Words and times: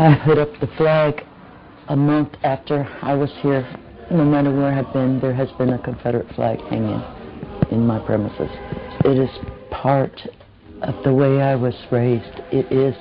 I 0.00 0.18
put 0.24 0.38
up 0.38 0.48
the 0.60 0.66
flag 0.78 1.26
a 1.88 1.94
month 1.94 2.30
after 2.42 2.88
I 3.02 3.12
was 3.12 3.30
here. 3.42 3.68
No 4.10 4.24
matter 4.24 4.50
where 4.50 4.72
I've 4.72 4.90
been, 4.94 5.20
there 5.20 5.34
has 5.34 5.50
been 5.58 5.74
a 5.74 5.78
Confederate 5.78 6.34
flag 6.34 6.58
hanging 6.70 7.02
in 7.70 7.86
my 7.86 7.98
premises. 7.98 8.48
It 9.04 9.18
is 9.18 9.28
part 9.70 10.18
of 10.80 11.04
the 11.04 11.12
way 11.12 11.42
I 11.42 11.54
was 11.54 11.74
raised. 11.92 12.40
It 12.50 12.72
is 12.72 12.94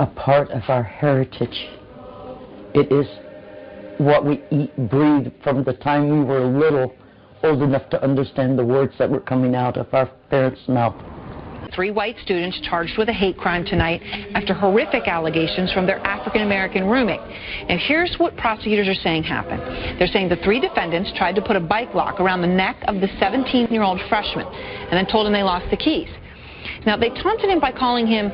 a 0.00 0.06
part 0.06 0.50
of 0.50 0.62
our 0.66 0.82
heritage. 0.82 1.68
It 2.74 2.90
is 2.90 3.06
what 3.98 4.26
we 4.26 4.42
eat, 4.50 4.74
breathe 4.90 5.32
from 5.44 5.62
the 5.62 5.74
time 5.74 6.08
we 6.08 6.24
were 6.24 6.44
little, 6.46 6.96
old 7.44 7.62
enough 7.62 7.88
to 7.90 8.02
understand 8.02 8.58
the 8.58 8.64
words 8.64 8.92
that 8.98 9.08
were 9.08 9.20
coming 9.20 9.54
out 9.54 9.76
of 9.76 9.86
our 9.94 10.06
parents' 10.30 10.66
mouth. 10.66 10.96
Three 11.74 11.90
white 11.90 12.16
students 12.22 12.58
charged 12.62 12.96
with 12.96 13.08
a 13.08 13.12
hate 13.12 13.36
crime 13.36 13.64
tonight 13.64 14.00
after 14.34 14.54
horrific 14.54 15.06
allegations 15.06 15.72
from 15.72 15.86
their 15.86 15.98
African 16.06 16.42
American 16.42 16.86
roommate. 16.86 17.20
And 17.20 17.78
here's 17.78 18.14
what 18.18 18.36
prosecutors 18.36 18.88
are 18.88 19.00
saying 19.02 19.24
happened. 19.24 19.60
They're 19.98 20.08
saying 20.08 20.30
the 20.30 20.36
three 20.44 20.60
defendants 20.60 21.12
tried 21.16 21.34
to 21.34 21.42
put 21.42 21.56
a 21.56 21.60
bike 21.60 21.94
lock 21.94 22.20
around 22.20 22.40
the 22.40 22.48
neck 22.48 22.76
of 22.88 23.00
the 23.00 23.08
17 23.20 23.68
year 23.68 23.82
old 23.82 24.00
freshman 24.08 24.46
and 24.46 24.92
then 24.92 25.06
told 25.06 25.26
him 25.26 25.32
they 25.32 25.42
lost 25.42 25.70
the 25.70 25.76
keys. 25.76 26.08
Now, 26.86 26.96
they 26.96 27.10
taunted 27.10 27.50
him 27.50 27.60
by 27.60 27.72
calling 27.72 28.06
him 28.06 28.30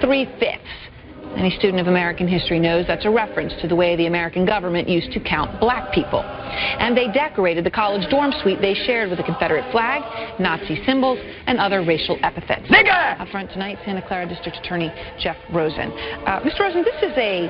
three 0.00 0.24
fifths. 0.38 0.89
Any 1.36 1.50
student 1.50 1.80
of 1.80 1.86
American 1.86 2.26
history 2.26 2.58
knows 2.58 2.86
that's 2.86 3.04
a 3.04 3.10
reference 3.10 3.52
to 3.62 3.68
the 3.68 3.76
way 3.76 3.96
the 3.96 4.06
American 4.06 4.44
government 4.44 4.88
used 4.88 5.12
to 5.12 5.20
count 5.20 5.60
black 5.60 5.92
people. 5.92 6.20
And 6.22 6.96
they 6.96 7.06
decorated 7.06 7.64
the 7.64 7.70
college 7.70 8.08
dorm 8.10 8.32
suite 8.42 8.60
they 8.60 8.74
shared 8.74 9.10
with 9.10 9.20
a 9.20 9.22
Confederate 9.22 9.70
flag, 9.70 10.02
Nazi 10.40 10.82
symbols, 10.84 11.18
and 11.46 11.58
other 11.58 11.84
racial 11.84 12.18
epithets. 12.22 12.66
Nigger! 12.68 13.20
Up 13.20 13.28
front 13.28 13.50
tonight, 13.50 13.78
Santa 13.84 14.02
Clara 14.06 14.26
District 14.26 14.58
Attorney 14.58 14.92
Jeff 15.18 15.36
Rosen. 15.52 15.92
Uh, 16.26 16.40
Mr. 16.40 16.60
Rosen, 16.60 16.82
this 16.82 17.02
is 17.02 17.16
a 17.16 17.48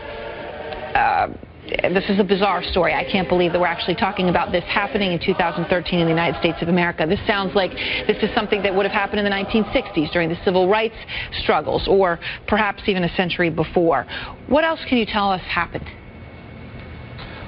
uh, 0.97 1.29
this 1.69 2.05
is 2.09 2.19
a 2.19 2.25
bizarre 2.25 2.63
story. 2.63 2.95
I 2.95 3.05
can't 3.05 3.29
believe 3.29 3.53
that 3.53 3.61
we're 3.61 3.67
actually 3.67 3.95
talking 3.95 4.29
about 4.29 4.51
this 4.51 4.65
happening 4.65 5.13
in 5.13 5.21
2013 5.21 5.99
in 5.99 6.07
the 6.07 6.11
United 6.11 6.39
States 6.41 6.59
of 6.63 6.69
America. 6.69 7.07
This 7.07 7.25
sounds 7.27 7.55
like 7.55 7.71
this 8.07 8.17
is 8.23 8.35
something 8.35 8.63
that 8.63 8.75
would 8.75 8.87
have 8.87 8.93
happened 8.93 9.21
in 9.21 9.25
the 9.25 9.31
1960s 9.31 10.11
during 10.13 10.29
the 10.29 10.39
civil 10.45 10.69
rights 10.69 10.97
struggles, 11.43 11.87
or 11.87 12.19
perhaps 12.49 12.83
even 12.87 13.05
a 13.05 13.15
century 13.17 13.51
before. 13.51 14.07
What 14.49 14.65
else 14.65 14.81
can 14.89 14.99
you 14.99 15.07
tell 15.07 15.31
us 15.31 15.43
happened? 15.43 15.87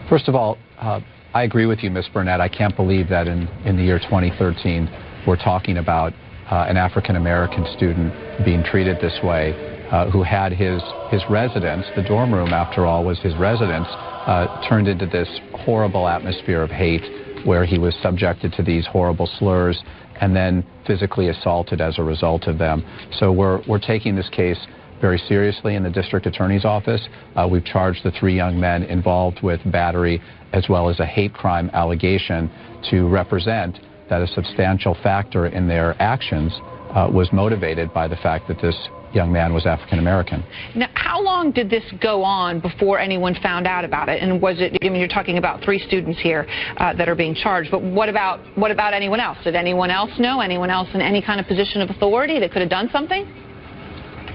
First 0.09 0.29
of 0.29 0.35
all, 0.35 0.59
uh, 0.79 1.01
I 1.35 1.45
agree 1.45 1.67
with 1.67 1.83
you, 1.83 1.91
Ms. 1.91 2.09
Burnett. 2.13 2.41
I 2.41 2.49
can't 2.49 2.77
believe 2.77 3.09
that 3.09 3.27
in, 3.27 3.49
in 3.65 3.77
the 3.77 3.83
year 3.83 3.99
2013 3.99 4.89
we're 5.27 5.37
talking 5.37 5.79
about 5.79 6.13
uh, 6.51 6.67
an 6.69 6.77
African 6.77 7.17
American 7.17 7.65
student 7.77 8.13
being 8.45 8.63
treated 8.63 8.99
this 9.01 9.19
way, 9.25 9.72
uh, 9.93 10.11
who 10.11 10.23
had 10.23 10.53
his, 10.53 10.83
his 11.11 11.23
residence, 11.29 11.87
the 11.95 12.03
dorm 12.03 12.33
room, 12.33 12.53
after 12.53 12.87
all, 12.87 13.05
was 13.05 13.19
his 13.21 13.37
residence, 13.37 13.87
uh, 14.27 14.67
turned 14.69 14.89
into 14.89 15.07
this 15.07 15.29
horrible 15.53 16.09
atmosphere 16.09 16.63
of 16.63 16.71
hate 16.71 17.03
where 17.45 17.65
he 17.65 17.79
was 17.79 17.95
subjected 18.03 18.53
to 18.53 18.63
these 18.63 18.87
horrible 18.87 19.29
slurs 19.39 19.83
and 20.21 20.35
then 20.35 20.65
physically 20.87 21.29
assaulted 21.29 21.81
as 21.81 21.99
a 21.99 22.03
result 22.03 22.47
of 22.47 22.57
them. 22.59 22.85
So 23.19 23.33
we're, 23.33 23.61
we're 23.69 23.79
taking 23.79 24.17
this 24.17 24.29
case 24.31 24.59
very 25.01 25.19
seriously 25.19 25.75
in 25.75 25.83
the 25.83 25.91
district 25.91 26.27
attorney's 26.27 26.65
office. 26.65 27.07
Uh, 27.35 27.49
we've 27.51 27.65
charged 27.65 28.05
the 28.05 28.13
three 28.13 28.37
young 28.37 28.59
men 28.59 28.85
involved 28.85 29.41
with 29.43 29.61
battery 29.71 30.23
as 30.53 30.69
well 30.69 30.89
as 30.89 31.01
a 31.01 31.07
hate 31.07 31.35
crime 31.35 31.69
allegation 31.73 32.51
to 32.91 33.09
represent 33.09 33.79
that 34.09 34.23
a 34.23 34.27
substantial 34.29 34.97
factor 35.03 35.47
in 35.47 35.67
their 35.67 36.01
actions 36.01 36.53
uh, 36.95 37.09
was 37.13 37.33
motivated 37.33 37.93
by 37.93 38.09
the 38.09 38.17
fact 38.17 38.49
that 38.49 38.61
this 38.61 38.77
young 39.15 39.33
man 39.33 39.53
was 39.53 39.67
African 39.67 39.99
American. 39.99 40.45
Now, 40.75 40.89
how 40.95 41.23
long 41.23 41.53
did 41.53 41.71
this 41.71 41.85
go 42.01 42.23
on 42.23 42.61
before 42.61 42.99
anyone 42.99 43.35
found 43.43 43.67
out 43.67 43.85
about 43.85 44.09
it? 44.09 44.23
And 44.23 44.41
was 44.41 44.57
it? 44.61 44.77
I 44.83 44.89
mean, 44.89 45.01
you're 45.01 45.09
talking 45.09 45.39
about 45.39 45.63
three 45.63 45.79
students 45.87 46.21
here 46.21 46.47
uh, 46.79 46.95
that 46.95 47.09
are 47.09 47.15
being 47.15 47.35
charged, 47.35 47.71
but 47.71 47.83
what 47.83 48.09
about 48.09 48.41
what 48.57 48.71
about 48.71 48.95
anyone 48.95 49.21
else? 49.21 49.39
Did 49.45 49.55
anyone 49.55 49.91
else 49.91 50.11
know? 50.19 50.41
Anyone 50.41 50.71
else 50.71 50.89
in 50.95 51.01
any 51.01 51.23
kind 51.23 51.41
of 51.41 51.47
position 51.47 51.81
of 51.81 51.91
authority 51.91 52.39
that 52.41 52.53
could 52.53 52.63
have 52.63 52.71
done 52.71 52.89
something? 52.91 53.25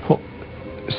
Well, 0.09 0.21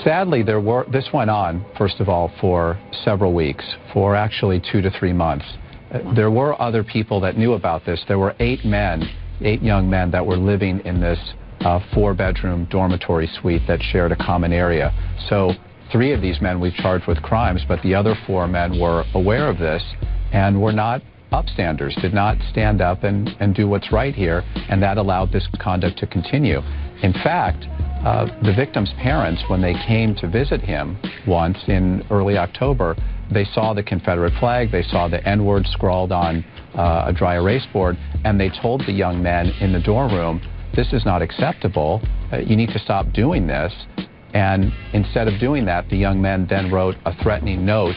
sadly, 0.04 0.42
there 0.42 0.60
were. 0.60 0.86
This 0.90 1.08
went 1.12 1.30
on, 1.30 1.64
first 1.76 2.00
of 2.00 2.08
all, 2.08 2.32
for 2.40 2.78
several 3.04 3.32
weeks, 3.32 3.64
for 3.92 4.14
actually 4.14 4.60
two 4.72 4.80
to 4.82 4.90
three 4.90 5.12
months. 5.12 5.44
Uh, 5.90 6.14
there 6.14 6.30
were 6.30 6.60
other 6.60 6.84
people 6.84 7.20
that 7.20 7.38
knew 7.38 7.54
about 7.54 7.84
this. 7.86 8.02
There 8.08 8.18
were 8.18 8.34
eight 8.40 8.64
men, 8.64 9.08
eight 9.40 9.62
young 9.62 9.88
men 9.88 10.10
that 10.10 10.24
were 10.24 10.36
living 10.36 10.80
in 10.84 11.00
this 11.00 11.18
uh, 11.60 11.80
four 11.94 12.14
bedroom 12.14 12.66
dormitory 12.70 13.28
suite 13.40 13.62
that 13.66 13.82
shared 13.82 14.12
a 14.12 14.16
common 14.16 14.52
area. 14.52 14.92
So 15.28 15.52
three 15.92 16.12
of 16.12 16.20
these 16.20 16.40
men 16.40 16.60
we've 16.60 16.74
charged 16.74 17.06
with 17.06 17.22
crimes, 17.22 17.62
but 17.66 17.82
the 17.82 17.94
other 17.94 18.14
four 18.26 18.46
men 18.46 18.78
were 18.78 19.04
aware 19.14 19.48
of 19.48 19.58
this 19.58 19.82
and 20.32 20.60
were 20.60 20.72
not 20.72 21.02
upstanders, 21.32 22.00
did 22.00 22.14
not 22.14 22.36
stand 22.50 22.80
up 22.80 23.04
and, 23.04 23.28
and 23.40 23.54
do 23.54 23.68
what's 23.68 23.92
right 23.92 24.14
here, 24.14 24.42
and 24.68 24.82
that 24.82 24.96
allowed 24.96 25.30
this 25.32 25.46
conduct 25.60 25.98
to 25.98 26.06
continue. 26.06 26.60
In 27.02 27.12
fact, 27.12 27.66
uh, 28.04 28.26
the 28.42 28.54
victim's 28.54 28.92
parents, 28.98 29.42
when 29.48 29.60
they 29.60 29.74
came 29.86 30.14
to 30.16 30.28
visit 30.28 30.60
him 30.60 30.98
once 31.26 31.58
in 31.66 32.04
early 32.10 32.38
October, 32.38 32.96
they 33.30 33.44
saw 33.44 33.74
the 33.74 33.82
Confederate 33.82 34.32
flag, 34.40 34.72
they 34.72 34.82
saw 34.82 35.08
the 35.08 35.26
N 35.28 35.44
word 35.44 35.66
scrawled 35.66 36.12
on 36.12 36.44
uh, 36.74 37.04
a 37.06 37.12
dry 37.12 37.34
erase 37.34 37.66
board, 37.72 37.98
and 38.24 38.40
they 38.40 38.50
told 38.62 38.82
the 38.86 38.92
young 38.92 39.22
men 39.22 39.48
in 39.60 39.72
the 39.72 39.80
dorm 39.80 40.14
room 40.14 40.40
this 40.78 40.92
is 40.92 41.04
not 41.04 41.22
acceptable. 41.22 42.00
Uh, 42.32 42.36
you 42.36 42.54
need 42.54 42.68
to 42.68 42.78
stop 42.78 43.12
doing 43.12 43.48
this. 43.48 43.74
And 44.32 44.72
instead 44.92 45.26
of 45.26 45.40
doing 45.40 45.64
that, 45.64 45.88
the 45.88 45.96
young 45.96 46.22
men 46.22 46.46
then 46.48 46.70
wrote 46.70 46.94
a 47.04 47.12
threatening 47.20 47.66
note 47.66 47.96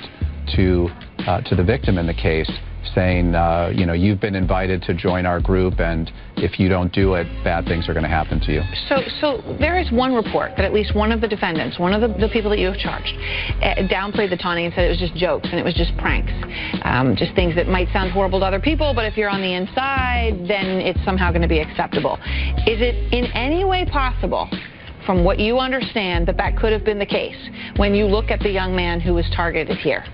to, 0.56 0.90
uh, 1.28 1.42
to 1.42 1.56
the 1.56 1.64
victim 1.64 2.00
in 2.00 2.08
the 2.08 2.14
case 2.16 2.50
saying, 2.96 3.36
uh, 3.36 3.72
you 3.74 3.86
know, 3.86 3.94
you've 3.94 4.20
been 4.20 4.36
invited 4.36 4.82
to 4.84 4.94
join 4.94 5.26
our 5.26 5.40
group, 5.40 5.80
and 5.80 6.12
if 6.38 6.60
you 6.60 6.70
don't 6.70 6.92
do 6.92 7.14
it, 7.16 7.26
bad 7.44 7.66
things 7.66 7.88
are 7.88 7.94
going 7.94 8.04
to 8.04 8.10
happen 8.10 8.40
to 8.42 8.54
you. 8.54 8.62
So, 8.90 9.02
so 9.20 9.56
there 9.60 9.80
is 9.80 9.92
one 9.92 10.14
report 10.14 10.52
that 10.58 10.66
at 10.66 10.74
least 10.74 10.96
one 10.96 11.12
of 11.12 11.22
the 11.22 11.28
defendants, 11.28 11.80
one 11.80 11.94
of 11.94 12.02
the, 12.02 12.08
the 12.20 12.30
people 12.32 12.50
that 12.52 12.60
you 12.60 12.68
have 12.68 12.78
charged, 12.78 13.14
uh, 13.62 13.88
downplayed 13.88 14.30
the 14.30 14.38
taunting 14.38 14.66
and 14.66 14.74
said 14.74 14.86
it 14.86 14.90
was 14.90 15.00
just 15.00 15.16
jokes 15.16 15.48
and 15.52 15.60
it 15.60 15.64
was 15.64 15.74
just 15.74 15.96
pranks, 15.98 16.32
um, 16.84 17.16
just 17.16 17.34
things 17.36 17.56
that 17.56 17.68
might 17.68 17.88
sound 17.94 18.12
horrible 18.12 18.40
to 18.40 18.46
other 18.46 18.60
people, 18.60 18.94
but 18.94 19.06
if 19.06 19.18
you're 19.18 19.30
on 19.30 19.42
the 19.42 19.54
inside, 19.54 20.46
then 20.48 20.82
it's 20.82 21.00
somehow 21.06 21.32
going 21.32 21.42
to 21.42 21.48
be 21.48 21.60
acceptable. 21.60 22.18
Is 22.68 22.82
it 22.82 23.14
in 23.14 23.26
any 23.34 23.64
way 23.64 23.86
possible? 23.86 24.50
From 25.06 25.24
what 25.24 25.40
you 25.40 25.58
understand, 25.58 26.28
that 26.28 26.38
that 26.38 26.56
could 26.58 26.72
have 26.72 26.86
been 26.86 27.00
the 27.00 27.06
case 27.08 27.36
when 27.78 27.96
you 27.96 28.06
look 28.06 28.30
at 28.30 28.40
the 28.40 28.52
young 28.52 28.76
man 28.76 29.02
who 29.02 29.16
was 29.16 29.26
targeted 29.36 29.78
here? 29.78 30.06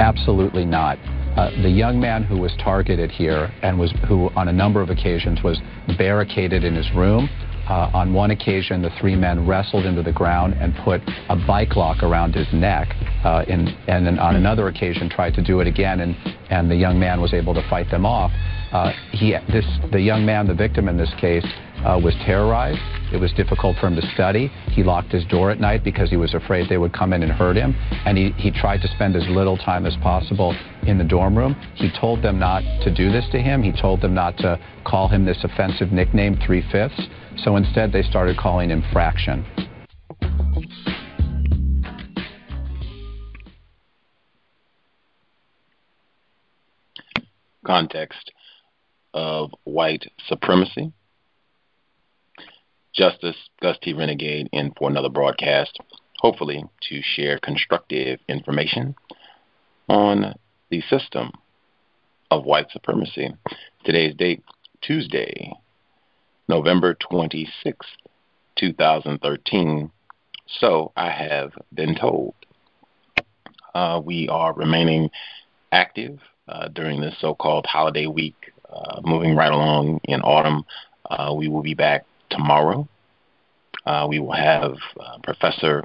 Absolutely 0.00 0.64
not. 0.64 0.98
Uh, 1.36 1.50
the 1.62 1.70
young 1.70 1.98
man 1.98 2.22
who 2.22 2.38
was 2.38 2.52
targeted 2.62 3.10
here 3.10 3.52
and 3.62 3.78
was 3.78 3.92
who 4.06 4.30
on 4.36 4.48
a 4.48 4.52
number 4.52 4.80
of 4.80 4.90
occasions 4.90 5.42
was 5.42 5.60
barricaded 5.98 6.62
in 6.64 6.74
his 6.74 6.90
room. 6.94 7.28
Uh, 7.68 7.90
on 7.94 8.12
one 8.12 8.30
occasion, 8.30 8.82
the 8.82 8.90
three 9.00 9.16
men 9.16 9.46
wrestled 9.46 9.86
into 9.86 10.02
the 10.02 10.12
ground 10.12 10.54
and 10.60 10.74
put 10.84 11.00
a 11.30 11.36
bike 11.46 11.76
lock 11.76 12.02
around 12.02 12.34
his 12.34 12.46
neck. 12.52 12.88
Uh, 13.24 13.42
in, 13.48 13.68
and 13.88 14.06
then 14.06 14.18
on 14.18 14.36
another 14.36 14.68
occasion, 14.68 15.08
tried 15.08 15.34
to 15.34 15.42
do 15.42 15.60
it 15.60 15.66
again, 15.66 16.00
and, 16.00 16.14
and 16.50 16.70
the 16.70 16.76
young 16.76 17.00
man 17.00 17.20
was 17.20 17.32
able 17.32 17.54
to 17.54 17.66
fight 17.70 17.90
them 17.90 18.04
off. 18.04 18.30
Uh, 18.70 18.92
he, 19.12 19.32
this, 19.50 19.64
the 19.92 20.00
young 20.00 20.26
man, 20.26 20.46
the 20.46 20.54
victim 20.54 20.88
in 20.88 20.96
this 20.96 21.12
case, 21.18 21.46
uh, 21.84 22.00
was 22.02 22.14
terrorized. 22.24 22.80
It 23.12 23.18
was 23.18 23.32
difficult 23.32 23.76
for 23.78 23.86
him 23.86 23.96
to 23.96 24.06
study. 24.14 24.48
He 24.70 24.82
locked 24.82 25.12
his 25.12 25.24
door 25.26 25.50
at 25.50 25.60
night 25.60 25.84
because 25.84 26.10
he 26.10 26.16
was 26.16 26.34
afraid 26.34 26.68
they 26.68 26.78
would 26.78 26.92
come 26.92 27.12
in 27.12 27.22
and 27.22 27.30
hurt 27.30 27.56
him. 27.56 27.74
And 28.06 28.18
he, 28.18 28.30
he 28.36 28.50
tried 28.50 28.80
to 28.82 28.88
spend 28.88 29.16
as 29.16 29.22
little 29.28 29.56
time 29.56 29.86
as 29.86 29.96
possible 30.02 30.56
in 30.86 30.98
the 30.98 31.04
dorm 31.04 31.36
room. 31.36 31.54
He 31.74 31.90
told 32.00 32.22
them 32.22 32.38
not 32.38 32.62
to 32.82 32.94
do 32.94 33.12
this 33.12 33.24
to 33.32 33.38
him. 33.38 33.62
He 33.62 33.72
told 33.72 34.00
them 34.00 34.14
not 34.14 34.36
to 34.38 34.58
call 34.84 35.08
him 35.08 35.24
this 35.24 35.38
offensive 35.44 35.92
nickname, 35.92 36.38
Three 36.44 36.64
Fifths. 36.72 37.00
So 37.44 37.56
instead, 37.56 37.92
they 37.92 38.02
started 38.02 38.36
calling 38.36 38.70
him 38.70 38.82
Fraction. 38.92 39.44
context 47.64 48.30
of 49.14 49.50
white 49.64 50.04
supremacy. 50.28 50.92
Justice 52.94 53.36
Gus 53.60 53.76
T. 53.82 53.92
Renegade 53.92 54.48
in 54.52 54.72
for 54.78 54.88
another 54.88 55.08
broadcast, 55.08 55.78
hopefully 56.20 56.64
to 56.88 57.02
share 57.02 57.38
constructive 57.40 58.20
information 58.28 58.94
on 59.88 60.34
the 60.70 60.80
system 60.82 61.32
of 62.30 62.44
white 62.44 62.70
supremacy. 62.70 63.34
Today's 63.84 64.14
date, 64.14 64.44
Tuesday, 64.80 65.52
November 66.48 66.94
26th, 66.94 67.74
2013. 68.56 69.90
So 70.60 70.92
I 70.96 71.10
have 71.10 71.52
been 71.72 71.96
told. 71.96 72.34
Uh, 73.74 74.00
we 74.04 74.28
are 74.28 74.54
remaining 74.54 75.10
active 75.72 76.20
uh, 76.46 76.68
during 76.68 77.00
this 77.00 77.16
so 77.20 77.34
called 77.34 77.66
holiday 77.66 78.06
week, 78.06 78.52
uh, 78.72 79.00
moving 79.02 79.34
right 79.34 79.50
along 79.50 80.00
in 80.04 80.20
autumn. 80.20 80.64
Uh, 81.10 81.34
we 81.36 81.48
will 81.48 81.62
be 81.62 81.74
back 81.74 82.06
tomorrow. 82.34 82.88
Uh, 83.86 84.06
we 84.08 84.18
will 84.18 84.32
have 84.32 84.74
uh, 84.98 85.18
Professor 85.22 85.84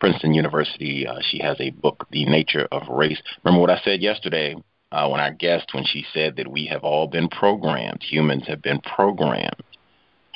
Princeton 0.00 0.34
University. 0.34 1.06
she 1.22 1.38
has 1.40 1.56
a 1.60 1.70
book, 1.70 2.06
The 2.10 2.24
Nature 2.24 2.68
of 2.70 2.88
Race. 2.88 3.20
Remember 3.44 3.60
what 3.60 3.70
I 3.70 3.80
said 3.84 4.00
yesterday 4.00 4.54
when 4.90 5.20
I 5.20 5.30
guessed 5.30 5.70
when 5.72 5.84
she 5.84 6.04
said 6.12 6.36
that 6.36 6.48
we 6.50 6.66
have 6.66 6.82
all 6.82 7.06
been 7.06 7.28
programmed, 7.28 8.02
humans 8.02 8.44
have 8.46 8.62
been 8.62 8.80
programmed, 8.80 9.62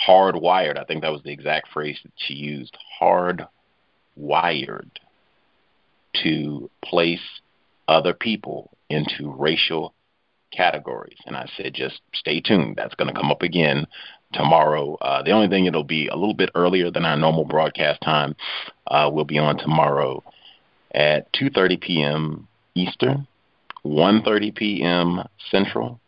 hardwired. 0.07 0.79
I 0.79 0.85
think 0.85 1.03
that 1.03 1.13
was 1.13 1.23
the 1.23 1.33
exact 1.33 1.69
phrase 1.73 1.99
that 2.03 2.13
she 2.17 2.35
used 2.35 2.77
hardwired 3.01 3.39
to 6.23 6.71
place 6.85 7.41
other 7.89 8.13
people 8.13 8.71
into 8.91 9.33
racial 9.33 9.95
categories. 10.53 11.17
And 11.27 11.37
I 11.37 11.49
said, 11.57 11.75
just 11.75 12.01
stay 12.13 12.41
tuned. 12.41 12.77
That's 12.77 12.95
going 12.95 13.13
to 13.13 13.19
come 13.19 13.31
up 13.31 13.43
again 13.43 13.87
tomorrow. 14.33 14.97
Uh, 15.01 15.23
the 15.23 15.31
only 15.31 15.49
thing 15.49 15.67
it'll 15.67 15.85
be 15.85 16.09
a 16.09 16.17
little 16.17 16.35
bit 16.35 16.51
earlier 16.55 16.91
than 16.91 17.05
our 17.05 17.17
normal 17.17 17.45
broadcast 17.45 18.01
time. 18.03 18.35
Uh, 18.87 19.11
we'll 19.13 19.25
be 19.25 19.39
on 19.39 19.59
tomorrow 19.59 20.23
at 20.95 21.33
2:30 21.33 21.81
p.m. 21.81 22.49
Eastern, 22.75 23.27
1:30 23.85 24.55
p.m. 24.55 25.23
Central, 25.51 26.01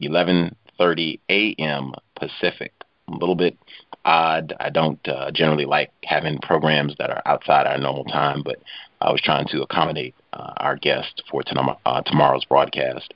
11:30 0.00 1.20
a.m. 1.28 1.92
Pacific. 2.16 2.72
A 3.08 3.12
little 3.12 3.34
bit 3.34 3.56
odd. 4.04 4.54
I 4.60 4.70
don't 4.70 5.06
uh, 5.08 5.30
generally 5.32 5.64
like 5.64 5.90
having 6.04 6.38
programs 6.38 6.94
that 6.98 7.10
are 7.10 7.22
outside 7.26 7.66
our 7.66 7.78
normal 7.78 8.04
time, 8.04 8.42
but 8.42 8.56
I 9.00 9.10
was 9.10 9.20
trying 9.20 9.46
to 9.48 9.62
accommodate 9.62 10.14
uh, 10.32 10.52
our 10.58 10.76
guest 10.76 11.22
for 11.30 11.42
uh, 11.84 12.02
tomorrow's 12.02 12.44
broadcast, 12.44 13.12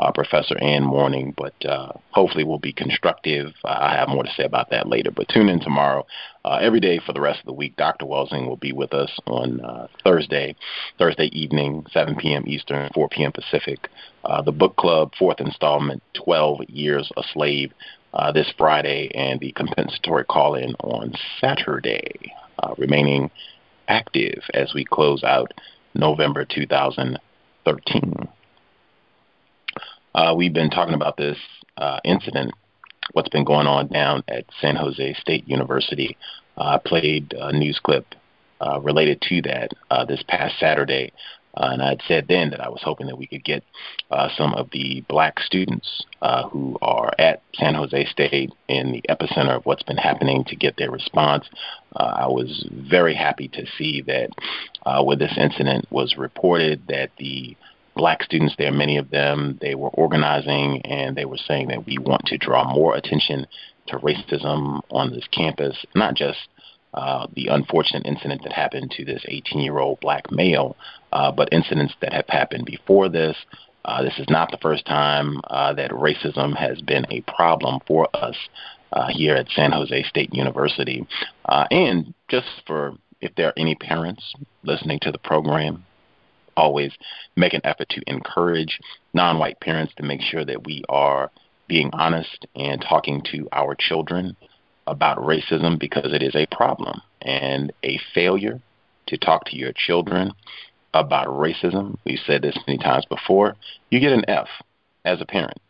uh, 0.00 0.10
Professor 0.12 0.56
Ann 0.58 0.82
Morning, 0.82 1.34
but 1.36 1.54
uh, 1.66 1.92
hopefully 2.10 2.42
will 2.42 2.58
be 2.58 2.72
constructive. 2.72 3.52
I 3.64 3.94
have 3.96 4.08
more 4.08 4.22
to 4.22 4.32
say 4.34 4.44
about 4.44 4.70
that 4.70 4.88
later, 4.88 5.10
but 5.10 5.28
tune 5.28 5.50
in 5.50 5.60
tomorrow. 5.60 6.06
Uh, 6.42 6.58
every 6.62 6.80
day 6.80 6.98
for 7.04 7.12
the 7.12 7.20
rest 7.20 7.40
of 7.40 7.44
the 7.44 7.52
week, 7.52 7.76
Dr. 7.76 8.06
Welsing 8.06 8.48
will 8.48 8.56
be 8.56 8.72
with 8.72 8.94
us 8.94 9.10
on 9.26 9.60
uh, 9.60 9.88
Thursday, 10.02 10.56
Thursday 10.98 11.26
evening, 11.32 11.84
7 11.92 12.16
p.m. 12.16 12.44
Eastern, 12.46 12.90
4 12.94 13.10
p.m. 13.10 13.30
Pacific. 13.30 13.90
the 14.46 14.52
book 14.52 14.76
club, 14.76 15.12
fourth 15.18 15.38
installment, 15.38 16.02
12 16.14 16.60
Years 16.68 17.12
a 17.18 17.22
Slave, 17.34 17.72
this 18.32 18.50
Friday, 18.56 19.10
and 19.14 19.38
the 19.38 19.52
compensatory 19.52 20.24
call-in 20.24 20.74
on 20.76 21.12
Saturday. 21.40 22.32
remaining 22.78 23.30
active 23.88 24.42
as 24.54 24.72
we 24.74 24.84
close 24.84 25.22
out 25.22 25.52
November 25.94 26.46
2013. 26.46 28.28
Uh, 30.14 30.34
we've 30.36 30.52
been 30.52 30.70
talking 30.70 30.94
about 30.94 31.16
this 31.16 31.38
uh, 31.76 32.00
incident, 32.04 32.52
what's 33.12 33.28
been 33.28 33.44
going 33.44 33.66
on 33.66 33.88
down 33.88 34.22
at 34.28 34.44
San 34.60 34.76
Jose 34.76 35.14
State 35.14 35.48
University. 35.48 36.16
Uh, 36.56 36.76
I 36.76 36.78
played 36.84 37.34
a 37.38 37.52
news 37.52 37.80
clip 37.82 38.06
uh, 38.60 38.80
related 38.80 39.22
to 39.28 39.42
that 39.42 39.70
uh, 39.90 40.04
this 40.04 40.22
past 40.26 40.58
Saturday 40.58 41.12
uh, 41.54 41.70
and 41.72 41.82
I 41.82 41.88
had 41.90 42.02
said 42.06 42.26
then 42.28 42.50
that 42.50 42.60
I 42.60 42.68
was 42.68 42.80
hoping 42.84 43.08
that 43.08 43.18
we 43.18 43.26
could 43.26 43.44
get 43.44 43.64
uh, 44.10 44.28
some 44.36 44.54
of 44.54 44.70
the 44.70 45.02
black 45.08 45.40
students 45.40 46.04
uh, 46.22 46.48
who 46.48 46.78
are 46.80 47.12
at 47.18 47.42
San 47.54 47.74
Jose 47.74 48.06
State 48.06 48.52
in 48.68 48.92
the 48.92 49.02
epicenter 49.08 49.56
of 49.56 49.66
what's 49.66 49.82
been 49.82 49.96
happening 49.96 50.44
to 50.44 50.56
get 50.56 50.76
their 50.76 50.90
response. 50.90 51.46
I 51.96 52.28
was 52.28 52.68
very 52.70 53.14
happy 53.14 53.48
to 53.48 53.66
see 53.76 54.02
that 54.02 54.30
when 55.04 55.18
this 55.18 55.36
incident 55.36 55.86
was 55.90 56.16
reported 56.16 56.82
that 56.88 57.10
the 57.18 57.56
black 57.94 58.22
students 58.22 58.54
there, 58.58 58.72
many 58.72 58.96
of 58.96 59.10
them, 59.10 59.58
they 59.60 59.74
were 59.74 59.90
organizing 59.90 60.80
and 60.82 61.16
they 61.16 61.24
were 61.24 61.38
saying 61.38 61.68
that 61.68 61.86
we 61.86 61.98
want 61.98 62.22
to 62.26 62.38
draw 62.38 62.72
more 62.72 62.96
attention 62.96 63.46
to 63.88 63.98
racism 63.98 64.80
on 64.90 65.10
this 65.10 65.26
campus, 65.32 65.76
not 65.94 66.14
just 66.14 66.38
uh, 66.94 67.26
the 67.34 67.48
unfortunate 67.48 68.06
incident 68.06 68.42
that 68.42 68.52
happened 68.52 68.90
to 68.90 69.04
this 69.04 69.22
18 69.28 69.60
year 69.60 69.78
old 69.78 70.00
black 70.00 70.30
male, 70.30 70.76
uh, 71.12 71.30
but 71.30 71.52
incidents 71.52 71.94
that 72.00 72.12
have 72.12 72.28
happened 72.28 72.64
before 72.64 73.08
this. 73.08 73.36
Uh, 73.84 74.02
this 74.02 74.18
is 74.18 74.26
not 74.28 74.50
the 74.50 74.58
first 74.58 74.84
time 74.86 75.40
uh, 75.48 75.72
that 75.72 75.90
racism 75.90 76.54
has 76.54 76.80
been 76.82 77.06
a 77.10 77.22
problem 77.22 77.80
for 77.86 78.08
us 78.14 78.36
uh, 78.92 79.08
here 79.10 79.34
at 79.34 79.48
San 79.50 79.72
Jose 79.72 80.02
State 80.04 80.34
University. 80.34 81.06
Uh, 81.48 81.66
and 81.70 82.12
just 82.28 82.48
for 82.66 82.94
if 83.20 83.34
there 83.36 83.48
are 83.48 83.54
any 83.56 83.74
parents 83.74 84.34
listening 84.62 84.98
to 85.02 85.12
the 85.12 85.18
program, 85.18 85.84
always 86.56 86.92
make 87.36 87.54
an 87.54 87.60
effort 87.64 87.88
to 87.90 88.02
encourage 88.06 88.80
non 89.14 89.38
white 89.38 89.60
parents 89.60 89.92
to 89.96 90.02
make 90.02 90.20
sure 90.20 90.44
that 90.44 90.64
we 90.64 90.82
are 90.88 91.30
being 91.68 91.90
honest 91.92 92.46
and 92.56 92.80
talking 92.80 93.22
to 93.32 93.48
our 93.52 93.74
children 93.74 94.36
about 94.86 95.18
racism 95.18 95.78
because 95.78 96.12
it 96.12 96.22
is 96.22 96.34
a 96.34 96.46
problem 96.46 97.00
and 97.22 97.72
a 97.84 98.00
failure 98.12 98.60
to 99.06 99.16
talk 99.16 99.44
to 99.44 99.56
your 99.56 99.72
children 99.72 100.32
about 100.94 101.28
racism. 101.28 101.96
We've 102.04 102.18
said 102.26 102.42
this 102.42 102.58
many 102.66 102.78
times 102.78 103.04
before. 103.06 103.56
You 103.90 104.00
get 104.00 104.12
an 104.12 104.28
F 104.28 104.48
as 105.04 105.20
a 105.20 105.26
parent. 105.26 105.60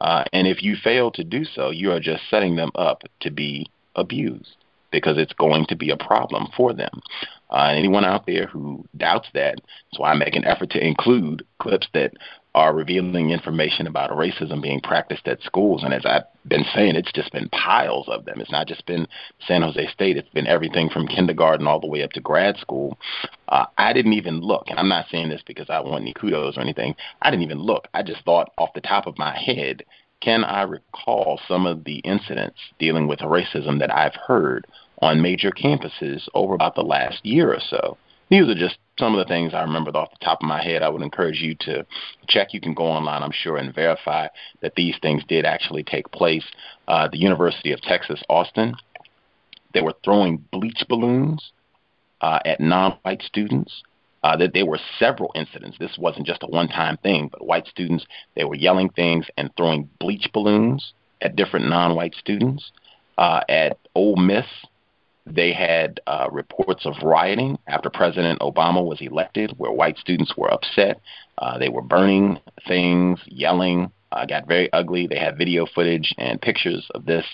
Uh, 0.00 0.24
and 0.32 0.46
if 0.46 0.62
you 0.62 0.76
fail 0.82 1.10
to 1.12 1.24
do 1.24 1.44
so, 1.44 1.70
you 1.70 1.92
are 1.92 2.00
just 2.00 2.22
setting 2.30 2.56
them 2.56 2.70
up 2.74 3.02
to 3.20 3.30
be 3.30 3.66
abused 3.96 4.56
because 4.90 5.18
it's 5.18 5.32
going 5.34 5.66
to 5.66 5.76
be 5.76 5.90
a 5.90 5.96
problem 5.96 6.48
for 6.56 6.72
them. 6.72 7.00
Uh, 7.50 7.72
anyone 7.74 8.04
out 8.04 8.26
there 8.26 8.46
who 8.46 8.84
doubts 8.96 9.28
that, 9.34 9.56
that's 9.56 9.98
why 9.98 10.10
I 10.10 10.14
make 10.14 10.36
an 10.36 10.44
effort 10.44 10.70
to 10.70 10.86
include 10.86 11.44
clips 11.58 11.88
that 11.94 12.12
are 12.54 12.74
revealing 12.74 13.30
information 13.30 13.86
about 13.86 14.10
racism 14.10 14.60
being 14.60 14.80
practiced 14.80 15.28
at 15.28 15.40
schools. 15.42 15.84
And 15.84 15.94
as 15.94 16.04
I've 16.04 16.24
been 16.46 16.64
saying, 16.74 16.96
it's 16.96 17.12
just 17.12 17.32
been 17.32 17.48
piles 17.50 18.08
of 18.08 18.24
them. 18.24 18.40
It's 18.40 18.50
not 18.50 18.66
just 18.66 18.84
been 18.86 19.06
San 19.46 19.62
Jose 19.62 19.86
State, 19.92 20.16
it's 20.16 20.28
been 20.30 20.46
everything 20.46 20.88
from 20.88 21.06
kindergarten 21.06 21.66
all 21.66 21.78
the 21.78 21.86
way 21.86 22.02
up 22.02 22.10
to 22.12 22.20
grad 22.20 22.56
school. 22.56 22.98
Uh, 23.48 23.66
I 23.76 23.92
didn't 23.92 24.14
even 24.14 24.40
look, 24.40 24.64
and 24.68 24.78
I'm 24.78 24.88
not 24.88 25.06
saying 25.10 25.28
this 25.28 25.42
because 25.46 25.70
I 25.70 25.80
want 25.80 26.02
any 26.02 26.14
kudos 26.14 26.56
or 26.56 26.60
anything. 26.60 26.96
I 27.22 27.30
didn't 27.30 27.44
even 27.44 27.60
look. 27.60 27.86
I 27.94 28.02
just 28.02 28.24
thought 28.24 28.52
off 28.58 28.74
the 28.74 28.80
top 28.80 29.06
of 29.06 29.18
my 29.18 29.38
head, 29.38 29.84
can 30.20 30.42
I 30.42 30.62
recall 30.62 31.40
some 31.46 31.64
of 31.64 31.84
the 31.84 31.98
incidents 31.98 32.58
dealing 32.78 33.06
with 33.06 33.20
racism 33.20 33.78
that 33.78 33.94
I've 33.94 34.16
heard 34.26 34.66
on 35.00 35.22
major 35.22 35.50
campuses 35.50 36.28
over 36.34 36.54
about 36.54 36.74
the 36.74 36.82
last 36.82 37.24
year 37.24 37.52
or 37.52 37.60
so? 37.60 37.96
these 38.30 38.48
are 38.48 38.54
just 38.54 38.78
some 38.98 39.14
of 39.14 39.18
the 39.18 39.32
things 39.32 39.54
I 39.54 39.62
remembered 39.62 39.96
off 39.96 40.10
the 40.10 40.24
top 40.24 40.42
of 40.42 40.48
my 40.48 40.62
head. 40.62 40.82
I 40.82 40.88
would 40.88 41.02
encourage 41.02 41.40
you 41.40 41.54
to 41.60 41.86
check. 42.26 42.52
You 42.52 42.60
can 42.60 42.74
go 42.74 42.84
online, 42.84 43.22
I'm 43.22 43.32
sure, 43.32 43.56
and 43.56 43.74
verify 43.74 44.28
that 44.60 44.74
these 44.74 44.96
things 45.00 45.22
did 45.28 45.44
actually 45.44 45.82
take 45.82 46.10
place. 46.10 46.44
Uh, 46.86 47.08
the 47.10 47.18
University 47.18 47.72
of 47.72 47.80
Texas, 47.80 48.22
Austin, 48.28 48.74
they 49.72 49.80
were 49.80 49.94
throwing 50.04 50.44
bleach 50.52 50.82
balloons 50.88 51.52
uh, 52.20 52.40
at 52.44 52.60
non-white 52.60 53.22
students. 53.22 53.82
Uh, 54.24 54.36
that 54.36 54.52
there 54.52 54.66
were 54.66 54.80
several 54.98 55.30
incidents. 55.36 55.78
This 55.78 55.96
wasn't 55.96 56.26
just 56.26 56.42
a 56.42 56.48
one-time 56.48 56.96
thing, 57.04 57.28
but 57.30 57.46
white 57.46 57.68
students 57.68 58.04
they 58.34 58.42
were 58.42 58.56
yelling 58.56 58.88
things 58.88 59.26
and 59.36 59.48
throwing 59.56 59.88
bleach 60.00 60.28
balloons 60.34 60.92
at 61.22 61.36
different 61.36 61.68
non-white 61.68 62.16
students. 62.16 62.72
Uh, 63.16 63.40
at 63.48 63.78
Ole 63.94 64.16
Miss, 64.16 64.44
they 65.34 65.52
had 65.52 66.00
uh, 66.06 66.28
reports 66.30 66.86
of 66.86 66.94
rioting 67.02 67.58
after 67.66 67.90
President 67.90 68.40
Obama 68.40 68.84
was 68.84 69.00
elected, 69.00 69.52
where 69.56 69.72
white 69.72 69.98
students 69.98 70.36
were 70.36 70.52
upset. 70.52 71.00
Uh, 71.38 71.58
they 71.58 71.68
were 71.68 71.82
burning 71.82 72.38
things, 72.66 73.20
yelling, 73.26 73.90
uh, 74.12 74.24
got 74.26 74.46
very 74.46 74.72
ugly. 74.72 75.06
They 75.06 75.18
had 75.18 75.36
video 75.36 75.66
footage 75.66 76.14
and 76.18 76.40
pictures 76.40 76.86
of 76.94 77.04
this 77.04 77.24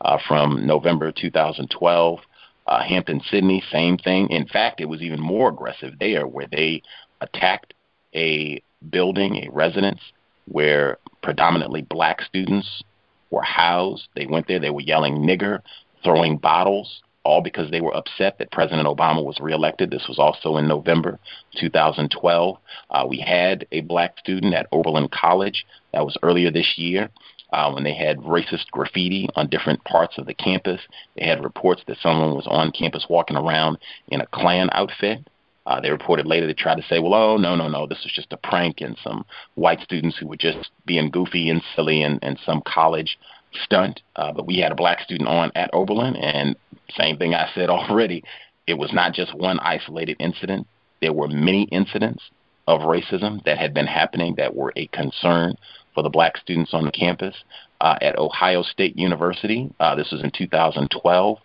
uh, 0.00 0.18
from 0.26 0.66
November 0.66 1.12
2012. 1.12 2.18
Uh, 2.66 2.82
Hampden-Sydney, 2.82 3.62
same 3.70 3.98
thing. 3.98 4.28
In 4.30 4.46
fact, 4.46 4.80
it 4.80 4.86
was 4.86 5.02
even 5.02 5.20
more 5.20 5.50
aggressive 5.50 5.94
there, 6.00 6.26
where 6.26 6.48
they 6.50 6.82
attacked 7.20 7.74
a 8.14 8.62
building, 8.90 9.44
a 9.44 9.50
residence, 9.52 10.00
where 10.46 10.98
predominantly 11.22 11.82
black 11.82 12.22
students 12.22 12.82
were 13.30 13.42
housed. 13.42 14.08
They 14.16 14.26
went 14.26 14.48
there, 14.48 14.58
they 14.58 14.70
were 14.70 14.80
yelling 14.80 15.16
nigger, 15.16 15.60
throwing 16.02 16.38
bottles 16.38 17.02
all 17.24 17.40
because 17.40 17.70
they 17.70 17.80
were 17.80 17.96
upset 17.96 18.38
that 18.38 18.52
President 18.52 18.86
Obama 18.86 19.24
was 19.24 19.40
reelected. 19.40 19.90
This 19.90 20.06
was 20.08 20.18
also 20.18 20.56
in 20.56 20.68
November 20.68 21.18
2012. 21.58 22.58
Uh, 22.90 23.06
we 23.08 23.18
had 23.18 23.66
a 23.72 23.80
black 23.82 24.18
student 24.18 24.54
at 24.54 24.68
Oberlin 24.72 25.08
College 25.08 25.66
that 25.92 26.04
was 26.04 26.16
earlier 26.22 26.50
this 26.50 26.74
year. 26.76 27.10
Uh, 27.52 27.70
when 27.70 27.84
they 27.84 27.94
had 27.94 28.18
racist 28.18 28.68
graffiti 28.72 29.28
on 29.36 29.48
different 29.48 29.82
parts 29.84 30.18
of 30.18 30.26
the 30.26 30.34
campus, 30.34 30.80
they 31.16 31.24
had 31.24 31.42
reports 31.44 31.82
that 31.86 31.96
someone 32.02 32.34
was 32.34 32.48
on 32.48 32.72
campus 32.72 33.06
walking 33.08 33.36
around 33.36 33.78
in 34.08 34.20
a 34.20 34.26
Klan 34.26 34.68
outfit. 34.72 35.20
Uh, 35.66 35.80
they 35.80 35.90
reported 35.90 36.26
later 36.26 36.46
they 36.46 36.52
tried 36.52 36.76
to 36.76 36.86
say, 36.88 36.98
well, 36.98 37.14
oh, 37.14 37.36
no, 37.36 37.54
no, 37.54 37.68
no, 37.68 37.86
this 37.86 38.02
was 38.02 38.12
just 38.12 38.32
a 38.32 38.36
prank 38.36 38.80
and 38.80 38.98
some 39.02 39.24
white 39.54 39.80
students 39.80 40.16
who 40.18 40.26
were 40.26 40.36
just 40.36 40.70
being 40.84 41.10
goofy 41.10 41.48
and 41.48 41.62
silly 41.74 42.02
and, 42.02 42.18
and 42.22 42.38
some 42.44 42.60
college 42.66 43.18
stunt. 43.62 44.00
Uh, 44.16 44.32
but 44.32 44.46
we 44.46 44.58
had 44.58 44.72
a 44.72 44.76
black 44.76 45.00
student 45.00 45.28
on 45.28 45.52
at 45.54 45.70
Oberlin, 45.72 46.16
and 46.16 46.56
same 46.96 47.16
thing 47.16 47.34
I 47.34 47.50
said 47.54 47.68
already. 47.70 48.22
It 48.66 48.74
was 48.74 48.92
not 48.92 49.12
just 49.12 49.34
one 49.34 49.58
isolated 49.60 50.16
incident. 50.20 50.66
There 51.00 51.12
were 51.12 51.28
many 51.28 51.64
incidents 51.64 52.22
of 52.66 52.80
racism 52.80 53.44
that 53.44 53.58
had 53.58 53.74
been 53.74 53.86
happening 53.86 54.34
that 54.36 54.54
were 54.54 54.72
a 54.76 54.86
concern 54.88 55.54
for 55.94 56.02
the 56.02 56.08
black 56.08 56.36
students 56.38 56.72
on 56.72 56.84
the 56.84 56.92
campus. 56.92 57.36
Uh, 57.80 57.98
at 58.00 58.18
Ohio 58.18 58.62
State 58.62 58.96
University, 58.96 59.70
uh, 59.80 59.94
this 59.94 60.10
was 60.10 60.22
in 60.22 60.30
2012. 60.30 61.38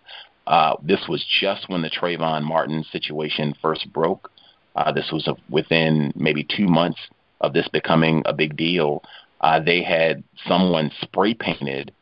Uh, 0.46 0.76
this 0.82 1.06
was 1.08 1.24
just 1.40 1.68
when 1.68 1.82
the 1.82 1.90
Trayvon 1.90 2.42
Martin 2.42 2.84
situation 2.90 3.54
first 3.60 3.92
broke. 3.92 4.30
Uh, 4.74 4.90
this 4.92 5.10
was 5.12 5.26
a, 5.28 5.36
within 5.50 6.12
maybe 6.16 6.44
two 6.44 6.66
months 6.66 6.98
of 7.40 7.52
this 7.52 7.68
becoming 7.68 8.22
a 8.24 8.32
big 8.32 8.56
deal. 8.56 9.02
Uh, 9.40 9.60
they 9.60 9.82
had 9.82 10.22
someone 10.46 10.90
spray 11.00 11.34
painted 11.34 11.92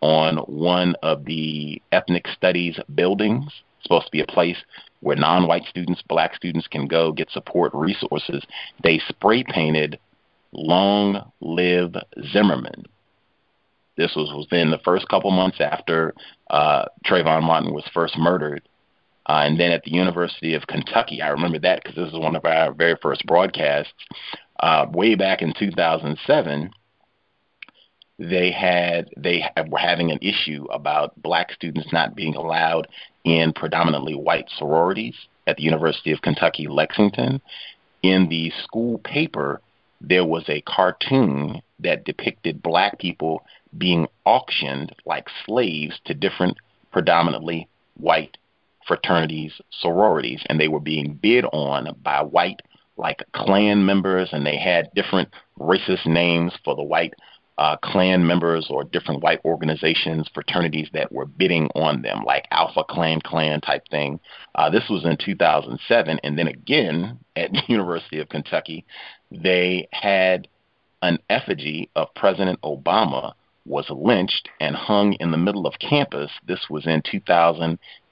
on 0.00 0.36
one 0.38 0.94
of 1.02 1.24
the 1.24 1.80
ethnic 1.92 2.26
studies 2.28 2.78
buildings. 2.94 3.46
It's 3.46 3.84
supposed 3.84 4.06
to 4.06 4.12
be 4.12 4.20
a 4.20 4.26
place 4.26 4.56
where 5.00 5.16
non-white 5.16 5.64
students, 5.68 6.02
black 6.08 6.34
students 6.34 6.66
can 6.66 6.86
go 6.86 7.12
get 7.12 7.30
support 7.30 7.72
resources. 7.74 8.42
They 8.82 9.00
spray 9.08 9.44
painted 9.44 9.98
"Long 10.52 11.30
Live 11.40 11.94
Zimmerman." 12.32 12.86
This 13.96 14.14
was 14.14 14.32
within 14.36 14.70
the 14.70 14.78
first 14.78 15.08
couple 15.08 15.30
months 15.32 15.58
after 15.60 16.14
uh, 16.50 16.84
Trayvon 17.04 17.42
Martin 17.42 17.74
was 17.74 17.84
first 17.92 18.16
murdered. 18.16 18.62
Uh, 19.28 19.42
and 19.44 19.60
then 19.60 19.72
at 19.72 19.82
the 19.82 19.90
University 19.90 20.54
of 20.54 20.66
Kentucky, 20.66 21.20
I 21.20 21.28
remember 21.28 21.58
that 21.58 21.82
because 21.82 21.96
this 21.96 22.08
is 22.08 22.18
one 22.18 22.34
of 22.34 22.46
our 22.46 22.72
very 22.72 22.96
first 23.02 23.26
broadcasts. 23.26 23.92
Uh, 24.60 24.86
way 24.92 25.14
back 25.14 25.42
in 25.42 25.52
2007, 25.58 26.70
they 28.18 28.50
had 28.50 29.10
they 29.16 29.44
were 29.68 29.78
having 29.78 30.10
an 30.10 30.18
issue 30.20 30.66
about 30.70 31.20
black 31.22 31.52
students 31.52 31.92
not 31.92 32.16
being 32.16 32.34
allowed 32.34 32.88
in 33.24 33.52
predominantly 33.52 34.14
white 34.14 34.48
sororities 34.56 35.14
at 35.46 35.56
the 35.56 35.62
University 35.62 36.10
of 36.12 36.22
Kentucky 36.22 36.66
Lexington. 36.66 37.40
In 38.02 38.28
the 38.28 38.52
school 38.62 38.98
paper, 38.98 39.60
there 40.00 40.24
was 40.24 40.44
a 40.48 40.62
cartoon 40.62 41.62
that 41.80 42.04
depicted 42.04 42.62
black 42.62 42.98
people 42.98 43.44
being 43.76 44.06
auctioned 44.24 44.94
like 45.04 45.28
slaves 45.46 46.00
to 46.04 46.14
different 46.14 46.56
predominantly 46.92 47.68
white 47.96 48.36
fraternities, 48.86 49.52
sororities, 49.70 50.42
and 50.46 50.58
they 50.58 50.68
were 50.68 50.80
being 50.80 51.18
bid 51.22 51.44
on 51.52 51.94
by 52.02 52.22
white 52.22 52.62
like 52.96 53.22
Klan 53.32 53.84
members, 53.86 54.30
and 54.32 54.44
they 54.44 54.56
had 54.56 54.90
different 54.94 55.28
racist 55.60 56.06
names 56.06 56.52
for 56.64 56.74
the 56.74 56.82
white 56.82 57.14
uh, 57.58 57.76
Klan 57.82 58.24
members 58.26 58.68
or 58.70 58.84
different 58.84 59.22
white 59.22 59.40
organizations, 59.44 60.30
fraternities 60.32 60.88
that 60.92 61.10
were 61.12 61.26
bidding 61.26 61.68
on 61.74 62.02
them, 62.02 62.22
like 62.24 62.46
Alpha 62.52 62.84
Klan 62.84 63.20
Klan 63.20 63.60
type 63.60 63.82
thing. 63.90 64.20
Uh, 64.54 64.70
this 64.70 64.84
was 64.88 65.04
in 65.04 65.16
2007, 65.16 66.20
and 66.22 66.38
then 66.38 66.46
again 66.46 67.18
at 67.36 67.52
the 67.52 67.62
University 67.68 68.20
of 68.20 68.28
Kentucky, 68.28 68.86
they 69.30 69.88
had 69.92 70.48
an 71.02 71.18
effigy 71.28 71.90
of 71.94 72.14
President 72.14 72.60
Obama 72.62 73.34
was 73.66 73.86
lynched 73.90 74.48
and 74.60 74.74
hung 74.74 75.12
in 75.14 75.30
the 75.30 75.36
middle 75.36 75.66
of 75.66 75.78
campus. 75.78 76.30
This 76.46 76.66
was 76.70 76.86
in 76.86 77.02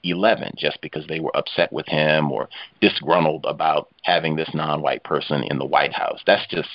2011, 0.07 0.53
just 0.57 0.81
because 0.81 1.05
they 1.07 1.19
were 1.19 1.35
upset 1.35 1.71
with 1.71 1.87
him 1.87 2.31
or 2.31 2.49
disgruntled 2.81 3.45
about 3.45 3.89
having 4.03 4.35
this 4.35 4.49
non 4.53 4.81
white 4.81 5.03
person 5.03 5.43
in 5.43 5.57
the 5.57 5.65
White 5.65 5.93
House. 5.93 6.21
That's 6.25 6.47
just 6.47 6.69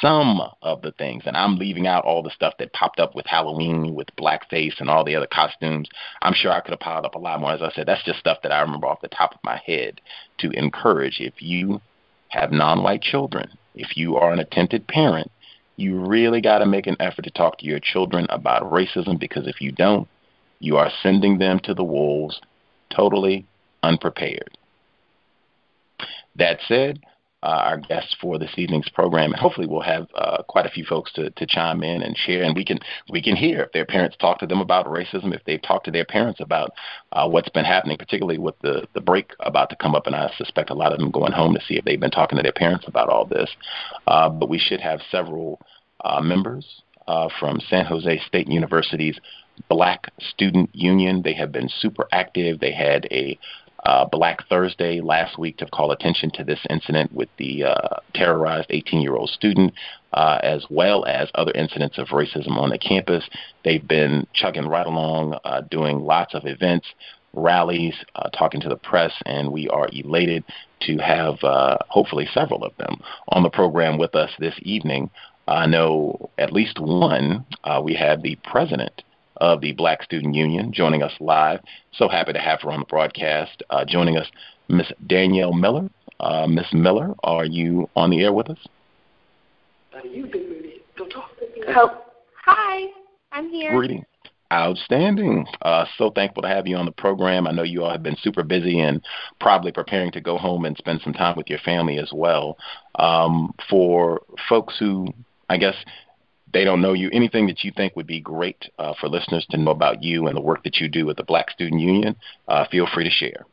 some 0.00 0.40
of 0.62 0.82
the 0.82 0.92
things. 0.92 1.24
And 1.26 1.36
I'm 1.36 1.56
leaving 1.56 1.86
out 1.86 2.04
all 2.04 2.22
the 2.22 2.30
stuff 2.30 2.54
that 2.58 2.72
popped 2.72 3.00
up 3.00 3.14
with 3.14 3.26
Halloween, 3.26 3.94
with 3.94 4.08
blackface, 4.16 4.80
and 4.80 4.88
all 4.88 5.04
the 5.04 5.16
other 5.16 5.26
costumes. 5.26 5.88
I'm 6.22 6.34
sure 6.34 6.52
I 6.52 6.60
could 6.60 6.72
have 6.72 6.80
piled 6.80 7.06
up 7.06 7.14
a 7.14 7.18
lot 7.18 7.40
more. 7.40 7.52
As 7.52 7.62
I 7.62 7.70
said, 7.72 7.86
that's 7.86 8.04
just 8.04 8.18
stuff 8.18 8.38
that 8.42 8.52
I 8.52 8.60
remember 8.60 8.86
off 8.86 9.00
the 9.00 9.08
top 9.08 9.34
of 9.34 9.40
my 9.44 9.60
head 9.64 10.00
to 10.38 10.50
encourage 10.50 11.20
if 11.20 11.34
you 11.40 11.80
have 12.28 12.52
non 12.52 12.82
white 12.82 13.02
children, 13.02 13.50
if 13.74 13.96
you 13.96 14.16
are 14.16 14.32
an 14.32 14.40
attempted 14.40 14.86
parent, 14.86 15.30
you 15.76 16.04
really 16.04 16.40
got 16.40 16.58
to 16.58 16.66
make 16.66 16.86
an 16.86 16.96
effort 17.00 17.22
to 17.22 17.30
talk 17.30 17.58
to 17.58 17.66
your 17.66 17.80
children 17.80 18.26
about 18.30 18.70
racism 18.70 19.18
because 19.18 19.46
if 19.46 19.60
you 19.60 19.72
don't, 19.72 20.08
you 20.60 20.76
are 20.76 20.90
sending 21.02 21.38
them 21.38 21.58
to 21.60 21.74
the 21.74 21.84
wolves 21.84 22.40
totally 22.90 23.46
unprepared. 23.82 24.56
That 26.36 26.58
said, 26.66 27.00
uh, 27.44 27.60
our 27.62 27.76
guests 27.76 28.16
for 28.22 28.38
this 28.38 28.52
evening's 28.56 28.88
program, 28.88 29.32
and 29.32 29.38
hopefully 29.38 29.66
we'll 29.66 29.82
have 29.82 30.06
uh, 30.16 30.42
quite 30.48 30.64
a 30.64 30.70
few 30.70 30.84
folks 30.84 31.12
to, 31.12 31.28
to 31.30 31.46
chime 31.46 31.82
in 31.82 32.00
and 32.00 32.16
share, 32.16 32.42
and 32.42 32.56
we 32.56 32.64
can 32.64 32.78
we 33.10 33.20
can 33.20 33.36
hear 33.36 33.64
if 33.64 33.72
their 33.72 33.84
parents 33.84 34.16
talk 34.18 34.38
to 34.38 34.46
them 34.46 34.62
about 34.62 34.86
racism, 34.86 35.34
if 35.34 35.44
they've 35.44 35.60
talked 35.60 35.84
to 35.84 35.90
their 35.90 36.06
parents 36.06 36.40
about 36.40 36.70
uh, 37.12 37.28
what's 37.28 37.50
been 37.50 37.66
happening, 37.66 37.98
particularly 37.98 38.38
with 38.38 38.58
the 38.60 38.88
the 38.94 39.00
break 39.00 39.32
about 39.40 39.68
to 39.68 39.76
come 39.76 39.94
up, 39.94 40.06
and 40.06 40.16
I 40.16 40.32
suspect 40.38 40.70
a 40.70 40.74
lot 40.74 40.92
of 40.92 40.98
them 40.98 41.10
going 41.10 41.32
home 41.32 41.52
to 41.52 41.60
see 41.60 41.74
if 41.74 41.84
they've 41.84 42.00
been 42.00 42.10
talking 42.10 42.36
to 42.38 42.42
their 42.42 42.52
parents 42.52 42.86
about 42.88 43.10
all 43.10 43.26
this. 43.26 43.50
Uh, 44.06 44.30
but 44.30 44.48
we 44.48 44.58
should 44.58 44.80
have 44.80 45.00
several 45.10 45.60
uh, 46.02 46.22
members 46.22 46.82
uh, 47.06 47.28
from 47.38 47.60
San 47.68 47.84
Jose 47.84 48.20
State 48.26 48.48
University's 48.48 49.20
Black 49.68 50.12
Student 50.20 50.70
Union. 50.72 51.22
They 51.22 51.34
have 51.34 51.52
been 51.52 51.68
super 51.68 52.06
active. 52.12 52.60
They 52.60 52.72
had 52.72 53.06
a 53.10 53.38
uh, 53.84 54.04
Black 54.06 54.46
Thursday 54.48 55.00
last 55.00 55.38
week 55.38 55.58
to 55.58 55.66
call 55.66 55.90
attention 55.90 56.30
to 56.32 56.44
this 56.44 56.60
incident 56.70 57.12
with 57.12 57.28
the 57.36 57.64
uh, 57.64 58.00
terrorized 58.14 58.68
18 58.70 59.02
year 59.02 59.14
old 59.14 59.30
student, 59.30 59.74
uh, 60.12 60.38
as 60.42 60.64
well 60.70 61.04
as 61.04 61.28
other 61.34 61.52
incidents 61.52 61.98
of 61.98 62.08
racism 62.08 62.56
on 62.56 62.70
the 62.70 62.78
campus. 62.78 63.28
They've 63.64 63.86
been 63.86 64.26
chugging 64.32 64.68
right 64.68 64.86
along, 64.86 65.38
uh, 65.44 65.62
doing 65.70 66.00
lots 66.00 66.34
of 66.34 66.46
events, 66.46 66.86
rallies, 67.34 67.94
uh, 68.16 68.30
talking 68.30 68.60
to 68.62 68.68
the 68.68 68.76
press, 68.76 69.12
and 69.26 69.52
we 69.52 69.68
are 69.68 69.88
elated 69.92 70.44
to 70.82 70.96
have 70.98 71.42
uh, 71.42 71.76
hopefully 71.88 72.28
several 72.32 72.64
of 72.64 72.76
them 72.78 73.00
on 73.28 73.42
the 73.42 73.50
program 73.50 73.98
with 73.98 74.14
us 74.14 74.30
this 74.38 74.54
evening. 74.62 75.10
I 75.46 75.66
know 75.66 76.30
at 76.38 76.54
least 76.54 76.78
one. 76.80 77.44
we 77.82 77.94
have 77.94 78.22
the 78.22 78.38
president 78.44 79.02
of 79.38 79.60
the 79.60 79.72
Black 79.72 80.02
Student 80.02 80.34
Union, 80.34 80.72
joining 80.72 81.02
us 81.02 81.12
live. 81.20 81.60
So 81.92 82.08
happy 82.08 82.32
to 82.32 82.38
have 82.38 82.62
her 82.62 82.70
on 82.70 82.80
the 82.80 82.86
broadcast. 82.86 83.62
Uh, 83.70 83.84
joining 83.84 84.16
us, 84.16 84.26
Miss 84.68 84.90
Danielle 85.06 85.52
Miller. 85.52 85.88
Uh, 86.20 86.46
Miss 86.46 86.66
Miller, 86.72 87.14
are 87.24 87.44
you 87.44 87.88
on 87.96 88.10
the 88.10 88.22
air 88.22 88.32
with 88.32 88.48
us? 88.50 88.58
Oh, 91.68 92.02
hi, 92.44 92.88
I'm 93.32 93.48
here. 93.48 93.72
Greeting. 93.72 94.04
Outstanding. 94.52 95.46
Uh, 95.62 95.84
so 95.98 96.10
thankful 96.10 96.42
to 96.42 96.48
have 96.48 96.66
you 96.66 96.76
on 96.76 96.86
the 96.86 96.92
program. 96.92 97.46
I 97.46 97.52
know 97.52 97.62
you 97.62 97.82
all 97.82 97.90
have 97.90 98.02
been 98.02 98.16
super 98.22 98.44
busy 98.44 98.78
and 98.80 99.02
probably 99.40 99.72
preparing 99.72 100.12
to 100.12 100.20
go 100.20 100.38
home 100.38 100.64
and 100.64 100.76
spend 100.76 101.00
some 101.02 101.12
time 101.12 101.36
with 101.36 101.48
your 101.48 101.58
family 101.60 101.98
as 101.98 102.10
well. 102.12 102.56
Um, 102.96 103.52
for 103.68 104.22
folks 104.48 104.76
who, 104.78 105.08
I 105.48 105.56
guess, 105.56 105.74
they 106.54 106.64
don't 106.64 106.80
know 106.80 106.94
you, 106.94 107.10
anything 107.12 107.46
that 107.48 107.64
you 107.64 107.72
think 107.76 107.94
would 107.96 108.06
be 108.06 108.20
great 108.20 108.70
uh, 108.78 108.94
for 108.98 109.08
listeners 109.08 109.44
to 109.50 109.58
know 109.58 109.72
about 109.72 110.02
you 110.02 110.28
and 110.28 110.36
the 110.36 110.40
work 110.40 110.62
that 110.64 110.76
you 110.78 110.88
do 110.88 111.04
with 111.04 111.18
the 111.18 111.24
Black 111.24 111.50
Student 111.50 111.80
Union, 111.80 112.16
uh, 112.48 112.64
feel 112.70 112.86
free 112.94 113.04
to 113.04 113.10
share. 113.10 113.44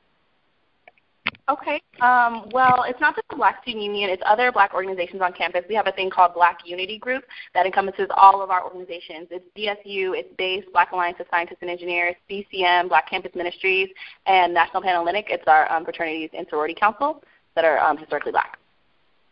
Okay. 1.50 1.82
Um, 2.00 2.50
well, 2.52 2.86
it's 2.88 3.00
not 3.02 3.16
just 3.16 3.28
the 3.30 3.36
Black 3.36 3.62
Student 3.64 3.84
Union, 3.84 4.10
it's 4.10 4.24
other 4.26 4.52
black 4.52 4.74
organizations 4.74 5.22
on 5.22 5.34
campus. 5.34 5.64
We 5.68 5.76
have 5.76 5.88
a 5.88 5.92
thing 5.92 6.10
called 6.10 6.34
Black 6.34 6.60
Unity 6.66 6.98
Group 6.98 7.24
that 7.54 7.66
encompasses 7.66 8.08
all 8.16 8.42
of 8.42 8.50
our 8.50 8.64
organizations. 8.64 9.28
It's 9.32 9.46
BSU, 9.58 10.18
it's 10.18 10.30
BASE, 10.38 10.64
Black 10.72 10.92
Alliance 10.92 11.18
of 11.20 11.26
Scientists 11.30 11.58
and 11.62 11.70
Engineers, 11.70 12.16
BCM, 12.30 12.88
Black 12.88 13.10
Campus 13.10 13.32
Ministries, 13.36 13.90
and 14.28 14.54
National 14.54 14.82
Panhellenic. 14.82 15.26
It's 15.30 15.48
our 15.48 15.72
um, 15.72 15.84
fraternities 15.84 16.30
and 16.34 16.48
sorority 16.50 16.76
council 16.76 17.24
that 17.56 17.66
are 17.66 17.80
um, 17.80 17.98
historically 17.98 18.32
black. 18.32 18.58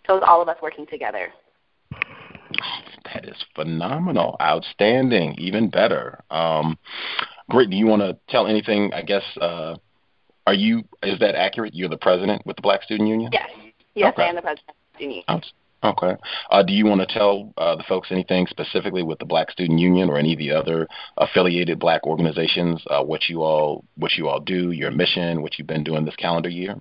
So 0.08 0.18
it's 0.18 0.26
all 0.28 0.42
of 0.42 0.50
us 0.50 0.58
working 0.62 0.88
together. 0.88 1.32
That 3.20 3.30
is 3.30 3.44
phenomenal, 3.54 4.38
outstanding, 4.42 5.36
even 5.38 5.70
better. 5.70 6.24
Um, 6.32 6.78
great. 7.50 7.70
Do 7.70 7.76
you 7.76 7.86
want 7.86 8.02
to 8.02 8.18
tell 8.30 8.48
anything? 8.48 8.94
I 8.94 9.02
guess. 9.02 9.24
Uh, 9.40 9.76
are 10.48 10.54
you? 10.54 10.84
Is 11.04 11.20
that 11.20 11.36
accurate? 11.36 11.76
You're 11.76 11.90
the 11.90 11.98
president 11.98 12.46
with 12.46 12.56
the 12.56 12.62
Black 12.62 12.82
Student 12.84 13.10
Union. 13.10 13.30
Yes. 13.34 13.50
Yes, 13.94 14.14
okay. 14.14 14.24
I 14.24 14.30
am 14.30 14.36
the 14.36 14.42
president 14.42 14.70
of 15.28 15.42
the. 15.42 15.44
Okay. 15.82 16.16
Uh, 16.52 16.64
do 16.64 16.74
you 16.74 16.86
want 16.86 17.02
to 17.02 17.08
tell 17.08 17.54
uh, 17.58 17.76
the 17.76 17.84
folks 17.84 18.10
anything 18.12 18.48
specifically 18.48 19.04
with 19.04 19.20
the 19.20 19.26
Black 19.26 19.50
Student 19.52 19.80
Union 19.80 20.10
or 20.10 20.18
any 20.18 20.34
of 20.34 20.40
the 20.40 20.52
other 20.52 20.88
affiliated 21.18 21.80
Black 21.80 22.06
organizations? 22.06 22.82
Uh, 22.90 23.04
what 23.04 23.28
you 23.28 23.42
all 23.42 23.84
what 23.98 24.14
you 24.14 24.30
all 24.30 24.40
do, 24.40 24.72
your 24.72 24.92
mission, 24.92 25.42
what 25.42 25.58
you've 25.58 25.68
been 25.68 25.84
doing 25.84 26.06
this 26.06 26.16
calendar 26.16 26.50
year? 26.50 26.76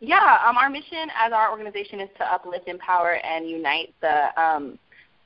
Yeah, 0.00 0.38
um, 0.46 0.56
our 0.56 0.70
mission 0.70 1.08
as 1.14 1.32
our 1.32 1.50
organization 1.50 2.00
is 2.00 2.08
to 2.16 2.24
uplift, 2.30 2.68
empower, 2.68 3.14
and 3.24 3.48
unite 3.48 3.94
the 4.00 4.42
um, 4.42 4.78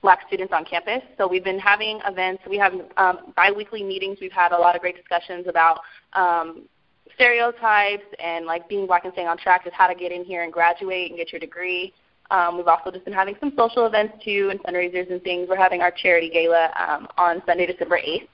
Black 0.04 0.20
students 0.26 0.52
on 0.52 0.66
campus. 0.66 1.00
So 1.16 1.26
we've 1.26 1.42
been 1.42 1.58
having 1.58 1.98
events. 2.06 2.42
We 2.46 2.58
have 2.58 2.74
um, 2.98 3.32
biweekly 3.34 3.82
meetings. 3.82 4.18
We've 4.20 4.30
had 4.30 4.52
a 4.52 4.58
lot 4.58 4.76
of 4.76 4.82
great 4.82 4.96
discussions 4.96 5.46
about 5.48 5.80
um, 6.12 6.68
stereotypes 7.14 8.04
and 8.22 8.44
like 8.44 8.68
being 8.68 8.86
Black 8.86 9.04
and 9.04 9.14
staying 9.14 9.28
on 9.28 9.38
track 9.38 9.66
is 9.66 9.72
how 9.74 9.86
to 9.86 9.94
get 9.94 10.12
in 10.12 10.22
here 10.22 10.42
and 10.42 10.52
graduate 10.52 11.10
and 11.10 11.16
get 11.16 11.32
your 11.32 11.40
degree. 11.40 11.94
Um, 12.30 12.58
we've 12.58 12.68
also 12.68 12.90
just 12.90 13.06
been 13.06 13.14
having 13.14 13.34
some 13.40 13.54
social 13.56 13.86
events 13.86 14.22
too 14.22 14.50
and 14.50 14.62
fundraisers 14.62 15.10
and 15.10 15.22
things. 15.22 15.48
We're 15.48 15.56
having 15.56 15.80
our 15.80 15.90
charity 15.90 16.28
gala 16.28 16.70
um, 16.78 17.08
on 17.16 17.42
Sunday, 17.46 17.64
December 17.64 17.98
8th 17.98 18.28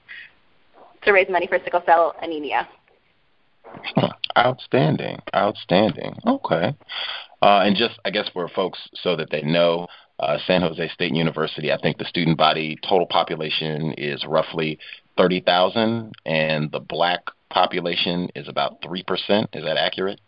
to 1.03 1.13
raise 1.13 1.29
money 1.29 1.47
for 1.47 1.57
sickle 1.63 1.83
cell 1.85 2.15
anemia. 2.21 2.67
Outstanding, 4.37 5.19
outstanding. 5.33 6.17
Okay. 6.27 6.75
Uh, 7.41 7.61
and 7.63 7.77
just, 7.77 7.97
I 8.03 8.09
guess, 8.09 8.29
for 8.33 8.49
folks 8.49 8.79
so 8.95 9.15
that 9.15 9.29
they 9.31 9.41
know, 9.41 9.87
uh, 10.21 10.37
San 10.45 10.61
Jose 10.61 10.87
State 10.89 11.13
University, 11.13 11.71
I 11.71 11.77
think 11.81 11.97
the 11.97 12.05
student 12.05 12.37
body 12.37 12.77
total 12.87 13.07
population 13.07 13.93
is 13.93 14.23
roughly 14.25 14.77
30,000, 15.17 16.13
and 16.25 16.71
the 16.71 16.79
black 16.79 17.21
population 17.49 18.29
is 18.35 18.47
about 18.47 18.81
3%. 18.81 19.01
Is 19.53 19.63
that 19.63 19.77
accurate? 19.77 20.21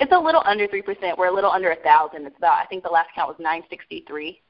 It's 0.00 0.12
a 0.12 0.18
little 0.18 0.42
under 0.44 0.68
3%. 0.68 1.16
We're 1.16 1.28
a 1.28 1.34
little 1.34 1.50
under 1.50 1.68
1,000. 1.68 2.26
It's 2.26 2.36
about, 2.36 2.58
I 2.62 2.66
think 2.66 2.82
the 2.82 2.90
last 2.90 3.08
count 3.14 3.28
was 3.28 3.36
963. 3.38 4.40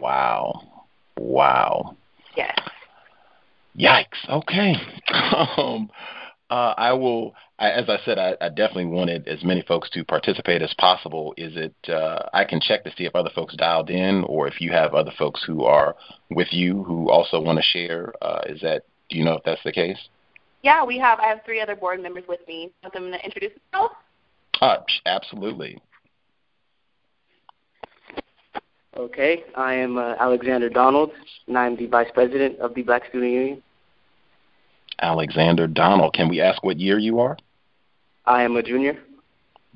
Wow. 0.00 0.84
Wow. 1.18 1.96
Yes. 2.36 2.58
Yikes. 3.78 4.28
Okay. 4.28 4.74
um, 5.56 5.90
uh, 6.50 6.74
I 6.76 6.92
will, 6.92 7.34
I, 7.62 7.70
as 7.70 7.88
I 7.88 7.98
said, 8.04 8.18
I, 8.18 8.34
I, 8.40 8.48
definitely 8.48 8.86
wanted 8.86 9.28
as 9.28 9.44
many 9.44 9.62
folks 9.62 9.88
to 9.90 10.04
participate 10.04 10.62
as 10.62 10.74
possible. 10.78 11.32
Is 11.36 11.52
it, 11.54 11.72
uh, 11.88 12.28
I 12.32 12.42
can 12.42 12.60
check 12.60 12.82
to 12.82 12.90
see 12.98 13.04
if 13.04 13.14
other 13.14 13.30
folks 13.36 13.54
dialed 13.54 13.88
in 13.88 14.24
or 14.24 14.48
if 14.48 14.60
you 14.60 14.72
have 14.72 14.94
other 14.94 15.12
folks 15.16 15.44
who 15.46 15.62
are 15.62 15.94
with 16.28 16.48
you 16.50 16.82
who 16.82 17.08
also 17.08 17.40
want 17.40 17.60
to 17.60 17.62
share. 17.62 18.12
Uh, 18.20 18.40
is 18.46 18.60
that, 18.62 18.82
do 19.10 19.16
you 19.16 19.24
know 19.24 19.34
if 19.34 19.44
that's 19.44 19.62
the 19.62 19.70
case? 19.70 20.08
Yeah, 20.62 20.84
we 20.84 20.98
have, 20.98 21.20
I 21.20 21.28
have 21.28 21.42
three 21.44 21.60
other 21.60 21.76
board 21.76 22.02
members 22.02 22.24
with 22.28 22.40
me. 22.48 22.72
Want 22.82 22.94
them 22.94 23.12
to 23.12 23.24
introduce 23.24 23.52
themselves? 23.70 23.94
Uh, 24.60 24.78
absolutely. 25.06 25.80
Okay, 28.96 29.44
I 29.56 29.74
am 29.74 29.98
uh, 29.98 30.16
Alexander 30.18 30.68
Donald, 30.68 31.12
and 31.46 31.56
I'm 31.56 31.76
the 31.76 31.86
Vice 31.86 32.10
President 32.12 32.58
of 32.58 32.74
the 32.74 32.82
Black 32.82 33.06
Student 33.08 33.30
Union. 33.30 33.62
Alexander 35.00 35.68
Donald. 35.68 36.12
Can 36.12 36.28
we 36.28 36.40
ask 36.40 36.64
what 36.64 36.80
year 36.80 36.98
you 36.98 37.20
are? 37.20 37.36
I 38.24 38.42
am 38.42 38.56
a 38.56 38.62
junior. 38.62 38.98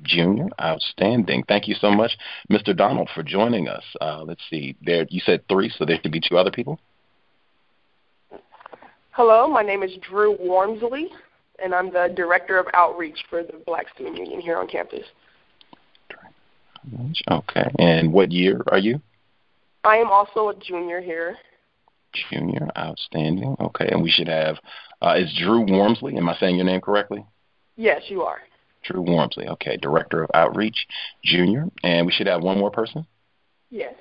Junior, 0.03 0.47
outstanding. 0.61 1.43
Thank 1.47 1.67
you 1.67 1.75
so 1.75 1.89
much, 1.89 2.17
Mr. 2.51 2.75
Donald, 2.75 3.09
for 3.13 3.23
joining 3.23 3.67
us. 3.67 3.83
Uh, 3.99 4.23
let's 4.23 4.41
see. 4.49 4.75
There, 4.81 5.05
you 5.09 5.19
said 5.25 5.41
three, 5.49 5.69
so 5.75 5.85
there 5.85 5.97
should 6.01 6.11
be 6.11 6.21
two 6.21 6.37
other 6.37 6.51
people. 6.51 6.79
Hello, 9.11 9.47
my 9.47 9.63
name 9.63 9.81
is 9.81 9.91
Drew 10.07 10.37
Wormsley, 10.37 11.07
and 11.63 11.73
I'm 11.73 11.91
the 11.91 12.13
director 12.15 12.59
of 12.59 12.67
outreach 12.75 13.17
for 13.29 13.41
the 13.41 13.53
Black 13.65 13.87
Student 13.95 14.17
Union 14.17 14.39
here 14.39 14.57
on 14.57 14.67
campus. 14.67 15.05
Okay, 17.29 17.69
and 17.79 18.13
what 18.13 18.31
year 18.31 18.61
are 18.67 18.77
you? 18.77 19.01
I 19.83 19.97
am 19.97 20.09
also 20.11 20.49
a 20.49 20.55
junior 20.55 21.01
here. 21.01 21.35
Junior, 22.29 22.69
outstanding. 22.77 23.55
Okay, 23.59 23.89
and 23.91 24.03
we 24.03 24.11
should 24.11 24.27
have 24.27 24.57
uh, 25.01 25.15
is 25.17 25.33
Drew 25.37 25.65
Wormsley. 25.65 26.15
Am 26.15 26.29
I 26.29 26.35
saying 26.37 26.55
your 26.55 26.65
name 26.65 26.81
correctly? 26.81 27.25
Yes, 27.77 28.01
you 28.07 28.23
are. 28.23 28.39
Drew 28.83 29.03
Wormsley. 29.03 29.47
Okay, 29.47 29.77
Director 29.77 30.23
of 30.23 30.31
Outreach, 30.33 30.87
Junior. 31.23 31.67
And 31.83 32.05
we 32.05 32.11
should 32.11 32.27
have 32.27 32.41
one 32.41 32.57
more 32.57 32.71
person? 32.71 33.05
Yes. 33.69 33.93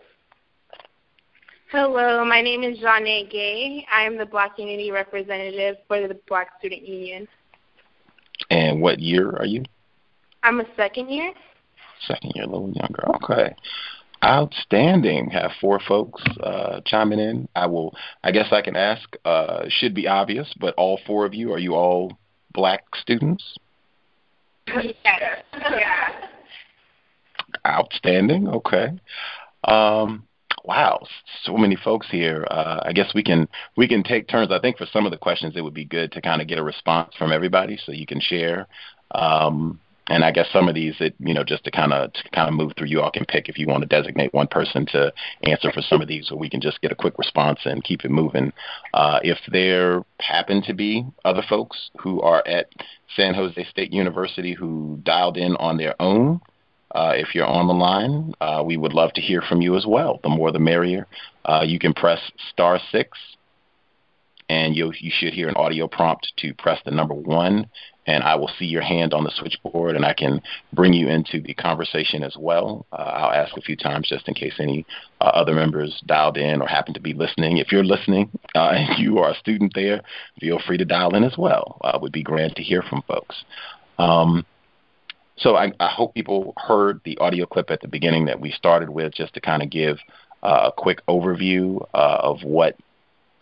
Hello, 1.71 2.25
my 2.25 2.40
name 2.40 2.62
is 2.62 2.78
Janae 2.78 3.30
Gay. 3.30 3.87
I 3.92 4.02
am 4.02 4.16
the 4.16 4.25
Black 4.25 4.59
Unity 4.59 4.90
representative 4.90 5.76
for 5.86 6.06
the 6.06 6.19
Black 6.26 6.50
Student 6.58 6.86
Union. 6.86 7.28
And 8.50 8.80
what 8.80 8.99
year 8.99 9.30
are 9.30 9.45
you? 9.45 9.65
I'm 10.43 10.60
a 10.60 10.67
second 10.76 11.10
year. 11.10 11.32
Second 12.06 12.32
year, 12.34 12.45
a 12.45 12.49
little 12.49 12.73
younger. 12.73 13.04
Okay. 13.17 13.54
Outstanding. 14.25 15.28
Have 15.30 15.50
four 15.60 15.80
folks 15.86 16.23
uh, 16.43 16.80
chiming 16.86 17.19
in. 17.19 17.49
I 17.54 17.67
will. 17.67 17.95
I 18.23 18.30
guess 18.30 18.47
I 18.52 18.62
can 18.62 18.76
ask. 18.76 19.17
Uh, 19.25 19.65
should 19.69 19.95
be 19.95 20.06
obvious, 20.06 20.54
but 20.58 20.75
all 20.76 21.00
four 21.06 21.26
of 21.26 21.34
you 21.34 21.52
are 21.52 21.58
you 21.58 21.75
all 21.75 22.17
black 22.52 22.84
students? 22.95 23.58
Yeah. 24.69 26.29
Outstanding. 27.67 28.49
Okay. 28.49 28.89
Um, 29.65 30.26
wow, 30.65 31.05
so 31.43 31.57
many 31.57 31.76
folks 31.76 32.07
here. 32.11 32.47
Uh, 32.50 32.81
I 32.83 32.93
guess 32.93 33.13
we 33.15 33.23
can 33.23 33.49
we 33.76 33.89
can 33.89 34.02
take 34.02 34.29
turns. 34.29 34.50
I 34.50 34.61
think 34.61 34.79
for 34.79 34.87
some 34.87 35.07
of 35.07 35.13
the 35.13 35.19
questions, 35.19 35.55
it 35.57 35.63
would 35.63 35.75
be 35.75 35.85
good 35.85 36.13
to 36.13 36.21
kind 36.21 36.43
of 36.43 36.49
get 36.49 36.59
a 36.59 36.63
response 36.63 37.15
from 37.17 37.33
everybody, 37.33 37.79
so 37.85 37.93
you 37.93 38.07
can 38.07 38.21
share. 38.21 38.67
Um, 39.13 39.81
and 40.08 40.25
I 40.25 40.30
guess 40.30 40.47
some 40.52 40.69
of 40.69 40.75
these, 40.75 40.95
it, 41.00 41.14
you 41.19 41.34
know, 41.34 41.45
just 41.45 41.64
to 41.64 41.71
kind 41.71 41.92
of 41.92 42.12
kind 42.32 42.49
of 42.49 42.54
move 42.54 42.73
through, 42.76 42.88
you 42.88 43.00
all 43.00 43.10
can 43.10 43.25
pick 43.25 43.49
if 43.49 43.58
you 43.58 43.66
want 43.66 43.82
to 43.82 43.88
designate 43.88 44.32
one 44.32 44.47
person 44.47 44.86
to 44.92 45.12
answer 45.42 45.73
for 45.73 45.82
some 45.82 46.00
of 46.00 46.08
these, 46.08 46.30
or 46.30 46.38
we 46.38 46.49
can 46.49 46.60
just 46.60 46.80
get 46.80 46.92
a 46.92 46.97
quick 46.97 47.19
response 47.19 47.60
and 47.64 47.84
keep 47.84 48.04
it 48.04 48.10
moving. 48.10 48.52
Uh, 48.95 49.19
if 49.23 49.38
there 49.50 50.04
happen 50.21 50.62
to 50.62 50.75
be 50.75 51.04
other 51.25 51.42
folks 51.49 51.90
who 52.00 52.21
are 52.21 52.47
at 52.47 52.69
San 53.16 53.34
Jose 53.34 53.66
State 53.71 53.92
University 53.92 54.54
who 54.54 55.00
dialed 55.02 55.36
in 55.36 55.56
on 55.56 55.76
their 55.76 55.95
own, 56.00 56.40
uh, 56.95 57.12
if 57.14 57.34
you're 57.34 57.47
on 57.47 57.66
the 57.66 57.75
line, 57.75 58.32
uh, 58.40 58.62
we 58.64 58.76
would 58.76 58.92
love 58.92 59.12
to 59.14 59.21
hear 59.21 59.42
from 59.42 59.60
you 59.60 59.76
as 59.76 59.84
well. 59.86 60.21
The 60.23 60.28
more 60.28 60.52
the 60.52 60.58
merrier. 60.58 61.06
Uh, 61.45 61.62
you 61.66 61.78
can 61.78 61.92
press 61.92 62.21
star 62.50 62.80
six, 62.90 63.19
and 64.49 64.76
you 64.76 64.93
you 64.99 65.11
should 65.13 65.32
hear 65.32 65.49
an 65.49 65.56
audio 65.56 65.89
prompt 65.89 66.32
to 66.39 66.54
press 66.54 66.80
the 66.85 66.91
number 66.91 67.15
one 67.15 67.67
and 68.06 68.23
I 68.23 68.37
will 68.37 68.50
see 68.59 68.65
your 68.65 68.82
hand 68.82 69.13
on 69.13 69.25
the 69.25 69.32
switchboard, 69.35 69.97
and 69.97 70.04
I 70.04 70.15
can 70.15 70.41
bring 70.73 70.93
you 70.93 71.09
into 71.09 71.41
the 71.41 71.54
conversation 71.54 72.23
as 72.23 72.37
well. 72.39 72.87
Uh, 72.93 72.97
I'll 72.97 73.32
ask 73.32 73.56
a 73.56 73.61
few 73.61 73.76
times 73.76 74.09
just 74.09 74.28
in 74.28 74.35
case 74.35 74.54
any 74.61 74.87
uh, 75.21 75.25
other 75.25 75.54
members 75.54 76.00
dialed 76.06 76.37
in 76.37 76.63
or 76.63 76.69
happen 76.69 76.95
to 76.95 77.00
be 77.00 77.15
listening. 77.15 77.59
If 77.59 77.73
you're 77.73 77.85
listening 77.85 78.30
uh, 78.54 78.69
and 78.75 78.99
you 79.02 79.19
are 79.19 79.32
a 79.32 79.37
student 79.37 79.73
there, 79.75 80.02
feel 80.41 80.61
free 80.65 80.78
to 80.78 80.85
dial 80.85 81.15
in 81.17 81.25
as 81.25 81.37
well. 81.37 81.78
Uh, 81.82 81.99
would 82.00 82.13
be 82.13 82.23
grand 82.23 82.54
to 82.56 82.63
hear 82.63 82.82
from 82.82 83.02
folks. 83.09 83.45
Um, 83.99 84.47
so 85.39 85.56
I, 85.56 85.73
I, 85.80 85.89
hope 85.89 86.15
people 86.15 86.54
heard 86.56 87.00
the 87.04 87.19
audio 87.19 87.45
clip 87.45 87.71
at 87.71 87.80
the 87.80 87.89
beginning 87.89 88.26
that 88.26 88.41
we 88.41 88.50
started 88.50 88.89
with, 88.89 89.15
just 89.15 89.35
to 89.35 89.41
kind 89.41 89.63
of 89.63 89.69
give 89.69 89.99
uh, 90.43 90.71
a 90.71 90.73
quick 90.73 91.04
overview 91.09 91.82
uh, 91.93 92.19
of 92.23 92.43
what 92.43 92.76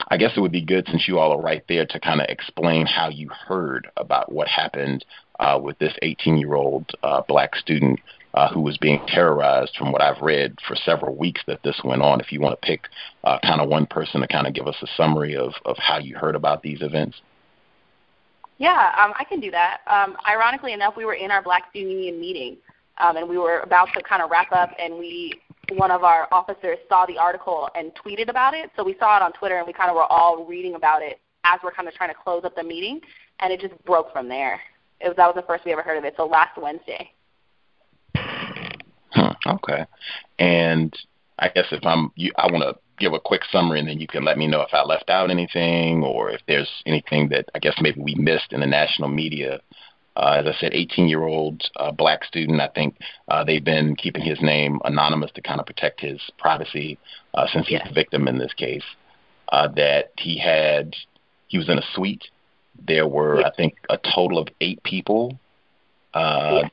I 0.08 0.16
guess 0.16 0.32
it 0.36 0.40
would 0.40 0.52
be 0.52 0.64
good 0.64 0.86
since 0.88 1.08
you 1.08 1.18
all 1.18 1.32
are 1.32 1.40
right 1.40 1.64
there 1.68 1.86
to 1.86 2.00
kind 2.00 2.20
of 2.20 2.26
explain 2.28 2.86
how 2.86 3.08
you 3.08 3.28
heard 3.28 3.88
about 3.96 4.30
what 4.30 4.48
happened 4.48 5.04
uh, 5.40 5.58
with 5.62 5.78
this 5.78 5.94
18 6.02 6.36
year 6.36 6.54
old 6.54 6.90
uh, 7.02 7.22
black 7.26 7.56
student 7.56 8.00
uh, 8.34 8.52
who 8.52 8.60
was 8.60 8.76
being 8.78 9.00
terrorized 9.06 9.76
from 9.76 9.92
what 9.92 10.02
I've 10.02 10.20
read 10.20 10.58
for 10.66 10.74
several 10.76 11.14
weeks 11.14 11.42
that 11.46 11.62
this 11.62 11.80
went 11.84 12.02
on. 12.02 12.20
If 12.20 12.32
you 12.32 12.40
want 12.40 12.60
to 12.60 12.66
pick 12.66 12.88
uh, 13.22 13.38
kind 13.42 13.60
of 13.60 13.68
one 13.68 13.86
person 13.86 14.20
to 14.20 14.28
kind 14.28 14.46
of 14.46 14.54
give 14.54 14.66
us 14.66 14.76
a 14.82 14.86
summary 14.96 15.36
of, 15.36 15.52
of 15.64 15.76
how 15.78 15.98
you 15.98 16.16
heard 16.16 16.34
about 16.34 16.62
these 16.62 16.82
events. 16.82 17.20
Yeah, 18.58 18.92
um, 19.02 19.12
I 19.18 19.24
can 19.24 19.40
do 19.40 19.50
that. 19.50 19.80
Um, 19.86 20.16
ironically 20.28 20.72
enough, 20.72 20.96
we 20.96 21.04
were 21.04 21.14
in 21.14 21.30
our 21.30 21.42
Black 21.42 21.70
Student 21.70 21.92
Union 21.92 22.20
meeting, 22.20 22.56
um, 22.98 23.16
and 23.16 23.28
we 23.28 23.36
were 23.36 23.60
about 23.60 23.88
to 23.94 24.02
kind 24.02 24.22
of 24.22 24.30
wrap 24.30 24.52
up, 24.52 24.70
and 24.78 24.94
we 24.94 25.40
one 25.72 25.90
of 25.90 26.04
our 26.04 26.28
officers 26.32 26.78
saw 26.88 27.06
the 27.06 27.18
article 27.18 27.68
and 27.74 27.92
tweeted 27.94 28.28
about 28.28 28.54
it. 28.54 28.70
So 28.76 28.84
we 28.84 28.96
saw 28.98 29.16
it 29.16 29.22
on 29.22 29.32
Twitter 29.32 29.58
and 29.58 29.66
we 29.66 29.72
kind 29.72 29.90
of 29.90 29.96
were 29.96 30.10
all 30.10 30.44
reading 30.44 30.74
about 30.74 31.02
it 31.02 31.20
as 31.44 31.60
we're 31.62 31.72
kind 31.72 31.88
of 31.88 31.94
trying 31.94 32.10
to 32.10 32.14
close 32.14 32.44
up 32.44 32.56
the 32.56 32.62
meeting, 32.62 33.00
and 33.40 33.52
it 33.52 33.60
just 33.60 33.74
broke 33.84 34.12
from 34.12 34.28
there. 34.28 34.60
It 35.00 35.08
was 35.08 35.16
that 35.16 35.26
was 35.26 35.36
the 35.36 35.46
first 35.46 35.64
we 35.64 35.72
ever 35.72 35.82
heard 35.82 35.98
of 35.98 36.04
it. 36.04 36.14
So 36.16 36.26
last 36.26 36.56
Wednesday. 36.60 37.10
Okay, 39.46 39.84
and 40.38 40.96
I 41.38 41.50
guess 41.50 41.66
if 41.70 41.84
I'm, 41.84 42.10
you, 42.16 42.32
I 42.36 42.50
want 42.50 42.64
to 42.64 42.80
give 42.98 43.12
a 43.12 43.20
quick 43.20 43.42
summary, 43.52 43.78
and 43.78 43.88
then 43.88 44.00
you 44.00 44.06
can 44.06 44.24
let 44.24 44.38
me 44.38 44.46
know 44.46 44.62
if 44.62 44.72
I 44.72 44.82
left 44.82 45.10
out 45.10 45.30
anything 45.30 46.02
or 46.02 46.30
if 46.30 46.40
there's 46.48 46.70
anything 46.86 47.28
that 47.28 47.50
I 47.54 47.58
guess 47.58 47.74
maybe 47.80 48.00
we 48.00 48.14
missed 48.14 48.52
in 48.52 48.60
the 48.60 48.66
national 48.66 49.08
media 49.08 49.60
uh, 50.16 50.40
as 50.40 50.46
I 50.46 50.58
said, 50.60 50.74
18 50.74 51.08
year 51.08 51.22
old 51.22 51.62
uh, 51.76 51.90
black 51.90 52.24
student. 52.24 52.60
I 52.60 52.68
think 52.68 52.96
uh, 53.28 53.44
they've 53.44 53.64
been 53.64 53.96
keeping 53.96 54.22
his 54.22 54.40
name 54.40 54.80
anonymous 54.84 55.30
to 55.32 55.42
kind 55.42 55.60
of 55.60 55.66
protect 55.66 56.00
his 56.00 56.20
privacy 56.38 56.98
uh, 57.34 57.46
since 57.52 57.66
he's 57.66 57.78
yes. 57.78 57.88
the 57.88 57.94
victim 57.94 58.28
in 58.28 58.38
this 58.38 58.52
case. 58.54 58.84
Uh, 59.50 59.68
that 59.68 60.12
he 60.18 60.38
had, 60.38 60.94
he 61.48 61.58
was 61.58 61.68
in 61.68 61.78
a 61.78 61.84
suite. 61.94 62.24
There 62.86 63.06
were. 63.06 63.44
I 63.44 63.50
think, 63.56 63.74
a 63.90 63.98
total 63.98 64.38
of 64.38 64.48
eight 64.60 64.82
people. 64.82 65.38
Uh. 66.12 66.68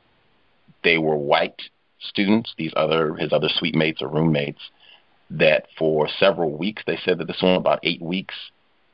They 0.84 0.97
were 0.97 1.15
white 1.15 1.62
students, 1.99 2.56
these 2.58 2.73
other 2.75 3.13
his 3.15 3.32
other 3.32 3.49
suite 3.49 3.75
mates 3.75 4.01
or 4.01 4.08
roommates, 4.08 4.62
that 5.30 5.67
for 5.77 6.10
several 6.19 6.58
weeks 6.58 6.82
they 6.88 6.97
said 7.06 7.19
that 7.19 7.27
this 7.27 7.41
one 7.41 7.54
about 7.54 7.80
eight 7.84 8.01
weeks 8.01 8.34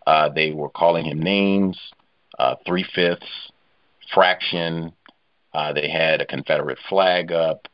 uh, 0.08 0.30
they 0.30 0.52
were 0.52 0.70
calling 0.70 1.06
him 1.06 1.22
names, 1.22 1.78
uh, 2.40 2.56
three 2.66 2.86
fifths, 2.96 3.52
fraction. 4.14 4.94
Uh, 5.54 5.74
they 5.74 5.90
had 5.90 6.22
a 6.22 6.26
Confederate 6.26 6.78
flag 6.90 7.32
up, 7.32 7.68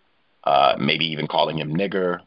uh, 0.43 0.75
maybe 0.79 1.05
even 1.05 1.27
calling 1.27 1.57
him 1.57 1.75
nigger. 1.75 2.19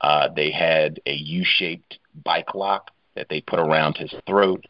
Uh, 0.00 0.28
they 0.34 0.50
had 0.50 1.00
a 1.06 1.12
U-shaped 1.12 1.98
bike 2.24 2.54
lock 2.54 2.90
that 3.14 3.28
they 3.28 3.40
put 3.40 3.60
around 3.60 3.96
his 3.96 4.12
throat. 4.26 4.64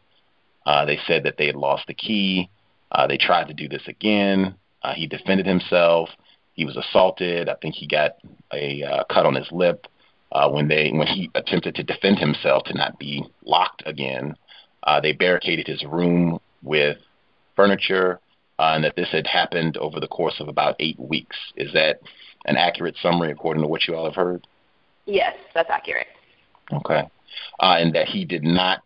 Uh, 0.65 0.85
they 0.85 0.99
said 1.07 1.23
that 1.23 1.37
they 1.37 1.47
had 1.47 1.55
lost 1.55 1.87
the 1.87 1.93
key. 1.93 2.49
Uh, 2.91 3.07
they 3.07 3.17
tried 3.17 3.47
to 3.47 3.53
do 3.53 3.67
this 3.67 3.81
again. 3.87 4.55
Uh, 4.83 4.93
he 4.93 5.07
defended 5.07 5.45
himself. 5.45 6.09
He 6.53 6.65
was 6.65 6.77
assaulted. 6.77 7.49
I 7.49 7.55
think 7.55 7.75
he 7.75 7.87
got 7.87 8.11
a 8.53 8.83
uh, 8.83 9.03
cut 9.05 9.25
on 9.25 9.33
his 9.33 9.47
lip 9.51 9.87
uh, 10.31 10.49
when 10.49 10.67
they 10.67 10.91
when 10.91 11.07
he 11.07 11.29
attempted 11.35 11.75
to 11.75 11.83
defend 11.83 12.19
himself 12.19 12.63
to 12.65 12.73
not 12.73 12.99
be 12.99 13.23
locked 13.43 13.83
again. 13.85 14.35
Uh, 14.83 14.99
they 14.99 15.13
barricaded 15.13 15.67
his 15.67 15.83
room 15.85 16.39
with 16.61 16.97
furniture, 17.55 18.19
uh, 18.59 18.73
and 18.75 18.83
that 18.83 18.95
this 18.95 19.09
had 19.11 19.27
happened 19.27 19.77
over 19.77 19.99
the 19.99 20.07
course 20.07 20.35
of 20.39 20.47
about 20.47 20.75
eight 20.79 20.99
weeks. 20.99 21.37
Is 21.55 21.71
that 21.73 21.99
an 22.45 22.57
accurate 22.57 22.95
summary 23.01 23.31
according 23.31 23.63
to 23.63 23.67
what 23.67 23.87
you 23.87 23.95
all 23.95 24.05
have 24.05 24.15
heard? 24.15 24.45
Yes, 25.05 25.35
that's 25.53 25.69
accurate. 25.69 26.07
Okay. 26.71 27.03
Uh, 27.59 27.75
and 27.79 27.93
that 27.93 28.07
he 28.07 28.25
did 28.25 28.43
not 28.43 28.81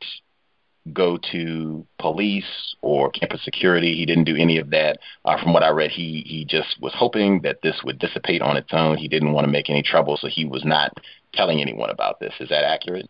go 0.94 1.18
to 1.32 1.86
police 2.00 2.76
or 2.82 3.12
campus 3.12 3.44
security. 3.44 3.96
He 3.96 4.06
didn't 4.06 4.24
do 4.24 4.36
any 4.36 4.58
of 4.58 4.70
that. 4.70 5.00
Uh, 5.26 5.42
from 5.42 5.54
what 5.54 5.64
I 5.64 5.70
read, 5.70 5.92
he 5.92 6.24
he 6.26 6.46
just 6.46 6.78
was 6.82 6.94
hoping 6.96 7.42
that 7.42 7.62
this 7.62 7.82
would 7.84 8.00
dissipate 8.00 8.42
on 8.42 8.58
its 8.58 8.70
own. 8.72 8.98
He 8.98 9.08
didn't 9.08 9.34
want 9.34 9.46
to 9.46 9.52
make 9.52 9.70
any 9.70 9.84
trouble, 9.84 10.18
so 10.18 10.28
he 10.28 10.46
was 10.46 10.64
not 10.64 10.94
telling 11.34 11.62
anyone 11.62 11.90
about 11.90 12.20
this. 12.20 12.34
Is 12.40 12.50
that 12.50 12.64
accurate? 12.64 13.10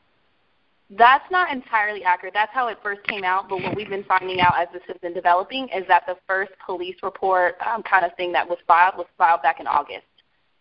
That's 0.89 1.29
not 1.29 1.51
entirely 1.51 2.03
accurate. 2.03 2.33
That's 2.33 2.53
how 2.53 2.69
it 2.69 2.77
first 2.81 3.03
came 3.07 3.25
out. 3.25 3.49
But 3.49 3.61
what 3.61 3.75
we've 3.75 3.89
been 3.89 4.05
finding 4.05 4.39
out 4.39 4.53
as 4.57 4.67
this 4.71 4.83
has 4.87 4.95
been 5.01 5.13
developing 5.13 5.67
is 5.69 5.85
that 5.87 6.03
the 6.07 6.15
first 6.25 6.51
police 6.65 6.95
report 7.03 7.55
um, 7.61 7.83
kind 7.83 8.05
of 8.05 8.15
thing 8.15 8.31
that 8.33 8.47
was 8.47 8.57
filed 8.65 8.95
was 8.97 9.07
filed 9.17 9.41
back 9.41 9.59
in 9.59 9.67
August. 9.67 10.05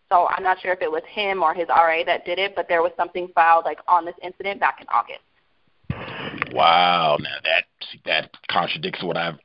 So 0.08 0.26
I'm 0.28 0.42
not 0.42 0.60
sure 0.60 0.72
if 0.72 0.82
it 0.82 0.90
was 0.90 1.02
him 1.08 1.42
or 1.42 1.54
his 1.54 1.68
RA 1.68 2.02
that 2.06 2.24
did 2.24 2.38
it, 2.38 2.54
but 2.56 2.68
there 2.68 2.82
was 2.82 2.92
something 2.96 3.28
filed 3.34 3.64
like 3.64 3.78
on 3.86 4.04
this 4.04 4.14
incident 4.22 4.60
back 4.60 4.80
in 4.80 4.86
August. 4.88 5.20
Wow, 6.56 7.18
now 7.20 7.36
that 7.44 7.64
that 8.04 8.30
contradicts 8.48 9.02
what 9.02 9.16
I've 9.16 9.38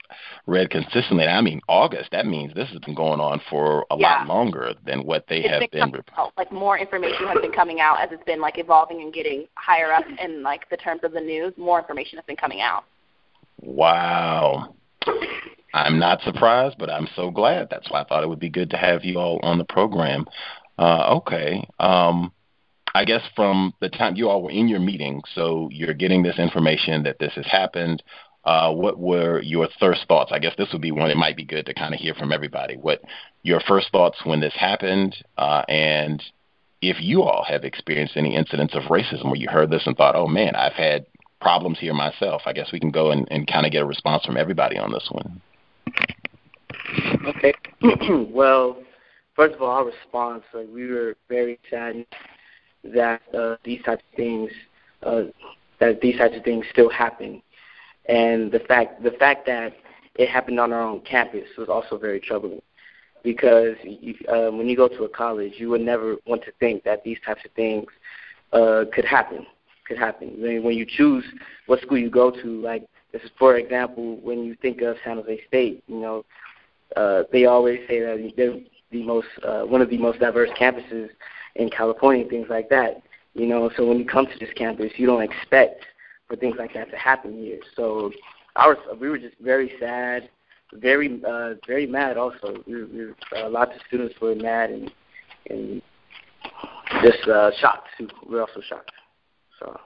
read 0.48 0.70
consistently. 0.70 1.26
I 1.26 1.42
mean, 1.42 1.62
August. 1.68 2.12
That 2.12 2.26
means 2.26 2.54
this 2.54 2.70
has 2.70 2.80
been 2.80 2.96
going 2.96 3.20
on 3.20 3.42
for 3.50 3.86
a 3.92 3.98
yeah. 3.98 4.20
lot 4.20 4.28
longer 4.28 4.74
than 4.86 5.06
what 5.06 5.26
they 5.28 5.38
it's 5.40 5.50
have 5.50 5.72
been. 5.72 5.92
been. 5.92 6.04
Out, 6.18 6.34
like 6.38 6.52
more 6.52 6.78
information 6.78 7.28
has 7.28 7.40
been 7.42 7.52
coming 7.52 7.80
out 7.80 8.00
as 8.02 8.10
it's 8.12 8.24
been 8.24 8.42
like 8.42 8.58
evolving 8.58 9.02
and 9.02 9.14
getting 9.14 9.48
higher 9.56 9.92
up 9.92 10.06
in 10.22 10.44
like 10.44 10.70
the 10.70 10.78
terms 10.78 11.02
of 11.04 11.12
the 11.12 11.22
news. 11.22 11.54
More 11.58 11.80
information 11.80 12.18
has 12.18 12.26
been 12.26 12.36
coming 12.36 12.62
out. 12.62 12.84
Wow. 13.62 14.76
I'm 15.74 16.00
not 16.00 16.22
surprised, 16.22 16.78
but 16.78 16.90
I'm 16.90 17.08
so 17.16 17.32
glad. 17.32 17.70
That's 17.70 17.90
why 17.90 18.02
I 18.02 18.04
thought 18.04 18.24
it 18.24 18.30
would 18.30 18.40
be 18.40 18.50
good 18.50 18.70
to 18.72 18.78
have 18.78 19.06
you 19.06 19.20
all 19.20 19.40
on 19.42 19.58
the 19.58 19.64
program. 19.64 20.26
Uh, 20.78 21.16
okay. 21.18 21.66
Um, 21.80 22.32
I 22.94 23.06
guess 23.06 23.22
from 23.36 23.74
the 23.80 23.90
time 23.90 24.16
you 24.16 24.30
all 24.30 24.44
were 24.44 24.52
in 24.52 24.68
your 24.68 24.80
meeting, 24.80 25.22
so 25.34 25.70
you're 25.72 25.94
getting 25.94 26.24
this 26.24 26.40
information 26.40 27.04
that 27.04 27.20
this 27.20 27.34
has 27.36 27.46
happened. 27.46 28.04
Uh, 28.44 28.74
what 28.74 28.98
were 28.98 29.42
your 29.42 29.68
first 29.80 30.08
thoughts? 30.08 30.32
I 30.34 30.40
guess 30.40 30.56
this 30.58 30.70
would 30.74 30.82
be 30.82 30.92
one. 30.92 31.12
It 31.12 31.18
might 31.18 31.38
be 31.38 31.46
good 31.46 31.66
to 31.68 31.74
kind 31.74 31.94
of 31.94 32.00
hear 32.00 32.14
from 32.14 32.32
everybody. 32.32 32.76
What 32.76 33.02
your 33.44 33.62
first 33.62 33.92
thoughts 33.92 34.18
when 34.26 34.40
this 34.40 34.54
happened, 34.56 35.16
uh, 35.38 35.64
and 35.70 36.22
if 36.82 36.98
you 37.00 37.22
all 37.22 37.46
have 37.48 37.64
experienced 37.64 38.18
any 38.18 38.36
incidents 38.36 38.74
of 38.74 38.84
racism 38.84 39.26
where 39.26 39.36
you 39.36 39.48
heard 39.50 39.70
this 39.70 39.86
and 39.86 39.96
thought, 39.96 40.16
"Oh 40.16 40.28
man, 40.28 40.56
I've 40.56 40.74
had 40.74 41.06
problems 41.40 41.80
here 41.80 41.94
myself." 41.94 42.42
I 42.46 42.54
guess 42.54 42.72
we 42.72 42.80
can 42.80 42.92
go 42.92 43.12
and, 43.12 43.28
and 43.30 43.48
kind 43.48 43.66
of 43.66 43.72
get 43.72 43.84
a 43.84 43.86
response 43.86 44.26
from 44.26 44.38
everybody 44.38 44.78
on 44.78 44.92
this 44.92 45.08
one. 45.12 45.42
Okay. 47.28 47.54
well, 48.32 48.78
first 49.36 49.54
of 49.54 49.62
all, 49.62 49.70
our 49.70 49.86
response, 49.86 50.44
like 50.54 50.68
we 50.74 50.88
were 50.88 51.16
very 51.30 51.60
saddened 51.70 52.08
that 52.84 53.22
uh, 53.34 53.56
these 53.64 53.82
types 53.84 54.04
of 54.12 54.16
things 54.16 54.52
uh, 55.04 55.24
that 55.80 56.02
these 56.02 56.18
types 56.18 56.36
of 56.36 56.44
things 56.44 56.66
still 56.72 56.90
happen, 56.90 57.42
and 58.08 58.52
the 58.52 58.60
fact 58.60 59.04
the 59.04 59.12
fact 59.12 59.46
that 59.48 59.74
it 60.16 60.30
happened 60.30 60.60
on 60.60 60.74
our 60.74 60.82
own 60.82 61.02
campus 61.02 61.48
was 61.58 61.70
also 61.70 61.98
very 61.98 62.20
troubling 62.20 62.62
because 63.24 63.76
you, 63.84 64.16
uh, 64.28 64.52
when 64.52 64.68
you 64.68 64.76
go 64.76 64.88
to 64.88 65.04
a 65.04 65.10
college, 65.10 65.54
you 65.58 65.70
would 65.70 65.82
never 65.82 66.16
want 66.26 66.44
to 66.44 66.52
think 66.60 66.84
that 66.84 67.04
these 67.04 67.18
types 67.26 67.42
of 67.46 67.52
things 67.52 67.86
uh, 68.54 68.86
could 68.94 69.06
happen. 69.06 69.46
Could 69.88 69.98
happen 69.98 70.42
when, 70.42 70.64
when 70.64 70.76
you 70.76 70.86
choose 70.86 71.24
what 71.66 71.82
school 71.82 71.98
you 71.98 72.10
go 72.10 72.32
to. 72.32 72.62
Like 72.62 72.86
this 73.12 73.22
is, 73.24 73.32
for 73.38 73.58
example, 73.58 74.18
when 74.22 74.44
you 74.44 74.56
think 74.62 74.82
of 74.82 74.98
San 75.04 75.18
Jose 75.18 75.42
State, 75.48 75.84
you 75.88 76.00
know, 76.00 76.26
uh, 76.96 77.24
they 77.32 77.46
always 77.46 77.80
say 77.88 78.00
that 78.02 78.34
they're 78.36 78.60
the 78.92 79.04
most 79.04 79.28
uh, 79.44 79.62
one 79.62 79.82
of 79.82 79.90
the 79.90 79.98
most 79.98 80.20
diverse 80.20 80.50
campuses 80.60 81.10
in 81.56 81.70
California, 81.70 82.26
things 82.28 82.48
like 82.50 82.70
that. 82.70 83.02
You 83.34 83.48
know, 83.48 83.70
so 83.78 83.86
when 83.86 83.98
you 83.98 84.06
come 84.06 84.28
to 84.28 84.40
this 84.40 84.54
campus, 84.56 84.92
you 84.98 85.08
don't 85.08 85.24
expect 85.24 85.86
for 86.28 86.36
things 86.36 86.56
like 86.58 86.74
that 86.74 86.90
to 86.92 86.98
happen 86.98 87.38
here. 87.38 87.60
So, 87.76 88.12
our 88.56 88.78
we 89.00 89.10
were 89.10 89.18
just 89.18 89.36
very 89.40 89.74
sad, 89.80 90.30
very 90.74 91.22
uh, 91.26 91.54
very 91.66 91.88
mad. 91.88 92.18
Also, 92.18 92.62
we, 92.68 92.84
we 92.84 93.14
uh, 93.38 93.50
lots 93.50 93.72
of 93.76 93.82
students 93.88 94.16
were 94.22 94.36
mad 94.36 94.70
and 94.70 94.92
and 95.50 95.82
just 97.04 97.28
uh, 97.28 97.52
shocked 97.60 97.88
too. 97.98 98.08
We 98.28 98.36
we're 98.36 98.42
also 98.42 98.62
shocked. 98.68 98.92
So. 99.60 99.80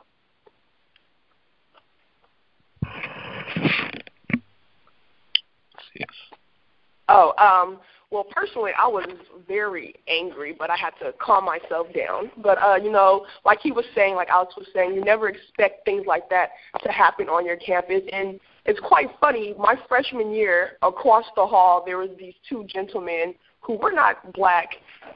Oh, 7.08 7.34
um, 7.38 7.80
well, 8.12 8.26
personally, 8.32 8.72
I 8.80 8.88
was 8.88 9.08
very 9.48 9.96
angry, 10.08 10.56
but 10.58 10.70
I 10.70 10.78
had 10.78 10.91
to 11.02 11.13
calm 11.20 11.46
myself 11.46 11.88
down. 11.94 12.32
But 12.38 12.58
uh, 12.62 12.76
you 12.76 12.91
know, 12.91 13.26
like 13.46 13.60
he 13.62 13.72
was 13.72 13.86
saying, 13.96 14.15
like 14.15 14.30
Alex 14.30 14.56
was 14.58 14.68
saying, 14.74 14.94
you 14.94 15.04
never 15.04 15.28
expect 15.28 15.86
things 15.86 16.06
like 16.06 16.30
that 16.30 16.52
to 16.84 16.91
happen 16.91 17.28
on 17.28 17.46
your 17.46 17.58
campus. 17.58 18.02
And 18.12 18.39
it's 18.65 18.80
quite 18.80 19.10
funny. 19.20 19.56
My 19.58 19.76
freshman 19.88 20.32
year, 20.32 20.78
across 20.82 21.26
the 21.36 21.46
hall, 21.46 21.84
there 21.86 21.98
was 21.98 22.10
these 22.18 22.36
two 22.48 22.65
gentlemen 22.68 23.34
who 23.62 23.78
were 23.78 23.91
not 23.91 24.32
black, 24.34 24.70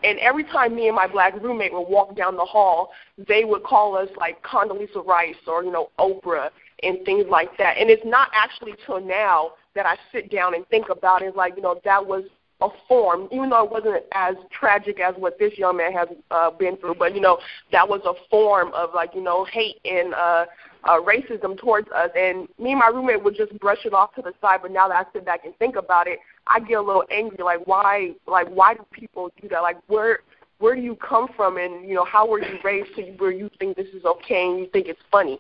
and 0.04 0.18
every 0.20 0.44
time 0.44 0.76
me 0.76 0.88
and 0.88 0.96
my 0.96 1.06
black 1.06 1.40
roommate 1.42 1.72
would 1.72 1.88
walk 1.88 2.16
down 2.16 2.36
the 2.36 2.46
hall, 2.46 2.90
they 3.28 3.44
would 3.46 3.64
call 3.64 3.96
us 3.96 4.10
like 4.18 4.42
Condoleezza 4.44 5.06
Rice 5.06 5.36
or 5.48 5.64
you 5.64 5.72
know 5.72 5.92
Oprah 6.00 6.50
and 6.82 7.06
things 7.06 7.26
like 7.30 7.56
that. 7.58 7.78
And 7.78 7.90
it's 7.92 8.06
not 8.06 8.30
actually 8.34 8.74
till 8.86 9.00
now 9.00 9.52
that 9.76 9.86
I 9.86 9.96
sit 10.12 10.32
down 10.32 10.56
and 10.56 10.68
think 10.70 10.90
about 10.90 11.22
it. 11.22 11.36
Like 11.36 11.56
you 11.56 11.62
know 11.62 11.80
that 11.86 12.04
was 12.04 12.24
a 12.62 12.68
form, 12.88 13.28
even 13.32 13.50
though 13.50 13.64
it 13.64 13.72
wasn't 13.72 14.04
as 14.14 14.36
tragic 14.52 15.00
as 15.00 15.16
what 15.18 15.40
this 15.40 15.58
young 15.58 15.78
man 15.78 15.94
has 15.94 16.08
uh, 16.32 16.52
been 16.52 16.76
through, 16.78 16.96
but 16.96 17.16
you 17.16 17.22
know 17.22 17.40
that 17.72 17.88
was 17.88 18.02
a 18.06 18.14
form 18.30 18.72
of 18.74 18.90
like 18.94 19.12
you 19.16 19.22
know 19.22 19.46
hate 19.46 19.78
and 19.86 20.14
uh, 20.14 20.46
uh, 20.84 21.00
racism 21.00 21.58
towards 21.58 21.90
us. 21.90 22.10
And 22.16 22.48
me 22.58 22.72
and 22.72 22.80
my 22.80 22.88
roommate 22.88 23.24
would 23.24 23.36
just 23.36 23.58
brush 23.60 23.86
it 23.86 23.94
off 23.94 24.14
to 24.16 24.22
the 24.22 24.34
side. 24.42 24.60
But 24.62 24.72
now 24.72 24.88
that 24.90 25.08
I 25.08 25.12
sit 25.14 25.26
back 25.26 25.46
and 25.46 25.56
think 25.58 25.76
about 25.76 26.08
it, 26.08 26.20
I 26.48 26.60
get 26.60 26.74
a 26.74 26.82
little 26.82 27.06
angry. 27.12 27.44
Like 27.44 27.66
why, 27.66 28.12
like 28.28 28.48
why 28.50 28.74
do 28.74 28.86
people 28.92 29.30
do 29.42 29.48
that? 29.50 29.62
Like 29.62 29.78
where 29.88 30.20
where 30.60 30.76
do 30.76 30.82
you 30.82 30.98
come 30.98 31.30
from, 31.38 31.58
and 31.58 31.88
you 31.88 31.96
know 31.96 32.06
how 32.06 32.28
were 32.28 32.42
you 32.42 32.58
raised 32.64 32.94
to 32.96 33.04
where 33.18 33.32
you 33.32 33.50
think 33.60 33.78
this 33.78 33.88
is 33.94 34.04
okay 34.04 34.50
and 34.50 34.60
you 34.60 34.68
think 34.74 34.88
it's 34.88 35.02
funny? 35.10 35.40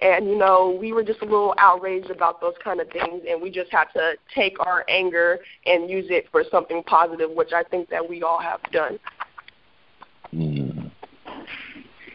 And, 0.00 0.28
you 0.28 0.36
know, 0.36 0.76
we 0.80 0.92
were 0.92 1.02
just 1.02 1.20
a 1.22 1.24
little 1.24 1.54
outraged 1.58 2.10
about 2.10 2.40
those 2.40 2.54
kind 2.62 2.80
of 2.80 2.88
things, 2.90 3.22
and 3.28 3.40
we 3.40 3.50
just 3.50 3.72
had 3.72 3.86
to 3.94 4.14
take 4.34 4.54
our 4.60 4.84
anger 4.88 5.38
and 5.66 5.90
use 5.90 6.06
it 6.08 6.26
for 6.30 6.44
something 6.50 6.82
positive, 6.84 7.30
which 7.30 7.52
I 7.52 7.64
think 7.64 7.88
that 7.90 8.08
we 8.08 8.22
all 8.22 8.40
have 8.40 8.60
done. 8.70 8.98
Mm. 10.32 10.90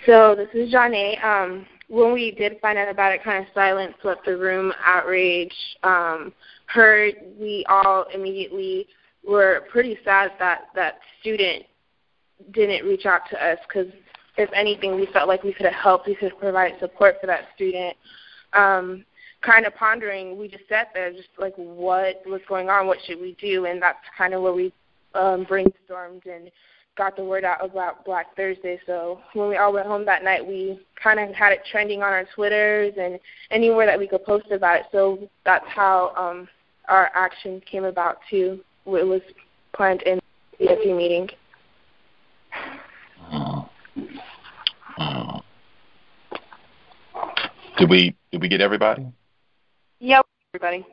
So 0.06 0.36
this 0.36 0.50
is 0.54 0.74
Janae. 0.74 1.24
Um, 1.24 1.66
when 1.88 2.14
we 2.14 2.32
did 2.32 2.60
find 2.62 2.78
out 2.78 2.90
about 2.90 3.14
it, 3.14 3.24
kind 3.24 3.46
of 3.46 3.54
silence 3.54 3.94
left 4.04 4.26
the 4.26 4.38
room, 4.38 4.74
outrage, 4.84 5.54
um, 5.84 6.34
hurt. 6.68 7.16
We 7.40 7.66
all 7.70 8.06
immediately 8.14 8.88
were 9.26 9.66
pretty 9.72 9.98
sad 10.04 10.32
that 10.40 10.68
that 10.76 11.00
student 11.22 11.66
didn't 12.52 12.86
reach 12.86 13.06
out 13.06 13.22
to 13.30 13.46
us 13.46 13.58
because 13.68 13.92
if 14.38 14.50
anything, 14.54 14.96
we 14.96 15.08
felt 15.08 15.28
like 15.28 15.44
we 15.44 15.54
could 15.54 15.66
have 15.66 15.76
helped, 15.76 16.08
we 16.08 16.16
could 16.16 16.32
have 16.32 16.40
provided 16.40 16.80
support 16.80 17.18
for 17.22 17.28
that 17.28 17.48
student. 17.56 17.96
Um, 18.54 19.06
kind 19.42 19.66
of 19.66 19.76
pondering, 19.76 20.38
we 20.38 20.48
just 20.48 20.68
sat 20.70 20.90
there, 20.94 21.12
just 21.12 21.30
like, 21.38 21.54
what 21.56 22.24
was 22.26 22.42
going 22.48 22.70
on? 22.70 22.88
What 22.88 22.98
should 23.06 23.20
we 23.20 23.36
do? 23.40 23.66
And 23.66 23.82
that's 23.82 24.00
kind 24.18 24.34
of 24.34 24.42
where 24.42 24.54
we 24.54 24.74
um, 25.14 25.46
brainstormed 25.46 26.26
and 26.26 26.50
got 26.98 27.16
the 27.16 27.24
word 27.24 27.44
out 27.44 27.64
about 27.64 28.06
Black 28.06 28.36
Thursday. 28.36 28.80
So 28.86 29.20
when 29.34 29.50
we 29.50 29.58
all 29.58 29.74
went 29.74 29.88
home 29.88 30.06
that 30.06 30.24
night, 30.24 30.46
we 30.46 30.80
kind 31.02 31.20
of 31.20 31.34
had 31.36 31.52
it 31.52 31.62
trending 31.72 32.02
on 32.02 32.14
our 32.14 32.26
Twitters 32.36 32.94
and 33.00 33.20
anywhere 33.52 33.86
that 33.86 33.98
we 34.00 34.08
could 34.08 34.24
post 34.24 34.52
about 34.52 34.78
it. 34.78 34.86
So 34.92 35.30
that's 35.46 35.66
how 35.68 36.14
um, 36.16 36.48
our 36.88 37.12
action 37.14 37.62
came 37.70 37.86
about 37.86 38.18
too. 38.30 38.60
It 38.86 39.08
was 39.08 39.22
planned 39.76 40.04
in 40.04 40.20
the 40.60 40.66
BSU 40.66 40.96
meeting. 40.96 41.30
Did 47.78 47.90
we 47.90 48.16
did 48.32 48.42
we 48.42 48.48
get 48.48 48.62
everybody? 48.62 49.06
Yep, 50.00 50.26
everybody. 50.54 50.86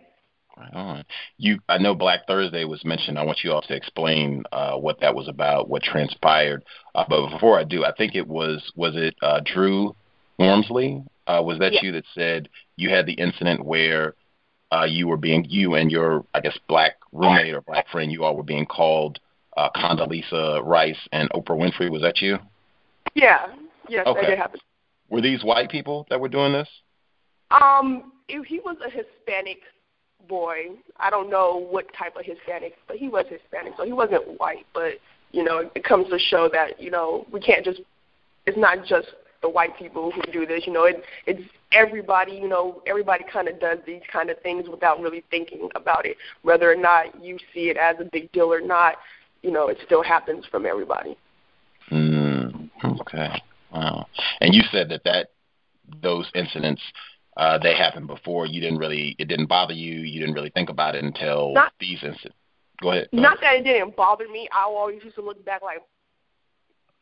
Right 0.57 0.75
on. 0.75 1.05
You, 1.39 1.59
I 1.69 1.79
know 1.79 1.95
Black 1.95 2.27
Thursday 2.27 2.65
was 2.65 2.85
mentioned. 2.85 3.19
I 3.19 3.25
want 3.25 3.39
you 3.45 3.53
all 3.53 3.63
to 3.63 3.75
explain 3.75 4.43
uh, 4.53 4.77
what 4.77 5.01
that 5.01 5.15
was 5.15 5.29
about, 5.29 5.69
what 5.69 5.83
transpired. 5.83 6.65
Uh, 6.95 7.05
but 7.09 7.31
before 7.31 7.59
I 7.59 7.65
do, 7.65 7.85
I 7.85 7.93
think 7.93 8.15
it 8.15 8.27
was 8.27 8.73
was 8.77 8.95
it 8.97 9.15
uh, 9.23 9.41
Drew 9.45 9.95
Wormsley? 10.39 11.05
Uh, 11.27 11.43
was 11.45 11.59
that 11.61 11.75
you 11.83 11.93
that 11.93 12.05
said 12.15 12.49
you 12.77 12.91
had 12.91 13.07
the 13.07 13.13
incident 13.13 13.65
where 13.65 14.15
uh, 14.73 14.85
you 14.85 15.07
were 15.07 15.17
being 15.17 15.45
you 15.49 15.75
and 15.75 15.91
your 15.91 16.25
I 16.35 16.41
guess 16.41 16.59
black 16.69 16.95
roommate 17.13 17.55
or 17.55 17.61
black 17.61 17.89
friend, 17.89 18.11
you 18.11 18.25
all 18.25 18.37
were 18.37 18.43
being 18.43 18.67
called 18.67 19.21
uh, 19.57 19.71
Condoleezza 19.77 20.65
Rice 20.65 21.09
and 21.13 21.31
Oprah 21.31 21.57
Winfrey? 21.57 21.91
Was 21.91 22.03
that 22.03 22.21
you? 22.21 22.39
Yeah. 23.15 23.47
Yes, 23.91 24.07
Okay. 24.07 24.21
that 24.21 24.27
did 24.29 24.39
happen. 24.39 24.61
Were 25.09 25.21
these 25.21 25.43
white 25.43 25.69
people 25.69 26.07
that 26.09 26.21
were 26.21 26.29
doing 26.29 26.53
this? 26.53 26.69
Um, 27.51 28.13
he 28.29 28.61
was 28.61 28.77
a 28.87 28.89
Hispanic 28.89 29.59
boy. 30.29 30.71
I 30.99 31.11
don't 31.11 31.29
know 31.29 31.67
what 31.71 31.93
type 31.93 32.15
of 32.17 32.25
Hispanic, 32.25 32.77
but 32.87 32.97
he 32.97 33.09
was 33.09 33.27
Hispanic, 33.29 33.73
so 33.77 33.85
he 33.85 33.93
wasn't 33.93 34.39
white. 34.39 34.67
But 34.73 34.95
you 35.33 35.43
know, 35.43 35.69
it 35.75 35.83
comes 35.83 36.09
to 36.11 36.19
show 36.19 36.49
that 36.53 36.81
you 36.81 36.91
know 36.91 37.27
we 37.33 37.41
can't 37.41 37.65
just. 37.65 37.81
It's 38.47 38.57
not 38.57 38.87
just 38.87 39.09
the 39.43 39.49
white 39.49 39.77
people 39.77 40.13
who 40.13 40.23
do 40.33 40.47
this. 40.47 40.67
You 40.67 40.73
know, 40.73 40.85
it 40.85 41.03
it's 41.27 41.43
everybody. 41.73 42.33
You 42.33 42.49
know, 42.49 42.81
everybody 42.87 43.25
kind 43.31 43.49
of 43.49 43.59
does 43.59 43.79
these 43.85 44.03
kind 44.13 44.31
of 44.31 44.39
things 44.43 44.69
without 44.69 45.01
really 45.01 45.25
thinking 45.31 45.69
about 45.75 46.07
it, 46.07 46.17
whether 46.43 46.71
or 46.71 46.77
not 46.77 47.21
you 47.23 47.39
see 47.53 47.69
it 47.69 47.77
as 47.77 47.97
a 47.99 48.05
big 48.05 48.31
deal 48.31 48.53
or 48.53 48.61
not. 48.61 48.95
You 49.43 49.51
know, 49.51 49.67
it 49.69 49.79
still 49.85 50.05
happens 50.05 50.45
from 50.47 50.67
everybody. 50.67 51.17
Mm, 51.91 52.71
okay. 52.85 53.43
Wow. 53.73 54.07
And 54.41 54.55
you 54.55 54.63
said 54.71 54.89
that 54.91 55.05
that 55.05 55.29
those 56.03 56.31
incidents 56.35 56.83
uh, 57.37 57.59
they 57.59 57.75
happened 57.75 58.07
before. 58.07 58.47
You 58.47 58.61
didn't 58.61 58.79
really 58.79 59.17
it 59.19 59.29
didn't 59.29 59.47
bother 59.47 59.75
you. 59.75 60.01
You 60.01 60.21
didn't 60.21 60.35
really 60.35 60.51
think 60.51 60.69
about 60.69 60.95
it 60.95 61.05
until 61.05 61.53
Not- 61.55 61.73
these 61.81 62.03
incidents. 62.03 62.37
Go 62.83 62.93
ahead. 62.93 63.09
Go 63.13 63.21
Not 63.21 63.41
that 63.41 63.57
it 63.57 63.65
didn't 63.65 63.95
bother 63.97 64.29
me. 64.29 64.49
I 64.53 64.63
always 64.63 65.03
used 65.05 65.17
to 65.17 65.23
look 65.23 65.45
back 65.45 65.63
like 65.63 65.79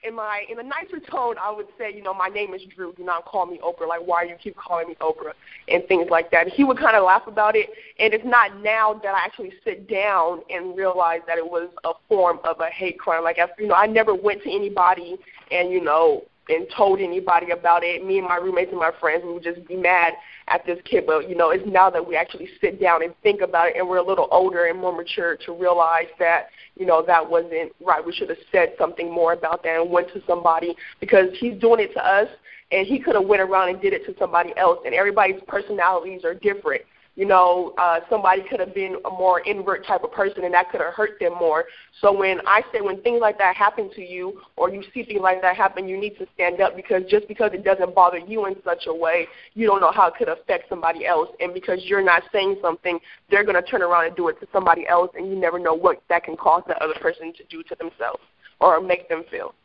in 0.05 0.15
my 0.15 0.45
in 0.49 0.59
a 0.61 0.63
nicer 0.63 1.01
tone 1.11 1.37
I 1.43 1.51
would 1.51 1.67
say, 1.77 1.93
you 1.93 2.03
know, 2.03 2.15
my 2.15 2.29
name 2.29 2.55
is 2.55 2.63
Drew, 2.75 2.93
do 2.93 3.05
not 3.05 3.25
call 3.25 3.47
me 3.47 3.59
Oprah. 3.65 3.89
Like 3.89 4.01
why 4.05 4.25
do 4.25 4.31
you 4.31 4.37
keep 4.37 4.57
calling 4.57 4.89
me 4.89 4.97
Oprah 5.01 5.33
and 5.69 5.85
things 5.89 6.09
like 6.11 6.31
that. 6.31 6.49
He 6.49 6.63
would 6.63 6.79
kinda 6.79 7.03
laugh 7.03 7.27
about 7.27 7.57
it 7.57 7.71
and 7.99 8.15
it's 8.15 8.25
not 8.25 8.63
now 8.63 8.95
that 9.03 9.15
I 9.15 9.25
actually 9.25 9.53
sit 9.65 9.89
down 9.89 10.43
and 10.51 10.77
realize 10.77 11.21
that 11.27 11.39
it 11.39 11.49
was 11.49 11.69
a 11.85 11.93
form 12.09 12.39
of 12.45 12.61
a 12.61 12.67
hate 12.67 12.99
crime. 12.99 13.25
Like 13.25 13.39
if, 13.39 13.51
you 13.59 13.67
know, 13.67 13.75
I 13.75 13.87
never 13.87 14.15
went 14.15 14.43
to 14.45 14.51
anybody 14.51 15.17
and, 15.51 15.71
you 15.71 15.81
know, 15.81 16.23
and 16.49 16.67
told 16.77 17.01
anybody 17.01 17.51
about 17.51 17.83
it. 17.85 18.05
Me 18.05 18.19
and 18.19 18.27
my 18.27 18.37
roommates 18.37 18.71
and 18.71 18.81
my 18.81 18.91
friends 19.01 19.23
we 19.25 19.33
would 19.33 19.43
just 19.43 19.67
be 19.67 19.77
mad 19.77 20.15
at 20.49 20.65
this 20.65 20.79
kid, 20.85 21.05
but 21.07 21.29
you 21.29 21.35
know, 21.35 21.51
it's 21.51 21.65
now 21.67 21.91
that 21.91 22.07
we 22.07 22.17
actually 22.17 22.49
sit 22.61 22.81
down 22.81 23.03
and 23.03 23.15
think 23.23 23.41
about 23.41 23.69
it, 23.69 23.77
and 23.77 23.89
we're 23.89 23.99
a 23.99 24.07
little 24.07 24.29
older 24.31 24.67
and 24.67 24.79
more 24.79 24.97
mature 24.97 25.37
to 25.45 25.53
realize 25.53 26.09
that 26.19 26.49
you 26.77 26.87
know 26.87 27.03
that 27.07 27.29
wasn't 27.29 27.73
right. 27.85 28.05
We 28.05 28.13
should 28.13 28.31
have 28.31 28.39
said 28.51 28.75
something 28.79 29.13
more 29.13 29.33
about 29.33 29.63
that 29.65 29.81
and 29.81 29.91
went 29.91 30.09
to 30.15 30.23
somebody 30.27 30.75
because 31.01 31.29
he's 31.39 31.61
doing 31.61 31.81
it 31.81 31.93
to 31.95 32.05
us, 32.05 32.29
and 32.73 32.87
he 32.87 32.99
could 32.99 33.15
have 33.15 33.27
went 33.27 33.43
around 33.43 33.69
and 33.71 33.81
did 33.81 33.93
it 33.93 34.07
to 34.07 34.15
somebody 34.19 34.53
else. 34.57 34.79
And 34.85 34.95
everybody's 34.95 35.41
personalities 35.47 36.25
are 36.25 36.35
different. 36.35 36.83
You 37.19 37.25
know, 37.25 37.75
uh, 37.79 37.99
somebody 38.09 38.43
could 38.49 38.61
have 38.61 38.73
been 38.73 38.97
a 39.05 39.11
more 39.11 39.41
invert 39.41 39.85
type 39.85 40.05
of 40.05 40.13
person, 40.13 40.45
and 40.45 40.55
that 40.55 40.71
could 40.71 40.81
have 40.81 40.95
hurt 40.95 41.19
them 41.19 41.35
more. 41.35 41.65
So 42.01 42.17
when 42.17 42.39
I 42.47 42.63
say 42.73 42.81
when 42.81 43.03
things 43.03 43.19
like 43.21 43.39
that 43.39 43.57
happen 43.57 43.91
to 43.97 44.01
you, 44.01 44.41
or 44.55 44.71
you 44.71 44.85
see 44.95 45.03
things 45.03 45.21
like 45.21 45.43
that 45.43 45.57
happen, 45.57 45.89
you 45.89 45.99
need 45.99 46.17
to 46.19 46.29
stand 46.35 46.61
up 46.61 46.77
because 46.77 47.03
just 47.11 47.27
because 47.27 47.51
it 47.55 47.65
doesn't 47.65 47.93
bother 47.93 48.19
you 48.19 48.47
in 48.47 48.55
such 48.63 48.85
a 48.87 48.95
way, 48.95 49.27
you 49.55 49.67
don't 49.67 49.81
know 49.81 49.91
how 49.91 50.07
it 50.07 50.15
could 50.17 50.29
affect 50.29 50.69
somebody 50.69 51.07
else. 51.07 51.29
And 51.41 51.53
because 51.53 51.81
you're 51.87 52.05
not 52.05 52.23
saying 52.31 52.59
something, 52.63 53.01
they're 53.33 53.43
going 53.43 53.61
to 53.61 53.69
turn 53.69 53.83
around 53.83 54.07
and 54.07 54.15
do 54.15 54.29
it 54.29 54.39
to 54.39 54.47
somebody 54.53 54.87
else, 54.87 55.11
and 55.17 55.29
you 55.29 55.35
never 55.35 55.59
know 55.59 55.75
what 55.75 56.01
that 56.09 56.23
can 56.23 56.37
cause 56.37 56.63
that 56.69 56.81
other 56.81 56.95
person 57.01 57.33
to 57.33 57.43
do 57.51 57.65
to 57.65 57.75
themselves 57.75 58.23
or 58.61 58.81
make 58.81 59.09
them 59.09 59.25
feel. 59.29 59.57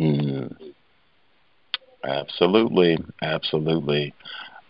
Mm. 0.00 0.52
Absolutely, 2.02 2.98
absolutely. 3.22 4.14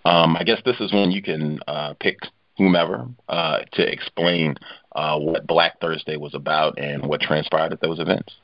Um, 0.06 0.36
I 0.36 0.44
guess 0.44 0.60
this 0.64 0.78
is 0.78 0.92
when 0.92 1.10
you 1.10 1.20
can 1.20 1.58
uh, 1.66 1.94
pick 1.98 2.18
whomever 2.56 3.08
uh, 3.28 3.62
to 3.72 3.92
explain 3.92 4.54
uh, 4.94 5.18
what 5.18 5.48
Black 5.48 5.80
Thursday 5.80 6.16
was 6.16 6.32
about 6.32 6.78
and 6.78 7.04
what 7.04 7.20
transpired 7.20 7.72
at 7.72 7.80
those 7.80 7.98
events. 7.98 8.36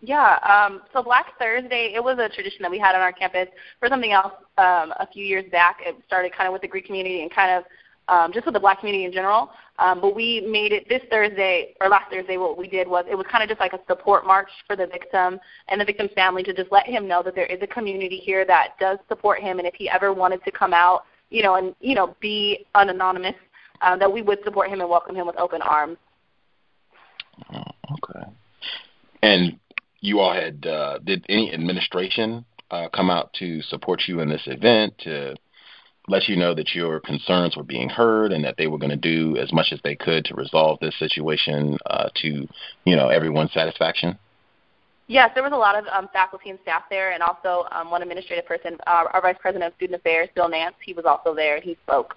Yeah, 0.00 0.38
um, 0.44 0.82
so 0.92 1.02
Black 1.02 1.36
Thursday, 1.40 1.92
it 1.92 2.04
was 2.04 2.18
a 2.20 2.28
tradition 2.28 2.62
that 2.62 2.70
we 2.70 2.78
had 2.78 2.94
on 2.94 3.00
our 3.00 3.12
campus 3.12 3.48
for 3.80 3.88
something 3.88 4.12
else 4.12 4.34
um, 4.56 4.92
a 5.00 5.08
few 5.12 5.24
years 5.24 5.50
back. 5.50 5.78
It 5.80 5.96
started 6.06 6.32
kind 6.32 6.46
of 6.46 6.52
with 6.52 6.62
the 6.62 6.68
Greek 6.68 6.86
community 6.86 7.22
and 7.22 7.32
kind 7.32 7.50
of 7.50 7.64
um, 8.08 8.32
just 8.32 8.46
with 8.46 8.54
the 8.54 8.60
black 8.60 8.80
community 8.80 9.04
in 9.04 9.12
general. 9.12 9.50
Um, 9.78 10.00
but 10.00 10.14
we 10.14 10.40
made 10.40 10.72
it 10.72 10.88
this 10.88 11.02
Thursday, 11.10 11.74
or 11.80 11.88
last 11.88 12.10
Thursday, 12.10 12.36
what 12.36 12.56
we 12.56 12.68
did 12.68 12.86
was 12.86 13.04
it 13.10 13.16
was 13.16 13.26
kind 13.30 13.42
of 13.42 13.48
just 13.48 13.60
like 13.60 13.72
a 13.72 13.80
support 13.88 14.26
march 14.26 14.48
for 14.66 14.76
the 14.76 14.86
victim 14.86 15.40
and 15.68 15.80
the 15.80 15.84
victim's 15.84 16.12
family 16.12 16.42
to 16.44 16.54
just 16.54 16.70
let 16.70 16.86
him 16.86 17.08
know 17.08 17.22
that 17.22 17.34
there 17.34 17.46
is 17.46 17.58
a 17.62 17.66
community 17.66 18.18
here 18.18 18.44
that 18.44 18.74
does 18.78 18.98
support 19.08 19.40
him. 19.40 19.58
And 19.58 19.66
if 19.66 19.74
he 19.74 19.88
ever 19.88 20.12
wanted 20.12 20.44
to 20.44 20.50
come 20.52 20.72
out, 20.72 21.04
you 21.30 21.42
know, 21.42 21.56
and, 21.56 21.74
you 21.80 21.94
know, 21.94 22.14
be 22.20 22.66
an 22.74 22.90
anonymous, 22.90 23.34
uh, 23.82 23.96
that 23.96 24.12
we 24.12 24.22
would 24.22 24.38
support 24.44 24.70
him 24.70 24.80
and 24.80 24.88
welcome 24.88 25.16
him 25.16 25.26
with 25.26 25.38
open 25.38 25.60
arms. 25.60 25.96
Oh, 27.52 27.62
okay. 27.92 28.26
And 29.22 29.58
you 30.00 30.20
all 30.20 30.32
had 30.32 30.66
uh, 30.66 30.98
did 30.98 31.24
any 31.28 31.52
administration 31.52 32.44
uh, 32.70 32.88
come 32.90 33.10
out 33.10 33.32
to 33.34 33.62
support 33.62 34.02
you 34.06 34.20
in 34.20 34.28
this 34.28 34.42
event 34.46 34.94
to 34.98 35.34
let 36.08 36.28
you 36.28 36.36
know 36.36 36.54
that 36.54 36.74
your 36.74 37.00
concerns 37.00 37.56
were 37.56 37.62
being 37.62 37.88
heard 37.88 38.32
and 38.32 38.44
that 38.44 38.56
they 38.56 38.66
were 38.66 38.78
going 38.78 38.90
to 38.90 38.96
do 38.96 39.36
as 39.36 39.52
much 39.52 39.68
as 39.72 39.80
they 39.84 39.96
could 39.96 40.24
to 40.26 40.34
resolve 40.34 40.78
this 40.80 40.98
situation 40.98 41.78
uh, 41.86 42.08
to 42.16 42.46
you 42.84 42.96
know 42.96 43.08
everyone's 43.08 43.52
satisfaction. 43.52 44.18
Yes, 45.06 45.30
there 45.34 45.42
was 45.42 45.52
a 45.52 45.56
lot 45.56 45.76
of 45.76 45.84
um, 45.88 46.08
faculty 46.12 46.48
and 46.48 46.58
staff 46.62 46.84
there, 46.88 47.12
and 47.12 47.22
also 47.22 47.66
um, 47.72 47.90
one 47.90 48.02
administrative 48.02 48.46
person, 48.46 48.78
uh, 48.86 49.04
our 49.12 49.20
vice 49.20 49.36
president 49.38 49.72
of 49.72 49.76
student 49.76 50.00
affairs, 50.00 50.28
Bill 50.34 50.48
Nance. 50.48 50.76
He 50.82 50.94
was 50.94 51.04
also 51.04 51.34
there, 51.34 51.56
and 51.56 51.64
he 51.64 51.76
spoke. 51.82 52.16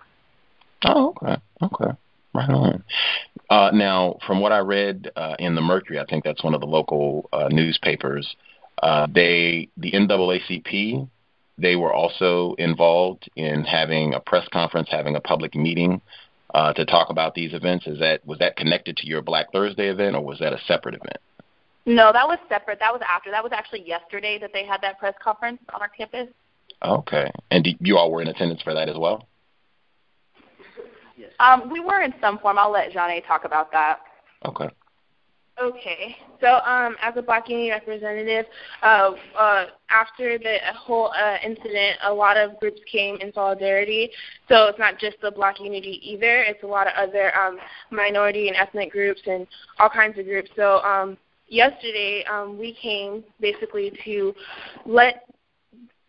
Oh, 0.85 1.13
okay, 1.21 1.35
okay, 1.63 1.97
right 2.33 2.49
on. 2.49 2.83
Uh, 3.49 3.71
now, 3.73 4.17
from 4.25 4.39
what 4.39 4.53
I 4.53 4.59
read 4.59 5.11
uh, 5.17 5.35
in 5.39 5.55
the 5.55 5.61
Mercury, 5.61 5.99
I 5.99 6.05
think 6.05 6.23
that's 6.23 6.43
one 6.43 6.53
of 6.53 6.61
the 6.61 6.67
local 6.67 7.29
uh, 7.33 7.49
newspapers. 7.49 8.35
Uh, 8.81 9.07
they, 9.13 9.69
the 9.75 9.91
NAACP, 9.91 11.09
they 11.57 11.75
were 11.75 11.93
also 11.93 12.55
involved 12.57 13.29
in 13.35 13.63
having 13.63 14.13
a 14.13 14.19
press 14.19 14.47
conference, 14.51 14.89
having 14.91 15.15
a 15.15 15.21
public 15.21 15.55
meeting 15.55 16.01
uh, 16.53 16.73
to 16.73 16.85
talk 16.85 17.09
about 17.09 17.33
these 17.33 17.53
events. 17.53 17.87
Is 17.87 17.99
that 17.99 18.25
was 18.25 18.39
that 18.39 18.55
connected 18.55 18.97
to 18.97 19.07
your 19.07 19.21
Black 19.21 19.51
Thursday 19.51 19.89
event, 19.89 20.15
or 20.15 20.23
was 20.23 20.39
that 20.39 20.53
a 20.53 20.59
separate 20.67 20.95
event? 20.95 21.17
No, 21.85 22.11
that 22.11 22.27
was 22.27 22.37
separate. 22.49 22.79
That 22.79 22.93
was 22.93 23.01
after. 23.07 23.31
That 23.31 23.43
was 23.43 23.53
actually 23.53 23.87
yesterday 23.87 24.37
that 24.39 24.51
they 24.53 24.65
had 24.65 24.81
that 24.81 24.99
press 24.99 25.15
conference 25.23 25.59
on 25.73 25.81
our 25.81 25.89
campus. 25.89 26.27
Okay, 26.83 27.31
and 27.49 27.67
you 27.79 27.97
all 27.97 28.11
were 28.11 28.21
in 28.21 28.27
attendance 28.27 28.61
for 28.61 28.73
that 28.73 28.89
as 28.89 28.97
well. 28.97 29.27
Um, 31.39 31.69
we 31.71 31.79
were 31.79 32.01
in 32.01 32.13
some 32.21 32.39
form. 32.39 32.57
I'll 32.57 32.71
let 32.71 32.91
Janae 32.91 33.25
talk 33.25 33.45
about 33.45 33.71
that. 33.71 33.99
Okay. 34.45 34.69
Okay. 35.61 36.15
So, 36.39 36.59
um, 36.65 36.95
as 37.01 37.15
a 37.17 37.21
Black 37.21 37.49
Unity 37.49 37.71
representative, 37.71 38.45
uh, 38.83 39.11
uh, 39.37 39.65
after 39.89 40.37
the 40.37 40.57
whole 40.75 41.11
uh, 41.11 41.37
incident, 41.43 41.97
a 42.03 42.13
lot 42.13 42.37
of 42.37 42.59
groups 42.59 42.79
came 42.91 43.17
in 43.21 43.33
solidarity. 43.33 44.11
So 44.49 44.65
it's 44.67 44.77
not 44.77 44.99
just 44.99 45.17
the 45.21 45.31
Black 45.31 45.59
Unity 45.59 45.99
either. 46.03 46.43
It's 46.43 46.61
a 46.61 46.67
lot 46.67 46.85
of 46.85 46.93
other 46.95 47.35
um, 47.35 47.57
minority 47.89 48.49
and 48.49 48.57
ethnic 48.57 48.91
groups 48.91 49.21
and 49.25 49.47
all 49.79 49.89
kinds 49.89 50.19
of 50.19 50.25
groups. 50.25 50.51
So 50.55 50.77
um, 50.83 51.17
yesterday, 51.47 52.23
um, 52.31 52.59
we 52.59 52.77
came 52.79 53.23
basically 53.39 53.97
to 54.05 54.35
let 54.85 55.26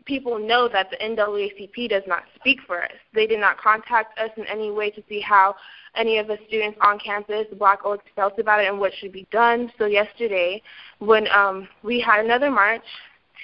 people 0.08 0.38
know 0.38 0.68
that 0.68 0.90
the 0.90 0.96
NAACP 0.96 1.90
does 1.90 2.02
not 2.08 2.24
speak 2.40 2.58
for 2.66 2.82
us. 2.82 2.90
They 3.14 3.26
did 3.26 3.38
not 3.38 3.58
contact 3.58 4.18
us 4.18 4.30
in 4.36 4.46
any 4.46 4.72
way 4.72 4.90
to 4.90 5.02
see 5.08 5.20
how 5.20 5.54
any 5.94 6.18
of 6.18 6.26
the 6.26 6.38
students 6.48 6.78
on 6.82 6.98
campus, 6.98 7.46
Black 7.58 7.84
Oaks, 7.84 8.04
felt 8.16 8.38
about 8.38 8.60
it 8.60 8.66
and 8.66 8.80
what 8.80 8.92
should 8.98 9.12
be 9.12 9.26
done. 9.30 9.70
So 9.78 9.86
yesterday, 9.86 10.62
when 10.98 11.28
um, 11.28 11.68
we 11.84 12.00
had 12.00 12.24
another 12.24 12.50
march 12.50 12.82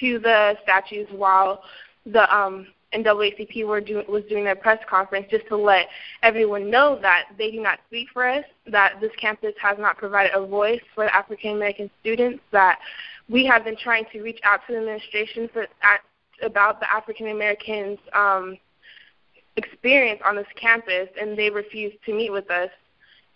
to 0.00 0.18
the 0.18 0.56
statues 0.64 1.06
while 1.12 1.62
the 2.06 2.34
um, 2.34 2.66
NAACP 2.94 3.66
were 3.66 3.80
do- 3.80 4.04
was 4.08 4.24
doing 4.28 4.44
their 4.44 4.56
press 4.56 4.78
conference, 4.88 5.26
just 5.30 5.46
to 5.48 5.56
let 5.56 5.86
everyone 6.22 6.70
know 6.70 6.98
that 7.02 7.24
they 7.36 7.50
do 7.50 7.60
not 7.60 7.78
speak 7.88 8.08
for 8.12 8.26
us, 8.26 8.44
that 8.70 8.94
this 9.00 9.12
campus 9.20 9.54
has 9.60 9.76
not 9.78 9.98
provided 9.98 10.32
a 10.34 10.46
voice 10.46 10.80
for 10.94 11.04
African 11.06 11.56
American 11.56 11.90
students, 12.00 12.40
that 12.52 12.78
we 13.28 13.44
have 13.46 13.64
been 13.64 13.76
trying 13.76 14.04
to 14.12 14.22
reach 14.22 14.40
out 14.44 14.60
to 14.66 14.72
the 14.72 14.78
administration 14.78 15.48
for 15.52 15.66
about 16.42 16.80
the 16.80 16.92
African 16.92 17.28
Americans 17.28 17.98
um, 18.12 18.56
experience 19.56 20.20
on 20.24 20.36
this 20.36 20.46
campus, 20.56 21.08
and 21.20 21.38
they 21.38 21.50
refused 21.50 21.96
to 22.06 22.14
meet 22.14 22.30
with 22.30 22.50
us. 22.50 22.70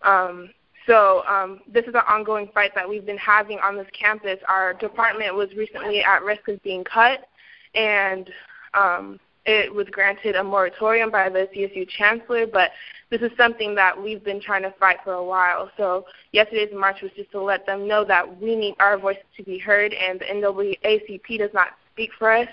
Um, 0.02 0.50
So 0.87 1.22
um, 1.26 1.61
this 1.70 1.84
is 1.84 1.94
an 1.94 2.02
ongoing 2.08 2.48
fight 2.54 2.74
that 2.74 2.88
we've 2.88 3.04
been 3.04 3.18
having 3.18 3.58
on 3.58 3.76
this 3.76 3.87
campus. 3.92 4.38
Our 4.48 4.72
department 4.72 5.34
was 5.34 5.50
recently 5.54 6.02
at 6.02 6.22
risk 6.22 6.48
of 6.48 6.62
being 6.62 6.82
cut, 6.82 7.28
and 7.74 8.30
um, 8.72 9.20
it 9.44 9.72
was 9.72 9.87
granted 9.90 10.34
a 10.37 10.42
moratorium 10.42 11.11
by 11.11 11.28
the 11.28 11.46
CSU 11.54 11.87
chancellor, 11.88 12.46
but 12.46 12.70
this 13.11 13.20
is 13.20 13.30
something 13.37 13.74
that 13.74 14.00
we've 14.02 14.24
been 14.24 14.40
trying 14.40 14.62
to 14.62 14.74
fight 14.80 14.98
for 15.04 15.12
a 15.12 15.24
while. 15.24 15.70
So 15.76 16.06
yesterday's 16.32 16.74
march 16.74 17.02
was 17.02 17.12
just 17.16 17.30
to 17.32 17.40
let 17.42 17.66
them 17.66 17.87
know 17.87 18.04
that 18.04 18.40
we 18.40 18.56
need 18.56 18.74
our 18.80 18.98
voices 18.98 19.24
to 19.37 19.42
be 19.42 19.58
heard, 19.58 19.92
and 19.92 20.18
the 20.18 20.24
NAACP 20.24 21.38
does 21.38 21.52
not 21.52 21.68
speak 21.92 22.11
for 22.18 22.32
us, 22.32 22.48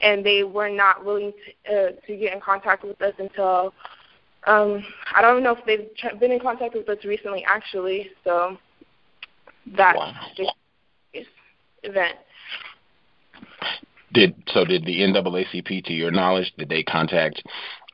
and 0.00 0.24
they 0.24 0.44
were 0.44 0.68
not 0.68 1.04
willing 1.04 1.32
to, 1.66 1.72
uh, 1.72 1.90
to 2.06 2.16
get 2.16 2.32
in 2.32 2.40
contact 2.40 2.84
with 2.84 3.00
us 3.02 3.14
until 3.18 3.72
um, 4.46 4.84
I 5.14 5.20
don't 5.20 5.42
know 5.42 5.56
if 5.56 5.64
they've 5.66 6.18
been 6.18 6.32
in 6.32 6.40
contact 6.40 6.74
with 6.74 6.88
us 6.88 7.04
recently, 7.04 7.44
actually. 7.46 8.10
So 8.24 8.56
that's 9.76 9.98
wow. 9.98 10.14
event. 11.82 12.16
Did 14.12 14.34
so? 14.48 14.64
Did 14.64 14.84
the 14.84 15.00
NAACP, 15.00 15.84
to 15.84 15.92
your 15.92 16.10
knowledge, 16.10 16.52
did 16.58 16.68
they 16.68 16.82
contact 16.82 17.42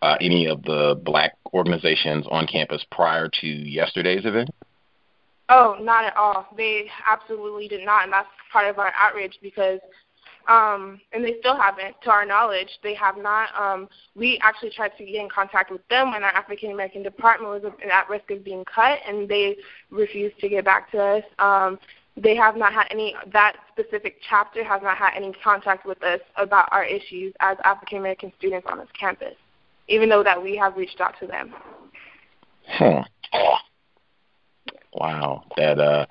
uh, 0.02 0.16
any 0.20 0.46
of 0.46 0.62
the 0.62 1.00
black 1.04 1.32
organizations 1.52 2.26
on 2.30 2.46
campus 2.46 2.84
prior 2.90 3.28
to 3.40 3.46
yesterday's 3.46 4.24
event? 4.24 4.50
Oh, 5.48 5.76
not 5.80 6.04
at 6.04 6.16
all. 6.16 6.46
They 6.56 6.88
absolutely 7.08 7.68
did 7.68 7.84
not, 7.84 8.04
and 8.04 8.12
that's 8.12 8.28
part 8.52 8.66
of 8.68 8.78
our 8.78 8.92
outrage 8.98 9.38
because 9.42 9.80
um, 10.48 11.00
and 11.12 11.24
they 11.24 11.36
still 11.40 11.56
haven't, 11.56 11.96
to 12.02 12.10
our 12.10 12.24
knowledge. 12.24 12.68
They 12.82 12.94
have 12.94 13.16
not. 13.16 13.48
Um, 13.58 13.88
we 14.14 14.38
actually 14.42 14.70
tried 14.70 14.92
to 14.98 15.04
get 15.04 15.14
in 15.14 15.28
contact 15.28 15.70
with 15.70 15.86
them 15.88 16.12
when 16.12 16.22
our 16.22 16.30
African 16.30 16.70
American 16.70 17.02
department 17.02 17.62
was 17.62 17.72
at 17.90 18.08
risk 18.08 18.30
of 18.30 18.44
being 18.44 18.64
cut, 18.64 18.98
and 19.06 19.28
they 19.28 19.56
refused 19.90 20.38
to 20.40 20.48
get 20.48 20.64
back 20.64 20.90
to 20.92 20.98
us. 20.98 21.24
Um, 21.38 21.78
they 22.16 22.34
have 22.34 22.56
not 22.56 22.72
had 22.72 22.86
any. 22.90 23.14
That 23.32 23.56
specific 23.72 24.16
chapter 24.28 24.64
has 24.64 24.82
not 24.82 24.96
had 24.96 25.12
any 25.16 25.32
contact 25.44 25.86
with 25.86 26.02
us 26.02 26.20
about 26.36 26.68
our 26.72 26.84
issues 26.84 27.34
as 27.40 27.58
African 27.64 27.98
American 27.98 28.32
students 28.38 28.66
on 28.70 28.78
this 28.78 28.88
campus, 28.98 29.34
even 29.88 30.08
though 30.08 30.22
that 30.22 30.42
we 30.42 30.56
have 30.56 30.76
reached 30.76 31.00
out 31.00 31.14
to 31.20 31.26
them. 31.26 31.54
Huh. 32.68 33.04
Wow, 34.94 35.44
that 35.56 35.78
uh, 35.78 36.06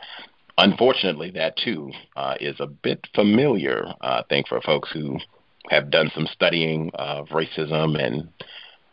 unfortunately, 0.57 1.31
that 1.31 1.57
too 1.57 1.91
uh, 2.15 2.35
is 2.39 2.55
a 2.59 2.67
bit 2.67 3.07
familiar, 3.13 3.85
uh, 4.01 4.21
I 4.21 4.23
think, 4.29 4.47
for 4.47 4.61
folks 4.61 4.89
who 4.91 5.17
have 5.69 5.89
done 5.89 6.11
some 6.13 6.27
studying 6.27 6.91
of 6.93 7.27
racism 7.29 8.01
and 8.01 8.29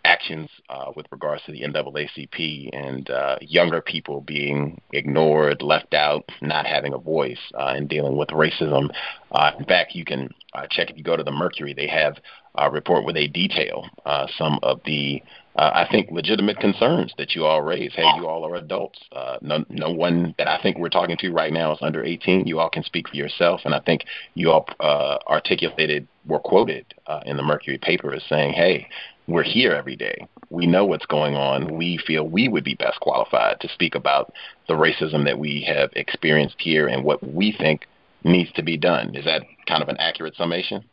actions 0.05 0.49
uh, 0.69 0.91
with 0.97 1.07
regards 1.13 1.43
to 1.45 1.53
the 1.53 1.63
NAACP 1.63 2.71
and 2.73 3.09
uh, 3.11 3.37
younger 3.41 3.81
people 3.81 4.21
being 4.21 4.81
ignored, 4.93 5.63
left 5.63 5.95
out, 5.95 6.29
not 6.41 6.67
having 6.67 6.93
a 6.93 6.99
voice 6.99 7.39
uh, 7.55 7.75
in 7.77 7.87
dealing 7.87 8.17
with 8.17 8.29
racism. 8.31 8.91
Uh, 9.31 9.53
in 9.59 9.65
fact, 9.65 9.95
you 9.95 10.05
can 10.05 10.29
uh, 10.55 10.67
check 10.71 10.91
if 10.91 10.97
you 10.97 11.05
go 11.05 11.17
to 11.17 11.23
the 11.23 11.31
Mercury, 11.31 11.73
they 11.73 11.87
have 11.87 12.17
a 12.57 12.71
report 12.71 13.05
where 13.05 13.15
they 13.15 13.27
detail 13.27 13.89
uh, 14.05 14.27
some 14.37 14.59
of 14.63 14.81
the 14.85 15.23
uh, 15.57 15.71
I 15.75 15.87
think 15.91 16.11
legitimate 16.11 16.59
concerns 16.59 17.13
that 17.19 17.35
you 17.35 17.45
all 17.45 17.61
raise. 17.61 17.93
Hey, 17.95 18.07
you 18.17 18.27
all 18.27 18.47
are 18.47 18.55
adults. 18.55 18.99
Uh, 19.13 19.37
no, 19.43 19.65
no 19.69 19.91
one 19.91 20.35
that 20.39 20.49
I 20.49 20.61
think 20.63 20.79
we're 20.79 20.89
talking 20.89 21.17
to 21.19 21.31
right 21.31 21.53
now 21.53 21.73
is 21.73 21.79
under 21.83 22.03
18. 22.03 22.47
You 22.47 22.59
all 22.59 22.71
can 22.71 22.83
speak 22.83 23.09
for 23.09 23.17
yourself, 23.17 23.61
and 23.65 23.75
I 23.75 23.81
think 23.81 24.05
you 24.35 24.51
all 24.51 24.67
uh, 24.81 25.19
articulated, 25.27 26.09
were 26.27 26.39
quoted 26.39 26.87
uh, 27.07 27.21
in 27.27 27.37
the 27.37 27.43
Mercury 27.43 27.77
paper 27.77 28.15
as 28.15 28.23
saying, 28.29 28.55
"Hey, 28.55 28.89
we're 29.27 29.43
here 29.43 29.73
every 29.73 29.97
day. 29.97 30.27
We 30.49 30.67
know 30.67 30.87
what's 30.87 31.07
going 31.07 31.35
on. 31.35 31.77
We 31.77 31.99
feel 31.99 32.27
we 32.27 32.49
would 32.49 32.65
be 32.65 32.75
best 32.75 33.01
qualified 33.01 33.61
to 33.61 33.69
speak 33.69 33.95
about 33.95 34.33
the 34.69 34.75
racism 34.75 35.25
that 35.25 35.39
we 35.39 35.63
have 35.69 35.91
experienced 35.97 36.57
here 36.59 36.89
and 36.89 37.05
what 37.05 37.23
we 37.23 37.53
think 37.53 37.87
needs 38.25 38.51
to 38.53 38.63
be 38.63 38.79
done." 38.79 39.15
Is 39.15 39.27
that 39.27 39.43
kind 39.67 39.83
of 39.83 39.91
an 39.91 39.99
accurate 39.99 40.35
summation? 40.37 40.85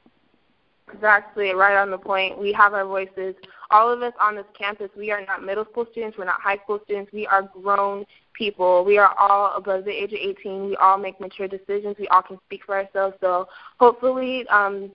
Exactly, 0.94 1.54
right 1.54 1.78
on 1.78 1.92
the 1.92 1.98
point. 1.98 2.38
We 2.38 2.52
have 2.54 2.74
our 2.74 2.86
voices. 2.86 3.36
All 3.72 3.92
of 3.92 4.02
us 4.02 4.14
on 4.20 4.36
this 4.36 4.46
campus, 4.58 4.90
we 4.98 5.12
are 5.12 5.24
not 5.26 5.44
middle 5.44 5.66
school 5.66 5.86
students, 5.92 6.18
we're 6.18 6.26
not 6.26 6.42
high 6.42 6.58
school 6.64 6.80
students, 6.86 7.12
we 7.14 7.28
are 7.28 7.44
grown 7.44 8.06
people. 8.40 8.84
We 8.86 8.98
are 8.98 9.14
all 9.20 9.56
above 9.56 9.86
the 9.86 9.92
age 9.92 10.14
of 10.14 10.20
18. 10.20 10.70
We 10.70 10.76
all 10.78 10.98
make 10.98 11.20
mature 11.20 11.48
decisions. 11.48 11.98
We 12.00 12.08
all 12.08 12.24
can 12.24 12.40
speak 12.48 12.62
for 12.66 12.76
ourselves. 12.76 13.18
So 13.20 13.48
hopefully, 13.80 14.48
um, 14.48 14.92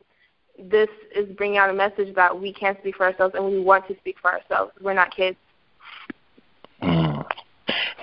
this 0.59 0.89
is 1.15 1.29
bringing 1.37 1.59
out 1.59 1.71
a 1.71 1.75
message 1.75 2.15
that 2.15 2.41
we 2.41 2.53
can 2.53 2.77
speak 2.81 2.97
for 2.97 3.07
ourselves 3.07 3.35
and 3.37 3.45
we 3.45 3.61
want 3.61 3.87
to 3.89 3.97
speak 3.99 4.17
for 4.21 4.33
ourselves. 4.33 4.73
We're 4.81 4.95
not 4.95 5.15
kids. 5.15 5.37
Mm. 6.83 7.25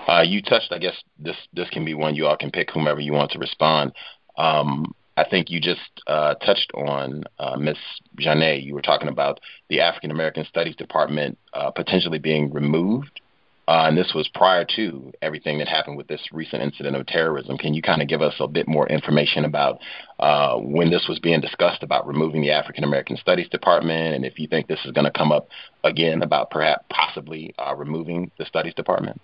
Uh, 0.08 0.22
you 0.26 0.42
touched, 0.42 0.72
I 0.72 0.78
guess 0.78 0.96
this 1.20 1.36
this 1.54 1.70
can 1.70 1.86
be 1.86 1.94
one 1.94 2.16
you 2.16 2.28
all 2.28 2.38
can 2.38 2.52
pick 2.52 2.70
whomever 2.72 3.00
you 3.00 3.14
want 3.14 3.32
to 3.32 3.40
respond. 3.40 3.94
Um, 4.38 4.94
I 5.22 5.30
think 5.30 5.52
you 5.52 5.60
just 5.60 6.02
uh, 6.08 6.34
touched 6.36 6.72
on 6.74 7.26
uh, 7.38 7.56
Ms. 7.56 7.78
Janae. 8.20 8.64
You 8.64 8.74
were 8.74 8.82
talking 8.82 9.08
about 9.08 9.40
the 9.70 9.80
African 9.80 10.10
American 10.10 10.46
Studies 10.46 10.76
Department 10.76 11.38
uh, 11.54 11.70
potentially 11.70 12.18
being 12.18 12.52
removed, 12.52 13.22
uh, 13.68 13.86
and 13.88 13.96
this 13.96 14.14
was 14.16 14.28
prior 14.34 14.66
to 14.78 15.14
everything 15.22 15.60
that 15.60 15.68
happened 15.68 15.96
with 15.96 16.08
this 16.08 16.22
recent 16.32 16.64
incident 16.64 16.96
of 16.96 17.06
terrorism. 17.06 17.56
Can 17.56 17.76
you 17.76 17.84
kind 17.84 18.02
of 18.02 18.08
give 18.08 18.24
us 18.24 18.34
a 18.40 18.48
bit 18.48 18.68
more 18.68 18.88
information 18.90 19.46
about 19.46 19.78
uh, 20.20 20.56
when 20.58 20.90
this 20.90 21.06
was 21.08 21.20
being 21.20 21.40
discussed 21.40 21.84
about 21.84 22.08
removing 22.08 22.42
the 22.42 22.50
African 22.50 22.84
American 22.84 23.16
Studies 23.18 23.48
Department, 23.50 24.16
and 24.16 24.26
if 24.26 24.40
you 24.40 24.48
think 24.48 24.68
this 24.68 24.84
is 24.86 24.92
going 24.92 25.06
to 25.06 25.12
come 25.12 25.32
up 25.32 25.50
again 25.84 26.24
about 26.24 26.50
perhaps 26.50 26.84
possibly 26.90 27.54
uh, 27.60 27.76
removing 27.76 28.32
the 28.40 28.46
Studies 28.46 28.74
Department? 28.74 29.22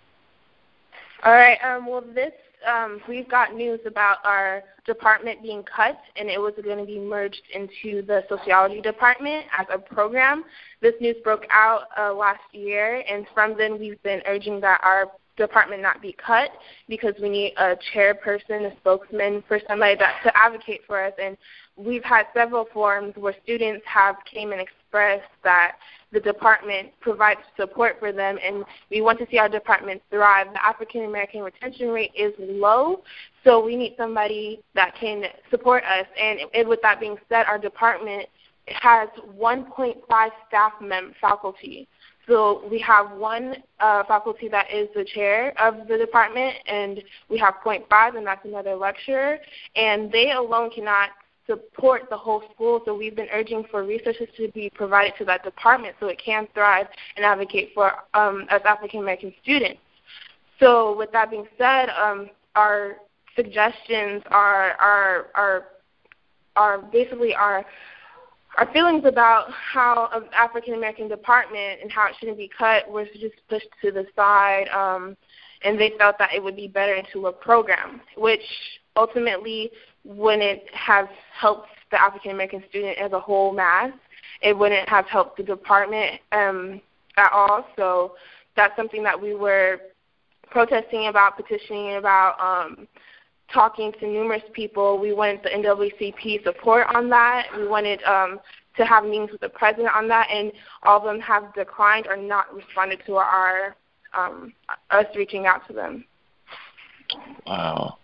All 1.23 1.33
right. 1.33 1.57
Um, 1.63 1.87
well, 1.87 2.03
this 2.13 2.33
um, 2.65 3.01
we've 3.07 3.29
got 3.29 3.53
news 3.53 3.79
about 3.85 4.17
our 4.23 4.63
department 4.85 5.41
being 5.41 5.63
cut, 5.63 5.99
and 6.15 6.29
it 6.29 6.39
was 6.39 6.53
going 6.63 6.79
to 6.79 6.85
be 6.85 6.99
merged 6.99 7.41
into 7.53 8.01
the 8.05 8.23
sociology 8.29 8.81
department 8.81 9.45
as 9.57 9.67
a 9.71 9.77
program. 9.77 10.43
This 10.81 10.93
news 10.99 11.17
broke 11.23 11.45
out 11.51 11.83
uh, 11.97 12.13
last 12.13 12.41
year, 12.53 13.03
and 13.09 13.25
from 13.33 13.57
then 13.57 13.79
we've 13.79 14.01
been 14.03 14.21
urging 14.25 14.59
that 14.61 14.81
our 14.83 15.11
department 15.37 15.81
not 15.81 16.01
be 16.01 16.13
cut 16.13 16.49
because 16.89 17.13
we 17.21 17.29
need 17.29 17.53
a 17.57 17.77
chairperson, 17.93 18.71
a 18.71 18.75
spokesman 18.77 19.43
for 19.47 19.59
somebody 19.67 19.95
that 19.95 20.19
to 20.23 20.35
advocate 20.35 20.81
for 20.87 21.03
us. 21.03 21.13
And 21.21 21.37
we've 21.75 22.03
had 22.03 22.25
several 22.33 22.65
forums 22.73 23.13
where 23.15 23.35
students 23.43 23.85
have 23.85 24.15
came 24.31 24.51
and 24.51 24.61
that 25.43 25.77
the 26.13 26.19
department 26.19 26.89
provides 27.01 27.41
support 27.57 27.97
for 27.99 28.11
them, 28.11 28.37
and 28.43 28.63
we 28.89 29.01
want 29.01 29.19
to 29.19 29.27
see 29.29 29.37
our 29.37 29.49
department 29.49 30.01
thrive. 30.09 30.47
The 30.53 30.65
African 30.65 31.03
American 31.03 31.41
retention 31.41 31.89
rate 31.89 32.11
is 32.15 32.33
low, 32.39 33.01
so 33.43 33.63
we 33.63 33.75
need 33.75 33.95
somebody 33.97 34.61
that 34.73 34.95
can 34.99 35.23
support 35.51 35.83
us. 35.83 36.05
And, 36.19 36.39
and 36.53 36.67
with 36.67 36.81
that 36.81 36.99
being 36.99 37.17
said, 37.27 37.45
our 37.47 37.59
department 37.59 38.27
has 38.67 39.09
1.5 39.37 40.29
staff 40.47 40.73
mem 40.81 41.13
faculty. 41.19 41.87
So 42.27 42.67
we 42.69 42.79
have 42.79 43.11
one 43.11 43.55
uh, 43.79 44.03
faculty 44.03 44.49
that 44.49 44.67
is 44.73 44.89
the 44.93 45.05
chair 45.05 45.53
of 45.59 45.87
the 45.87 45.97
department, 45.97 46.55
and 46.67 47.01
we 47.29 47.37
have 47.37 47.55
0.5, 47.65 48.17
and 48.17 48.27
that's 48.27 48.45
another 48.45 48.75
lecturer. 48.75 49.37
And 49.75 50.11
they 50.11 50.31
alone 50.31 50.69
cannot 50.69 51.11
support 51.47 52.03
the 52.09 52.17
whole 52.17 52.43
school. 52.53 52.81
So 52.85 52.95
we've 52.95 53.15
been 53.15 53.29
urging 53.31 53.63
for 53.71 53.83
resources 53.83 54.27
to 54.37 54.51
be 54.51 54.69
provided 54.73 55.13
to 55.17 55.25
that 55.25 55.43
department 55.43 55.95
so 55.99 56.07
it 56.07 56.21
can 56.23 56.47
thrive 56.53 56.87
and 57.15 57.25
advocate 57.25 57.71
for 57.73 57.91
um, 58.13 58.45
us 58.51 58.61
African 58.65 58.99
American 58.99 59.33
students. 59.41 59.79
So 60.59 60.95
with 60.95 61.11
that 61.13 61.29
being 61.31 61.47
said, 61.57 61.89
um, 61.89 62.29
our 62.55 62.97
suggestions 63.35 64.23
are 64.27 64.71
are 64.71 65.27
are 65.35 65.65
are 66.55 66.77
basically 66.79 67.33
our 67.33 67.65
our 68.57 68.71
feelings 68.73 69.05
about 69.05 69.51
how 69.51 70.09
an 70.13 70.23
African 70.35 70.73
American 70.73 71.07
department 71.07 71.79
and 71.81 71.91
how 71.91 72.07
it 72.07 72.15
shouldn't 72.19 72.37
be 72.37 72.49
cut 72.57 72.89
was 72.89 73.07
just 73.13 73.35
pushed 73.49 73.69
to 73.83 73.91
the 73.91 74.05
side, 74.15 74.67
um, 74.69 75.15
and 75.63 75.79
they 75.79 75.93
felt 75.97 76.17
that 76.17 76.33
it 76.33 76.43
would 76.43 76.55
be 76.55 76.67
better 76.67 76.95
into 76.95 77.27
a 77.27 77.31
program, 77.31 78.01
which 78.17 78.41
ultimately 78.95 79.69
wouldn't 80.07 80.61
have 80.73 81.09
helped 81.33 81.67
the 81.91 82.01
African 82.01 82.31
American 82.31 82.63
student 82.69 82.97
as 82.97 83.11
a 83.11 83.19
whole 83.19 83.51
mass. 83.51 83.91
It 84.41 84.57
wouldn't 84.57 84.87
have 84.87 85.05
helped 85.05 85.37
the 85.37 85.43
department 85.43 86.19
um, 86.31 86.81
at 87.17 87.31
all. 87.31 87.67
So 87.75 88.15
that's 88.55 88.75
something 88.75 89.03
that 89.03 89.21
we 89.21 89.35
were 89.35 89.79
protesting 90.49 91.07
about, 91.07 91.35
petitioning 91.35 91.97
about, 91.97 92.39
um, 92.39 92.87
talking 93.51 93.91
to 93.99 94.07
numerous 94.07 94.43
people. 94.53 94.97
We 94.97 95.13
wanted 95.13 95.41
the 95.43 95.49
NAACP 95.49 96.43
support 96.43 96.87
on 96.93 97.09
that. 97.09 97.47
We 97.55 97.67
wanted 97.67 98.01
um, 98.03 98.39
to 98.77 98.85
have 98.85 99.03
meetings 99.03 99.31
with 99.31 99.41
the 99.41 99.49
president 99.49 99.93
on 99.93 100.07
that, 100.07 100.29
and 100.31 100.51
all 100.83 100.99
of 100.99 101.03
them 101.03 101.19
have 101.19 101.53
declined 101.53 102.07
or 102.07 102.15
not 102.15 102.53
responded 102.53 103.01
to 103.07 103.15
our 103.15 103.75
um, 104.17 104.53
us 104.89 105.05
reaching 105.15 105.45
out 105.45 105.67
to 105.67 105.73
them. 105.73 106.05
Wow 107.45 107.97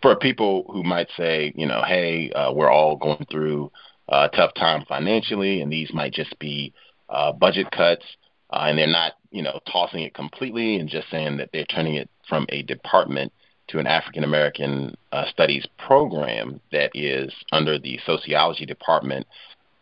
for 0.00 0.16
people 0.16 0.64
who 0.72 0.82
might 0.82 1.08
say, 1.16 1.52
you 1.56 1.66
know, 1.66 1.82
hey, 1.86 2.30
uh, 2.32 2.52
we're 2.52 2.70
all 2.70 2.96
going 2.96 3.26
through 3.30 3.70
a 4.08 4.28
tough 4.28 4.54
time 4.54 4.84
financially, 4.88 5.60
and 5.60 5.72
these 5.72 5.92
might 5.92 6.12
just 6.12 6.38
be 6.38 6.72
uh, 7.08 7.32
budget 7.32 7.70
cuts, 7.70 8.04
uh, 8.50 8.64
and 8.66 8.78
they're 8.78 8.86
not, 8.86 9.12
you 9.30 9.42
know, 9.42 9.60
tossing 9.70 10.02
it 10.02 10.14
completely 10.14 10.76
and 10.76 10.88
just 10.88 11.08
saying 11.10 11.36
that 11.36 11.50
they're 11.52 11.64
turning 11.66 11.94
it 11.94 12.08
from 12.28 12.46
a 12.50 12.62
department 12.62 13.32
to 13.68 13.78
an 13.78 13.86
African 13.86 14.24
American 14.24 14.96
uh, 15.12 15.24
Studies 15.30 15.66
program 15.78 16.60
that 16.72 16.90
is 16.94 17.32
under 17.52 17.78
the 17.78 17.98
sociology 18.04 18.66
department, 18.66 19.26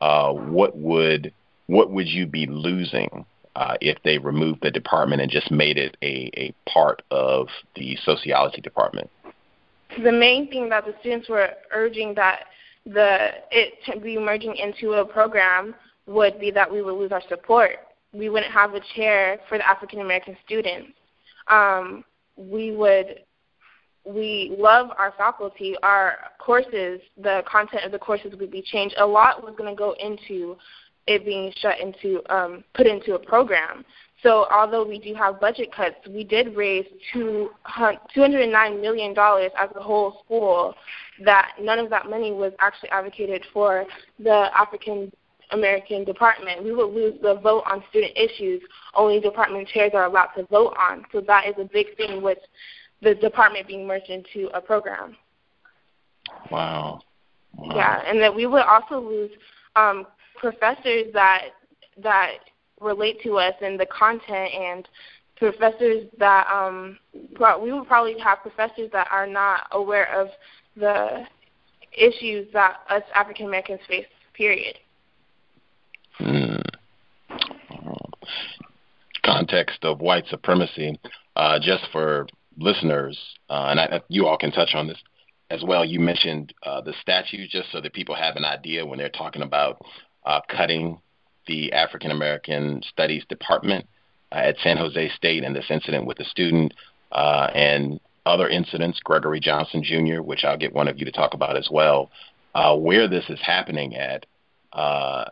uh, 0.01 0.33
what 0.33 0.77
would 0.77 1.33
what 1.67 1.91
would 1.91 2.09
you 2.09 2.27
be 2.27 2.47
losing 2.47 3.25
uh, 3.57 3.77
if 3.81 3.99
they 4.05 4.19
removed 4.19 4.61
the 4.63 4.71
department 4.71 5.23
and 5.23 5.31
just 5.31 5.51
made 5.51 5.77
it 5.77 5.97
a, 6.03 6.31
a 6.35 6.55
part 6.69 7.03
of 7.11 7.49
the 7.77 7.97
sociology 8.05 8.61
department? 8.61 9.11
The 10.03 10.13
main 10.13 10.49
thing 10.49 10.69
that 10.69 10.85
the 10.85 10.95
students 11.01 11.29
were 11.29 11.51
urging 11.73 12.15
that 12.15 12.45
the 12.87 13.31
it 13.51 14.03
be 14.03 14.19
merging 14.19 14.57
into 14.57 14.93
a 14.93 15.05
program 15.05 15.75
would 16.07 16.41
be 16.41 16.51
that 16.51 16.71
we 16.71 16.83
would 16.83 16.95
lose 16.95 17.13
our 17.13 17.23
support. 17.29 17.77
We 18.13 18.29
wouldn't 18.29 18.53
have 18.53 18.75
a 18.75 18.81
chair 18.97 19.39
for 19.49 19.59
the 19.59 19.69
African 19.69 20.01
American 20.01 20.37
students. 20.45 20.93
Um, 21.49 22.05
we 22.37 22.73
would 22.73 23.21
we 24.05 24.55
love 24.59 24.89
our 24.97 25.13
faculty. 25.17 25.75
Our 25.83 26.17
courses, 26.39 27.01
the 27.17 27.43
content 27.51 27.85
of 27.85 27.93
the 27.93 27.99
courses 27.99 28.33
would 28.39 28.51
be 28.51 28.63
changed. 28.63 28.95
A 28.99 29.07
lot 29.07 29.43
was 29.43 29.55
going 29.57 29.71
to 29.71 29.77
go 29.77 29.95
into 30.01 30.57
it 31.07 31.25
being 31.25 31.53
shut 31.61 31.79
into 31.81 32.23
um, 32.33 32.65
put 32.75 32.87
into 32.87 33.15
a 33.15 33.19
program. 33.19 33.85
So 34.23 34.47
although 34.51 34.87
we 34.87 34.99
do 34.99 35.15
have 35.15 35.41
budget 35.41 35.73
cuts, 35.75 35.97
we 36.09 36.25
did 36.25 36.57
raise 36.57 36.85
two 37.13 37.51
hundred 37.63 38.47
nine 38.49 38.81
million 38.81 39.15
dollars 39.15 39.51
as 39.59 39.71
a 39.75 39.83
whole 39.83 40.21
school. 40.25 40.75
That 41.25 41.53
none 41.61 41.79
of 41.79 41.91
that 41.91 42.09
money 42.09 42.33
was 42.33 42.53
actually 42.61 42.91
advocated 42.91 43.47
for 43.53 43.87
the 44.19 44.51
African 44.59 45.11
American 45.53 46.05
department. 46.05 46.65
We 46.65 46.73
would 46.73 46.93
lose 46.93 47.15
the 47.23 47.37
vote 47.37 47.65
on 47.67 47.83
student 47.91 48.13
issues. 48.17 48.63
Only 48.95 49.21
department 49.21 49.69
chairs 49.69 49.93
are 49.95 50.05
allowed 50.05 50.29
to 50.37 50.45
vote 50.47 50.75
on. 50.79 51.05
So 51.13 51.21
that 51.23 51.47
is 51.47 51.55
a 51.59 51.65
big 51.65 51.97
thing 51.97 52.23
with 52.23 52.39
the 53.03 53.15
department 53.15 53.67
being 53.67 53.87
merged 53.87 54.11
into 54.11 54.49
a 54.55 54.61
program. 54.61 55.17
Wow. 56.51 57.01
wow. 57.55 57.73
Yeah, 57.75 58.03
and 58.07 58.21
that 58.21 58.35
we 58.35 58.47
would 58.47 58.63
also 58.63 59.01
lose 59.01 59.31
um, 59.77 60.07
professors 60.37 61.07
that 61.15 61.49
that 62.03 62.39
relate 62.81 63.23
to 63.23 63.39
us 63.39 63.55
and 63.63 63.79
the 63.79 63.87
content 63.87 64.53
and 64.55 64.89
professors 65.37 66.07
that 66.19 66.47
um, 66.53 66.99
we 67.63 67.73
would 67.73 67.87
probably 67.87 68.19
have 68.19 68.41
professors 68.43 68.91
that 68.93 69.09
are 69.11 69.27
not 69.27 69.67
aware 69.73 70.13
of 70.15 70.29
the 70.77 71.25
issues 71.93 72.47
that 72.53 72.81
us 72.89 73.03
African 73.15 73.47
Americans 73.47 73.81
face. 73.89 74.07
Period. 74.35 74.77
Hmm. 76.19 76.57
Context 79.25 79.85
of 79.85 80.01
white 80.01 80.27
supremacy, 80.29 80.99
uh, 81.37 81.59
just 81.61 81.85
for 81.93 82.27
listeners, 82.59 83.19
uh, 83.49 83.67
and 83.71 83.81
I, 83.81 84.01
you 84.09 84.27
all 84.27 84.37
can 84.37 84.51
touch 84.51 84.71
on 84.75 84.87
this 84.87 84.99
as 85.51 85.63
well. 85.65 85.85
You 85.85 86.01
mentioned 86.01 86.55
uh, 86.63 86.81
the 86.81 86.95
statue, 87.01 87.47
just 87.49 87.71
so 87.73 87.81
that 87.81 87.93
people 87.93 88.15
have 88.15 88.37
an 88.37 88.45
idea 88.45 88.85
when 88.87 88.99
they're 88.99 89.09
talking 89.09 89.43
about 89.43 89.83
uh, 90.25 90.41
cutting 90.49 91.01
the 91.47 91.73
African 91.73 92.11
American 92.11 92.83
Studies 92.89 93.25
Department 93.29 93.87
uh, 94.33 94.37
at 94.37 94.57
San 94.59 94.77
Jose 94.77 95.11
State 95.11 95.45
and 95.45 95.55
this 95.55 95.71
incident 95.71 96.07
with 96.07 96.19
the 96.19 96.25
student 96.25 96.75
uh, 97.13 97.49
and 97.55 98.01
other 98.27 98.49
incidents, 98.49 99.01
Gregory 99.03 99.41
Johnson 99.41 99.83
Jr., 99.83 100.23
which 100.23 100.45
I'll 100.45 100.59
get 100.59 100.75
one 100.75 100.89
of 100.89 100.99
you 100.99 101.05
to 101.05 101.13
talk 101.13 101.35
about 101.35 101.57
as 101.57 101.69
well. 101.71 102.11
Uh, 102.55 102.77
where 102.77 103.09
this 103.09 103.25
is 103.29 103.39
happening 103.43 103.95
at, 103.95 104.27
uh, 104.73 105.25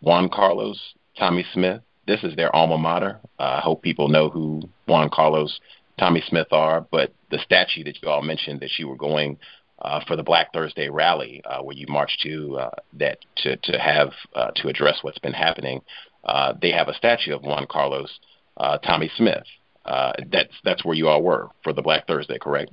Juan 0.00 0.28
Carlos, 0.28 0.80
Tommie 1.16 1.46
Smith, 1.52 1.80
this 2.06 2.22
is 2.22 2.36
their 2.36 2.54
alma 2.54 2.78
mater. 2.78 3.20
I 3.38 3.60
hope 3.60 3.82
people 3.82 4.08
know 4.08 4.28
who 4.28 4.62
Juan 4.86 5.10
Carlos 5.12 5.58
Tommie 5.98 6.22
Smith 6.28 6.48
are, 6.52 6.86
but 6.90 7.12
the 7.30 7.38
statue 7.38 7.84
that 7.84 8.00
you 8.02 8.08
all 8.08 8.22
mentioned 8.22 8.60
that 8.60 8.78
you 8.78 8.88
were 8.88 8.96
going 8.96 9.38
uh, 9.82 10.00
for 10.06 10.16
the 10.16 10.22
Black 10.22 10.52
Thursday 10.52 10.88
rally, 10.88 11.42
uh, 11.44 11.62
where 11.62 11.76
you 11.76 11.86
march 11.88 12.18
to 12.22 12.58
uh, 12.58 12.70
that 12.94 13.18
to 13.38 13.56
to 13.56 13.78
have 13.78 14.10
uh, 14.34 14.50
to 14.56 14.68
address 14.68 14.98
what's 15.02 15.18
been 15.18 15.32
happening, 15.32 15.80
uh, 16.24 16.54
they 16.60 16.70
have 16.70 16.88
a 16.88 16.94
statue 16.94 17.34
of 17.34 17.42
Juan 17.42 17.66
Carlos 17.68 18.18
uh, 18.56 18.78
Tommie 18.78 19.10
Smith. 19.16 19.44
Uh, 19.84 20.12
that's 20.32 20.52
that's 20.64 20.84
where 20.84 20.96
you 20.96 21.08
all 21.08 21.22
were 21.22 21.48
for 21.62 21.72
the 21.72 21.82
Black 21.82 22.06
Thursday, 22.06 22.38
correct? 22.38 22.72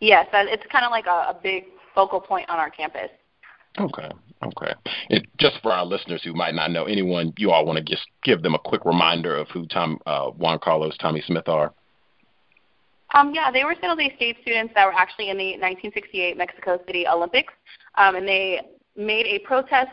Yes, 0.00 0.26
it's 0.32 0.64
kind 0.72 0.84
of 0.84 0.90
like 0.90 1.06
a, 1.06 1.30
a 1.30 1.38
big 1.40 1.66
focal 1.94 2.20
point 2.20 2.48
on 2.48 2.58
our 2.58 2.70
campus. 2.70 3.10
Okay, 3.78 4.10
okay. 4.44 4.74
It, 5.08 5.26
just 5.38 5.56
for 5.62 5.72
our 5.72 5.86
listeners 5.86 6.22
who 6.24 6.34
might 6.34 6.54
not 6.54 6.70
know, 6.70 6.84
anyone 6.84 7.32
you 7.38 7.52
all 7.52 7.64
want 7.64 7.78
to 7.78 7.84
just 7.84 8.06
give 8.24 8.42
them 8.42 8.54
a 8.54 8.58
quick 8.58 8.84
reminder 8.84 9.36
of 9.36 9.48
who 9.48 9.66
Tom 9.66 9.98
uh, 10.04 10.30
Juan 10.30 10.58
Carlos 10.58 10.96
Tommie 10.98 11.22
Smith 11.26 11.48
are. 11.48 11.72
Um, 13.14 13.32
yeah, 13.34 13.50
they 13.50 13.64
were 13.64 13.74
San 13.80 13.90
Jose 13.90 14.16
State 14.16 14.36
students 14.42 14.72
that 14.74 14.86
were 14.86 14.94
actually 14.94 15.30
in 15.30 15.36
the 15.36 15.52
1968 15.52 16.36
Mexico 16.36 16.80
City 16.86 17.06
Olympics, 17.06 17.52
um, 17.96 18.16
and 18.16 18.26
they 18.26 18.60
made 18.96 19.26
a 19.26 19.38
protest 19.40 19.90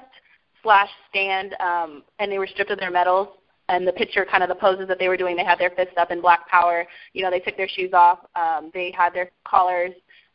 slash 0.64 0.90
stand, 1.10 1.56
um, 1.60 2.04
and 2.20 2.32
they 2.32 2.40
were 2.40 2.48
stripped 2.48 2.72
of 2.72 2.80
their 2.80 2.92
medals. 2.92 3.28
And 3.68 3.88
the 3.88 3.94
picture, 3.94 4.26
kind 4.26 4.42
of 4.42 4.50
the 4.50 4.56
poses 4.56 4.88
that 4.88 4.98
they 4.98 5.10
were 5.10 5.18
doing, 5.18 5.36
they 5.36 5.44
had 5.44 5.60
their 5.60 5.70
fists 5.70 5.94
up 5.98 6.10
in 6.10 6.22
Black 6.22 6.48
Power. 6.48 6.88
You 7.14 7.22
know, 7.22 7.30
they 7.30 7.40
took 7.40 7.56
their 7.56 7.68
shoes 7.68 7.92
off. 7.94 8.20
Um, 8.36 8.72
they 8.74 8.92
had 8.98 9.14
their 9.14 9.30
collars. 9.46 9.92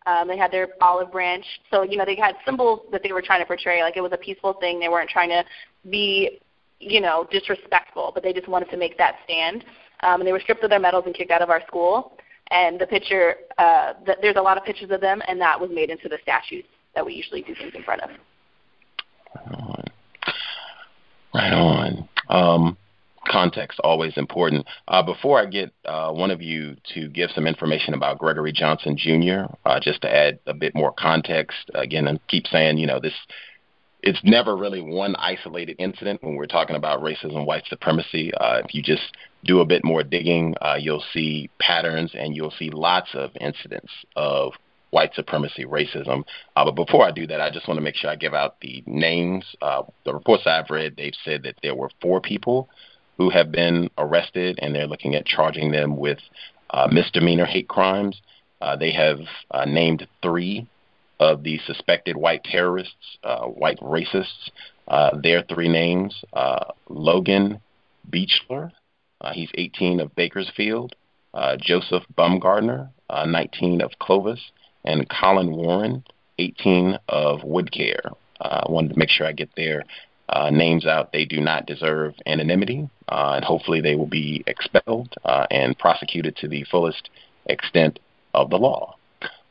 Um, 0.07 0.29
they 0.29 0.37
had 0.37 0.53
their 0.53 0.69
olive 0.81 1.11
branch. 1.11 1.45
So, 1.71 1.83
you 1.83 1.97
know, 1.97 2.05
they 2.05 2.15
had 2.15 2.37
symbols 2.45 2.83
that 2.93 3.03
they 3.03 3.11
were 3.11 3.23
trying 3.23 3.41
to 3.41 3.47
portray. 3.47 3.83
Like 3.83 3.97
it 3.97 4.03
was 4.03 4.13
a 4.13 4.19
peaceful 4.19 4.53
thing. 4.55 4.79
They 4.79 4.89
weren't 4.89 5.11
trying 5.11 5.31
to 5.31 5.45
be, 5.91 6.39
you 6.79 7.01
know, 7.01 7.27
disrespectful, 7.33 8.13
but 8.15 8.23
they 8.23 8.33
just 8.33 8.47
wanted 8.47 8.71
to 8.71 8.77
make 8.77 8.97
that 8.99 9.17
stand. 9.25 9.65
Um, 10.05 10.21
and 10.21 10.29
they 10.29 10.33
were 10.33 10.41
stripped 10.41 10.63
of 10.63 10.71
their 10.71 10.79
medals 10.79 11.05
and 11.07 11.15
kicked 11.15 11.33
out 11.33 11.43
of 11.43 11.51
our 11.51 11.63
school 11.67 12.17
and 12.55 12.81
the 12.81 12.87
picture 12.87 13.35
uh, 13.59 13.93
th- 14.07 14.19
there's 14.23 14.37
a 14.37 14.43
lot 14.43 14.57
of 14.57 14.65
pictures 14.65 14.91
of 14.91 15.01
them, 15.01 15.21
and 15.29 15.41
that 15.41 15.61
was 15.61 15.71
made 15.71 15.91
into 15.91 16.09
the 16.09 16.19
statues 16.23 16.65
that 16.95 17.05
we 17.05 17.13
usually 17.13 17.43
do 17.43 17.55
things 17.55 17.75
in 17.75 17.83
front 17.83 18.01
of. 18.03 18.11
Right 21.35 21.53
on. 21.53 22.09
Um, 22.29 22.77
context 23.29 23.81
always 23.83 24.17
important. 24.17 24.67
Uh, 24.87 25.03
before 25.03 25.41
I 25.41 25.47
get 25.47 25.73
uh, 25.85 26.13
one 26.13 26.31
of 26.31 26.41
you 26.41 26.77
to 26.95 27.09
give 27.09 27.31
some 27.35 27.47
information 27.47 27.95
about 27.95 28.19
Gregory 28.19 28.53
Johnson 28.53 28.97
Jr., 28.97 29.53
uh, 29.65 29.81
just 29.81 30.03
to 30.03 30.15
add 30.15 30.39
a 30.47 30.55
bit 30.55 30.75
more 30.75 30.93
context, 30.93 31.71
again, 31.75 32.07
and 32.07 32.21
keep 32.29 32.47
saying, 32.47 32.79
you 32.79 32.87
know, 32.87 33.01
this 33.01 33.15
it's 34.05 34.21
never 34.23 34.55
really 34.55 34.83
one 34.83 35.17
isolated 35.17 35.77
incident 35.79 36.23
when 36.23 36.37
we're 36.37 36.47
talking 36.47 36.77
about 36.77 37.01
racism, 37.01 37.47
white 37.47 37.65
supremacy. 37.69 38.33
Uh, 38.35 38.61
if 38.63 38.75
you 38.75 38.83
just 38.83 39.17
do 39.45 39.61
a 39.61 39.65
bit 39.65 39.83
more 39.83 40.03
digging, 40.03 40.55
uh, 40.61 40.77
you'll 40.79 41.03
see 41.15 41.49
patterns 41.59 42.11
and 42.15 42.37
you'll 42.37 42.53
see 42.59 42.69
lots 42.71 43.09
of 43.15 43.31
incidents 43.41 43.91
of 44.15 44.53
white 44.91 45.15
supremacy, 45.15 45.65
racism. 45.65 46.23
Uh, 46.55 46.67
but 46.67 46.77
before 46.77 47.07
I 47.07 47.13
do 47.13 47.27
that, 47.29 47.41
I 47.41 47.51
just 47.51 47.67
want 47.67 47.79
to 47.79 47.83
make 47.83 47.97
sure 47.97 48.11
I 48.11 48.17
give 48.17 48.35
out 48.35 48.61
the 48.61 48.85
names. 48.87 49.47
Uh, 49.63 49.85
the 50.05 50.13
reports 50.13 50.43
I've 50.47 50.69
read, 50.69 50.97
they've 50.97 51.17
said 51.25 51.43
that 51.45 51.57
there 51.63 51.75
were 51.75 51.89
four 52.03 52.21
people 52.21 52.69
who 53.17 53.31
have 53.31 53.51
been 53.51 53.89
arrested, 53.97 54.59
and 54.61 54.75
they're 54.75 54.87
looking 54.87 55.15
at 55.15 55.25
charging 55.25 55.73
them 55.73 55.97
with 55.97 56.19
uh, 56.71 56.89
misdemeanor 56.93 57.47
hate 57.47 57.69
crimes. 57.69 58.21
Uh, 58.61 58.77
they 58.77 58.93
have 58.93 59.21
named 59.67 60.07
three 60.23 60.67
of 61.25 61.43
the 61.43 61.59
suspected 61.67 62.17
white 62.17 62.45
terrorists, 62.45 63.19
uh, 63.25 63.47
white 63.47 63.81
racists. 63.81 64.51
Uh, 64.87 65.17
their 65.23 65.43
three 65.43 65.69
names 65.69 66.23
uh, 66.35 66.67
Logan 66.91 67.61
Beaschler, 68.11 68.71
uh, 69.23 69.33
he's 69.33 69.49
18 69.55 70.01
of 70.01 70.15
Bakersfield, 70.15 70.95
uh, 71.33 71.57
Joseph 71.59 72.03
Bomgardner, 72.17 72.91
uh, 73.09 73.25
19 73.25 73.81
of 73.81 73.93
Clovis, 73.99 74.41
and 74.85 75.09
Colin 75.09 75.57
Warren, 75.57 76.05
18 76.39 76.99
of 77.09 77.41
Woodlake. 77.41 77.97
I 78.41 78.67
wanted 78.69 78.93
to 78.93 78.99
make 78.99 79.09
sure 79.09 79.27
I 79.27 79.33
get 79.33 79.49
their 79.57 79.85
names 80.51 80.85
out. 80.85 81.13
They 81.13 81.25
do 81.25 81.41
not 81.41 81.65
deserve 81.65 82.15
anonymity, 82.27 82.91
and 83.09 83.45
hopefully 83.45 83.81
they 83.81 83.95
will 83.95 84.07
be 84.07 84.45
expelled 84.47 85.15
and 85.25 85.79
prosecuted 85.79 86.37
to 86.37 86.49
the 86.49 86.65
fullest 86.65 87.09
extent 87.47 88.01
of 88.35 88.51
the 88.51 88.59
law. 88.59 88.97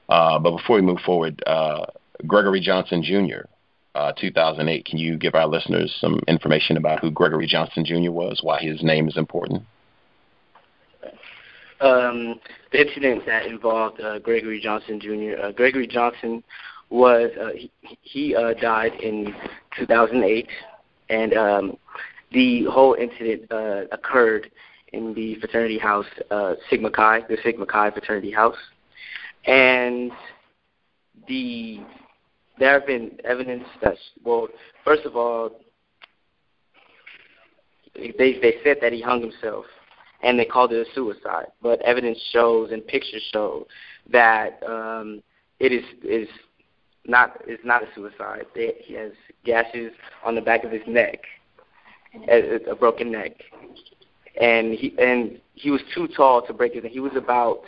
Uh, 0.10 0.39
but 0.39 0.58
before 0.58 0.76
we 0.76 0.82
move 0.82 0.99
forward, 1.06 1.41
uh, 1.47 1.86
Gregory 2.28 2.60
Johnson 2.60 3.04
Jr., 3.04 3.47
uh, 3.95 4.12
2008. 4.14 4.86
Can 4.86 4.97
you 4.97 5.18
give 5.18 5.36
our 5.36 5.47
listeners 5.47 5.95
some 5.99 6.20
information 6.28 6.78
about 6.78 6.99
who 6.99 7.12
Gregory 7.12 7.47
Johnson 7.47 7.86
Jr. 7.86 8.12
was, 8.12 8.39
why 8.41 8.60
his 8.60 8.82
name 8.82 9.08
is 9.08 9.18
important? 9.18 9.64
Um, 11.80 12.39
the 12.72 12.88
incident 12.88 13.26
that 13.26 13.45
involved 13.45 13.99
uh, 14.01 14.20
Gregory 14.20 14.60
Johnson 14.60 14.99
Jr. 14.99 15.39
Uh, 15.39 15.51
Gregory 15.51 15.86
Johnson 15.86 16.43
was 16.89 17.32
uh, 17.39 17.49
he, 17.56 17.72
he 18.01 18.34
died 18.62 18.93
in 18.95 19.36
2008, 19.78 20.47
and 21.10 21.34
um, 21.34 21.78
the 22.32 22.64
whole 22.66 22.95
incident 22.95 23.43
occurred 23.91 24.49
in 24.93 25.14
the 25.14 25.36
fraternity 25.36 25.78
house 25.78 26.06
Sigma 26.70 26.89
Chi, 26.89 27.22
the 27.28 27.38
Sigma 27.43 27.66
Chi 27.66 27.91
fraternity 27.91 28.32
house 28.32 28.58
and 29.46 30.12
the 31.28 31.80
there 32.60 32.74
have 32.74 32.86
been 32.86 33.18
evidence 33.24 33.66
that 33.82 33.96
well, 34.24 34.48
first 34.84 35.06
of 35.06 35.16
all, 35.16 35.52
they 37.96 38.12
they 38.18 38.56
said 38.64 38.78
that 38.82 38.94
he 38.94 39.02
hung 39.02 39.22
himself, 39.22 39.66
and 40.22 40.38
they 40.38 40.46
called 40.46 40.72
it 40.72 40.88
a 40.88 40.94
suicide. 40.94 41.48
But 41.62 41.82
evidence 41.82 42.20
shows 42.32 42.72
and 42.72 42.86
pictures 42.86 43.24
show 43.34 43.68
that 44.12 44.62
um, 44.68 45.22
it 45.60 45.72
is 45.72 45.84
is 46.04 46.28
not 47.06 47.41
is 47.48 47.60
not 47.64 47.84
a 47.84 47.88
suicide. 47.96 48.46
He 48.56 48.94
has 48.94 49.12
gashes 49.46 49.91
on 50.24 50.36
the 50.36 50.41
back 50.41 50.64
of 50.64 50.72
his 50.72 50.84
neck, 50.88 51.20
a, 52.30 52.72
a 52.72 52.76
broken 52.76 53.12
neck, 53.12 53.32
and 54.39 54.74
he 54.74 54.96
and 55.00 55.39
he 55.56 55.72
was 55.72 55.82
too 55.94 56.08
tall 56.16 56.46
to 56.46 56.54
break 56.54 56.74
his. 56.74 56.84
He 56.86 57.00
was 57.00 57.14
about 57.16 57.62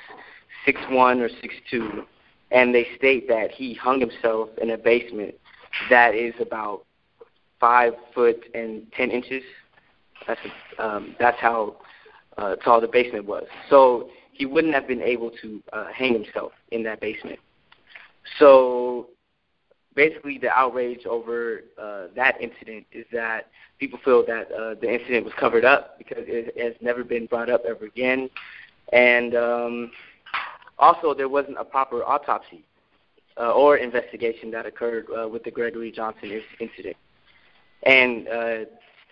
six 0.66 0.80
one 0.89 1.22
or 1.22 1.30
six 1.41 1.53
two, 1.70 2.05
and 2.51 2.74
they 2.74 2.88
state 2.97 3.28
that 3.28 3.51
he 3.51 3.74
hung 3.74 3.99
himself 3.99 4.49
in 4.61 4.72
a 4.72 4.78
basement 4.78 5.36
that 5.89 6.16
is 6.16 6.34
about 6.39 6.86
five 7.59 7.93
foot 8.13 8.45
and 8.53 8.91
ten 8.93 9.11
inches. 9.11 9.43
That's 10.28 10.39
a, 10.45 10.86
um, 10.86 11.16
that's 11.20 11.39
how 11.39 11.78
uh, 12.38 12.55
tall 12.57 12.82
the 12.82 12.88
basement 12.88 13.26
was. 13.26 13.45
So 13.70 14.09
he 14.32 14.45
wouldn't 14.45 14.74
have 14.74 14.88
been 14.88 15.01
able 15.01 15.32
to 15.41 15.61
uh, 15.72 15.88
hang 15.93 16.13
himself 16.13 16.51
in 16.72 16.84
that 16.84 16.99
basement. 16.99 17.39
So 18.39 19.09
basically, 19.95 20.38
the 20.38 20.49
outrage 20.49 21.05
over 21.05 21.61
uh, 21.82 22.07
that 22.16 22.39
incident 22.41 22.86
is 22.91 23.05
that 23.13 23.49
people 23.80 23.99
feel 24.03 24.26
that 24.26 24.51
uh, 24.51 24.76
the 24.82 24.93
incident 24.93 25.26
was 25.26 25.34
covered 25.39 25.63
up 25.63 25.97
because 25.97 26.24
it 26.28 26.57
has 26.57 26.74
never 26.82 27.03
been 27.03 27.28
brought 27.28 27.49
up 27.49 27.63
ever 27.66 27.86
again, 27.86 28.30
and 28.91 29.36
um, 29.36 29.91
also 30.80 31.14
there 31.14 31.30
wasn't 31.30 31.58
a 31.60 31.66
proper 31.66 32.04
autopsy 32.04 32.66
uh, 33.38 33.52
or 33.52 33.78
investigation 33.78 34.52
that 34.52 34.66
occurred 34.66 35.08
uh, 35.18 35.28
with 35.28 35.44
the 35.44 35.52
Gregory 35.52 35.92
Johnson 35.92 36.42
incident. 36.60 36.96
And 37.84 38.28
uh, 38.28 38.58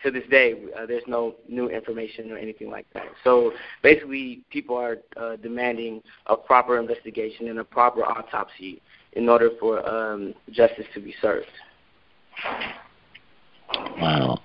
to 0.04 0.12
this 0.12 0.24
day, 0.30 0.56
uh, 0.78 0.86
there's 0.86 1.04
no 1.08 1.36
new 1.48 1.70
information 1.70 2.32
or 2.32 2.38
anything 2.38 2.70
like 2.70 2.86
that. 2.94 3.06
So 3.24 3.54
basically, 3.82 4.42
people 4.50 4.76
are 4.76 4.98
uh, 5.18 5.38
demanding 5.38 6.02
a 6.28 6.36
proper 6.36 6.78
investigation 6.80 7.48
and 7.48 7.60
a 7.60 7.64
proper 7.64 8.04
autopsy 8.04 8.82
in 9.14 9.30
order 9.30 9.52
for 9.60 9.88
um, 9.88 10.34
justice 10.52 10.86
to 10.94 11.00
be 11.00 11.14
served. 11.22 11.48
Wow. 13.98 14.40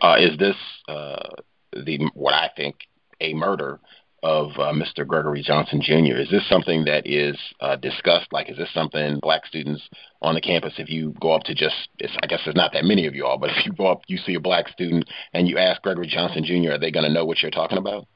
Uh, 0.00 0.16
is 0.18 0.38
this 0.38 0.56
uh, 0.88 1.30
the 1.72 1.98
what 2.14 2.34
I 2.34 2.50
think 2.56 2.76
a 3.20 3.34
murder 3.34 3.80
of 4.22 4.50
uh, 4.56 4.72
Mr. 4.72 5.06
Gregory 5.06 5.42
Johnson 5.42 5.80
Jr. 5.82 6.16
Is 6.16 6.30
this 6.30 6.48
something 6.48 6.84
that 6.84 7.06
is 7.06 7.36
uh, 7.60 7.76
discussed? 7.76 8.32
Like, 8.32 8.50
is 8.50 8.56
this 8.56 8.72
something 8.72 9.18
black 9.20 9.46
students 9.46 9.88
on 10.22 10.34
the 10.34 10.40
campus, 10.40 10.74
if 10.78 10.88
you 10.88 11.14
go 11.20 11.32
up 11.32 11.42
to 11.44 11.54
just, 11.54 11.88
I 12.22 12.26
guess 12.26 12.40
there's 12.44 12.56
not 12.56 12.72
that 12.72 12.84
many 12.84 13.06
of 13.06 13.14
you 13.14 13.26
all, 13.26 13.38
but 13.38 13.50
if 13.56 13.66
you 13.66 13.72
go 13.72 13.86
up, 13.86 14.02
you 14.08 14.16
see 14.16 14.34
a 14.34 14.40
black 14.40 14.68
student 14.68 15.08
and 15.32 15.46
you 15.46 15.58
ask 15.58 15.82
Gregory 15.82 16.06
Johnson 16.06 16.44
Jr., 16.44 16.72
are 16.72 16.78
they 16.78 16.90
going 16.90 17.06
to 17.06 17.12
know 17.12 17.24
what 17.24 17.42
you're 17.42 17.50
talking 17.50 17.78
about? 17.78 18.06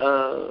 Uh, 0.00 0.50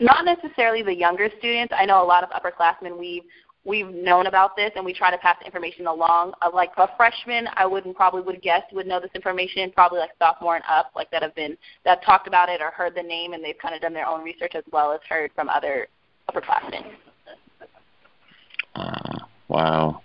not 0.00 0.24
necessarily 0.24 0.82
the 0.82 0.94
younger 0.94 1.28
students. 1.38 1.74
I 1.76 1.84
know 1.84 2.02
a 2.02 2.06
lot 2.06 2.22
of 2.22 2.30
upperclassmen 2.30 2.98
we 2.98 3.22
we've 3.64 3.88
known 3.88 4.26
about 4.26 4.56
this 4.56 4.72
and 4.74 4.84
we 4.84 4.92
try 4.92 5.10
to 5.10 5.18
pass 5.18 5.36
the 5.40 5.46
information 5.46 5.86
along. 5.86 6.32
Uh, 6.42 6.50
like 6.52 6.70
a 6.76 6.88
freshman, 6.96 7.48
I 7.54 7.66
wouldn't 7.66 7.96
probably 7.96 8.22
would 8.22 8.42
guess 8.42 8.62
would 8.72 8.86
know 8.86 9.00
this 9.00 9.10
information. 9.14 9.70
Probably 9.72 9.98
like 9.98 10.10
sophomore 10.18 10.56
and 10.56 10.64
up, 10.68 10.92
like 10.96 11.10
that 11.10 11.22
have 11.22 11.34
been 11.34 11.56
that 11.84 12.04
talked 12.04 12.26
about 12.26 12.48
it 12.48 12.60
or 12.60 12.70
heard 12.70 12.94
the 12.94 13.02
name 13.02 13.32
and 13.32 13.44
they've 13.44 13.58
kind 13.60 13.74
of 13.74 13.80
done 13.80 13.92
their 13.92 14.06
own 14.06 14.22
research 14.22 14.52
as 14.54 14.64
well 14.72 14.92
as 14.92 15.00
heard 15.08 15.30
from 15.34 15.48
other 15.48 15.88
upperclassmen. 16.30 16.84
Uh, 18.74 19.18
wow. 19.48 20.02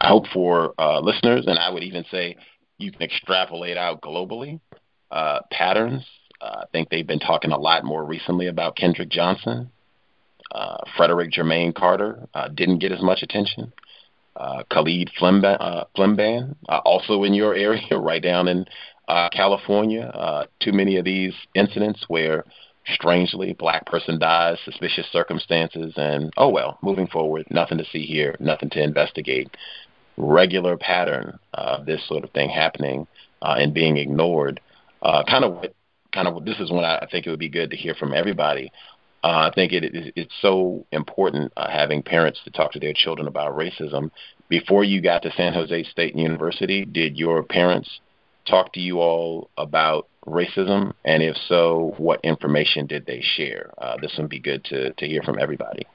I 0.00 0.08
hope 0.08 0.26
for 0.32 0.74
uh, 0.78 1.00
listeners, 1.00 1.46
and 1.46 1.58
I 1.58 1.70
would 1.70 1.82
even 1.82 2.04
say 2.10 2.36
you 2.78 2.92
can 2.92 3.02
extrapolate 3.02 3.76
out 3.76 4.02
globally 4.02 4.60
uh, 5.10 5.40
patterns. 5.50 6.04
Uh, 6.40 6.62
I 6.62 6.64
think 6.72 6.90
they've 6.90 7.06
been 7.06 7.20
talking 7.20 7.52
a 7.52 7.58
lot 7.58 7.84
more 7.84 8.04
recently 8.04 8.48
about 8.48 8.76
Kendrick 8.76 9.08
Johnson 9.08 9.70
uh, 10.52 10.78
Frederick 10.96 11.32
Jermaine 11.32 11.74
Carter 11.74 12.28
uh, 12.34 12.48
didn't 12.48 12.78
get 12.78 12.92
as 12.92 13.02
much 13.02 13.22
attention. 13.22 13.72
Uh, 14.36 14.64
Khalid 14.70 15.10
Flimban, 15.20 15.56
uh, 15.60 15.84
uh, 16.68 16.80
also 16.84 17.22
in 17.22 17.34
your 17.34 17.54
area, 17.54 17.98
right 17.98 18.22
down 18.22 18.48
in 18.48 18.66
uh, 19.08 19.28
California. 19.30 20.02
Uh, 20.02 20.46
too 20.60 20.72
many 20.72 20.96
of 20.96 21.04
these 21.04 21.34
incidents 21.54 22.04
where, 22.08 22.44
strangely, 22.86 23.52
black 23.52 23.86
person 23.86 24.18
dies, 24.18 24.58
suspicious 24.64 25.06
circumstances, 25.12 25.92
and 25.96 26.32
oh 26.36 26.48
well, 26.48 26.78
moving 26.82 27.06
forward, 27.06 27.46
nothing 27.50 27.78
to 27.78 27.84
see 27.86 28.04
here, 28.04 28.34
nothing 28.40 28.70
to 28.70 28.82
investigate. 28.82 29.56
Regular 30.16 30.76
pattern 30.76 31.38
of 31.54 31.86
this 31.86 32.06
sort 32.06 32.24
of 32.24 32.30
thing 32.30 32.48
happening 32.48 33.06
uh, 33.42 33.56
and 33.58 33.74
being 33.74 33.96
ignored. 33.96 34.60
Uh, 35.02 35.24
kind 35.24 35.44
of 35.44 35.54
what, 35.54 35.74
kind 36.12 36.28
of 36.28 36.44
this 36.44 36.58
is 36.60 36.70
when 36.70 36.84
I 36.84 37.06
think 37.10 37.26
it 37.26 37.30
would 37.30 37.40
be 37.40 37.48
good 37.48 37.70
to 37.70 37.76
hear 37.76 37.94
from 37.94 38.14
everybody 38.14 38.70
uh, 39.24 39.48
I 39.50 39.54
think 39.54 39.72
it, 39.72 39.84
it, 39.84 40.12
it's 40.16 40.34
so 40.42 40.84
important 40.92 41.50
uh, 41.56 41.70
having 41.70 42.02
parents 42.02 42.40
to 42.44 42.50
talk 42.50 42.72
to 42.72 42.78
their 42.78 42.92
children 42.92 43.26
about 43.26 43.56
racism. 43.56 44.10
Before 44.50 44.84
you 44.84 45.00
got 45.00 45.22
to 45.22 45.32
San 45.32 45.54
Jose 45.54 45.84
State 45.84 46.14
University, 46.14 46.84
did 46.84 47.16
your 47.16 47.42
parents 47.42 47.88
talk 48.46 48.74
to 48.74 48.80
you 48.80 48.98
all 48.98 49.48
about 49.56 50.08
racism? 50.26 50.92
And 51.06 51.22
if 51.22 51.36
so, 51.48 51.94
what 51.96 52.20
information 52.22 52.86
did 52.86 53.06
they 53.06 53.22
share? 53.22 53.72
Uh, 53.78 53.96
this 53.98 54.12
would 54.18 54.28
be 54.28 54.38
good 54.38 54.62
to, 54.66 54.92
to 54.92 55.06
hear 55.06 55.22
from 55.22 55.38
everybody. 55.40 55.86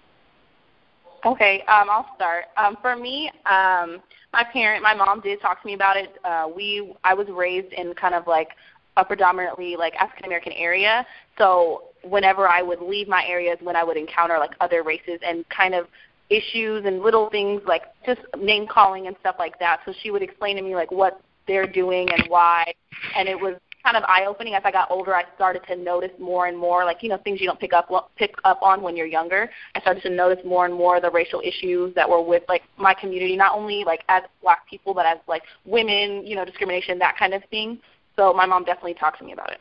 Okay, 1.24 1.62
um, 1.68 1.88
I'll 1.88 2.10
start. 2.16 2.46
Um, 2.58 2.78
for 2.82 2.96
me, 2.96 3.30
um, 3.46 4.02
my 4.34 4.44
parent, 4.52 4.82
my 4.82 4.96
mom 4.96 5.22
did 5.22 5.40
talk 5.40 5.62
to 5.62 5.68
me 5.68 5.76
about 5.76 5.98
it. 5.98 6.18
Uh, 6.24 6.48
we, 6.56 6.96
I 7.04 7.14
was 7.14 7.28
raised 7.28 7.74
in 7.74 7.94
kind 7.94 8.16
of 8.16 8.26
like 8.26 8.50
a 8.98 9.06
predominantly 9.06 9.76
like 9.76 9.94
African 9.98 10.26
American 10.26 10.54
area, 10.54 11.06
so 11.38 11.89
whenever 12.04 12.48
I 12.48 12.62
would 12.62 12.82
leave 12.82 13.08
my 13.08 13.24
areas, 13.28 13.58
when 13.62 13.76
I 13.76 13.84
would 13.84 13.98
encounter 13.98 14.38
like 14.38 14.52
other 14.60 14.84
races 14.84 15.20
and 15.26 15.48
kind 15.50 15.74
of 15.74 15.88
issues 16.30 16.86
and 16.86 17.02
little 17.02 17.30
things 17.30 17.62
like 17.68 17.84
just 18.06 18.22
name 18.38 18.68
calling 18.68 19.08
and 19.08 19.16
stuff 19.20 19.36
like 19.40 19.58
that. 19.60 19.80
So 19.86 19.94
she 20.02 20.12
would 20.12 20.22
explain 20.22 20.56
to 20.58 20.62
me 20.62 20.76
like 20.76 20.92
what 20.92 21.22
they're 21.48 21.68
doing 21.68 22.08
and 22.12 22.26
why, 22.28 22.72
and 23.16 23.28
it 23.28 23.40
was 23.40 23.56
kind 23.84 23.98
of 23.98 24.04
eye 24.04 24.26
opening. 24.28 24.54
As 24.54 24.62
I 24.66 24.72
got 24.72 24.92
older, 24.92 25.16
I 25.16 25.24
started 25.36 25.64
to 25.68 25.76
notice 25.76 26.12
more 26.20 26.48
and 26.48 26.58
more 26.58 26.86
like 26.86 27.02
you 27.02 27.10
know 27.10 27.18
things 27.18 27.42
you 27.42 27.48
don't 27.48 27.60
pick 27.60 27.74
up 27.74 27.90
pick 28.16 28.36
up 28.44 28.62
on 28.62 28.82
when 28.82 28.96
you're 28.96 29.08
younger. 29.08 29.50
I 29.76 29.82
started 29.82 30.04
to 30.04 30.10
notice 30.10 30.44
more 30.46 30.66
and 30.66 30.74
more 30.74 31.02
the 31.02 31.10
racial 31.10 31.42
issues 31.44 31.94
that 31.96 32.08
were 32.08 32.22
with 32.22 32.44
like 32.48 32.62
my 32.78 32.94
community, 32.94 33.36
not 33.36 33.56
only 33.56 33.84
like 33.84 34.04
as 34.10 34.24
black 34.42 34.68
people, 34.70 34.94
but 34.94 35.06
as 35.06 35.18
like 35.28 35.44
women, 35.66 36.26
you 36.26 36.36
know, 36.36 36.46
discrimination, 36.46 37.00
that 37.00 37.18
kind 37.18 37.34
of 37.34 37.44
thing. 37.46 37.80
So 38.16 38.34
my 38.34 38.46
mom 38.46 38.66
definitely 38.66 38.96
talked 38.96 39.20
to 39.20 39.26
me 39.26 39.34
about 39.34 39.52
it. 39.52 39.60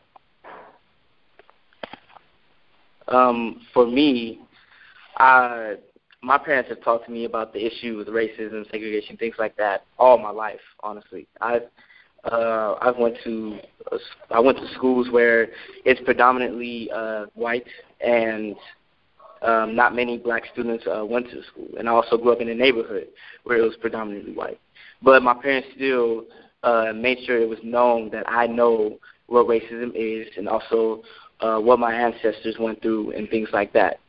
Um, 3.09 3.61
for 3.73 3.85
me, 3.85 4.39
I, 5.17 5.75
my 6.21 6.37
parents 6.37 6.69
have 6.69 6.81
talked 6.83 7.05
to 7.05 7.11
me 7.11 7.25
about 7.25 7.53
the 7.53 7.65
issue 7.65 7.97
with 7.97 8.07
racism, 8.07 8.69
segregation, 8.71 9.17
things 9.17 9.35
like 9.39 9.55
that 9.57 9.85
all 9.97 10.17
my 10.17 10.31
life. 10.31 10.59
Honestly, 10.81 11.27
I've 11.41 11.63
uh, 12.25 12.75
I've 12.81 12.97
went 12.97 13.15
to 13.23 13.59
uh, 13.91 13.97
I 14.31 14.39
went 14.39 14.57
to 14.57 14.67
schools 14.75 15.07
where 15.09 15.47
it's 15.85 16.01
predominantly 16.01 16.89
uh, 16.93 17.27
white 17.33 17.65
and 18.01 18.55
um, 19.41 19.73
not 19.73 19.95
many 19.95 20.17
black 20.17 20.43
students 20.51 20.85
uh, 20.85 21.05
went 21.05 21.29
to 21.29 21.41
school, 21.43 21.69
and 21.77 21.87
I 21.87 21.93
also 21.93 22.17
grew 22.17 22.33
up 22.33 22.41
in 22.41 22.49
a 22.49 22.55
neighborhood 22.55 23.07
where 23.43 23.57
it 23.57 23.61
was 23.61 23.75
predominantly 23.79 24.33
white. 24.33 24.59
But 25.01 25.23
my 25.23 25.33
parents 25.33 25.69
still 25.75 26.25
uh, 26.63 26.91
made 26.93 27.19
sure 27.25 27.41
it 27.41 27.47
was 27.47 27.59
known 27.63 28.09
that 28.09 28.29
I 28.29 28.47
know 28.47 28.99
what 29.27 29.47
racism 29.47 29.91
is, 29.95 30.27
and 30.35 30.49
also 30.49 31.03
uh, 31.41 31.57
what 31.59 31.79
my 31.79 31.93
ancestors 31.93 32.55
went 32.59 32.81
through 32.81 33.11
and 33.11 33.29
things 33.29 33.49
like 33.53 33.71
that. 33.73 33.99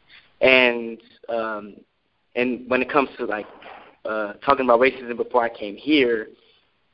And 0.41 0.99
um, 1.29 1.77
and 2.35 2.69
when 2.69 2.83
it 2.83 2.91
comes 2.91 3.09
to 3.19 3.25
like 3.25 3.47
uh, 4.05 4.35
talking 4.45 4.65
about 4.65 4.81
racism 4.81 5.17
before 5.17 5.43
I 5.43 5.49
came 5.49 5.77
here, 5.77 6.29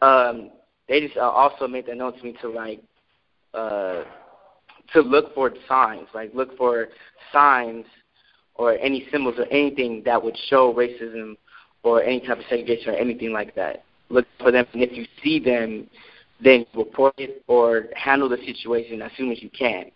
um, 0.02 0.50
they 0.88 1.00
just 1.00 1.16
uh, 1.16 1.20
also 1.20 1.66
made 1.66 1.86
that 1.86 1.96
known 1.96 2.16
to 2.16 2.24
me 2.24 2.34
to 2.42 2.48
like 2.48 2.82
uh, 3.54 4.02
to 4.92 5.00
look 5.00 5.34
for 5.34 5.52
signs, 5.68 6.08
like 6.14 6.34
look 6.34 6.56
for 6.56 6.88
signs 7.32 7.86
or 8.54 8.72
any 8.78 9.06
symbols 9.12 9.36
or 9.38 9.46
anything 9.46 10.02
that 10.04 10.22
would 10.22 10.36
show 10.48 10.72
racism 10.74 11.36
or 11.82 12.02
any 12.02 12.20
type 12.20 12.38
of 12.38 12.44
segregation 12.48 12.90
or 12.90 12.96
anything 12.96 13.32
like 13.32 13.54
that. 13.54 13.84
Look 14.08 14.26
for 14.38 14.50
them, 14.50 14.66
and 14.72 14.82
if 14.82 14.92
you 14.92 15.04
see 15.22 15.40
them, 15.40 15.88
then 16.42 16.64
report 16.74 17.14
it 17.18 17.42
or 17.48 17.86
handle 17.94 18.28
the 18.28 18.38
situation 18.38 19.02
as 19.02 19.10
soon 19.16 19.32
as 19.32 19.42
you 19.42 19.50
can 19.50 19.90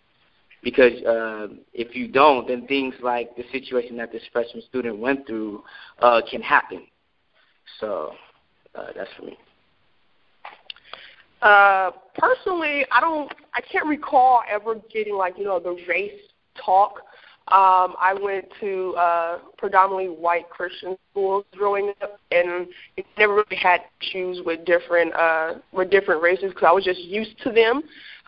because 0.61 0.93
uh, 1.03 1.47
if 1.73 1.95
you 1.95 2.07
don't, 2.07 2.47
then 2.47 2.67
things 2.67 2.93
like 3.01 3.35
the 3.35 3.43
situation 3.51 3.97
that 3.97 4.11
this 4.11 4.23
freshman 4.31 4.63
student 4.63 4.97
went 4.99 5.25
through 5.25 5.63
uh, 5.99 6.21
can 6.29 6.41
happen. 6.41 6.83
So 7.79 8.13
uh, 8.75 8.87
that's 8.95 9.09
for 9.17 9.23
me. 9.23 9.37
Uh, 11.41 11.91
personally, 12.17 12.85
I 12.91 13.01
don't. 13.01 13.31
I 13.53 13.61
can't 13.61 13.87
recall 13.87 14.41
ever 14.49 14.75
getting 14.93 15.15
like 15.15 15.37
you 15.37 15.45
know 15.45 15.59
the 15.59 15.75
race 15.87 16.11
talk. 16.63 17.01
Um, 17.47 17.95
I 17.99 18.15
went 18.21 18.45
to 18.61 18.95
uh, 18.95 19.39
predominantly 19.57 20.07
white 20.07 20.49
Christian 20.49 20.95
schools 21.11 21.43
growing 21.53 21.91
up, 22.01 22.19
and 22.31 22.67
never 23.17 23.33
really 23.33 23.55
had 23.55 23.81
issues 24.01 24.41
with 24.45 24.63
different 24.65 25.13
uh, 25.15 25.55
with 25.73 25.89
different 25.89 26.21
races 26.21 26.49
because 26.49 26.67
I 26.67 26.71
was 26.71 26.85
just 26.85 27.01
used 27.01 27.41
to 27.43 27.51
them. 27.51 27.81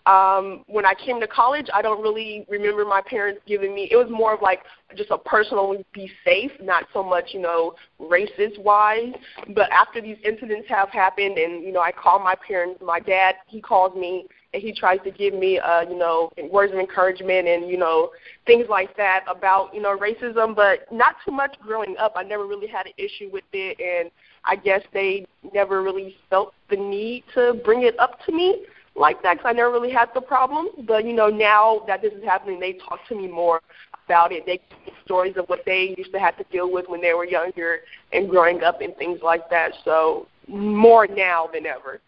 Um, 0.06 0.66
when 0.68 0.86
I 0.86 0.94
came 0.94 1.22
to 1.22 1.28
college, 1.28 1.68
I 1.74 1.82
don't 1.82 2.02
really 2.02 2.46
remember 2.50 2.84
my 2.84 3.02
parents 3.02 3.40
giving 3.48 3.74
me. 3.74 3.88
It 3.90 3.96
was 3.96 4.10
more 4.10 4.34
of 4.34 4.42
like 4.42 4.60
just 4.98 5.12
a 5.12 5.18
personal 5.18 5.76
be 5.94 6.12
safe, 6.26 6.52
not 6.62 6.86
so 6.94 7.02
much 7.02 7.30
you 7.30 7.40
know 7.40 7.76
racist 8.02 8.60
wise. 8.60 9.14
But 9.56 9.72
after 9.72 10.02
these 10.02 10.18
incidents 10.26 10.68
have 10.68 10.90
happened, 10.90 11.38
and 11.38 11.64
you 11.64 11.72
know, 11.72 11.80
I 11.80 11.92
call 11.94 12.20
my 12.20 12.36
parents. 12.46 12.82
My 12.84 13.00
dad, 13.00 13.36
he 13.48 13.62
calls 13.62 13.96
me 13.96 14.28
and 14.54 14.62
he 14.62 14.74
tries 14.74 15.00
to 15.04 15.12
give 15.12 15.34
me, 15.34 15.60
uh, 15.60 15.82
you 15.82 15.98
know, 15.98 16.32
words 16.52 16.74
of 16.74 16.80
encouragement 16.80 17.48
and 17.48 17.70
you 17.70 17.78
know 17.78 18.12
things 18.46 18.66
like 18.70 18.96
that 18.98 19.24
about 19.30 19.74
you 19.74 19.82
know 19.82 19.98
racism. 19.98 20.54
But 20.54 20.92
not 20.92 21.16
too 21.26 21.32
much 21.32 21.56
growing 21.62 21.96
up. 21.98 22.14
I 22.18 22.24
never 22.24 22.46
really 22.46 22.68
had 22.68 22.88
an 22.88 22.94
issue 22.98 23.30
with 23.32 23.46
it, 23.54 23.80
and 23.80 24.12
I 24.44 24.58
guess 24.58 24.82
they 24.94 25.26
never 25.54 25.82
really 25.82 26.18
felt 26.30 26.54
the 26.70 26.76
need 26.76 27.24
to 27.36 27.54
bring 27.64 27.84
it 27.84 27.98
up 28.00 28.20
to 28.26 28.34
me 28.34 28.66
like 28.96 29.22
that 29.24 29.36
because 29.36 29.50
I 29.50 29.54
never 29.54 29.72
really 29.72 29.92
had 29.92 30.10
the 30.14 30.22
problem. 30.22 30.68
But 30.88 31.06
you 31.06 31.14
know, 31.14 31.30
now 31.30 31.84
that 31.88 32.02
this 32.02 32.14
is 32.14 32.24
happening, 32.24 32.60
they 32.60 32.74
talk 32.74 33.00
to 33.10 33.16
me 33.16 33.28
more 33.28 33.62
about 34.06 34.32
it. 34.32 34.46
They 34.46 34.60
give 34.86 34.94
stories 35.06 35.36
of 35.38 35.46
what 35.48 35.62
they 35.66 35.96
used 35.98 36.12
to 36.12 36.20
have 36.20 36.38
to 36.38 36.46
deal 36.52 36.72
with 36.72 36.86
when 36.88 37.02
they 37.02 37.14
were 37.14 37.26
younger 37.26 37.80
and 38.12 38.30
growing 38.30 38.64
up 38.64 38.82
and 38.82 38.96
things 38.98 39.20
like 39.24 39.50
that. 39.50 39.72
So 39.84 40.28
more 40.48 41.08
now 41.08 41.50
than 41.52 41.66
ever. 41.66 42.00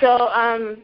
So 0.00 0.28
um, 0.28 0.82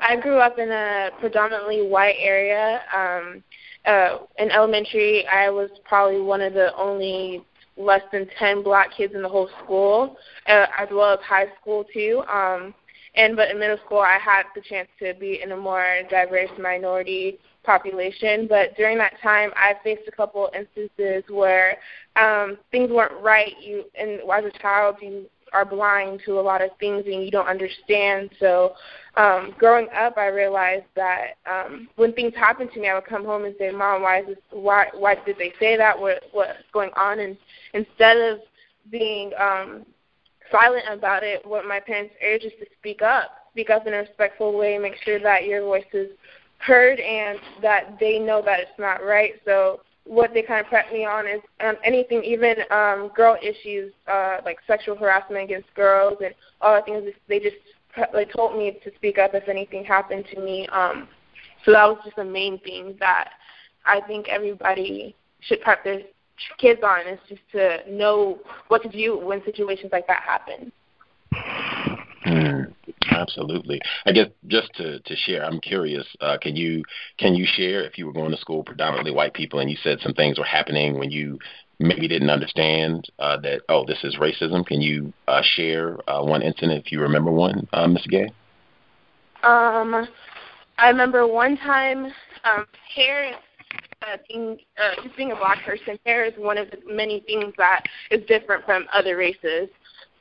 I 0.00 0.16
grew 0.16 0.38
up 0.38 0.58
in 0.58 0.70
a 0.70 1.10
predominantly 1.20 1.86
white 1.86 2.16
area. 2.18 2.82
Um, 2.96 3.42
uh, 3.84 4.18
in 4.38 4.50
elementary, 4.50 5.26
I 5.26 5.50
was 5.50 5.70
probably 5.84 6.20
one 6.20 6.40
of 6.40 6.54
the 6.54 6.74
only 6.76 7.44
less 7.76 8.02
than 8.12 8.28
10 8.38 8.62
black 8.62 8.94
kids 8.96 9.14
in 9.14 9.22
the 9.22 9.28
whole 9.28 9.48
school, 9.62 10.16
uh, 10.46 10.66
as 10.78 10.88
well 10.92 11.12
as 11.14 11.20
high 11.20 11.46
school 11.60 11.84
too. 11.92 12.22
Um, 12.32 12.74
and 13.16 13.36
but 13.36 13.50
in 13.50 13.58
middle 13.58 13.78
school, 13.84 14.00
I 14.00 14.18
had 14.18 14.44
the 14.54 14.60
chance 14.60 14.88
to 14.98 15.14
be 15.14 15.40
in 15.42 15.52
a 15.52 15.56
more 15.56 16.00
diverse 16.10 16.50
minority 16.58 17.38
population. 17.62 18.46
But 18.48 18.76
during 18.76 18.98
that 18.98 19.14
time, 19.22 19.50
I 19.56 19.74
faced 19.82 20.02
a 20.08 20.12
couple 20.12 20.50
instances 20.54 21.22
where 21.28 21.78
um, 22.16 22.58
things 22.70 22.90
weren't 22.90 23.20
right. 23.22 23.54
You 23.60 23.84
and 23.98 24.20
as 24.20 24.44
a 24.44 24.58
child, 24.58 24.96
you 25.00 25.26
are 25.54 25.64
blind 25.64 26.20
to 26.26 26.38
a 26.38 26.42
lot 26.42 26.62
of 26.62 26.70
things 26.80 27.04
and 27.06 27.24
you 27.24 27.30
don't 27.30 27.46
understand. 27.46 28.30
So, 28.40 28.74
um, 29.16 29.54
growing 29.58 29.88
up, 29.96 30.18
I 30.18 30.26
realized 30.26 30.86
that 30.96 31.36
um, 31.50 31.88
when 31.96 32.12
things 32.12 32.34
happened 32.34 32.70
to 32.74 32.80
me, 32.80 32.88
I 32.88 32.94
would 32.94 33.06
come 33.06 33.24
home 33.24 33.44
and 33.44 33.54
say, 33.58 33.70
"Mom, 33.70 34.02
why 34.02 34.20
is 34.20 34.26
this? 34.26 34.38
Why 34.50 34.86
why 34.92 35.14
did 35.24 35.36
they 35.38 35.52
say 35.60 35.76
that? 35.76 35.98
What 35.98 36.24
what's 36.32 36.58
going 36.72 36.90
on?" 36.96 37.20
And 37.20 37.36
instead 37.72 38.16
of 38.16 38.40
being 38.90 39.30
um, 39.38 39.86
silent 40.50 40.84
about 40.90 41.22
it, 41.22 41.46
what 41.46 41.64
my 41.64 41.80
parents 41.80 42.14
urge 42.22 42.42
is 42.42 42.52
to 42.60 42.66
speak 42.78 43.02
up, 43.02 43.30
speak 43.52 43.70
up 43.70 43.86
in 43.86 43.94
a 43.94 43.98
respectful 43.98 44.56
way, 44.56 44.76
make 44.78 44.96
sure 45.04 45.20
that 45.20 45.44
your 45.44 45.62
voice 45.62 45.84
is 45.92 46.10
heard 46.58 46.98
and 46.98 47.38
that 47.62 47.96
they 48.00 48.18
know 48.18 48.42
that 48.44 48.60
it's 48.60 48.78
not 48.78 49.04
right. 49.04 49.34
So 49.44 49.80
what 50.04 50.34
they 50.34 50.42
kind 50.42 50.60
of 50.60 50.66
prep 50.66 50.92
me 50.92 51.04
on 51.04 51.26
is 51.26 51.40
um, 51.60 51.76
anything, 51.82 52.22
even 52.24 52.56
um, 52.70 53.10
girl 53.14 53.36
issues 53.42 53.92
uh, 54.06 54.38
like 54.44 54.58
sexual 54.66 54.96
harassment 54.96 55.44
against 55.44 55.72
girls 55.74 56.18
and 56.22 56.34
all 56.60 56.76
the 56.76 56.82
things. 56.82 57.14
They 57.28 57.40
just 57.40 57.56
they 58.12 58.24
told 58.24 58.56
me 58.58 58.78
to 58.84 58.94
speak 58.96 59.18
up 59.18 59.34
if 59.34 59.48
anything 59.48 59.84
happened 59.84 60.26
to 60.34 60.40
me. 60.40 60.66
Um, 60.68 61.08
so 61.64 61.72
that 61.72 61.86
was 61.86 61.98
just 62.04 62.16
the 62.16 62.24
main 62.24 62.58
thing 62.60 62.96
that 63.00 63.30
I 63.86 64.00
think 64.02 64.28
everybody 64.28 65.14
should 65.40 65.60
prep 65.62 65.84
their 65.84 66.00
kids 66.58 66.80
on 66.82 67.06
is 67.06 67.18
just 67.28 67.40
to 67.52 67.78
know 67.90 68.40
what 68.68 68.82
to 68.82 68.88
do 68.88 69.18
when 69.18 69.42
situations 69.44 69.92
like 69.92 70.06
that 70.06 70.22
happen. 70.22 70.72
Mm, 72.26 72.74
absolutely. 73.14 73.80
I 74.06 74.12
guess 74.12 74.28
just 74.46 74.72
to 74.74 75.00
to 75.00 75.16
share, 75.16 75.44
I'm 75.44 75.60
curious. 75.60 76.06
Uh, 76.20 76.36
can 76.40 76.56
you 76.56 76.82
can 77.18 77.34
you 77.34 77.46
share 77.46 77.82
if 77.84 77.98
you 77.98 78.06
were 78.06 78.12
going 78.12 78.30
to 78.30 78.36
school 78.36 78.62
predominantly 78.62 79.12
white 79.12 79.34
people 79.34 79.60
and 79.60 79.70
you 79.70 79.76
said 79.82 79.98
some 80.00 80.14
things 80.14 80.38
were 80.38 80.44
happening 80.44 80.98
when 80.98 81.10
you 81.10 81.38
maybe 81.78 82.06
didn't 82.06 82.30
understand 82.30 83.08
uh, 83.18 83.36
that 83.38 83.62
oh 83.68 83.84
this 83.86 84.02
is 84.04 84.16
racism? 84.16 84.66
Can 84.66 84.80
you 84.80 85.12
uh, 85.28 85.42
share 85.42 85.98
uh, 86.08 86.22
one 86.22 86.42
incident 86.42 86.84
if 86.84 86.92
you 86.92 87.00
remember 87.00 87.30
one, 87.30 87.68
uh, 87.72 87.86
Ms. 87.86 88.06
Gay? 88.08 88.28
Um, 89.42 90.08
I 90.78 90.88
remember 90.88 91.26
one 91.26 91.56
time 91.58 92.06
um, 92.44 92.66
hair 92.94 93.34
uh, 94.02 94.16
being 94.28 94.58
uh, 94.78 95.02
just 95.02 95.16
being 95.16 95.32
a 95.32 95.36
black 95.36 95.64
person, 95.64 95.98
hair 96.04 96.24
is 96.24 96.32
one 96.36 96.58
of 96.58 96.70
the 96.70 96.78
many 96.86 97.20
things 97.20 97.52
that 97.58 97.84
is 98.10 98.24
different 98.26 98.64
from 98.64 98.86
other 98.92 99.16
races. 99.16 99.68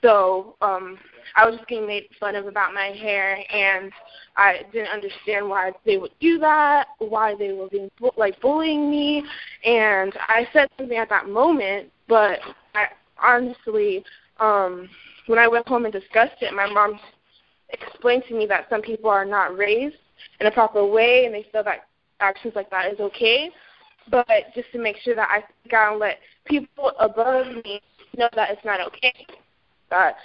So 0.02 0.56
um, 0.62 0.98
I 1.36 1.46
was 1.46 1.56
just 1.56 1.68
getting 1.68 1.88
made 1.88 2.08
fun 2.20 2.36
of 2.36 2.48
about 2.48 2.74
my 2.74 2.88
hair, 2.88 3.38
and 3.52 3.92
I 4.38 4.62
didn't 4.72 4.90
understand 4.90 5.48
why 5.50 5.72
they 5.86 5.98
would 5.98 6.12
do 6.20 6.40
that, 6.40 6.88
why 7.00 7.36
they 7.36 7.54
were 7.54 7.70
being 7.70 7.90
like 8.18 8.40
bullying 8.42 8.90
me, 8.90 9.24
and 9.64 10.14
I 10.28 10.48
said 10.54 10.70
something 10.78 10.98
at 10.98 11.10
that 11.10 11.30
moment, 11.30 11.92
but 12.08 12.40
I 12.76 12.88
honestly, 13.22 14.04
um, 14.40 14.90
when 15.28 15.40
I 15.40 15.48
went 15.48 15.68
home 15.68 15.86
and 15.86 15.94
discussed 15.94 16.42
it, 16.42 16.54
my 16.54 16.68
mom 16.68 17.00
explained 17.70 18.24
to 18.28 18.36
me 18.36 18.46
that 18.48 18.68
some 18.70 18.82
people 18.82 19.10
are 19.10 19.26
not 19.26 19.58
raised 19.58 19.96
in 20.40 20.48
a 20.48 20.52
proper 20.52 20.86
way, 20.86 21.26
and 21.26 21.34
they 21.34 21.46
feel 21.52 21.64
that 21.64 21.88
actions 22.20 22.54
like 22.56 22.70
that 22.70 22.92
is 22.92 23.00
okay. 23.00 23.50
But 24.10 24.28
just 24.54 24.72
to 24.74 24.80
make 24.80 24.98
sure 24.98 25.16
that 25.16 25.30
I 25.30 25.44
and 25.72 26.00
let 26.00 26.20
people 26.46 26.92
above 27.00 27.48
me 27.64 27.82
know 28.18 28.30
that 28.36 28.52
it's 28.52 28.66
not 28.66 28.82
okay. 28.88 29.26
That 29.90 30.16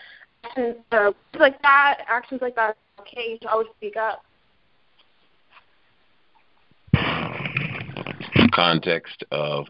actions 0.44 0.76
uh, 0.92 1.12
like 1.38 1.60
that, 1.62 2.04
actions 2.08 2.40
like 2.42 2.54
that, 2.56 2.76
okay, 3.00 3.30
you 3.30 3.38
should 3.40 3.48
always 3.48 3.68
speak 3.76 3.96
up. 3.96 4.24
Context 8.52 9.24
of 9.30 9.66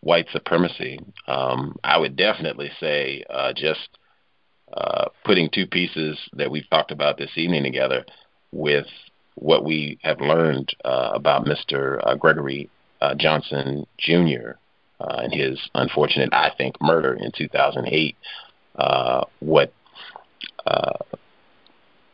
white 0.00 0.26
supremacy, 0.32 0.98
um, 1.26 1.76
I 1.82 1.98
would 1.98 2.16
definitely 2.16 2.70
say 2.78 3.24
uh, 3.30 3.52
just 3.54 3.88
uh, 4.72 5.06
putting 5.24 5.48
two 5.52 5.66
pieces 5.66 6.18
that 6.34 6.50
we've 6.50 6.68
talked 6.70 6.90
about 6.90 7.18
this 7.18 7.30
evening 7.36 7.62
together 7.62 8.04
with 8.52 8.86
what 9.36 9.64
we 9.64 9.98
have 10.02 10.20
learned 10.20 10.74
uh, 10.84 11.10
about 11.14 11.44
Mr. 11.44 12.00
Uh, 12.04 12.14
Gregory 12.14 12.68
uh, 13.00 13.14
Johnson 13.14 13.86
Jr. 13.98 14.52
And 14.98 15.32
his 15.32 15.58
unfortunate, 15.74 16.30
I 16.32 16.50
think, 16.56 16.80
murder 16.80 17.14
in 17.14 17.30
2008. 17.36 18.16
what 19.40 19.72
uh, 20.66 21.16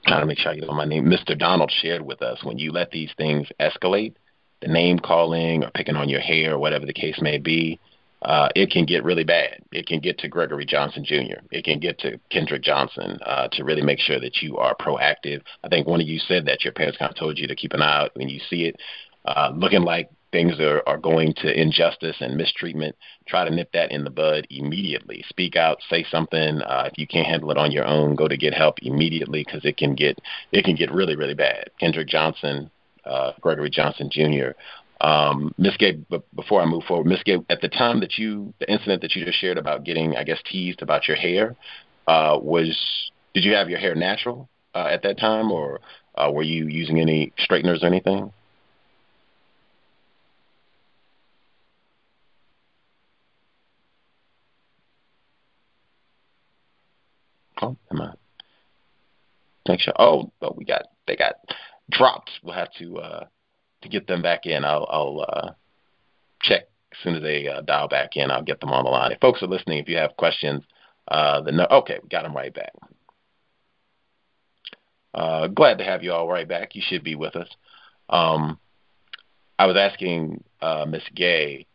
trying 0.06 0.20
to 0.20 0.26
make 0.26 0.38
sure 0.38 0.52
I 0.52 0.56
get 0.56 0.68
on 0.68 0.76
my 0.76 0.84
name, 0.84 1.04
Mr. 1.04 1.38
Donald 1.38 1.70
shared 1.70 2.02
with 2.02 2.22
us 2.22 2.42
when 2.42 2.58
you 2.58 2.72
let 2.72 2.90
these 2.90 3.10
things 3.16 3.48
escalate, 3.60 4.14
the 4.60 4.68
name 4.68 4.98
calling 4.98 5.64
or 5.64 5.70
picking 5.70 5.96
on 5.96 6.08
your 6.08 6.20
hair 6.20 6.54
or 6.54 6.58
whatever 6.58 6.86
the 6.86 6.92
case 6.92 7.20
may 7.20 7.38
be, 7.38 7.80
uh, 8.22 8.48
it 8.54 8.70
can 8.70 8.84
get 8.84 9.02
really 9.02 9.24
bad. 9.24 9.58
It 9.72 9.86
can 9.86 9.98
get 9.98 10.18
to 10.18 10.28
Gregory 10.28 10.64
Johnson 10.64 11.04
Jr. 11.04 11.40
It 11.50 11.64
can 11.64 11.80
get 11.80 11.98
to 12.00 12.20
Kendrick 12.30 12.62
Johnson 12.62 13.18
uh, 13.26 13.48
to 13.52 13.64
really 13.64 13.82
make 13.82 13.98
sure 13.98 14.20
that 14.20 14.42
you 14.42 14.58
are 14.58 14.76
proactive. 14.76 15.42
I 15.64 15.68
think 15.68 15.88
one 15.88 16.00
of 16.00 16.06
you 16.06 16.18
said 16.20 16.46
that 16.46 16.62
your 16.62 16.72
parents 16.72 16.98
kind 16.98 17.10
of 17.10 17.16
told 17.16 17.38
you 17.38 17.48
to 17.48 17.56
keep 17.56 17.72
an 17.72 17.82
eye 17.82 18.02
out 18.02 18.10
when 18.14 18.28
you 18.28 18.40
see 18.48 18.64
it 18.66 18.76
uh, 19.24 19.52
looking 19.54 19.82
like 19.82 20.10
things 20.32 20.58
are, 20.58 20.82
are 20.86 20.98
going 20.98 21.34
to 21.34 21.60
injustice 21.60 22.16
and 22.20 22.36
mistreatment, 22.36 22.96
try 23.26 23.44
to 23.44 23.54
nip 23.54 23.70
that 23.72 23.92
in 23.92 24.02
the 24.02 24.10
bud 24.10 24.46
immediately. 24.50 25.24
Speak 25.28 25.54
out, 25.56 25.78
say 25.88 26.04
something. 26.10 26.62
Uh, 26.62 26.88
if 26.90 26.98
you 26.98 27.06
can't 27.06 27.26
handle 27.26 27.50
it 27.50 27.58
on 27.58 27.70
your 27.70 27.84
own, 27.84 28.16
go 28.16 28.26
to 28.26 28.36
get 28.36 28.54
help 28.54 28.78
immediately 28.82 29.44
because 29.44 29.64
it 29.64 29.76
can 29.76 29.94
get 29.94 30.18
it 30.50 30.64
can 30.64 30.74
get 30.74 30.90
really 30.90 31.14
really 31.14 31.34
bad. 31.34 31.70
Kendrick 31.78 32.08
Johnson, 32.08 32.70
uh, 33.04 33.32
Gregory 33.40 33.70
Johnson 33.70 34.10
Jr. 34.10 34.52
Um, 35.00 35.52
b- 35.58 36.22
before 36.34 36.62
I 36.62 36.66
move 36.66 36.84
forward, 36.84 37.06
Miss 37.06 37.22
Gay, 37.24 37.38
at 37.50 37.60
the 37.60 37.68
time 37.68 37.98
that 38.00 38.18
you, 38.18 38.54
the 38.60 38.70
incident 38.70 39.02
that 39.02 39.16
you 39.16 39.24
just 39.24 39.40
shared 39.40 39.58
about 39.58 39.82
getting, 39.82 40.16
I 40.16 40.22
guess, 40.22 40.38
teased 40.48 40.80
about 40.80 41.08
your 41.08 41.16
hair, 41.16 41.56
uh, 42.06 42.38
was 42.40 43.10
did 43.34 43.44
you 43.44 43.54
have 43.54 43.68
your 43.68 43.80
hair 43.80 43.96
natural 43.96 44.48
uh, 44.74 44.86
at 44.90 45.02
that 45.02 45.18
time, 45.18 45.50
or 45.50 45.80
uh, 46.14 46.30
were 46.32 46.42
you 46.42 46.68
using 46.68 47.00
any 47.00 47.32
straighteners 47.38 47.82
or 47.82 47.86
anything? 47.86 48.32
Oh, 57.62 57.76
am 57.90 58.02
I? 58.02 58.12
Make 59.68 59.80
sure. 59.80 59.94
Oh, 59.98 60.32
oh, 60.42 60.54
we 60.56 60.64
got 60.64 60.82
they 61.06 61.16
got 61.16 61.34
dropped. 61.90 62.30
We'll 62.42 62.54
have 62.54 62.72
to 62.78 62.98
uh, 62.98 63.24
to 63.82 63.88
get 63.88 64.06
them 64.06 64.22
back 64.22 64.46
in. 64.46 64.64
I'll, 64.64 64.86
I'll 64.90 65.26
uh, 65.28 65.50
check 66.42 66.62
as 66.90 66.98
soon 67.02 67.14
as 67.14 67.22
they 67.22 67.46
uh, 67.46 67.60
dial 67.62 67.88
back 67.88 68.16
in. 68.16 68.30
I'll 68.30 68.42
get 68.42 68.60
them 68.60 68.70
on 68.70 68.84
the 68.84 68.90
line. 68.90 69.12
If 69.12 69.20
folks 69.20 69.42
are 69.42 69.46
listening, 69.48 69.78
if 69.78 69.88
you 69.88 69.96
have 69.96 70.16
questions, 70.16 70.64
uh, 71.08 71.42
the 71.42 71.52
no, 71.52 71.66
okay, 71.70 72.00
we 72.02 72.08
got 72.08 72.24
them 72.24 72.34
right 72.34 72.52
back. 72.52 72.72
Uh, 75.14 75.46
glad 75.46 75.78
to 75.78 75.84
have 75.84 76.02
you 76.02 76.12
all 76.12 76.28
right 76.28 76.48
back. 76.48 76.74
You 76.74 76.82
should 76.84 77.04
be 77.04 77.14
with 77.14 77.36
us. 77.36 77.48
Um, 78.08 78.58
I 79.58 79.66
was 79.66 79.76
asking 79.76 80.42
uh, 80.60 80.86
Miss 80.88 81.02
Gay 81.14 81.66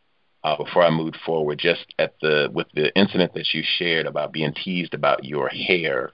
uh, 0.44 0.58
before 0.58 0.84
I 0.84 0.90
moved 0.90 1.18
forward, 1.26 1.60
just 1.60 1.86
at 2.00 2.14
the 2.22 2.50
with 2.54 2.68
the 2.74 2.96
incident 2.98 3.34
that 3.34 3.54
you 3.54 3.64
shared 3.66 4.06
about 4.06 4.32
being 4.32 4.54
teased 4.54 4.94
about 4.94 5.24
your 5.24 5.50
hair. 5.50 6.12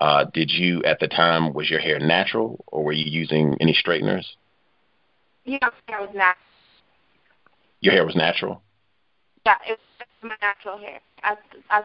Uh, 0.00 0.24
did 0.34 0.50
you 0.50 0.82
at 0.84 0.98
the 1.00 1.08
time 1.08 1.52
was 1.54 1.70
your 1.70 1.80
hair 1.80 1.98
natural 1.98 2.62
or 2.66 2.84
were 2.84 2.92
you 2.92 3.04
using 3.06 3.56
any 3.60 3.72
straighteners? 3.72 4.36
Yeah, 5.44 5.58
it 5.62 5.72
was 5.88 6.10
natural. 6.14 6.42
Your 7.80 7.92
hair 7.92 8.04
was 8.04 8.16
natural. 8.16 8.62
Yeah, 9.46 9.56
it 9.66 9.78
was 9.98 10.06
my 10.22 10.36
natural 10.42 10.78
hair. 10.78 11.00
I, 11.22 11.36
I, 11.70 11.84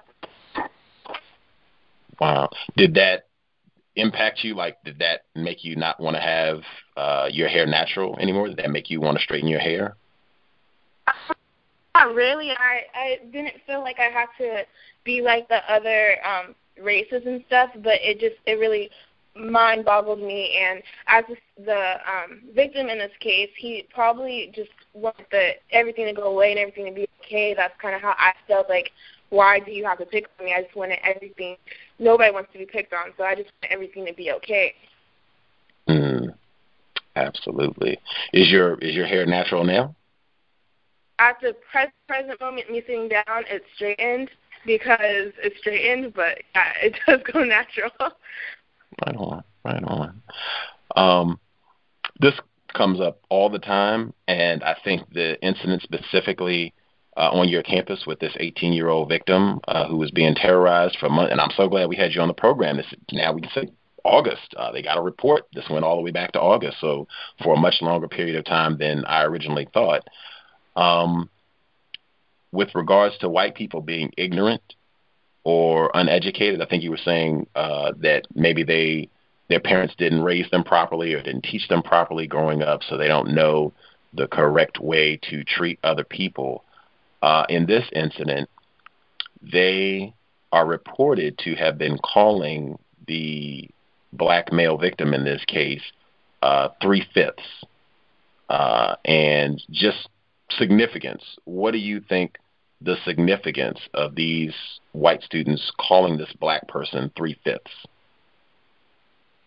wow. 2.19 2.49
Did 2.75 2.95
that 2.95 3.27
impact 3.95 4.43
you? 4.43 4.55
Like, 4.55 4.77
did 4.83 4.99
that 4.99 5.21
make 5.35 5.63
you 5.63 5.75
not 5.75 5.99
want 5.99 6.15
to 6.15 6.21
have 6.21 6.61
uh, 6.97 7.29
your 7.31 7.47
hair 7.47 7.65
natural 7.65 8.17
anymore? 8.17 8.47
Did 8.47 8.57
that 8.57 8.71
make 8.71 8.89
you 8.89 9.01
want 9.01 9.17
to 9.17 9.23
straighten 9.23 9.49
your 9.49 9.59
hair? 9.59 9.95
Not 11.95 12.13
really. 12.13 12.51
I 12.51 12.81
I 12.93 13.19
didn't 13.31 13.55
feel 13.65 13.81
like 13.81 13.97
I 13.99 14.09
had 14.11 14.27
to 14.37 14.63
be 15.03 15.21
like 15.21 15.47
the 15.49 15.59
other 15.71 16.17
um 16.25 16.55
races 16.81 17.23
and 17.25 17.43
stuff, 17.47 17.71
but 17.83 17.99
it 18.01 18.19
just 18.19 18.35
it 18.45 18.59
really 18.59 18.89
mind 19.35 19.85
boggled 19.85 20.19
me. 20.19 20.57
And 20.61 20.81
as 21.07 21.23
the 21.65 21.95
um 22.07 22.41
victim 22.53 22.87
in 22.89 22.99
this 22.99 23.11
case 23.19 23.49
he 23.57 23.87
probably 23.93 24.51
just 24.55 24.69
wanted 24.93 25.25
the 25.31 25.51
everything 25.71 26.05
to 26.05 26.13
go 26.13 26.31
away 26.31 26.51
and 26.51 26.59
everything 26.59 26.85
to 26.85 26.91
be 26.91 27.07
okay. 27.25 27.53
That's 27.55 27.73
kind 27.81 27.95
of 27.95 28.01
how 28.01 28.15
i 28.17 28.33
felt 28.47 28.69
like 28.69 28.91
why 29.29 29.59
do 29.59 29.71
you 29.71 29.85
have 29.85 29.99
to 29.99 30.05
pick 30.05 30.25
on 30.39 30.45
me? 30.45 30.53
I 30.57 30.63
just 30.63 30.75
wanted 30.75 30.97
everything. 31.03 31.55
Nobody 31.99 32.31
wants 32.31 32.51
to 32.53 32.57
be 32.57 32.65
picked 32.65 32.93
on 32.93 33.11
so 33.17 33.23
i 33.23 33.35
just 33.35 33.49
want 33.61 33.73
everything 33.73 34.05
to 34.05 34.13
be 34.13 34.31
okay. 34.33 34.73
Mm, 35.87 36.35
absolutely. 37.15 37.99
Is 38.31 38.49
your 38.51 38.77
is 38.79 38.95
your 38.95 39.07
hair 39.07 39.25
natural 39.25 39.63
now 39.63 39.95
at 41.19 41.39
the 41.41 41.55
pres- 41.71 41.89
present 42.07 42.39
moment 42.41 42.71
me 42.71 42.81
sitting 42.87 43.07
down 43.07 43.43
it's 43.49 43.65
straightened 43.75 44.29
because 44.65 45.31
it's 45.43 45.57
straightened 45.59 46.13
but 46.13 46.39
yeah 46.55 46.71
it 46.81 46.95
does 47.07 47.21
go 47.31 47.43
natural 47.43 47.91
Right 49.05 49.15
on, 49.15 49.43
right 49.63 49.83
on. 49.83 50.21
Um, 50.95 51.39
this 52.19 52.33
comes 52.73 52.99
up 52.99 53.21
all 53.29 53.49
the 53.49 53.59
time, 53.59 54.13
and 54.27 54.63
I 54.63 54.75
think 54.83 55.13
the 55.13 55.41
incident 55.41 55.81
specifically 55.81 56.73
uh, 57.17 57.29
on 57.31 57.49
your 57.49 57.63
campus 57.63 58.05
with 58.05 58.19
this 58.19 58.33
18-year-old 58.39 59.09
victim 59.09 59.59
uh, 59.67 59.87
who 59.87 59.97
was 59.97 60.11
being 60.11 60.35
terrorized 60.35 60.97
for 60.99 61.09
months, 61.09 61.31
and 61.31 61.41
I'm 61.41 61.51
so 61.55 61.67
glad 61.67 61.89
we 61.89 61.95
had 61.95 62.13
you 62.13 62.21
on 62.21 62.27
the 62.27 62.33
program. 62.33 62.77
This 62.77 62.93
now 63.11 63.33
we 63.33 63.41
can 63.41 63.51
say 63.51 63.69
August. 64.03 64.53
Uh, 64.55 64.71
they 64.71 64.81
got 64.81 64.97
a 64.97 65.01
report. 65.01 65.47
This 65.53 65.69
went 65.69 65.85
all 65.85 65.95
the 65.95 66.01
way 66.01 66.11
back 66.11 66.31
to 66.33 66.41
August, 66.41 66.77
so 66.79 67.07
for 67.43 67.55
a 67.55 67.59
much 67.59 67.81
longer 67.81 68.07
period 68.07 68.35
of 68.35 68.45
time 68.45 68.77
than 68.77 69.05
I 69.05 69.23
originally 69.23 69.67
thought. 69.73 70.07
Um, 70.79 71.29
with 72.51 72.73
regards 72.73 73.17
to 73.19 73.29
white 73.29 73.55
people 73.55 73.81
being 73.81 74.11
ignorant 74.17 74.61
or 75.43 75.91
uneducated. 75.93 76.61
I 76.61 76.65
think 76.65 76.83
you 76.83 76.91
were 76.91 76.97
saying 76.97 77.47
uh, 77.55 77.93
that 77.97 78.25
maybe 78.33 78.63
they 78.63 79.09
their 79.49 79.59
parents 79.59 79.95
didn't 79.97 80.21
raise 80.21 80.49
them 80.51 80.63
properly 80.63 81.13
or 81.13 81.23
didn't 81.23 81.43
teach 81.43 81.67
them 81.67 81.81
properly 81.81 82.27
growing 82.27 82.61
up, 82.61 82.81
so 82.83 82.97
they 82.97 83.07
don't 83.07 83.33
know 83.33 83.73
the 84.13 84.27
correct 84.27 84.79
way 84.79 85.19
to 85.29 85.43
treat 85.43 85.79
other 85.83 86.03
people. 86.03 86.63
Uh, 87.21 87.45
in 87.49 87.65
this 87.65 87.85
incident, 87.93 88.47
they 89.41 90.13
are 90.51 90.67
reported 90.67 91.37
to 91.39 91.55
have 91.55 91.77
been 91.77 91.97
calling 91.97 92.77
the 93.07 93.67
black 94.13 94.51
male 94.53 94.77
victim 94.77 95.13
in 95.13 95.23
this 95.23 95.43
case 95.45 95.81
uh, 96.43 96.69
three 96.81 97.05
fifths. 97.13 97.65
Uh, 98.49 98.95
and 99.05 99.61
just 99.71 100.09
significance. 100.51 101.23
What 101.45 101.71
do 101.71 101.77
you 101.77 102.01
think 102.07 102.37
the 102.81 102.95
significance 103.05 103.79
of 103.93 104.15
these 104.15 104.53
white 104.93 105.21
students 105.23 105.71
calling 105.79 106.17
this 106.17 106.31
black 106.39 106.67
person 106.67 107.11
three 107.17 107.37
fifths? 107.43 107.85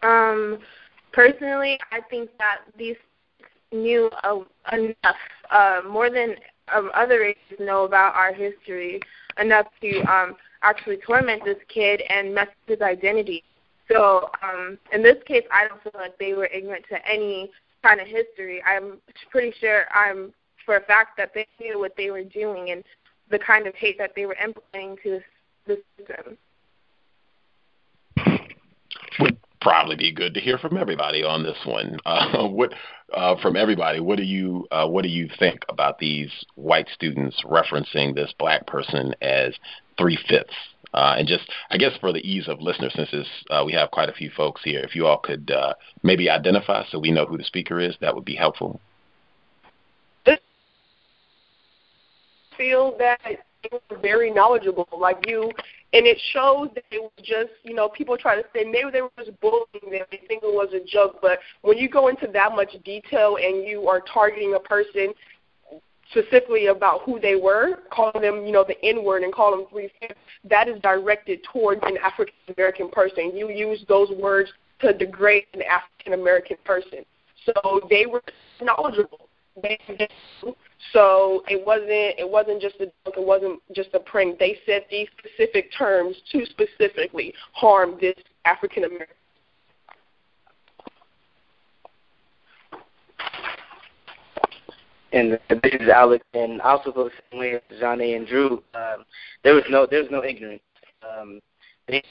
Um, 0.02 0.58
personally, 1.12 1.78
I 1.90 2.00
think 2.10 2.30
that 2.38 2.58
these 2.76 2.96
knew 3.72 4.10
uh, 4.22 4.40
enough, 4.72 5.16
uh, 5.50 5.80
more 5.88 6.10
than 6.10 6.34
um, 6.74 6.90
other 6.94 7.20
races 7.20 7.58
know 7.58 7.84
about 7.84 8.14
our 8.14 8.32
history, 8.32 9.00
enough 9.38 9.66
to 9.80 10.00
um, 10.02 10.36
actually 10.62 10.98
torment 10.98 11.44
this 11.44 11.56
kid 11.68 12.02
and 12.08 12.34
mess 12.34 12.48
with 12.68 12.78
his 12.78 12.86
identity. 12.86 13.42
So 13.90 14.30
um, 14.42 14.78
in 14.92 15.02
this 15.02 15.16
case, 15.26 15.44
I 15.50 15.68
don't 15.68 15.82
feel 15.82 15.92
like 15.94 16.18
they 16.18 16.34
were 16.34 16.46
ignorant 16.46 16.84
to 16.90 17.08
any 17.08 17.50
kind 17.82 18.00
of 18.00 18.06
history. 18.06 18.62
I'm 18.64 18.98
pretty 19.30 19.54
sure 19.58 19.84
I'm 19.94 20.32
for 20.64 20.76
a 20.76 20.80
fact 20.80 21.16
that 21.16 21.32
they 21.34 21.46
knew 21.60 21.78
what 21.78 21.96
they 21.96 22.10
were 22.10 22.24
doing 22.24 22.70
and 22.70 22.84
the 23.30 23.38
kind 23.38 23.66
of 23.66 23.74
hate 23.74 23.98
that 23.98 24.12
they 24.14 24.26
were 24.26 24.36
implementing 24.42 24.96
to 25.02 25.20
this, 25.66 25.78
system. 25.96 26.36
Would 29.20 29.38
probably 29.60 29.96
be 29.96 30.12
good 30.12 30.34
to 30.34 30.40
hear 30.40 30.58
from 30.58 30.76
everybody 30.76 31.22
on 31.22 31.42
this 31.42 31.58
one. 31.64 31.98
Uh, 32.06 32.48
what 32.48 32.72
uh, 33.14 33.36
from 33.40 33.56
everybody? 33.56 34.00
What 34.00 34.16
do 34.16 34.24
you 34.24 34.66
uh, 34.70 34.86
what 34.86 35.02
do 35.02 35.08
you 35.08 35.28
think 35.38 35.60
about 35.68 35.98
these 35.98 36.30
white 36.56 36.88
students 36.92 37.42
referencing 37.44 38.14
this 38.14 38.32
black 38.38 38.66
person 38.66 39.14
as 39.22 39.54
three 39.98 40.18
fifths? 40.28 40.54
Uh, 40.94 41.16
and 41.18 41.26
just, 41.26 41.50
I 41.70 41.78
guess, 41.78 41.92
for 42.00 42.12
the 42.12 42.20
ease 42.20 42.48
of 42.48 42.60
listeners, 42.60 42.92
since 42.94 43.26
uh, 43.50 43.62
we 43.64 43.72
have 43.72 43.90
quite 43.90 44.10
a 44.10 44.14
few 44.14 44.30
folks 44.30 44.60
here, 44.62 44.80
if 44.80 44.94
you 44.94 45.06
all 45.06 45.18
could 45.18 45.50
uh, 45.50 45.74
maybe 46.02 46.28
identify 46.28 46.84
so 46.90 46.98
we 46.98 47.10
know 47.10 47.24
who 47.24 47.38
the 47.38 47.44
speaker 47.44 47.80
is, 47.80 47.96
that 48.00 48.14
would 48.14 48.26
be 48.26 48.34
helpful. 48.34 48.80
Feel 52.62 52.96
that 52.98 53.20
they 53.24 53.68
were 53.72 53.98
very 53.98 54.30
knowledgeable, 54.30 54.86
like 54.96 55.18
you, 55.26 55.50
and 55.92 56.06
it 56.06 56.18
shows 56.32 56.68
that 56.74 56.84
it 56.92 57.02
was 57.02 57.10
just, 57.24 57.50
you 57.64 57.74
know, 57.74 57.88
people 57.88 58.16
try 58.16 58.36
to 58.36 58.44
say 58.54 58.64
maybe 58.64 58.90
they 58.92 59.02
were 59.02 59.10
just 59.18 59.38
bullying 59.40 59.90
them, 59.90 60.06
they 60.10 60.20
think 60.28 60.42
it 60.44 60.54
was 60.54 60.72
a 60.72 60.84
joke, 60.86 61.18
but 61.20 61.40
when 61.62 61.76
you 61.76 61.88
go 61.88 62.08
into 62.08 62.28
that 62.32 62.52
much 62.54 62.70
detail 62.84 63.36
and 63.36 63.66
you 63.66 63.88
are 63.88 64.00
targeting 64.00 64.54
a 64.54 64.60
person 64.60 65.12
specifically 66.10 66.66
about 66.66 67.02
who 67.02 67.18
they 67.18 67.34
were, 67.34 67.80
calling 67.90 68.22
them, 68.22 68.44
you 68.46 68.52
know, 68.52 68.64
the 68.64 68.80
N 68.84 69.02
word 69.02 69.22
and 69.22 69.32
call 69.32 69.50
them 69.50 69.66
three 69.70 69.90
fifths, 70.00 70.20
that 70.48 70.68
is 70.68 70.80
directed 70.82 71.40
towards 71.52 71.80
an 71.84 71.96
African 71.98 72.34
American 72.56 72.90
person. 72.90 73.34
You 73.34 73.48
use 73.50 73.84
those 73.88 74.10
words 74.10 74.50
to 74.80 74.92
degrade 74.92 75.46
an 75.54 75.62
African 75.62 76.20
American 76.20 76.58
person. 76.64 77.00
So 77.46 77.80
they 77.88 78.06
were 78.06 78.22
knowledgeable. 78.60 79.21
So 80.92 81.42
it 81.48 81.64
wasn't 81.64 81.90
it 81.90 82.28
wasn't 82.28 82.60
just 82.60 82.76
a 82.76 82.86
joke, 82.86 83.16
it 83.16 83.26
wasn't 83.26 83.60
just 83.74 83.90
a 83.94 84.00
prank. 84.00 84.38
They 84.38 84.58
said 84.66 84.84
these 84.90 85.08
specific 85.18 85.70
terms 85.76 86.16
to 86.32 86.44
specifically 86.46 87.34
harm 87.52 87.96
this 88.00 88.16
African 88.44 88.84
American. 88.84 89.16
And 95.12 95.32
this 95.32 95.74
is 95.74 95.88
Alex, 95.90 96.24
and 96.32 96.62
I 96.62 96.70
also 96.70 96.90
feel 96.90 97.04
the 97.04 97.10
same 97.30 97.40
way 97.40 97.54
as 97.54 97.78
Johnny 97.78 98.14
and 98.14 98.26
Drew. 98.26 98.62
Um, 98.74 99.04
there 99.44 99.54
was 99.54 99.64
no 99.68 99.86
there 99.86 100.00
was 100.00 100.10
no 100.10 100.24
ignorance. 100.24 100.62
Um, 101.02 101.40
they 101.86 102.02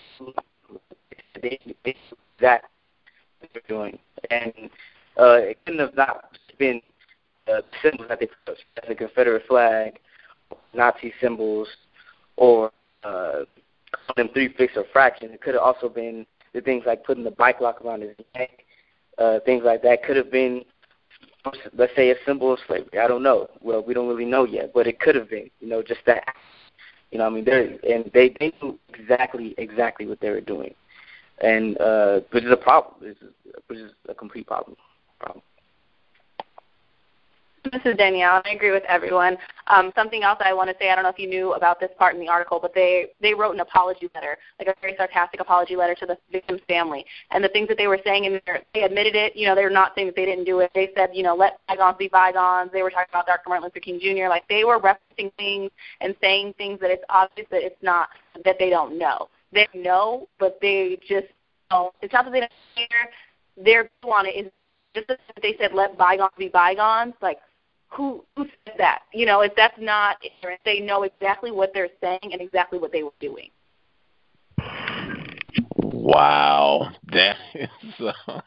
they, 1.41 1.59
they 1.83 1.95
that 2.39 2.65
they 3.41 3.47
were 3.55 3.61
doing, 3.67 3.97
and 4.29 4.53
uh, 5.19 5.39
it 5.41 5.57
couldn't 5.65 5.79
have 5.79 5.95
not 5.95 6.25
been 6.59 6.79
uh, 7.51 7.61
symbols 7.81 8.07
that 8.09 8.19
they 8.19 8.27
put 8.27 8.57
as 8.81 8.87
the 8.87 8.95
Confederate 8.95 9.45
flag, 9.47 9.99
Nazi 10.73 11.13
symbols, 11.21 11.67
or 12.37 12.71
uh, 13.03 13.41
them 14.15 14.29
three 14.33 14.53
fifths 14.57 14.77
or 14.77 14.85
fraction. 14.91 15.31
It 15.31 15.41
could 15.41 15.53
have 15.55 15.63
also 15.63 15.89
been 15.89 16.25
the 16.53 16.61
things 16.61 16.83
like 16.85 17.03
putting 17.03 17.23
the 17.23 17.31
bike 17.31 17.61
lock 17.61 17.81
around 17.83 18.01
his 18.01 18.15
neck, 18.35 18.65
uh, 19.17 19.39
things 19.45 19.63
like 19.63 19.81
that. 19.83 20.03
Could 20.03 20.17
have 20.17 20.31
been, 20.31 20.63
let's 21.73 21.95
say, 21.95 22.11
a 22.11 22.15
symbol 22.25 22.53
of 22.53 22.59
slavery. 22.67 22.99
I 22.99 23.07
don't 23.07 23.23
know. 23.23 23.47
Well, 23.61 23.83
we 23.83 23.93
don't 23.93 24.07
really 24.07 24.25
know 24.25 24.45
yet, 24.45 24.71
but 24.73 24.87
it 24.87 24.99
could 24.99 25.15
have 25.15 25.29
been. 25.29 25.49
You 25.59 25.67
know, 25.67 25.81
just 25.81 26.01
that. 26.05 26.35
You 27.11 27.17
know, 27.17 27.25
I 27.25 27.29
mean, 27.29 27.43
they're 27.43 27.77
and 27.89 28.09
they 28.13 28.33
they 28.39 28.53
knew 28.61 28.79
exactly 28.93 29.53
exactly 29.57 30.07
what 30.07 30.21
they 30.21 30.29
were 30.29 30.39
doing, 30.41 30.73
and 31.43 31.79
uh, 31.81 32.21
which 32.31 32.45
is 32.45 32.51
a 32.51 32.57
problem. 32.57 32.95
Which 33.01 33.17
is, 33.21 33.33
which 33.67 33.79
is 33.79 33.91
a 34.07 34.13
complete 34.13 34.47
problem. 34.47 34.77
Problem. 35.19 35.43
This 37.63 37.81
is 37.85 37.95
Danielle, 37.95 38.37
and 38.37 38.47
I 38.47 38.55
agree 38.55 38.71
with 38.71 38.83
everyone. 38.87 39.37
Um, 39.67 39.91
something 39.95 40.23
else 40.23 40.39
I 40.43 40.51
want 40.51 40.69
to 40.71 40.75
say, 40.79 40.89
I 40.89 40.95
don't 40.95 41.03
know 41.03 41.11
if 41.11 41.19
you 41.19 41.29
knew 41.29 41.53
about 41.53 41.79
this 41.79 41.91
part 41.99 42.15
in 42.15 42.19
the 42.19 42.27
article, 42.27 42.59
but 42.59 42.73
they, 42.73 43.09
they 43.21 43.35
wrote 43.35 43.53
an 43.53 43.59
apology 43.59 44.09
letter, 44.15 44.37
like 44.57 44.67
a 44.67 44.73
very 44.81 44.95
sarcastic 44.97 45.39
apology 45.41 45.75
letter 45.75 45.93
to 45.95 46.07
the 46.07 46.17
victim's 46.31 46.61
family. 46.67 47.05
And 47.29 47.43
the 47.43 47.49
things 47.49 47.67
that 47.67 47.77
they 47.77 47.85
were 47.85 47.99
saying 48.03 48.25
in 48.25 48.41
there, 48.47 48.61
they 48.73 48.81
admitted 48.81 49.15
it. 49.15 49.35
You 49.35 49.45
know, 49.45 49.53
they're 49.53 49.69
not 49.69 49.91
saying 49.93 50.07
that 50.07 50.15
they 50.15 50.25
didn't 50.25 50.45
do 50.45 50.59
it. 50.61 50.71
They 50.73 50.89
said, 50.95 51.11
you 51.13 51.21
know, 51.21 51.35
let 51.35 51.59
bygones 51.67 51.97
be 51.99 52.07
bygones. 52.07 52.71
They 52.73 52.81
were 52.81 52.89
talking 52.89 53.11
about 53.11 53.27
Dr. 53.27 53.49
Martin 53.49 53.65
Luther 53.65 53.79
King 53.79 53.99
Jr. 53.99 54.27
Like 54.27 54.47
they 54.49 54.63
were 54.63 54.79
referencing 54.79 55.31
things 55.37 55.69
and 56.01 56.15
saying 56.19 56.55
things 56.57 56.79
that 56.79 56.89
it's 56.89 57.03
obvious 57.09 57.47
that 57.51 57.61
it's 57.61 57.81
not, 57.83 58.09
that 58.43 58.55
they 58.57 58.71
don't 58.71 58.97
know. 58.97 59.29
They 59.53 59.67
know, 59.75 60.27
but 60.39 60.57
they 60.61 60.97
just 61.07 61.27
don't. 61.69 61.93
It's 62.01 62.11
not 62.11 62.25
that 62.25 62.31
they 62.31 62.39
don't 62.39 62.51
care. 62.75 63.09
Their 63.55 63.83
view 63.83 64.11
on 64.11 64.25
it 64.25 64.47
is 64.47 64.51
just 64.95 65.07
that 65.07 65.19
they 65.41 65.55
said 65.59 65.73
let 65.73 65.97
bygones 65.97 66.31
be 66.37 66.47
bygones. 66.47 67.13
Like 67.21 67.37
who 67.91 68.23
who 68.35 68.45
said 68.65 68.75
that? 68.77 69.01
You 69.13 69.25
know, 69.25 69.41
if 69.41 69.53
that's 69.55 69.79
not 69.79 70.17
ignorant, 70.23 70.61
they 70.65 70.79
know 70.79 71.03
exactly 71.03 71.51
what 71.51 71.71
they're 71.73 71.89
saying 72.01 72.19
and 72.31 72.41
exactly 72.41 72.79
what 72.79 72.91
they 72.91 73.03
were 73.03 73.11
doing. 73.19 73.49
Wow, 75.75 76.91
that 77.11 77.35
is. 77.53 77.69
Uh, 77.99 78.41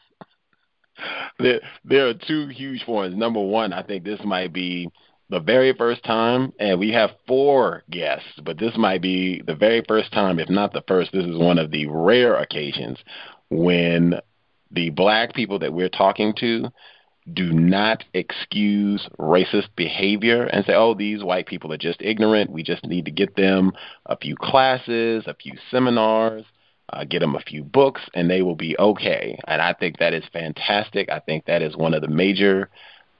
there, 1.39 1.61
there 1.83 2.07
are 2.07 2.13
two 2.13 2.47
huge 2.47 2.83
points. 2.85 3.17
Number 3.17 3.41
one, 3.41 3.73
I 3.73 3.83
think 3.83 4.03
this 4.03 4.19
might 4.23 4.53
be 4.53 4.89
the 5.29 5.39
very 5.39 5.73
first 5.73 6.03
time, 6.03 6.53
and 6.59 6.79
we 6.79 6.91
have 6.91 7.11
four 7.27 7.83
guests, 7.89 8.27
but 8.43 8.57
this 8.57 8.73
might 8.77 9.01
be 9.01 9.41
the 9.45 9.55
very 9.55 9.83
first 9.87 10.11
time, 10.11 10.39
if 10.39 10.49
not 10.49 10.71
the 10.71 10.83
first. 10.87 11.11
This 11.11 11.25
is 11.25 11.37
one 11.37 11.57
of 11.57 11.71
the 11.71 11.87
rare 11.87 12.35
occasions 12.35 12.97
when 13.49 14.15
the 14.71 14.89
black 14.91 15.33
people 15.33 15.59
that 15.59 15.73
we're 15.73 15.89
talking 15.89 16.33
to 16.39 16.69
do 17.31 17.51
not 17.51 18.03
excuse 18.13 19.07
racist 19.17 19.69
behavior 19.75 20.43
and 20.43 20.65
say, 20.65 20.73
oh, 20.75 20.93
these 20.93 21.23
white 21.23 21.47
people 21.47 21.73
are 21.73 21.77
just 21.77 22.01
ignorant. 22.01 22.51
We 22.51 22.63
just 22.63 22.85
need 22.85 23.05
to 23.05 23.11
get 23.11 23.35
them 23.35 23.73
a 24.05 24.15
few 24.15 24.35
classes, 24.35 25.23
a 25.25 25.33
few 25.33 25.53
seminars, 25.71 26.43
uh, 26.93 27.03
get 27.03 27.19
them 27.19 27.35
a 27.35 27.39
few 27.39 27.63
books, 27.63 28.01
and 28.13 28.29
they 28.29 28.43
will 28.43 28.55
be 28.55 28.77
okay. 28.77 29.39
And 29.47 29.61
I 29.61 29.73
think 29.73 29.97
that 29.97 30.13
is 30.13 30.23
fantastic. 30.31 31.09
I 31.09 31.19
think 31.19 31.45
that 31.45 31.63
is 31.63 31.75
one 31.75 31.95
of 31.95 32.01
the 32.01 32.07
major 32.07 32.69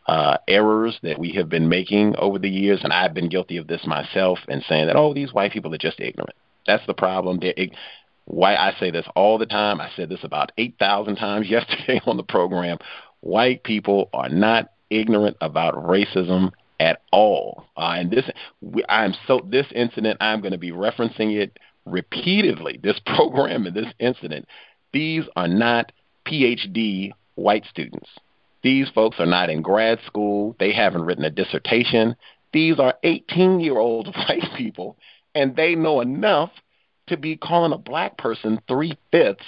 uh, 0.06 0.38
errors 0.48 1.00
that 1.02 1.18
we 1.18 1.32
have 1.34 1.50
been 1.50 1.68
making 1.68 2.16
over 2.18 2.38
the 2.38 2.50
years, 2.50 2.82
and 2.84 2.94
I've 2.94 3.16
been 3.16 3.30
guilty 3.30 3.58
of 3.58 3.68
this 3.68 3.88
myself, 3.88 4.38
and 4.48 4.64
saying 4.70 4.86
that, 4.86 4.96
oh, 4.96 5.16
these 5.16 5.34
white 5.34 5.52
people 5.52 5.74
are 5.74 5.80
just 5.80 6.00
ignorant. 6.00 6.36
That's 6.68 6.86
the 6.86 6.94
problem. 6.94 7.40
They're 7.40 7.54
why 8.26 8.56
I 8.56 8.74
say 8.80 8.92
this 8.92 9.06
all 9.16 9.38
the 9.38 9.46
time. 9.46 9.80
I 9.80 9.90
said 9.96 10.10
this 10.10 10.24
about 10.24 10.52
8,000 10.58 11.16
times 11.16 11.48
yesterday 11.50 12.02
on 12.06 12.18
the 12.18 12.24
program. 12.24 12.78
White 13.26 13.64
people 13.64 14.12
are 14.14 14.30
not 14.30 14.70
ignorant 14.92 15.36
about 15.42 15.74
racism 15.74 16.52
at 16.80 17.02
all. 17.12 17.66
Uh, 17.76 17.96
and 17.98 18.12
this, 18.12 18.30
I'm 18.88 19.16
so 19.26 19.42
this 19.50 19.66
incident, 19.74 20.18
I'm 20.22 20.42
going 20.42 20.52
to 20.52 20.60
be 20.60 20.72
referencing 20.72 21.36
it 21.36 21.58
repeatedly. 21.88 22.80
This 22.84 23.00
program 23.08 23.66
and 23.66 23.76
this 23.76 23.92
incident, 23.98 24.48
these 24.94 25.24
are 25.36 25.48
not 25.48 25.92
PhD 26.28 27.14
white 27.34 27.66
students. 27.66 28.12
These 28.62 28.90
folks 28.94 29.20
are 29.20 29.26
not 29.26 29.50
in 29.50 29.64
grad 29.64 29.98
school. 30.06 30.56
They 30.60 30.72
haven't 30.72 31.06
written 31.06 31.26
a 31.26 31.32
dissertation. 31.32 32.16
These 32.54 32.80
are 32.80 32.94
18 33.02 33.60
year 33.60 33.80
old 33.80 34.06
white 34.16 34.54
people, 34.56 34.98
and 35.34 35.56
they 35.56 35.74
know 35.74 36.00
enough 36.00 36.52
to 37.08 37.18
be 37.18 37.38
calling 37.38 37.74
a 37.74 37.80
black 37.80 38.20
person 38.20 38.62
three 38.68 38.96
fifths 39.12 39.42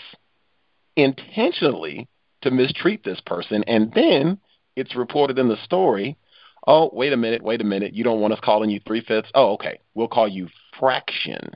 intentionally 0.95 2.07
to 2.41 2.51
mistreat 2.51 3.03
this 3.03 3.21
person. 3.25 3.63
And 3.65 3.91
then 3.93 4.39
it's 4.75 4.95
reported 4.95 5.39
in 5.39 5.49
the 5.49 5.57
story 5.63 6.17
oh, 6.67 6.89
wait 6.91 7.13
a 7.13 7.17
minute, 7.17 7.41
wait 7.41 7.61
a 7.61 7.63
minute. 7.63 7.93
You 7.93 8.03
don't 8.03 8.19
want 8.19 8.33
us 8.33 8.39
calling 8.43 8.69
you 8.69 8.81
three 8.85 9.01
fifths? 9.01 9.31
Oh, 9.33 9.53
okay. 9.53 9.79
We'll 9.95 10.09
call 10.09 10.27
you 10.27 10.49
fraction. 10.77 11.49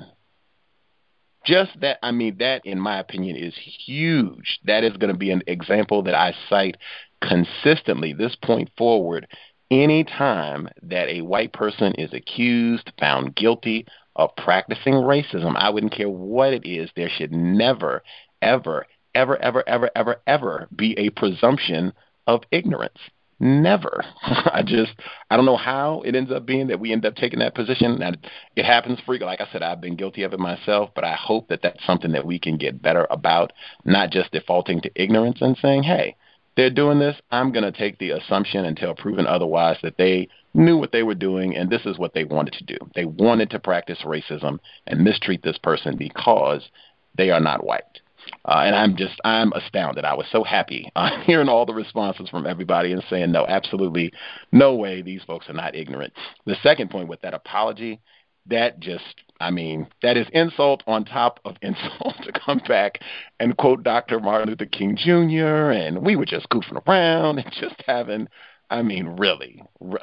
Just 1.45 1.71
that, 1.81 1.97
I 2.01 2.11
mean, 2.11 2.37
that 2.39 2.65
in 2.65 2.79
my 2.79 2.99
opinion 2.99 3.35
is 3.35 3.53
huge. 3.85 4.59
That 4.63 4.83
is 4.83 4.95
going 4.97 5.11
to 5.11 5.17
be 5.17 5.31
an 5.31 5.43
example 5.47 6.03
that 6.03 6.15
I 6.15 6.33
cite 6.49 6.77
consistently 7.21 8.13
this 8.13 8.35
point 8.41 8.69
forward 8.77 9.27
any 9.69 10.03
time 10.03 10.67
that 10.83 11.09
a 11.09 11.21
white 11.21 11.53
person 11.53 11.93
is 11.93 12.13
accused, 12.13 12.91
found 12.99 13.35
guilty 13.35 13.87
of 14.15 14.35
practicing 14.35 14.93
racism, 14.93 15.55
I 15.55 15.69
wouldn't 15.69 15.93
care 15.93 16.09
what 16.09 16.53
it 16.53 16.67
is, 16.67 16.89
there 16.95 17.09
should 17.09 17.31
never, 17.31 18.03
ever, 18.41 18.85
ever, 19.13 19.37
ever, 19.41 19.67
ever, 19.67 19.89
ever, 19.95 20.21
ever 20.27 20.67
be 20.75 20.97
a 20.97 21.09
presumption 21.09 21.93
of 22.27 22.43
ignorance. 22.51 22.97
Never. 23.39 24.05
I 24.23 24.61
just 24.63 24.93
I 25.29 25.35
don't 25.35 25.45
know 25.45 25.57
how 25.57 26.03
it 26.05 26.15
ends 26.15 26.31
up 26.31 26.45
being 26.45 26.67
that 26.67 26.79
we 26.79 26.91
end 26.91 27.05
up 27.05 27.15
taking 27.15 27.39
that 27.39 27.55
position. 27.55 28.01
And 28.01 28.17
it 28.55 28.65
happens 28.65 28.99
frequently. 28.99 29.37
Like 29.37 29.41
I 29.41 29.51
said, 29.51 29.63
I've 29.63 29.81
been 29.81 29.95
guilty 29.95 30.23
of 30.23 30.33
it 30.33 30.39
myself, 30.39 30.91
but 30.93 31.03
I 31.03 31.15
hope 31.15 31.47
that 31.47 31.61
that's 31.63 31.83
something 31.85 32.11
that 32.11 32.25
we 32.25 32.37
can 32.37 32.57
get 32.57 32.81
better 32.81 33.07
about, 33.09 33.51
not 33.83 34.11
just 34.11 34.31
defaulting 34.31 34.81
to 34.81 34.91
ignorance 34.95 35.39
and 35.41 35.57
saying, 35.57 35.83
"Hey, 35.83 36.15
they're 36.55 36.69
doing 36.69 36.99
this, 36.99 37.15
I'm 37.31 37.51
going 37.51 37.63
to 37.63 37.71
take 37.71 37.97
the 37.97 38.11
assumption 38.11 38.65
until 38.65 38.93
proven 38.93 39.25
otherwise 39.25 39.77
that 39.83 39.97
they 39.97 40.27
knew 40.53 40.77
what 40.77 40.91
they 40.91 41.03
were 41.03 41.15
doing 41.15 41.55
and 41.55 41.69
this 41.69 41.85
is 41.85 41.97
what 41.97 42.13
they 42.13 42.25
wanted 42.25 42.53
to 42.53 42.65
do. 42.65 42.77
They 42.93 43.05
wanted 43.05 43.49
to 43.51 43.59
practice 43.59 43.99
racism 44.05 44.59
and 44.85 45.03
mistreat 45.03 45.43
this 45.43 45.57
person 45.57 45.95
because 45.95 46.69
they 47.17 47.29
are 47.29 47.39
not 47.39 47.65
white. 47.65 48.00
Uh, 48.45 48.63
and 48.65 48.75
I'm 48.75 48.95
just, 48.95 49.19
I'm 49.23 49.53
astounded. 49.53 50.05
I 50.05 50.13
was 50.13 50.25
so 50.31 50.43
happy 50.43 50.91
uh, 50.95 51.21
hearing 51.23 51.49
all 51.49 51.65
the 51.65 51.73
responses 51.73 52.29
from 52.29 52.47
everybody 52.47 52.91
and 52.91 53.03
saying, 53.09 53.31
no, 53.31 53.45
absolutely 53.47 54.13
no 54.51 54.75
way 54.75 55.01
these 55.01 55.23
folks 55.23 55.49
are 55.49 55.53
not 55.53 55.75
ignorant. 55.75 56.13
The 56.45 56.55
second 56.63 56.89
point 56.89 57.07
with 57.07 57.21
that 57.21 57.33
apology 57.33 57.99
that 58.47 58.79
just 58.79 59.03
I 59.39 59.49
mean, 59.49 59.87
that 60.03 60.17
is 60.17 60.27
insult 60.33 60.83
on 60.87 61.05
top 61.05 61.39
of 61.45 61.55
insult 61.61 62.15
to 62.23 62.31
come 62.45 62.61
back 62.67 62.99
and 63.39 63.57
quote 63.57 63.83
Dr. 63.83 64.19
Martin 64.19 64.49
Luther 64.49 64.65
King 64.65 64.95
Jr. 64.97 65.71
and 65.71 66.03
we 66.05 66.15
were 66.15 66.25
just 66.25 66.49
goofing 66.49 66.81
around 66.87 67.39
and 67.39 67.51
just 67.59 67.81
having 67.85 68.27
I 68.69 68.81
mean, 68.81 69.17
really. 69.19 69.61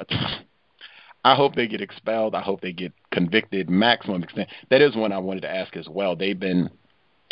I 1.25 1.35
hope 1.35 1.55
they 1.55 1.67
get 1.67 1.81
expelled. 1.81 2.33
I 2.33 2.41
hope 2.41 2.61
they 2.61 2.71
get 2.71 2.93
convicted 3.11 3.69
maximum 3.69 4.23
extent. 4.23 4.47
That 4.69 4.81
is 4.81 4.95
one 4.95 5.11
I 5.11 5.17
wanted 5.17 5.41
to 5.41 5.49
ask 5.53 5.75
as 5.75 5.89
well. 5.89 6.15
They've 6.15 6.39
been 6.39 6.69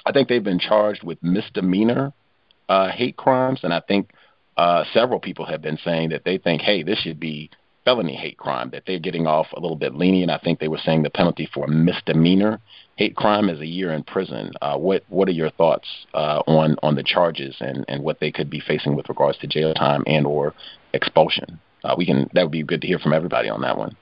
I 0.07 0.11
think 0.13 0.29
they've 0.29 0.43
been 0.43 0.59
charged 0.59 1.03
with 1.03 1.21
misdemeanor 1.21 2.13
uh 2.69 2.89
hate 2.89 3.17
crimes 3.17 3.59
and 3.63 3.73
I 3.73 3.81
think 3.81 4.11
uh 4.55 4.83
several 4.93 5.19
people 5.19 5.45
have 5.45 5.61
been 5.61 5.77
saying 5.83 6.09
that 6.09 6.23
they 6.23 6.37
think, 6.37 6.61
hey, 6.61 6.83
this 6.83 6.99
should 6.99 7.19
be 7.19 7.49
felony 7.85 8.15
hate 8.15 8.37
crime 8.37 8.69
that 8.71 8.83
they're 8.85 8.99
getting 8.99 9.27
off 9.27 9.47
a 9.53 9.59
little 9.59 9.77
bit 9.77 9.95
lenient. 9.95 10.29
I 10.31 10.39
think 10.39 10.59
they 10.59 10.67
were 10.67 10.77
saying 10.77 11.03
the 11.03 11.09
penalty 11.09 11.49
for 11.53 11.67
misdemeanor 11.67 12.59
hate 12.97 13.15
crime 13.15 13.47
is 13.47 13.61
a 13.61 13.65
year 13.65 13.93
in 13.93 14.03
prison. 14.03 14.51
Uh, 14.61 14.77
what 14.77 15.03
what 15.09 15.27
are 15.29 15.33
your 15.33 15.51
thoughts 15.51 15.87
uh, 16.13 16.41
on 16.47 16.75
on 16.83 16.95
the 16.95 17.03
charges 17.03 17.55
and 17.59 17.85
and 17.87 18.03
what 18.03 18.19
they 18.19 18.31
could 18.31 18.49
be 18.49 18.59
facing 18.59 18.95
with 18.95 19.07
regards 19.09 19.37
to 19.39 19.47
jail 19.47 19.73
time 19.73 20.03
and 20.05 20.25
or 20.25 20.53
expulsion? 20.93 21.59
Uh, 21.83 21.95
we 21.97 22.05
can 22.05 22.29
that 22.33 22.43
would 22.43 22.51
be 22.51 22.63
good 22.63 22.81
to 22.81 22.87
hear 22.87 22.99
from 22.99 23.13
everybody 23.13 23.49
on 23.49 23.61
that 23.61 23.77
one. 23.77 23.95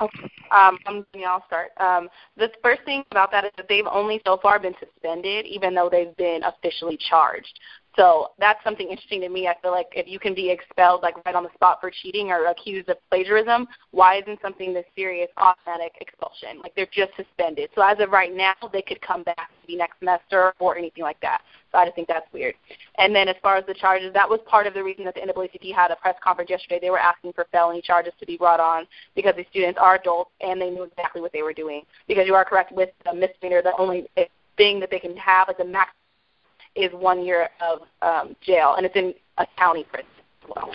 Okay. 0.00 0.30
Um, 0.50 0.78
I'm, 0.86 1.06
I'll 1.26 1.44
start. 1.46 1.70
Um, 1.78 2.08
the 2.36 2.50
first 2.62 2.82
thing 2.84 3.04
about 3.10 3.30
that 3.32 3.44
is 3.44 3.50
that 3.56 3.66
they've 3.68 3.86
only 3.90 4.20
so 4.26 4.38
far 4.42 4.58
been 4.58 4.74
suspended, 4.78 5.46
even 5.46 5.74
though 5.74 5.88
they've 5.90 6.16
been 6.16 6.42
officially 6.44 6.98
charged. 7.08 7.58
So 7.96 8.28
that's 8.38 8.62
something 8.64 8.88
interesting 8.88 9.20
to 9.20 9.28
me. 9.28 9.48
I 9.48 9.54
feel 9.60 9.70
like 9.70 9.88
if 9.92 10.08
you 10.08 10.18
can 10.18 10.34
be 10.34 10.50
expelled 10.50 11.02
like 11.02 11.14
right 11.26 11.34
on 11.34 11.42
the 11.42 11.52
spot 11.54 11.78
for 11.80 11.90
cheating 11.90 12.30
or 12.30 12.46
accused 12.46 12.88
of 12.88 12.96
plagiarism, 13.10 13.66
why 13.90 14.16
isn't 14.16 14.40
something 14.40 14.72
this 14.72 14.86
serious 14.96 15.28
automatic 15.36 15.92
expulsion? 16.00 16.60
Like 16.62 16.74
they're 16.74 16.86
just 16.92 17.12
suspended. 17.16 17.70
So 17.74 17.82
as 17.82 17.98
of 18.00 18.10
right 18.10 18.34
now, 18.34 18.54
they 18.72 18.82
could 18.82 19.00
come 19.02 19.22
back 19.22 19.50
maybe 19.62 19.76
next 19.76 19.98
semester 19.98 20.54
or 20.58 20.76
anything 20.78 21.04
like 21.04 21.20
that. 21.20 21.42
So 21.72 21.78
I 21.78 21.86
just 21.86 21.96
think 21.96 22.06
that's 22.06 22.30
weird. 22.32 22.54
And 22.98 23.14
then 23.16 23.28
as 23.28 23.36
far 23.42 23.56
as 23.56 23.64
the 23.66 23.74
charges, 23.74 24.12
that 24.12 24.28
was 24.28 24.40
part 24.46 24.66
of 24.66 24.74
the 24.74 24.84
reason 24.84 25.04
that 25.06 25.14
the 25.14 25.20
NAACP 25.22 25.74
had 25.74 25.90
a 25.90 25.96
press 25.96 26.14
conference 26.22 26.50
yesterday. 26.50 26.78
They 26.80 26.90
were 26.90 26.98
asking 26.98 27.32
for 27.32 27.46
felony 27.50 27.80
charges 27.80 28.12
to 28.20 28.26
be 28.26 28.36
brought 28.36 28.60
on 28.60 28.86
because 29.16 29.34
the 29.36 29.46
students 29.50 29.78
are 29.80 29.94
adults 29.94 30.30
and 30.42 30.60
they 30.60 30.68
knew 30.70 30.82
exactly 30.82 31.22
what 31.22 31.32
they 31.32 31.42
were 31.42 31.54
doing. 31.54 31.82
Because 32.06 32.26
you 32.26 32.34
are 32.34 32.44
correct 32.44 32.72
with 32.72 32.90
the 33.06 33.14
misdemeanor, 33.14 33.62
the 33.62 33.76
only 33.78 34.06
thing 34.58 34.80
that 34.80 34.90
they 34.90 34.98
can 34.98 35.16
have 35.16 35.48
as 35.48 35.56
a 35.60 35.64
max 35.64 35.92
is 36.74 36.90
one 36.92 37.24
year 37.24 37.48
of 37.60 37.80
um, 38.02 38.36
jail, 38.42 38.74
and 38.76 38.86
it's 38.86 38.96
in 38.96 39.14
a 39.38 39.46
county 39.58 39.84
prison 39.84 40.08
as 40.42 40.50
well. 40.54 40.70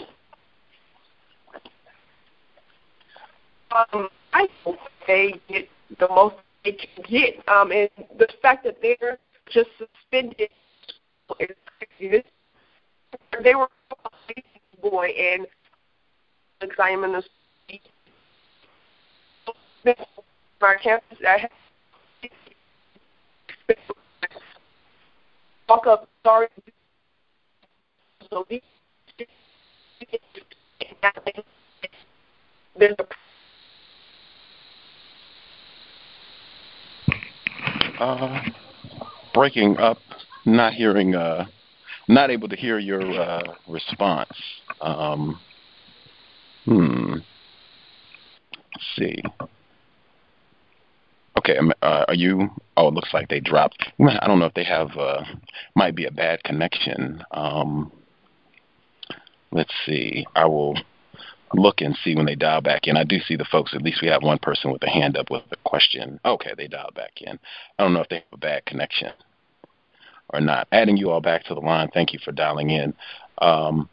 Um, 3.72 4.10
I 4.34 4.48
hope 4.64 4.78
they 5.08 5.36
get 5.50 5.68
the 6.00 6.08
most 6.08 6.36
they 6.64 6.72
can 6.74 7.04
get, 7.10 7.48
um, 7.48 7.72
and 7.72 7.90
the 8.18 8.28
fact 8.42 8.64
that 8.64 8.78
they're 8.82 9.18
just 9.52 9.70
suspended 9.78 10.50
they 13.44 13.56
were 13.56 13.68
a 13.92 14.82
boy 14.82 15.08
and 15.08 15.48
because 16.60 16.78
I 16.80 16.90
am 16.90 17.04
in 17.04 17.12
the 17.12 17.24
our 20.62 20.78
campus. 20.78 21.18
I 21.26 21.48
talk 25.68 25.86
of 25.86 26.08
sorry. 26.26 26.48
So 28.30 28.46
these 28.50 28.62
there's 32.78 32.96
a 33.00 33.06
uh, 38.04 38.42
breaking 39.34 39.78
up, 39.78 39.98
not 40.48 40.74
hearing, 40.74 41.14
uh, 41.14 41.46
not 42.08 42.32
able 42.32 42.48
to 42.48 42.56
hear 42.56 42.80
your 42.80 43.02
uh, 43.02 43.44
response. 43.68 44.32
Um, 44.82 45.40
hmm. 46.66 47.14
Let's 48.74 48.86
see. 48.96 49.24
Okay, 51.38 51.58
uh, 51.82 52.06
are 52.08 52.14
you? 52.14 52.50
Oh, 52.76 52.88
it 52.88 52.94
looks 52.94 53.14
like 53.14 53.30
they 53.30 53.40
dropped. 53.40 53.86
I 54.00 54.26
don't 54.26 54.40
know 54.40 54.46
if 54.46 54.54
they 54.54 54.64
have. 54.64 54.90
Uh, 54.98 55.24
might 55.76 55.96
be 55.96 56.06
a 56.06 56.12
bad 56.12 56.44
connection. 56.44 57.24
Um, 57.32 57.92
let's 59.52 59.74
see. 59.86 60.26
I 60.36 60.46
will 60.46 60.76
look 61.54 61.82
and 61.82 61.98
see 62.04 62.16
when 62.16 62.26
they 62.26 62.36
dial 62.36 62.62
back 62.62 62.88
in. 62.88 62.98
I 62.98 63.04
do 63.04 63.20
see 63.20 63.36
the 63.36 63.46
folks. 63.46 63.74
At 63.74 63.82
least 63.82 64.02
we 64.02 64.08
have 64.08 64.24
one 64.24 64.40
person 64.40 64.72
with 64.72 64.84
a 64.84 64.90
hand 64.90 65.18
up 65.18 65.30
with 65.30 65.44
a 65.52 65.58
question. 65.64 66.20
Okay, 66.26 66.52
they 66.58 66.68
dialed 66.68 66.96
back 66.96 67.22
in. 67.22 67.40
I 67.78 67.84
don't 67.84 67.94
know 67.94 68.02
if 68.02 68.10
they 68.10 68.18
have 68.18 68.34
a 68.34 68.38
bad 68.38 68.66
connection. 68.66 69.12
Or 70.30 70.42
not. 70.42 70.68
Adding 70.72 70.98
you 70.98 71.10
all 71.10 71.22
back 71.22 71.44
to 71.46 71.54
the 71.54 71.60
line. 71.60 71.90
Thank 71.94 72.14
you 72.14 72.20
for 72.24 72.32
dialing 72.32 72.70
in. 72.70 72.94
Um, 73.40 73.90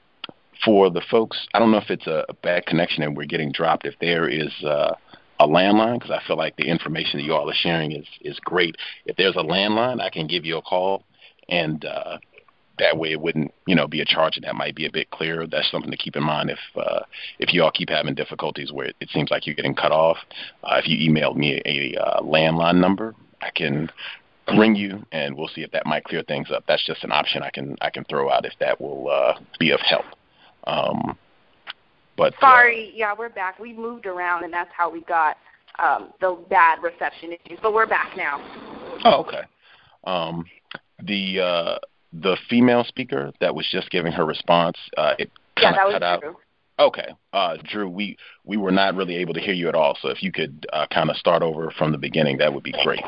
for 0.64 0.90
the 0.90 1.02
folks, 1.10 1.46
I 1.52 1.58
don't 1.58 1.70
know 1.70 1.78
if 1.78 1.90
it's 1.90 2.06
a, 2.06 2.24
a 2.28 2.34
bad 2.34 2.66
connection 2.66 3.02
and 3.02 3.16
we're 3.16 3.26
getting 3.26 3.52
dropped. 3.52 3.86
If 3.86 3.94
there 4.00 4.28
is 4.28 4.52
uh, 4.64 4.94
a 5.40 5.46
landline, 5.46 5.98
because 5.98 6.10
I 6.10 6.26
feel 6.26 6.36
like 6.36 6.56
the 6.56 6.68
information 6.68 7.18
that 7.18 7.24
you 7.24 7.34
all 7.34 7.50
are 7.50 7.54
sharing 7.54 7.92
is 7.92 8.06
is 8.20 8.38
great. 8.40 8.76
If 9.06 9.16
there's 9.16 9.36
a 9.36 9.42
landline, 9.42 10.00
I 10.00 10.10
can 10.10 10.26
give 10.26 10.44
you 10.44 10.58
a 10.58 10.62
call, 10.62 11.04
and 11.48 11.84
uh, 11.84 12.18
that 12.78 12.96
way 12.96 13.12
it 13.12 13.20
wouldn't 13.20 13.52
you 13.66 13.74
know 13.74 13.86
be 13.86 14.00
a 14.00 14.04
charge, 14.04 14.36
and 14.36 14.44
that 14.44 14.54
might 14.54 14.76
be 14.76 14.86
a 14.86 14.92
bit 14.92 15.10
clearer. 15.10 15.46
That's 15.46 15.70
something 15.70 15.90
to 15.90 15.96
keep 15.96 16.16
in 16.16 16.22
mind 16.22 16.50
if 16.50 16.58
uh, 16.76 17.00
if 17.38 17.52
you 17.52 17.62
all 17.62 17.72
keep 17.72 17.90
having 17.90 18.14
difficulties 18.14 18.72
where 18.72 18.86
it, 18.86 18.96
it 19.00 19.10
seems 19.10 19.30
like 19.30 19.46
you're 19.46 19.56
getting 19.56 19.74
cut 19.74 19.92
off. 19.92 20.18
Uh, 20.62 20.80
if 20.82 20.88
you 20.88 21.10
emailed 21.10 21.36
me 21.36 21.60
a, 21.64 21.96
a 21.96 22.00
uh, 22.00 22.20
landline 22.22 22.80
number, 22.80 23.14
I 23.40 23.50
can 23.50 23.90
ring 24.58 24.74
you, 24.74 25.04
and 25.12 25.36
we'll 25.36 25.48
see 25.48 25.62
if 25.62 25.70
that 25.72 25.86
might 25.86 26.04
clear 26.04 26.22
things 26.22 26.50
up. 26.50 26.64
That's 26.66 26.84
just 26.84 27.04
an 27.04 27.12
option 27.12 27.42
I 27.42 27.50
can 27.50 27.76
I 27.80 27.90
can 27.90 28.04
throw 28.04 28.30
out 28.30 28.44
if 28.44 28.52
that 28.60 28.80
will 28.80 29.08
uh, 29.08 29.38
be 29.58 29.70
of 29.70 29.80
help. 29.80 30.04
Um, 30.66 31.16
but 32.16 32.34
sorry, 32.40 32.88
uh, 32.88 32.96
yeah, 32.96 33.14
we're 33.16 33.28
back. 33.28 33.58
We 33.58 33.72
moved 33.72 34.06
around, 34.06 34.44
and 34.44 34.52
that's 34.52 34.70
how 34.76 34.90
we 34.90 35.02
got 35.02 35.36
um, 35.78 36.12
the 36.20 36.38
bad 36.48 36.82
reception 36.82 37.32
issues. 37.32 37.58
But 37.62 37.74
we're 37.74 37.86
back 37.86 38.16
now. 38.16 38.40
Oh, 39.04 39.24
okay. 39.26 39.42
Um, 40.04 40.44
the 41.02 41.40
uh, 41.40 41.78
the 42.12 42.36
female 42.48 42.84
speaker 42.84 43.32
that 43.40 43.54
was 43.54 43.66
just 43.70 43.90
giving 43.90 44.12
her 44.12 44.24
response, 44.24 44.76
uh, 44.96 45.14
it 45.18 45.30
yeah, 45.60 45.72
that 45.72 45.84
was 45.86 45.94
cut 45.94 46.02
out. 46.02 46.22
Okay, 46.78 47.14
uh, 47.32 47.56
Drew, 47.64 47.88
we 47.88 48.16
we 48.44 48.56
were 48.56 48.72
not 48.72 48.96
really 48.96 49.16
able 49.16 49.34
to 49.34 49.40
hear 49.40 49.54
you 49.54 49.68
at 49.68 49.74
all. 49.74 49.96
So 50.00 50.08
if 50.08 50.22
you 50.22 50.32
could 50.32 50.66
uh, 50.72 50.86
kind 50.92 51.08
of 51.08 51.16
start 51.16 51.42
over 51.42 51.72
from 51.78 51.92
the 51.92 51.98
beginning, 51.98 52.38
that 52.38 52.52
would 52.52 52.64
be 52.64 52.74
great. 52.82 53.02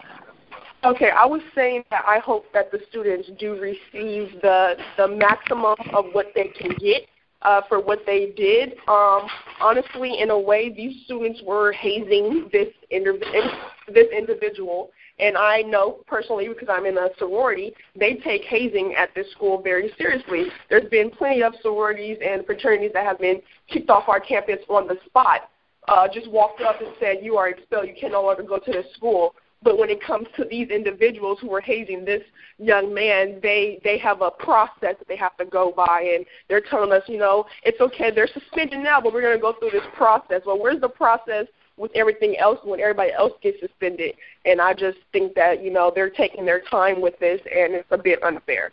Okay, 0.87 1.11
I 1.11 1.27
was 1.27 1.41
saying 1.53 1.83
that 1.91 2.05
I 2.07 2.21
hope 2.21 2.45
that 2.53 2.71
the 2.71 2.79
students 2.89 3.29
do 3.41 3.59
receive 3.61 4.41
the 4.41 4.77
the 4.97 5.09
maximum 5.09 5.75
of 5.93 6.05
what 6.13 6.27
they 6.33 6.45
can 6.57 6.71
get 6.79 7.09
uh, 7.43 7.63
for 7.69 7.81
what 7.81 8.07
they 8.07 8.33
did. 8.37 8.75
Um, 8.87 9.27
honestly, 9.61 10.21
in 10.21 10.31
a 10.31 10.39
way, 10.39 10.73
these 10.73 11.05
students 11.05 11.43
were 11.45 11.73
hazing 11.73 12.51
this 12.53 12.69
indiv- 12.93 13.51
this 13.93 14.07
individual, 14.17 14.91
and 15.19 15.37
I 15.37 15.63
know 15.63 16.05
personally 16.07 16.47
because 16.47 16.69
I'm 16.71 16.87
in 16.87 16.97
a 16.99 17.09
sorority, 17.19 17.75
they 17.99 18.15
take 18.15 18.45
hazing 18.45 18.95
at 18.97 19.13
this 19.17 19.29
school 19.33 19.61
very 19.61 19.93
seriously. 19.99 20.45
There's 20.71 20.89
been 20.89 21.11
plenty 21.11 21.43
of 21.43 21.55
sororities 21.63 22.19
and 22.25 22.47
fraternities 22.47 22.93
that 22.95 23.05
have 23.05 23.19
been 23.19 23.43
kicked 23.69 23.91
off 23.91 24.09
our 24.09 24.21
campus 24.21 24.61
on 24.69 24.87
the 24.87 24.99
spot. 25.05 25.51
Uh, 25.89 26.07
just 26.07 26.31
walked 26.31 26.61
up 26.61 26.81
and 26.81 26.91
said, 27.01 27.17
"You 27.23 27.37
are 27.39 27.49
expelled. 27.49 27.89
You 27.89 27.95
can 27.99 28.13
no 28.13 28.23
longer 28.23 28.45
go 28.45 28.59
to 28.61 28.71
this 28.71 28.87
school." 28.95 29.35
But 29.63 29.79
when 29.79 29.91
it 29.91 30.03
comes 30.03 30.27
to 30.37 30.45
these 30.45 30.69
individuals 30.69 31.39
who 31.41 31.53
are 31.55 31.61
hazing 31.61 32.05
this 32.05 32.23
young 32.59 32.93
man, 32.95 33.41
they 33.43 33.81
they 33.83 33.99
have 33.99 34.23
a 34.23 34.31
process 34.31 34.97
that 34.99 35.09
they 35.09 35.17
have 35.17 35.37
to 35.39 35.45
go 35.45 35.73
by, 35.75 36.13
and 36.15 36.25
they're 36.49 36.61
telling 36.61 36.93
us, 36.93 37.03
you 37.07 37.19
know, 37.19 37.47
it's 37.65 37.81
okay, 37.81 38.11
they're 38.11 38.29
suspended 38.29 38.81
now, 38.81 39.01
but 39.01 39.13
we're 39.13 39.23
going 39.23 39.37
to 39.37 39.41
go 39.41 39.55
through 39.55 39.71
this 39.71 39.87
process. 39.95 40.43
Well, 40.47 40.61
where's 40.61 40.81
the 40.81 40.89
process 40.89 41.47
with 41.77 41.91
everything 41.95 42.37
else 42.39 42.59
when 42.65 42.81
everybody 42.81 43.13
else 43.13 43.33
gets 43.43 43.59
suspended? 43.61 44.15
And 44.45 44.61
I 44.61 44.73
just 44.73 44.99
think 45.13 45.35
that 45.35 45.63
you 45.63 45.73
know 45.73 45.91
they're 45.95 46.11
taking 46.11 46.45
their 46.45 46.61
time 46.61 47.01
with 47.01 47.19
this, 47.19 47.41
and 47.45 47.75
it's 47.75 47.89
a 47.91 47.99
bit 47.99 48.23
unfair. 48.23 48.73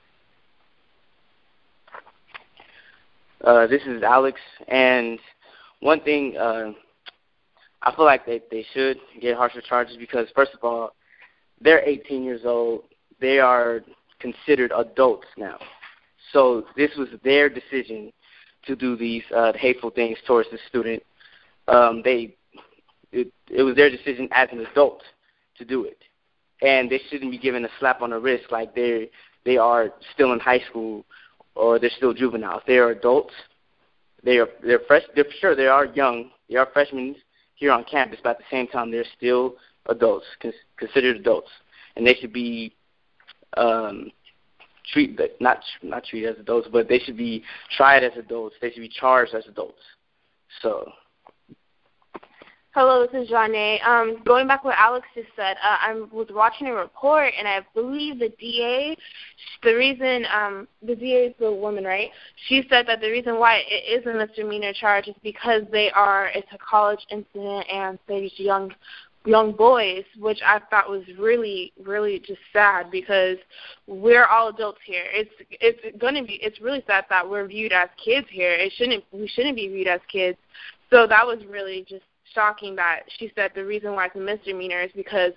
Uh, 3.44 3.68
this 3.68 3.82
is 3.86 4.04
Alex, 4.04 4.40
and 4.70 5.20
one 5.82 6.00
thing 6.02 6.38
uh, 6.38 6.72
I 7.84 7.94
feel 7.96 8.06
like 8.06 8.26
they 8.26 8.42
they 8.50 8.66
should 8.74 8.98
get 9.22 9.36
harsher 9.36 9.62
charges 9.62 9.98
because 9.98 10.28
first 10.36 10.54
of 10.54 10.64
all, 10.64 10.96
they're 11.62 11.88
18 11.88 12.24
years 12.24 12.42
old. 12.46 12.84
They 13.20 13.40
are 13.40 13.82
considered 14.20 14.72
adults 14.76 15.28
now. 15.38 15.58
So 16.32 16.66
this 16.78 16.92
was 16.98 17.10
their 17.24 17.50
decision 17.50 18.12
to 18.66 18.76
do 18.76 18.96
these 18.96 19.24
uh, 19.36 19.52
hateful 19.54 19.90
things 19.90 20.18
towards 20.26 20.50
the 20.50 20.58
student. 20.70 21.04
Um, 21.68 22.02
they 22.04 22.36
it, 23.12 23.32
it 23.50 23.64
was 23.64 23.76
their 23.76 23.90
decision 23.90 24.30
as 24.32 24.50
an 24.52 24.66
adult 24.66 25.04
to 25.58 25.66
do 25.66 25.84
it, 25.84 26.00
and 26.62 26.90
they 26.90 27.02
shouldn't 27.10 27.32
be 27.32 27.38
given 27.38 27.66
a 27.66 27.70
slap 27.80 28.02
on 28.02 28.12
the 28.12 28.20
wrist 28.20 28.46
like 28.50 28.74
they 28.74 29.10
they 29.46 29.58
are 29.58 29.94
still 30.14 30.32
in 30.32 30.40
high 30.40 30.62
school 30.70 31.06
or 31.56 31.80
they're 31.80 31.92
still 31.98 32.14
juveniles. 32.14 32.64
They 32.66 32.78
are 32.78 32.92
adults. 32.92 33.34
They 34.24 34.38
are 34.38 34.48
they're 34.64 34.82
fresh. 34.88 35.04
They're 35.16 35.26
sure 35.42 35.56
they 35.56 35.68
are 35.68 35.86
young. 35.86 36.32
They 36.50 36.56
are 36.56 36.68
freshmen 36.72 37.16
here 37.64 37.72
on 37.72 37.86
campus, 37.86 38.20
but 38.22 38.32
at 38.32 38.38
the 38.40 38.44
same 38.52 38.68
time, 38.68 38.92
they're 38.92 39.06
still 39.16 39.56
adults, 39.88 40.26
considered 40.78 41.16
adults, 41.16 41.48
and 41.96 42.06
they 42.06 42.14
should 42.14 42.34
be 42.34 42.76
um, 43.56 44.12
treat 44.92 45.18
not 45.40 45.60
not 45.82 46.04
treated 46.04 46.34
as 46.34 46.40
adults, 46.42 46.68
but 46.70 46.90
they 46.90 47.00
should 47.00 47.16
be 47.16 47.42
tried 47.78 48.04
as 48.04 48.12
adults. 48.18 48.56
They 48.62 48.70
should 48.70 48.82
be 48.82 48.90
charged 48.90 49.34
as 49.34 49.46
adults. 49.48 49.80
So 50.62 50.92
Hello, 52.76 53.06
this 53.06 53.22
is 53.22 53.30
Janae. 53.30 53.86
Um, 53.86 54.24
going 54.26 54.48
back 54.48 54.64
what 54.64 54.76
Alex 54.80 55.06
just 55.14 55.28
said, 55.36 55.58
uh, 55.64 55.78
I 55.80 55.94
was 56.12 56.26
watching 56.32 56.66
a 56.66 56.74
report, 56.74 57.32
and 57.38 57.48
I 57.48 57.60
believe 57.76 58.18
the 58.18 58.30
DA, 58.40 58.98
the 59.62 59.76
reason 59.76 60.26
um, 60.34 60.68
the 60.82 60.96
DA 60.96 61.28
is 61.28 61.36
the 61.40 61.52
woman, 61.52 61.84
right? 61.84 62.10
She 62.48 62.64
said 62.72 62.88
that 62.88 63.00
the 63.00 63.12
reason 63.12 63.38
why 63.38 63.62
it 63.70 64.02
is 64.02 64.08
a 64.08 64.14
misdemeanor 64.18 64.74
charge 64.74 65.08
is 65.08 65.14
because 65.22 65.62
they 65.72 65.92
are 65.92 66.32
it's 66.34 66.48
a 66.52 66.58
college 66.58 67.02
incident, 67.12 67.68
and 67.72 68.00
they're 68.08 68.24
young 68.38 68.72
young 69.24 69.52
boys, 69.52 70.04
which 70.18 70.40
I 70.44 70.60
thought 70.72 70.90
was 70.90 71.04
really, 71.20 71.74
really 71.80 72.24
just 72.26 72.42
sad 72.52 72.90
because 72.90 73.38
we're 73.86 74.26
all 74.26 74.48
adults 74.48 74.80
here. 74.84 75.06
It's 75.12 75.30
it's 75.52 75.98
gonna 76.00 76.24
be 76.24 76.40
it's 76.42 76.60
really 76.60 76.84
sad 76.88 77.06
that 77.12 77.30
we're 77.30 77.46
viewed 77.46 77.72
as 77.72 77.90
kids 78.04 78.26
here. 78.32 78.54
It 78.54 78.74
shouldn't 78.76 79.04
we 79.12 79.28
shouldn't 79.28 79.58
be 79.58 79.68
viewed 79.68 79.88
as 79.88 80.02
kids. 80.12 80.40
So 80.90 81.06
that 81.06 81.24
was 81.24 81.38
really 81.48 81.86
just 81.88 82.04
shocking 82.34 82.76
that 82.76 83.02
she 83.18 83.32
said 83.36 83.52
the 83.56 83.66
reason 83.66 83.94
why 83.94 84.06
it's 84.06 84.16
a 84.16 84.20
misdemeanor 84.20 84.82
is 84.82 84.92
because 84.96 85.34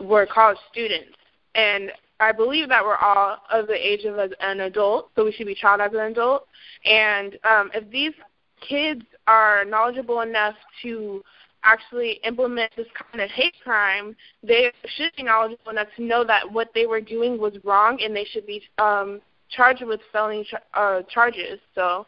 we're 0.00 0.26
college 0.26 0.58
students. 0.70 1.16
And 1.54 1.92
I 2.20 2.32
believe 2.32 2.68
that 2.68 2.84
we're 2.84 2.96
all 2.96 3.38
of 3.50 3.66
the 3.66 3.74
age 3.74 4.04
of 4.04 4.18
an 4.40 4.60
adult, 4.60 5.10
so 5.14 5.24
we 5.24 5.32
should 5.32 5.46
be 5.46 5.54
tried 5.54 5.80
as 5.80 5.92
an 5.92 6.00
adult. 6.00 6.46
And 6.84 7.36
um, 7.44 7.70
if 7.74 7.88
these 7.90 8.12
kids 8.60 9.02
are 9.26 9.64
knowledgeable 9.64 10.20
enough 10.20 10.54
to 10.82 11.22
actually 11.64 12.20
implement 12.24 12.72
this 12.76 12.86
kind 13.10 13.22
of 13.22 13.30
hate 13.30 13.54
crime, 13.62 14.16
they 14.42 14.72
should 14.96 15.10
be 15.16 15.22
knowledgeable 15.22 15.70
enough 15.70 15.88
to 15.96 16.02
know 16.02 16.24
that 16.24 16.50
what 16.50 16.70
they 16.74 16.86
were 16.86 17.00
doing 17.00 17.38
was 17.38 17.54
wrong, 17.64 18.00
and 18.02 18.14
they 18.14 18.24
should 18.24 18.46
be 18.46 18.62
um, 18.78 19.20
charged 19.50 19.84
with 19.84 20.00
felony 20.12 20.46
uh, 20.74 21.02
charges. 21.08 21.60
So 21.74 22.06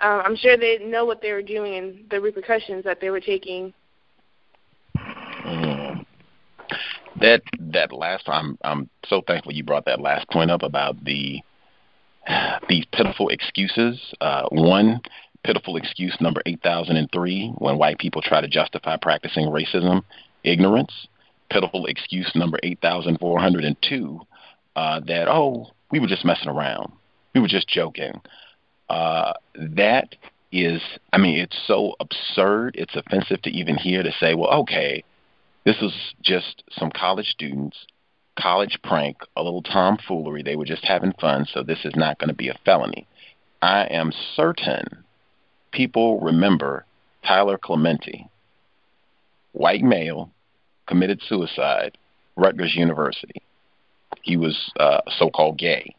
uh, 0.00 0.22
I'm 0.24 0.36
sure 0.36 0.56
they 0.56 0.78
know 0.78 1.04
what 1.04 1.20
they 1.22 1.32
were 1.32 1.42
doing 1.42 1.76
and 1.76 2.10
the 2.10 2.20
repercussions 2.20 2.84
that 2.84 3.00
they 3.00 3.10
were 3.10 3.20
taking. 3.20 3.72
Mm. 4.96 6.04
That 7.20 7.42
that 7.58 7.92
last 7.92 8.28
I'm 8.28 8.58
I'm 8.62 8.88
so 9.06 9.22
thankful 9.26 9.52
you 9.52 9.64
brought 9.64 9.84
that 9.86 10.00
last 10.00 10.28
point 10.30 10.50
up 10.50 10.62
about 10.62 11.02
the 11.04 11.40
these 12.68 12.84
pitiful 12.92 13.28
excuses. 13.28 13.98
Uh, 14.20 14.46
one 14.50 15.00
pitiful 15.44 15.76
excuse 15.76 16.16
number 16.20 16.42
8003 16.46 17.54
when 17.58 17.78
white 17.78 17.98
people 17.98 18.22
try 18.22 18.40
to 18.40 18.48
justify 18.48 18.96
practicing 18.96 19.46
racism, 19.46 20.02
ignorance. 20.44 20.92
Pitiful 21.50 21.86
excuse 21.86 22.30
number 22.34 22.58
8402 22.62 24.20
uh, 24.76 25.00
that 25.00 25.28
oh 25.28 25.66
we 25.90 25.98
were 25.98 26.06
just 26.06 26.24
messing 26.24 26.48
around, 26.48 26.92
we 27.34 27.40
were 27.40 27.48
just 27.48 27.68
joking. 27.68 28.20
Uh, 28.90 29.32
that 29.54 30.16
is, 30.50 30.82
I 31.12 31.18
mean, 31.18 31.38
it's 31.38 31.56
so 31.66 31.94
absurd. 32.00 32.74
It's 32.76 32.96
offensive 32.96 33.40
to 33.42 33.50
even 33.50 33.76
hear 33.76 34.02
to 34.02 34.10
say, 34.18 34.34
well, 34.34 34.50
okay, 34.62 35.04
this 35.64 35.76
was 35.80 35.94
just 36.22 36.64
some 36.72 36.90
college 36.90 37.26
students, 37.26 37.76
college 38.36 38.80
prank, 38.82 39.18
a 39.36 39.44
little 39.44 39.62
tomfoolery. 39.62 40.42
They 40.42 40.56
were 40.56 40.64
just 40.64 40.84
having 40.84 41.12
fun, 41.20 41.46
so 41.46 41.62
this 41.62 41.84
is 41.84 41.94
not 41.94 42.18
going 42.18 42.30
to 42.30 42.34
be 42.34 42.48
a 42.48 42.58
felony. 42.64 43.06
I 43.62 43.84
am 43.84 44.12
certain 44.34 45.04
people 45.70 46.18
remember 46.20 46.84
Tyler 47.24 47.58
Clementi, 47.58 48.26
white 49.52 49.82
male, 49.82 50.32
committed 50.88 51.22
suicide, 51.28 51.96
Rutgers 52.34 52.74
University. 52.74 53.40
He 54.22 54.36
was 54.36 54.72
uh, 54.80 55.02
so 55.16 55.30
called 55.30 55.58
gay. 55.58 55.94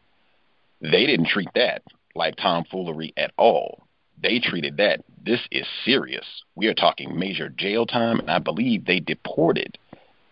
They 0.82 1.06
didn't 1.06 1.28
treat 1.28 1.48
that 1.54 1.82
like 2.14 2.36
tomfoolery 2.36 3.12
at 3.16 3.32
all. 3.36 3.86
They 4.22 4.38
treated 4.38 4.76
that. 4.76 5.00
This 5.24 5.40
is 5.50 5.66
serious. 5.84 6.26
We 6.54 6.66
are 6.68 6.74
talking 6.74 7.18
major 7.18 7.48
jail 7.48 7.86
time, 7.86 8.20
and 8.20 8.30
I 8.30 8.38
believe 8.38 8.84
they 8.84 9.00
deported 9.00 9.78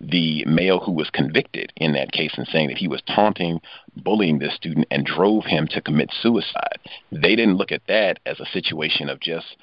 the 0.01 0.45
male 0.47 0.81
who 0.81 0.93
was 0.93 1.11
convicted 1.11 1.73
in 1.77 1.93
that 1.93 2.13
case 2.13 2.33
and 2.37 2.47
saying 2.49 2.69
that 2.69 2.79
he 2.79 2.89
was 2.89 3.03
taunting, 3.03 3.61
bullying 3.97 4.39
this 4.39 4.55
student, 4.55 4.87
and 4.91 5.05
drove 5.05 5.45
him 5.45 5.67
to 5.69 5.81
commit 5.81 6.11
suicide. 6.23 6.79
They 7.13 7.37
didn't 7.37 7.57
look 7.57 7.73
at 7.73 7.87
that 7.87 8.19
as 8.25 8.41
a 8.41 8.47
situation 8.47 9.11
of 9.11 9.21
just 9.21 9.57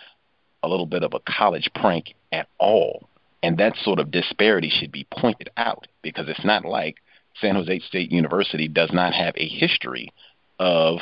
a 0.62 0.68
little 0.68 0.86
bit 0.86 1.04
of 1.04 1.14
a 1.14 1.20
college 1.20 1.70
prank 1.74 2.14
at 2.32 2.48
all. 2.60 3.10
And 3.42 3.58
that 3.58 3.78
sort 3.78 4.00
of 4.00 4.12
disparity 4.12 4.70
should 4.70 4.92
be 4.92 5.08
pointed 5.12 5.50
out 5.58 5.88
because 6.02 6.28
it's 6.28 6.46
not 6.46 6.66
like 6.66 6.98
San 7.40 7.56
Jose 7.56 7.80
State 7.80 8.12
University 8.12 8.68
does 8.68 8.92
not 8.92 9.14
have 9.14 9.36
a 9.38 9.48
history 9.48 10.12
of 10.60 11.00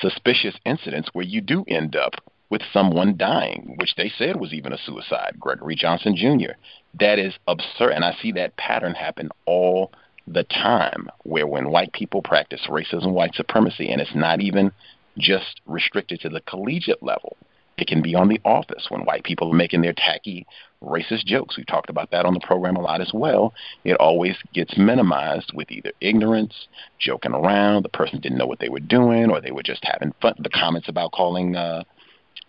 suspicious 0.00 0.54
incidents 0.64 1.10
where 1.12 1.24
you 1.24 1.40
do 1.40 1.64
end 1.68 1.96
up 1.96 2.14
with 2.50 2.62
someone 2.72 3.16
dying, 3.16 3.74
which 3.78 3.94
they 3.96 4.10
said 4.16 4.36
was 4.36 4.52
even 4.52 4.72
a 4.72 4.78
suicide, 4.78 5.36
Gregory 5.38 5.74
Johnson 5.74 6.16
Jr. 6.16 6.52
That 6.98 7.18
is 7.18 7.34
absurd. 7.46 7.92
And 7.92 8.04
I 8.04 8.16
see 8.22 8.32
that 8.32 8.56
pattern 8.56 8.94
happen 8.94 9.30
all 9.44 9.92
the 10.26 10.44
time 10.44 11.08
where 11.24 11.46
when 11.46 11.70
white 11.70 11.92
people 11.92 12.22
practice 12.22 12.66
racism, 12.68 13.12
white 13.12 13.34
supremacy, 13.34 13.90
and 13.90 14.00
it's 14.00 14.14
not 14.14 14.40
even 14.40 14.72
just 15.18 15.60
restricted 15.66 16.20
to 16.20 16.28
the 16.28 16.40
collegiate 16.42 17.02
level. 17.02 17.36
It 17.78 17.86
can 17.86 18.02
be 18.02 18.14
on 18.16 18.28
the 18.28 18.40
office 18.44 18.86
when 18.88 19.02
white 19.02 19.22
people 19.22 19.50
are 19.50 19.56
making 19.56 19.82
their 19.82 19.94
tacky 19.96 20.46
racist 20.82 21.24
jokes. 21.24 21.56
We 21.56 21.64
talked 21.64 21.90
about 21.90 22.10
that 22.10 22.26
on 22.26 22.34
the 22.34 22.40
program 22.40 22.76
a 22.76 22.80
lot 22.80 23.00
as 23.00 23.12
well. 23.14 23.54
It 23.84 23.94
always 23.94 24.36
gets 24.52 24.76
minimized 24.76 25.52
with 25.54 25.70
either 25.70 25.92
ignorance, 26.00 26.66
joking 26.98 27.32
around, 27.32 27.84
the 27.84 27.88
person 27.88 28.20
didn't 28.20 28.38
know 28.38 28.46
what 28.46 28.58
they 28.58 28.68
were 28.68 28.80
doing, 28.80 29.30
or 29.30 29.40
they 29.40 29.52
were 29.52 29.62
just 29.62 29.84
having 29.84 30.12
fun. 30.20 30.34
The 30.38 30.50
comments 30.50 30.88
about 30.88 31.12
calling, 31.12 31.54
uh, 31.54 31.84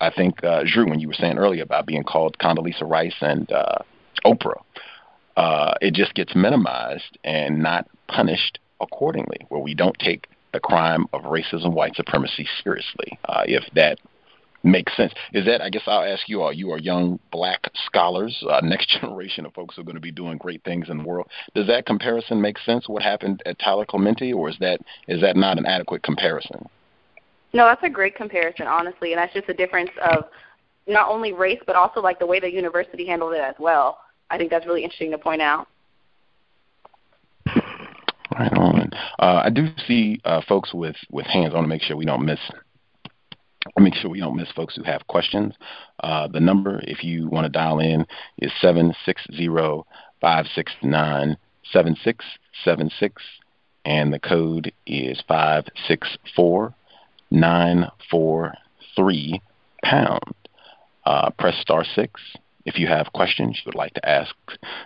I 0.02 0.10
think, 0.10 0.44
uh, 0.44 0.64
Drew, 0.66 0.90
when 0.90 1.00
you 1.00 1.08
were 1.08 1.14
saying 1.14 1.38
earlier 1.38 1.64
about 1.64 1.86
being 1.86 2.04
called 2.04 2.38
Condoleezza 2.40 2.90
Rice 2.90 3.16
and 3.22 3.52
uh, 3.52 3.78
Oprah, 4.26 4.62
uh, 5.38 5.76
it 5.80 5.94
just 5.94 6.16
gets 6.16 6.36
minimized 6.36 7.20
and 7.24 7.62
not 7.62 7.88
punished 8.08 8.60
accordingly, 8.82 9.46
where 9.50 9.62
we 9.62 9.76
don't 9.76 9.98
take 10.00 10.28
the 10.54 10.60
crime 10.60 11.06
of 11.14 11.22
racism, 11.22 11.74
white 11.74 11.96
supremacy 11.96 12.48
seriously. 12.64 13.20
Uh, 13.26 13.44
if 13.46 13.64
that 13.76 14.00
makes 14.64 14.96
sense. 14.96 15.14
Is 15.34 15.46
that, 15.46 15.62
I 15.62 15.70
guess 15.70 15.84
I'll 15.88 16.04
ask 16.04 16.28
you 16.28 16.42
all, 16.42 16.52
you 16.52 16.72
are 16.72 16.78
young 16.78 17.20
black 17.32 17.70
scholars, 17.86 18.44
uh, 18.50 18.62
next 18.64 18.90
generation 19.00 19.46
of 19.46 19.54
folks 19.54 19.76
who 19.76 19.82
are 19.82 19.86
going 19.86 19.96
to 19.96 20.02
be 20.02 20.12
doing 20.12 20.38
great 20.38 20.64
things 20.64 20.90
in 20.90 20.98
the 20.98 21.04
world. 21.04 21.28
Does 21.56 21.68
that 21.68 21.86
comparison 21.86 22.42
make 22.42 22.58
sense, 22.60 22.88
what 22.88 23.02
happened 23.02 23.42
at 23.46 23.60
Tyler 23.60 23.86
Clementi, 23.86 24.34
or 24.34 24.50
is 24.50 24.58
that 24.60 24.82
is 25.08 25.22
that 25.22 25.36
not 25.36 25.58
an 25.58 25.66
adequate 25.66 26.04
comparison? 26.04 26.68
No, 27.54 27.66
that's 27.66 27.84
a 27.84 27.90
great 27.90 28.16
comparison, 28.16 28.68
honestly, 28.68 29.14
and 29.14 29.20
that's 29.20 29.34
just 29.34 29.50
a 29.50 29.54
difference 29.54 29.90
of 30.12 30.26
not 30.88 31.10
only 31.10 31.34
race, 31.34 31.60
but 31.66 31.76
also 31.76 32.00
like 32.00 32.20
the 32.20 32.26
way 32.26 32.40
the 32.40 32.52
university 32.52 33.06
handled 33.06 33.34
it 33.34 33.42
as 33.42 33.56
well. 33.60 34.00
I 34.30 34.38
think 34.38 34.52
that's 34.52 34.66
really 34.66 34.84
interesting 34.84 35.12
to 35.12 35.18
point 35.18 35.42
out. 35.42 35.68
Right 38.32 38.54
on. 38.54 38.92
Uh, 39.18 39.42
I 39.44 39.50
do 39.50 39.68
see 39.88 40.22
uh, 40.24 40.42
folks 40.48 40.74
with, 40.74 40.96
with 41.12 41.26
hands. 41.26 41.52
I 41.52 41.56
want 41.56 41.66
to 41.66 41.70
make 41.70 41.82
sure 41.82 41.98
we 41.98 42.06
don't 42.06 42.26
miss 42.26 42.40
make 43.78 43.94
sure 43.94 44.10
we 44.10 44.20
don't 44.20 44.36
miss 44.36 44.52
folks 44.52 44.76
who 44.76 44.84
have 44.84 45.08
questions. 45.08 45.54
Uh, 46.02 46.28
the 46.28 46.40
number, 46.40 46.82
if 46.84 47.04
you 47.04 47.28
want 47.28 47.46
to 47.46 47.50
dial 47.50 47.80
in, 47.80 48.06
is 48.38 48.52
seven 48.62 48.94
six 49.06 49.22
zero 49.36 49.86
five 50.22 50.46
six 50.54 50.72
nine 50.82 51.38
seven 51.72 51.96
six 52.04 52.26
seven 52.64 52.90
six, 53.00 53.22
and 53.86 54.14
the 54.14 54.20
code 54.20 54.72
is 54.86 55.22
five 55.28 55.66
six 55.88 56.18
four 56.36 56.74
nine 57.32 57.88
four 58.10 58.54
three 58.96 59.42
pound. 59.84 60.24
Uh, 61.06 61.30
press 61.32 61.56
star 61.60 61.84
six 61.96 62.22
if 62.66 62.78
you 62.78 62.88
have 62.88 63.12
questions 63.14 63.58
you 63.58 63.64
would 63.66 63.76
like 63.76 63.94
to 63.94 64.10
ask 64.10 64.36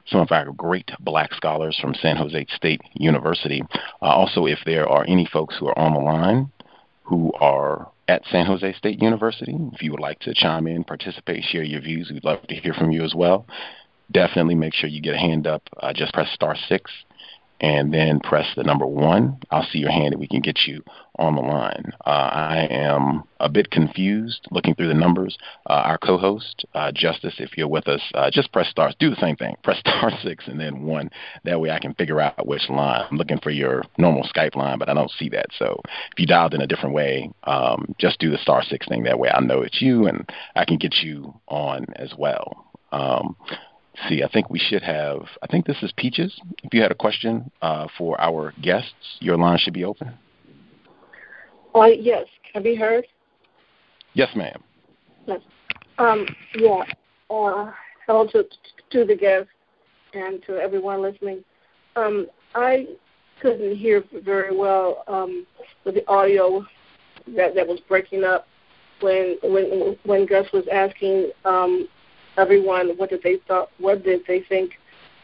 some 0.06 0.22
of 0.22 0.32
our 0.32 0.52
great 0.52 0.90
black 1.00 1.34
scholars 1.34 1.78
from 1.82 1.94
San 1.96 2.16
Jose 2.16 2.46
State 2.56 2.82
University. 2.94 3.62
Uh, 4.02 4.06
also, 4.06 4.46
if 4.46 4.60
there 4.66 4.88
are 4.88 5.04
any 5.08 5.28
folks 5.32 5.58
who 5.60 5.68
are 5.68 5.78
on 5.78 5.94
the 5.94 6.00
line 6.00 6.52
who 7.04 7.34
are 7.34 7.92
at 8.08 8.24
San 8.32 8.46
Jose 8.46 8.74
State 8.74 9.02
University, 9.02 9.56
if 9.74 9.82
you 9.82 9.92
would 9.92 10.00
like 10.00 10.20
to 10.20 10.34
chime 10.34 10.68
in, 10.68 10.84
participate, 10.84 11.44
share 11.44 11.64
your 11.64 11.82
views, 11.82 12.10
we'd 12.12 12.24
love 12.24 12.46
to 12.48 12.56
hear 12.56 12.74
from 12.74 12.92
you 12.92 13.04
as 13.04 13.16
well. 13.16 13.46
Definitely 14.12 14.56
make 14.56 14.74
sure 14.74 14.90
you 14.90 15.02
get 15.02 15.16
a 15.16 15.20
hand 15.20 15.48
up. 15.48 15.64
Uh, 15.78 15.94
just 15.94 16.14
press 16.14 16.30
star 16.34 16.56
six 16.68 16.92
and 17.64 17.94
then 17.94 18.20
press 18.20 18.46
the 18.58 18.64
number 18.64 18.86
one. 18.86 19.38
I'll 19.50 19.66
see 19.72 19.80
your 19.80 19.90
hand 19.90 20.14
and 20.14 20.20
we 20.20 20.28
can 20.28 20.42
get 20.42 20.60
you 20.68 20.84
on 21.18 21.36
the 21.36 21.42
line. 21.42 21.94
Uh, 22.06 22.10
I 22.10 22.68
am 22.70 23.24
a 23.40 23.48
bit 23.48 23.72
confused 23.72 24.46
looking 24.52 24.76
through 24.76 24.90
the 24.90 24.94
numbers. 24.94 25.38
Uh, 25.70 25.82
our 25.86 25.98
co 25.98 26.18
host, 26.18 26.66
uh, 26.76 26.92
Justice, 26.94 27.36
if 27.38 27.58
you're 27.58 27.70
with 27.70 27.88
us, 27.88 28.02
uh, 28.16 28.30
just 28.30 28.52
press 28.52 28.68
star, 28.68 28.92
do 29.00 29.10
the 29.10 29.16
same 29.16 29.38
thing. 29.38 29.56
Press 29.64 29.80
star 29.88 30.12
six 30.22 30.46
and 30.48 30.60
then 30.60 30.84
one. 30.84 31.10
That 31.46 31.62
way 31.62 31.72
I 31.72 31.80
can 31.80 31.94
figure 31.94 32.20
out 32.20 32.46
which 32.46 32.70
line. 32.70 33.06
I'm 33.10 33.16
looking 33.18 33.40
for 33.40 33.50
your 33.50 33.84
normal 33.98 34.28
Skype 34.36 34.58
line, 34.58 34.78
but 34.78 34.90
I 34.90 34.94
don't 34.94 35.12
see 35.12 35.30
that. 35.30 35.46
So 35.58 35.80
if 35.86 36.20
you 36.20 36.28
dialed 36.28 36.54
in 36.54 36.62
a 36.62 36.68
different 36.68 36.94
way, 36.94 37.32
um, 37.46 37.96
just 37.98 38.20
do 38.20 38.30
the 38.30 38.38
star 38.40 38.62
six 38.62 38.90
thing. 38.90 39.04
That 39.04 39.20
way 39.20 39.30
I 39.30 39.40
know 39.40 39.62
it's 39.62 39.82
you 39.82 40.06
and 40.08 40.30
I 40.58 40.66
can 40.66 40.78
get 40.78 40.96
you 41.02 41.34
on 41.48 41.86
as 41.96 42.14
well. 42.18 42.66
Um, 42.92 43.38
see, 44.08 44.24
I 44.24 44.28
think 44.28 44.50
we 44.50 44.60
should 44.60 44.84
have, 44.84 45.28
I 45.42 45.48
think 45.48 45.66
this 45.66 45.82
is 45.82 45.92
Peaches. 45.98 46.40
If 46.64 46.74
you 46.74 46.82
had 46.82 46.92
a 46.92 46.96
question 46.96 47.52
uh, 47.62 47.88
for 47.98 48.20
our 48.20 48.54
guests, 48.62 49.18
your 49.20 49.38
line 49.38 49.58
should 49.58 49.74
be 49.74 49.86
open. 49.86 50.14
Uh, 51.76 51.86
yes, 51.86 52.26
can 52.52 52.62
I 52.62 52.64
be 52.64 52.76
heard? 52.76 53.06
Yes, 54.14 54.30
ma'am. 54.36 54.62
Yes. 55.26 55.42
Um, 55.98 56.26
yeah. 56.56 56.84
Uh, 57.30 57.72
hello 58.06 58.28
to, 58.28 58.46
to 58.92 59.06
the 59.06 59.16
guests 59.16 59.50
and 60.14 60.44
to 60.44 60.58
everyone 60.58 61.02
listening. 61.02 61.44
Um, 61.96 62.28
I 62.54 62.88
couldn't 63.42 63.76
hear 63.76 64.04
very 64.24 64.56
well 64.56 65.04
um, 65.08 65.46
with 65.86 65.96
the 65.96 66.08
audio 66.08 66.66
that, 67.36 67.56
that 67.56 67.68
was 67.68 67.80
breaking 67.88 68.24
up 68.24 68.48
when 69.02 69.38
when 69.44 69.98
when 70.04 70.26
Gus 70.26 70.46
was 70.54 70.66
asking 70.72 71.32
um, 71.46 71.88
everyone 72.38 72.90
what 72.98 73.10
did 73.10 73.22
they 73.24 73.38
thought 73.48 73.70
what 73.80 74.04
did 74.04 74.22
they 74.28 74.42
think 74.50 74.74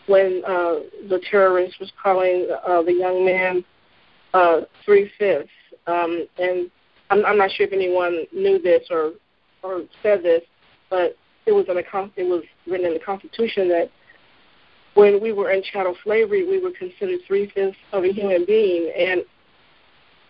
when 0.07 0.41
uh, 0.45 0.79
the 1.07 1.21
terrorist 1.29 1.79
was 1.79 1.91
calling 2.01 2.47
uh, 2.67 2.81
the 2.81 2.93
young 2.93 3.23
man 3.23 3.63
uh, 4.33 4.61
three 4.85 5.11
fifths. 5.17 5.49
Um, 5.87 6.27
and 6.37 6.69
I'm, 7.09 7.25
I'm 7.25 7.37
not 7.37 7.51
sure 7.51 7.65
if 7.67 7.73
anyone 7.73 8.25
knew 8.33 8.61
this 8.61 8.83
or 8.89 9.13
or 9.61 9.81
said 10.01 10.23
this, 10.23 10.41
but 10.89 11.17
it 11.45 11.51
was 11.51 11.65
in 11.67 11.75
the 11.75 12.11
it 12.15 12.23
was 12.23 12.43
written 12.67 12.87
in 12.87 12.93
the 12.93 12.99
Constitution 12.99 13.67
that 13.69 13.89
when 14.93 15.21
we 15.21 15.31
were 15.31 15.51
in 15.51 15.61
chattel 15.63 15.95
slavery, 16.03 16.47
we 16.47 16.61
were 16.61 16.71
considered 16.71 17.19
three 17.27 17.51
fifths 17.53 17.77
of 17.91 18.03
a 18.03 18.11
human 18.11 18.45
being, 18.45 18.91
and 18.97 19.23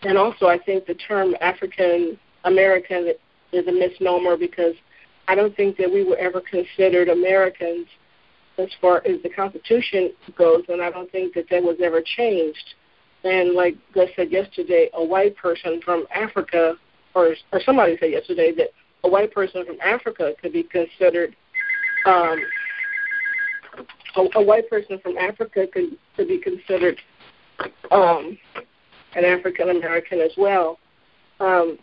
and 0.03 0.17
also 0.17 0.47
I 0.47 0.57
think 0.57 0.86
the 0.86 0.95
term 0.95 1.36
African 1.41 2.17
American 2.45 3.13
is 3.51 3.67
a 3.67 3.71
misnomer 3.71 4.38
because 4.38 4.73
I 5.30 5.36
don't 5.36 5.55
think 5.55 5.77
that 5.77 5.93
we 5.93 6.03
were 6.03 6.17
ever 6.17 6.41
considered 6.41 7.07
Americans 7.07 7.86
as 8.57 8.67
far 8.82 9.03
as 9.05 9.21
the 9.21 9.30
Constitution 9.30 10.11
goes, 10.36 10.63
and 10.69 10.82
I 10.82 10.89
don't 10.89 11.09
think 11.11 11.36
that 11.36 11.45
that 11.51 11.61
was 11.61 11.77
ever 11.84 12.01
changed. 12.01 12.73
And 13.23 13.53
like 13.53 13.75
Gus 13.93 14.09
said 14.15 14.32
yesterday, 14.32 14.89
a 14.95 15.05
white 15.05 15.38
person 15.38 15.82
from 15.86 16.07
Africa, 16.13 16.73
or 17.13 17.36
or 17.53 17.61
somebody 17.63 17.95
said 17.99 18.09
yesterday 18.09 18.51
that 18.57 18.69
a 19.03 19.09
white 19.09 19.32
person 19.32 19.63
from 19.67 19.77
Africa 19.82 20.34
could 20.41 20.51
be 20.51 20.63
considered. 20.63 21.36
Um, 22.05 22.39
a, 24.15 24.27
a 24.36 24.41
white 24.41 24.67
person 24.67 24.97
from 24.99 25.15
Africa 25.19 25.67
could 25.71 25.95
could 26.15 26.27
be 26.27 26.39
considered 26.39 26.99
um, 27.91 28.36
an 29.15 29.25
African 29.25 29.69
American 29.69 30.21
as 30.21 30.32
well. 30.38 30.79
Um, 31.39 31.78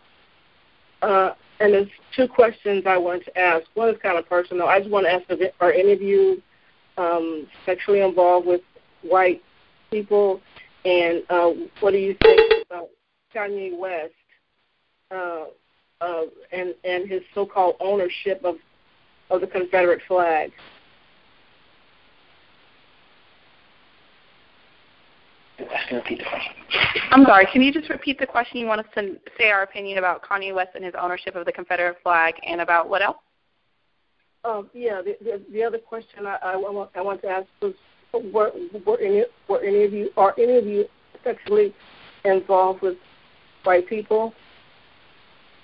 uh, 1.01 1.31
and 1.59 1.73
there's 1.73 1.87
two 2.15 2.27
questions 2.27 2.83
I 2.85 2.97
want 2.97 3.23
to 3.25 3.37
ask. 3.37 3.65
One 3.73 3.89
is 3.89 3.95
kind 4.01 4.17
of 4.17 4.27
personal. 4.27 4.67
I 4.67 4.79
just 4.79 4.91
want 4.91 5.05
to 5.05 5.11
ask: 5.11 5.53
Are 5.59 5.71
any 5.71 5.91
of 5.91 6.01
you 6.01 6.41
um, 6.97 7.47
sexually 7.65 8.01
involved 8.01 8.47
with 8.47 8.61
white 9.01 9.41
people? 9.91 10.41
And 10.85 11.23
uh, 11.29 11.51
what 11.79 11.91
do 11.91 11.97
you 11.97 12.15
think 12.21 12.65
about 12.69 12.89
Kanye 13.35 13.77
West 13.77 14.13
uh, 15.11 15.45
uh, 16.01 16.23
and 16.51 16.75
and 16.83 17.09
his 17.09 17.21
so-called 17.33 17.75
ownership 17.79 18.41
of 18.43 18.55
of 19.29 19.41
the 19.41 19.47
Confederate 19.47 20.01
flag? 20.07 20.51
I'm 27.11 27.25
sorry. 27.25 27.47
Can 27.51 27.61
you 27.61 27.71
just 27.71 27.89
repeat 27.89 28.19
the 28.19 28.25
question? 28.25 28.59
You 28.59 28.67
want 28.67 28.81
us 28.81 28.87
to 28.95 29.17
say 29.37 29.49
our 29.49 29.63
opinion 29.63 29.97
about 29.97 30.23
Kanye 30.23 30.53
West 30.53 30.71
and 30.75 30.83
his 30.83 30.93
ownership 30.99 31.35
of 31.35 31.45
the 31.45 31.51
Confederate 31.51 31.97
flag, 32.03 32.35
and 32.45 32.61
about 32.61 32.89
what 32.89 33.01
else? 33.01 33.17
Um, 34.45 34.69
yeah. 34.73 35.01
The, 35.01 35.17
the, 35.21 35.41
the 35.51 35.63
other 35.63 35.77
question 35.77 36.25
I, 36.25 36.37
I, 36.43 36.55
want, 36.55 36.91
I 36.95 37.01
want 37.01 37.21
to 37.21 37.27
ask 37.27 37.47
was, 37.61 37.73
were, 38.33 38.51
were 38.85 38.99
any 38.99 39.23
were 39.47 39.61
any 39.61 39.83
of 39.83 39.93
you 39.93 40.09
are 40.15 40.33
any 40.37 40.57
of 40.57 40.65
you 40.65 40.85
sexually 41.23 41.73
involved 42.23 42.81
with 42.81 42.97
white 43.63 43.87
people? 43.87 44.33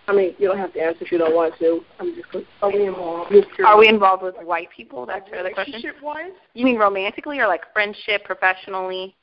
I 0.07 0.13
mean, 0.13 0.35
you 0.37 0.49
don't 0.49 0.57
have 0.57 0.73
to 0.73 0.81
answer 0.81 1.05
if 1.05 1.11
you 1.11 1.17
don't 1.17 1.33
want 1.33 1.53
to. 1.59 1.81
I'm 1.99 2.13
just. 2.15 2.45
Are 2.61 2.71
we 2.71 2.85
involved? 2.85 3.33
Are 3.65 3.77
we 3.77 3.87
involved 3.87 4.23
with 4.23 4.35
white 4.43 4.67
people? 4.75 5.05
That's 5.05 5.29
the 5.31 5.39
other 5.39 5.51
question. 5.51 5.75
Relationship-wise? 5.75 6.33
You 6.53 6.65
mean 6.65 6.77
romantically 6.77 7.39
or 7.39 7.47
like 7.47 7.61
friendship, 7.71 8.25
professionally? 8.25 9.15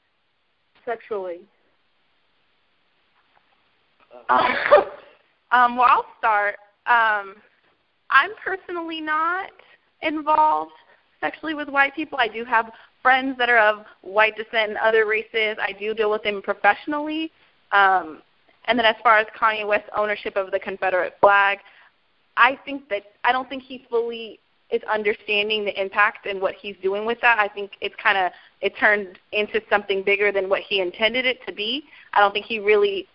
Sexually. 0.85 1.41
Um, 4.29 4.39
um, 5.53 5.77
well, 5.77 5.87
I'll 5.89 6.07
start. 6.19 6.57
Um, 6.87 7.37
I'm 8.11 8.31
personally 8.45 9.01
not 9.01 9.51
involved 10.03 10.73
sexually 11.21 11.55
with 11.55 11.69
white 11.69 11.95
people. 11.95 12.19
I 12.19 12.29
do 12.29 12.45
have 12.45 12.71
friends 13.03 13.37
that 13.39 13.49
are 13.49 13.59
of 13.59 13.85
white 14.03 14.37
descent 14.37 14.71
and 14.71 14.77
other 14.79 15.07
races. 15.07 15.57
I 15.61 15.73
do 15.79 15.95
deal 15.95 16.11
with 16.11 16.23
them 16.23 16.43
professionally. 16.43 17.31
Um, 17.73 18.23
and 18.67 18.79
then 18.79 18.87
as 18.87 18.97
far 19.03 19.19
as 19.19 19.27
Kanye 19.39 19.67
West's 19.67 19.89
ownership 19.97 20.37
of 20.37 20.51
the 20.51 20.59
Confederate 20.59 21.15
flag, 21.21 21.59
I 22.37 22.59
think 22.65 22.89
that 22.89 23.03
I 23.25 23.33
don't 23.33 23.49
think 23.49 23.63
he 23.63 23.87
fully 23.89 24.39
is 24.73 24.83
understanding 24.85 25.65
the 25.65 25.81
impact 25.81 26.27
and 26.27 26.41
what 26.41 26.55
he's 26.55 26.77
doing 26.83 27.05
with 27.05 27.21
that. 27.21 27.39
I 27.39 27.49
think 27.49 27.73
it's 27.81 27.95
kind 28.03 28.19
of 28.19 28.33
it 28.61 28.75
turned 28.79 29.19
into 29.33 29.61
something 29.71 30.03
bigger 30.03 30.33
than 30.33 30.49
what 30.49 30.61
he 30.61 30.81
intended 30.81 31.27
it 31.27 31.39
to 31.47 31.53
be. 31.53 31.85
I 32.13 32.21
don't 32.21 32.33
think 32.33 32.47
he 32.47 32.59
really 32.59 33.09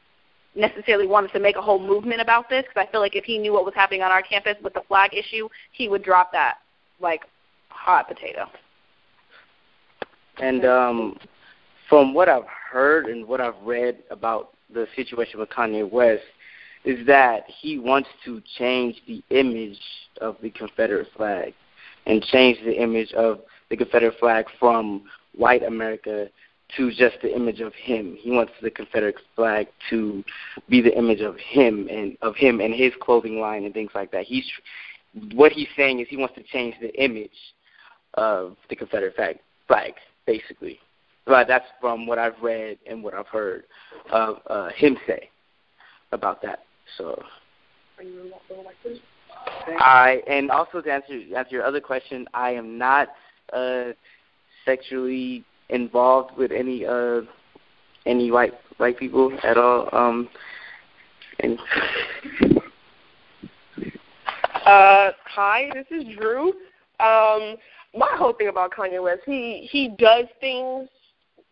necessarily 0.55 1.07
wanted 1.07 1.31
to 1.33 1.39
make 1.39 1.55
a 1.55 1.61
whole 1.61 1.79
movement 1.79 2.21
about 2.21 2.49
this 2.49 2.63
because 2.63 2.87
I 2.87 2.91
feel 2.91 3.01
like 3.01 3.15
if 3.15 3.25
he 3.25 3.37
knew 3.37 3.53
what 3.53 3.65
was 3.65 3.73
happening 3.73 4.01
on 4.01 4.11
our 4.11 4.21
campus 4.21 4.55
with 4.63 4.73
the 4.73 4.81
flag 4.87 5.13
issue, 5.13 5.49
he 5.71 5.89
would 5.89 6.03
drop 6.03 6.31
that 6.31 6.55
like 6.99 7.21
hot 7.69 8.07
potato. 8.07 8.47
And 10.37 10.65
um, 10.65 11.17
from 11.89 12.13
what 12.13 12.29
I've 12.29 12.47
heard 12.71 13.05
and 13.07 13.27
what 13.27 13.41
I've 13.41 13.61
read 13.63 14.03
about 14.09 14.53
the 14.73 14.87
situation 14.95 15.39
with 15.39 15.49
Kanye 15.49 15.89
West, 15.89 16.23
is 16.85 17.05
that 17.07 17.43
he 17.47 17.79
wants 17.79 18.09
to 18.23 18.41
change 18.57 18.95
the 19.07 19.23
image 19.31 19.79
of 20.21 20.37
the 20.41 20.51
Confederate 20.51 21.07
flag 21.17 21.53
and 22.05 22.23
change 22.23 22.59
the 22.63 22.81
image 22.81 23.11
of 23.13 23.41
the 23.69 23.75
Confederate 23.75 24.17
flag 24.19 24.45
from 24.59 25.03
white 25.35 25.63
America 25.63 26.29
to 26.77 26.91
just 26.91 27.15
the 27.21 27.35
image 27.35 27.59
of 27.59 27.73
him. 27.73 28.17
He 28.19 28.31
wants 28.31 28.53
the 28.61 28.69
Confederate 28.69 29.15
flag 29.35 29.67
to 29.89 30.23
be 30.69 30.81
the 30.81 30.95
image 30.97 31.21
of 31.21 31.37
him 31.37 31.87
and 31.89 32.17
of 32.21 32.35
him 32.35 32.59
and 32.59 32.73
his 32.73 32.93
clothing 33.01 33.39
line 33.39 33.65
and 33.65 33.73
things 33.73 33.91
like 33.95 34.11
that. 34.11 34.25
He's 34.25 34.45
what 35.33 35.51
he's 35.51 35.67
saying 35.77 35.99
is 35.99 36.07
he 36.09 36.17
wants 36.17 36.35
to 36.35 36.43
change 36.43 36.75
the 36.81 36.93
image 37.01 37.29
of 38.15 38.57
the 38.69 38.75
Confederate 38.75 39.15
flag, 39.15 39.39
flag 39.67 39.93
basically. 40.25 40.79
But 41.25 41.47
that's 41.47 41.65
from 41.81 42.05
what 42.05 42.19
I've 42.19 42.39
read 42.41 42.77
and 42.87 43.03
what 43.03 43.13
I've 43.13 43.27
heard 43.27 43.63
of 44.11 44.37
uh, 44.47 44.69
him 44.75 44.97
say 45.07 45.29
about 46.11 46.41
that. 46.43 46.64
So. 46.97 47.21
Are 47.97 48.03
you 48.03 48.31
elected? 48.49 49.01
I 49.79 50.21
and 50.27 50.51
also 50.51 50.81
to 50.81 50.91
answer 50.91 51.21
answer 51.35 51.55
your 51.55 51.63
other 51.63 51.81
question, 51.81 52.27
I 52.33 52.51
am 52.51 52.77
not 52.77 53.09
uh, 53.53 53.91
sexually 54.65 55.43
involved 55.69 56.37
with 56.37 56.51
any 56.51 56.85
uh, 56.85 57.21
any 58.05 58.31
white 58.31 58.53
white 58.77 58.97
people 58.97 59.37
at 59.43 59.57
all. 59.57 59.89
Um, 59.91 60.29
and 61.39 61.59
uh, 64.65 65.11
hi, 65.25 65.69
this 65.73 65.85
is 65.91 66.05
Drew. 66.17 66.49
Um, 66.99 67.57
my 67.93 68.09
whole 68.15 68.33
thing 68.33 68.47
about 68.47 68.71
Kanye 68.71 69.01
West, 69.01 69.21
he 69.25 69.67
he 69.71 69.89
does 69.97 70.25
things 70.39 70.89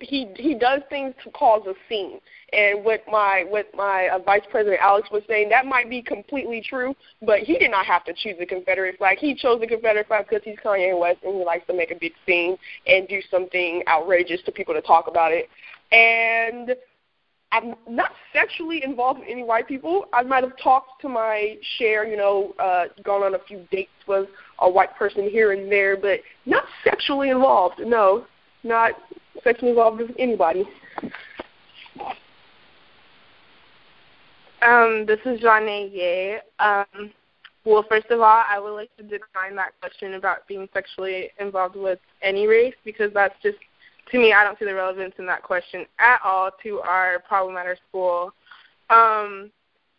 he 0.04 0.30
he 0.36 0.56
does 0.56 0.82
things 0.90 1.14
to 1.24 1.32
cause 1.32 1.66
a 1.68 1.74
scene. 1.90 2.20
And 2.52 2.84
what 2.84 3.02
my 3.10 3.46
what 3.48 3.68
my 3.76 4.10
uh, 4.10 4.20
Vice 4.20 4.44
President 4.52 4.80
Alex 4.82 5.10
was 5.12 5.24
saying, 5.28 5.50
that 5.50 5.66
might 5.66 5.90
be 5.90 6.02
completely 6.02 6.62
true, 6.62 6.96
but 7.22 7.40
he 7.40 7.58
did 7.58 7.72
not 7.72 7.86
have 7.86 8.04
to 8.06 8.14
choose 8.14 8.36
the 8.40 8.46
Confederate 8.46 8.98
flag. 8.98 9.18
He 9.18 9.34
chose 9.36 9.60
the 9.60 9.68
Confederate 9.68 10.08
flag 10.08 10.28
because 10.30 10.44
he's 10.44 10.58
Kanye 10.64 10.98
West 10.98 11.20
and 11.24 11.36
he 11.36 11.44
likes 11.44 11.66
to 11.68 11.74
make 11.74 11.92
a 11.92 11.96
big 12.00 12.14
scene 12.26 12.58
and 12.86 13.08
do 13.08 13.22
something 13.32 13.84
outrageous 13.88 14.42
to 14.46 14.52
people 14.52 14.74
to 14.74 14.82
talk 14.82 15.08
about 15.08 15.32
it. 15.32 15.50
And 15.92 16.76
I'm 17.52 17.76
not 17.88 18.12
sexually 18.34 18.84
involved 18.84 19.20
with 19.20 19.30
any 19.30 19.44
white 19.44 19.68
people. 19.68 20.06
I 20.12 20.24
might 20.24 20.44
have 20.44 20.58
talked 20.58 21.02
to 21.02 21.10
my 21.10 21.58
share, 21.78 22.06
you 22.06 22.18
know, 22.18 22.54
uh, 22.58 22.86
gone 23.04 23.22
on 23.22 23.36
a 23.36 23.40
few 23.48 23.68
dates 23.72 23.92
with 24.08 24.28
a 24.60 24.70
white 24.70 24.96
person 24.96 25.30
here 25.30 25.52
and 25.52 25.72
there, 25.72 25.96
but 25.96 26.20
not 26.48 26.64
sexually 26.84 27.30
involved. 27.30 27.76
No, 27.80 28.26
not 28.64 28.94
sexually 29.44 29.72
involved 29.72 30.00
with 30.00 30.12
anybody. 30.18 30.66
Um, 34.62 35.06
this 35.06 35.20
is 35.26 35.42
Janae 35.42 35.92
Ye. 35.92 36.38
Um, 36.60 37.12
well, 37.66 37.86
first 37.88 38.08
of 38.12 38.20
all, 38.20 38.44
I 38.48 38.60
would 38.60 38.72
like 38.72 38.96
to 38.98 39.04
decline 39.04 39.56
that 39.56 39.74
question 39.80 40.16
about 40.16 40.48
being 40.48 40.68
sexually 40.74 41.32
involved 41.40 41.76
with 41.76 42.00
any 42.22 42.48
race 42.48 42.76
because 42.86 43.12
that's 43.14 43.36
just, 43.42 43.58
to 44.12 44.18
me, 44.18 44.34
I 44.34 44.44
don't 44.44 44.58
see 44.60 44.66
the 44.66 44.74
relevance 44.74 45.14
in 45.18 45.26
that 45.28 45.44
question 45.44 45.86
at 46.00 46.20
all 46.24 46.52
to 46.64 46.80
our 46.82 47.20
problem 47.20 47.58
at 47.58 47.66
our 47.66 47.78
school. 47.90 48.34
Um, 48.90 49.50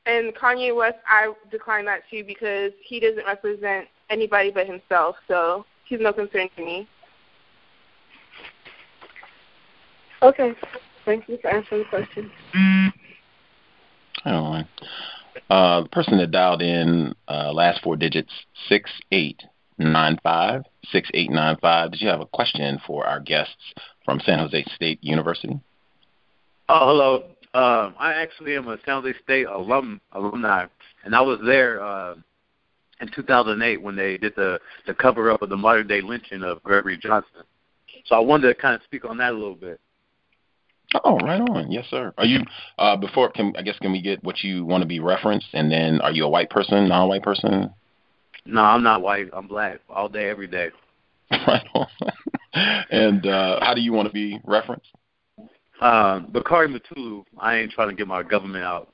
and 0.07 0.35
Kanye 0.35 0.75
West, 0.75 0.99
I 1.07 1.33
decline 1.51 1.87
that 1.87 2.03
too 2.11 2.25
because 2.25 2.73
he 2.83 3.01
doesn't 3.01 3.25
represent 3.25 3.89
anybody 4.11 4.51
but 4.51 4.67
himself, 4.67 5.17
so 5.27 5.65
he's 5.87 6.01
no 6.01 6.13
concern 6.13 6.49
to 6.57 6.65
me. 6.65 6.87
Okay. 10.25 10.55
Thank 11.05 11.29
you 11.29 11.39
for 11.41 11.51
answering 11.51 11.83
the 11.83 11.89
question. 11.89 12.33
All 14.25 14.53
right. 14.53 14.67
Uh, 15.51 15.83
the 15.83 15.89
person 15.91 16.17
that 16.17 16.31
dialed 16.31 16.63
in 16.63 17.15
uh, 17.29 17.53
last 17.53 17.83
four 17.83 17.97
digits 17.97 18.33
six 18.69 18.91
eight 19.13 19.43
nine 19.77 20.19
five 20.23 20.63
six 20.91 21.11
eight 21.13 21.31
nine 21.31 21.59
five. 21.61 21.93
Did 21.93 22.01
you 22.01 22.09
have 22.09 22.23
a 22.23 22.27
question 22.27 22.81
for 22.87 23.07
our 23.07 23.21
guests 23.21 23.75
from 24.05 24.21
San 24.21 24.39
Jose 24.39 24.65
State 24.75 24.99
University? 25.03 25.61
Oh, 26.71 26.89
hello. 26.89 27.25
Uh, 27.53 27.93
I 27.99 28.15
actually 28.15 28.57
am 28.57 28.67
a 28.69 28.79
San 28.87 29.03
Jose 29.03 29.19
State 29.23 29.47
alum 29.47 30.01
alumni, 30.13 30.67
and 31.05 31.15
I 31.15 31.21
was 31.21 31.39
there 31.45 31.83
uh, 31.83 32.15
in 33.03 33.11
2008 33.15 33.83
when 33.83 33.95
they 33.95 34.17
did 34.17 34.35
the 34.37 34.59
the 34.87 34.95
cover 34.95 35.31
up 35.31 35.43
of 35.43 35.51
the 35.51 35.57
modern 35.57 35.87
day 35.87 36.01
lynching 36.01 36.43
of 36.43 36.63
Gregory 36.63 36.97
Johnson. 36.97 37.43
So 38.07 38.15
I 38.15 38.21
wanted 38.21 38.49
to 38.49 38.55
kind 38.55 38.75
of 38.75 38.81
speak 38.85 39.05
on 39.05 39.19
that 39.19 39.33
a 39.33 39.37
little 39.37 39.55
bit. 39.55 39.81
Oh, 41.05 41.19
right 41.19 41.41
on. 41.41 41.71
Yes, 41.73 41.87
sir. 41.91 42.13
Are 42.19 42.25
you 42.25 42.41
uh 42.79 42.97
before 42.97 43.31
can 43.31 43.55
I 43.57 43.63
guess 43.63 43.79
can 43.81 43.93
we 43.93 44.01
get 44.01 44.23
what 44.23 44.43
you 44.43 44.65
want 44.65 44.83
to 44.83 44.87
be 44.87 45.01
referenced 45.01 45.49
and 45.53 45.71
then 45.71 46.01
are 46.01 46.13
you 46.13 46.25
a 46.25 46.29
white 46.29 46.51
person, 46.51 46.89
non 46.89 47.09
white 47.09 47.23
person? 47.23 47.73
No, 48.47 48.63
I'm 48.63 48.83
not 48.83 49.03
white. 49.03 49.29
I'm 49.33 49.49
black 49.49 49.81
all 49.89 50.09
day, 50.09 50.29
every 50.29 50.47
day. 50.47 50.71
right 51.31 51.67
on. 51.75 51.87
and 52.91 53.27
uh 53.27 53.59
how 53.61 53.75
do 53.75 53.81
you 53.81 53.93
want 53.93 54.07
to 54.07 54.13
be 54.13 54.39
referenced? 54.45 54.87
Um, 55.81 56.29
Bakari 56.31 56.69
Matulu, 56.69 57.25
I 57.39 57.57
ain't 57.57 57.73
trying 57.73 57.89
to 57.89 57.95
get 57.95 58.07
my 58.07 58.23
government 58.23 58.65
out. 58.65 58.93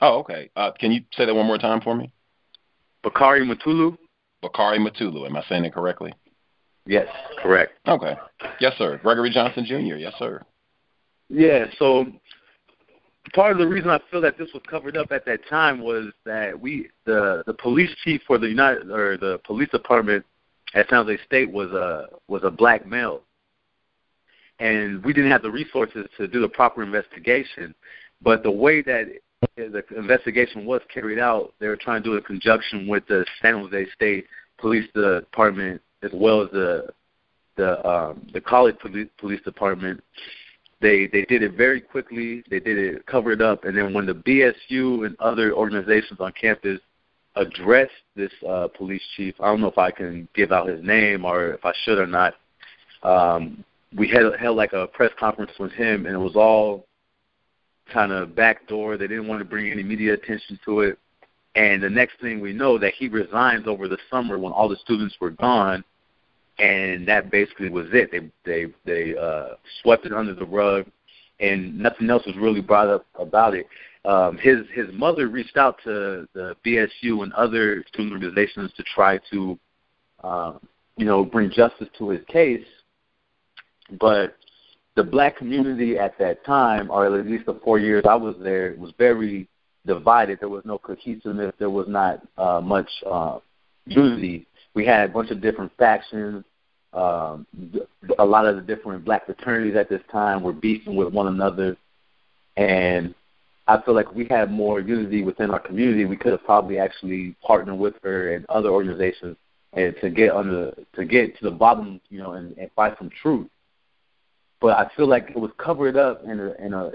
Oh, 0.00 0.18
okay. 0.20 0.50
Uh 0.54 0.70
can 0.78 0.92
you 0.92 1.00
say 1.16 1.26
that 1.26 1.34
one 1.34 1.46
more 1.46 1.58
time 1.58 1.80
for 1.80 1.94
me? 1.94 2.12
Bakari 3.02 3.44
Matulu? 3.44 3.96
Bakari 4.42 4.78
Matulu, 4.78 5.26
am 5.26 5.36
I 5.36 5.42
saying 5.48 5.64
it 5.64 5.74
correctly? 5.74 6.12
Yes, 6.86 7.08
correct. 7.42 7.72
Okay. 7.88 8.14
Yes, 8.60 8.74
sir. 8.78 9.00
Gregory 9.02 9.30
Johnson 9.30 9.64
Jr., 9.66 9.96
yes, 9.96 10.14
sir. 10.18 10.40
Yeah, 11.28 11.66
so 11.78 12.06
part 13.34 13.52
of 13.52 13.58
the 13.58 13.66
reason 13.66 13.90
I 13.90 14.00
feel 14.10 14.20
that 14.20 14.38
this 14.38 14.48
was 14.52 14.62
covered 14.68 14.96
up 14.96 15.10
at 15.10 15.24
that 15.26 15.40
time 15.48 15.80
was 15.80 16.12
that 16.24 16.58
we 16.58 16.88
the 17.04 17.42
the 17.46 17.54
police 17.54 17.90
chief 18.04 18.20
for 18.26 18.38
the 18.38 18.48
United 18.48 18.90
or 18.90 19.16
the 19.16 19.40
police 19.44 19.68
department 19.70 20.24
at 20.74 20.88
San 20.88 21.04
Jose 21.04 21.22
State 21.24 21.50
was 21.50 21.70
a 21.72 22.06
was 22.28 22.42
a 22.44 22.50
black 22.50 22.86
male, 22.86 23.22
and 24.60 25.04
we 25.04 25.12
didn't 25.12 25.30
have 25.30 25.42
the 25.42 25.50
resources 25.50 26.06
to 26.16 26.28
do 26.28 26.40
the 26.40 26.48
proper 26.48 26.82
investigation. 26.82 27.74
But 28.22 28.42
the 28.42 28.50
way 28.50 28.82
that 28.82 29.08
the 29.56 29.84
investigation 29.96 30.64
was 30.64 30.80
carried 30.92 31.18
out, 31.18 31.52
they 31.58 31.68
were 31.68 31.76
trying 31.76 32.02
to 32.02 32.08
do 32.08 32.14
it 32.14 32.18
in 32.18 32.24
conjunction 32.24 32.86
with 32.86 33.06
the 33.08 33.26
San 33.42 33.54
Jose 33.54 33.86
State 33.94 34.26
Police 34.58 34.88
Department 34.94 35.82
as 36.02 36.10
well 36.14 36.42
as 36.42 36.50
the 36.50 36.88
the 37.56 37.86
um, 37.86 38.26
the 38.32 38.40
college 38.40 38.78
police, 38.78 39.08
police 39.18 39.40
department 39.42 40.02
they 40.80 41.06
they 41.06 41.22
did 41.24 41.42
it 41.42 41.54
very 41.54 41.80
quickly. 41.80 42.42
They 42.50 42.60
did 42.60 42.78
it 42.78 43.06
covered 43.06 43.40
up, 43.40 43.64
and 43.64 43.76
then 43.76 43.94
when 43.94 44.06
the 44.06 44.14
BSU 44.14 45.06
and 45.06 45.16
other 45.20 45.52
organizations 45.52 46.20
on 46.20 46.32
campus 46.32 46.80
addressed 47.34 47.92
this 48.14 48.32
uh, 48.48 48.68
police 48.68 49.02
chief, 49.16 49.34
I 49.40 49.46
don't 49.46 49.60
know 49.60 49.68
if 49.68 49.78
I 49.78 49.90
can 49.90 50.28
give 50.34 50.52
out 50.52 50.68
his 50.68 50.82
name 50.84 51.24
or 51.24 51.52
if 51.52 51.64
I 51.64 51.72
should 51.84 51.98
or 51.98 52.06
not. 52.06 52.34
Um, 53.02 53.64
we 53.96 54.08
had 54.08 54.22
held 54.38 54.56
like 54.56 54.72
a 54.72 54.86
press 54.86 55.12
conference 55.18 55.52
with 55.58 55.72
him, 55.72 56.06
and 56.06 56.14
it 56.14 56.18
was 56.18 56.36
all 56.36 56.86
kind 57.92 58.12
of 58.12 58.34
backdoor. 58.34 58.96
They 58.96 59.06
didn't 59.06 59.28
want 59.28 59.40
to 59.40 59.44
bring 59.44 59.70
any 59.70 59.82
media 59.82 60.14
attention 60.14 60.58
to 60.64 60.80
it. 60.80 60.98
And 61.54 61.82
the 61.82 61.88
next 61.88 62.20
thing 62.20 62.40
we 62.40 62.52
know, 62.52 62.78
that 62.78 62.92
he 62.94 63.08
resigns 63.08 63.66
over 63.66 63.88
the 63.88 63.98
summer 64.10 64.38
when 64.38 64.52
all 64.52 64.68
the 64.68 64.76
students 64.76 65.16
were 65.20 65.30
gone 65.30 65.84
and 66.58 67.06
that 67.06 67.30
basically 67.30 67.68
was 67.68 67.86
it. 67.92 68.10
They 68.10 68.30
they 68.44 68.72
they 68.84 69.16
uh, 69.16 69.54
swept 69.82 70.06
it 70.06 70.12
under 70.12 70.34
the 70.34 70.44
rug, 70.44 70.86
and 71.40 71.78
nothing 71.78 72.08
else 72.08 72.24
was 72.26 72.36
really 72.36 72.60
brought 72.60 72.88
up 72.88 73.06
about 73.18 73.54
it. 73.54 73.66
Um, 74.04 74.38
his 74.38 74.58
his 74.72 74.86
mother 74.92 75.28
reached 75.28 75.56
out 75.56 75.76
to 75.84 76.28
the 76.32 76.56
BSU 76.64 77.22
and 77.22 77.32
other 77.34 77.84
student 77.88 78.12
organizations 78.12 78.72
to 78.76 78.84
try 78.94 79.18
to, 79.30 79.58
uh, 80.22 80.52
you 80.96 81.04
know, 81.04 81.24
bring 81.24 81.50
justice 81.50 81.88
to 81.98 82.10
his 82.10 82.24
case, 82.26 82.64
but 84.00 84.36
the 84.94 85.04
black 85.04 85.36
community 85.36 85.98
at 85.98 86.18
that 86.18 86.44
time, 86.44 86.90
or 86.90 87.04
at 87.06 87.26
least 87.26 87.46
the 87.46 87.60
four 87.62 87.78
years 87.78 88.04
I 88.08 88.14
was 88.14 88.34
there, 88.40 88.74
was 88.78 88.92
very 88.96 89.46
divided. 89.84 90.40
There 90.40 90.48
was 90.48 90.64
no 90.64 90.78
cohesiveness. 90.78 91.52
There 91.58 91.68
was 91.68 91.86
not 91.86 92.26
uh, 92.38 92.60
much 92.62 92.88
uh, 93.04 93.40
unity 93.84 94.46
we 94.76 94.84
had 94.84 95.08
a 95.10 95.12
bunch 95.12 95.30
of 95.30 95.40
different 95.40 95.72
factions. 95.78 96.44
um, 96.92 97.46
a 98.18 98.24
lot 98.24 98.46
of 98.46 98.56
the 98.56 98.62
different 98.62 99.04
black 99.04 99.26
fraternities 99.26 99.74
at 99.74 99.88
this 99.88 100.02
time 100.12 100.42
were 100.42 100.52
beefing 100.52 100.94
with 100.94 101.12
one 101.12 101.26
another, 101.26 101.76
and 102.56 103.14
I 103.66 103.80
feel 103.80 103.94
like 103.94 104.14
we 104.14 104.26
had 104.26 104.50
more 104.52 104.78
unity 104.80 105.22
within 105.24 105.50
our 105.50 105.58
community, 105.58 106.04
we 106.04 106.16
could 106.16 106.32
have 106.32 106.44
probably 106.44 106.78
actually 106.78 107.34
partnered 107.42 107.78
with 107.78 107.94
her 108.04 108.34
and 108.34 108.46
other 108.48 108.68
organizations 108.68 109.36
and 109.72 109.94
to 110.00 110.08
get 110.10 110.30
under 110.30 110.72
to 110.94 111.04
get 111.04 111.36
to 111.38 111.44
the 111.44 111.50
bottom, 111.50 112.00
you 112.08 112.18
know, 112.18 112.32
and, 112.32 112.56
and 112.56 112.70
fight 112.76 112.94
some 112.98 113.10
truth. 113.22 113.48
But 114.60 114.78
I 114.78 114.88
feel 114.96 115.08
like 115.08 115.30
it 115.30 115.38
was 115.38 115.50
covered 115.58 115.96
up 115.96 116.22
in 116.24 116.38
a, 116.38 116.52
in 116.64 116.72
a 116.72 116.92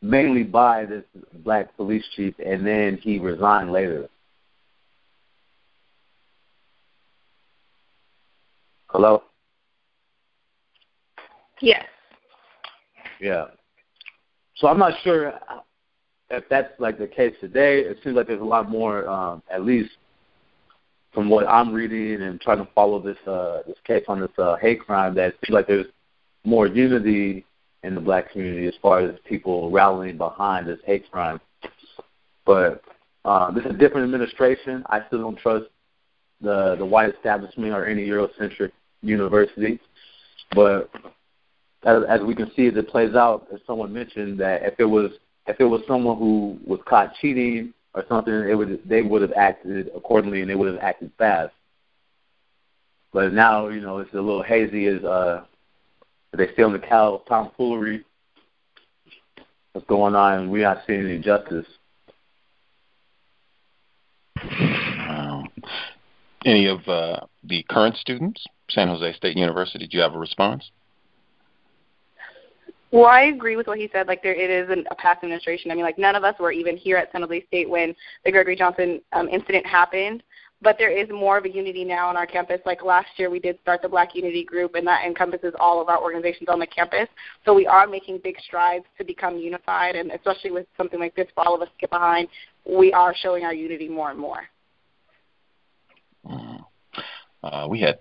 mainly 0.00 0.44
by 0.44 0.86
this 0.86 1.04
black 1.44 1.76
police 1.76 2.04
chief, 2.14 2.34
and 2.44 2.66
then 2.66 2.98
he 3.02 3.18
resigned 3.18 3.72
later. 3.72 4.08
Hello. 8.92 9.22
Yes. 11.62 11.84
Yeah. 13.20 13.46
So 14.56 14.68
I'm 14.68 14.78
not 14.78 14.92
sure 15.02 15.32
if 16.28 16.44
that's 16.50 16.78
like 16.78 16.98
the 16.98 17.06
case 17.06 17.34
today. 17.40 17.80
It 17.80 17.98
seems 18.04 18.16
like 18.16 18.26
there's 18.26 18.42
a 18.42 18.44
lot 18.44 18.68
more, 18.68 19.08
um, 19.08 19.42
at 19.50 19.64
least 19.64 19.92
from 21.14 21.30
what 21.30 21.48
I'm 21.48 21.72
reading 21.72 22.20
and 22.22 22.38
trying 22.38 22.58
to 22.58 22.68
follow 22.74 23.00
this 23.00 23.16
uh, 23.26 23.62
this 23.66 23.76
case 23.86 24.04
on 24.08 24.20
this 24.20 24.30
uh, 24.36 24.56
hate 24.56 24.80
crime. 24.80 25.14
That 25.14 25.28
it 25.28 25.36
seems 25.46 25.54
like 25.54 25.66
there's 25.66 25.86
more 26.44 26.66
unity 26.66 27.46
in 27.84 27.94
the 27.94 28.00
black 28.00 28.30
community 28.32 28.66
as 28.66 28.74
far 28.82 29.00
as 29.00 29.14
people 29.26 29.70
rallying 29.70 30.18
behind 30.18 30.66
this 30.66 30.80
hate 30.84 31.10
crime. 31.10 31.40
But 32.44 32.82
uh, 33.24 33.52
this 33.52 33.64
is 33.64 33.70
a 33.70 33.78
different 33.78 34.04
administration. 34.04 34.84
I 34.90 35.00
still 35.06 35.20
don't 35.20 35.38
trust 35.38 35.66
the 36.42 36.76
the 36.76 36.84
white 36.84 37.14
establishment 37.14 37.72
or 37.72 37.86
any 37.86 38.06
Eurocentric 38.06 38.72
university. 39.02 39.78
But 40.54 40.90
as, 41.84 42.02
as 42.08 42.20
we 42.20 42.34
can 42.34 42.50
see, 42.54 42.66
as 42.66 42.76
it 42.76 42.88
plays 42.88 43.14
out, 43.14 43.46
as 43.52 43.60
someone 43.66 43.92
mentioned, 43.92 44.38
that 44.40 44.62
if 44.62 44.74
it 44.78 44.84
was 44.84 45.10
if 45.46 45.60
it 45.60 45.64
was 45.64 45.82
someone 45.86 46.18
who 46.18 46.58
was 46.64 46.80
caught 46.86 47.14
cheating 47.20 47.74
or 47.94 48.04
something, 48.08 48.32
it 48.32 48.54
would 48.54 48.80
they 48.88 49.02
would 49.02 49.22
have 49.22 49.32
acted 49.32 49.90
accordingly 49.94 50.40
and 50.40 50.50
they 50.50 50.54
would 50.54 50.72
have 50.72 50.82
acted 50.82 51.10
fast. 51.18 51.52
But 53.12 53.32
now, 53.32 53.68
you 53.68 53.80
know, 53.80 53.98
it's 53.98 54.12
a 54.12 54.16
little 54.16 54.42
hazy 54.42 54.86
as 54.86 55.02
uh 55.04 55.44
they 56.32 56.50
still 56.52 56.68
in 56.68 56.72
the 56.72 56.78
cow 56.78 57.22
tomfoolery 57.28 58.04
what's 59.72 59.86
going 59.86 60.14
on 60.14 60.50
we're 60.50 60.62
not 60.62 60.82
seeing 60.86 61.04
any 61.04 61.18
justice. 61.18 61.66
Um, 65.08 65.48
any 66.44 66.66
of 66.66 66.86
uh, 66.88 67.20
the 67.44 67.64
current 67.68 67.96
students, 67.96 68.44
San 68.70 68.88
Jose 68.88 69.12
State 69.14 69.36
University, 69.36 69.86
do 69.86 69.96
you 69.96 70.02
have 70.02 70.14
a 70.14 70.18
response? 70.18 70.70
Well, 72.90 73.06
I 73.06 73.22
agree 73.22 73.56
with 73.56 73.66
what 73.66 73.78
he 73.78 73.88
said. 73.90 74.06
Like 74.06 74.22
there, 74.22 74.34
it 74.34 74.50
is 74.50 74.68
an, 74.70 74.86
a 74.90 74.94
past 74.94 75.22
administration. 75.22 75.70
I 75.70 75.74
mean, 75.74 75.84
like 75.84 75.98
none 75.98 76.14
of 76.14 76.24
us 76.24 76.34
were 76.38 76.52
even 76.52 76.76
here 76.76 76.98
at 76.98 77.10
San 77.10 77.22
Jose 77.22 77.44
State 77.46 77.68
when 77.68 77.94
the 78.24 78.30
Gregory 78.30 78.54
Johnson 78.54 79.00
um, 79.12 79.28
incident 79.28 79.66
happened. 79.66 80.22
But 80.60 80.76
there 80.78 80.96
is 80.96 81.08
more 81.10 81.38
of 81.38 81.44
a 81.44 81.50
unity 81.50 81.84
now 81.84 82.08
on 82.08 82.16
our 82.16 82.26
campus. 82.26 82.60
Like 82.64 82.84
last 82.84 83.08
year, 83.16 83.30
we 83.30 83.40
did 83.40 83.58
start 83.62 83.82
the 83.82 83.88
Black 83.88 84.14
Unity 84.14 84.44
Group, 84.44 84.76
and 84.76 84.86
that 84.86 85.04
encompasses 85.04 85.54
all 85.58 85.80
of 85.80 85.88
our 85.88 86.00
organizations 86.00 86.48
on 86.48 86.60
the 86.60 86.66
campus. 86.66 87.08
So 87.44 87.52
we 87.52 87.66
are 87.66 87.86
making 87.86 88.20
big 88.22 88.36
strides 88.46 88.84
to 88.98 89.04
become 89.04 89.38
unified, 89.38 89.96
and 89.96 90.12
especially 90.12 90.52
with 90.52 90.66
something 90.76 91.00
like 91.00 91.16
this, 91.16 91.26
for 91.34 91.44
all 91.44 91.54
of 91.54 91.62
us 91.62 91.68
to 91.68 91.80
get 91.80 91.90
behind, 91.90 92.28
we 92.64 92.92
are 92.92 93.12
showing 93.12 93.42
our 93.42 93.54
unity 93.54 93.88
more 93.88 94.10
and 94.10 94.20
more. 94.20 94.42
Mm. 96.24 96.64
Uh, 97.42 97.66
we 97.68 97.80
had 97.80 97.98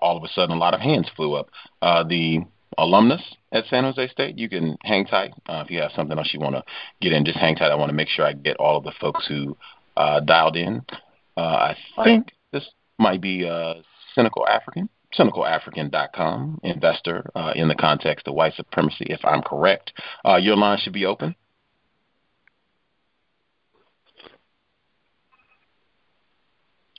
all 0.00 0.16
of 0.16 0.24
a 0.24 0.28
sudden 0.28 0.56
a 0.56 0.58
lot 0.58 0.74
of 0.74 0.80
hands 0.80 1.08
flew 1.16 1.34
up. 1.34 1.48
Uh, 1.82 2.04
the 2.04 2.40
alumnus 2.78 3.22
at 3.52 3.66
San 3.66 3.84
Jose 3.84 4.08
State, 4.08 4.38
you 4.38 4.48
can 4.48 4.76
hang 4.82 5.04
tight. 5.04 5.32
Uh, 5.48 5.62
if 5.64 5.70
you 5.70 5.80
have 5.80 5.92
something 5.94 6.16
else 6.16 6.30
you 6.32 6.40
want 6.40 6.54
to 6.54 6.64
get 7.00 7.12
in, 7.12 7.24
just 7.24 7.38
hang 7.38 7.56
tight. 7.56 7.70
I 7.70 7.74
want 7.74 7.90
to 7.90 7.96
make 7.96 8.08
sure 8.08 8.24
I 8.24 8.32
get 8.32 8.56
all 8.58 8.76
of 8.76 8.84
the 8.84 8.92
folks 9.00 9.26
who 9.26 9.56
uh, 9.96 10.20
dialed 10.20 10.56
in. 10.56 10.82
Uh, 11.36 11.74
I 12.00 12.04
think 12.04 12.28
this 12.52 12.68
might 12.98 13.20
be 13.20 13.48
uh, 13.48 13.74
Cynical 14.14 14.46
African, 14.46 14.88
cynicalafrican.com, 15.18 16.60
investor 16.62 17.30
uh, 17.34 17.52
in 17.54 17.68
the 17.68 17.74
context 17.74 18.28
of 18.28 18.34
white 18.34 18.54
supremacy, 18.54 19.06
if 19.08 19.24
I'm 19.24 19.42
correct. 19.42 19.92
Uh, 20.24 20.36
your 20.36 20.56
line 20.56 20.78
should 20.80 20.92
be 20.92 21.06
open. 21.06 21.34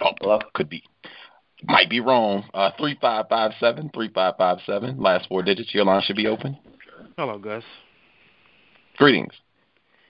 Oh, 0.03 0.11
Hello? 0.19 0.39
could 0.53 0.68
be 0.69 0.84
might 1.63 1.89
be 1.89 1.99
wrong. 1.99 2.43
Uh, 2.53 2.71
three 2.77 2.97
five 3.01 3.25
five 3.29 3.51
seven 3.59 3.89
three 3.93 4.09
five 4.09 4.35
five 4.38 4.59
seven. 4.65 4.99
Last 5.01 5.27
four 5.27 5.43
digits. 5.43 5.73
Your 5.73 5.85
line 5.85 6.01
should 6.03 6.15
be 6.15 6.27
open. 6.27 6.57
Hello, 7.17 7.38
Gus. 7.38 7.63
Greetings. 8.97 9.33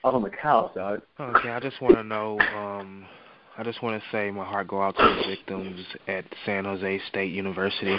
I'm 0.04 0.14
on 0.14 0.22
the 0.22 0.30
couch, 0.30 0.72
dog. 0.74 1.02
Okay, 1.20 1.50
I 1.50 1.60
just 1.60 1.80
want 1.80 1.94
to 1.94 2.02
know. 2.02 2.38
Um, 2.40 3.06
I 3.56 3.62
just 3.62 3.82
want 3.82 4.02
to 4.02 4.08
say 4.10 4.30
my 4.30 4.44
heart 4.44 4.68
go 4.68 4.82
out 4.82 4.96
to 4.96 5.02
the 5.02 5.28
victims 5.28 5.84
at 6.08 6.24
San 6.44 6.64
Jose 6.64 7.00
State 7.08 7.32
University, 7.32 7.96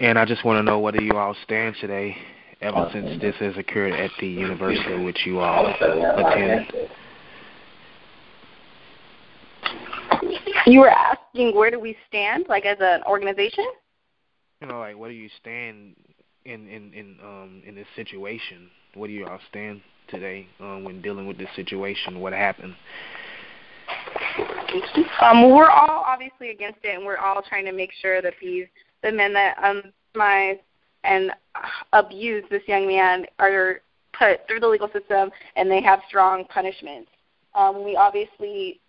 and 0.00 0.18
I 0.18 0.24
just 0.24 0.44
want 0.44 0.58
to 0.58 0.62
know 0.62 0.78
whether 0.78 1.02
you 1.02 1.16
all 1.16 1.34
stand 1.44 1.74
today, 1.80 2.16
ever 2.60 2.88
since 2.92 3.20
this 3.20 3.34
has 3.40 3.56
occurred 3.56 3.92
at 3.92 4.10
the 4.20 4.28
university 4.28 5.04
which 5.04 5.26
you 5.26 5.40
all 5.40 5.66
attend. 5.66 6.72
You 10.68 10.80
were 10.80 10.90
asking 10.90 11.56
where 11.56 11.70
do 11.70 11.80
we 11.80 11.96
stand, 12.08 12.44
like 12.48 12.66
as 12.66 12.76
an 12.80 13.02
organization? 13.04 13.64
You 14.60 14.68
know, 14.68 14.80
like 14.80 14.98
where 14.98 15.08
do 15.08 15.16
you 15.16 15.30
stand 15.40 15.96
in 16.44 16.68
in 16.68 16.92
in 16.92 17.16
um 17.22 17.62
in 17.66 17.74
this 17.74 17.86
situation? 17.96 18.68
Where 18.94 19.08
do 19.08 19.14
you 19.14 19.26
all 19.26 19.40
stand 19.48 19.80
today 20.08 20.46
um, 20.60 20.84
when 20.84 21.00
dealing 21.00 21.26
with 21.26 21.38
this 21.38 21.48
situation? 21.56 22.20
What 22.20 22.34
happened? 22.34 22.74
Um, 25.22 25.50
we're 25.50 25.70
all 25.70 26.04
obviously 26.06 26.50
against 26.50 26.80
it, 26.82 26.96
and 26.96 27.06
we're 27.06 27.16
all 27.16 27.40
trying 27.48 27.64
to 27.64 27.72
make 27.72 27.90
sure 28.02 28.20
that 28.20 28.34
these 28.40 28.66
the 29.02 29.10
men 29.10 29.32
that 29.32 29.56
um 29.62 29.82
my 30.14 30.58
and 31.04 31.32
abuse 31.94 32.44
this 32.50 32.62
young 32.66 32.86
man 32.86 33.24
are 33.38 33.80
put 34.12 34.46
through 34.46 34.60
the 34.60 34.68
legal 34.68 34.88
system, 34.88 35.30
and 35.56 35.70
they 35.70 35.80
have 35.80 36.00
strong 36.08 36.44
punishments. 36.46 37.10
Um, 37.54 37.84
we 37.84 37.96
obviously 37.96 38.80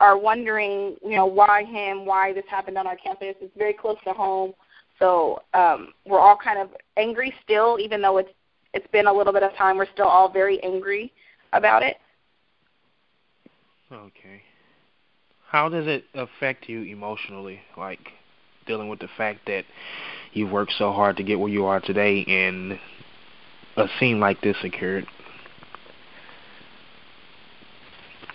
are 0.00 0.16
wondering, 0.16 0.96
you 1.02 1.16
know, 1.16 1.26
why 1.26 1.64
him, 1.64 2.06
why 2.06 2.32
this 2.32 2.44
happened 2.48 2.78
on 2.78 2.86
our 2.86 2.96
campus. 2.96 3.34
It's 3.40 3.56
very 3.56 3.72
close 3.72 3.96
to 4.04 4.12
home, 4.12 4.54
so 4.98 5.42
um, 5.54 5.92
we're 6.06 6.20
all 6.20 6.36
kind 6.36 6.58
of 6.58 6.70
angry 6.96 7.32
still, 7.44 7.78
even 7.80 8.00
though 8.02 8.18
it's 8.18 8.30
it's 8.74 8.86
been 8.92 9.06
a 9.06 9.12
little 9.12 9.32
bit 9.32 9.42
of 9.42 9.54
time. 9.54 9.76
We're 9.76 9.86
still 9.92 10.06
all 10.06 10.30
very 10.30 10.62
angry 10.62 11.12
about 11.52 11.82
it. 11.82 11.96
Okay. 13.90 14.42
How 15.46 15.68
does 15.68 15.86
it 15.86 16.04
affect 16.14 16.68
you 16.68 16.82
emotionally, 16.82 17.60
like 17.76 18.10
dealing 18.66 18.88
with 18.88 18.98
the 18.98 19.08
fact 19.16 19.40
that 19.46 19.64
you've 20.34 20.50
worked 20.50 20.74
so 20.76 20.92
hard 20.92 21.16
to 21.16 21.22
get 21.22 21.40
where 21.40 21.48
you 21.48 21.64
are 21.64 21.80
today, 21.80 22.24
and 22.28 22.78
a 23.76 23.86
scene 23.98 24.20
like 24.20 24.40
this 24.42 24.56
occurred? 24.62 25.06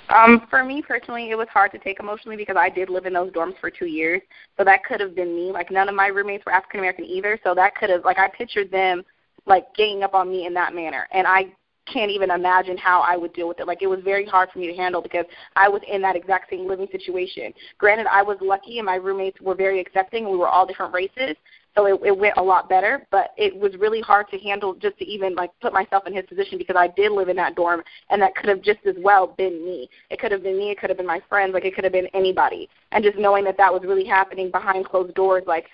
Um, 0.09 0.47
for 0.49 0.63
me 0.63 0.81
personally, 0.81 1.31
it 1.31 1.35
was 1.35 1.47
hard 1.49 1.71
to 1.71 1.79
take 1.79 1.99
emotionally 1.99 2.37
because 2.37 2.57
I 2.57 2.69
did 2.69 2.89
live 2.89 3.05
in 3.05 3.13
those 3.13 3.31
dorms 3.31 3.57
for 3.59 3.69
two 3.69 3.85
years. 3.85 4.21
So 4.57 4.63
that 4.63 4.83
could 4.83 4.99
have 4.99 5.15
been 5.15 5.35
me. 5.35 5.51
Like 5.51 5.71
none 5.71 5.89
of 5.89 5.95
my 5.95 6.07
roommates 6.07 6.45
were 6.45 6.51
African 6.51 6.79
American 6.79 7.05
either. 7.05 7.39
So 7.43 7.55
that 7.55 7.75
could 7.75 7.89
have 7.89 8.05
like 8.05 8.19
I 8.19 8.27
pictured 8.29 8.71
them 8.71 9.03
like 9.45 9.65
ganging 9.75 10.03
up 10.03 10.13
on 10.13 10.29
me 10.29 10.45
in 10.45 10.53
that 10.53 10.73
manner, 10.73 11.07
and 11.11 11.27
I 11.27 11.53
can't 11.85 12.11
even 12.11 12.31
imagine 12.31 12.77
how 12.77 13.01
I 13.01 13.17
would 13.17 13.33
deal 13.33 13.47
with 13.47 13.59
it. 13.59 13.67
Like 13.67 13.81
it 13.81 13.87
was 13.87 13.99
very 14.03 14.25
hard 14.25 14.49
for 14.51 14.59
me 14.59 14.67
to 14.67 14.75
handle 14.75 15.01
because 15.01 15.25
I 15.55 15.67
was 15.67 15.81
in 15.89 16.01
that 16.03 16.15
exact 16.15 16.49
same 16.49 16.67
living 16.67 16.87
situation. 16.91 17.53
Granted, 17.77 18.07
I 18.09 18.23
was 18.23 18.37
lucky 18.41 18.79
and 18.79 18.85
my 18.85 18.95
roommates 18.95 19.41
were 19.41 19.55
very 19.55 19.79
accepting. 19.79 20.29
We 20.29 20.37
were 20.37 20.47
all 20.47 20.65
different 20.65 20.93
races, 20.93 21.35
so 21.75 21.85
it, 21.85 21.99
it 22.05 22.17
went 22.17 22.35
a 22.37 22.43
lot 22.43 22.69
better. 22.69 23.05
But 23.11 23.31
it 23.37 23.55
was 23.55 23.75
really 23.77 24.01
hard 24.01 24.27
to 24.29 24.39
handle 24.39 24.73
just 24.73 24.97
to 24.99 25.05
even 25.05 25.35
like 25.35 25.51
put 25.61 25.73
myself 25.73 26.05
in 26.07 26.13
his 26.13 26.25
position 26.25 26.57
because 26.57 26.75
I 26.77 26.87
did 26.87 27.11
live 27.11 27.29
in 27.29 27.35
that 27.37 27.55
dorm, 27.55 27.83
and 28.09 28.21
that 28.21 28.35
could 28.35 28.49
have 28.49 28.61
just 28.61 28.79
as 28.85 28.95
well 28.99 29.27
been 29.27 29.63
me. 29.65 29.89
It 30.09 30.19
could 30.19 30.31
have 30.31 30.43
been 30.43 30.57
me. 30.57 30.71
It 30.71 30.79
could 30.79 30.89
have 30.89 30.97
been 30.97 31.07
my 31.07 31.21
friends. 31.29 31.53
Like 31.53 31.65
it 31.65 31.75
could 31.75 31.83
have 31.83 31.93
been 31.93 32.07
anybody. 32.13 32.69
And 32.91 33.03
just 33.03 33.17
knowing 33.17 33.43
that 33.45 33.57
that 33.57 33.73
was 33.73 33.83
really 33.83 34.05
happening 34.05 34.51
behind 34.51 34.85
closed 34.85 35.13
doors, 35.15 35.43
like 35.47 35.65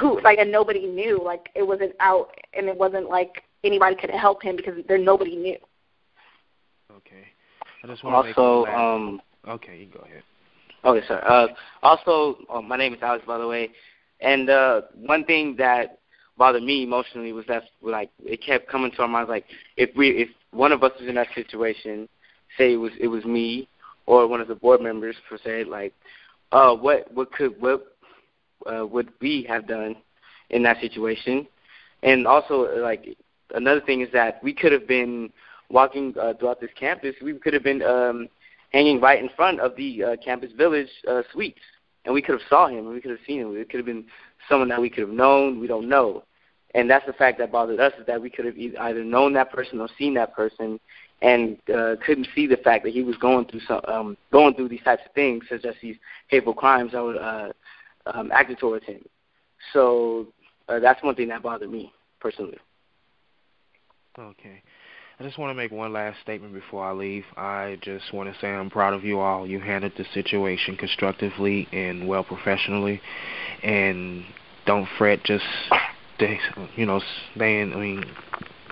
who 0.00 0.20
like 0.22 0.38
and 0.38 0.50
nobody 0.50 0.86
knew. 0.86 1.20
Like 1.22 1.48
it 1.54 1.66
wasn't 1.66 1.92
out, 2.00 2.30
and 2.52 2.68
it 2.68 2.76
wasn't 2.76 3.08
like 3.08 3.42
anybody 3.62 3.96
could 3.96 4.10
help 4.10 4.42
him 4.42 4.56
because 4.56 4.74
there 4.88 4.98
nobody 4.98 5.36
knew. 5.36 5.58
Okay. 6.90 7.24
I 7.82 7.86
just 7.86 8.02
want 8.02 8.26
to 8.26 8.40
also, 8.40 8.70
um, 8.70 9.20
okay, 9.46 9.78
you 9.78 9.86
go 9.86 10.00
ahead. 10.00 10.22
Okay, 10.84 11.06
sir. 11.06 11.22
Uh, 11.26 11.48
also, 11.82 12.38
uh, 12.50 12.62
my 12.62 12.76
name 12.76 12.94
is 12.94 13.02
Alex, 13.02 13.24
by 13.26 13.38
the 13.38 13.46
way. 13.46 13.70
And 14.24 14.48
uh, 14.48 14.82
one 14.96 15.24
thing 15.24 15.54
that 15.58 15.98
bothered 16.36 16.62
me 16.62 16.82
emotionally 16.82 17.32
was 17.32 17.44
that 17.46 17.64
like 17.82 18.10
it 18.24 18.42
kept 18.42 18.68
coming 18.68 18.90
to 18.92 19.02
our 19.02 19.08
minds 19.08 19.28
like 19.28 19.44
if 19.76 19.94
we 19.96 20.08
if 20.10 20.28
one 20.50 20.72
of 20.72 20.82
us 20.82 20.92
was 20.98 21.08
in 21.08 21.14
that 21.16 21.28
situation, 21.34 22.08
say 22.58 22.72
it 22.72 22.76
was 22.76 22.92
it 22.98 23.08
was 23.08 23.24
me 23.24 23.68
or 24.06 24.26
one 24.26 24.40
of 24.40 24.48
the 24.48 24.54
board 24.54 24.80
members 24.80 25.14
per 25.28 25.38
se, 25.44 25.64
like 25.64 25.92
uh 26.52 26.74
what 26.74 27.12
what 27.12 27.30
could 27.32 27.60
what 27.60 27.94
uh, 28.66 28.86
would 28.86 29.12
we 29.20 29.44
have 29.48 29.68
done 29.68 29.94
in 30.50 30.62
that 30.62 30.80
situation. 30.80 31.46
And 32.02 32.26
also, 32.26 32.68
like 32.80 33.16
another 33.54 33.80
thing 33.80 34.00
is 34.00 34.08
that 34.12 34.42
we 34.42 34.52
could 34.54 34.72
have 34.72 34.86
been 34.86 35.30
walking 35.70 36.14
uh, 36.20 36.34
throughout 36.34 36.60
this 36.60 36.70
campus. 36.78 37.14
We 37.22 37.34
could 37.34 37.54
have 37.54 37.62
been 37.62 37.82
um, 37.82 38.28
hanging 38.72 39.00
right 39.00 39.22
in 39.22 39.28
front 39.36 39.60
of 39.60 39.76
the 39.76 40.04
uh, 40.04 40.16
campus 40.24 40.52
village 40.56 40.88
uh, 41.08 41.22
suites, 41.32 41.60
and 42.04 42.14
we 42.14 42.22
could 42.22 42.38
have 42.38 42.48
saw 42.48 42.68
him. 42.68 42.78
And 42.78 42.88
we 42.88 43.00
could 43.00 43.10
have 43.10 43.20
seen 43.26 43.40
him. 43.40 43.56
It 43.56 43.68
could 43.70 43.78
have 43.78 43.86
been 43.86 44.04
someone 44.48 44.68
that 44.68 44.80
we 44.80 44.90
could 44.90 45.00
have 45.00 45.16
known. 45.16 45.60
We 45.60 45.66
don't 45.66 45.88
know, 45.88 46.24
and 46.74 46.90
that's 46.90 47.06
the 47.06 47.12
fact 47.12 47.38
that 47.38 47.52
bothered 47.52 47.80
us 47.80 47.92
is 47.98 48.06
that 48.06 48.20
we 48.20 48.30
could 48.30 48.44
have 48.44 48.58
either 48.58 49.04
known 49.04 49.32
that 49.34 49.50
person 49.50 49.80
or 49.80 49.88
seen 49.96 50.14
that 50.14 50.34
person, 50.34 50.80
and 51.22 51.56
uh, 51.74 51.94
couldn't 52.04 52.28
see 52.34 52.46
the 52.46 52.56
fact 52.56 52.84
that 52.84 52.92
he 52.92 53.02
was 53.02 53.16
going 53.16 53.46
through 53.46 53.60
some 53.60 53.80
um, 53.86 54.16
going 54.32 54.54
through 54.54 54.68
these 54.68 54.82
types 54.82 55.02
of 55.06 55.12
things, 55.12 55.44
such 55.48 55.64
as 55.64 55.74
these 55.80 55.96
hateful 56.28 56.54
crimes 56.54 56.92
that 56.92 57.02
were 57.02 57.20
uh, 57.20 57.52
um, 58.06 58.30
acted 58.32 58.58
towards 58.58 58.84
him. 58.84 59.00
So 59.72 60.28
uh, 60.68 60.80
that's 60.80 61.02
one 61.02 61.14
thing 61.14 61.28
that 61.28 61.42
bothered 61.42 61.70
me 61.70 61.92
personally. 62.20 62.58
Okay. 64.18 64.62
I 65.18 65.22
just 65.22 65.38
want 65.38 65.50
to 65.50 65.54
make 65.54 65.70
one 65.70 65.92
last 65.92 66.20
statement 66.22 66.52
before 66.52 66.84
I 66.84 66.92
leave. 66.92 67.24
I 67.36 67.78
just 67.82 68.12
want 68.12 68.32
to 68.32 68.40
say 68.40 68.48
I'm 68.48 68.68
proud 68.68 68.94
of 68.94 69.04
you 69.04 69.20
all. 69.20 69.46
You 69.46 69.60
handled 69.60 69.92
the 69.96 70.04
situation 70.12 70.76
constructively 70.76 71.68
and 71.72 72.08
well 72.08 72.24
professionally, 72.24 73.00
and 73.62 74.24
don't 74.66 74.88
fret. 74.98 75.22
Just 75.22 75.44
stay, 76.16 76.40
you 76.74 76.84
know, 76.84 77.00
staying. 77.36 77.72
I 77.72 77.76
mean, 77.76 78.04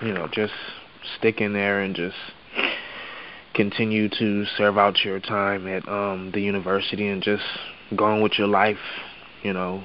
you 0.01 0.13
know, 0.13 0.27
just 0.33 0.53
stick 1.17 1.39
in 1.39 1.53
there 1.53 1.79
and 1.79 1.95
just 1.95 2.17
continue 3.53 4.09
to 4.09 4.45
serve 4.57 4.77
out 4.77 4.97
your 5.05 5.21
time 5.21 5.65
at 5.67 5.87
um 5.87 6.31
the 6.33 6.41
university 6.41 7.07
and 7.07 7.23
just 7.23 7.43
go 7.95 8.03
on 8.03 8.21
with 8.21 8.33
your 8.37 8.47
life. 8.47 8.77
You 9.43 9.53
know, 9.53 9.81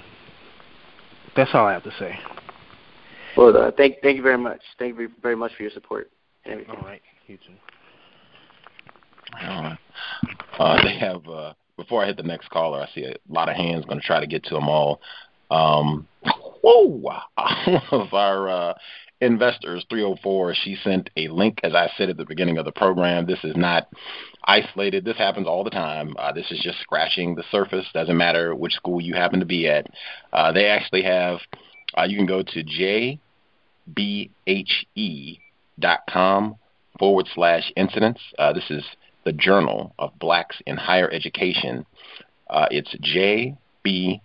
that's 1.37 1.51
all 1.55 1.67
I 1.67 1.73
have 1.75 1.85
to 1.85 1.95
say. 2.01 2.19
Well, 3.37 3.57
uh, 3.57 3.71
thank 3.77 4.03
thank 4.03 4.17
you 4.17 4.25
very 4.25 4.39
much. 4.39 4.61
Thank 4.77 4.99
you 4.99 5.09
very 5.23 5.37
much 5.37 5.55
for 5.55 5.63
your 5.63 5.71
support. 5.71 6.11
All 6.49 6.83
right, 6.83 7.03
you 7.27 7.37
too. 7.37 7.53
All 9.47 9.63
right. 9.63 9.79
Uh, 10.59 10.83
they 10.83 10.97
have. 10.99 11.27
Uh, 11.29 11.53
before 11.77 12.03
I 12.03 12.07
hit 12.07 12.17
the 12.17 12.23
next 12.23 12.51
caller, 12.51 12.81
I 12.81 12.89
see 12.93 13.05
a 13.05 13.15
lot 13.29 13.49
of 13.49 13.57
hands. 13.57 13.85
Going 13.85 14.01
to 14.01 14.07
try 14.07 14.21
to 14.21 14.27
get 14.27 14.45
to 14.45 14.55
them 14.55 14.69
all. 14.69 15.01
Um, 15.51 16.09
whoa! 16.63 16.87
One 17.67 17.83
of 17.93 18.13
our 18.13 18.49
uh, 18.49 18.75
investors, 19.21 19.85
304, 19.91 20.55
she 20.55 20.77
sent 20.83 21.11
a 21.17 21.29
link, 21.29 21.61
as 21.63 21.75
I 21.75 21.91
said 21.97 22.09
at 22.11 22.17
the 22.17 22.25
beginning 22.25 22.59
of 22.59 22.65
the 22.65 22.73
program. 22.73 23.27
This 23.27 23.45
is 23.45 23.57
not 23.57 23.89
isolated. 24.45 25.05
This 25.05 25.17
happens 25.17 25.47
all 25.47 25.65
the 25.65 25.71
time. 25.71 26.15
Uh, 26.19 26.33
this 26.33 26.51
is 26.51 26.61
just 26.63 26.81
scratching 26.81 27.35
the 27.35 27.45
surface. 27.51 27.87
Doesn't 27.93 28.17
matter 28.17 28.55
which 28.55 28.73
school 28.73 29.01
you 29.01 29.15
happen 29.15 29.41
to 29.41 29.47
be 29.47 29.69
at. 29.69 29.87
Uh, 30.33 30.53
they 30.53 30.67
actually 30.67 31.03
have. 31.03 31.39
Uh, 31.97 32.05
you 32.05 32.17
can 32.17 32.27
go 32.27 32.43
to 32.43 32.63
J 32.63 33.21
bhe.com 35.81 36.57
forward 36.99 37.29
slash 37.35 37.73
incidents. 37.77 38.21
Uh, 38.39 38.53
this 38.53 38.71
is 38.71 38.85
the 39.25 39.33
Journal 39.33 39.95
of 39.99 40.19
Blacks 40.19 40.61
in 40.67 40.77
Higher 40.77 41.11
Education. 41.11 41.87
Uh, 42.49 42.67
it's 42.71 42.95
jbhe.com 43.95 44.21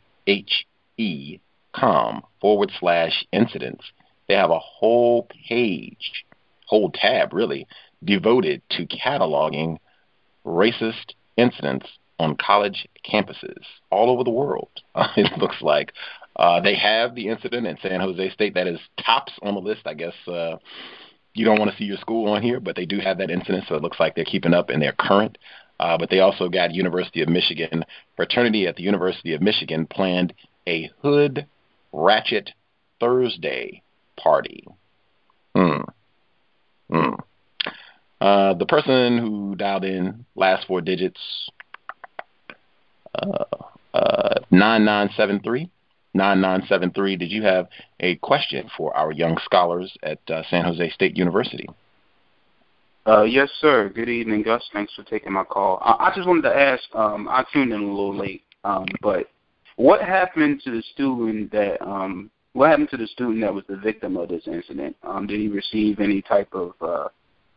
forward 2.40 2.72
slash 2.80 3.26
incidents. 3.32 3.84
They 4.28 4.36
have 4.36 4.52
a 4.52 4.60
whole 4.60 5.28
page, 5.50 6.26
whole 6.66 6.92
tab 6.92 7.34
really, 7.34 7.68
devoted 8.04 8.62
to 8.72 8.86
cataloging 8.86 9.78
racist 10.46 11.14
incidents 11.38 11.88
on 12.20 12.38
college 12.38 12.88
campuses 13.06 13.64
all 13.90 14.10
over 14.10 14.24
the 14.24 14.30
world. 14.30 14.70
It 15.18 15.38
looks 15.38 15.62
like 15.62 15.94
uh, 16.36 16.62
they 16.62 16.76
have 16.76 17.16
the 17.16 17.28
incident 17.28 17.68
in 17.68 17.78
San 17.82 18.00
Jose 18.00 18.30
State 18.32 18.54
that 18.56 18.68
is 18.68 18.80
tops 19.04 19.34
on 19.42 19.56
the 19.56 19.62
list. 19.62 19.82
I 19.86 19.94
guess 19.94 20.14
uh, 20.28 20.58
you 21.34 21.46
don't 21.46 21.60
want 21.60 21.72
to 21.72 21.78
see 21.78 21.86
your 21.86 21.98
school 21.98 22.32
on 22.32 22.42
here, 22.42 22.60
but 22.60 22.76
they 22.76 22.86
do 22.86 23.00
have 23.00 23.18
that 23.18 23.32
incident, 23.32 23.66
so 23.68 23.76
it 23.76 23.82
looks 23.82 24.00
like 24.00 24.16
they're 24.16 24.26
keeping 24.26 24.54
up 24.54 24.70
and 24.70 24.82
they're 24.82 24.96
current. 24.98 25.38
Uh, 25.80 25.98
but 25.98 26.10
they 26.10 26.20
also 26.20 26.48
got 26.50 26.74
University 26.74 27.22
of 27.22 27.30
Michigan 27.30 27.84
fraternity 28.16 28.68
at 28.68 28.76
the 28.76 28.84
University 28.84 29.34
of 29.34 29.42
Michigan 29.42 29.88
planned 29.88 30.34
a 30.68 30.90
hood 31.02 31.48
ratchet 31.92 32.52
Thursday 33.00 33.82
party. 34.18 34.66
Hmm. 35.56 35.82
Hmm. 36.90 37.14
Uh, 38.22 38.54
the 38.54 38.66
person 38.66 39.18
who 39.18 39.56
dialed 39.56 39.84
in 39.84 40.26
last 40.36 40.68
four 40.68 40.82
digits 40.82 41.20
uh, 43.16 43.44
uh, 43.94 44.36
9973 44.52 45.70
9973. 46.14 47.18
Did 47.18 47.32
you 47.32 47.44
have 47.44 47.68
a 48.00 48.16
question 48.18 48.70
for 48.78 48.96
our 48.96 49.12
young 49.12 49.38
scholars 49.44 49.96
at 50.04 50.20
uh, 50.30 50.44
San 50.50 50.66
Jose 50.66 50.90
State 50.92 51.18
University? 51.18 51.68
Uh, 53.06 53.24
yes, 53.24 53.50
sir. 53.60 53.90
Good 53.90 54.10
evening, 54.10 54.44
Gus. 54.44 54.64
Thanks 54.72 54.94
for 54.96 55.04
taking 55.04 55.34
my 55.34 55.44
call. 55.44 55.80
I, 55.82 56.08
I 56.08 56.14
just 56.16 56.28
wanted 56.28 56.44
to 56.44 56.56
ask. 56.56 56.84
Um, 56.94 57.28
I 57.28 57.44
tuned 57.52 57.74
in 57.74 57.82
a 57.82 57.86
little 57.86 58.16
late, 58.16 58.44
um, 58.64 58.86
but 59.02 59.30
what 59.76 60.02
happened 60.02 60.62
to 60.64 60.72
the 60.72 60.84
student 60.94 61.52
that? 61.52 61.82
Um, 61.86 62.30
what 62.54 62.70
happened 62.70 62.90
to 62.92 62.98
the 62.98 63.08
student 63.08 63.42
that 63.42 63.54
was 63.54 63.64
the 63.68 63.78
victim 63.78 64.16
of 64.16 64.30
this 64.30 64.44
incident? 64.46 64.96
Um, 65.04 65.26
did 65.26 65.40
he 65.40 65.48
receive 65.48 66.00
any 66.00 66.22
type 66.22 66.54
of 66.54 66.74
uh, 66.82 67.08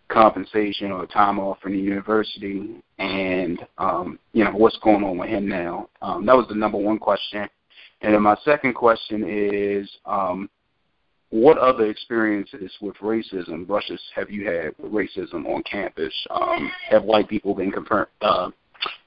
compensation 0.08 0.90
or 0.90 1.06
time 1.06 1.38
off 1.38 1.60
from 1.60 1.72
the 1.72 1.78
university? 1.78 2.82
And 2.98 3.60
um, 3.78 4.18
you 4.32 4.42
know, 4.42 4.52
what's 4.52 4.78
going 4.78 5.04
on 5.04 5.18
with 5.18 5.28
him 5.28 5.46
now? 5.46 5.90
Um, 6.00 6.24
that 6.26 6.34
was 6.34 6.46
the 6.48 6.54
number 6.54 6.78
one 6.78 6.98
question. 6.98 7.46
And 8.02 8.14
then 8.14 8.22
my 8.22 8.36
second 8.44 8.74
question 8.74 9.24
is, 9.26 9.90
um, 10.04 10.50
what 11.30 11.58
other 11.58 11.86
experiences 11.86 12.70
with 12.80 12.96
racism, 12.96 13.66
brushes, 13.66 14.00
have 14.14 14.30
you 14.30 14.46
had 14.46 14.74
with 14.78 14.92
racism 14.92 15.46
on 15.46 15.62
campus? 15.64 16.14
Um, 16.30 16.70
have 16.88 17.02
white 17.02 17.28
people 17.28 17.54
been 17.54 17.72
uh, 18.20 18.50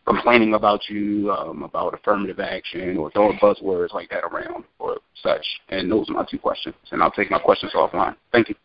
complaining 0.05 0.53
about 0.53 0.81
you, 0.89 1.31
um, 1.31 1.63
about 1.63 1.93
affirmative 1.93 2.39
action, 2.39 2.97
or 2.97 3.09
throwing 3.11 3.37
buzzwords 3.39 3.93
like 3.93 4.09
that 4.09 4.25
around 4.25 4.65
or 4.79 4.97
such? 5.23 5.45
And 5.69 5.89
those 5.89 6.09
are 6.09 6.13
my 6.13 6.25
two 6.29 6.39
questions. 6.39 6.75
And 6.91 7.01
I'll 7.01 7.11
take 7.11 7.31
my 7.31 7.39
questions 7.39 7.71
offline. 7.73 8.15
Thank 8.31 8.49
you. 8.49 8.55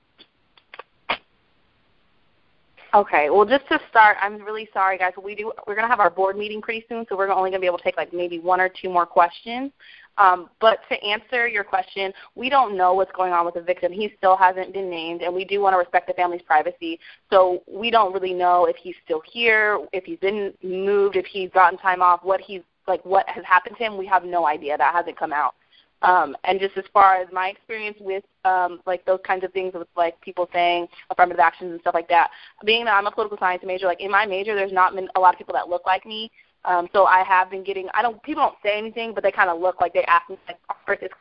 Okay. 2.94 3.28
Well, 3.28 3.44
just 3.44 3.66
to 3.68 3.80
start, 3.90 4.16
I'm 4.22 4.40
really 4.42 4.68
sorry, 4.72 4.98
guys. 4.98 5.12
We 5.20 5.34
do. 5.34 5.52
We're 5.66 5.74
gonna 5.74 5.88
have 5.88 5.98
our 5.98 6.10
board 6.10 6.36
meeting 6.36 6.62
pretty 6.62 6.86
soon, 6.88 7.04
so 7.08 7.16
we're 7.16 7.28
only 7.28 7.50
gonna 7.50 7.60
be 7.60 7.66
able 7.66 7.78
to 7.78 7.84
take 7.84 7.96
like 7.96 8.12
maybe 8.12 8.38
one 8.38 8.60
or 8.60 8.68
two 8.68 8.88
more 8.88 9.04
questions. 9.04 9.72
Um, 10.16 10.50
but 10.60 10.78
to 10.88 11.02
answer 11.02 11.48
your 11.48 11.64
question, 11.64 12.12
we 12.34 12.48
don't 12.48 12.76
know 12.76 12.94
what's 12.94 13.12
going 13.12 13.32
on 13.32 13.44
with 13.44 13.54
the 13.54 13.62
victim. 13.62 13.92
He 13.92 14.12
still 14.16 14.36
hasn't 14.36 14.72
been 14.72 14.88
named, 14.88 15.22
and 15.22 15.34
we 15.34 15.44
do 15.44 15.60
want 15.60 15.74
to 15.74 15.78
respect 15.78 16.06
the 16.06 16.14
family's 16.14 16.42
privacy. 16.42 17.00
So 17.30 17.62
we 17.66 17.90
don't 17.90 18.12
really 18.12 18.32
know 18.32 18.66
if 18.66 18.76
he's 18.76 18.94
still 19.04 19.22
here, 19.30 19.80
if 19.92 20.04
he's 20.04 20.18
been 20.18 20.52
moved, 20.62 21.16
if 21.16 21.26
he's 21.26 21.50
gotten 21.50 21.78
time 21.78 22.02
off, 22.02 22.20
what 22.22 22.40
he's 22.40 22.62
like, 22.86 23.04
what 23.04 23.28
has 23.28 23.44
happened 23.44 23.76
to 23.78 23.84
him. 23.84 23.96
We 23.96 24.06
have 24.06 24.24
no 24.24 24.46
idea. 24.46 24.76
That 24.76 24.94
hasn't 24.94 25.18
come 25.18 25.32
out. 25.32 25.54
Um, 26.02 26.36
and 26.44 26.60
just 26.60 26.76
as 26.76 26.84
far 26.92 27.16
as 27.16 27.28
my 27.32 27.48
experience 27.48 27.96
with 27.98 28.24
um, 28.44 28.80
like 28.84 29.06
those 29.06 29.20
kinds 29.26 29.42
of 29.42 29.52
things 29.54 29.72
with 29.72 29.88
like 29.96 30.20
people 30.20 30.48
saying 30.52 30.86
affirmative 31.10 31.40
actions 31.40 31.72
and 31.72 31.80
stuff 31.80 31.94
like 31.94 32.08
that, 32.08 32.30
being 32.64 32.84
that 32.84 32.94
I'm 32.94 33.06
a 33.06 33.10
political 33.10 33.38
science 33.38 33.62
major, 33.64 33.86
like 33.86 34.02
in 34.02 34.10
my 34.10 34.26
major, 34.26 34.54
there's 34.54 34.72
not 34.72 34.94
been 34.94 35.08
a 35.16 35.20
lot 35.20 35.32
of 35.32 35.38
people 35.38 35.54
that 35.54 35.70
look 35.70 35.86
like 35.86 36.04
me. 36.04 36.30
Um, 36.66 36.88
so 36.94 37.04
I 37.04 37.22
have 37.24 37.50
been 37.50 37.62
getting. 37.62 37.88
I 37.92 38.00
don't. 38.00 38.22
People 38.22 38.42
don't 38.42 38.56
say 38.62 38.78
anything, 38.78 39.12
but 39.12 39.22
they 39.22 39.30
kind 39.30 39.50
of 39.50 39.60
look 39.60 39.80
like 39.82 39.92
they 39.92 40.04
ask 40.04 40.30
me 40.30 40.38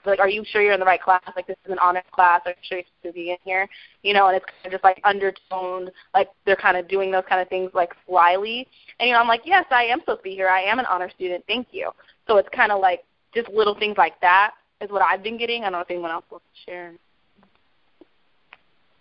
like, 0.06 0.20
"Are 0.20 0.30
you 0.30 0.44
sure 0.46 0.62
you're 0.62 0.74
in 0.74 0.80
the 0.80 0.86
right 0.86 1.02
class? 1.02 1.22
Like 1.36 1.48
this 1.48 1.58
is 1.66 1.72
an 1.72 1.80
honest 1.80 2.10
class. 2.12 2.42
Are 2.46 2.52
you 2.52 2.56
sure 2.62 2.78
you're 2.78 2.86
supposed 3.02 3.16
to 3.16 3.20
be 3.22 3.32
in 3.32 3.38
here?" 3.44 3.68
You 4.04 4.14
know, 4.14 4.28
and 4.28 4.38
it's 4.38 4.46
kind 4.46 4.68
of 4.68 4.72
just 4.72 4.84
like 4.86 5.02
undertoned, 5.04 5.92
like 6.14 6.30
they're 6.46 6.56
kind 6.56 6.78
of 6.78 6.88
doing 6.88 7.12
those 7.12 7.26
kind 7.28 7.42
of 7.42 7.50
things 7.50 7.72
like 7.74 7.92
slyly. 8.08 8.68
And 9.00 9.08
you 9.08 9.14
know, 9.14 9.20
I'm 9.20 9.28
like, 9.28 9.42
"Yes, 9.44 9.66
I 9.70 9.84
am 9.84 10.00
supposed 10.00 10.20
to 10.20 10.24
be 10.24 10.36
here. 10.36 10.48
I 10.48 10.62
am 10.62 10.80
an 10.80 10.86
honor 10.86 11.10
student. 11.10 11.44
Thank 11.46 11.68
you." 11.72 11.92
So 12.28 12.38
it's 12.38 12.50
kind 12.56 12.72
of 12.72 12.80
like 12.80 13.04
just 13.36 13.50
little 13.50 13.78
things 13.78 13.98
like 13.98 14.20
that 14.22 14.52
is 14.80 14.90
what 14.92 15.02
I've 15.02 15.24
been 15.24 15.38
getting. 15.38 15.64
I 15.64 15.66
don't 15.66 15.74
know 15.74 15.80
if 15.80 15.92
anyone 15.92 16.12
else 16.12 16.26
wants 16.32 16.46
to 16.54 16.72
share. 16.72 16.94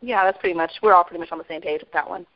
Yeah, 0.01 0.25
that's 0.25 0.39
pretty 0.39 0.57
much. 0.57 0.73
We're 0.83 0.95
all 0.95 1.05
pretty 1.05 1.21
much 1.21 1.31
on 1.31 1.39
the 1.39 1.45
same 1.49 1.61
page 1.61 1.81
with 1.81 1.93
that 1.93 2.09
one. 2.09 2.27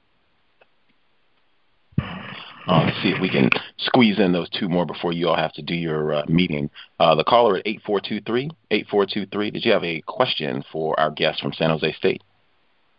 Uh, 2.66 2.90
see 3.00 3.10
if 3.10 3.20
we 3.20 3.28
can 3.28 3.48
squeeze 3.78 4.18
in 4.18 4.32
those 4.32 4.48
two 4.50 4.68
more 4.68 4.84
before 4.84 5.12
you 5.12 5.28
all 5.28 5.36
have 5.36 5.52
to 5.52 5.62
do 5.62 5.74
your 5.74 6.14
uh, 6.14 6.24
meeting. 6.28 6.68
Uh, 6.98 7.14
the 7.14 7.22
caller 7.22 7.56
at 7.56 7.66
8423, 7.66 8.50
8423, 8.70 9.50
did 9.52 9.64
you 9.64 9.72
have 9.72 9.84
a 9.84 10.00
question 10.02 10.64
for 10.72 10.98
our 10.98 11.10
guest 11.10 11.40
from 11.40 11.52
San 11.52 11.70
Jose 11.70 11.92
State? 11.92 12.22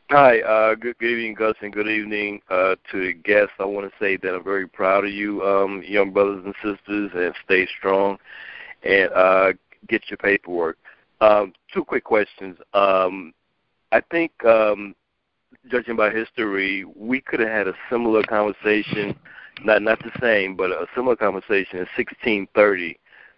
Hi, 0.10 0.40
uh, 0.40 0.76
good, 0.76 0.98
good 1.00 1.10
evening, 1.10 1.34
Gus, 1.34 1.56
and 1.62 1.74
good 1.74 1.90
evening 1.90 2.40
uh, 2.50 2.76
to 2.92 3.08
the 3.08 3.14
guests. 3.14 3.56
I 3.60 3.66
want 3.66 3.92
to 3.92 3.98
say 4.00 4.16
that 4.16 4.34
I'm 4.34 4.44
very 4.44 4.66
proud 4.66 5.04
of 5.04 5.12
you, 5.12 5.44
um, 5.44 5.84
young 5.86 6.12
brothers 6.12 6.46
and 6.46 6.56
sisters, 6.64 7.12
and 7.14 7.34
stay 7.44 7.68
strong 7.78 8.18
and 8.84 9.12
uh, 9.12 9.52
get 9.90 10.10
your 10.10 10.16
paperwork. 10.16 10.78
Um, 11.20 11.52
two 11.74 11.84
quick 11.84 12.06
questions. 12.06 12.58
Um, 12.74 13.34
I 13.92 14.00
think, 14.00 14.32
um, 14.46 14.96
judging 15.70 15.98
by 15.98 16.10
history, 16.12 16.86
we 16.96 17.20
could 17.20 17.42
have 17.42 17.50
had 17.50 17.68
a 17.68 17.74
similar 17.90 18.24
conversation 18.24 19.14
not 19.64 19.82
not 19.82 20.00
the 20.00 20.12
same, 20.22 20.56
but 20.56 20.72
a 20.72 20.88
similar 20.96 21.16
conversation 21.16 21.80
in 21.80 21.88
1630 21.96 22.98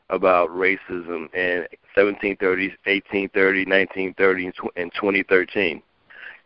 about 0.10 0.50
racism. 0.50 1.30
And 1.34 1.68
1730s, 1.96 2.76
1830, 2.86 3.66
1930, 3.66 4.52
and 4.76 4.92
2013. 4.94 5.82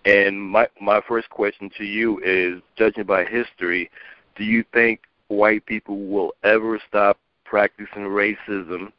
And 0.06 0.42
my 0.42 0.68
my 0.82 1.02
first 1.08 1.30
question 1.30 1.70
to 1.78 1.86
you 1.86 2.20
is, 2.24 2.62
judging 2.76 3.06
by 3.06 3.24
history, 3.26 3.90
do 4.36 4.44
you 4.44 4.64
think 4.74 5.02
white 5.28 5.66
people 5.66 5.98
will 6.08 6.34
ever 6.44 6.80
stop 6.88 7.18
practicing 7.46 8.04
racism, 8.04 8.92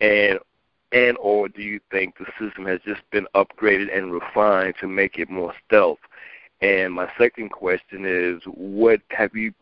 and 0.00 0.38
and 0.92 1.16
or 1.20 1.48
do 1.48 1.62
you 1.62 1.78
think 1.90 2.16
the 2.18 2.26
system 2.40 2.66
has 2.66 2.80
just 2.84 3.02
been 3.12 3.26
upgraded 3.34 3.96
and 3.96 4.12
refined 4.12 4.74
to 4.80 4.88
make 4.88 5.18
it 5.18 5.30
more 5.30 5.54
stealth? 5.66 5.98
And 6.60 6.92
my 6.92 7.08
second 7.16 7.50
question 7.50 8.04
is, 8.04 8.42
what 8.46 9.00
have 9.10 9.34
you 9.36 9.52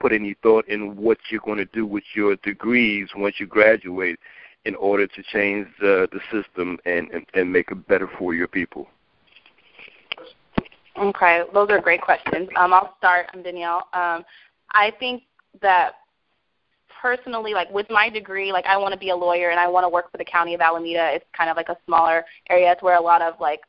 put 0.00 0.12
any 0.12 0.34
thought 0.42 0.66
in 0.68 0.96
what 0.96 1.18
you're 1.30 1.40
going 1.44 1.58
to 1.58 1.66
do 1.66 1.86
with 1.86 2.04
your 2.14 2.36
degrees 2.36 3.08
once 3.14 3.36
you 3.38 3.46
graduate 3.46 4.18
in 4.64 4.74
order 4.74 5.06
to 5.06 5.22
change 5.32 5.66
the, 5.80 6.08
the 6.12 6.20
system 6.30 6.78
and, 6.84 7.10
and, 7.10 7.26
and 7.34 7.52
make 7.52 7.70
it 7.70 7.86
better 7.86 8.08
for 8.18 8.34
your 8.34 8.48
people? 8.48 8.88
Okay, 10.98 11.42
those 11.54 11.70
are 11.70 11.80
great 11.80 12.02
questions. 12.02 12.48
Um, 12.56 12.72
I'll 12.72 12.94
start. 12.98 13.26
I'm 13.32 13.42
Danielle. 13.42 13.88
Um, 13.94 14.24
I 14.72 14.92
think 14.98 15.22
that 15.62 15.92
personally, 17.00 17.54
like 17.54 17.70
with 17.70 17.86
my 17.88 18.10
degree, 18.10 18.52
like 18.52 18.66
I 18.66 18.76
want 18.76 18.92
to 18.92 18.98
be 18.98 19.10
a 19.10 19.16
lawyer 19.16 19.50
and 19.50 19.58
I 19.58 19.66
want 19.68 19.84
to 19.84 19.88
work 19.88 20.10
for 20.10 20.18
the 20.18 20.24
county 20.24 20.54
of 20.54 20.60
Alameda. 20.60 21.10
It's 21.14 21.24
kind 21.36 21.48
of 21.48 21.56
like 21.56 21.68
a 21.68 21.76
smaller 21.86 22.24
area. 22.50 22.72
It's 22.72 22.82
where 22.82 22.96
a 22.96 23.00
lot 23.00 23.22
of 23.22 23.34
like 23.40 23.60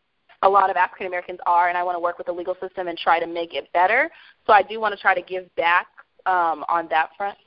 a 0.43 0.49
lot 0.49 0.69
of 0.69 0.75
African 0.75 1.07
Americans 1.07 1.39
are, 1.45 1.69
and 1.69 1.77
I 1.77 1.83
want 1.83 1.95
to 1.95 1.99
work 1.99 2.17
with 2.17 2.27
the 2.27 2.33
legal 2.33 2.55
system 2.59 2.87
and 2.87 2.97
try 2.97 3.19
to 3.19 3.27
make 3.27 3.53
it 3.53 3.71
better. 3.73 4.09
So 4.47 4.53
I 4.53 4.63
do 4.63 4.79
want 4.81 4.93
to 4.93 4.99
try 4.99 5.13
to 5.13 5.21
give 5.21 5.53
back 5.55 5.87
um, 6.25 6.63
on 6.67 6.87
that 6.89 7.09
front. 7.17 7.37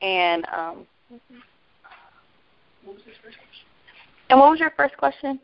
And 0.00 0.46
um, 0.56 0.86
and 4.30 4.38
what 4.38 4.50
was 4.50 4.60
your 4.60 4.72
first 4.76 4.96
question? 4.96 5.40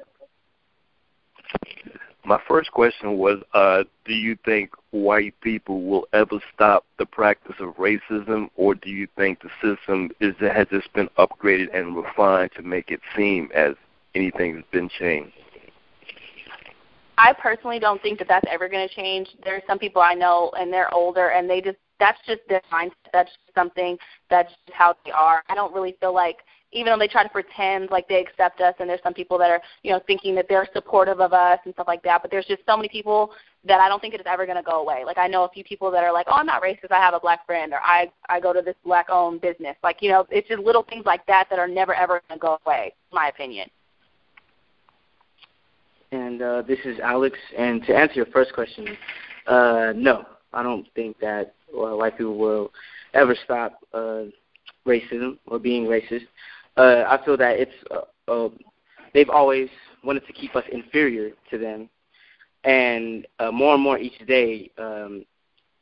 My 2.26 2.40
first 2.48 2.70
question 2.70 3.18
was, 3.18 3.42
uh, 3.52 3.84
do 4.06 4.14
you 4.14 4.38
think 4.46 4.70
white 4.92 5.34
people 5.42 5.82
will 5.82 6.06
ever 6.14 6.38
stop 6.54 6.84
the 6.98 7.04
practice 7.04 7.56
of 7.60 7.74
racism, 7.76 8.48
or 8.56 8.74
do 8.74 8.88
you 8.88 9.06
think 9.16 9.40
the 9.42 9.50
system 9.60 10.10
is 10.20 10.34
has 10.40 10.66
just 10.70 10.92
been 10.94 11.08
upgraded 11.18 11.68
and 11.74 11.96
refined 11.96 12.52
to 12.56 12.62
make 12.62 12.90
it 12.90 13.00
seem 13.14 13.50
as 13.54 13.74
anything's 14.14 14.64
been 14.70 14.88
changed? 14.88 15.34
I 17.16 17.32
personally 17.32 17.78
don't 17.78 18.02
think 18.02 18.18
that 18.18 18.28
that's 18.28 18.46
ever 18.50 18.68
going 18.68 18.88
to 18.88 18.94
change. 18.94 19.28
There 19.44 19.56
are 19.56 19.62
some 19.66 19.78
people 19.78 20.02
I 20.02 20.14
know, 20.14 20.52
and 20.58 20.72
they're 20.72 20.92
older, 20.92 21.28
and 21.28 21.48
they 21.48 21.60
just 21.60 21.78
that's 22.00 22.18
just 22.26 22.40
their 22.48 22.60
mindset. 22.72 22.92
That's 23.12 23.30
just 23.30 23.54
something 23.54 23.96
that's 24.30 24.50
just 24.66 24.76
how 24.76 24.94
they 25.04 25.12
are. 25.12 25.42
I 25.48 25.54
don't 25.54 25.72
really 25.72 25.96
feel 26.00 26.12
like 26.12 26.38
even 26.74 26.92
though 26.92 26.98
they 26.98 27.08
try 27.08 27.22
to 27.22 27.28
pretend 27.28 27.90
like 27.90 28.08
they 28.08 28.20
accept 28.20 28.60
us 28.60 28.74
and 28.78 28.90
there's 28.90 29.02
some 29.02 29.14
people 29.14 29.38
that 29.38 29.50
are 29.50 29.62
you 29.82 29.90
know 29.90 30.00
thinking 30.06 30.34
that 30.34 30.46
they're 30.48 30.68
supportive 30.74 31.20
of 31.20 31.32
us 31.32 31.58
and 31.64 31.72
stuff 31.74 31.86
like 31.86 32.02
that 32.02 32.20
but 32.20 32.30
there's 32.30 32.44
just 32.46 32.62
so 32.66 32.76
many 32.76 32.88
people 32.88 33.30
that 33.64 33.80
i 33.80 33.88
don't 33.88 34.00
think 34.00 34.12
it 34.12 34.20
is 34.20 34.26
ever 34.26 34.44
going 34.44 34.56
to 34.56 34.62
go 34.62 34.82
away 34.82 35.04
like 35.06 35.16
i 35.16 35.26
know 35.26 35.44
a 35.44 35.48
few 35.48 35.64
people 35.64 35.90
that 35.90 36.04
are 36.04 36.12
like 36.12 36.26
oh 36.28 36.34
i'm 36.34 36.46
not 36.46 36.62
racist 36.62 36.90
i 36.90 36.96
have 37.00 37.14
a 37.14 37.20
black 37.20 37.46
friend 37.46 37.72
or 37.72 37.78
i 37.80 38.10
i 38.28 38.38
go 38.38 38.52
to 38.52 38.60
this 38.60 38.74
black 38.84 39.06
owned 39.08 39.40
business 39.40 39.76
like 39.82 40.02
you 40.02 40.10
know 40.10 40.26
it's 40.30 40.48
just 40.48 40.60
little 40.60 40.82
things 40.82 41.06
like 41.06 41.24
that 41.26 41.46
that 41.48 41.58
are 41.58 41.68
never 41.68 41.94
ever 41.94 42.20
going 42.28 42.38
to 42.38 42.42
go 42.42 42.58
away 42.66 42.92
in 43.10 43.16
my 43.16 43.28
opinion 43.28 43.68
and 46.14 46.42
uh, 46.42 46.62
this 46.62 46.78
is 46.84 46.98
Alex. 47.00 47.38
And 47.56 47.82
to 47.84 47.94
answer 47.94 48.14
your 48.14 48.26
first 48.26 48.52
question, 48.54 48.96
uh, 49.46 49.92
no, 49.94 50.24
I 50.52 50.62
don't 50.62 50.86
think 50.94 51.18
that 51.20 51.54
uh, 51.72 51.96
white 51.96 52.16
people 52.16 52.38
will 52.38 52.72
ever 53.12 53.36
stop 53.44 53.80
uh, 53.92 54.24
racism 54.86 55.38
or 55.46 55.58
being 55.58 55.84
racist 55.86 56.26
uh, 56.76 57.04
I 57.08 57.24
feel 57.24 57.36
that 57.36 57.56
it's 57.58 57.72
uh, 57.90 58.30
uh, 58.30 58.48
they've 59.12 59.30
always 59.30 59.68
wanted 60.02 60.26
to 60.26 60.32
keep 60.32 60.56
us 60.56 60.64
inferior 60.72 61.30
to 61.50 61.58
them, 61.58 61.88
and 62.64 63.26
uh, 63.38 63.50
more 63.50 63.74
and 63.74 63.82
more 63.82 63.98
each 63.98 64.18
day, 64.26 64.70
um, 64.78 65.24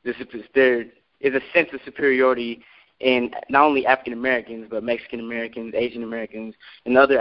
there 0.04 0.82
is 1.20 1.34
a 1.34 1.40
sense 1.54 1.68
of 1.72 1.80
superiority 1.84 2.62
in 3.00 3.30
not 3.48 3.64
only 3.64 3.86
African 3.86 4.12
Americans 4.12 4.66
but 4.70 4.84
Mexican 4.84 5.20
Americans, 5.20 5.74
Asian 5.74 6.02
Americans, 6.02 6.54
and 6.84 6.96
other 6.96 7.16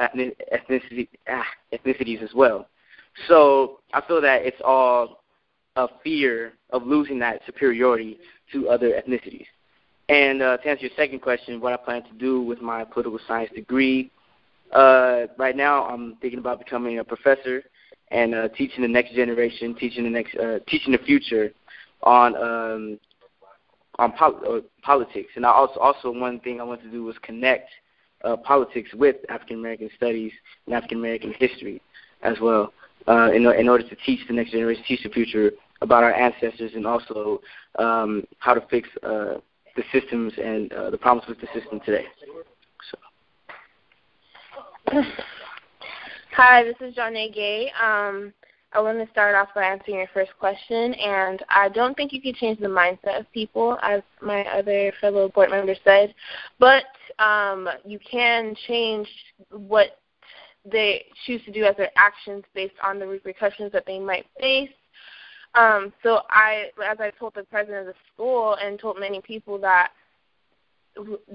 ethnicity, 0.53 1.07
ah, 1.29 1.45
ethnicities 1.73 2.21
as 2.21 2.33
well. 2.35 2.67
So 3.27 3.79
I 3.93 4.01
feel 4.01 4.21
that 4.21 4.45
it's 4.45 4.61
all 4.63 5.23
a 5.75 5.87
fear 6.03 6.53
of 6.71 6.85
losing 6.85 7.19
that 7.19 7.41
superiority 7.45 8.19
to 8.51 8.69
other 8.69 8.89
ethnicities. 8.89 9.45
And 10.09 10.41
uh, 10.41 10.57
to 10.57 10.67
answer 10.67 10.85
your 10.85 10.95
second 10.95 11.19
question, 11.19 11.61
what 11.61 11.73
I 11.73 11.77
plan 11.77 12.03
to 12.03 12.13
do 12.17 12.41
with 12.41 12.61
my 12.61 12.83
political 12.83 13.19
science 13.27 13.51
degree, 13.55 14.11
uh, 14.73 15.27
right 15.37 15.55
now 15.55 15.85
I'm 15.85 16.17
thinking 16.17 16.39
about 16.39 16.59
becoming 16.59 16.99
a 16.99 17.03
professor 17.03 17.63
and 18.09 18.35
uh, 18.35 18.49
teaching 18.49 18.81
the 18.81 18.87
next 18.89 19.13
generation, 19.13 19.75
teaching 19.75 20.03
the 20.03 20.09
next, 20.09 20.35
uh, 20.35 20.59
teaching 20.67 20.91
the 20.91 20.97
future 20.99 21.51
on 22.03 22.35
um, 22.35 22.99
on 23.99 24.11
pol- 24.13 24.41
uh, 24.47 24.59
politics. 24.81 25.29
And 25.35 25.45
I 25.45 25.51
also 25.51 25.79
also 25.79 26.11
one 26.11 26.39
thing 26.39 26.59
I 26.59 26.63
want 26.63 26.81
to 26.83 26.91
do 26.91 27.03
was 27.03 27.15
connect 27.21 27.69
uh, 28.23 28.35
politics 28.37 28.89
with 28.93 29.17
African 29.29 29.59
American 29.59 29.89
studies 29.95 30.31
and 30.65 30.75
African 30.75 30.97
American 30.97 31.33
history 31.39 31.81
as 32.21 32.37
well, 32.41 32.73
uh, 33.07 33.31
in, 33.31 33.45
in 33.45 33.69
order 33.69 33.87
to 33.87 33.95
teach 34.05 34.19
the 34.27 34.33
next 34.33 34.51
generation, 34.51 34.83
teach 34.87 35.03
the 35.03 35.09
future 35.09 35.51
about 35.81 36.03
our 36.03 36.13
ancestors, 36.13 36.71
and 36.75 36.85
also 36.85 37.41
um, 37.79 38.23
how 38.39 38.53
to 38.53 38.61
fix 38.69 38.87
uh, 39.03 39.35
the 39.75 39.83
systems 39.91 40.33
and 40.37 40.71
uh, 40.73 40.89
the 40.89 40.97
problems 40.97 41.27
with 41.27 41.39
the 41.39 41.47
system 41.59 41.79
today. 41.85 42.05
So. 42.91 42.97
Hi, 46.35 46.63
this 46.63 46.75
is 46.81 46.95
Johnny 46.95 47.31
Gay. 47.33 47.71
Um, 47.81 48.33
I 48.73 48.79
want 48.79 49.05
to 49.05 49.11
start 49.11 49.35
off 49.35 49.49
by 49.53 49.63
answering 49.63 49.97
your 49.97 50.07
first 50.13 50.31
question, 50.39 50.93
and 50.93 51.43
I 51.49 51.67
don't 51.67 51.95
think 51.95 52.13
you 52.13 52.21
can 52.21 52.33
change 52.33 52.59
the 52.59 52.67
mindset 52.67 53.19
of 53.19 53.29
people, 53.33 53.77
as 53.83 54.01
my 54.21 54.45
other 54.45 54.93
fellow 55.01 55.27
board 55.27 55.49
member 55.49 55.75
said, 55.83 56.13
but 56.57 56.85
um, 57.19 57.67
you 57.83 57.99
can 57.99 58.55
change 58.67 59.09
what 59.49 59.99
they 60.63 61.05
choose 61.25 61.43
to 61.45 61.51
do 61.51 61.63
as 61.63 61.75
their 61.77 61.91
actions 61.95 62.43
based 62.53 62.75
on 62.83 62.99
the 62.99 63.07
repercussions 63.07 63.71
that 63.71 63.85
they 63.85 63.99
might 63.99 64.25
face 64.39 64.69
um, 65.53 65.91
so 66.01 66.21
I, 66.29 66.69
as 66.85 66.97
I 66.99 67.11
told 67.11 67.33
the 67.35 67.43
president 67.43 67.87
of 67.87 67.93
the 67.93 67.99
school 68.13 68.55
and 68.61 68.79
told 68.79 68.99
many 68.99 69.21
people 69.21 69.57
that 69.59 69.91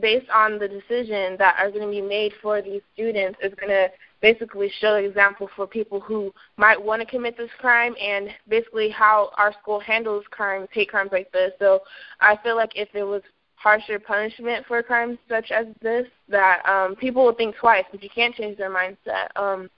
based 0.00 0.28
on 0.30 0.58
the 0.58 0.68
decision 0.68 1.36
that 1.38 1.56
are 1.58 1.70
going 1.70 1.82
to 1.82 1.90
be 1.90 2.02
made 2.02 2.32
for 2.42 2.60
these 2.60 2.82
students 2.92 3.38
is 3.42 3.54
going 3.54 3.70
to 3.70 3.88
basically 4.20 4.70
show 4.80 4.96
example 4.96 5.48
for 5.56 5.66
people 5.66 5.98
who 5.98 6.32
might 6.58 6.82
want 6.82 7.00
to 7.00 7.06
commit 7.06 7.36
this 7.38 7.50
crime 7.58 7.94
and 8.00 8.28
basically 8.48 8.90
how 8.90 9.30
our 9.38 9.54
school 9.60 9.80
handles 9.80 10.24
crimes, 10.30 10.68
hate 10.72 10.90
crimes 10.90 11.10
like 11.10 11.30
this. 11.32 11.52
So 11.58 11.80
I 12.20 12.36
feel 12.42 12.56
like 12.56 12.72
if 12.74 12.88
it 12.94 13.04
was 13.04 13.22
harsher 13.56 13.98
punishment 13.98 14.64
for 14.66 14.82
crimes 14.82 15.18
such 15.28 15.50
as 15.50 15.66
this, 15.82 16.06
that 16.28 16.64
um, 16.68 16.94
people 16.96 17.24
would 17.24 17.36
think 17.36 17.56
twice 17.56 17.84
because 17.90 18.02
you 18.04 18.10
can't 18.14 18.34
change 18.34 18.56
their 18.58 18.70
mindset. 18.70 19.28
Um, 19.36 19.68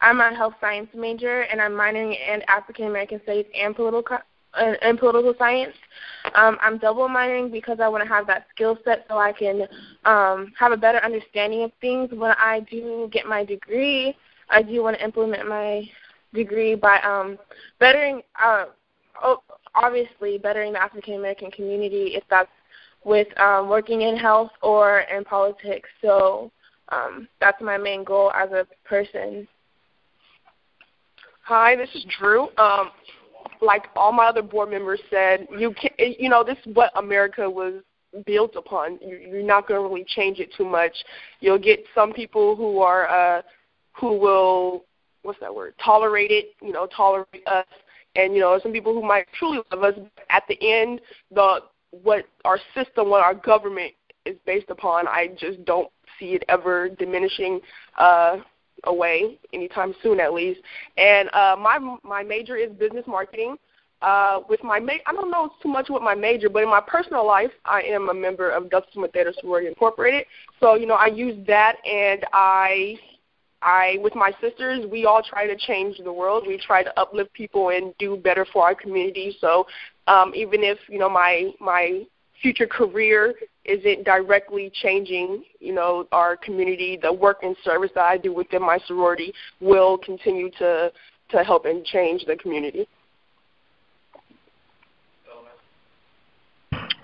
I'm 0.00 0.20
a 0.20 0.34
health 0.34 0.54
science 0.60 0.88
major, 0.94 1.42
and 1.42 1.60
I'm 1.60 1.72
minoring 1.72 2.12
in 2.12 2.42
African 2.48 2.86
American 2.86 3.20
studies 3.22 3.46
and 3.58 3.74
political 3.74 4.18
and 4.54 4.98
political 4.98 5.34
science. 5.38 5.74
Um, 6.34 6.58
I'm 6.60 6.78
double 6.78 7.08
minoring 7.08 7.50
because 7.50 7.78
I 7.80 7.88
want 7.88 8.02
to 8.02 8.08
have 8.08 8.26
that 8.26 8.46
skill 8.54 8.78
set 8.84 9.06
so 9.08 9.16
I 9.16 9.32
can 9.32 9.62
um, 10.04 10.52
have 10.58 10.72
a 10.72 10.76
better 10.76 10.98
understanding 10.98 11.62
of 11.62 11.72
things. 11.80 12.10
When 12.12 12.32
I 12.32 12.60
do 12.70 13.08
get 13.12 13.26
my 13.26 13.44
degree, 13.44 14.14
I 14.50 14.62
do 14.62 14.82
want 14.82 14.98
to 14.98 15.04
implement 15.04 15.48
my 15.48 15.88
degree 16.34 16.74
by 16.74 17.00
um, 17.00 17.38
bettering, 17.78 18.22
uh, 18.42 18.66
obviously, 19.74 20.38
bettering 20.38 20.74
the 20.74 20.82
African 20.82 21.14
American 21.14 21.50
community 21.50 22.12
if 22.14 22.24
that's 22.28 22.50
with 23.04 23.28
um, 23.40 23.68
working 23.68 24.02
in 24.02 24.16
health 24.16 24.50
or 24.62 25.00
in 25.00 25.24
politics. 25.24 25.88
So 26.00 26.50
um, 26.90 27.28
that's 27.40 27.60
my 27.60 27.78
main 27.78 28.04
goal 28.04 28.30
as 28.32 28.50
a 28.50 28.66
person. 28.84 29.46
Hi, 31.44 31.74
this 31.74 31.88
is 31.94 32.04
Drew. 32.18 32.48
Um, 32.58 32.90
like 33.60 33.86
all 33.96 34.12
my 34.12 34.26
other 34.26 34.42
board 34.42 34.70
members 34.70 35.00
said, 35.10 35.46
you 35.56 35.74
can, 35.74 35.90
you 35.98 36.28
know, 36.28 36.44
this 36.44 36.58
is 36.64 36.74
what 36.74 36.92
America 36.96 37.48
was 37.48 37.82
built 38.26 38.56
upon. 38.56 38.98
You're 39.00 39.42
not 39.42 39.66
going 39.66 39.80
to 39.80 39.88
really 39.88 40.04
change 40.06 40.38
it 40.38 40.52
too 40.56 40.64
much. 40.64 40.92
You'll 41.40 41.58
get 41.58 41.80
some 41.94 42.12
people 42.12 42.56
who 42.56 42.80
are 42.80 43.08
uh, 43.08 43.42
who 43.92 44.18
will 44.18 44.84
what's 45.22 45.40
that 45.40 45.54
word? 45.54 45.74
Tolerate 45.82 46.30
it. 46.30 46.54
You 46.60 46.72
know, 46.72 46.86
tolerate 46.86 47.46
us, 47.46 47.66
and 48.16 48.34
you 48.34 48.40
know, 48.40 48.58
some 48.62 48.72
people 48.72 48.92
who 48.92 49.02
might 49.02 49.26
truly 49.38 49.60
love 49.70 49.82
us. 49.82 49.94
But 49.96 50.24
at 50.30 50.44
the 50.48 50.58
end, 50.60 51.00
the 51.30 51.60
what 51.92 52.24
our 52.44 52.58
system, 52.74 53.08
what 53.10 53.22
our 53.22 53.34
government 53.34 53.92
is 54.26 54.36
based 54.46 54.70
upon, 54.70 55.06
I 55.06 55.28
just 55.38 55.64
don't 55.64 55.88
see 56.18 56.34
it 56.34 56.44
ever 56.48 56.88
diminishing. 56.88 57.60
Uh, 57.96 58.38
away 58.84 59.38
anytime 59.52 59.94
soon, 60.02 60.18
at 60.18 60.32
least. 60.32 60.58
And 60.96 61.28
uh, 61.32 61.54
my 61.56 61.78
my 62.02 62.24
major 62.24 62.56
is 62.56 62.72
business 62.72 63.04
marketing. 63.06 63.56
uh, 64.02 64.40
with 64.48 64.62
my 64.64 64.80
ma- 64.80 64.94
I 65.06 65.12
don't 65.12 65.30
know 65.30 65.50
too 65.62 65.68
much 65.68 65.86
with 65.88 66.02
my 66.02 66.14
major, 66.14 66.48
but 66.48 66.62
in 66.62 66.68
my 66.68 66.80
personal 66.80 67.24
life, 67.26 67.52
I 67.64 67.82
am 67.82 68.08
a 68.08 68.14
member 68.14 68.50
of 68.50 68.68
Delta 68.70 68.86
Sigma 68.92 69.08
Theta 69.08 69.32
Sorority 69.40 69.68
Incorporated. 69.68 70.26
So 70.60 70.74
you 70.74 70.86
know, 70.86 70.94
I 70.94 71.06
use 71.06 71.36
that, 71.46 71.76
and 71.86 72.26
I, 72.32 72.96
I 73.62 73.98
with 74.02 74.14
my 74.16 74.32
sisters, 74.40 74.84
we 74.90 75.04
all 75.06 75.22
try 75.22 75.46
to 75.46 75.56
change 75.56 75.98
the 76.02 76.12
world. 76.12 76.44
We 76.46 76.58
try 76.58 76.82
to 76.82 77.00
uplift 77.00 77.32
people 77.32 77.68
and 77.70 77.94
do 77.98 78.16
better 78.16 78.44
for 78.52 78.64
our 78.64 78.74
community. 78.74 79.36
So 79.40 79.66
um, 80.06 80.32
even 80.34 80.62
if 80.62 80.78
you 80.88 80.98
know 80.98 81.08
my 81.08 81.52
my 81.60 82.04
future 82.40 82.66
career 82.66 83.34
isn't 83.64 84.04
directly 84.04 84.70
changing, 84.82 85.44
you 85.60 85.72
know, 85.72 86.06
our 86.10 86.36
community, 86.36 86.98
the 87.00 87.12
work 87.12 87.38
and 87.42 87.56
service 87.64 87.90
that 87.94 88.02
I 88.02 88.18
do 88.18 88.34
within 88.34 88.60
my 88.62 88.78
sorority 88.86 89.32
will 89.60 89.98
continue 89.98 90.50
to 90.58 90.92
to 91.30 91.44
help 91.44 91.64
and 91.64 91.84
change 91.84 92.24
the 92.26 92.36
community. 92.36 92.86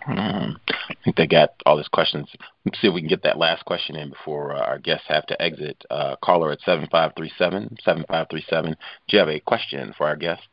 Um, 0.07 0.59
I 0.69 0.95
think 1.05 1.17
they 1.17 1.27
got 1.27 1.51
all 1.67 1.77
these 1.77 1.89
questions. 1.89 2.29
Let's 2.65 2.81
see 2.81 2.89
if 2.89 2.95
we 2.95 3.03
can 3.03 3.09
get 3.09 3.23
that 3.25 3.37
last 3.37 3.65
question 3.67 3.95
in 3.95 4.09
before 4.09 4.55
uh, 4.55 4.61
our 4.61 4.79
guests 4.79 5.05
have 5.09 5.27
to 5.27 5.41
exit. 5.41 5.83
Uh, 5.91 6.17
caller 6.23 6.51
at 6.51 6.61
7537, 6.61 7.77
7537. 7.85 8.73
Do 8.73 8.77
you 9.09 9.19
have 9.19 9.29
a 9.29 9.41
question 9.41 9.95
for 9.99 10.07
our 10.07 10.17
guests? 10.17 10.47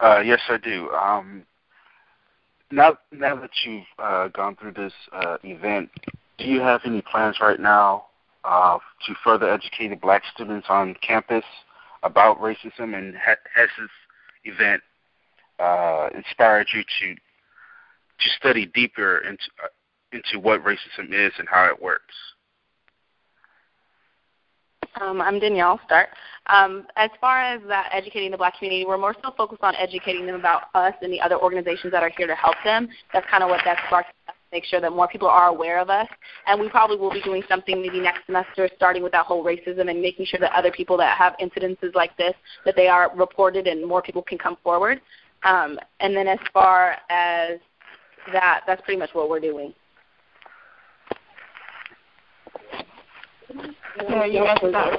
Uh, 0.00 0.20
yes, 0.24 0.40
I 0.48 0.56
do. 0.58 0.90
Um, 0.90 1.44
now, 2.70 2.96
now 3.12 3.36
that 3.36 3.50
you've 3.64 3.84
uh, 3.98 4.28
gone 4.28 4.56
through 4.56 4.72
this 4.72 4.92
uh, 5.12 5.36
event, 5.44 5.90
do 6.38 6.44
you 6.46 6.60
have 6.60 6.80
any 6.84 7.02
plans 7.02 7.38
right 7.40 7.60
now 7.60 8.06
uh, 8.44 8.78
to 9.06 9.14
further 9.22 9.48
educate 9.50 9.88
the 9.88 9.96
black 9.96 10.22
students 10.34 10.66
on 10.70 10.96
campus 11.06 11.44
about 12.02 12.40
racism? 12.40 12.96
And 12.96 13.14
ha- 13.16 13.36
has 13.54 13.68
this 13.78 13.90
event 14.44 14.82
uh, 15.58 16.08
inspired 16.14 16.68
you 16.72 16.82
to 16.82 17.14
to 17.14 18.30
study 18.38 18.66
deeper 18.66 19.18
into 19.18 19.44
uh, 19.62 19.68
into 20.12 20.38
what 20.38 20.62
racism 20.64 21.12
is 21.12 21.32
and 21.38 21.48
how 21.48 21.66
it 21.66 21.80
works? 21.80 22.14
Um, 25.00 25.20
I'm 25.22 25.38
Danielle. 25.38 25.80
Start. 25.86 26.10
Um, 26.48 26.86
as 26.96 27.10
far 27.20 27.40
as 27.40 27.60
that 27.68 27.90
educating 27.92 28.30
the 28.30 28.36
black 28.36 28.58
community, 28.58 28.84
we're 28.84 28.98
more 28.98 29.14
so 29.22 29.32
focused 29.36 29.62
on 29.62 29.74
educating 29.76 30.26
them 30.26 30.34
about 30.34 30.64
us 30.74 30.94
and 31.00 31.12
the 31.12 31.20
other 31.20 31.38
organizations 31.38 31.92
that 31.92 32.02
are 32.02 32.10
here 32.16 32.26
to 32.26 32.34
help 32.34 32.56
them. 32.64 32.88
That's 33.12 33.26
kind 33.30 33.42
of 33.42 33.48
what 33.48 33.60
that 33.64 33.78
sparked 33.86 34.10
make 34.52 34.64
sure 34.66 34.82
that 34.82 34.92
more 34.92 35.08
people 35.08 35.28
are 35.28 35.48
aware 35.48 35.80
of 35.80 35.88
us. 35.88 36.06
And 36.46 36.60
we 36.60 36.68
probably 36.68 36.98
will 36.98 37.10
be 37.10 37.22
doing 37.22 37.42
something 37.48 37.80
maybe 37.80 38.00
next 38.00 38.26
semester, 38.26 38.68
starting 38.76 39.02
with 39.02 39.12
that 39.12 39.24
whole 39.24 39.42
racism 39.42 39.88
and 39.88 40.02
making 40.02 40.26
sure 40.26 40.38
that 40.40 40.52
other 40.52 40.70
people 40.70 40.98
that 40.98 41.16
have 41.16 41.34
incidences 41.40 41.94
like 41.94 42.14
this, 42.18 42.34
that 42.66 42.76
they 42.76 42.86
are 42.86 43.10
reported 43.16 43.66
and 43.66 43.86
more 43.86 44.02
people 44.02 44.20
can 44.20 44.36
come 44.36 44.58
forward. 44.62 45.00
Um, 45.42 45.78
and 46.00 46.14
then 46.14 46.28
as 46.28 46.38
far 46.52 46.96
as 47.08 47.58
that, 48.30 48.60
that's 48.66 48.82
pretty 48.82 48.98
much 48.98 49.10
what 49.14 49.30
we're 49.30 49.40
doing. 49.40 49.72
Yeah, 54.08 54.24
you 54.24 54.44
answered 54.44 54.74
that. 54.74 54.98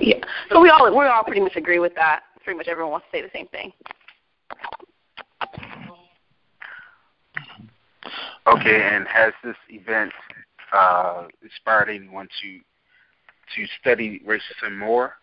Yeah. 0.00 0.14
So 0.50 0.60
we 0.60 0.70
all 0.70 0.96
we 0.96 1.06
all 1.06 1.24
pretty 1.24 1.40
much 1.40 1.56
agree 1.56 1.78
with 1.78 1.94
that. 1.94 2.22
Pretty 2.44 2.56
much 2.56 2.68
everyone 2.68 2.92
wants 2.92 3.06
to 3.10 3.18
say 3.18 3.22
the 3.22 3.30
same 3.32 3.48
thing. 3.48 3.72
Okay, 8.46 8.82
and 8.82 9.06
has 9.06 9.32
this 9.44 9.56
event 9.68 10.12
uh, 10.72 11.26
inspired 11.42 11.90
anyone 11.90 12.28
to 12.42 12.58
to 13.56 13.66
study 13.80 14.20
racism 14.26 14.78
more? 14.78 15.14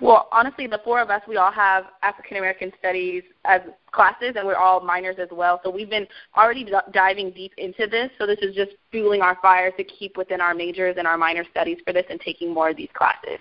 Well, 0.00 0.28
honestly, 0.32 0.66
the 0.66 0.80
four 0.84 1.00
of 1.00 1.10
us, 1.10 1.22
we 1.28 1.36
all 1.36 1.52
have 1.52 1.84
African 2.02 2.38
American 2.38 2.72
studies 2.78 3.22
as 3.44 3.60
classes, 3.92 4.34
and 4.36 4.46
we're 4.46 4.56
all 4.56 4.80
minors 4.80 5.16
as 5.18 5.28
well. 5.30 5.60
So 5.62 5.70
we've 5.70 5.90
been 5.90 6.06
already 6.36 6.64
d- 6.64 6.72
diving 6.92 7.30
deep 7.32 7.52
into 7.58 7.86
this. 7.86 8.10
So 8.18 8.26
this 8.26 8.38
is 8.40 8.54
just 8.54 8.72
fueling 8.90 9.20
our 9.20 9.38
fire 9.42 9.70
to 9.70 9.84
keep 9.84 10.16
within 10.16 10.40
our 10.40 10.54
majors 10.54 10.96
and 10.98 11.06
our 11.06 11.18
minor 11.18 11.44
studies 11.50 11.78
for 11.86 11.92
this 11.92 12.06
and 12.10 12.18
taking 12.20 12.52
more 12.52 12.70
of 12.70 12.76
these 12.76 12.88
classes. 12.94 13.38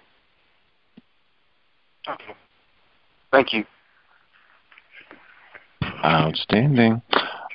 Okay. 2.08 2.34
Thank 3.32 3.54
you. 3.54 3.64
Outstanding. 6.04 7.02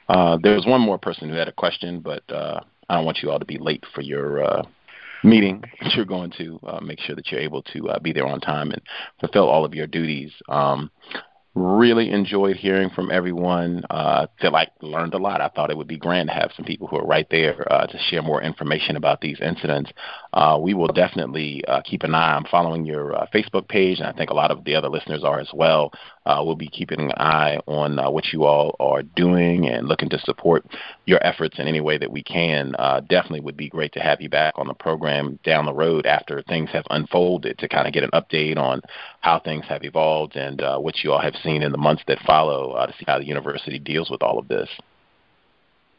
Uh, 0.08 0.38
there 0.42 0.54
was 0.54 0.66
one 0.66 0.80
more 0.80 0.98
person 0.98 1.28
who 1.28 1.34
had 1.34 1.48
a 1.48 1.52
question, 1.52 2.00
but 2.00 2.22
uh, 2.30 2.60
I 2.88 2.94
don't 2.96 3.04
want 3.04 3.18
you 3.22 3.30
all 3.30 3.38
to 3.38 3.44
be 3.44 3.58
late 3.58 3.84
for 3.94 4.00
your 4.00 4.42
uh, 4.42 4.62
meeting 5.26 5.62
you're 5.94 6.04
going 6.04 6.32
to. 6.38 6.58
Uh, 6.66 6.80
make 6.80 7.00
sure 7.00 7.16
that 7.16 7.30
you're 7.30 7.40
able 7.40 7.62
to 7.62 7.88
uh, 7.88 7.98
be 7.98 8.12
there 8.12 8.26
on 8.26 8.40
time 8.40 8.70
and 8.70 8.80
fulfill 9.20 9.48
all 9.48 9.64
of 9.64 9.74
your 9.74 9.86
duties. 9.86 10.32
Um, 10.48 10.90
really 11.56 12.10
enjoyed 12.10 12.56
hearing 12.56 12.90
from 12.90 13.10
everyone. 13.10 13.82
Uh, 13.88 14.26
feel 14.40 14.52
like 14.52 14.70
learned 14.82 15.14
a 15.14 15.18
lot. 15.18 15.40
I 15.40 15.48
thought 15.48 15.70
it 15.70 15.76
would 15.76 15.88
be 15.88 15.96
grand 15.96 16.28
to 16.28 16.34
have 16.34 16.50
some 16.54 16.66
people 16.66 16.86
who 16.86 16.98
are 16.98 17.06
right 17.06 17.26
there 17.30 17.66
uh, 17.72 17.86
to 17.86 17.98
share 18.10 18.22
more 18.22 18.42
information 18.42 18.96
about 18.96 19.22
these 19.22 19.40
incidents. 19.40 19.90
Uh, 20.34 20.58
we 20.60 20.74
will 20.74 20.88
definitely 20.88 21.64
uh, 21.66 21.80
keep 21.82 22.02
an 22.02 22.14
eye. 22.14 22.36
I'm 22.36 22.44
following 22.44 22.84
your 22.84 23.16
uh, 23.16 23.26
Facebook 23.34 23.68
page, 23.68 24.00
and 24.00 24.06
I 24.06 24.12
think 24.12 24.30
a 24.30 24.34
lot 24.34 24.50
of 24.50 24.64
the 24.64 24.74
other 24.74 24.90
listeners 24.90 25.24
are 25.24 25.40
as 25.40 25.50
well. 25.54 25.92
Uh, 26.26 26.42
we'll 26.44 26.56
be 26.56 26.68
keeping 26.68 27.00
an 27.00 27.12
eye 27.12 27.58
on 27.66 27.98
uh, 27.98 28.10
what 28.10 28.32
you 28.32 28.44
all 28.44 28.74
are 28.80 29.02
doing 29.02 29.68
and 29.68 29.86
looking 29.86 30.08
to 30.08 30.18
support 30.18 30.64
your 31.04 31.24
efforts 31.24 31.58
in 31.58 31.68
any 31.68 31.80
way 31.80 31.96
that 31.96 32.10
we 32.10 32.22
can. 32.22 32.74
Uh, 32.78 33.00
definitely 33.00 33.40
would 33.40 33.56
be 33.56 33.68
great 33.68 33.92
to 33.92 34.00
have 34.00 34.20
you 34.20 34.28
back 34.28 34.54
on 34.56 34.66
the 34.66 34.74
program 34.74 35.38
down 35.44 35.64
the 35.64 35.72
road 35.72 36.04
after 36.04 36.42
things 36.42 36.68
have 36.70 36.84
unfolded 36.90 37.56
to 37.58 37.68
kind 37.68 37.86
of 37.86 37.94
get 37.94 38.02
an 38.02 38.10
update 38.12 38.58
on 38.58 38.82
how 39.20 39.38
things 39.38 39.64
have 39.68 39.84
evolved 39.84 40.36
and 40.36 40.60
uh, 40.60 40.76
what 40.78 41.02
you 41.04 41.12
all 41.12 41.20
have 41.20 41.34
seen 41.42 41.62
in 41.62 41.70
the 41.70 41.78
months 41.78 42.02
that 42.08 42.18
follow 42.26 42.72
uh, 42.72 42.86
to 42.86 42.92
see 42.94 43.04
how 43.06 43.18
the 43.18 43.26
university 43.26 43.78
deals 43.78 44.10
with 44.10 44.22
all 44.22 44.38
of 44.38 44.48
this. 44.48 44.68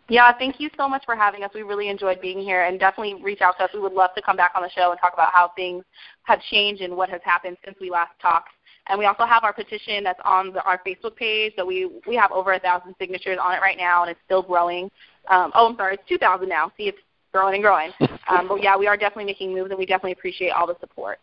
Yeah, 0.09 0.31
thank 0.37 0.59
you 0.59 0.69
so 0.77 0.87
much 0.87 1.03
for 1.05 1.15
having 1.15 1.43
us. 1.43 1.51
We 1.53 1.63
really 1.63 1.89
enjoyed 1.89 2.21
being 2.21 2.39
here, 2.39 2.63
and 2.63 2.79
definitely 2.79 3.21
reach 3.21 3.41
out 3.41 3.57
to 3.57 3.65
us. 3.65 3.71
We 3.73 3.81
would 3.81 3.91
love 3.91 4.11
to 4.15 4.21
come 4.21 4.37
back 4.37 4.53
on 4.55 4.61
the 4.61 4.69
show 4.69 4.91
and 4.91 4.99
talk 4.99 5.13
about 5.13 5.33
how 5.33 5.51
things 5.55 5.83
have 6.23 6.39
changed 6.49 6.81
and 6.81 6.95
what 6.95 7.09
has 7.09 7.19
happened 7.25 7.57
since 7.65 7.77
we 7.81 7.89
last 7.89 8.11
talked. 8.21 8.51
And 8.89 8.97
we 8.97 9.05
also 9.05 9.25
have 9.25 9.43
our 9.43 9.53
petition 9.53 10.03
that's 10.03 10.19
on 10.23 10.53
the, 10.53 10.63
our 10.63 10.81
Facebook 10.85 11.15
page. 11.15 11.53
So 11.57 11.65
we 11.65 11.91
we 12.07 12.15
have 12.15 12.31
over 12.31 12.53
a 12.53 12.59
thousand 12.59 12.95
signatures 12.99 13.37
on 13.41 13.53
it 13.53 13.61
right 13.61 13.77
now, 13.77 14.03
and 14.03 14.11
it's 14.11 14.19
still 14.25 14.41
growing. 14.41 14.89
Um, 15.29 15.51
oh, 15.55 15.67
I'm 15.67 15.75
sorry, 15.75 15.95
it's 15.95 16.07
2,000 16.07 16.47
now. 16.47 16.71
See, 16.77 16.83
it's 16.83 16.97
growing 17.33 17.55
and 17.55 17.63
growing. 17.63 17.91
Um, 18.29 18.49
but 18.49 18.61
yeah, 18.61 18.75
we 18.75 18.87
are 18.87 18.97
definitely 18.97 19.23
making 19.23 19.53
moves, 19.53 19.69
and 19.69 19.79
we 19.79 19.85
definitely 19.85 20.11
appreciate 20.11 20.49
all 20.49 20.67
the 20.67 20.75
support. 20.81 21.17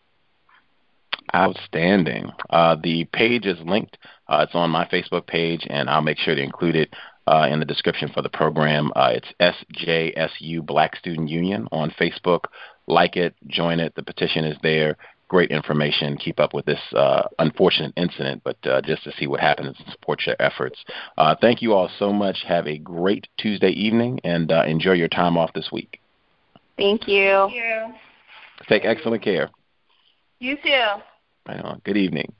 Outstanding. 1.35 2.31
Uh, 2.49 2.77
the 2.83 3.05
page 3.13 3.45
is 3.45 3.59
linked. 3.61 3.99
Uh, 4.27 4.47
it's 4.47 4.55
on 4.55 4.71
my 4.71 4.87
Facebook 4.87 5.27
page, 5.27 5.67
and 5.69 5.91
I'll 5.91 6.01
make 6.01 6.17
sure 6.17 6.35
to 6.35 6.43
include 6.43 6.77
it 6.77 6.95
uh, 7.27 7.49
in 7.51 7.59
the 7.61 7.67
description 7.67 8.09
for 8.09 8.23
the 8.23 8.31
program. 8.31 8.91
Uh, 8.97 9.13
it's 9.13 9.61
SJSU 9.77 10.65
Black 10.65 10.97
Student 10.97 11.29
Union 11.29 11.69
on 11.73 11.91
Facebook. 11.91 12.45
Like 12.87 13.17
it, 13.17 13.35
join 13.49 13.81
it. 13.81 13.95
The 13.95 14.03
petition 14.03 14.45
is 14.45 14.57
there. 14.63 14.97
Great 15.29 15.51
information. 15.51 16.17
Keep 16.17 16.39
up 16.39 16.53
with 16.53 16.67
this 16.67 16.81
uh, 16.95 17.23
unfortunate 17.39 17.93
incident, 17.97 18.43
but 18.45 18.57
uh, 18.67 18.81
just 18.83 19.05
to 19.05 19.13
see 19.19 19.27
what 19.27 19.41
happens 19.41 19.75
and 19.79 19.93
support 19.93 20.21
your 20.27 20.37
efforts. 20.39 20.85
Uh, 21.17 21.35
thank 21.41 21.63
you 21.63 21.73
all 21.73 21.91
so 21.99 22.13
much. 22.13 22.45
Have 22.47 22.67
a 22.67 22.79
great 22.79 23.27
Tuesday 23.39 23.71
evening 23.71 24.21
and 24.23 24.53
uh, 24.53 24.65
enjoy 24.67 24.93
your 24.93 25.09
time 25.09 25.39
off 25.39 25.53
this 25.55 25.71
week. 25.73 26.01
Thank 26.77 27.09
you. 27.09 27.49
Thank 27.49 27.55
you. 27.55 27.95
Take 28.69 28.85
excellent 28.85 29.23
care. 29.23 29.51
You 30.41 30.57
too. 30.57 30.85
Right 31.49 31.61
on. 31.65 31.81
Good 31.85 31.97
evening. 31.97 32.33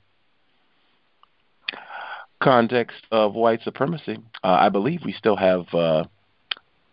Context 2.41 2.97
of 3.11 3.33
white 3.33 3.61
supremacy. 3.63 4.17
Uh, 4.43 4.57
I 4.59 4.69
believe 4.69 5.01
we 5.03 5.13
still 5.13 5.37
have 5.37 5.65
uh, 5.73 6.03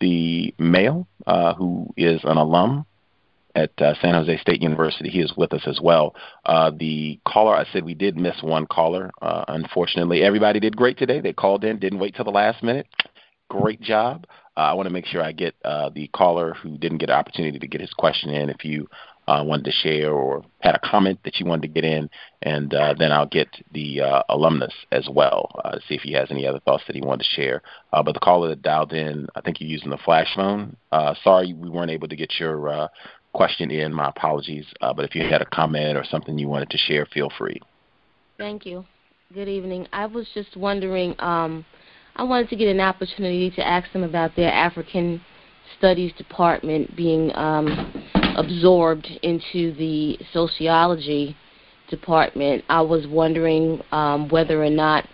the 0.01 0.55
male 0.59 1.07
uh, 1.27 1.55
who 1.55 1.93
is 1.97 2.21
an 2.25 2.37
alum 2.37 2.87
at 3.55 3.71
uh, 3.81 3.95
San 4.01 4.15
Jose 4.15 4.39
State 4.39 4.63
University. 4.63 5.09
He 5.09 5.21
is 5.21 5.33
with 5.37 5.53
us 5.53 5.63
as 5.67 5.81
well. 5.83 6.15
Uh, 6.45 6.71
the 6.77 7.21
caller, 7.27 7.55
I 7.55 7.67
said 7.73 7.85
we 7.85 7.95
did 7.95 8.17
miss 8.17 8.43
one 8.43 8.67
caller. 8.67 9.11
Uh, 9.21 9.45
unfortunately, 9.49 10.23
everybody 10.23 10.61
did 10.61 10.77
great 10.77 10.99
today. 10.99 11.21
They 11.21 11.33
called 11.33 11.65
in, 11.65 11.79
didn't 11.79 11.99
wait 11.99 12.15
till 12.15 12.25
the 12.25 12.31
last 12.31 12.63
minute. 12.63 12.87
Great 13.49 13.81
job. 13.81 14.27
Uh, 14.57 14.61
I 14.61 14.73
want 14.75 14.87
to 14.87 14.93
make 14.93 15.07
sure 15.07 15.23
I 15.23 15.33
get 15.33 15.55
uh, 15.65 15.91
the 15.95 16.09
caller 16.09 16.55
who 16.55 16.77
didn't 16.77 16.99
get 16.99 17.11
an 17.11 17.17
opportunity 17.17 17.59
to 17.59 17.67
get 17.67 17.81
his 17.81 17.93
question 17.95 18.31
in. 18.31 18.51
If 18.51 18.65
you 18.65 18.89
uh, 19.29 19.43
wanted 19.45 19.65
to 19.65 19.71
share 19.71 20.13
or 20.13 20.45
had 20.61 20.75
a 20.75 20.81
comment 20.81 21.19
that 21.25 21.39
you 21.39 21.47
wanted 21.47 21.63
to 21.63 21.69
get 21.69 21.85
in, 21.85 22.11
and 22.43 22.75
uh, 22.75 22.95
then 22.99 23.13
I'll 23.13 23.27
get 23.27 23.49
the 23.73 24.01
uh, 24.01 24.23
alumnus 24.29 24.75
as 24.91 25.09
well 25.11 25.61
uh, 25.65 25.79
see 25.89 25.95
if 25.95 26.03
he 26.03 26.13
has 26.15 26.29
any 26.31 26.47
other 26.47 26.61
thoughts 26.61 26.85
that 26.87 26.97
he 26.97 27.03
wanted 27.03 27.25
to 27.25 27.41
share. 27.41 27.63
Uh, 27.93 28.03
but 28.03 28.15
the 28.15 28.21
caller 28.21 28.49
that 28.49 28.63
dialed 28.63 28.93
in, 28.93 29.29
I 29.37 29.41
think 29.41 29.61
you're 29.61 29.71
using 29.71 29.91
the 29.91 29.99
flash 29.99 30.29
phone. 30.35 30.77
Uh, 30.91 31.15
sorry 31.23 31.53
we 31.53 31.71
weren't 31.71 31.91
able 31.91 32.09
to 32.09 32.17
get 32.17 32.35
your 32.39 32.69
uh, 32.69 32.89
question 33.33 33.71
in. 33.71 33.93
My 33.93 34.09
apologies. 34.09 34.67
Uh, 34.81 34.93
but 34.93 35.05
if 35.05 35.15
you 35.15 35.23
had 35.29 35.43
a 35.43 35.47
comment 35.47 35.97
or 35.97 36.05
something 36.05 36.39
you 36.39 36.49
wanted 36.49 36.71
to 36.71 36.79
share, 36.79 37.07
feel 37.07 37.31
free. 37.37 37.61
Thank 38.39 38.67
you. 38.67 38.85
Good 39.33 39.49
evening. 39.49 39.89
I 39.93 40.07
was 40.07 40.27
just 40.35 40.57
wondering, 40.57 41.15
um, 41.19 41.65
I 42.17 42.23
wanted 42.23 42.51
to 42.51 42.57
get 42.57 42.69
an 42.69 42.81
opportunity 42.81 43.51
to 43.53 43.67
ask 43.67 43.91
them 43.93 44.03
about 44.03 44.37
their 44.37 44.53
African 44.53 45.23
Studies 45.79 46.13
Department 46.19 46.95
being 46.95 47.35
um, 47.35 48.05
absorbed 48.37 49.07
into 49.23 49.75
the 49.75 50.19
sociology 50.33 51.37
Department. 51.89 52.65
I 52.69 52.81
was 52.81 53.07
wondering 53.07 53.83
um, 53.93 54.29
whether 54.29 54.63
or 54.63 54.71
not 54.71 55.07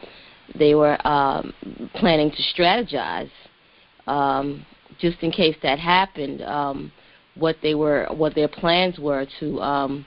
they 0.59 0.75
were 0.75 0.99
um, 1.07 1.53
planning 1.95 2.31
to 2.31 2.43
strategize, 2.61 3.31
um, 4.07 4.65
just 4.99 5.19
in 5.23 5.31
case 5.31 5.57
that 5.63 5.79
happened. 5.79 6.43
Um, 6.43 6.93
what 7.39 7.57
they 7.63 7.75
were, 7.75 8.07
what 8.11 8.35
their 8.35 8.49
plans 8.49 8.99
were 8.99 9.27
to 9.41 9.61
um, 9.61 10.07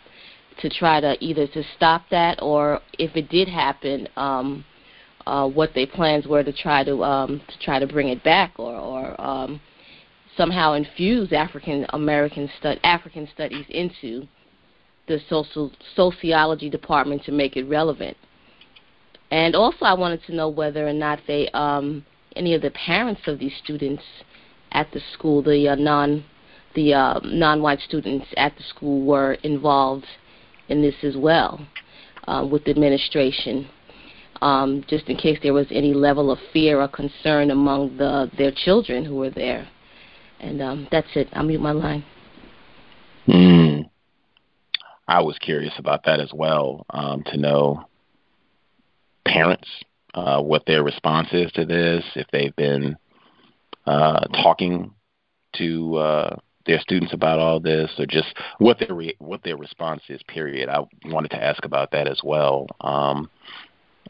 to 0.62 0.70
try 0.70 1.00
to 1.00 1.16
either 1.24 1.48
to 1.48 1.64
stop 1.76 2.04
that, 2.12 2.42
or 2.42 2.80
if 3.00 3.16
it 3.16 3.30
did 3.30 3.48
happen, 3.48 4.08
um, 4.16 4.64
uh, 5.26 5.48
what 5.48 5.74
their 5.74 5.88
plans 5.88 6.28
were 6.28 6.44
to 6.44 6.54
try 6.54 6.84
to 6.84 7.04
um, 7.04 7.42
to 7.48 7.60
try 7.60 7.80
to 7.80 7.88
bring 7.88 8.10
it 8.10 8.24
back, 8.24 8.54
or, 8.58 8.76
or 8.76 9.22
um, 9.22 9.62
somehow 10.38 10.74
infuse 10.74 11.32
African 11.34 11.86
American 11.90 12.50
African 12.84 13.28
studies 13.34 13.66
into 13.70 14.28
the 15.08 15.20
social 15.30 15.72
sociology 15.96 16.70
department 16.70 17.24
to 17.26 17.32
make 17.32 17.58
it 17.58 17.64
relevant. 17.64 18.18
And 19.32 19.56
also, 19.56 19.86
I 19.86 19.94
wanted 19.94 20.24
to 20.26 20.36
know 20.36 20.50
whether 20.50 20.88
or 20.88 20.94
not 20.94 21.20
they, 21.26 21.48
um, 21.50 22.06
any 22.36 22.54
of 22.54 22.62
the 22.62 22.72
parents 22.72 23.22
of 23.28 23.40
these 23.40 23.54
students 23.64 24.04
at 24.74 24.92
the 24.92 25.02
school, 25.14 25.42
the 25.42 25.70
uh, 25.70 25.76
non, 25.76 26.24
the 26.76 26.94
uh, 26.94 27.20
non-white 27.24 27.80
students 27.82 28.28
at 28.38 28.56
the 28.58 28.64
school, 28.64 29.06
were 29.06 29.34
involved 29.44 30.06
in 30.68 30.82
this 30.82 30.96
as 31.04 31.16
well 31.18 31.66
uh, 32.28 32.48
with 32.50 32.64
the 32.66 32.72
administration, 32.72 33.68
um, 34.42 34.84
just 34.88 35.08
in 35.08 35.18
case 35.18 35.38
there 35.44 35.54
was 35.54 35.68
any 35.72 35.94
level 35.94 36.32
of 36.32 36.40
fear 36.54 36.82
or 36.82 36.88
concern 36.88 37.52
among 37.52 37.98
the 37.98 38.30
their 38.38 38.52
children 38.52 39.06
who 39.06 39.16
were 39.16 39.30
there. 39.30 39.68
And 40.40 40.62
um, 40.62 40.88
that's 40.92 41.08
it. 41.16 41.28
I'll 41.34 41.44
mute 41.44 41.62
my 41.62 41.72
line. 41.72 42.04
Mm. 43.28 43.90
I 45.08 45.22
was 45.22 45.38
curious 45.40 45.74
about 45.78 46.06
that 46.06 46.20
as 46.20 46.32
well 46.34 46.86
um, 46.90 47.24
to 47.28 47.38
know 47.38 47.86
parents, 49.26 49.68
uh, 50.14 50.42
what 50.42 50.66
their 50.66 50.84
response 50.84 51.28
is 51.32 51.52
to 51.54 51.66
this, 51.66 52.04
if 52.16 52.28
they've 52.32 52.56
been 52.56 52.96
uh, 53.86 54.22
talking 54.42 54.94
to 55.56 55.96
uh, 55.96 56.36
their 56.66 56.80
students 56.80 57.14
about 57.14 57.40
all 57.40 57.60
this, 57.60 57.92
or 57.98 58.06
just 58.06 58.34
what 58.60 58.80
their 58.80 58.94
re- 58.94 59.16
what 59.20 59.44
their 59.44 59.58
response 59.58 60.04
is. 60.10 60.22
Period. 60.24 60.70
I 60.70 60.86
wanted 61.06 61.32
to 61.32 61.44
ask 61.44 61.66
about 61.66 61.92
that 61.92 62.08
as 62.08 62.22
well. 62.24 62.68
Um, 62.82 63.30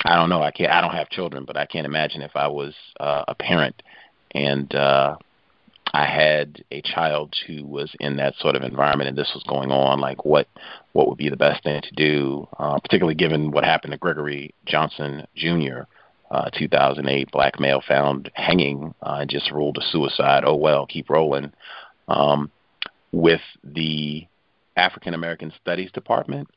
I 0.06 0.16
don't 0.16 0.30
know. 0.30 0.42
I 0.42 0.52
can't. 0.52 0.72
I 0.72 0.82
don't 0.82 0.96
have 0.96 1.10
children, 1.10 1.46
but 1.46 1.58
I 1.58 1.66
can't 1.66 1.86
imagine 1.86 2.22
if 2.22 2.36
I 2.36 2.48
was 2.48 2.74
uh, 3.00 3.26
a 3.28 3.36
parent 3.36 3.82
and 4.34 4.74
uh, 4.74 5.16
I 5.94 6.06
had 6.06 6.64
a 6.72 6.82
child 6.82 7.36
who 7.46 7.66
was 7.66 7.94
in 8.00 8.16
that 8.18 8.36
sort 8.40 8.56
of 8.56 8.64
environment 8.64 9.10
and 9.10 9.18
this 9.18 9.32
was 9.34 9.44
going 9.44 9.72
on, 9.72 10.00
like 10.00 10.26
what 10.26 10.48
what 10.94 11.08
would 11.08 11.18
be 11.18 11.30
the 11.30 11.38
best 11.38 11.64
thing 11.64 11.82
to 11.82 11.96
do, 11.96 12.48
uh, 12.58 12.80
particularly 12.80 13.16
given 13.16 13.52
what 13.52 13.66
happened 13.66 13.92
to 13.92 13.98
Gregory 13.98 14.54
Johnson 14.66 15.28
Jr. 15.36 15.82
Uh, 16.30 16.50
2008, 16.58 17.30
black 17.32 17.60
male 17.60 17.82
found 17.86 18.32
hanging 18.36 18.94
uh, 19.04 19.26
just 19.26 19.52
ruled 19.52 19.78
a 19.78 19.82
suicide. 19.92 20.44
Oh 20.46 20.56
well, 20.56 20.86
keep 20.86 21.10
rolling. 21.10 21.52
Um, 22.12 22.52
with 23.12 23.42
the 23.64 24.26
African 24.76 25.14
American 25.14 25.52
Studies 25.62 25.92
Department, 25.92 26.48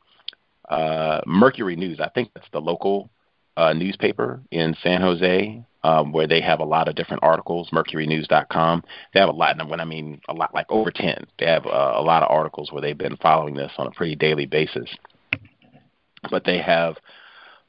uh, 0.69 1.21
Mercury 1.27 1.77
News, 1.77 2.01
I 2.01 2.09
think 2.09 2.31
that's 2.35 2.49
the 2.53 2.61
local 2.61 3.11
uh, 3.57 3.73
newspaper 3.73 4.41
in 4.51 4.77
San 4.83 5.01
Jose 5.01 5.65
um, 5.85 6.13
where 6.13 6.27
they 6.27 6.41
have 6.41 6.61
a 6.61 6.65
lot 6.65 6.89
of 6.89 6.97
different 6.97 7.23
articles. 7.23 7.69
MercuryNews.com. 7.71 8.83
They 9.13 9.21
have 9.21 9.29
a 9.29 9.33
lot. 9.33 9.61
And 9.61 9.71
when 9.71 9.81
I 9.81 9.85
mean 9.85 10.21
a 10.29 10.33
lot, 10.33 10.55
like 10.55 10.67
over 10.71 10.91
ten, 10.91 11.27
they 11.39 11.47
have 11.47 11.67
uh, 11.67 11.93
a 11.95 12.03
lot 12.03 12.23
of 12.23 12.31
articles 12.31 12.73
where 12.73 12.81
they've 12.81 12.97
been 12.97 13.17
following 13.19 13.55
this 13.55 13.73
on 13.77 13.87
a 13.87 13.91
pretty 13.91 14.17
daily 14.17 14.47
basis. 14.47 14.89
But 16.31 16.45
they 16.45 16.59
have 16.59 16.97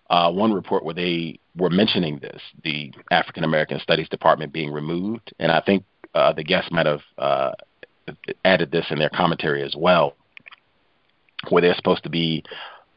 uh, 0.09 0.31
one 0.31 0.53
report 0.53 0.85
where 0.85 0.95
they 0.95 1.39
were 1.57 1.69
mentioning 1.69 2.19
this, 2.19 2.41
the 2.63 2.93
African 3.11 3.43
American 3.43 3.79
Studies 3.79 4.07
Department 4.09 4.53
being 4.53 4.71
removed, 4.71 5.33
and 5.39 5.51
I 5.51 5.61
think 5.61 5.83
uh, 6.13 6.31
the 6.31 6.43
guest 6.43 6.71
might 6.71 6.85
have 6.85 7.01
uh, 7.17 7.51
added 8.43 8.71
this 8.71 8.85
in 8.89 8.99
their 8.99 9.09
commentary 9.09 9.63
as 9.63 9.75
well, 9.77 10.15
where 11.49 11.61
they're 11.61 11.75
supposed 11.75 12.03
to 12.03 12.09
be 12.09 12.43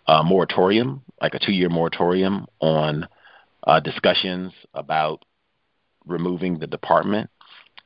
a 0.06 0.22
moratorium, 0.22 1.02
like 1.20 1.34
a 1.34 1.38
two-year 1.38 1.68
moratorium 1.68 2.46
on 2.60 3.06
uh, 3.66 3.80
discussions 3.80 4.52
about 4.74 5.24
removing 6.06 6.58
the 6.58 6.66
department, 6.66 7.30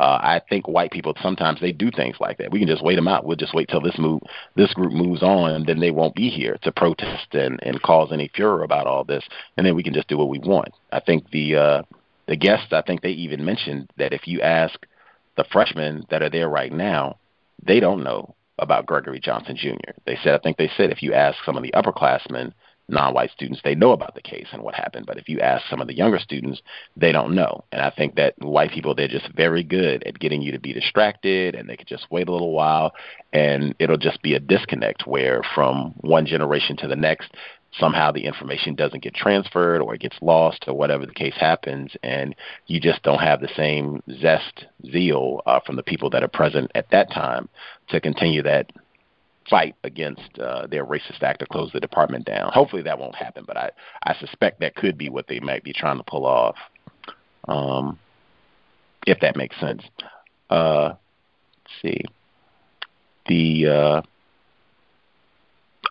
Uh, 0.00 0.18
I 0.22 0.40
think 0.48 0.68
white 0.68 0.92
people 0.92 1.14
sometimes 1.20 1.60
they 1.60 1.72
do 1.72 1.90
things 1.90 2.16
like 2.20 2.38
that. 2.38 2.52
We 2.52 2.60
can 2.60 2.68
just 2.68 2.84
wait 2.84 2.94
them 2.94 3.08
out. 3.08 3.24
We'll 3.24 3.36
just 3.36 3.54
wait 3.54 3.68
till 3.68 3.80
this 3.80 3.98
move, 3.98 4.22
this 4.54 4.72
group 4.72 4.92
moves 4.92 5.24
on, 5.24 5.64
then 5.66 5.80
they 5.80 5.90
won't 5.90 6.14
be 6.14 6.28
here 6.28 6.56
to 6.62 6.70
protest 6.70 7.34
and 7.34 7.58
and 7.64 7.82
cause 7.82 8.10
any 8.12 8.30
furor 8.34 8.62
about 8.62 8.86
all 8.86 9.02
this, 9.02 9.24
and 9.56 9.66
then 9.66 9.74
we 9.74 9.82
can 9.82 9.94
just 9.94 10.08
do 10.08 10.16
what 10.16 10.28
we 10.28 10.38
want. 10.38 10.72
I 10.92 11.00
think 11.00 11.30
the 11.30 11.56
uh, 11.56 11.82
the 12.26 12.36
guests, 12.36 12.72
I 12.72 12.82
think 12.82 13.00
they 13.00 13.10
even 13.10 13.44
mentioned 13.44 13.90
that 13.96 14.12
if 14.12 14.28
you 14.28 14.40
ask 14.40 14.86
the 15.38 15.44
freshmen 15.50 16.04
that 16.10 16.20
are 16.20 16.28
there 16.28 16.48
right 16.48 16.72
now, 16.72 17.16
they 17.64 17.80
don't 17.80 18.04
know 18.04 18.34
about 18.58 18.86
Gregory 18.86 19.20
Johnson 19.20 19.56
Jr. 19.56 19.92
They 20.04 20.18
said, 20.22 20.34
I 20.34 20.38
think 20.38 20.58
they 20.58 20.70
said, 20.76 20.90
if 20.90 21.00
you 21.00 21.14
ask 21.14 21.38
some 21.46 21.56
of 21.56 21.62
the 21.62 21.72
upperclassmen, 21.72 22.52
non-white 22.88 23.30
students, 23.30 23.60
they 23.62 23.74
know 23.74 23.92
about 23.92 24.14
the 24.14 24.22
case 24.22 24.46
and 24.52 24.62
what 24.62 24.74
happened. 24.74 25.06
But 25.06 25.18
if 25.18 25.28
you 25.28 25.40
ask 25.40 25.64
some 25.68 25.80
of 25.80 25.86
the 25.86 25.94
younger 25.94 26.18
students, 26.18 26.60
they 26.96 27.12
don't 27.12 27.34
know. 27.34 27.64
And 27.70 27.80
I 27.82 27.90
think 27.90 28.16
that 28.16 28.34
white 28.38 28.72
people, 28.72 28.94
they're 28.94 29.06
just 29.06 29.28
very 29.36 29.62
good 29.62 30.02
at 30.04 30.18
getting 30.18 30.42
you 30.42 30.52
to 30.52 30.58
be 30.58 30.72
distracted, 30.72 31.54
and 31.54 31.68
they 31.68 31.76
can 31.76 31.86
just 31.86 32.10
wait 32.10 32.28
a 32.28 32.32
little 32.32 32.52
while, 32.52 32.94
and 33.32 33.74
it'll 33.78 33.98
just 33.98 34.22
be 34.22 34.34
a 34.34 34.40
disconnect 34.40 35.06
where 35.06 35.42
from 35.54 35.94
one 36.00 36.26
generation 36.26 36.76
to 36.78 36.88
the 36.88 36.96
next, 36.96 37.30
somehow 37.72 38.10
the 38.10 38.24
information 38.24 38.74
doesn't 38.74 39.02
get 39.02 39.14
transferred 39.14 39.80
or 39.80 39.94
it 39.94 40.00
gets 40.00 40.16
lost 40.22 40.64
or 40.66 40.74
whatever 40.74 41.04
the 41.04 41.14
case 41.14 41.34
happens 41.38 41.92
and 42.02 42.34
you 42.66 42.80
just 42.80 43.02
don't 43.02 43.20
have 43.20 43.40
the 43.40 43.50
same 43.56 44.02
zest 44.20 44.64
zeal 44.90 45.42
uh, 45.46 45.60
from 45.60 45.76
the 45.76 45.82
people 45.82 46.10
that 46.10 46.22
are 46.22 46.28
present 46.28 46.70
at 46.74 46.90
that 46.90 47.10
time 47.12 47.48
to 47.88 48.00
continue 48.00 48.42
that 48.42 48.70
fight 49.48 49.74
against 49.84 50.38
uh, 50.38 50.66
their 50.66 50.84
racist 50.84 51.22
act 51.22 51.40
to 51.40 51.46
close 51.46 51.70
the 51.72 51.80
department 51.80 52.24
down. 52.24 52.50
Hopefully 52.52 52.82
that 52.82 52.98
won't 52.98 53.14
happen 53.14 53.44
but 53.46 53.56
i 53.56 53.70
i 54.02 54.14
suspect 54.18 54.60
that 54.60 54.74
could 54.74 54.96
be 54.96 55.08
what 55.08 55.26
they 55.28 55.40
might 55.40 55.64
be 55.64 55.72
trying 55.72 55.98
to 55.98 56.04
pull 56.04 56.26
off 56.26 56.56
um 57.46 57.98
if 59.06 59.20
that 59.20 59.36
makes 59.36 59.58
sense. 59.60 59.82
Uh 60.50 60.94
let's 61.64 61.82
see. 61.82 62.00
The 63.26 63.66
uh 63.66 64.02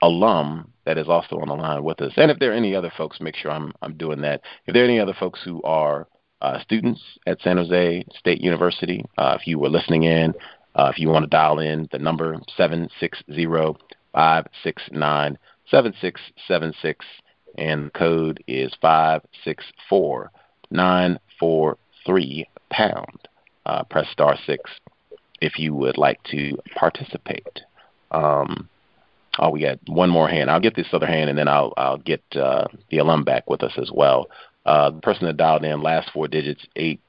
alum 0.02 0.72
that 0.86 0.98
is 0.98 1.07
also 1.07 1.38
on 1.40 1.48
the 1.48 1.56
line 1.56 1.84
with 1.84 2.02
us. 2.02 2.14
And 2.18 2.32
if 2.32 2.40
there 2.40 2.52
are 2.52 2.56
any 2.56 2.76
other 2.76 2.91
folks, 2.98 3.19
make 3.19 3.36
sure 3.36 3.52
I'm 3.52 3.74
I'm 3.82 3.98
doing 3.98 4.22
that. 4.22 4.41
If 4.65 4.74
there 4.74 4.84
are 4.84 4.88
any 4.88 4.99
other 4.99 5.15
folks 5.19 5.40
who 5.44 5.61
are 5.64 6.07
uh, 6.41 6.61
students 6.61 7.02
at 7.26 7.41
San 7.41 7.57
Jose 7.57 8.06
State 8.18 8.41
University, 8.41 9.03
uh, 9.18 9.38
if 9.40 9.48
you 9.48 9.60
were 9.60 9.69
listening 9.69 10.03
in, 10.03 10.34
uh, 10.76 10.91
if 10.94 10.99
you 10.99 11.10
want 11.10 11.24
to 11.24 11.30
dial 11.30 11.60
in, 11.60 11.90
the 11.91 11.99
number 11.99 12.40
seven 12.56 12.90
six 12.99 13.22
zero 13.34 13.76
five 14.14 14.45
six 14.64 14.84
nine 14.91 15.38
seven 15.69 15.94
six 15.99 16.22
seven 16.48 16.74
six, 16.82 17.06
and 17.57 17.88
the 17.88 17.91
code 17.91 18.44
is 18.48 18.72
five 18.82 19.22
six 19.44 19.64
four 19.90 20.32
nine 20.72 21.19
four 21.40 21.78
three 22.06 22.48
pound. 22.69 23.28
Uh, 23.65 23.84
press 23.84 24.07
star 24.11 24.38
six 24.45 24.72
if 25.41 25.60
you 25.60 25.74
would 25.74 25.98
like 25.98 26.22
to 26.24 26.57
participate. 26.76 27.61
Um, 28.11 28.69
Oh, 29.39 29.49
we 29.49 29.61
got 29.61 29.80
one 29.88 30.09
more 30.09 30.27
hand. 30.27 30.49
I'll 30.49 30.59
get 30.59 30.76
this 30.76 30.88
other 30.93 31.05
hand, 31.05 31.30
and 31.30 31.38
then 31.38 31.47
I'll 31.47 31.73
I'll 31.77 31.97
get 31.97 32.23
uh, 32.35 32.65
the 32.89 32.97
alum 32.97 33.23
back 33.23 33.49
with 33.49 33.64
us 33.64 33.73
as 33.77 33.91
well. 33.93 34.30
Uh, 34.65 34.91
the 34.91 35.01
person 35.01 35.26
that 35.27 35.38
dialed 35.38 35.64
in 35.64 35.81
last 35.81 36.09
four 36.11 36.27
digits 36.27 36.65
eight. 36.76 37.01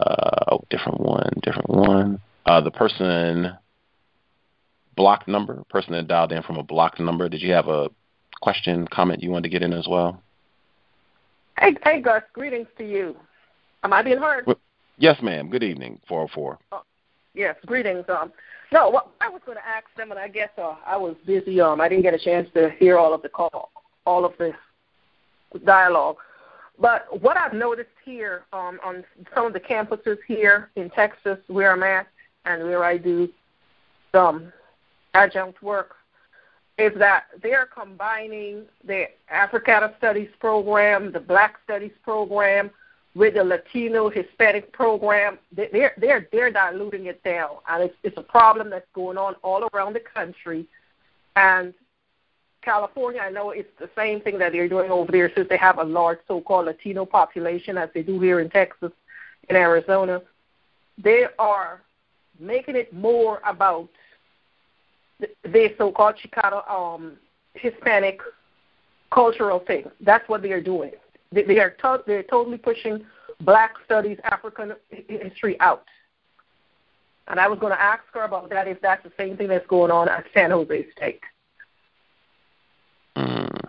Uh, 0.00 0.52
oh, 0.52 0.64
different 0.70 1.00
one, 1.00 1.32
different 1.42 1.70
one. 1.70 2.20
Uh, 2.46 2.60
the 2.60 2.70
person 2.70 3.52
blocked 4.96 5.28
number, 5.28 5.62
person 5.68 5.92
that 5.92 6.08
dialed 6.08 6.32
in 6.32 6.42
from 6.42 6.56
a 6.56 6.62
blocked 6.62 7.00
number. 7.00 7.28
Did 7.28 7.42
you 7.42 7.52
have 7.52 7.68
a 7.68 7.88
question, 8.40 8.86
comment 8.88 9.22
you 9.22 9.30
wanted 9.30 9.44
to 9.44 9.48
get 9.48 9.62
in 9.62 9.72
as 9.72 9.86
well? 9.88 10.22
Hey, 11.58 11.76
hey, 11.82 12.00
Gus. 12.00 12.22
Greetings 12.32 12.66
to 12.78 12.84
you. 12.84 13.16
Am 13.82 13.92
I 13.92 14.02
being 14.02 14.18
heard? 14.18 14.46
Well, 14.46 14.58
yes, 14.98 15.16
ma'am. 15.22 15.50
Good 15.50 15.62
evening, 15.62 16.00
404. 16.08 16.58
Uh, 16.72 16.78
yes, 17.34 17.56
greetings. 17.66 18.04
Um, 18.08 18.32
no, 18.72 18.88
what 18.88 19.10
I 19.20 19.28
was 19.28 19.42
going 19.44 19.58
to 19.58 19.66
ask 19.66 19.86
them, 19.96 20.10
and 20.10 20.18
I 20.18 20.28
guess 20.28 20.50
uh, 20.58 20.76
I 20.86 20.96
was 20.96 21.14
busy. 21.26 21.60
Um, 21.60 21.80
I 21.80 21.88
didn't 21.88 22.02
get 22.02 22.14
a 22.14 22.18
chance 22.18 22.48
to 22.54 22.70
hear 22.78 22.98
all 22.98 23.14
of 23.14 23.22
the 23.22 23.28
call, 23.28 23.70
all 24.06 24.24
of 24.24 24.32
the 24.38 24.52
dialogue. 25.64 26.16
But 26.78 27.22
what 27.22 27.36
I've 27.36 27.52
noticed 27.52 27.90
here 28.04 28.44
um, 28.52 28.80
on 28.84 29.04
some 29.34 29.46
of 29.46 29.52
the 29.52 29.60
campuses 29.60 30.18
here 30.26 30.70
in 30.76 30.90
Texas, 30.90 31.38
where 31.46 31.72
I'm 31.72 31.82
at, 31.82 32.08
and 32.46 32.64
where 32.64 32.82
I 32.82 32.98
do 32.98 33.28
some 34.12 34.52
adjunct 35.14 35.62
work, 35.62 35.94
is 36.76 36.92
that 36.98 37.24
they're 37.42 37.66
combining 37.66 38.64
the 38.84 39.04
Africana 39.30 39.94
Studies 39.98 40.30
program, 40.40 41.12
the 41.12 41.20
Black 41.20 41.56
Studies 41.62 41.92
program, 42.02 42.70
with 43.14 43.34
the 43.34 43.44
Latino 43.44 44.08
Hispanic 44.10 44.72
program. 44.72 45.38
They're 45.54 45.92
they're 45.98 46.28
they're 46.32 46.50
diluting 46.50 47.06
it 47.06 47.22
down, 47.22 47.56
and 47.68 47.84
it's 47.84 47.94
it's 48.02 48.16
a 48.18 48.22
problem 48.22 48.70
that's 48.70 48.86
going 48.94 49.18
on 49.18 49.34
all 49.42 49.68
around 49.72 49.94
the 49.94 50.00
country. 50.00 50.66
And 51.36 51.74
California, 52.62 53.20
I 53.20 53.30
know 53.30 53.50
it's 53.50 53.68
the 53.78 53.90
same 53.96 54.20
thing 54.20 54.38
that 54.38 54.52
they're 54.52 54.68
doing 54.68 54.90
over 54.90 55.12
there, 55.12 55.30
since 55.34 55.48
they 55.48 55.58
have 55.58 55.78
a 55.78 55.84
large 55.84 56.18
so-called 56.26 56.66
Latino 56.66 57.04
population, 57.04 57.76
as 57.76 57.90
they 57.94 58.02
do 58.02 58.18
here 58.20 58.40
in 58.40 58.50
Texas, 58.50 58.92
in 59.48 59.56
Arizona. 59.56 60.22
They 60.96 61.26
are 61.38 61.82
making 62.40 62.76
it 62.76 62.92
more 62.92 63.40
about 63.46 63.88
the 65.20 65.74
so-called 65.78 66.16
Chicano 66.16 66.68
um, 66.70 67.16
Hispanic 67.54 68.20
cultural 69.12 69.60
thing. 69.60 69.84
That's 70.00 70.28
what 70.28 70.42
they 70.42 70.52
are 70.52 70.60
doing. 70.60 70.92
They, 71.32 71.42
they 71.42 71.58
are 71.58 71.70
to- 71.70 72.02
they're 72.06 72.22
totally 72.22 72.58
pushing 72.58 73.04
Black 73.40 73.74
Studies, 73.84 74.18
African 74.24 74.74
history 74.90 75.58
out. 75.60 75.84
And 77.28 77.40
I 77.40 77.48
was 77.48 77.58
going 77.58 77.72
to 77.72 77.80
ask 77.80 78.02
her 78.12 78.22
about 78.22 78.50
that 78.50 78.68
if 78.68 78.80
that's 78.80 79.02
the 79.02 79.12
same 79.18 79.36
thing 79.36 79.48
that's 79.48 79.66
going 79.66 79.90
on 79.90 80.08
at 80.08 80.26
San 80.34 80.50
Jose 80.50 80.86
State. 80.96 81.20
Mm. 83.16 83.60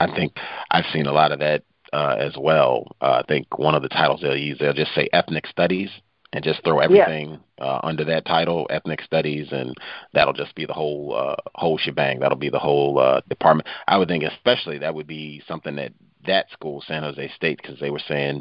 I 0.00 0.14
think 0.14 0.34
I've 0.70 0.84
seen 0.92 1.06
a 1.06 1.12
lot 1.12 1.32
of 1.32 1.38
that 1.38 1.62
uh, 1.92 2.16
as 2.18 2.34
well. 2.38 2.96
Uh, 3.00 3.22
I 3.22 3.24
think 3.26 3.58
one 3.58 3.74
of 3.74 3.82
the 3.82 3.88
titles 3.88 4.20
they'll 4.20 4.36
use, 4.36 4.58
they'll 4.58 4.72
just 4.72 4.94
say 4.94 5.08
ethnic 5.12 5.46
studies 5.46 5.90
and 6.32 6.42
just 6.42 6.64
throw 6.64 6.80
everything 6.80 7.38
yeah. 7.58 7.64
uh, 7.64 7.80
under 7.82 8.04
that 8.04 8.24
title, 8.24 8.66
ethnic 8.70 9.02
studies, 9.02 9.48
and 9.50 9.74
that'll 10.14 10.32
just 10.32 10.54
be 10.54 10.64
the 10.64 10.72
whole 10.72 11.14
uh, 11.14 11.36
whole 11.54 11.78
shebang. 11.78 12.20
That'll 12.20 12.38
be 12.38 12.48
the 12.48 12.58
whole 12.58 12.98
uh, 12.98 13.20
department. 13.28 13.68
I 13.86 13.98
would 13.98 14.08
think, 14.08 14.24
especially 14.24 14.78
that 14.78 14.94
would 14.94 15.06
be 15.06 15.42
something 15.46 15.76
that 15.76 15.92
that 16.26 16.50
school, 16.50 16.82
San 16.86 17.02
Jose 17.02 17.32
State, 17.36 17.60
because 17.62 17.78
they 17.80 17.90
were 17.90 18.02
saying 18.06 18.40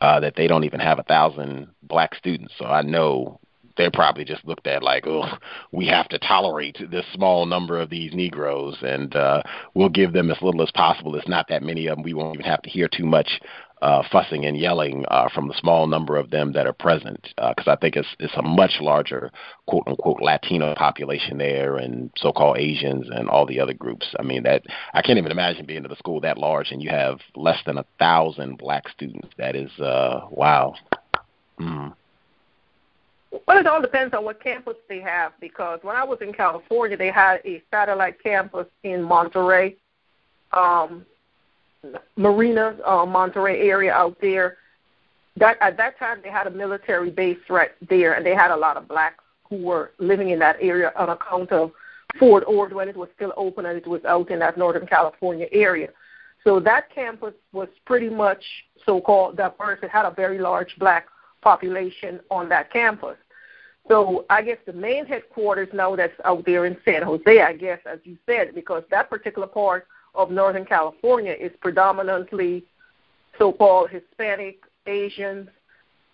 uh, 0.00 0.20
that 0.20 0.34
they 0.36 0.46
don't 0.46 0.64
even 0.64 0.80
have 0.80 0.98
a 0.98 1.04
thousand 1.04 1.68
black 1.82 2.14
students. 2.14 2.54
So 2.58 2.64
I 2.64 2.82
know 2.82 3.38
they're 3.76 3.90
probably 3.90 4.24
just 4.24 4.44
looked 4.44 4.66
at 4.66 4.82
like, 4.82 5.06
oh, 5.06 5.24
we 5.72 5.86
have 5.86 6.08
to 6.08 6.18
tolerate 6.18 6.78
this 6.90 7.06
small 7.14 7.46
number 7.46 7.80
of 7.80 7.90
these 7.90 8.12
Negroes, 8.12 8.76
and 8.82 9.14
uh, 9.14 9.42
we'll 9.74 9.88
give 9.88 10.12
them 10.12 10.30
as 10.30 10.40
little 10.42 10.62
as 10.62 10.70
possible. 10.72 11.14
It's 11.16 11.28
not 11.28 11.46
that 11.48 11.62
many 11.62 11.86
of 11.86 11.96
them. 11.96 12.02
We 12.02 12.14
won't 12.14 12.34
even 12.34 12.46
have 12.46 12.62
to 12.62 12.70
hear 12.70 12.88
too 12.88 13.06
much 13.06 13.40
uh, 13.82 14.02
fussing 14.10 14.44
and 14.44 14.58
yelling 14.58 15.04
uh, 15.08 15.28
from 15.34 15.48
the 15.48 15.54
small 15.58 15.86
number 15.86 16.16
of 16.16 16.30
them 16.30 16.52
that 16.52 16.66
are 16.66 16.72
present, 16.72 17.22
because 17.36 17.66
uh, 17.66 17.72
I 17.72 17.76
think 17.76 17.96
it's 17.96 18.08
it's 18.18 18.36
a 18.36 18.42
much 18.42 18.72
larger 18.80 19.30
quote 19.66 19.84
unquote 19.86 20.20
Latino 20.20 20.74
population 20.74 21.38
there, 21.38 21.76
and 21.76 22.10
so-called 22.16 22.58
Asians 22.58 23.08
and 23.10 23.28
all 23.28 23.46
the 23.46 23.60
other 23.60 23.74
groups. 23.74 24.14
I 24.18 24.22
mean 24.22 24.42
that 24.42 24.62
I 24.94 25.02
can't 25.02 25.18
even 25.18 25.32
imagine 25.32 25.66
being 25.66 25.84
at 25.84 25.92
a 25.92 25.96
school 25.96 26.20
that 26.20 26.38
large 26.38 26.70
and 26.70 26.82
you 26.82 26.90
have 26.90 27.20
less 27.34 27.58
than 27.64 27.78
a 27.78 27.84
thousand 27.98 28.58
black 28.58 28.88
students. 28.88 29.28
That 29.38 29.56
is 29.56 29.70
uh, 29.78 30.26
wow. 30.30 30.74
Mm. 31.58 31.94
Well, 33.46 33.58
it 33.58 33.66
all 33.66 33.80
depends 33.80 34.12
on 34.14 34.24
what 34.24 34.42
campus 34.42 34.76
they 34.88 35.00
have. 35.00 35.32
Because 35.40 35.80
when 35.82 35.96
I 35.96 36.04
was 36.04 36.18
in 36.20 36.32
California, 36.32 36.96
they 36.96 37.10
had 37.10 37.40
a 37.44 37.62
satellite 37.70 38.22
campus 38.22 38.66
in 38.82 39.02
Monterey. 39.02 39.76
Um, 40.52 41.06
Marina, 42.16 42.76
uh, 42.84 43.06
Monterey 43.06 43.68
area 43.68 43.92
out 43.92 44.16
there. 44.20 44.58
That 45.36 45.56
at 45.60 45.76
that 45.76 45.98
time 45.98 46.20
they 46.22 46.30
had 46.30 46.46
a 46.46 46.50
military 46.50 47.10
base 47.10 47.38
right 47.48 47.70
there, 47.88 48.14
and 48.14 48.26
they 48.26 48.34
had 48.34 48.50
a 48.50 48.56
lot 48.56 48.76
of 48.76 48.88
blacks 48.88 49.24
who 49.48 49.56
were 49.56 49.92
living 49.98 50.30
in 50.30 50.38
that 50.40 50.56
area 50.60 50.92
on 50.96 51.10
account 51.10 51.50
of 51.52 51.72
Fort 52.18 52.44
Ord 52.46 52.72
when 52.72 52.88
it 52.88 52.96
was 52.96 53.08
still 53.14 53.32
open 53.36 53.66
and 53.66 53.76
it 53.78 53.86
was 53.86 54.04
out 54.04 54.30
in 54.30 54.38
that 54.40 54.58
Northern 54.58 54.86
California 54.86 55.46
area. 55.52 55.88
So 56.44 56.58
that 56.60 56.92
campus 56.94 57.34
was 57.52 57.68
pretty 57.84 58.08
much 58.08 58.42
so-called 58.86 59.36
diverse. 59.36 59.78
It 59.82 59.90
had 59.90 60.06
a 60.06 60.10
very 60.10 60.38
large 60.38 60.74
black 60.78 61.06
population 61.42 62.20
on 62.30 62.48
that 62.48 62.72
campus. 62.72 63.16
So 63.88 64.24
I 64.30 64.42
guess 64.42 64.58
the 64.66 64.72
main 64.72 65.04
headquarters 65.06 65.68
now 65.72 65.96
that's 65.96 66.18
out 66.24 66.44
there 66.46 66.66
in 66.66 66.76
San 66.84 67.02
Jose, 67.02 67.40
I 67.40 67.52
guess, 67.54 67.80
as 67.86 67.98
you 68.04 68.16
said, 68.26 68.54
because 68.54 68.84
that 68.90 69.10
particular 69.10 69.48
part 69.48 69.86
of 70.14 70.30
Northern 70.30 70.64
California 70.64 71.34
is 71.38 71.52
predominantly 71.60 72.64
so-called 73.38 73.90
Hispanic, 73.90 74.60
Asians, 74.86 75.48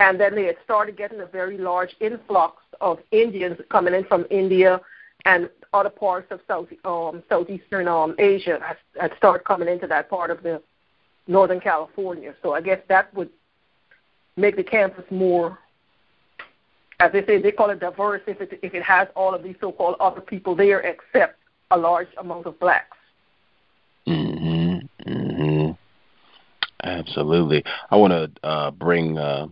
and 0.00 0.20
then 0.20 0.34
they 0.34 0.44
had 0.44 0.56
started 0.64 0.96
getting 0.96 1.20
a 1.20 1.26
very 1.26 1.58
large 1.58 1.96
influx 2.00 2.62
of 2.80 2.98
Indians 3.10 3.58
coming 3.70 3.94
in 3.94 4.04
from 4.04 4.26
India 4.30 4.80
and 5.24 5.48
other 5.72 5.90
parts 5.90 6.30
of 6.30 6.40
South 6.46 6.68
um, 6.84 7.22
southeastern 7.28 7.88
um, 7.88 8.14
Asia 8.18 8.58
had, 8.62 8.76
had 9.00 9.16
started 9.16 9.44
coming 9.44 9.68
into 9.68 9.86
that 9.86 10.08
part 10.08 10.30
of 10.30 10.42
the 10.42 10.62
Northern 11.26 11.60
California. 11.60 12.34
So 12.42 12.54
I 12.54 12.60
guess 12.60 12.80
that 12.88 13.12
would 13.14 13.30
make 14.36 14.56
the 14.56 14.62
campus 14.62 15.04
more, 15.10 15.58
as 17.00 17.12
they 17.12 17.24
say, 17.24 17.40
they 17.40 17.52
call 17.52 17.70
it 17.70 17.80
diverse 17.80 18.22
if 18.26 18.40
it 18.40 18.58
if 18.62 18.74
it 18.74 18.82
has 18.82 19.08
all 19.16 19.34
of 19.34 19.42
these 19.42 19.56
so-called 19.60 19.96
other 19.98 20.20
people 20.20 20.54
there, 20.54 20.80
except 20.80 21.38
a 21.70 21.76
large 21.76 22.08
amount 22.18 22.46
of 22.46 22.58
blacks. 22.60 22.96
Absolutely. 26.86 27.64
I 27.90 27.96
want 27.96 28.12
to 28.12 28.46
uh, 28.46 28.70
bring 28.70 29.18
uh, 29.18 29.48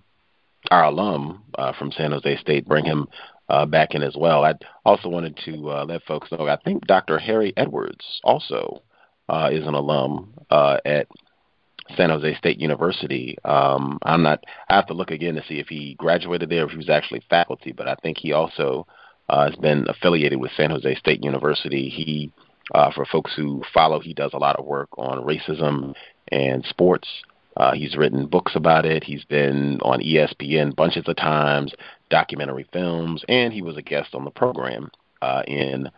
our 0.70 0.84
alum 0.84 1.42
uh, 1.56 1.72
from 1.72 1.92
San 1.92 2.12
Jose 2.12 2.36
State, 2.38 2.66
bring 2.66 2.84
him 2.84 3.08
uh, 3.48 3.66
back 3.66 3.94
in 3.94 4.02
as 4.02 4.14
well. 4.16 4.44
I 4.44 4.54
also 4.84 5.08
wanted 5.08 5.38
to 5.44 5.70
uh, 5.70 5.84
let 5.84 6.04
folks 6.04 6.30
know. 6.30 6.46
I 6.46 6.56
think 6.64 6.86
Dr. 6.86 7.18
Harry 7.18 7.52
Edwards 7.56 8.20
also 8.22 8.82
uh, 9.28 9.50
is 9.52 9.66
an 9.66 9.74
alum 9.74 10.34
uh, 10.50 10.78
at 10.84 11.08
San 11.96 12.10
Jose 12.10 12.36
State 12.36 12.58
University. 12.58 13.36
Um, 13.44 13.98
I'm 14.02 14.22
not. 14.22 14.44
I 14.68 14.76
have 14.76 14.86
to 14.86 14.94
look 14.94 15.10
again 15.10 15.34
to 15.34 15.44
see 15.46 15.58
if 15.58 15.66
he 15.68 15.94
graduated 15.98 16.48
there, 16.48 16.64
if 16.64 16.70
he 16.70 16.76
was 16.76 16.88
actually 16.88 17.22
faculty. 17.28 17.72
But 17.72 17.88
I 17.88 17.96
think 17.96 18.16
he 18.18 18.32
also 18.32 18.86
uh, 19.28 19.50
has 19.50 19.56
been 19.56 19.86
affiliated 19.88 20.40
with 20.40 20.52
San 20.56 20.70
Jose 20.70 20.94
State 20.94 21.22
University. 21.22 21.88
He 21.88 22.32
uh, 22.74 22.90
for 22.92 23.04
folks 23.04 23.32
who 23.36 23.62
follow, 23.74 24.00
he 24.00 24.14
does 24.14 24.30
a 24.32 24.38
lot 24.38 24.56
of 24.56 24.64
work 24.64 24.88
on 24.96 25.26
racism 25.26 25.94
and 26.34 26.64
sports. 26.66 27.08
Uh, 27.56 27.72
he's 27.72 27.96
written 27.96 28.26
books 28.26 28.56
about 28.56 28.84
it. 28.84 29.04
He's 29.04 29.24
been 29.24 29.80
on 29.80 30.00
ESPN 30.00 30.74
bunches 30.74 31.04
of 31.06 31.16
times, 31.16 31.72
documentary 32.10 32.66
films, 32.72 33.24
and 33.28 33.52
he 33.52 33.62
was 33.62 33.76
a 33.76 33.82
guest 33.82 34.14
on 34.14 34.24
the 34.24 34.30
program 34.32 34.90
uh, 35.22 35.44
in 35.46 35.88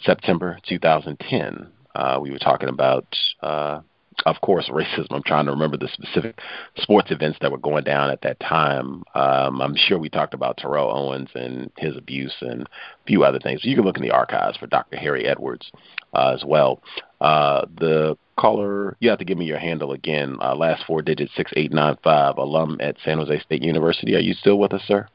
September 0.00 0.58
2010. 0.68 1.68
Uh, 1.94 2.18
we 2.20 2.32
were 2.32 2.38
talking 2.38 2.68
about 2.68 3.06
uh, 3.40 3.80
of 4.26 4.40
course, 4.40 4.68
racism. 4.68 5.06
I'm 5.10 5.22
trying 5.22 5.46
to 5.46 5.52
remember 5.52 5.76
the 5.76 5.88
specific 5.88 6.38
sports 6.76 7.10
events 7.10 7.38
that 7.40 7.50
were 7.50 7.58
going 7.58 7.84
down 7.84 8.10
at 8.10 8.22
that 8.22 8.40
time. 8.40 9.02
Um, 9.14 9.60
I'm 9.60 9.74
sure 9.76 9.98
we 9.98 10.08
talked 10.08 10.34
about 10.34 10.56
Terrell 10.56 10.90
Owens 10.90 11.30
and 11.34 11.70
his 11.76 11.96
abuse 11.96 12.34
and 12.40 12.62
a 12.62 12.66
few 13.06 13.24
other 13.24 13.38
things. 13.38 13.64
You 13.64 13.76
can 13.76 13.84
look 13.84 13.96
in 13.96 14.02
the 14.02 14.10
archives 14.10 14.56
for 14.56 14.66
Dr. 14.66 14.96
Harry 14.96 15.26
Edwards 15.26 15.70
uh, 16.14 16.32
as 16.34 16.44
well. 16.44 16.82
Uh, 17.20 17.66
the 17.78 18.16
caller, 18.36 18.96
you 19.00 19.10
have 19.10 19.18
to 19.18 19.24
give 19.24 19.38
me 19.38 19.44
your 19.44 19.58
handle 19.58 19.92
again. 19.92 20.36
Uh, 20.40 20.54
last 20.54 20.84
four 20.86 21.02
digits, 21.02 21.32
6895, 21.36 22.38
alum 22.38 22.78
at 22.80 22.96
San 23.04 23.18
Jose 23.18 23.40
State 23.40 23.62
University. 23.62 24.14
Are 24.14 24.20
you 24.20 24.34
still 24.34 24.58
with 24.58 24.72
us, 24.72 24.82
sir? 24.86 25.08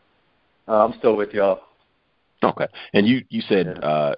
Uh, 0.68 0.86
I'm 0.86 0.98
still 0.98 1.16
with 1.16 1.34
y'all. 1.34 1.62
Okay. 2.44 2.68
And 2.94 3.08
you, 3.08 3.24
you 3.30 3.42
said 3.42 3.84
uh, 3.84 4.16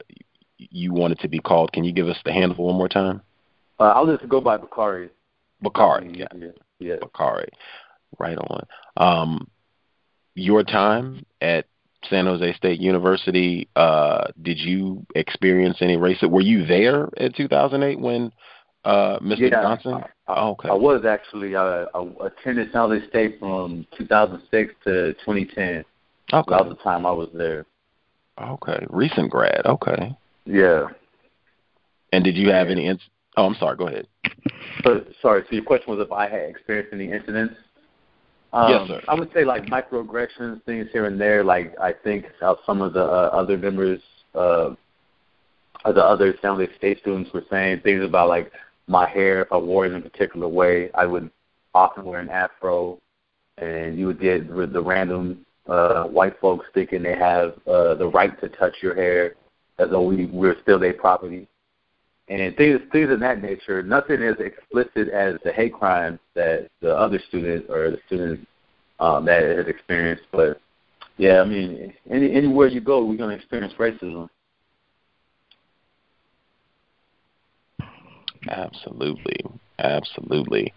you 0.57 0.93
wanted 0.93 1.19
to 1.19 1.27
be 1.27 1.39
called. 1.39 1.71
Can 1.73 1.83
you 1.83 1.91
give 1.91 2.07
us 2.07 2.17
the 2.25 2.31
handle 2.31 2.65
one 2.65 2.75
more 2.75 2.89
time? 2.89 3.21
Uh, 3.79 3.83
I'll 3.83 4.05
just 4.05 4.27
go 4.29 4.41
by 4.41 4.57
Bakari. 4.57 5.09
Bakari, 5.61 6.11
yeah. 6.17 6.27
yeah. 6.37 6.47
yeah. 6.79 6.95
Bakari. 7.01 7.49
Right 8.19 8.37
on. 8.37 8.65
Um, 8.97 9.47
your 10.35 10.63
time 10.63 11.25
at 11.41 11.65
San 12.09 12.25
Jose 12.25 12.53
State 12.53 12.79
University. 12.79 13.67
Uh, 13.75 14.27
did 14.41 14.59
you 14.59 15.05
experience 15.15 15.77
any 15.81 15.97
racism? 15.97 16.29
Were 16.29 16.41
you 16.41 16.65
there 16.65 17.09
in 17.17 17.33
2008 17.33 17.99
when 17.99 18.31
uh, 18.83 19.19
Mr. 19.19 19.51
Yeah, 19.51 19.61
Johnson? 19.61 20.03
I, 20.27 20.33
okay. 20.49 20.69
I 20.69 20.73
was 20.73 21.05
actually. 21.05 21.55
Uh, 21.55 21.85
I 21.93 22.07
attended 22.25 22.71
San 22.71 22.89
Jose 22.89 23.07
State 23.07 23.39
from 23.39 23.85
2006 23.97 24.73
to 24.85 25.13
2010. 25.13 25.83
Okay. 26.33 26.55
That 26.55 26.65
was 26.65 26.75
the 26.77 26.83
time 26.83 27.05
I 27.05 27.11
was 27.11 27.29
there. 27.33 27.65
Okay. 28.41 28.85
Recent 28.89 29.31
grad. 29.31 29.65
Okay. 29.65 30.15
Yeah. 30.45 30.87
And 32.11 32.23
did 32.23 32.35
you 32.35 32.49
have 32.49 32.67
any? 32.67 32.87
Oh, 33.37 33.45
I'm 33.45 33.55
sorry. 33.55 33.77
Go 33.77 33.87
ahead. 33.87 34.07
But 34.83 35.07
sorry. 35.21 35.43
So 35.49 35.55
your 35.55 35.63
question 35.63 35.95
was 35.95 36.05
if 36.05 36.11
I 36.11 36.29
had 36.29 36.49
experienced 36.49 36.93
any 36.93 37.11
incidents. 37.11 37.55
Um, 38.53 38.71
Yes, 38.71 38.87
sir. 38.87 39.01
I 39.07 39.15
would 39.15 39.31
say 39.33 39.43
like 39.43 39.65
microaggressions, 39.65 40.63
things 40.63 40.87
here 40.93 41.05
and 41.05 41.19
there. 41.19 41.43
Like 41.43 41.75
I 41.79 41.91
think 41.91 42.25
how 42.39 42.59
some 42.65 42.81
of 42.81 42.93
the 42.93 43.03
uh, 43.03 43.29
other 43.33 43.57
members, 43.57 43.99
uh, 44.33 44.73
of 45.83 45.95
the 45.95 46.03
other 46.03 46.33
Jose 46.41 46.75
State 46.77 46.99
students 47.01 47.31
were 47.33 47.43
saying 47.49 47.81
things 47.81 48.03
about 48.03 48.29
like 48.29 48.51
my 48.87 49.07
hair. 49.09 49.41
If 49.41 49.51
I 49.51 49.57
wore 49.57 49.85
it 49.85 49.91
in 49.91 49.97
a 49.97 50.01
particular 50.01 50.47
way, 50.47 50.89
I 50.93 51.05
would 51.05 51.29
often 51.73 52.05
wear 52.05 52.21
an 52.21 52.29
afro, 52.29 52.99
and 53.57 53.97
you 53.97 54.07
would 54.07 54.21
get 54.21 54.47
the 54.47 54.65
the 54.67 54.81
random 54.81 55.45
uh, 55.67 56.05
white 56.05 56.39
folks 56.39 56.65
thinking 56.73 57.03
they 57.03 57.15
have 57.15 57.53
uh, 57.67 57.95
the 57.95 58.07
right 58.07 58.39
to 58.41 58.49
touch 58.49 58.75
your 58.81 58.95
hair 58.95 59.35
as 59.79 59.89
though 59.89 60.03
we 60.03 60.27
we're 60.27 60.59
still 60.61 60.79
their 60.79 60.93
property 60.93 61.47
and 62.27 62.55
things 62.57 62.81
things 62.91 63.11
of 63.11 63.19
that 63.19 63.41
nature. 63.41 63.83
Nothing 63.83 64.23
as 64.23 64.35
explicit 64.39 65.09
as 65.09 65.35
the 65.43 65.51
hate 65.51 65.73
crimes 65.73 66.19
that 66.33 66.69
the 66.81 66.95
other 66.95 67.19
student 67.27 67.69
or 67.69 67.91
the 67.91 67.99
student 68.07 68.47
um, 68.99 69.25
that 69.25 69.43
has 69.43 69.67
experienced. 69.67 70.23
But 70.31 70.59
yeah, 71.17 71.41
I 71.41 71.45
mean, 71.45 71.93
any, 72.09 72.33
anywhere 72.33 72.67
you 72.67 72.81
go, 72.81 73.05
we're 73.05 73.17
gonna 73.17 73.35
experience 73.35 73.73
racism. 73.77 74.29
Absolutely, 78.49 79.39
absolutely. 79.79 80.73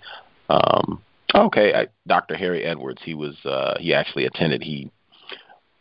Um, 0.49 1.03
okay, 1.35 1.75
I, 1.75 1.87
Dr. 2.07 2.37
Harry 2.37 2.65
Edwards. 2.65 3.01
He 3.05 3.15
was 3.15 3.37
uh, 3.45 3.75
he 3.79 3.95
actually 3.95 4.27
attended. 4.27 4.63
He 4.63 4.91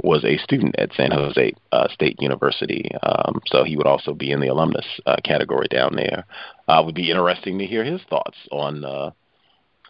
was 0.03 0.23
a 0.23 0.37
student 0.37 0.75
at 0.77 0.93
San 0.93 1.11
Jose 1.11 1.53
uh, 1.71 1.87
State 1.89 2.21
University, 2.21 2.89
um, 3.03 3.41
so 3.47 3.63
he 3.63 3.75
would 3.75 3.87
also 3.87 4.13
be 4.13 4.31
in 4.31 4.39
the 4.39 4.47
alumnus 4.47 4.85
uh, 5.05 5.15
category 5.23 5.67
down 5.69 5.95
there. 5.95 6.25
Uh, 6.67 6.81
would 6.85 6.95
be 6.95 7.09
interesting 7.09 7.57
to 7.57 7.65
hear 7.65 7.83
his 7.83 8.01
thoughts 8.09 8.37
on 8.51 8.85
uh, 8.85 9.11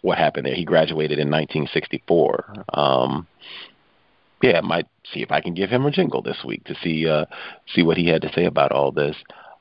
what 0.02 0.18
happened 0.18 0.46
there. 0.46 0.54
He 0.54 0.64
graduated 0.64 1.18
in 1.18 1.30
1964. 1.30 2.64
Um, 2.72 3.26
yeah, 4.42 4.58
I 4.58 4.60
might 4.62 4.86
see 5.12 5.20
if 5.20 5.30
I 5.30 5.40
can 5.40 5.54
give 5.54 5.68
him 5.68 5.84
a 5.84 5.90
jingle 5.90 6.22
this 6.22 6.42
week 6.44 6.64
to 6.64 6.74
see 6.82 7.08
uh, 7.08 7.26
see 7.74 7.82
what 7.82 7.96
he 7.96 8.08
had 8.08 8.22
to 8.22 8.32
say 8.32 8.44
about 8.44 8.72
all 8.72 8.92
this. 8.92 9.16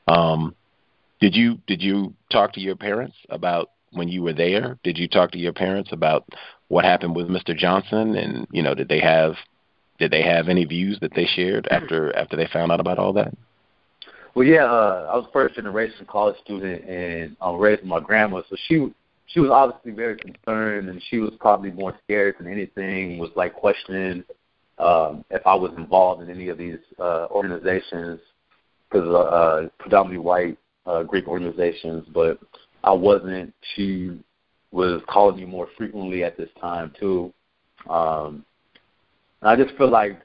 Um, 0.08 0.56
did 1.20 1.36
you 1.36 1.60
did 1.68 1.82
you 1.82 2.14
talk 2.32 2.54
to 2.54 2.60
your 2.62 2.76
parents 2.76 3.16
about 3.30 3.72
when 3.92 4.08
you 4.08 4.22
were 4.22 4.34
there? 4.34 4.78
Did 4.84 4.98
you 4.98 5.08
talk 5.08 5.32
to 5.32 5.40
your 5.40 5.54
parents 5.54 5.90
about 5.92 6.26
what 6.68 6.86
happened 6.86 7.16
with 7.16 7.28
Mr. 7.28 7.58
Johnson? 7.58 8.16
And 8.16 8.48
you 8.52 8.62
know, 8.62 8.76
did 8.76 8.88
they 8.88 9.00
have 9.00 9.36
did 10.00 10.12
they 10.12 10.22
have 10.22 10.48
any 10.48 10.66
views 10.66 10.98
that 11.02 11.14
they 11.16 11.26
shared 11.26 11.68
after 11.72 12.16
after 12.16 12.36
they 12.36 12.48
found 12.52 12.72
out 12.72 12.80
about 12.80 13.00
all 13.00 13.14
that? 13.14 13.34
Well, 14.36 14.46
yeah, 14.46 14.66
uh, 14.66 15.10
I 15.12 15.16
was 15.16 15.28
first 15.34 15.56
generation 15.56 16.06
college 16.08 16.36
student, 16.44 16.86
and 16.86 17.36
I 17.42 17.50
was 17.50 17.60
raised 17.60 17.82
with 17.82 17.90
my 17.90 18.00
grandma, 18.00 18.42
so 18.50 18.56
she 18.68 18.94
she 19.28 19.40
was 19.40 19.50
obviously 19.50 19.92
very 19.92 20.16
concerned, 20.16 20.90
and 20.90 21.02
she 21.10 21.18
was 21.18 21.34
probably 21.40 21.72
more 21.72 21.98
scared 22.04 22.36
than 22.38 22.48
anything. 22.48 23.18
Was 23.18 23.32
like 23.36 23.54
questioning 23.56 24.24
um, 24.78 25.26
if 25.32 25.42
I 25.46 25.56
was 25.56 25.72
involved 25.78 26.22
in 26.22 26.30
any 26.30 26.50
of 26.50 26.58
these 26.58 26.78
uh, 27.00 27.28
organizations, 27.32 28.20
because 28.90 29.08
uh, 29.08 29.20
uh, 29.20 29.70
predominantly 29.80 30.24
white 30.24 30.58
uh, 30.86 31.04
Greek 31.04 31.28
organizations, 31.28 32.06
but 32.14 32.40
I 32.84 32.92
wasn't. 32.92 33.54
She 33.76 34.20
was 34.72 35.02
calling 35.10 35.38
me 35.38 35.46
more 35.46 35.68
frequently 35.78 36.24
at 36.24 36.38
this 36.38 36.50
time 36.62 36.94
too. 37.00 37.34
Um, 37.90 38.46
and 39.42 39.50
I 39.50 39.56
just 39.56 39.78
feel 39.78 39.90
like 39.90 40.20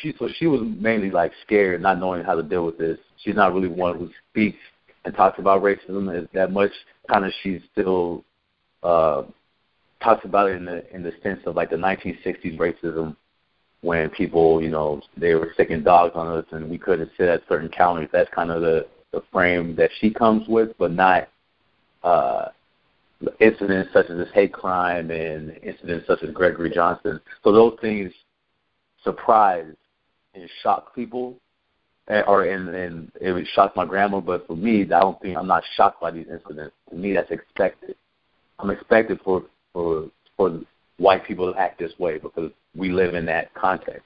she 0.00 0.14
so 0.18 0.28
she 0.38 0.46
was 0.46 0.60
mainly 0.78 1.10
like 1.10 1.32
scared, 1.44 1.82
not 1.82 1.98
knowing 1.98 2.24
how 2.24 2.34
to 2.34 2.42
deal 2.42 2.64
with 2.64 2.78
this. 2.78 2.98
She's 3.22 3.34
not 3.34 3.54
really 3.54 3.68
one 3.68 3.98
who 3.98 4.10
speaks 4.30 4.58
and 5.04 5.14
talks 5.14 5.38
about 5.38 5.62
racism 5.62 6.28
that 6.32 6.52
much. 6.52 6.70
Kind 7.10 7.24
of 7.24 7.32
she's 7.42 7.60
still 7.72 8.24
uh, 8.82 9.22
talks 10.02 10.24
about 10.24 10.50
it 10.50 10.56
in 10.56 10.64
the 10.64 10.94
in 10.94 11.02
the 11.02 11.12
sense 11.22 11.40
of 11.46 11.56
like 11.56 11.70
the 11.70 11.76
1960s 11.76 12.58
racism 12.58 13.16
when 13.82 14.10
people, 14.10 14.62
you 14.62 14.68
know, 14.68 15.00
they 15.16 15.34
were 15.34 15.50
sticking 15.54 15.82
dogs 15.82 16.12
on 16.14 16.26
us 16.28 16.44
and 16.52 16.68
we 16.68 16.76
couldn't 16.76 17.10
sit 17.16 17.28
at 17.28 17.42
certain 17.48 17.70
counters. 17.70 18.08
That's 18.12 18.30
kind 18.34 18.50
of 18.50 18.60
the 18.60 18.86
the 19.12 19.22
frame 19.32 19.74
that 19.76 19.90
she 20.00 20.10
comes 20.10 20.46
with, 20.48 20.70
but 20.78 20.92
not 20.92 21.28
uh, 22.04 22.48
incidents 23.40 23.90
such 23.92 24.08
as 24.08 24.18
this 24.18 24.28
hate 24.32 24.52
crime 24.52 25.10
and 25.10 25.56
incidents 25.62 26.06
such 26.06 26.22
as 26.22 26.30
Gregory 26.30 26.70
Johnson. 26.70 27.20
So 27.42 27.52
those 27.52 27.76
things 27.80 28.12
surprise 29.04 29.72
and 30.34 30.48
shock 30.62 30.94
people, 30.94 31.36
eh, 32.08 32.22
or 32.26 32.44
and 32.44 32.68
and 32.68 33.12
it 33.20 33.32
would 33.32 33.46
shock 33.48 33.74
my 33.76 33.84
grandma. 33.84 34.20
But 34.20 34.46
for 34.46 34.56
me, 34.56 34.82
I 34.82 35.00
don't 35.00 35.20
think 35.20 35.36
I'm 35.36 35.46
not 35.46 35.62
shocked 35.76 36.00
by 36.00 36.10
these 36.10 36.26
incidents. 36.30 36.74
To 36.90 36.96
me, 36.96 37.14
that's 37.14 37.30
expected. 37.30 37.96
I'm 38.58 38.70
expected 38.70 39.20
for 39.24 39.44
for 39.72 40.06
for 40.36 40.60
white 40.98 41.24
people 41.24 41.52
to 41.52 41.58
act 41.58 41.78
this 41.78 41.92
way 41.98 42.18
because 42.18 42.50
we 42.74 42.90
live 42.90 43.14
in 43.14 43.26
that 43.26 43.52
context. 43.54 44.02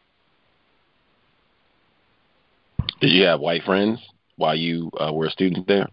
Did 3.01 3.11
you 3.11 3.25
have 3.25 3.41
white 3.41 3.63
friends 3.65 3.99
while 4.37 4.55
you 4.55 4.91
uh, 5.01 5.13
were 5.13 5.27
a 5.27 5.31
student 5.31 5.67
there? 5.67 5.89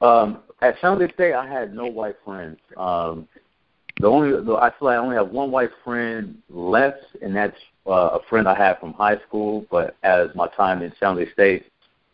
Um, 0.00 0.38
at 0.60 0.76
San 0.80 0.98
Jose 0.98 1.12
State, 1.14 1.34
I 1.34 1.46
had 1.48 1.74
no 1.74 1.86
white 1.86 2.16
friends. 2.24 2.58
Um, 2.76 3.26
the 4.00 4.06
only 4.06 4.30
the, 4.44 4.54
I 4.54 4.70
feel 4.70 4.88
like 4.88 4.94
I 4.94 4.98
only 4.98 5.16
have 5.16 5.30
one 5.30 5.50
white 5.50 5.70
friend 5.84 6.36
left, 6.50 7.04
and 7.22 7.34
that's 7.34 7.56
uh, 7.86 8.18
a 8.18 8.18
friend 8.28 8.48
I 8.48 8.54
had 8.56 8.78
from 8.78 8.92
high 8.92 9.18
school. 9.26 9.66
But 9.70 9.96
as 10.02 10.28
my 10.34 10.48
time 10.48 10.82
in 10.82 10.92
San 11.00 11.16
Jose 11.16 11.32
State, 11.32 11.66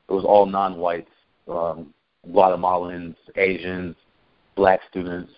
it 0.08 0.12
was 0.12 0.24
all 0.24 0.46
non-whites, 0.46 1.10
um, 1.48 1.92
Guatemalans, 2.28 3.16
Asians, 3.36 3.96
black 4.54 4.80
students. 4.90 5.32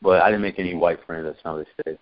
But 0.00 0.22
I 0.22 0.28
didn't 0.28 0.42
make 0.42 0.58
any 0.58 0.74
white 0.74 1.04
friends 1.06 1.26
at 1.26 1.36
San 1.42 1.52
Jose 1.52 1.68
State. 1.80 1.98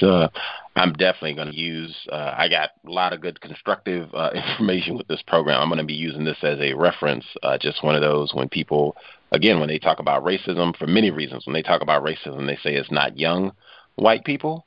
So 0.00 0.28
I'm 0.76 0.92
definitely 0.92 1.34
going 1.34 1.50
to 1.50 1.56
use. 1.56 1.94
Uh, 2.12 2.34
I 2.36 2.48
got 2.48 2.70
a 2.86 2.90
lot 2.90 3.14
of 3.14 3.22
good 3.22 3.40
constructive 3.40 4.14
uh, 4.14 4.30
information 4.34 4.96
with 4.96 5.08
this 5.08 5.22
program. 5.26 5.60
I'm 5.60 5.68
going 5.68 5.78
to 5.78 5.84
be 5.84 5.94
using 5.94 6.24
this 6.24 6.36
as 6.42 6.58
a 6.60 6.74
reference. 6.74 7.24
Uh, 7.42 7.56
just 7.58 7.82
one 7.82 7.94
of 7.94 8.02
those 8.02 8.34
when 8.34 8.50
people, 8.50 8.94
again, 9.32 9.58
when 9.58 9.68
they 9.68 9.78
talk 9.78 10.00
about 10.00 10.22
racism 10.22 10.76
for 10.76 10.86
many 10.86 11.10
reasons. 11.10 11.46
When 11.46 11.54
they 11.54 11.62
talk 11.62 11.80
about 11.80 12.04
racism, 12.04 12.46
they 12.46 12.56
say 12.56 12.74
it's 12.74 12.90
not 12.90 13.18
young 13.18 13.52
white 13.96 14.24
people. 14.24 14.66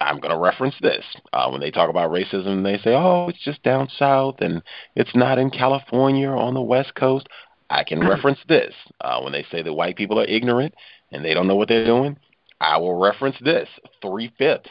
I'm 0.00 0.20
going 0.20 0.30
to 0.30 0.38
reference 0.38 0.76
this. 0.80 1.04
Uh, 1.32 1.48
when 1.48 1.60
they 1.60 1.70
talk 1.70 1.90
about 1.90 2.10
racism, 2.10 2.48
and 2.48 2.66
they 2.66 2.78
say, 2.78 2.94
"Oh, 2.94 3.26
it's 3.28 3.42
just 3.42 3.62
down 3.62 3.88
south, 3.98 4.36
and 4.40 4.62
it's 4.94 5.16
not 5.16 5.38
in 5.38 5.50
California 5.50 6.28
or 6.28 6.36
on 6.36 6.54
the 6.54 6.62
West 6.62 6.94
Coast." 6.94 7.26
I 7.70 7.84
can 7.84 8.00
reference 8.08 8.38
this. 8.48 8.74
Uh, 9.00 9.20
when 9.22 9.32
they 9.32 9.44
say 9.50 9.62
that 9.62 9.72
white 9.72 9.96
people 9.96 10.20
are 10.20 10.26
ignorant 10.26 10.74
and 11.10 11.24
they 11.24 11.34
don't 11.34 11.48
know 11.48 11.56
what 11.56 11.68
they're 11.68 11.84
doing, 11.84 12.16
I 12.60 12.76
will 12.76 12.98
reference 12.98 13.36
this 13.40 13.68
three 14.02 14.32
fifths, 14.38 14.70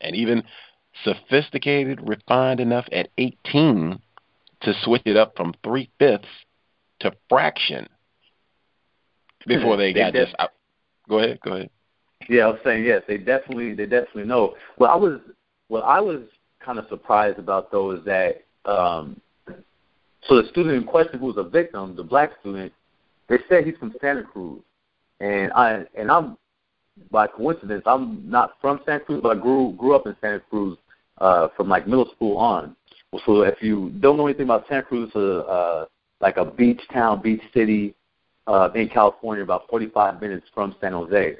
and 0.00 0.14
even 0.14 0.42
sophisticated, 1.04 2.00
refined 2.06 2.60
enough 2.60 2.86
at 2.92 3.08
18 3.18 4.00
to 4.62 4.74
switch 4.82 5.02
it 5.04 5.16
up 5.16 5.36
from 5.36 5.54
three 5.62 5.90
fifths 5.98 6.26
to 7.00 7.12
fraction 7.28 7.88
before 9.46 9.76
they 9.76 9.92
They 9.92 10.00
got 10.00 10.12
def- 10.12 10.28
this. 10.28 10.34
I, 10.38 10.48
go 11.08 11.18
ahead, 11.18 11.40
go 11.40 11.52
ahead. 11.52 11.70
Yeah, 12.28 12.44
I 12.44 12.48
was 12.48 12.60
saying 12.64 12.84
yes. 12.84 13.02
They 13.06 13.16
definitely, 13.16 13.74
they 13.74 13.86
definitely 13.86 14.24
know. 14.24 14.54
Well, 14.78 14.90
I 14.90 14.96
was, 14.96 15.20
well, 15.68 15.84
I 15.84 16.00
was 16.00 16.22
kind 16.60 16.78
of 16.78 16.86
surprised 16.88 17.38
about 17.38 17.70
though 17.70 17.92
is 17.92 18.04
that, 18.04 18.42
um, 18.64 19.20
so 20.24 20.42
the 20.42 20.48
student 20.48 20.76
in 20.76 20.84
question 20.84 21.20
who 21.20 21.26
was 21.26 21.36
a 21.36 21.44
victim, 21.44 21.94
the 21.94 22.02
black 22.02 22.32
student, 22.40 22.72
they 23.28 23.38
said 23.48 23.64
he's 23.64 23.76
from 23.76 23.94
Santa 24.00 24.24
Cruz, 24.24 24.60
and 25.20 25.52
I 25.52 25.84
and 25.96 26.10
I'm 26.10 26.36
by 27.10 27.26
coincidence 27.26 27.82
I'm 27.86 28.28
not 28.28 28.56
from 28.60 28.80
Santa 28.84 29.04
Cruz, 29.04 29.20
but 29.22 29.36
I 29.36 29.40
grew 29.40 29.74
grew 29.76 29.94
up 29.94 30.06
in 30.06 30.16
Santa 30.20 30.40
Cruz 30.40 30.76
uh, 31.18 31.48
from 31.56 31.68
like 31.68 31.86
middle 31.86 32.10
school 32.14 32.36
on. 32.36 32.76
So 33.24 33.42
if 33.42 33.62
you 33.62 33.90
don't 34.00 34.16
know 34.16 34.26
anything 34.26 34.44
about 34.44 34.66
Santa 34.68 34.82
Cruz, 34.82 35.10
uh, 35.14 35.38
uh, 35.38 35.86
like 36.20 36.36
a 36.36 36.44
beach 36.44 36.80
town, 36.92 37.22
beach 37.22 37.40
city 37.54 37.94
uh, 38.46 38.70
in 38.74 38.88
California, 38.88 39.42
about 39.42 39.68
45 39.70 40.20
minutes 40.20 40.46
from 40.54 40.74
San 40.80 40.92
Jose. 40.92 41.36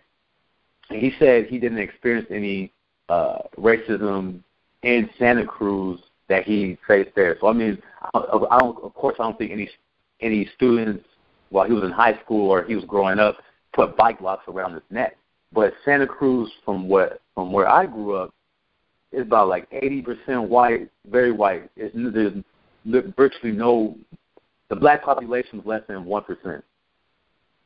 And 0.90 1.00
he 1.00 1.12
said 1.18 1.46
he 1.46 1.58
didn't 1.58 1.78
experience 1.78 2.26
any 2.30 2.72
uh, 3.08 3.38
racism 3.58 4.40
in 4.82 5.10
Santa 5.18 5.44
Cruz 5.44 6.00
that 6.28 6.44
he 6.44 6.78
faced 6.86 7.14
there. 7.14 7.36
So 7.40 7.48
I 7.48 7.52
mean, 7.52 7.82
I, 8.14 8.18
I 8.18 8.58
don't, 8.58 8.82
of 8.82 8.94
course, 8.94 9.16
I 9.18 9.24
don't 9.24 9.36
think 9.36 9.52
any 9.52 9.68
any 10.20 10.48
students 10.56 11.04
while 11.50 11.66
he 11.66 11.72
was 11.72 11.84
in 11.84 11.90
high 11.90 12.18
school 12.24 12.50
or 12.50 12.64
he 12.64 12.74
was 12.74 12.84
growing 12.84 13.18
up 13.18 13.36
put 13.72 13.96
bike 13.96 14.20
locks 14.20 14.44
around 14.48 14.74
his 14.74 14.82
neck. 14.90 15.16
But 15.52 15.72
Santa 15.84 16.06
Cruz, 16.06 16.50
from 16.64 16.88
what 16.88 17.20
from 17.34 17.52
where 17.52 17.68
I 17.68 17.86
grew 17.86 18.14
up, 18.14 18.34
is 19.12 19.22
about 19.22 19.48
like 19.48 19.70
80% 19.70 20.48
white, 20.48 20.90
very 21.08 21.32
white. 21.32 21.70
It's, 21.76 21.94
there's 21.94 23.12
virtually 23.16 23.52
no. 23.52 23.96
The 24.68 24.76
black 24.76 25.02
population 25.02 25.60
is 25.60 25.66
less 25.66 25.82
than 25.88 26.04
one 26.04 26.24
percent. 26.24 26.62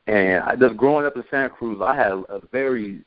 And 0.07 0.43
I, 0.43 0.55
just 0.55 0.77
growing 0.77 1.05
up 1.05 1.15
in 1.15 1.23
Santa 1.29 1.49
Cruz, 1.49 1.79
I 1.81 1.95
had 1.95 2.11
a 2.11 2.41
very, 2.51 3.01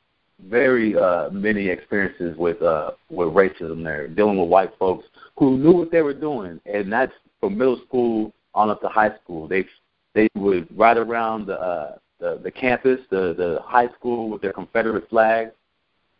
very 0.47 0.95
uh, 0.97 1.29
many 1.31 1.67
experiences 1.67 2.35
with 2.37 2.61
uh, 2.61 2.91
with 3.09 3.29
racism 3.29 3.83
there, 3.83 4.07
dealing 4.07 4.39
with 4.39 4.49
white 4.49 4.71
folks 4.77 5.05
who 5.37 5.57
knew 5.57 5.73
what 5.73 5.91
they 5.91 6.01
were 6.01 6.13
doing, 6.13 6.59
and 6.65 6.91
that's 6.91 7.13
from 7.39 7.57
middle 7.57 7.79
school 7.87 8.33
on 8.53 8.69
up 8.69 8.81
to 8.81 8.87
high 8.87 9.15
school. 9.23 9.47
They 9.47 9.65
they 10.13 10.27
would 10.35 10.67
ride 10.75 10.97
around 10.97 11.47
the 11.47 11.59
uh, 11.59 11.97
the, 12.19 12.39
the 12.43 12.51
campus, 12.51 12.99
the 13.09 13.33
the 13.37 13.59
high 13.63 13.89
school 13.97 14.29
with 14.29 14.41
their 14.41 14.53
Confederate 14.53 15.09
flag 15.09 15.51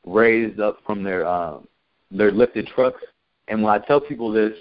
raised 0.06 0.60
up 0.60 0.80
from 0.86 1.04
their 1.04 1.26
um, 1.28 1.68
their 2.12 2.32
lifted 2.32 2.68
trucks. 2.68 3.02
And 3.48 3.62
when 3.64 3.74
I 3.74 3.86
tell 3.86 4.00
people 4.02 4.32
this 4.32 4.54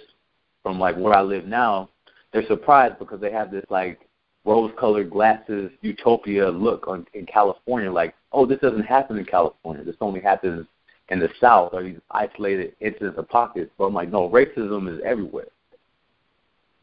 from 0.62 0.78
like 0.78 0.96
where 0.96 1.14
I 1.14 1.22
live 1.22 1.46
now, 1.46 1.88
they're 2.32 2.46
surprised 2.46 2.98
because 2.98 3.20
they 3.20 3.32
have 3.32 3.50
this 3.50 3.64
like 3.70 4.00
rose-colored 4.44 5.10
glasses 5.10 5.70
utopia 5.80 6.48
look 6.48 6.86
on 6.86 7.06
in 7.14 7.26
California. 7.26 7.90
Like, 7.90 8.14
oh, 8.32 8.46
this 8.46 8.60
doesn't 8.60 8.84
happen 8.84 9.18
in 9.18 9.24
California. 9.24 9.84
This 9.84 9.96
only 10.00 10.20
happens 10.20 10.66
in 11.08 11.18
the 11.18 11.28
South 11.40 11.70
or 11.72 11.82
these 11.82 11.98
isolated 12.10 12.74
incidents 12.80 13.18
of 13.18 13.28
pockets. 13.28 13.70
But 13.76 13.86
I'm 13.86 13.94
like, 13.94 14.10
no, 14.10 14.28
racism 14.28 14.92
is 14.92 15.00
everywhere. 15.04 15.48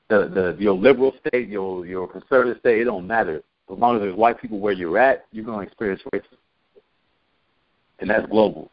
The 0.10 0.28
the 0.28 0.56
your 0.62 0.76
liberal 0.76 1.14
state, 1.26 1.48
your 1.48 1.86
your 1.86 2.08
conservative 2.08 2.60
state, 2.60 2.82
it 2.82 2.86
don't 2.86 3.08
matter. 3.08 3.42
As 3.72 3.80
long 3.80 3.96
as 3.96 4.02
there's 4.02 4.16
white 4.16 4.40
people 4.40 4.60
where 4.60 4.74
you're 4.74 4.98
at, 4.98 5.26
you're 5.32 5.46
gonna 5.46 5.64
experience 5.64 6.02
racism, 6.14 6.38
and 8.00 8.10
that's 8.10 8.28
global. 8.28 8.70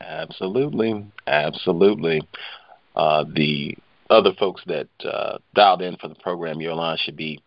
Absolutely, 0.00 1.06
absolutely. 1.26 2.22
Uh, 2.96 3.24
the 3.34 3.76
other 4.08 4.32
folks 4.38 4.62
that 4.66 4.88
uh, 5.04 5.38
dialed 5.54 5.82
in 5.82 5.96
for 5.96 6.08
the 6.08 6.14
program, 6.16 6.60
your 6.60 6.74
line 6.74 6.98
should 7.00 7.16
be 7.16 7.40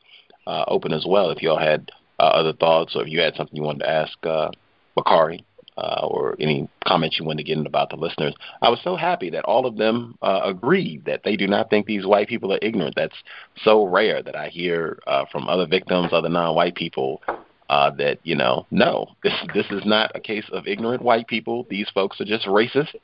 uh, 0.48 0.64
open 0.68 0.94
as 0.94 1.06
well. 1.08 1.30
If 1.30 1.42
y'all 1.42 1.60
had 1.60 1.92
uh, 2.20 2.24
other 2.24 2.54
thoughts, 2.54 2.96
or 2.96 3.04
if 3.04 3.10
you 3.10 3.20
had 3.20 3.36
something 3.36 3.56
you 3.56 3.64
wanted 3.64 3.80
to 3.80 3.90
ask 3.90 4.18
uh, 4.24 4.50
Bakari, 4.96 5.44
uh, 5.78 6.06
or 6.08 6.36
any 6.40 6.70
comments 6.86 7.18
you 7.20 7.26
want 7.26 7.38
to 7.38 7.44
get 7.44 7.58
in 7.58 7.66
about 7.66 7.90
the 7.90 7.96
listeners, 7.96 8.34
I 8.62 8.70
was 8.70 8.80
so 8.84 8.96
happy 8.96 9.30
that 9.32 9.46
all 9.46 9.66
of 9.66 9.78
them 9.78 10.18
uh, 10.22 10.42
agreed 10.44 11.06
that 11.06 11.22
they 11.24 11.36
do 11.36 11.48
not 11.48 11.70
think 11.70 11.86
these 11.86 12.06
white 12.06 12.28
people 12.28 12.54
are 12.54 12.60
ignorant. 12.62 12.96
That's 12.96 13.16
so 13.64 13.86
rare 13.86 14.22
that 14.24 14.36
I 14.36 14.50
hear 14.50 15.00
uh, 15.08 15.26
from 15.32 15.48
other 15.48 15.66
victims, 15.68 16.10
other 16.12 16.30
non-white 16.30 16.76
people, 16.76 17.22
uh, 17.70 17.92
that 17.92 18.20
you 18.24 18.36
know, 18.36 18.66
no, 18.72 19.08
this 19.24 19.34
this 19.54 19.66
is 19.72 19.84
not 19.86 20.12
a 20.16 20.20
case 20.20 20.46
of 20.52 20.68
ignorant 20.68 21.02
white 21.02 21.28
people. 21.28 21.66
These 21.70 21.90
folks 21.94 22.20
are 22.22 22.26
just 22.26 22.46
racist 22.46 22.96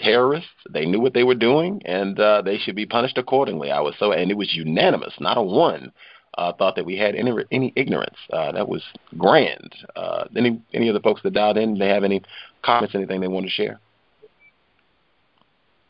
terrorists. 0.00 0.50
They 0.70 0.84
knew 0.84 1.00
what 1.00 1.14
they 1.14 1.24
were 1.24 1.34
doing, 1.34 1.82
and 1.84 2.18
uh, 2.18 2.42
they 2.42 2.58
should 2.58 2.76
be 2.76 2.86
punished 2.86 3.18
accordingly. 3.18 3.70
I 3.70 3.80
was 3.80 3.94
so, 3.98 4.12
and 4.12 4.30
it 4.30 4.36
was 4.36 4.54
unanimous. 4.54 5.14
Not 5.20 5.38
a 5.38 5.42
one 5.42 5.92
uh, 6.38 6.52
thought 6.52 6.76
that 6.76 6.86
we 6.86 6.96
had 6.96 7.16
any 7.16 7.32
any 7.50 7.72
ignorance. 7.74 8.16
Uh, 8.32 8.52
that 8.52 8.66
was 8.66 8.82
grand. 9.18 9.74
Uh, 9.96 10.24
any 10.36 10.62
any 10.72 10.88
of 10.88 10.94
the 10.94 11.00
folks 11.00 11.20
that 11.22 11.32
dialed 11.32 11.58
in, 11.58 11.76
they 11.76 11.88
have 11.88 12.04
any 12.04 12.22
comments, 12.62 12.94
anything 12.94 13.20
they 13.20 13.28
want 13.28 13.44
to 13.44 13.50
share? 13.50 13.80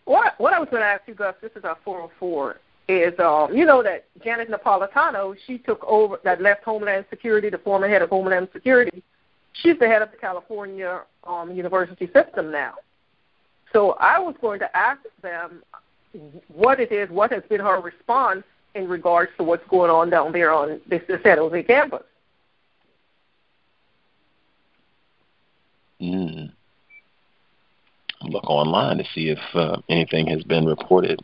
What 0.07 0.35
what 0.39 0.55
I 0.55 0.59
was 0.59 0.69
going 0.71 0.83
to 0.83 0.87
ask 0.87 1.03
you, 1.07 1.15
Gus, 1.15 1.35
this 1.43 1.53
is 1.55 1.65
our 1.65 1.77
404, 1.85 2.57
is 2.89 3.13
um, 3.21 3.55
you 3.55 3.67
know 3.67 3.83
that 3.83 4.07
Janet 4.25 4.51
Napolitano, 4.51 5.37
she 5.47 5.59
took 5.59 5.85
over 5.85 6.19
that 6.25 6.41
left 6.41 6.65
Homeland 6.65 7.05
Security, 7.11 7.51
the 7.51 7.59
former 7.59 7.87
head 7.87 8.01
of 8.01 8.09
Homeland 8.09 8.49
Security. 8.55 9.03
She's 9.53 9.79
the 9.79 9.87
head 9.87 10.01
of 10.01 10.11
the 10.11 10.17
California 10.17 11.03
um, 11.25 11.53
university 11.53 12.07
system 12.15 12.51
now. 12.51 12.75
So 13.73 13.97
I 14.01 14.19
was 14.19 14.35
going 14.41 14.61
to 14.61 14.77
ask 14.77 15.01
them 15.21 15.63
what 16.49 16.81
it 16.81 16.91
is, 16.91 17.11
what 17.11 17.33
has 17.33 17.43
been 17.51 17.61
her 17.61 17.81
response 17.81 18.45
in 18.79 18.89
regards 18.89 19.33
to 19.37 19.43
what's 19.43 19.67
going 19.69 19.91
on 19.91 20.09
down 20.09 20.33
there 20.33 20.53
on 20.53 20.81
the 20.89 21.03
San 21.23 21.39
Jose 21.39 21.63
campus. 21.65 22.05
Mm. 26.01 26.53
Look 28.23 28.49
online 28.49 28.99
to 28.99 29.05
see 29.15 29.31
if 29.31 29.39
uh, 29.55 29.79
anything 29.89 30.29
has 30.29 30.45
been 30.45 30.65
reported. 30.65 31.21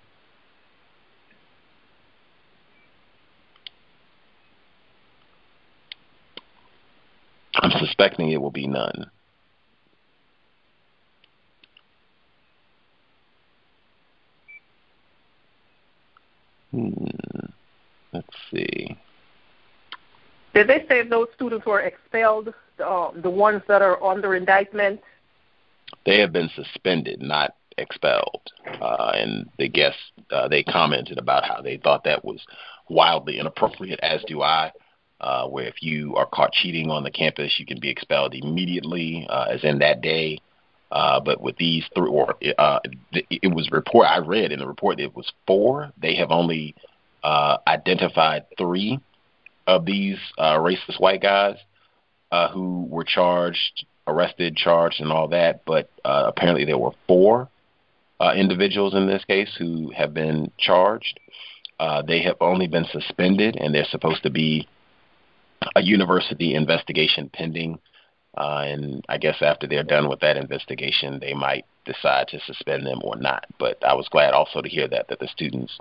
I'm 7.57 7.71
suspecting 7.79 8.33
it 8.33 8.41
will 8.41 8.51
be 8.51 8.67
none. 8.67 9.11
Hmm. 16.73 17.24
Let's 18.27 18.41
see. 18.51 18.99
Did 20.55 20.69
they 20.69 20.87
say 20.89 21.03
those 21.03 21.29
students 21.35 21.67
were 21.67 21.81
expelled, 21.81 22.55
uh, 22.85 23.11
the 23.17 23.31
ones 23.31 23.63
that 23.67 23.83
are 23.83 24.03
under 24.03 24.35
indictment? 24.35 25.01
They 26.07 26.21
have 26.21 26.33
been 26.33 26.51
suspended, 26.55 27.21
not 27.21 27.55
expelled. 27.77 28.43
Uh, 28.81 29.13
and 29.15 29.51
the 29.59 29.69
guests, 29.69 30.01
uh, 30.31 30.49
they 30.49 30.63
commented 30.63 31.19
about 31.19 31.45
how 31.45 31.61
they 31.61 31.77
thought 31.77 32.05
that 32.05 32.25
was 32.25 32.41
wildly 32.89 33.39
inappropriate, 33.39 34.01
as 34.03 34.23
do 34.25 34.43
I. 34.43 34.71
Uh, 35.21 35.47
where 35.47 35.67
if 35.67 35.83
you 35.83 36.15
are 36.17 36.27
caught 36.27 36.53
cheating 36.53 36.91
on 36.91 37.03
the 37.03 37.11
campus, 37.11 37.59
you 37.59 37.65
can 37.65 37.81
be 37.81 37.89
expelled 37.89 38.35
immediately, 38.35 39.27
uh, 39.31 39.47
as 39.51 39.65
in 39.65 39.79
that 39.79 40.03
day. 40.03 40.39
Uh, 40.93 41.19
but 41.19 41.41
with 41.41 41.57
these 41.57 41.85
three, 41.95 42.09
or 42.09 42.37
uh, 42.59 42.79
it 43.13 43.53
was 43.53 43.69
report 43.73 44.07
I 44.07 44.19
read 44.19 44.53
in 44.53 44.61
the 44.61 44.67
report 44.67 45.01
it 45.01 45.17
was 45.17 45.33
four. 45.47 45.93
They 46.01 46.15
have 46.17 46.31
only 46.31 46.75
uh, 47.25 47.59
identified 47.67 48.45
three 48.57 49.01
of 49.67 49.85
these 49.85 50.19
uh, 50.39 50.57
racist 50.59 51.01
white 51.01 51.23
guys 51.23 51.57
uh, 52.31 52.51
who 52.51 52.87
were 52.89 53.05
charged, 53.05 53.87
arrested, 54.07 54.57
charged, 54.57 55.01
and 55.01 55.11
all 55.11 55.29
that. 55.29 55.65
But 55.65 55.91
uh, 56.05 56.25
apparently 56.29 56.65
there 56.65 56.79
were 56.79 56.93
four 57.09 57.49
uh, 58.21 58.35
individuals 58.37 58.95
in 58.95 59.07
this 59.07 59.25
case 59.25 59.57
who 59.59 59.91
have 59.97 60.15
been 60.15 60.53
charged. 60.59 61.19
Uh, 61.81 62.03
they 62.03 62.23
have 62.23 62.37
only 62.41 62.69
been 62.69 62.87
suspended, 62.93 63.57
and 63.57 63.75
there's 63.75 63.91
supposed 63.91 64.23
to 64.23 64.31
be 64.31 64.69
a 65.75 65.83
university 65.83 66.55
investigation 66.55 67.31
pending 67.33 67.79
uh, 68.37 68.63
and 68.67 69.05
I 69.09 69.19
guess 69.19 69.37
after 69.41 69.67
they're 69.67 69.85
done 69.85 70.09
with 70.09 70.21
that 70.21 70.37
investigation, 70.37 71.21
they 71.21 71.35
might 71.35 71.65
decide 71.85 72.29
to 72.29 72.41
suspend 72.41 72.87
them 72.87 73.01
or 73.05 73.17
not. 73.17 73.45
But 73.59 73.85
I 73.85 73.95
was 73.95 74.09
glad 74.09 74.35
also 74.35 74.61
to 74.61 74.69
hear 74.69 74.89
that 74.89 75.09
that 75.09 75.21
the 75.21 75.29
students 75.29 75.79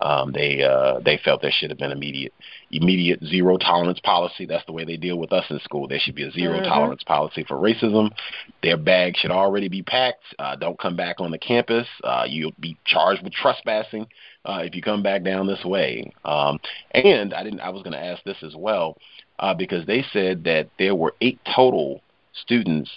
um, 0.00 0.32
they 0.32 0.62
uh, 0.62 1.00
they 1.00 1.18
felt 1.24 1.42
there 1.42 1.52
should 1.52 1.70
have 1.70 1.78
been 1.78 1.90
immediate 1.90 2.32
immediate 2.70 3.22
zero 3.24 3.56
tolerance 3.56 3.98
policy. 4.00 4.46
That's 4.46 4.64
the 4.66 4.72
way 4.72 4.84
they 4.84 4.96
deal 4.96 5.18
with 5.18 5.32
us 5.32 5.44
in 5.50 5.58
school. 5.60 5.88
There 5.88 5.98
should 5.98 6.14
be 6.14 6.24
a 6.24 6.30
0 6.30 6.54
mm-hmm. 6.54 6.64
tolerance 6.64 7.02
policy 7.02 7.44
for 7.46 7.56
racism. 7.56 8.10
Their 8.62 8.76
bags 8.76 9.18
should 9.18 9.30
already 9.30 9.68
be 9.68 9.82
packed. 9.82 10.22
Uh, 10.38 10.56
don't 10.56 10.78
come 10.78 10.96
back 10.96 11.16
on 11.20 11.30
the 11.30 11.38
campus. 11.38 11.86
Uh, 12.04 12.24
you'll 12.28 12.54
be 12.60 12.76
charged 12.84 13.22
with 13.22 13.32
trespassing 13.32 14.06
uh, 14.44 14.60
if 14.62 14.74
you 14.74 14.82
come 14.82 15.02
back 15.02 15.24
down 15.24 15.46
this 15.46 15.64
way. 15.64 16.12
Um, 16.24 16.58
and 16.92 17.34
I 17.34 17.42
didn't. 17.42 17.60
I 17.60 17.70
was 17.70 17.82
going 17.82 17.94
to 17.94 18.04
ask 18.04 18.22
this 18.24 18.42
as 18.42 18.54
well 18.56 18.96
uh, 19.38 19.54
because 19.54 19.86
they 19.86 20.04
said 20.12 20.44
that 20.44 20.68
there 20.78 20.94
were 20.94 21.14
eight 21.20 21.40
total 21.54 22.02
students 22.32 22.90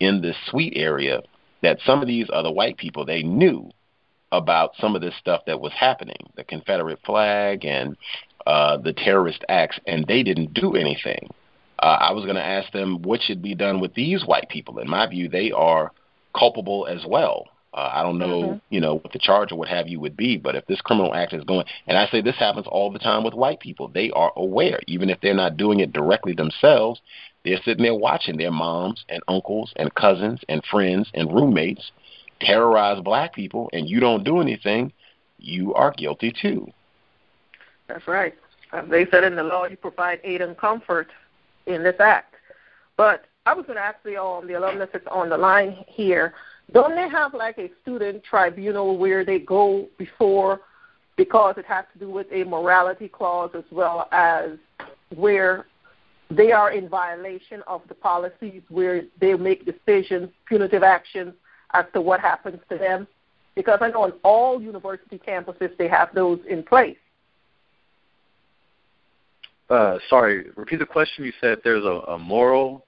in 0.00 0.22
this 0.22 0.36
suite 0.46 0.74
area 0.76 1.22
that 1.62 1.78
some 1.84 2.00
of 2.00 2.08
these 2.08 2.28
other 2.32 2.52
white 2.52 2.76
people 2.76 3.04
they 3.04 3.22
knew 3.22 3.70
about 4.32 4.72
some 4.78 4.94
of 4.94 5.02
this 5.02 5.14
stuff 5.18 5.42
that 5.46 5.60
was 5.60 5.72
happening, 5.72 6.16
the 6.36 6.44
Confederate 6.44 6.98
flag 7.04 7.64
and 7.64 7.96
uh, 8.46 8.76
the 8.76 8.92
terrorist 8.92 9.44
acts, 9.48 9.78
and 9.86 10.06
they 10.06 10.22
didn't 10.22 10.54
do 10.54 10.74
anything. 10.74 11.28
Uh, 11.78 11.98
I 12.00 12.12
was 12.12 12.24
going 12.24 12.36
to 12.36 12.44
ask 12.44 12.72
them 12.72 13.02
what 13.02 13.20
should 13.20 13.42
be 13.42 13.54
done 13.54 13.80
with 13.80 13.94
these 13.94 14.24
white 14.24 14.48
people. 14.48 14.78
In 14.78 14.88
my 14.88 15.06
view, 15.06 15.28
they 15.28 15.52
are 15.52 15.92
culpable 16.36 16.86
as 16.86 17.04
well. 17.06 17.46
Uh, 17.74 17.90
I 17.92 18.02
don't 18.02 18.18
know, 18.18 18.42
mm-hmm. 18.42 18.58
you 18.70 18.80
know, 18.80 18.94
what 18.94 19.12
the 19.12 19.18
charge 19.18 19.52
or 19.52 19.56
what 19.56 19.68
have 19.68 19.86
you 19.86 20.00
would 20.00 20.16
be, 20.16 20.38
but 20.38 20.54
if 20.54 20.64
this 20.64 20.80
criminal 20.80 21.12
act 21.12 21.34
is 21.34 21.44
going, 21.44 21.66
and 21.86 21.98
I 21.98 22.06
say 22.06 22.22
this 22.22 22.38
happens 22.38 22.66
all 22.66 22.90
the 22.90 22.98
time 22.98 23.22
with 23.22 23.34
white 23.34 23.60
people, 23.60 23.88
they 23.88 24.10
are 24.12 24.32
aware, 24.34 24.80
even 24.86 25.10
if 25.10 25.20
they're 25.20 25.34
not 25.34 25.58
doing 25.58 25.80
it 25.80 25.92
directly 25.92 26.32
themselves, 26.32 27.02
they're 27.44 27.60
sitting 27.64 27.82
there 27.82 27.94
watching 27.94 28.38
their 28.38 28.50
moms 28.50 29.04
and 29.10 29.22
uncles 29.28 29.72
and 29.76 29.94
cousins 29.94 30.40
and 30.48 30.64
friends 30.64 31.10
and 31.12 31.32
roommates 31.32 31.92
terrorize 32.40 33.00
black 33.02 33.34
people, 33.34 33.70
and 33.72 33.88
you 33.88 34.00
don't 34.00 34.24
do 34.24 34.40
anything, 34.40 34.92
you 35.38 35.74
are 35.74 35.92
guilty 35.92 36.32
too. 36.40 36.66
That's 37.88 38.06
right. 38.06 38.34
As 38.72 38.88
they 38.90 39.06
said 39.10 39.24
in 39.24 39.36
the 39.36 39.42
law, 39.42 39.66
you 39.66 39.76
provide 39.76 40.20
aid 40.24 40.42
and 40.42 40.56
comfort 40.56 41.08
in 41.66 41.82
this 41.82 41.96
act. 42.00 42.34
But 42.96 43.26
I 43.44 43.54
was 43.54 43.64
going 43.66 43.76
to 43.76 43.84
ask 43.84 43.98
the 44.04 44.20
um, 44.20 44.46
the 44.46 44.54
alumnus 44.54 44.88
that's 44.92 45.06
on 45.10 45.28
the 45.28 45.38
line 45.38 45.84
here 45.86 46.34
don't 46.72 46.96
they 46.96 47.08
have 47.08 47.32
like 47.34 47.58
a 47.58 47.70
student 47.82 48.24
tribunal 48.24 48.98
where 48.98 49.24
they 49.24 49.38
go 49.38 49.86
before 49.98 50.60
because 51.16 51.54
it 51.56 51.64
has 51.66 51.84
to 51.92 51.98
do 51.98 52.10
with 52.10 52.26
a 52.32 52.44
morality 52.44 53.08
clause 53.08 53.50
as 53.54 53.64
well 53.70 54.08
as 54.12 54.50
where 55.14 55.66
they 56.30 56.50
are 56.50 56.72
in 56.72 56.88
violation 56.88 57.62
of 57.68 57.82
the 57.88 57.94
policies, 57.94 58.62
where 58.68 59.02
they 59.20 59.34
make 59.34 59.64
decisions, 59.64 60.28
punitive 60.46 60.82
actions 60.82 61.32
as 61.72 61.84
to 61.94 62.00
what 62.00 62.20
happens 62.20 62.60
to 62.70 62.78
them? 62.78 63.06
Because 63.54 63.78
I 63.80 63.88
know 63.88 64.02
on 64.02 64.12
all 64.22 64.60
university 64.60 65.18
campuses 65.18 65.76
they 65.78 65.88
have 65.88 66.14
those 66.14 66.40
in 66.48 66.62
place. 66.62 66.96
Uh, 69.68 69.98
sorry, 70.08 70.46
repeat 70.56 70.78
the 70.78 70.86
question. 70.86 71.24
You 71.24 71.32
said 71.40 71.58
there's 71.64 71.84
a, 71.84 72.12
a 72.12 72.18
moral. 72.18 72.86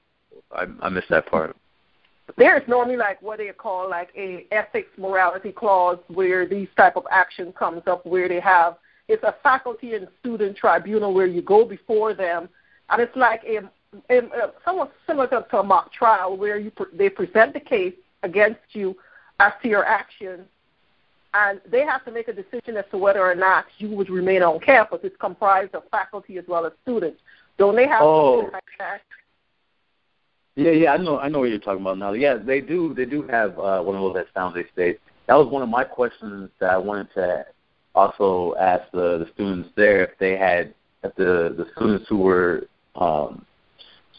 I, 0.52 0.66
I 0.80 0.88
missed 0.88 1.08
that 1.10 1.26
part. 1.26 1.56
There 2.36 2.56
is 2.56 2.68
normally 2.68 2.96
like 2.96 3.20
what 3.22 3.38
they 3.38 3.48
call 3.48 3.88
like 3.88 4.10
a 4.16 4.46
ethics 4.52 4.90
morality 4.98 5.50
clause 5.50 5.98
where 6.08 6.46
these 6.46 6.68
type 6.76 6.96
of 6.96 7.04
action 7.10 7.52
comes 7.52 7.82
up 7.86 8.04
where 8.04 8.28
they 8.28 8.40
have 8.40 8.76
it's 9.08 9.22
a 9.22 9.34
faculty 9.42 9.94
and 9.94 10.06
student 10.20 10.56
tribunal 10.56 11.14
where 11.14 11.26
you 11.26 11.40
go 11.40 11.64
before 11.64 12.12
them 12.12 12.48
and 12.90 13.00
it's 13.00 13.16
like 13.16 13.42
a, 13.44 13.60
a, 14.12 14.18
a 14.18 14.52
somewhat 14.64 14.92
similar 15.06 15.26
to 15.26 15.58
a 15.58 15.62
mock 15.62 15.92
trial 15.92 16.36
where 16.36 16.58
you 16.58 16.70
pre- 16.70 16.96
they 16.96 17.08
present 17.08 17.54
the 17.54 17.60
case 17.60 17.94
against 18.22 18.60
you 18.72 18.96
as 19.40 19.52
to 19.62 19.68
your 19.68 19.84
actions 19.84 20.46
and 21.34 21.60
they 21.70 21.80
have 21.80 22.04
to 22.04 22.10
make 22.10 22.28
a 22.28 22.32
decision 22.32 22.76
as 22.76 22.84
to 22.90 22.98
whether 22.98 23.20
or 23.20 23.34
not 23.34 23.66
you 23.78 23.90
would 23.90 24.10
remain 24.10 24.42
on 24.42 24.58
campus. 24.60 25.00
It's 25.02 25.16
comprised 25.20 25.74
of 25.74 25.82
faculty 25.90 26.38
as 26.38 26.44
well 26.48 26.66
as 26.66 26.72
students. 26.82 27.20
Don't 27.58 27.76
they 27.76 27.86
have 27.86 28.00
oh. 28.02 28.36
something 28.36 28.52
like 28.52 28.62
that? 28.78 29.00
Yeah, 30.56 30.72
yeah, 30.72 30.92
I 30.92 30.96
know, 30.96 31.18
I 31.18 31.28
know 31.28 31.40
what 31.40 31.50
you're 31.50 31.58
talking 31.58 31.82
about 31.82 31.98
now. 31.98 32.12
Yeah, 32.12 32.36
they 32.36 32.60
do, 32.60 32.94
they 32.94 33.04
do 33.04 33.22
have 33.28 33.58
uh, 33.58 33.80
one 33.80 33.94
of 33.94 34.02
those 34.02 34.16
at 34.16 34.26
San 34.34 34.50
Jose 34.50 34.68
State. 34.72 34.98
That 35.28 35.34
was 35.34 35.46
one 35.52 35.62
of 35.62 35.68
my 35.68 35.84
questions 35.84 36.50
that 36.58 36.70
I 36.70 36.78
wanted 36.78 37.08
to 37.14 37.46
also 37.94 38.54
ask 38.58 38.90
the, 38.92 39.18
the 39.18 39.28
students 39.34 39.68
there 39.76 40.02
if 40.04 40.18
they 40.18 40.36
had, 40.36 40.74
if 41.04 41.14
the 41.14 41.54
the 41.56 41.66
students 41.76 42.06
who 42.08 42.18
were 42.18 42.66
um, 42.96 43.44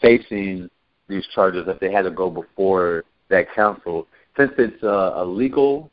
facing 0.00 0.70
these 1.08 1.26
charges, 1.34 1.64
if 1.66 1.78
they 1.80 1.92
had 1.92 2.02
to 2.02 2.10
go 2.10 2.30
before 2.30 3.04
that 3.30 3.52
council, 3.54 4.06
since 4.36 4.52
it's 4.58 4.82
a, 4.82 5.12
a 5.16 5.24
legal 5.24 5.90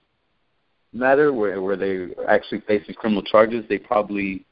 matter 0.94 1.32
where 1.32 1.62
where 1.62 1.76
they 1.76 2.10
actually 2.28 2.62
facing 2.62 2.96
criminal 2.96 3.24
charges, 3.24 3.66
they 3.70 3.78
probably 3.78 4.46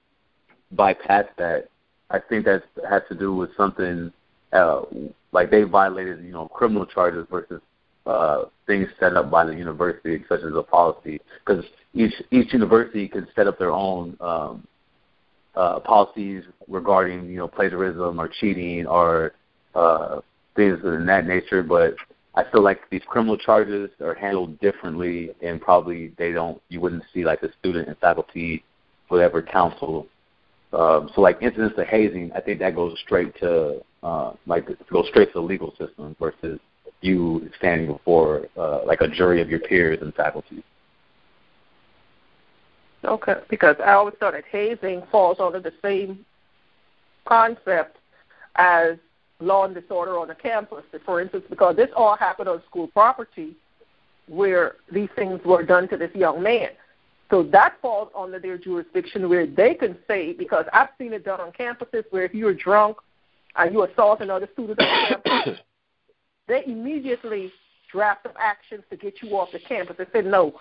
bypass 0.72 1.26
that. 1.38 1.70
I 2.10 2.20
think 2.20 2.46
that 2.46 2.64
has 2.88 3.02
to 3.10 3.16
do 3.16 3.36
with 3.36 3.50
something 3.58 4.12
uh, 4.54 4.84
like 5.32 5.50
they 5.50 5.64
violated, 5.64 6.24
you 6.24 6.32
know, 6.32 6.48
criminal 6.48 6.86
charges 6.86 7.26
versus 7.30 7.62
uh, 8.06 8.44
things 8.68 8.88
set 9.00 9.18
up 9.18 9.32
by 9.32 9.44
the 9.46 9.54
university, 9.54 10.24
such 10.30 10.42
as 10.42 10.54
a 10.56 10.62
policy, 10.62 11.20
because 11.46 11.66
each 11.94 12.14
each 12.32 12.54
university 12.54 13.08
can 13.08 13.28
set 13.36 13.48
up 13.48 13.58
their 13.58 13.72
own 13.72 14.16
um, 14.22 14.68
uh, 15.56 15.80
policies 15.80 16.44
regarding, 16.68 17.28
you 17.28 17.38
know, 17.38 17.48
plagiarism 17.48 18.20
or 18.20 18.28
cheating 18.40 18.86
or 18.86 19.34
uh, 19.74 20.20
things 20.56 20.78
of 20.84 21.06
that 21.06 21.26
nature. 21.26 21.64
But 21.64 21.96
I 22.36 22.44
feel 22.52 22.62
like 22.62 22.90
these 22.90 23.02
criminal 23.08 23.38
charges 23.38 23.90
are 24.02 24.14
handled 24.14 24.60
differently, 24.60 25.32
and 25.42 25.62
probably 25.62 26.12
they 26.18 26.34
don't. 26.34 26.62
You 26.70 26.82
wouldn't 26.82 27.04
see 27.14 27.24
like 27.24 27.42
the 27.42 27.50
student 27.60 27.88
and 27.88 27.98
faculty, 27.98 28.64
whatever 29.08 29.42
counsel. 29.42 30.08
Um, 30.74 31.10
so 31.16 31.22
like 31.22 31.42
incidents 31.42 31.78
of 31.78 31.88
hazing, 31.88 32.32
I 32.36 32.42
think 32.42 32.60
that 32.60 32.76
goes 32.76 32.98
straight 33.06 33.34
to 33.40 33.82
uh, 34.04 34.34
like 34.46 34.68
goes 34.92 35.08
straight 35.08 35.28
to 35.28 35.40
the 35.40 35.42
legal 35.42 35.74
system 35.78 36.16
versus 36.20 36.60
you 37.02 37.50
standing 37.58 37.88
before 37.88 38.48
uh, 38.58 38.84
like 38.86 39.00
a 39.02 39.08
jury 39.08 39.42
of 39.42 39.50
your 39.50 39.60
peers 39.60 40.00
and 40.02 40.14
faculty. 40.14 40.64
Okay, 43.06 43.36
because 43.50 43.76
I 43.80 43.94
always 43.94 44.16
thought 44.20 44.34
that 44.34 44.46
hazing 44.52 45.04
falls 45.12 45.38
under 45.40 45.60
the 45.60 45.74
same 45.82 46.26
concept 47.26 47.98
as 48.56 48.98
law 49.40 49.66
and 49.66 49.76
disorder 49.76 50.18
on 50.18 50.28
the 50.28 50.36
campus. 50.36 50.84
For 51.06 51.22
instance, 51.22 51.44
because 51.50 51.76
this 51.76 51.90
all 51.96 52.16
happened 52.16 52.50
on 52.50 52.62
school 52.70 52.88
property 52.88 53.56
where 54.28 54.76
these 54.92 55.10
things 55.16 55.40
were 55.46 55.64
done 55.64 55.88
to 55.90 55.98
this 55.98 56.14
young 56.16 56.42
man. 56.42 56.70
So 57.32 57.44
that 57.44 57.76
falls 57.82 58.10
under 58.16 58.40
their 58.40 58.58
jurisdiction 58.58 59.28
where 59.30 59.48
they 59.48 59.74
can 59.74 59.98
say, 60.08 60.34
because 60.34 60.66
I've 60.74 60.90
seen 60.98 61.14
it 61.14 61.26
done 61.26 61.42
on 61.42 61.52
campuses 61.52 62.04
where 62.12 62.24
if 62.24 62.34
you're 62.34 62.54
drunk 62.54 62.98
and 63.56 63.74
you 63.74 63.84
assault 63.84 64.22
another 64.22 64.48
student 64.54 64.80
on 64.80 65.22
campus, 65.24 65.60
they 66.48 66.64
immediately 66.66 67.52
draft 67.92 68.26
up 68.26 68.36
actions 68.40 68.84
to 68.90 68.98
get 68.98 69.16
you 69.24 69.36
off 69.38 69.52
the 69.52 69.60
campus. 69.60 69.96
They 69.98 70.06
say, 70.14 70.28
no, 70.28 70.54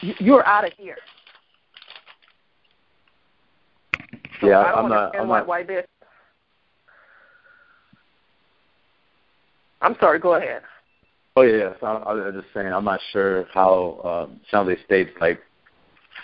you're 0.00 0.46
out 0.46 0.64
of 0.64 0.72
here. 0.74 0.98
So 4.40 4.48
yeah, 4.48 4.60
I 4.60 4.70
don't 4.70 4.84
I'm 4.84 4.90
not. 4.90 5.16
I'm 5.16 5.28
why, 5.28 5.38
not. 5.38 5.48
why 5.48 5.62
this. 5.62 5.86
I'm 9.86 9.96
sorry. 10.00 10.18
Go 10.18 10.34
ahead. 10.34 10.62
Oh 11.36 11.42
yeah, 11.42 11.74
so 11.78 11.86
I, 11.86 11.92
I 11.92 12.12
was 12.14 12.34
just 12.34 12.52
saying 12.52 12.72
I'm 12.72 12.84
not 12.84 12.98
sure 13.12 13.46
how 13.54 14.26
um, 14.28 14.40
some 14.50 14.66
of 14.68 14.76
the 14.76 14.82
states 14.84 15.10
like 15.20 15.38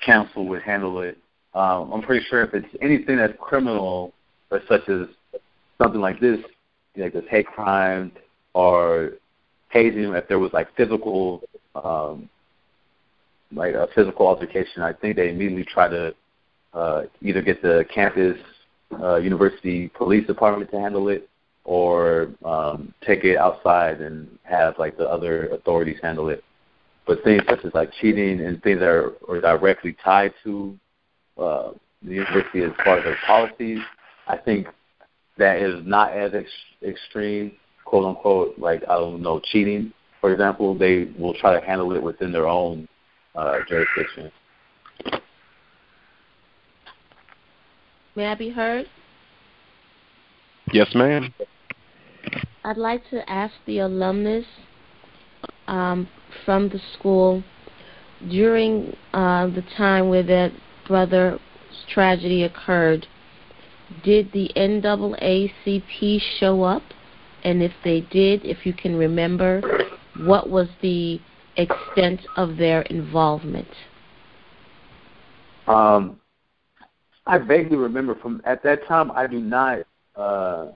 council 0.04 0.46
would 0.48 0.62
handle 0.62 1.00
it. 1.02 1.16
Um, 1.54 1.92
I'm 1.92 2.02
pretty 2.02 2.26
sure 2.28 2.42
if 2.42 2.54
it's 2.54 2.66
anything 2.80 3.18
that's 3.18 3.34
criminal, 3.38 4.12
or 4.50 4.62
such 4.68 4.88
as 4.88 5.06
something 5.80 6.00
like 6.00 6.18
this, 6.18 6.40
like 6.96 7.12
this 7.12 7.24
hate 7.30 7.46
crime 7.46 8.10
or 8.54 9.12
hazing, 9.68 10.12
if 10.12 10.26
there 10.26 10.40
was 10.40 10.52
like 10.52 10.74
physical, 10.76 11.42
um, 11.76 12.28
like 13.52 13.74
a 13.74 13.86
physical 13.94 14.26
altercation, 14.26 14.82
I 14.82 14.92
think 14.92 15.16
they 15.16 15.28
immediately 15.28 15.64
try 15.64 15.88
to 15.88 16.14
uh, 16.74 17.02
either 17.20 17.42
get 17.42 17.62
the 17.62 17.84
campus 17.94 18.38
uh, 19.00 19.16
university 19.16 19.88
police 19.88 20.26
department 20.26 20.70
to 20.72 20.80
handle 20.80 21.08
it, 21.10 21.28
or 21.64 22.28
um, 22.44 22.92
take 23.06 23.24
it 23.24 23.36
outside 23.36 24.00
and 24.00 24.28
have 24.42 24.78
like 24.78 24.96
the 24.96 25.08
other 25.08 25.48
authorities 25.48 25.98
handle 26.02 26.28
it. 26.28 26.42
But 27.06 27.22
things 27.24 27.42
such 27.48 27.64
as 27.64 27.74
like 27.74 27.90
cheating 28.00 28.40
and 28.40 28.62
things 28.62 28.80
that 28.80 28.88
are, 28.88 29.12
are 29.28 29.40
directly 29.40 29.96
tied 30.04 30.32
to 30.44 30.78
uh, 31.38 31.70
the 32.02 32.14
university 32.14 32.62
as 32.62 32.72
part 32.84 32.98
of 32.98 33.04
their 33.04 33.18
policies, 33.26 33.78
I 34.26 34.36
think 34.36 34.66
that 35.38 35.58
is 35.58 35.84
not 35.84 36.12
as 36.12 36.32
ex- 36.34 36.48
extreme, 36.86 37.52
quote 37.84 38.04
unquote, 38.04 38.58
like 38.58 38.82
I 38.84 38.94
don't 38.94 39.22
know, 39.22 39.40
cheating, 39.40 39.92
for 40.20 40.32
example. 40.32 40.76
They 40.76 41.08
will 41.18 41.34
try 41.34 41.58
to 41.58 41.64
handle 41.64 41.92
it 41.94 42.02
within 42.02 42.32
their 42.32 42.46
own 42.46 42.88
uh, 43.34 43.58
jurisdiction. 43.68 44.30
May 48.14 48.26
I 48.26 48.34
be 48.34 48.50
heard? 48.50 48.86
Yes, 50.72 50.88
ma'am. 50.94 51.32
I'd 52.64 52.76
like 52.76 53.08
to 53.10 53.28
ask 53.28 53.54
the 53.66 53.80
alumnus 53.80 54.44
um, 55.66 56.08
from 56.44 56.68
the 56.68 56.80
school 56.94 57.42
during 58.30 58.96
uh, 59.12 59.48
the 59.48 59.64
time 59.76 60.08
where 60.08 60.22
that 60.22 60.52
brother's 60.86 61.40
tragedy 61.92 62.44
occurred, 62.44 63.06
did 64.04 64.30
the 64.32 64.50
NAACP 64.54 66.20
show 66.38 66.62
up? 66.62 66.82
And 67.44 67.62
if 67.62 67.72
they 67.82 68.02
did, 68.02 68.44
if 68.44 68.64
you 68.64 68.72
can 68.72 68.94
remember, 68.94 69.60
what 70.18 70.48
was 70.48 70.68
the 70.80 71.20
extent 71.56 72.20
of 72.36 72.56
their 72.56 72.82
involvement? 72.82 73.68
Um, 75.66 76.20
I 77.26 77.38
vaguely 77.38 77.76
remember 77.76 78.14
from 78.14 78.40
at 78.44 78.62
that 78.62 78.86
time. 78.86 79.10
I 79.10 79.26
do 79.26 79.40
not. 79.40 79.80
Uh, 80.14 80.66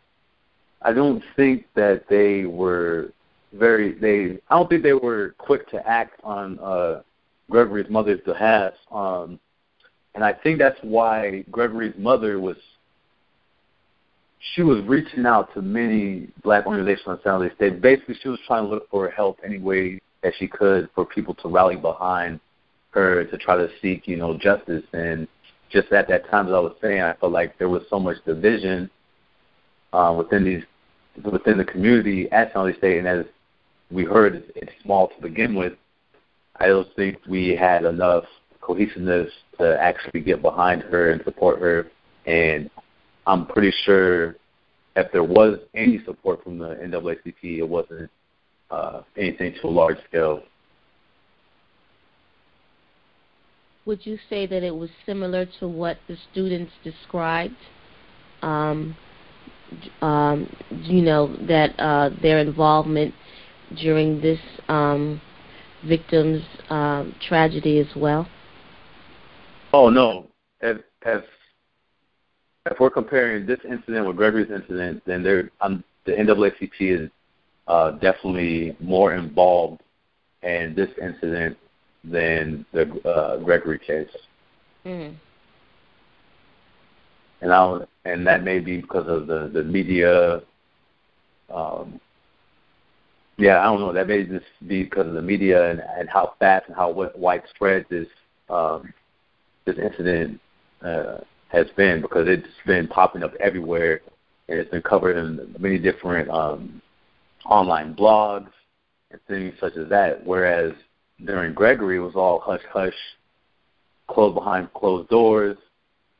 I 0.87 0.93
don't 0.93 1.21
think 1.35 1.67
that 1.75 2.05
they 2.09 2.45
were 2.45 3.11
very. 3.53 3.99
They. 3.99 4.39
I 4.49 4.57
don't 4.57 4.69
think 4.69 4.85
they 4.85 4.93
were 4.93 5.35
quick 5.37 5.69
to 5.71 5.85
act 5.85 6.21
on 6.23 6.61
uh, 6.61 7.03
Gregory's 7.51 7.91
mother's 7.91 8.21
behalf. 8.21 8.73
Um, 8.93 9.41
and 10.15 10.23
I 10.23 10.33
think 10.33 10.61
that's 10.61 10.79
why 10.83 11.45
Gregory's 11.51 11.95
mother 11.99 12.39
was. 12.39 12.57
She 14.55 14.63
was 14.63 14.81
reaching 14.85 15.27
out 15.27 15.53
to 15.55 15.63
many 15.63 16.29
black 16.45 16.67
organizations 16.67 17.19
on 17.27 17.41
Jose 17.41 17.55
State. 17.57 17.81
Basically, 17.81 18.15
she 18.23 18.29
was 18.29 18.39
trying 18.47 18.63
to 18.63 18.71
look 18.71 18.89
for 18.89 19.11
help 19.11 19.41
any 19.45 19.59
way 19.59 20.01
that 20.23 20.35
she 20.39 20.47
could 20.47 20.89
for 20.95 21.05
people 21.05 21.35
to 21.35 21.49
rally 21.49 21.75
behind 21.75 22.39
her 22.93 23.25
to 23.25 23.39
try 23.39 23.57
to 23.57 23.69
seek, 23.83 24.07
you 24.07 24.17
know, 24.17 24.39
justice. 24.39 24.85
And 24.93 25.27
just 25.69 25.91
at 25.91 26.07
that 26.09 26.31
time, 26.31 26.47
as 26.47 26.53
I 26.53 26.61
was 26.61 26.77
saying, 26.81 27.01
I 27.01 27.15
felt 27.15 27.33
like 27.33 27.59
there 27.59 27.69
was 27.69 27.83
so 27.91 27.99
much 27.99 28.19
division 28.25 28.89
uh, 29.93 30.15
within 30.17 30.45
these 30.45 30.63
within 31.25 31.59
the 31.59 31.65
community 31.65 32.31
at 32.33 32.53
San 32.53 32.63
Jose 32.63 32.79
State, 32.79 32.99
and 32.99 33.07
as 33.07 33.25
we 33.91 34.05
heard, 34.05 34.45
it's 34.55 34.73
small 34.83 35.09
to 35.09 35.23
begin 35.23 35.55
with. 35.55 35.73
I 36.59 36.67
don't 36.67 36.89
think 36.97 37.19
we 37.29 37.55
had 37.55 37.85
enough 37.85 38.25
cohesiveness 38.61 39.31
to 39.59 39.81
actually 39.81 40.21
get 40.21 40.43
behind 40.43 40.83
her 40.83 41.11
and 41.11 41.23
support 41.25 41.61
her. 41.61 41.87
And 42.27 42.69
I'm 43.27 43.47
pretty 43.47 43.73
sure 43.85 44.37
if 44.97 45.13
there 45.13 45.23
was 45.23 45.59
any 45.75 46.03
support 46.05 46.43
from 46.43 46.59
the 46.59 46.75
NAACP, 46.83 47.59
it 47.59 47.69
wasn't 47.69 48.11
uh, 48.71 49.03
anything 49.17 49.55
to 49.61 49.69
a 49.69 49.71
large 49.71 49.99
scale. 50.09 50.43
Would 53.85 54.05
you 54.05 54.19
say 54.29 54.47
that 54.47 54.65
it 54.65 54.75
was 54.75 54.91
similar 55.05 55.47
to 55.61 55.69
what 55.69 55.99
the 56.09 56.17
students 56.33 56.73
described? 56.83 57.55
Um, 58.43 58.97
um, 60.01 60.49
you 60.83 61.03
know, 61.03 61.35
that 61.47 61.79
uh, 61.79 62.11
their 62.23 62.39
involvement 62.39 63.15
during 63.77 64.21
this 64.21 64.39
um, 64.69 65.21
victim's 65.85 66.43
um, 66.71 67.15
tragedy 67.29 67.79
as 67.79 67.87
well? 67.97 68.29
Oh 69.73 69.91
no. 69.91 70.29
If, 70.61 70.79
if 71.05 71.25
if 72.71 72.81
we're 72.81 72.91
comparing 72.91 73.47
this 73.47 73.61
incident 73.65 74.07
with 74.07 74.17
Gregory's 74.17 74.51
incident, 74.51 75.03
then 75.07 75.23
there 75.23 75.51
um, 75.61 75.85
the 76.05 76.13
NAACP 76.13 76.71
is 76.81 77.11
uh, 77.69 77.93
definitely 77.93 78.77
more 78.81 79.15
involved 79.15 79.83
in 80.43 80.75
this 80.75 80.91
incident 81.01 81.57
than 82.05 82.65
the 82.73 82.83
uh, 83.09 83.39
Gregory 83.39 83.79
case. 83.79 84.09
Mm. 84.85 85.17
And 87.41 87.53
I 87.53 87.81
and 88.07 88.27
that 88.27 88.45
may 88.45 88.59
be 88.59 88.81
because 88.81 89.09
of 89.09 89.27
the 89.27 89.51
the 89.53 89.63
media. 89.63 90.43
Um, 91.53 92.01
yeah, 93.39 93.61
I 93.61 93.65
don't 93.65 93.81
know. 93.81 93.93
That 93.93 94.09
may 94.09 94.25
just 94.25 94.47
be 94.67 94.83
because 94.85 95.07
of 95.07 95.13
the 95.13 95.23
media 95.23 95.71
and, 95.71 95.83
and 95.99 96.09
how 96.09 96.35
fast 96.39 96.67
and 96.69 96.77
how 96.77 97.11
widespread 97.17 97.87
this 97.91 98.09
um, 98.49 98.93
this 99.67 99.77
incident 99.79 100.41
uh, 100.83 101.19
has 101.49 101.67
been 101.77 102.01
because 102.01 102.27
it's 102.29 102.47
been 102.67 102.89
popping 102.89 103.23
up 103.23 103.35
everywhere 103.41 104.01
and 104.49 104.59
it's 104.59 104.71
been 104.71 104.83
covered 104.83 105.17
in 105.17 105.55
many 105.59 105.79
different 105.79 106.31
um, 106.31 106.81
online 107.45 107.95
blogs 107.95 108.51
and 109.11 109.21
things 109.29 109.55
such 109.61 109.77
as 109.77 109.89
that. 109.89 110.25
Whereas 110.25 110.73
during 111.25 111.53
Gregory, 111.53 111.97
it 111.97 112.01
was 112.01 112.15
all 112.15 112.41
hush 112.41 112.63
hush, 112.73 112.95
closed 114.09 114.35
behind 114.35 114.73
closed 114.73 115.09
doors. 115.09 115.59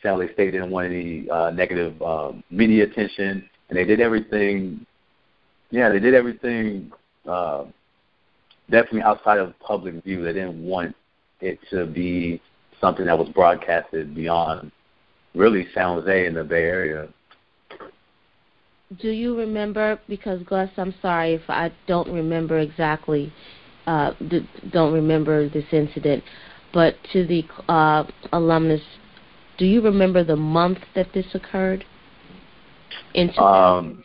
Family 0.03 0.29
State 0.35 0.53
didn't 0.53 0.71
want 0.71 0.87
any 0.87 1.29
uh, 1.31 1.51
negative 1.51 2.01
um, 2.03 2.43
media 2.51 2.85
attention, 2.85 3.49
and 3.69 3.79
they 3.79 3.85
did 3.85 4.01
everything. 4.01 4.87
Yeah, 5.71 5.89
they 5.89 5.99
did 5.99 6.15
everything 6.15 6.93
uh, 7.27 7.65
definitely 8.71 9.03
outside 9.03 9.39
of 9.39 9.59
public 9.61 10.03
view. 10.05 10.23
They 10.23 10.33
didn't 10.33 10.65
want 10.65 10.95
it 11.41 11.59
to 11.71 11.87
be 11.87 12.41
something 12.81 13.07
that 13.07 13.19
was 13.19 13.29
broadcasted 13.31 14.15
beyond 14.15 14.71
really 15.35 15.67
San 15.75 15.95
Jose 15.95 16.27
and 16.27 16.37
the 16.37 16.45
Bay 16.45 16.65
Area. 16.65 17.09
Do 19.01 19.11
you 19.11 19.37
remember? 19.37 20.01
Because 20.09 20.43
Gus, 20.45 20.71
I'm 20.77 20.95
sorry 21.03 21.35
if 21.35 21.43
I 21.49 21.73
don't 21.87 22.11
remember 22.13 22.59
exactly. 22.59 23.33
Uh, 23.87 24.13
don't 24.73 24.93
remember 24.93 25.49
this 25.49 25.65
incident, 25.73 26.23
but 26.73 26.97
to 27.13 27.27
the 27.27 27.45
uh, 27.69 28.05
alumnus, 28.33 28.81
do 29.59 29.65
you 29.65 29.81
remember 29.81 30.23
the 30.25 30.37
month 30.37 30.79
that 30.95 31.13
this 31.13 31.27
occurred? 31.35 31.85
In 33.15 33.31
um, 33.39 34.05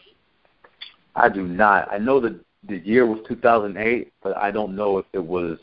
I 1.15 1.30
do 1.30 1.48
not. 1.48 1.91
I 1.91 1.98
know 1.98 2.19
that 2.22 2.40
the 2.68 2.78
year 2.78 3.06
was 3.06 3.19
2008, 3.28 4.14
but 4.23 4.38
I 4.38 4.52
don't 4.52 4.76
know 4.76 4.98
if 4.98 5.06
it 5.14 5.23
was 5.23 5.57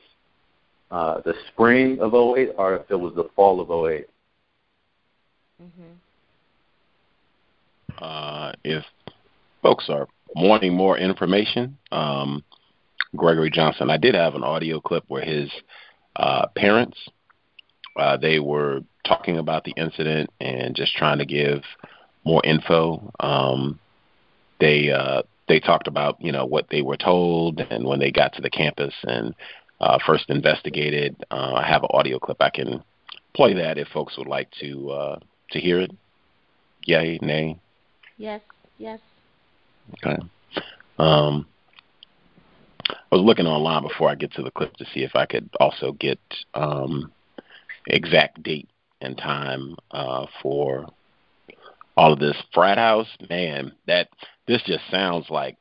uh, 0.91 1.21
the 1.25 1.35
spring 1.49 1.99
of 2.01 2.15
08 2.15 2.51
or 2.57 2.77
if 2.77 2.91
it 2.91 2.97
was 2.97 3.15
the 3.15 3.29
fall 3.35 3.61
of 3.61 3.71
08. 3.71 4.07
Mm-hmm. 5.63 5.83
Uh, 8.01 8.53
if 8.65 8.85
folks 9.63 9.87
are 9.89 10.07
wanting 10.37 10.75
more 10.75 10.99
information, 10.99 11.77
um, 11.91 12.45
Gregory 13.17 13.51
Johnson, 13.51 13.91
I 13.91 13.97
did 13.97 14.15
have 14.15 14.35
an 14.35 14.45
audio 14.45 14.81
clip 14.81 15.05
where 15.09 15.25
his 15.25 15.51
uh, 16.17 16.47
parents 16.57 16.97
uh, 17.99 18.17
they 18.17 18.39
were 18.39 18.81
talking 19.09 19.39
about 19.39 19.65
the 19.65 19.75
incident 19.77 20.31
and 20.41 20.77
just 20.77 20.95
trying 20.95 21.19
to 21.19 21.27
give 21.27 21.63
more 22.25 22.43
info. 22.45 23.13
Um, 23.21 23.79
they 24.61 24.91
uh, 24.91 25.23
they 25.49 25.61
talked 25.61 25.89
about 25.89 26.21
you 26.21 26.31
know 26.31 26.47
what 26.47 26.67
they 26.71 26.83
were 26.83 26.97
told 26.97 27.61
and 27.61 27.85
when 27.87 27.99
they 27.99 28.11
got 28.11 28.35
to 28.35 28.43
the 28.43 28.51
campus 28.51 28.95
and 29.05 29.35
uh, 29.81 29.99
first 30.07 30.29
investigated. 30.29 31.17
Uh, 31.31 31.55
I 31.55 31.67
have 31.67 31.83
an 31.83 31.91
audio 31.93 32.19
clip. 32.19 32.39
I 32.41 32.51
can 32.51 32.83
play 33.35 33.55
that 33.55 33.79
if 33.79 33.89
folks 33.89 34.19
would 34.19 34.27
like 34.27 34.49
to 34.61 34.91
uh, 34.91 35.19
to 35.51 35.61
hear 35.61 35.81
it. 35.81 35.91
Yay, 36.85 37.19
nay. 37.23 37.59
Yes, 38.17 38.41
yes. 38.79 39.01
Okay. 39.95 40.21
Um, 40.99 41.47
I 42.91 43.15
was 43.15 43.23
looking 43.23 43.47
online 43.47 43.83
before 43.83 44.11
I 44.11 44.15
get 44.15 44.33
to 44.35 44.43
the 44.43 44.51
clip 44.51 44.77
to 44.77 44.85
see 44.93 45.01
if 45.01 45.15
I 45.15 45.27
could 45.27 45.49
also 45.61 45.93
get 45.93 46.19
um, 46.55 47.13
exact 47.87 48.43
date 48.43 48.69
and 49.01 49.17
time 49.17 49.77
uh, 49.91 50.27
for 50.43 50.87
all 51.97 52.13
of 52.13 52.19
this 52.19 52.37
frat 52.53 52.79
house. 52.79 53.09
Man, 53.29 53.73
that 53.87 54.09
this 54.47 54.63
just 54.63 54.89
sounds 54.91 55.27
like 55.31 55.57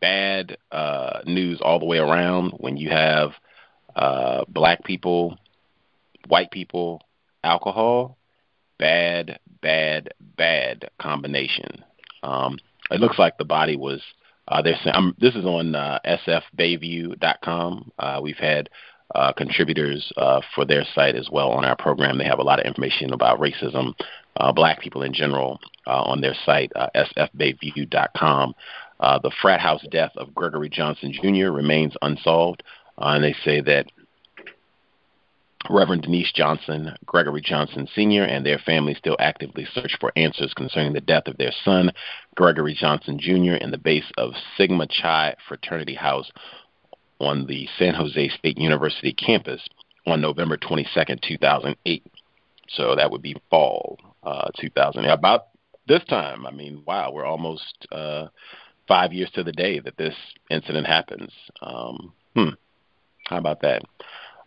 bad 0.00 0.56
uh, 0.70 1.20
news 1.26 1.60
all 1.62 1.78
the 1.78 1.86
way 1.86 1.98
around 1.98 2.52
when 2.58 2.76
you 2.76 2.90
have 2.90 3.30
uh, 3.94 4.44
black 4.48 4.84
people, 4.84 5.38
white 6.28 6.50
people, 6.50 7.00
alcohol. 7.44 8.18
Bad, 8.78 9.38
bad, 9.60 10.12
bad 10.36 10.90
combination. 10.98 11.84
Um, 12.22 12.58
it 12.90 13.00
looks 13.00 13.18
like 13.18 13.38
the 13.38 13.44
body 13.44 13.76
was. 13.76 14.02
Uh, 14.48 14.60
they're 14.60 14.78
saying, 14.82 14.96
um, 14.96 15.14
this 15.20 15.36
is 15.36 15.44
on 15.44 15.74
uh, 15.74 16.00
sfbayview.com. 16.04 17.92
Uh, 17.96 18.20
we've 18.20 18.36
had 18.36 18.68
uh, 19.14 19.32
contributors 19.32 20.12
uh, 20.16 20.40
for 20.54 20.64
their 20.64 20.84
site 20.94 21.16
as 21.16 21.28
well 21.30 21.50
on 21.50 21.64
our 21.64 21.76
program. 21.76 22.18
They 22.18 22.24
have 22.24 22.38
a 22.38 22.44
lot 22.44 22.60
of 22.60 22.66
information 22.66 23.12
about 23.12 23.40
racism, 23.40 23.94
uh, 24.36 24.52
black 24.52 24.80
people 24.80 25.02
in 25.02 25.12
general, 25.12 25.60
uh, 25.86 26.02
on 26.02 26.20
their 26.20 26.34
site, 26.44 26.72
uh, 26.76 26.88
sfbayview.com. 26.94 28.54
Uh, 29.00 29.18
the 29.18 29.32
frat 29.42 29.60
house 29.60 29.84
death 29.90 30.12
of 30.16 30.34
Gregory 30.34 30.68
Johnson 30.68 31.12
Jr. 31.12 31.50
remains 31.50 31.94
unsolved, 32.02 32.62
uh, 32.98 33.12
and 33.14 33.24
they 33.24 33.34
say 33.44 33.60
that 33.60 33.86
Reverend 35.70 36.02
Denise 36.02 36.32
Johnson, 36.32 36.96
Gregory 37.06 37.40
Johnson 37.40 37.88
Sr., 37.94 38.24
and 38.24 38.44
their 38.44 38.58
family 38.58 38.94
still 38.94 39.16
actively 39.20 39.66
search 39.72 39.96
for 40.00 40.12
answers 40.16 40.52
concerning 40.54 40.92
the 40.92 41.00
death 41.00 41.26
of 41.26 41.36
their 41.38 41.52
son, 41.64 41.92
Gregory 42.34 42.74
Johnson 42.74 43.18
Jr., 43.18 43.54
in 43.54 43.70
the 43.70 43.78
base 43.78 44.10
of 44.18 44.32
Sigma 44.56 44.86
Chi 44.88 45.34
Fraternity 45.46 45.94
House 45.94 46.30
on 47.22 47.46
the 47.46 47.68
San 47.78 47.94
Jose 47.94 48.28
State 48.30 48.58
University 48.58 49.12
campus 49.12 49.60
on 50.06 50.20
November 50.20 50.56
22nd, 50.56 51.20
2008. 51.22 52.06
So 52.68 52.96
that 52.96 53.10
would 53.10 53.22
be 53.22 53.36
fall 53.50 53.98
uh, 54.22 54.48
2000. 54.58 55.04
About 55.04 55.48
this 55.86 56.04
time, 56.04 56.46
I 56.46 56.50
mean, 56.50 56.82
wow, 56.86 57.10
we're 57.12 57.24
almost 57.24 57.86
uh, 57.92 58.28
five 58.88 59.12
years 59.12 59.30
to 59.34 59.44
the 59.44 59.52
day 59.52 59.78
that 59.80 59.96
this 59.96 60.14
incident 60.50 60.86
happens. 60.86 61.32
Um, 61.60 62.12
hmm. 62.34 62.50
How 63.26 63.38
about 63.38 63.60
that? 63.62 63.82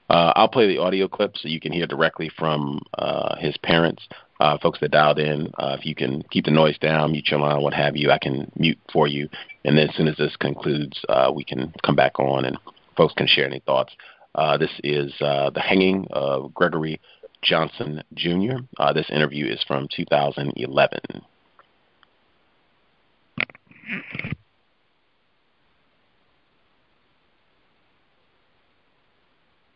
Uh, 0.10 0.34
I'll 0.36 0.48
play 0.48 0.68
the 0.68 0.77
audio 0.77 1.07
clip 1.07 1.36
so 1.38 1.48
you 1.48 1.60
can 1.60 1.72
hear 1.72 1.88
directly 1.88 2.30
from 2.38 2.80
uh, 2.98 3.36
his 3.38 3.57
parents. 3.57 4.07
Uh, 4.40 4.57
folks 4.57 4.80
that 4.82 4.91
dialed 4.91 5.18
in, 5.18 5.49
uh, 5.57 5.77
if 5.80 5.86
you 5.86 5.95
can 5.95 6.22
keep 6.30 6.44
the 6.44 6.52
noise 6.52 6.77
down, 6.77 7.14
mute 7.14 7.30
your 7.32 7.40
line, 7.40 7.61
what 7.61 7.73
have 7.73 7.95
you, 7.95 8.11
I 8.11 8.18
can 8.18 8.52
mute 8.57 8.77
for 8.91 9.07
you. 9.07 9.30
And 9.64 9.77
then 9.77 9.88
as 9.90 9.95
soon 9.95 10.10
as 10.10 10.18
this 10.18 10.36
concludes, 10.36 10.99
uh, 11.07 11.32
we 11.34 11.45
can 11.45 11.73
come 11.86 11.95
back 11.95 12.19
on 12.19 12.44
and 12.44 12.57
folks 12.98 13.14
can 13.14 13.27
share 13.27 13.45
any 13.45 13.61
thoughts. 13.61 13.94
Uh, 14.36 14.57
this 14.57 14.72
is 14.84 15.14
uh, 15.22 15.49
the 15.52 15.61
hanging 15.61 16.06
of 16.11 16.53
Gregory 16.53 16.99
Johnson 17.41 18.03
Jr. 18.14 18.57
Uh, 18.77 18.91
this 18.91 19.10
interview 19.10 19.45
is 19.45 19.64
from 19.65 19.88
2011. 19.95 20.99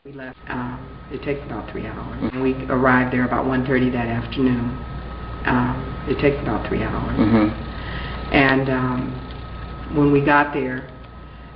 We 0.09 0.15
left. 0.15 0.39
Um, 0.49 0.79
it 1.11 1.21
takes 1.21 1.45
about 1.45 1.69
three 1.71 1.85
hours. 1.85 2.33
We 2.41 2.55
arrived 2.65 3.13
there 3.13 3.25
about 3.25 3.45
1:30 3.45 3.91
that 3.91 4.07
afternoon. 4.07 4.73
Um, 5.45 6.05
it 6.09 6.17
takes 6.17 6.41
about 6.41 6.67
three 6.67 6.81
hours. 6.81 7.13
Mm-hmm. 7.15 8.33
And 8.33 8.69
um, 8.69 9.93
when 9.95 10.11
we 10.11 10.25
got 10.25 10.51
there, 10.51 10.89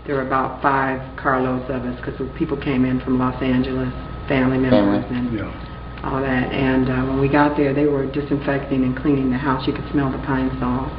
there 0.06 0.16
were 0.18 0.28
about 0.28 0.62
five 0.62 1.02
carloads 1.18 1.66
of 1.72 1.82
us 1.82 2.00
because 2.00 2.14
people 2.38 2.56
came 2.56 2.86
in 2.86 3.02
from 3.02 3.18
Los 3.18 3.42
Angeles, 3.42 3.90
family 4.28 4.60
members, 4.60 5.04
Family. 5.06 5.18
and 5.18 5.34
Yeah. 5.34 6.04
all 6.04 6.22
that. 6.22 6.54
And 6.54 6.90
uh, 6.92 7.10
when 7.10 7.20
we 7.20 7.30
got 7.30 7.58
there, 7.58 7.74
they 7.74 7.88
were 7.88 8.06
disinfecting 8.06 8.84
and 8.84 8.96
cleaning 8.96 9.32
the 9.32 9.38
house. 9.38 9.66
You 9.66 9.74
could 9.74 9.90
smell 9.90 10.12
the 10.12 10.20
pine 10.20 10.52
sol. 10.60 10.92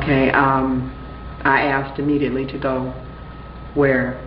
Okay. 0.00 0.30
Um, 0.30 0.88
I 1.44 1.64
asked 1.68 1.98
immediately 1.98 2.46
to 2.46 2.58
go 2.58 2.94
where 3.74 4.26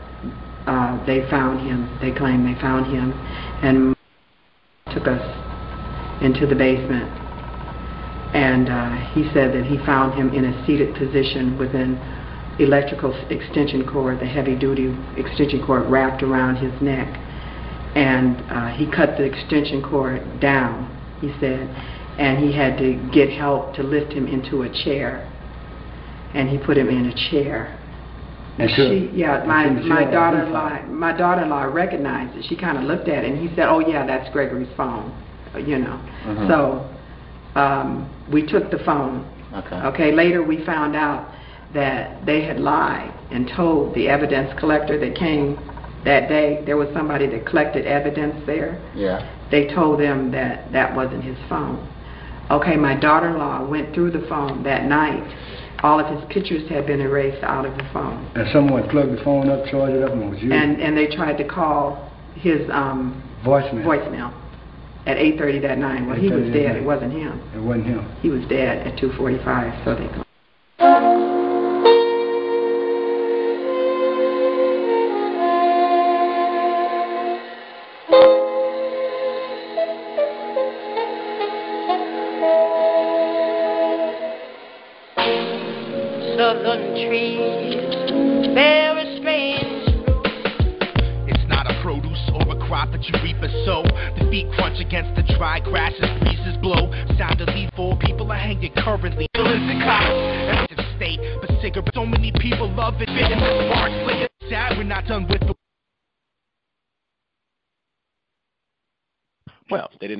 uh, 0.68 1.04
they 1.06 1.28
found 1.30 1.66
him. 1.66 1.98
They 2.02 2.12
claim 2.12 2.44
they 2.44 2.60
found 2.60 2.86
him, 2.88 3.14
and 3.64 3.96
took 4.94 5.08
us 5.08 5.24
into 6.22 6.46
the 6.46 6.56
basement. 6.56 7.08
And 8.36 8.70
uh, 8.70 9.14
he 9.14 9.24
said 9.34 9.54
that 9.56 9.66
he 9.66 9.78
found 9.86 10.14
him 10.14 10.34
in 10.34 10.46
a 10.46 10.66
seated 10.68 10.96
position 10.96 11.58
with 11.58 11.74
an 11.74 11.96
electrical 12.60 13.14
extension 13.30 13.88
cord, 13.88 14.20
the 14.20 14.26
heavy-duty 14.26 14.94
extension 15.16 15.66
cord 15.66 15.90
wrapped 15.90 16.24
around 16.24 16.58
his 16.58 16.74
neck. 16.82 17.08
And 17.96 18.36
uh, 18.52 18.76
he 18.76 18.86
cut 18.92 19.18
the 19.18 19.24
extension 19.24 19.82
cord 19.82 20.40
down, 20.40 20.92
he 21.22 21.32
said, 21.40 21.70
and 22.20 22.44
he 22.44 22.52
had 22.52 22.78
to 22.80 23.10
get 23.14 23.30
help 23.30 23.74
to 23.76 23.84
lift 23.84 24.12
him 24.12 24.28
into 24.28 24.64
a 24.64 24.70
chair. 24.84 25.32
And 26.34 26.50
he 26.50 26.58
put 26.58 26.78
him 26.78 26.90
in 26.90 27.06
a 27.06 27.32
chair. 27.32 27.80
And 28.60 28.70
she, 28.72 29.10
yeah, 29.14 29.44
my 29.46 29.70
my 29.70 30.04
daughter-in-law, 30.04 30.88
my 30.88 31.16
daughter-in-law 31.16 31.66
recognized 31.66 32.36
it. 32.38 32.46
She 32.50 32.56
kind 32.56 32.78
of 32.78 32.86
looked 32.86 33.08
at 33.08 33.24
it, 33.24 33.32
and 33.32 33.38
he 33.38 33.54
said, 33.56 33.68
"Oh 33.70 33.80
yeah, 33.80 34.06
that's 34.06 34.32
Gregory's 34.34 34.70
phone," 34.76 35.12
uh, 35.54 35.60
you 35.60 35.78
know. 35.78 36.00
Mhm. 36.26 36.48
So 36.48 37.60
um, 37.60 38.10
we 38.32 38.46
took 38.46 38.72
the 38.72 38.80
phone. 38.80 39.26
Okay. 39.54 39.76
Okay. 39.76 40.12
Later, 40.12 40.44
we 40.44 40.66
found 40.66 40.96
out 40.96 41.30
that 41.74 42.26
they 42.26 42.42
had 42.44 42.60
lied 42.60 43.14
and 43.32 43.48
told 43.56 43.94
the 43.94 44.08
evidence 44.10 44.52
collector 44.60 44.98
that 44.98 45.16
came 45.16 45.58
that 46.04 46.28
day. 46.28 46.64
There 46.66 46.78
was 46.78 46.90
somebody 46.94 47.28
that 47.28 47.46
collected 47.46 47.86
evidence 47.86 48.36
there. 48.46 48.82
Yeah. 48.96 49.22
They 49.52 49.68
told 49.74 50.00
them 50.00 50.32
that 50.32 50.72
that 50.72 50.96
wasn't 50.96 51.24
his 51.24 51.38
phone. 51.48 51.88
Okay, 52.50 52.76
my 52.78 52.96
daughter-in-law 52.96 53.68
went 53.68 53.94
through 53.94 54.12
the 54.12 54.26
phone 54.28 54.64
that 54.64 54.86
night. 54.86 55.24
All 55.84 56.00
of 56.00 56.08
his 56.08 56.24
pictures 56.32 56.68
had 56.70 56.88
been 56.88 57.02
erased 57.02 57.44
out 57.44 57.66
of 57.66 57.78
the 57.78 57.84
phone. 57.94 58.30
And 58.36 58.48
someone 58.52 58.90
plugged 58.90 59.18
the 59.18 59.24
phone 59.24 59.50
up, 59.50 59.66
charged 59.68 59.96
it 59.96 60.04
up, 60.04 60.12
and 60.12 60.24
it 60.24 60.30
was 60.30 60.42
you. 60.42 60.52
And 60.52 60.82
and 60.82 60.98
they 60.98 61.08
tried 61.08 61.38
to 61.38 61.44
call 61.44 62.12
his 62.36 62.68
um 62.72 63.22
voicemail. 63.44 63.86
voicemail 63.86 64.34
at 65.06 65.18
8:30 65.18 65.62
that 65.62 65.78
night. 65.78 66.06
Well, 66.06 66.16
he 66.16 66.30
was 66.30 66.52
dead. 66.52 66.76
It 66.76 66.84
wasn't 66.84 67.14
him. 67.14 67.40
It 67.56 67.62
wasn't 67.62 67.86
him. 67.88 68.06
He 68.22 68.30
was 68.30 68.44
dead 68.48 68.86
at 68.86 68.98
2:45. 68.98 69.86
So 69.86 69.96
they. 69.96 70.27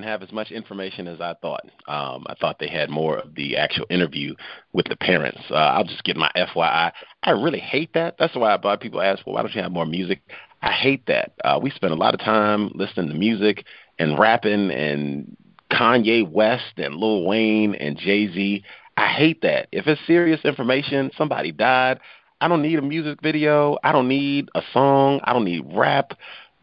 Have 0.08 0.24
as 0.24 0.32
much 0.32 0.52
information 0.52 1.08
as 1.08 1.22
I 1.22 1.36
thought. 1.42 1.64
Um, 1.88 2.26
I 2.28 2.36
thought 2.40 2.60
they 2.60 2.70
had 2.70 2.90
more 2.90 3.18
of 3.18 3.36
the 3.36 3.58
actual 3.58 3.86
interview 3.90 4.36
with 4.74 4.88
the 4.88 4.96
parents. 4.96 5.42
Uh, 5.50 5.56
I'll 5.56 5.84
just 5.84 6.04
get 6.04 6.18
my 6.18 6.32
FYI. 6.36 6.92
I 7.24 7.32
really 7.32 7.60
hate 7.60 7.94
that. 7.94 8.16
That's 8.18 8.36
why 8.36 8.54
a 8.54 8.58
lot 8.58 8.74
of 8.74 8.80
people 8.80 9.02
ask, 9.02 9.26
well, 9.26 9.36
why 9.36 9.42
don't 9.42 9.54
you 9.54 9.62
have 9.62 9.72
more 9.72 9.86
music? 9.86 10.22
I 10.62 10.72
hate 10.72 11.06
that. 11.08 11.34
Uh, 11.44 11.60
we 11.62 11.70
spend 11.70 11.94
a 11.94 11.98
lot 11.98 12.14
of 12.14 12.20
time 12.20 12.72
listening 12.74 13.10
to 13.10 13.16
music 13.16 13.66
and 14.00 14.18
rapping 14.18 14.72
and 14.72 15.36
Kanye 15.72 16.30
West 16.30 16.74
and 16.78 16.96
Lil 16.96 17.26
Wayne 17.26 17.76
and 17.76 17.98
Jay 17.98 18.32
Z. 18.32 18.64
I 18.96 19.08
hate 19.08 19.42
that. 19.42 19.68
If 19.72 19.86
it's 19.88 20.02
serious 20.08 20.42
information, 20.44 21.12
somebody 21.18 21.52
died. 21.52 22.00
I 22.40 22.48
don't 22.48 22.62
need 22.62 22.80
a 22.80 22.84
music 22.84 23.20
video. 23.22 23.78
I 23.84 23.92
don't 23.92 24.08
need 24.08 24.50
a 24.56 24.62
song. 24.72 25.22
I 25.24 25.34
don't 25.34 25.46
need 25.46 25.66
rap. 25.74 26.14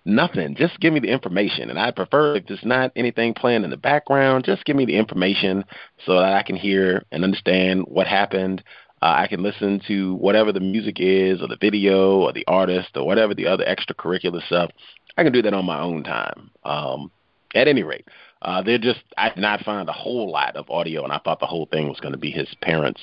Nothing. 0.04 0.54
Just 0.54 0.78
give 0.80 0.92
me 0.92 1.00
the 1.00 1.08
information. 1.08 1.70
And 1.70 1.78
I 1.78 1.90
prefer 1.90 2.36
if 2.36 2.46
there's 2.46 2.64
not 2.64 2.92
anything 2.94 3.32
playing 3.32 3.64
in 3.64 3.70
the 3.70 3.76
background, 3.76 4.44
just 4.44 4.64
give 4.66 4.76
me 4.76 4.84
the 4.84 4.96
information 4.96 5.64
so 6.04 6.14
that 6.20 6.34
I 6.34 6.42
can 6.42 6.56
hear 6.56 7.04
and 7.10 7.24
understand 7.24 7.84
what 7.88 8.06
happened. 8.06 8.62
Uh, 9.00 9.14
I 9.16 9.28
can 9.28 9.42
listen 9.42 9.80
to 9.88 10.14
whatever 10.14 10.52
the 10.52 10.60
music 10.60 10.96
is, 10.98 11.40
or 11.40 11.48
the 11.48 11.58
video, 11.60 12.18
or 12.20 12.32
the 12.32 12.44
artist, 12.46 12.90
or 12.96 13.06
whatever 13.06 13.34
the 13.34 13.46
other 13.46 13.64
extracurricular 13.64 14.44
stuff. 14.46 14.70
I 15.16 15.24
can 15.24 15.32
do 15.32 15.42
that 15.42 15.54
on 15.54 15.64
my 15.64 15.80
own 15.80 16.04
time. 16.04 16.50
Um, 16.64 17.10
at 17.54 17.68
any 17.68 17.82
rate, 17.82 18.08
uh, 18.42 18.62
they're 18.62 18.78
just 18.78 19.00
I 19.16 19.28
did 19.30 19.38
not 19.38 19.60
find 19.60 19.88
a 19.88 19.92
whole 19.92 20.30
lot 20.30 20.56
of 20.56 20.70
audio, 20.70 21.04
and 21.04 21.12
I 21.12 21.18
thought 21.18 21.40
the 21.40 21.46
whole 21.46 21.66
thing 21.66 21.88
was 21.88 22.00
going 22.00 22.12
to 22.12 22.18
be 22.18 22.30
his 22.30 22.48
parents 22.62 23.00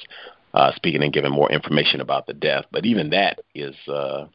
uh, 0.54 0.72
speaking 0.76 1.04
and 1.04 1.14
giving 1.14 1.32
more 1.32 1.52
information 1.52 2.02
about 2.02 2.28
the 2.28 2.34
death. 2.34 2.66
But 2.72 2.86
even 2.86 3.12
that 3.12 3.40
is 3.56 3.76
uh, 3.88 4.26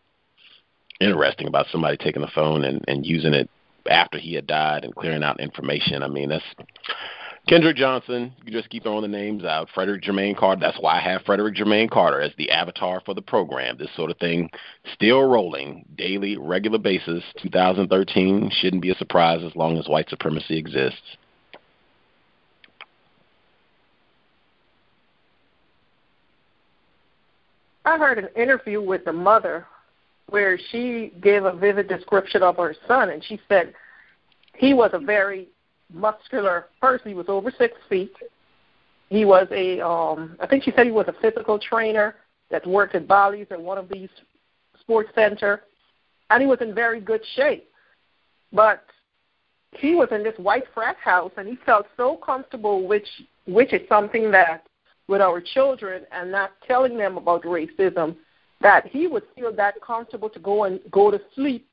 interesting 1.01 1.47
about 1.47 1.67
somebody 1.71 1.97
taking 1.97 2.23
the 2.23 2.31
phone 2.35 2.65
and, 2.65 2.85
and 2.89 3.07
using 3.07 3.35
it 3.35 3.49
after 3.91 4.19
he 4.19 4.35
had 4.35 4.47
died 4.47 4.85
and 4.85 4.95
clearing 4.95 5.23
out 5.23 5.41
information. 5.41 6.03
I 6.03 6.09
mean, 6.09 6.29
that's 6.29 6.45
Kendrick 7.49 7.77
Johnson. 7.77 8.33
You 8.45 8.53
just 8.53 8.71
keep 8.71 8.83
throwing 8.83 9.03
the 9.03 9.09
names 9.09 9.45
out. 9.45 9.69
Frederick 9.73 10.03
Jermaine 10.03 10.37
Carter. 10.37 10.61
That's 10.61 10.81
why 10.81 10.97
I 10.97 11.01
have 11.01 11.23
Frederick 11.23 11.55
Jermaine 11.55 11.89
Carter 11.89 12.21
as 12.21 12.33
the 12.37 12.51
avatar 12.51 13.01
for 13.05 13.15
the 13.15 13.23
program. 13.23 13.77
This 13.79 13.95
sort 13.95 14.11
of 14.11 14.19
thing 14.19 14.51
still 14.93 15.23
rolling 15.23 15.85
daily, 15.97 16.37
regular 16.37 16.79
basis. 16.79 17.23
2013 17.43 18.51
shouldn't 18.53 18.83
be 18.83 18.91
a 18.91 18.97
surprise 18.97 19.43
as 19.45 19.55
long 19.55 19.79
as 19.79 19.87
white 19.87 20.11
supremacy 20.11 20.59
exists. 20.59 21.17
I 27.85 27.97
heard 27.99 28.19
an 28.19 28.29
interview 28.35 28.83
with 28.83 29.05
the 29.05 29.13
mother 29.13 29.65
where 30.29 30.59
she 30.71 31.13
gave 31.21 31.45
a 31.45 31.55
vivid 31.55 31.89
description 31.89 32.43
of 32.43 32.57
her 32.57 32.75
son, 32.89 33.11
and 33.11 33.25
she 33.25 33.41
said 33.49 33.75
he 34.57 34.75
was 34.75 34.91
a 34.93 34.99
very 34.99 35.49
muscular 35.93 36.67
person. 36.81 37.09
He 37.09 37.15
was 37.15 37.27
over 37.29 37.53
six 37.57 37.75
feet. 37.89 38.15
He 39.09 39.25
was 39.25 39.47
a, 39.53 39.81
um, 39.81 40.37
I 40.41 40.47
think 40.47 40.65
she 40.65 40.73
said 40.73 40.87
he 40.87 40.93
was 40.93 41.07
a 41.09 41.15
physical 41.21 41.59
trainer 41.59 42.17
that 42.51 42.67
worked 42.67 42.95
at 42.95 43.07
Bally's 43.07 43.47
and 43.51 43.63
one 43.63 43.79
of 43.79 43.89
these 43.89 44.09
sports 44.81 45.11
center, 45.15 45.63
and 46.31 46.41
he 46.41 46.47
was 46.47 46.59
in 46.61 46.75
very 46.75 47.01
good 47.01 47.23
shape. 47.37 47.69
But 48.53 48.85
he 49.73 49.95
was 49.95 50.09
in 50.11 50.23
this 50.23 50.35
white 50.39 50.65
frat 50.75 50.97
house, 50.97 51.33
and 51.37 51.47
he 51.47 51.57
felt 51.65 51.87
so 51.97 52.17
comfortable, 52.17 52.87
which 52.87 53.07
which 53.47 53.73
is 53.73 53.89
something 53.89 54.33
that 54.33 54.67
with 55.07 55.21
our 55.21 55.41
children 55.41 56.03
and 56.11 56.33
not 56.33 56.51
telling 56.67 56.99
them 56.99 57.17
about 57.17 57.45
racism, 57.45 58.17
that 58.61 58.87
he 58.87 59.07
would 59.07 59.25
feel 59.35 59.55
that 59.55 59.81
comfortable 59.81 60.31
to 60.31 60.39
go 60.39 60.65
and 60.65 60.81
go 60.91 61.11
to 61.11 61.21
sleep, 61.35 61.69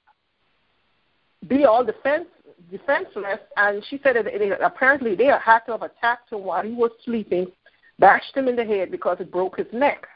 be 1.47 1.65
all 1.65 1.83
defense 1.83 2.25
defenseless. 2.71 3.39
And 3.57 3.83
she 3.89 3.99
said 4.03 4.15
that 4.15 4.61
apparently 4.61 5.15
they 5.15 5.25
had 5.25 5.59
to 5.59 5.73
have 5.73 5.81
attacked 5.81 6.31
him 6.31 6.43
while 6.43 6.63
he 6.63 6.73
was 6.73 6.91
sleeping, 7.03 7.47
bashed 7.99 8.35
him 8.35 8.47
in 8.47 8.55
the 8.55 8.65
head 8.65 8.91
because 8.91 9.17
it 9.19 9.31
broke 9.31 9.57
his 9.57 9.67
neck. 9.71 10.07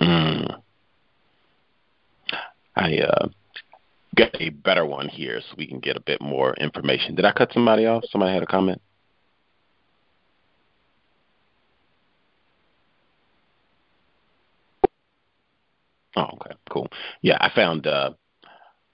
Mm. 0.00 0.60
I 2.76 2.98
uh, 2.98 3.28
got 4.16 4.40
a 4.40 4.50
better 4.50 4.86
one 4.86 5.08
here 5.08 5.40
so 5.40 5.54
we 5.58 5.66
can 5.66 5.80
get 5.80 5.96
a 5.96 6.00
bit 6.00 6.20
more 6.20 6.54
information. 6.54 7.14
Did 7.14 7.24
I 7.24 7.32
cut 7.32 7.52
somebody 7.52 7.86
off? 7.86 8.04
Somebody 8.10 8.32
had 8.32 8.42
a 8.42 8.46
comment? 8.46 8.80
Oh, 16.18 16.34
okay, 16.34 16.56
cool. 16.68 16.88
Yeah, 17.22 17.38
I 17.40 17.48
found 17.54 17.86
a 17.86 18.16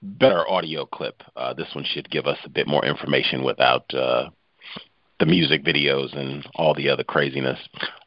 better 0.01 0.47
audio 0.47 0.85
clip. 0.85 1.23
Uh, 1.35 1.55
this 1.55 1.73
one 1.73 1.83
should 1.83 2.09
give 2.11 2.27
us 2.27 2.37
a 2.45 2.49
bit 2.49 2.67
more 2.67 2.85
information 2.85 3.43
without 3.43 3.91
uh, 3.95 4.29
the 5.19 5.25
music 5.25 5.63
videos 5.63 6.15
and 6.15 6.47
all 6.53 6.75
the 6.75 6.89
other 6.89 7.03
craziness. 7.03 7.57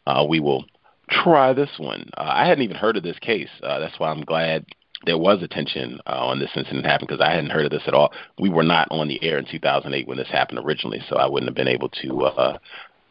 Uh, 0.07 0.25
we 0.29 0.39
will 0.39 0.65
try 1.11 1.53
this 1.53 1.71
one. 1.79 2.09
Uh, 2.17 2.31
I 2.33 2.47
hadn't 2.47 2.63
even 2.63 2.77
heard 2.77 2.97
of 2.97 3.03
this 3.03 3.19
case. 3.19 3.49
Uh, 3.61 3.81
that's 3.81 3.99
why 3.99 4.11
I'm 4.11 4.23
glad 4.23 4.67
there 5.05 5.19
was 5.19 5.43
attention 5.43 5.99
uh, 6.07 6.11
on 6.11 6.39
this 6.39 6.51
incident 6.55 6.87
happened 6.87 7.09
because 7.09 7.25
I 7.25 7.35
hadn't 7.35 7.51
heard 7.51 7.65
of 7.65 7.73
this 7.73 7.89
at 7.89 7.95
all. 7.95 8.13
We 8.39 8.51
were 8.51 8.63
not 8.63 8.87
on 8.93 9.09
the 9.09 9.23
air 9.25 9.39
in 9.39 9.47
2008 9.51 10.07
when 10.07 10.17
this 10.17 10.29
happened 10.29 10.61
originally, 10.61 11.03
so 11.09 11.17
I 11.17 11.27
wouldn't 11.27 11.49
have 11.49 11.57
been 11.57 11.67
able 11.67 11.89
to 11.89 12.59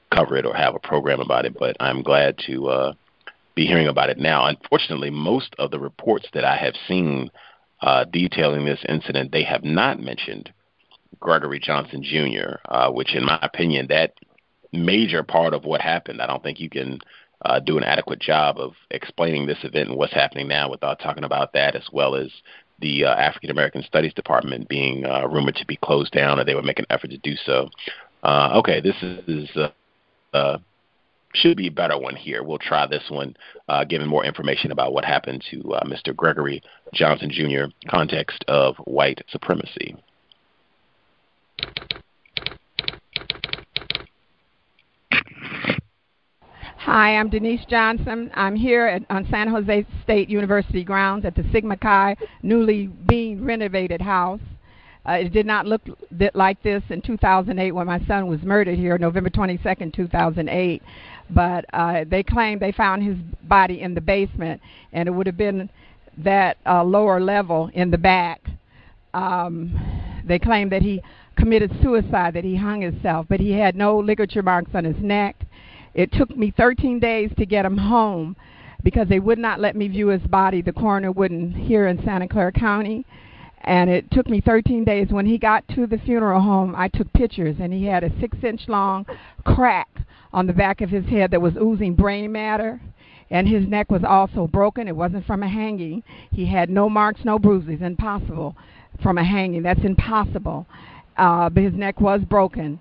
cover 0.09 0.37
it 0.37 0.45
or 0.45 0.55
have 0.55 0.73
a 0.73 0.79
program 0.79 1.19
about 1.19 1.45
it. 1.45 1.57
But 1.59 1.75
I'm 1.81 2.01
glad 2.01 2.37
to 2.45 2.93
be 3.57 3.65
hearing 3.65 3.87
about 3.87 4.09
it 4.09 4.19
now. 4.19 4.45
Unfortunately, 4.45 5.09
most 5.09 5.55
of 5.57 5.71
the 5.71 5.79
reports 5.79 6.27
that 6.33 6.45
I 6.45 6.55
have 6.55 6.75
seen 6.87 7.29
uh, 7.81 8.05
detailing 8.05 8.65
this 8.65 8.85
incident, 8.87 9.31
they 9.31 9.43
have 9.43 9.63
not 9.63 9.99
mentioned 9.99 10.53
Gregory 11.19 11.59
Johnson 11.59 12.03
Jr., 12.03 12.57
uh, 12.69 12.91
which, 12.91 13.15
in 13.15 13.25
my 13.25 13.39
opinion, 13.41 13.87
that 13.87 14.13
major 14.71 15.23
part 15.23 15.53
of 15.53 15.65
what 15.65 15.81
happened, 15.81 16.21
I 16.21 16.27
don't 16.27 16.43
think 16.43 16.59
you 16.59 16.69
can 16.69 16.99
uh, 17.43 17.59
do 17.59 17.77
an 17.77 17.83
adequate 17.83 18.19
job 18.19 18.59
of 18.59 18.73
explaining 18.91 19.47
this 19.47 19.63
event 19.63 19.89
and 19.89 19.97
what's 19.97 20.13
happening 20.13 20.47
now 20.47 20.69
without 20.69 20.99
talking 20.99 21.23
about 21.23 21.53
that, 21.53 21.75
as 21.75 21.87
well 21.91 22.15
as 22.15 22.29
the 22.79 23.05
uh, 23.05 23.15
African 23.15 23.49
American 23.49 23.81
Studies 23.81 24.13
Department 24.13 24.69
being 24.69 25.03
uh, 25.03 25.27
rumored 25.27 25.55
to 25.55 25.65
be 25.65 25.77
closed 25.77 26.11
down, 26.11 26.39
or 26.39 26.45
they 26.45 26.53
would 26.53 26.65
make 26.65 26.79
an 26.79 26.85
effort 26.91 27.09
to 27.09 27.17
do 27.17 27.35
so. 27.43 27.69
Uh, 28.21 28.51
okay, 28.55 28.81
this 28.81 28.95
is 29.01 29.49
uh, 29.55 29.69
uh, 30.33 30.57
should 31.41 31.57
be 31.57 31.67
a 31.67 31.71
better 31.71 31.97
one 31.97 32.15
here. 32.15 32.43
We'll 32.43 32.57
try 32.57 32.85
this 32.87 33.03
one, 33.09 33.35
uh, 33.67 33.83
given 33.83 34.07
more 34.07 34.25
information 34.25 34.71
about 34.71 34.93
what 34.93 35.05
happened 35.05 35.43
to 35.51 35.73
uh, 35.73 35.83
Mr. 35.85 36.15
Gregory 36.15 36.61
Johnson 36.93 37.31
Jr. 37.31 37.65
context 37.89 38.43
of 38.47 38.75
white 38.85 39.21
supremacy. 39.29 39.95
Hi, 46.77 47.17
I'm 47.17 47.29
Denise 47.29 47.65
Johnson. 47.69 48.31
I'm 48.33 48.55
here 48.55 48.87
at, 48.87 49.03
on 49.09 49.27
San 49.29 49.49
Jose 49.49 49.85
State 50.03 50.29
University 50.29 50.85
grounds 50.85 51.25
at 51.25 51.35
the 51.35 51.43
Sigma 51.51 51.75
Chi 51.75 52.15
newly 52.43 52.87
being 52.87 53.43
renovated 53.43 54.01
house. 54.01 54.39
Uh, 55.07 55.13
it 55.13 55.31
did 55.31 55.45
not 55.45 55.65
look 55.65 55.81
th- 56.17 56.31
like 56.35 56.61
this 56.63 56.83
in 56.89 57.01
2008 57.01 57.71
when 57.71 57.87
my 57.87 58.03
son 58.05 58.27
was 58.27 58.41
murdered 58.41 58.77
here, 58.77 58.97
November 58.97 59.29
22nd, 59.29 59.93
2008. 59.93 60.81
But 61.29 61.65
uh, 61.73 62.05
they 62.09 62.23
claim 62.23 62.59
they 62.59 62.71
found 62.71 63.03
his 63.03 63.17
body 63.43 63.81
in 63.81 63.93
the 63.93 64.01
basement, 64.01 64.61
and 64.93 65.07
it 65.07 65.11
would 65.11 65.27
have 65.27 65.37
been 65.37 65.69
that 66.17 66.57
uh, 66.65 66.83
lower 66.83 67.19
level 67.19 67.69
in 67.73 67.91
the 67.91 67.97
back. 67.97 68.41
Um, 69.13 70.21
they 70.25 70.39
claim 70.39 70.69
that 70.69 70.81
he 70.81 71.01
committed 71.37 71.71
suicide, 71.81 72.33
that 72.33 72.43
he 72.43 72.55
hung 72.55 72.81
himself, 72.81 73.27
but 73.29 73.39
he 73.39 73.51
had 73.51 73.75
no 73.75 73.97
ligature 73.97 74.41
marks 74.41 74.71
on 74.73 74.83
his 74.83 74.97
neck 74.99 75.35
it 75.97 76.13
took 76.13 76.37
me 76.37 76.53
13 76.55 76.99
days 76.99 77.31
to 77.37 77.45
get 77.45 77.65
him 77.65 77.75
home 77.75 78.35
because 78.83 79.07
they 79.09 79.19
would 79.19 79.39
not 79.39 79.59
let 79.59 79.75
me 79.75 79.87
view 79.87 80.07
his 80.09 80.21
body. 80.21 80.61
The 80.61 80.71
coroner 80.71 81.11
wouldn't 81.11 81.55
here 81.55 81.87
in 81.87 82.01
Santa 82.05 82.27
Clara 82.27 82.51
County. 82.51 83.03
And 83.67 83.89
it 83.89 84.09
took 84.11 84.29
me 84.29 84.39
13 84.39 84.85
days. 84.85 85.09
When 85.09 85.25
he 85.25 85.37
got 85.37 85.67
to 85.75 85.85
the 85.85 85.97
funeral 85.97 86.39
home, 86.39 86.73
I 86.77 86.87
took 86.87 87.11
pictures, 87.11 87.57
and 87.59 87.73
he 87.73 87.85
had 87.85 88.01
a 88.01 88.19
six 88.21 88.37
inch 88.41 88.61
long 88.69 89.05
crack 89.43 89.89
on 90.31 90.47
the 90.47 90.53
back 90.53 90.79
of 90.79 90.89
his 90.89 91.05
head 91.07 91.31
that 91.31 91.41
was 91.41 91.57
oozing 91.57 91.93
brain 91.93 92.31
matter. 92.31 92.79
And 93.29 93.45
his 93.45 93.67
neck 93.67 93.91
was 93.91 94.05
also 94.07 94.47
broken. 94.47 94.87
It 94.87 94.95
wasn't 94.95 95.25
from 95.25 95.43
a 95.43 95.49
hanging. 95.49 96.01
He 96.31 96.45
had 96.45 96.69
no 96.69 96.89
marks, 96.89 97.25
no 97.25 97.37
bruises. 97.37 97.81
Impossible 97.81 98.55
from 99.03 99.17
a 99.17 99.23
hanging. 99.23 99.63
That's 99.63 99.83
impossible. 99.83 100.65
Uh, 101.17 101.49
but 101.49 101.61
his 101.61 101.73
neck 101.73 101.99
was 101.99 102.21
broken. 102.21 102.79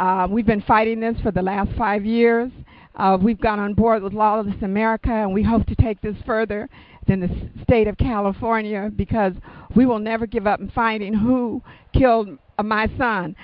Uh, 0.00 0.26
we've 0.28 0.46
been 0.46 0.62
fighting 0.62 0.98
this 0.98 1.14
for 1.22 1.30
the 1.30 1.42
last 1.42 1.70
five 1.78 2.04
years. 2.04 2.50
Uh, 2.96 3.16
we've 3.20 3.40
gone 3.40 3.60
on 3.60 3.72
board 3.72 4.02
with 4.02 4.12
Lawless 4.12 4.62
America, 4.62 5.12
and 5.12 5.32
we 5.32 5.44
hope 5.44 5.64
to 5.66 5.76
take 5.76 6.00
this 6.00 6.16
further 6.26 6.68
than 7.06 7.20
the 7.20 7.62
state 7.62 7.86
of 7.86 7.96
California 7.96 8.90
because 8.94 9.32
we 9.74 9.86
will 9.86 9.98
never 9.98 10.26
give 10.26 10.46
up 10.46 10.60
in 10.60 10.70
finding 10.70 11.14
who 11.14 11.62
killed 11.92 12.38
my 12.62 12.88
son. 12.98 13.36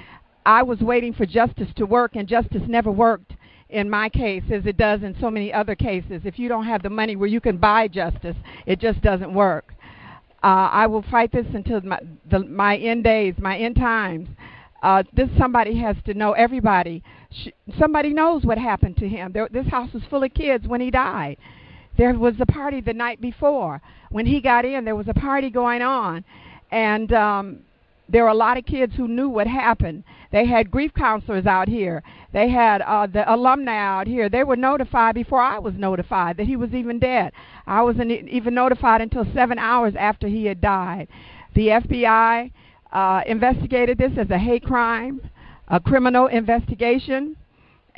I 0.47 0.63
was 0.63 0.81
waiting 0.81 1.13
for 1.13 1.27
justice 1.27 1.69
to 1.77 1.87
work, 1.87 2.17
and 2.17 2.27
justice 2.27 2.63
never 2.67 2.91
worked 2.91 3.35
in 3.69 3.89
my 3.89 4.09
case 4.09 4.43
as 4.53 4.67
it 4.67 4.77
does 4.77 5.03
in 5.03 5.17
so 5.21 5.31
many 5.31 5.53
other 5.53 5.75
cases. 5.75 6.23
If 6.25 6.39
you 6.39 6.49
don't 6.49 6.65
have 6.65 6.83
the 6.83 6.91
money 6.91 7.17
where 7.17 7.29
you 7.29 7.41
can 7.41 7.57
buy 7.57 7.89
justice, 7.89 8.37
it 8.67 8.81
just 8.81 9.01
doesn't 9.01 9.33
work. 9.33 9.75
Uh, 10.43 10.69
I 10.73 10.87
will 10.87 11.05
fight 11.11 11.33
this 11.33 11.47
until 11.53 11.81
my, 11.83 12.01
the, 12.31 12.41
my 12.41 12.77
end 12.77 13.05
days, 13.05 13.35
my 13.39 13.59
end 13.59 13.77
times. 13.77 14.29
Uh, 14.83 15.03
this 15.13 15.29
somebody 15.39 15.77
has 15.79 15.97
to 16.07 16.15
know. 16.15 16.33
Everybody, 16.33 17.03
somebody 17.79 18.15
knows 18.15 18.45
what 18.45 18.57
happened 18.57 18.97
to 18.97 19.09
him. 19.09 19.33
There, 19.33 19.49
this 19.53 19.67
house 19.67 19.93
was 19.93 20.03
full 20.09 20.23
of 20.23 20.33
kids 20.33 20.67
when 20.67 20.81
he 20.81 20.91
died. 20.91 21.37
There 22.01 22.19
was 22.19 22.37
a 22.41 22.47
party 22.47 22.81
the 22.81 22.95
night 22.95 23.21
before. 23.21 23.83
When 24.09 24.25
he 24.25 24.41
got 24.41 24.65
in, 24.65 24.87
there 24.87 24.97
was 24.97 25.09
a 25.09 25.13
party 25.13 25.51
going 25.51 25.83
on, 25.83 26.25
and 26.73 27.13
um, 27.13 27.59
there 28.09 28.23
were 28.23 28.31
a 28.31 28.35
lot 28.35 28.57
of 28.57 28.65
kids 28.65 28.95
who 28.97 29.07
knew 29.07 29.29
what 29.29 29.47
happened. 29.47 30.05
They 30.33 30.47
had 30.47 30.71
grief 30.71 30.93
counselors 30.95 31.45
out 31.45 31.69
here. 31.69 32.03
They 32.33 32.49
had 32.49 32.81
uh, 32.81 33.07
the 33.07 33.31
alumni 33.31 33.77
out 33.77 34.07
here. 34.07 34.31
They 34.31 34.45
were 34.45 34.57
notified 34.57 35.15
before 35.15 35.43
I 35.43 35.59
was 35.59 35.75
notified 35.75 36.39
that 36.39 36.47
he 36.47 36.57
was 36.57 36.73
even 36.73 37.01
dead. 37.01 37.33
I 37.67 37.83
wasn't 37.83 38.11
even 38.11 38.55
notified 38.55 39.03
until 39.03 39.27
seven 39.35 39.59
hours 39.59 39.93
after 39.95 40.27
he 40.27 40.47
had 40.47 40.63
died. 40.63 41.07
The 41.55 41.67
FBI 41.67 42.51
uh, 42.93 43.21
investigated 43.27 43.99
this 43.99 44.13
as 44.17 44.31
a 44.31 44.39
hate 44.39 44.65
crime, 44.65 45.21
a 45.69 45.79
criminal 45.79 46.29
investigation, 46.29 47.37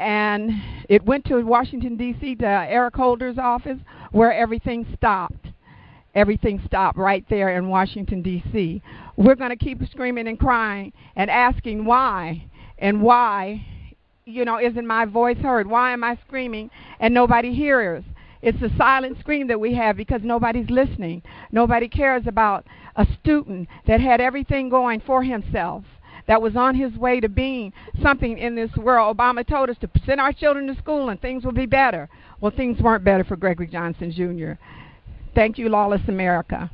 and 0.02 0.50
it 0.88 1.04
went 1.04 1.24
to 1.26 1.40
Washington, 1.42 1.96
D.C., 1.96 2.34
to 2.36 2.46
Eric 2.46 2.94
Holder's 2.94 3.38
office, 3.38 3.78
where 4.10 4.32
everything 4.32 4.86
stopped. 4.96 5.46
Everything 6.14 6.60
stopped 6.66 6.98
right 6.98 7.24
there 7.30 7.56
in 7.56 7.68
Washington, 7.68 8.20
D.C. 8.20 8.82
We're 9.16 9.34
going 9.34 9.50
to 9.50 9.56
keep 9.56 9.80
screaming 9.90 10.28
and 10.28 10.38
crying 10.38 10.92
and 11.16 11.30
asking 11.30 11.84
why 11.84 12.44
and 12.78 13.00
why, 13.00 13.64
you 14.26 14.44
know, 14.44 14.58
isn't 14.60 14.86
my 14.86 15.04
voice 15.06 15.38
heard? 15.38 15.66
Why 15.66 15.92
am 15.92 16.04
I 16.04 16.18
screaming 16.26 16.70
and 17.00 17.14
nobody 17.14 17.54
hears? 17.54 18.04
It's 18.42 18.60
a 18.60 18.76
silent 18.76 19.18
scream 19.20 19.46
that 19.46 19.60
we 19.60 19.74
have 19.74 19.96
because 19.96 20.20
nobody's 20.24 20.68
listening. 20.68 21.22
Nobody 21.52 21.88
cares 21.88 22.24
about 22.26 22.66
a 22.96 23.06
student 23.20 23.68
that 23.86 24.00
had 24.00 24.20
everything 24.20 24.68
going 24.68 25.00
for 25.00 25.22
himself, 25.22 25.84
that 26.26 26.40
was 26.40 26.56
on 26.56 26.74
his 26.74 26.94
way 26.96 27.20
to 27.20 27.28
being 27.28 27.72
something 28.02 28.38
in 28.38 28.54
this 28.54 28.70
world. 28.76 29.16
Obama 29.16 29.46
told 29.46 29.70
us 29.70 29.76
to 29.80 29.90
send 30.06 30.20
our 30.20 30.32
children 30.32 30.66
to 30.66 30.76
school 30.76 31.08
and 31.08 31.20
things 31.20 31.44
will 31.44 31.52
be 31.52 31.66
better. 31.66 32.08
Well, 32.40 32.52
things 32.54 32.80
weren't 32.80 33.04
better 33.04 33.24
for 33.24 33.36
Gregory 33.36 33.66
Johnson 33.66 34.12
Jr. 34.12 34.52
Thank 35.34 35.58
you, 35.58 35.68
Lawless 35.68 36.02
America. 36.08 36.70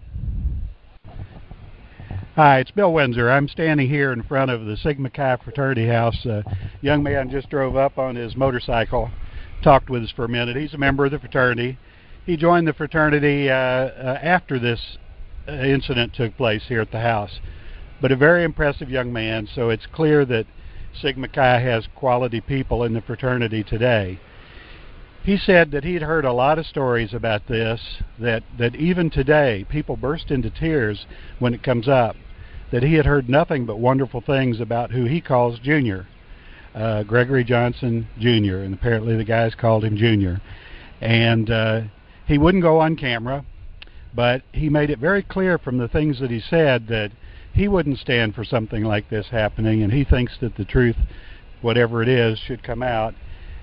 Hi, 2.34 2.60
it's 2.60 2.70
Bill 2.70 2.92
Windsor. 2.92 3.30
I'm 3.30 3.48
standing 3.48 3.88
here 3.88 4.12
in 4.12 4.22
front 4.22 4.50
of 4.50 4.64
the 4.64 4.76
Sigma 4.76 5.10
Chi 5.10 5.36
fraternity 5.42 5.88
house. 5.88 6.24
A 6.24 6.44
young 6.80 7.02
man 7.02 7.30
just 7.30 7.50
drove 7.50 7.76
up 7.76 7.98
on 7.98 8.14
his 8.14 8.36
motorcycle 8.36 9.10
talked 9.62 9.90
with 9.90 10.02
us 10.02 10.12
for 10.14 10.24
a 10.24 10.28
minute. 10.28 10.56
He's 10.56 10.74
a 10.74 10.78
member 10.78 11.04
of 11.04 11.12
the 11.12 11.18
fraternity. 11.18 11.78
He 12.26 12.36
joined 12.36 12.68
the 12.68 12.72
fraternity 12.72 13.50
uh, 13.50 13.54
uh, 13.54 14.18
after 14.22 14.58
this 14.58 14.98
uh, 15.48 15.52
incident 15.52 16.14
took 16.14 16.36
place 16.36 16.62
here 16.68 16.80
at 16.80 16.92
the 16.92 17.00
house. 17.00 17.40
But 18.00 18.12
a 18.12 18.16
very 18.16 18.44
impressive 18.44 18.90
young 18.90 19.12
man, 19.12 19.48
so 19.52 19.70
it's 19.70 19.86
clear 19.86 20.24
that 20.24 20.46
Sigma 21.00 21.28
Chi 21.28 21.60
has 21.60 21.88
quality 21.94 22.40
people 22.40 22.84
in 22.84 22.92
the 22.92 23.00
fraternity 23.00 23.64
today. 23.64 24.18
He 25.24 25.36
said 25.36 25.72
that 25.72 25.84
he'd 25.84 26.02
heard 26.02 26.24
a 26.24 26.32
lot 26.32 26.58
of 26.58 26.66
stories 26.66 27.12
about 27.12 27.48
this, 27.48 27.80
that, 28.18 28.44
that 28.58 28.76
even 28.76 29.10
today 29.10 29.66
people 29.68 29.96
burst 29.96 30.30
into 30.30 30.48
tears 30.48 31.06
when 31.38 31.54
it 31.54 31.62
comes 31.62 31.88
up, 31.88 32.16
that 32.70 32.82
he 32.82 32.94
had 32.94 33.04
heard 33.04 33.28
nothing 33.28 33.66
but 33.66 33.78
wonderful 33.78 34.20
things 34.20 34.60
about 34.60 34.92
who 34.92 35.04
he 35.04 35.20
calls 35.20 35.58
Junior 35.58 36.06
uh, 36.74 37.02
Gregory 37.02 37.44
Johnson 37.44 38.06
Jr., 38.18 38.58
and 38.58 38.74
apparently 38.74 39.16
the 39.16 39.24
guys 39.24 39.54
called 39.54 39.84
him 39.84 39.96
Junior. 39.96 40.40
And 41.00 41.50
uh, 41.50 41.80
he 42.26 42.38
wouldn't 42.38 42.62
go 42.62 42.80
on 42.80 42.96
camera, 42.96 43.44
but 44.14 44.42
he 44.52 44.68
made 44.68 44.90
it 44.90 44.98
very 44.98 45.22
clear 45.22 45.58
from 45.58 45.78
the 45.78 45.88
things 45.88 46.20
that 46.20 46.30
he 46.30 46.40
said 46.40 46.86
that 46.88 47.10
he 47.58 47.66
wouldn't 47.66 47.98
stand 47.98 48.36
for 48.36 48.44
something 48.44 48.84
like 48.84 49.10
this 49.10 49.26
happening, 49.32 49.82
and 49.82 49.92
he 49.92 50.04
thinks 50.04 50.32
that 50.40 50.54
the 50.54 50.64
truth, 50.64 50.94
whatever 51.60 52.00
it 52.04 52.08
is, 52.08 52.38
should 52.38 52.62
come 52.62 52.84
out. 52.84 53.16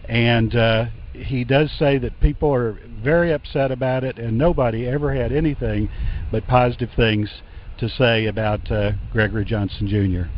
And 0.09 0.53
uh, 0.53 0.87
he 1.13 1.45
does 1.45 1.71
say 1.79 1.97
that 1.99 2.19
people 2.19 2.53
are 2.53 2.77
very 3.01 3.31
upset 3.31 3.71
about 3.71 4.03
it, 4.03 4.19
and 4.19 4.37
nobody 4.37 4.85
ever 4.85 5.15
had 5.15 5.31
anything 5.31 5.87
but 6.29 6.45
positive 6.45 6.89
things 6.93 7.29
to 7.77 7.87
say 7.87 8.25
about 8.25 8.69
uh, 8.69 8.91
Gregory 9.13 9.45
Johnson 9.45 9.87
Jr. 9.87 10.29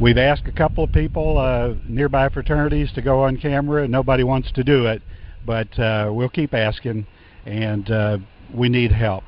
We've 0.00 0.18
asked 0.18 0.48
a 0.48 0.52
couple 0.52 0.82
of 0.82 0.90
people, 0.90 1.38
uh, 1.38 1.74
nearby 1.88 2.30
fraternities, 2.30 2.90
to 2.94 3.00
go 3.00 3.22
on 3.22 3.36
camera, 3.36 3.84
and 3.84 3.92
nobody 3.92 4.24
wants 4.24 4.50
to 4.52 4.64
do 4.64 4.86
it. 4.86 5.02
But 5.46 5.78
uh, 5.78 6.10
we'll 6.12 6.30
keep 6.30 6.52
asking, 6.52 7.06
and 7.46 7.88
uh, 7.88 8.18
we 8.52 8.68
need 8.68 8.90
help. 8.90 9.22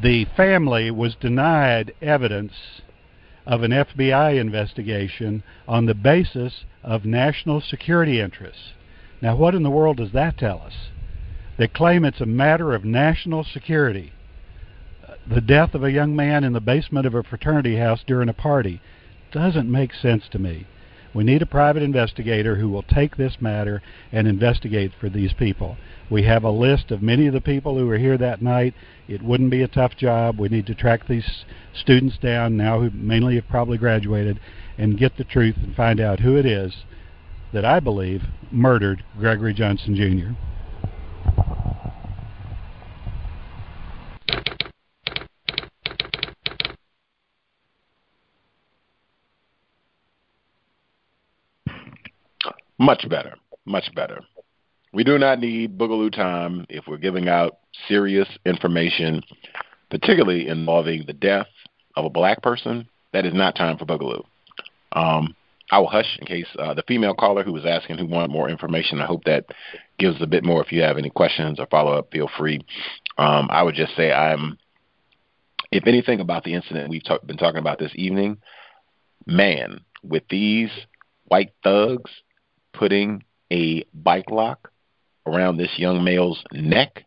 The 0.00 0.26
family 0.36 0.92
was 0.92 1.16
denied 1.16 1.92
evidence 2.00 2.52
of 3.46 3.64
an 3.64 3.72
FBI 3.72 4.38
investigation 4.38 5.42
on 5.66 5.86
the 5.86 5.94
basis 5.94 6.64
of 6.84 7.04
national 7.04 7.60
security 7.60 8.20
interests. 8.20 8.74
Now, 9.20 9.34
what 9.34 9.56
in 9.56 9.64
the 9.64 9.70
world 9.70 9.96
does 9.96 10.12
that 10.12 10.38
tell 10.38 10.60
us? 10.60 10.74
They 11.56 11.66
claim 11.66 12.04
it's 12.04 12.20
a 12.20 12.26
matter 12.26 12.74
of 12.74 12.84
national 12.84 13.42
security. 13.42 14.12
The 15.26 15.40
death 15.40 15.74
of 15.74 15.82
a 15.82 15.90
young 15.90 16.14
man 16.14 16.44
in 16.44 16.52
the 16.52 16.60
basement 16.60 17.04
of 17.04 17.14
a 17.14 17.24
fraternity 17.24 17.76
house 17.76 18.04
during 18.06 18.28
a 18.28 18.34
party 18.34 18.80
doesn't 19.32 19.70
make 19.70 19.92
sense 19.92 20.28
to 20.30 20.38
me. 20.38 20.66
We 21.14 21.24
need 21.24 21.42
a 21.42 21.46
private 21.46 21.82
investigator 21.82 22.56
who 22.56 22.68
will 22.68 22.82
take 22.82 23.16
this 23.16 23.36
matter 23.40 23.82
and 24.12 24.28
investigate 24.28 24.92
for 25.00 25.08
these 25.08 25.32
people. 25.32 25.76
We 26.10 26.22
have 26.24 26.44
a 26.44 26.50
list 26.50 26.90
of 26.90 27.02
many 27.02 27.26
of 27.26 27.34
the 27.34 27.40
people 27.40 27.76
who 27.76 27.86
were 27.86 27.98
here 27.98 28.18
that 28.18 28.42
night. 28.42 28.74
It 29.08 29.22
wouldn't 29.22 29.50
be 29.50 29.62
a 29.62 29.68
tough 29.68 29.96
job. 29.96 30.38
We 30.38 30.48
need 30.48 30.66
to 30.66 30.74
track 30.74 31.06
these 31.06 31.44
students 31.74 32.18
down 32.18 32.56
now 32.56 32.80
who 32.80 32.90
mainly 32.90 33.36
have 33.36 33.48
probably 33.48 33.78
graduated 33.78 34.38
and 34.76 34.98
get 34.98 35.16
the 35.16 35.24
truth 35.24 35.56
and 35.56 35.74
find 35.74 36.00
out 36.00 36.20
who 36.20 36.36
it 36.36 36.46
is 36.46 36.84
that 37.52 37.64
I 37.64 37.80
believe 37.80 38.22
murdered 38.50 39.02
Gregory 39.18 39.54
Johnson 39.54 39.94
Jr. 39.94 40.34
Much 52.78 53.08
better. 53.08 53.34
Much 53.64 53.94
better. 53.94 54.20
We 54.92 55.04
do 55.04 55.18
not 55.18 55.40
need 55.40 55.76
boogaloo 55.76 56.12
time 56.12 56.64
if 56.68 56.86
we're 56.86 56.96
giving 56.96 57.28
out 57.28 57.58
serious 57.86 58.28
information, 58.46 59.22
particularly 59.90 60.48
involving 60.48 61.04
the 61.06 61.12
death 61.12 61.48
of 61.96 62.04
a 62.04 62.10
black 62.10 62.42
person. 62.42 62.88
That 63.12 63.26
is 63.26 63.34
not 63.34 63.56
time 63.56 63.76
for 63.76 63.84
boogaloo. 63.84 64.24
Um, 64.92 65.34
I 65.70 65.78
will 65.78 65.88
hush 65.88 66.18
in 66.18 66.26
case 66.26 66.46
uh, 66.58 66.72
the 66.72 66.82
female 66.88 67.14
caller 67.14 67.42
who 67.42 67.52
was 67.52 67.66
asking 67.66 67.98
who 67.98 68.06
wanted 68.06 68.30
more 68.30 68.48
information. 68.48 69.00
I 69.00 69.06
hope 69.06 69.24
that 69.24 69.44
gives 69.98 70.22
a 70.22 70.26
bit 70.26 70.44
more. 70.44 70.64
If 70.64 70.72
you 70.72 70.80
have 70.82 70.96
any 70.96 71.10
questions 71.10 71.60
or 71.60 71.66
follow 71.66 71.92
up, 71.92 72.10
feel 72.10 72.30
free. 72.38 72.60
Um, 73.18 73.48
I 73.50 73.62
would 73.62 73.74
just 73.74 73.94
say 73.94 74.12
I'm, 74.12 74.56
if 75.70 75.86
anything 75.86 76.20
about 76.20 76.44
the 76.44 76.54
incident 76.54 76.88
we've 76.88 77.02
been 77.26 77.36
talking 77.36 77.58
about 77.58 77.78
this 77.78 77.92
evening, 77.94 78.38
man, 79.26 79.80
with 80.02 80.22
these 80.30 80.70
white 81.26 81.52
thugs 81.62 82.10
putting 82.78 83.24
a 83.52 83.84
bike 83.92 84.30
lock 84.30 84.70
around 85.26 85.56
this 85.56 85.78
young 85.78 86.04
male's 86.04 86.42
neck, 86.52 87.04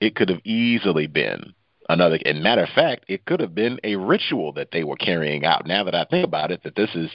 it 0.00 0.14
could 0.14 0.28
have 0.28 0.40
easily 0.44 1.06
been 1.06 1.54
another 1.88 2.18
and 2.24 2.42
matter 2.42 2.62
of 2.62 2.68
fact 2.70 3.04
it 3.08 3.24
could 3.26 3.40
have 3.40 3.54
been 3.54 3.78
a 3.84 3.96
ritual 3.96 4.52
that 4.52 4.70
they 4.72 4.84
were 4.84 4.96
carrying 4.96 5.44
out. 5.44 5.66
Now 5.66 5.84
that 5.84 5.94
i 5.94 6.04
think 6.04 6.24
about 6.24 6.50
it 6.50 6.62
that 6.64 6.76
this 6.76 6.90
is 6.94 7.10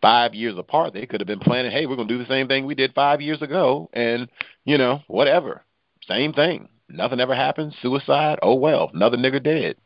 five 0.00 0.34
years 0.34 0.56
apart 0.56 0.94
they 0.94 1.06
could 1.06 1.20
have 1.20 1.26
been 1.26 1.40
planning 1.40 1.70
hey 1.70 1.86
we're 1.86 1.96
going 1.96 2.08
to 2.08 2.14
do 2.14 2.22
the 2.22 2.28
same 2.28 2.48
thing 2.48 2.66
we 2.66 2.74
did 2.74 2.94
five 2.94 3.20
years 3.20 3.42
ago 3.42 3.90
and 3.92 4.28
you 4.64 4.78
know 4.78 5.00
whatever. 5.06 5.62
Same 6.08 6.32
thing. 6.32 6.68
Nothing 6.88 7.20
ever 7.20 7.34
happened. 7.34 7.74
Suicide. 7.80 8.38
Oh 8.42 8.54
well. 8.54 8.90
Another 8.92 9.16
nigga 9.16 9.42
dead. 9.42 9.76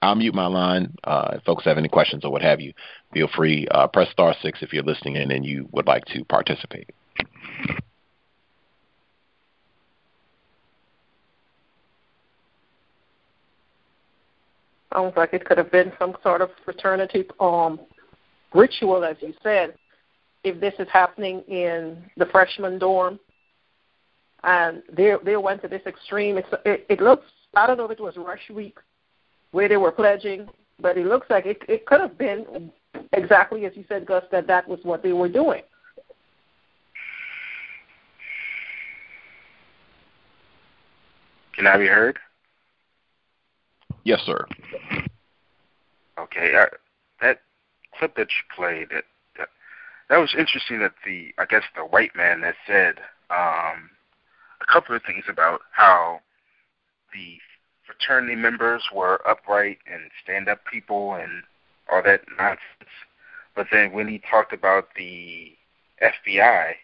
I'll 0.00 0.14
mute 0.14 0.34
my 0.34 0.46
line. 0.46 0.94
Uh, 1.02 1.32
if 1.34 1.42
folks 1.42 1.64
have 1.64 1.78
any 1.78 1.88
questions 1.88 2.24
or 2.24 2.30
what 2.30 2.42
have 2.42 2.60
you 2.60 2.72
feel 3.12 3.28
free 3.34 3.66
uh, 3.70 3.86
press 3.88 4.10
star 4.10 4.34
six 4.42 4.62
if 4.62 4.72
you're 4.72 4.82
listening 4.82 5.16
in 5.16 5.30
and 5.30 5.44
you 5.44 5.68
would 5.72 5.86
like 5.86 6.04
to 6.06 6.24
participate 6.24 6.90
Sounds 14.92 15.14
like 15.16 15.34
it 15.34 15.44
could 15.44 15.58
have 15.58 15.70
been 15.70 15.92
some 15.98 16.16
sort 16.22 16.40
of 16.40 16.50
fraternity 16.64 17.24
um, 17.40 17.78
ritual, 18.54 19.04
as 19.04 19.16
you 19.20 19.34
said. 19.42 19.74
If 20.44 20.60
this 20.60 20.74
is 20.78 20.88
happening 20.92 21.42
in 21.42 22.02
the 22.16 22.26
freshman 22.26 22.78
dorm, 22.78 23.20
and 24.44 24.82
they 24.90 25.14
they 25.24 25.36
went 25.36 25.62
to 25.62 25.68
this 25.68 25.82
extreme, 25.86 26.38
it's, 26.38 26.48
it, 26.64 26.86
it 26.88 27.00
looks. 27.00 27.26
I 27.54 27.66
don't 27.66 27.76
know 27.76 27.84
if 27.84 27.90
it 27.90 28.00
was 28.00 28.16
rush 28.16 28.48
week 28.50 28.78
where 29.50 29.68
they 29.68 29.76
were 29.76 29.92
pledging, 29.92 30.48
but 30.80 30.96
it 30.96 31.06
looks 31.06 31.28
like 31.28 31.44
it 31.44 31.62
it 31.68 31.86
could 31.86 32.00
have 32.00 32.16
been 32.16 32.70
exactly 33.12 33.66
as 33.66 33.72
you 33.76 33.84
said, 33.88 34.06
Gus, 34.06 34.24
that 34.30 34.46
that 34.46 34.66
was 34.66 34.78
what 34.84 35.02
they 35.02 35.12
were 35.12 35.28
doing. 35.28 35.62
Can 41.58 41.66
I 41.66 41.76
be 41.76 41.88
heard? 41.88 42.20
Yes, 44.04 44.20
sir. 44.24 44.46
Okay, 46.16 46.52
I, 46.56 46.66
that 47.20 47.40
clip 47.98 48.14
that 48.14 48.28
you 48.28 48.54
played, 48.54 48.90
that, 48.90 49.02
that 49.36 49.48
that 50.08 50.18
was 50.18 50.36
interesting. 50.38 50.78
That 50.78 50.92
the 51.04 51.34
I 51.36 51.46
guess 51.46 51.64
the 51.74 51.82
white 51.82 52.14
man 52.14 52.42
that 52.42 52.54
said 52.64 53.00
um, 53.30 53.90
a 54.60 54.72
couple 54.72 54.94
of 54.94 55.02
things 55.02 55.24
about 55.28 55.62
how 55.72 56.20
the 57.12 57.38
fraternity 57.84 58.36
members 58.36 58.84
were 58.94 59.20
upright 59.28 59.78
and 59.92 60.02
stand-up 60.22 60.60
people 60.70 61.14
and 61.14 61.42
all 61.90 62.02
that 62.04 62.20
nonsense. 62.38 62.60
But 63.56 63.66
then 63.72 63.90
when 63.90 64.06
he 64.06 64.22
talked 64.30 64.52
about 64.52 64.90
the 64.96 65.56
FBI 66.00 66.74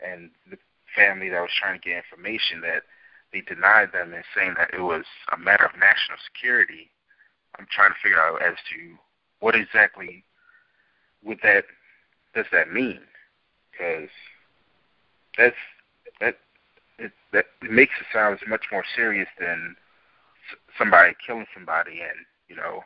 and 0.00 0.30
the 0.50 0.56
family 0.96 1.28
that 1.28 1.42
was 1.42 1.50
trying 1.60 1.78
to 1.78 1.84
get 1.84 2.02
information, 2.10 2.62
that 2.62 2.84
they 3.34 3.42
denied 3.42 3.92
them 3.92 4.14
and 4.14 4.24
saying 4.34 4.54
that 4.56 4.72
it 4.72 4.80
was 4.80 5.04
a 5.32 5.36
matter 5.36 5.64
of 5.66 5.78
national 5.78 6.18
security. 6.24 6.88
I'm 7.58 7.66
trying 7.70 7.90
to 7.90 8.00
figure 8.02 8.20
out 8.20 8.40
as 8.40 8.54
to 8.70 8.96
what 9.40 9.54
exactly 9.54 10.24
would 11.22 11.38
that 11.42 11.64
does 12.34 12.46
that 12.52 12.72
mean? 12.72 13.00
Because 13.70 14.08
that's 15.36 15.56
that 16.20 16.38
it 16.98 17.12
that 17.32 17.46
it 17.62 17.70
makes 17.70 17.92
it 18.00 18.06
sound 18.12 18.38
much 18.48 18.66
more 18.72 18.84
serious 18.96 19.28
than 19.38 19.76
somebody 20.78 21.14
killing 21.26 21.46
somebody 21.52 22.00
and 22.00 22.24
you 22.48 22.56
know 22.56 22.82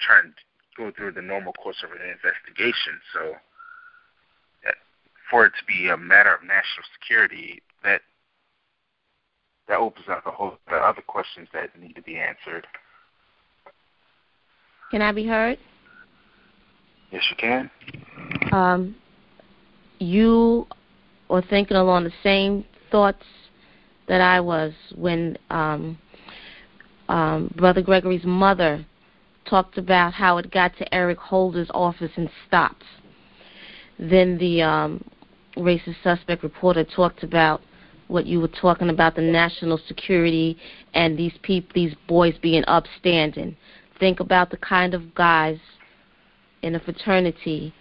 trying 0.00 0.32
to 0.32 0.34
go 0.76 0.90
through 0.90 1.12
the 1.12 1.22
normal 1.22 1.52
course 1.54 1.82
of 1.84 1.92
an 1.92 1.98
investigation. 2.02 3.00
So 3.14 3.34
for 5.30 5.46
it 5.46 5.52
to 5.60 5.64
be 5.64 5.88
a 5.88 5.96
matter 5.96 6.34
of 6.34 6.42
national 6.42 6.84
security, 6.98 7.62
that 7.84 8.02
that 9.70 9.78
opens 9.78 10.06
up 10.10 10.26
a 10.26 10.30
whole 10.32 10.58
the 10.68 10.74
other 10.74 11.00
questions 11.00 11.48
that 11.54 11.70
need 11.80 11.94
to 11.94 12.02
be 12.02 12.18
answered. 12.18 12.66
Can 14.90 15.00
I 15.00 15.12
be 15.12 15.26
heard? 15.26 15.58
Yes, 17.12 17.22
you 17.30 17.36
can. 17.36 17.70
Um, 18.52 18.96
you 20.00 20.66
are 21.30 21.42
thinking 21.42 21.76
along 21.76 22.04
the 22.04 22.12
same 22.22 22.64
thoughts 22.90 23.24
that 24.08 24.20
I 24.20 24.40
was 24.40 24.72
when 24.96 25.38
um, 25.50 25.96
um, 27.08 27.54
Brother 27.56 27.80
Gregory's 27.80 28.24
mother 28.24 28.84
talked 29.48 29.78
about 29.78 30.12
how 30.12 30.38
it 30.38 30.50
got 30.50 30.76
to 30.78 30.94
Eric 30.94 31.18
Holder's 31.18 31.70
office 31.72 32.10
and 32.16 32.28
stopped. 32.48 32.84
Then 34.00 34.36
the 34.38 34.62
um, 34.62 35.04
racist 35.56 36.02
suspect 36.02 36.42
reporter 36.42 36.84
talked 36.84 37.22
about 37.22 37.62
what 38.10 38.26
you 38.26 38.40
were 38.40 38.48
talking 38.48 38.90
about 38.90 39.14
the 39.14 39.22
national 39.22 39.78
security 39.86 40.56
and 40.94 41.18
these 41.18 41.34
people 41.42 41.70
these 41.74 41.94
boys 42.08 42.34
being 42.42 42.64
upstanding 42.66 43.56
think 43.98 44.20
about 44.20 44.50
the 44.50 44.56
kind 44.56 44.94
of 44.94 45.14
guys 45.14 45.58
in 46.62 46.74
a 46.74 46.80
fraternity 46.80 47.72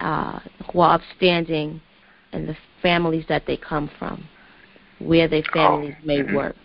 uh, 0.00 0.38
who 0.70 0.80
are 0.80 0.94
upstanding 0.94 1.80
and 2.32 2.48
the 2.48 2.56
families 2.82 3.24
that 3.28 3.44
they 3.46 3.56
come 3.56 3.90
from 3.98 4.26
where 4.98 5.28
their 5.28 5.42
families 5.52 5.94
oh. 6.02 6.06
may 6.06 6.18
mm-hmm. 6.20 6.36
work 6.36 6.56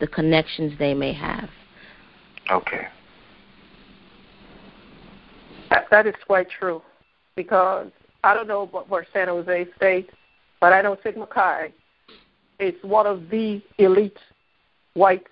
the 0.00 0.06
connections 0.06 0.72
they 0.78 0.94
may 0.94 1.12
have 1.12 1.48
okay 2.50 2.88
that, 5.70 5.86
that 5.90 6.06
is 6.06 6.14
quite 6.26 6.48
true 6.50 6.82
because 7.36 7.88
I 8.24 8.34
don't 8.34 8.46
know 8.46 8.66
what 8.66 8.88
where 8.88 9.06
San 9.12 9.28
Jose 9.28 9.66
State, 9.76 10.10
but 10.60 10.72
I 10.72 10.82
know 10.82 10.96
Sigma 11.02 11.26
Chi 11.26 11.72
it's 12.62 12.82
one 12.84 13.06
of 13.06 13.28
the 13.28 13.60
elite 13.78 14.18
white 14.94 15.26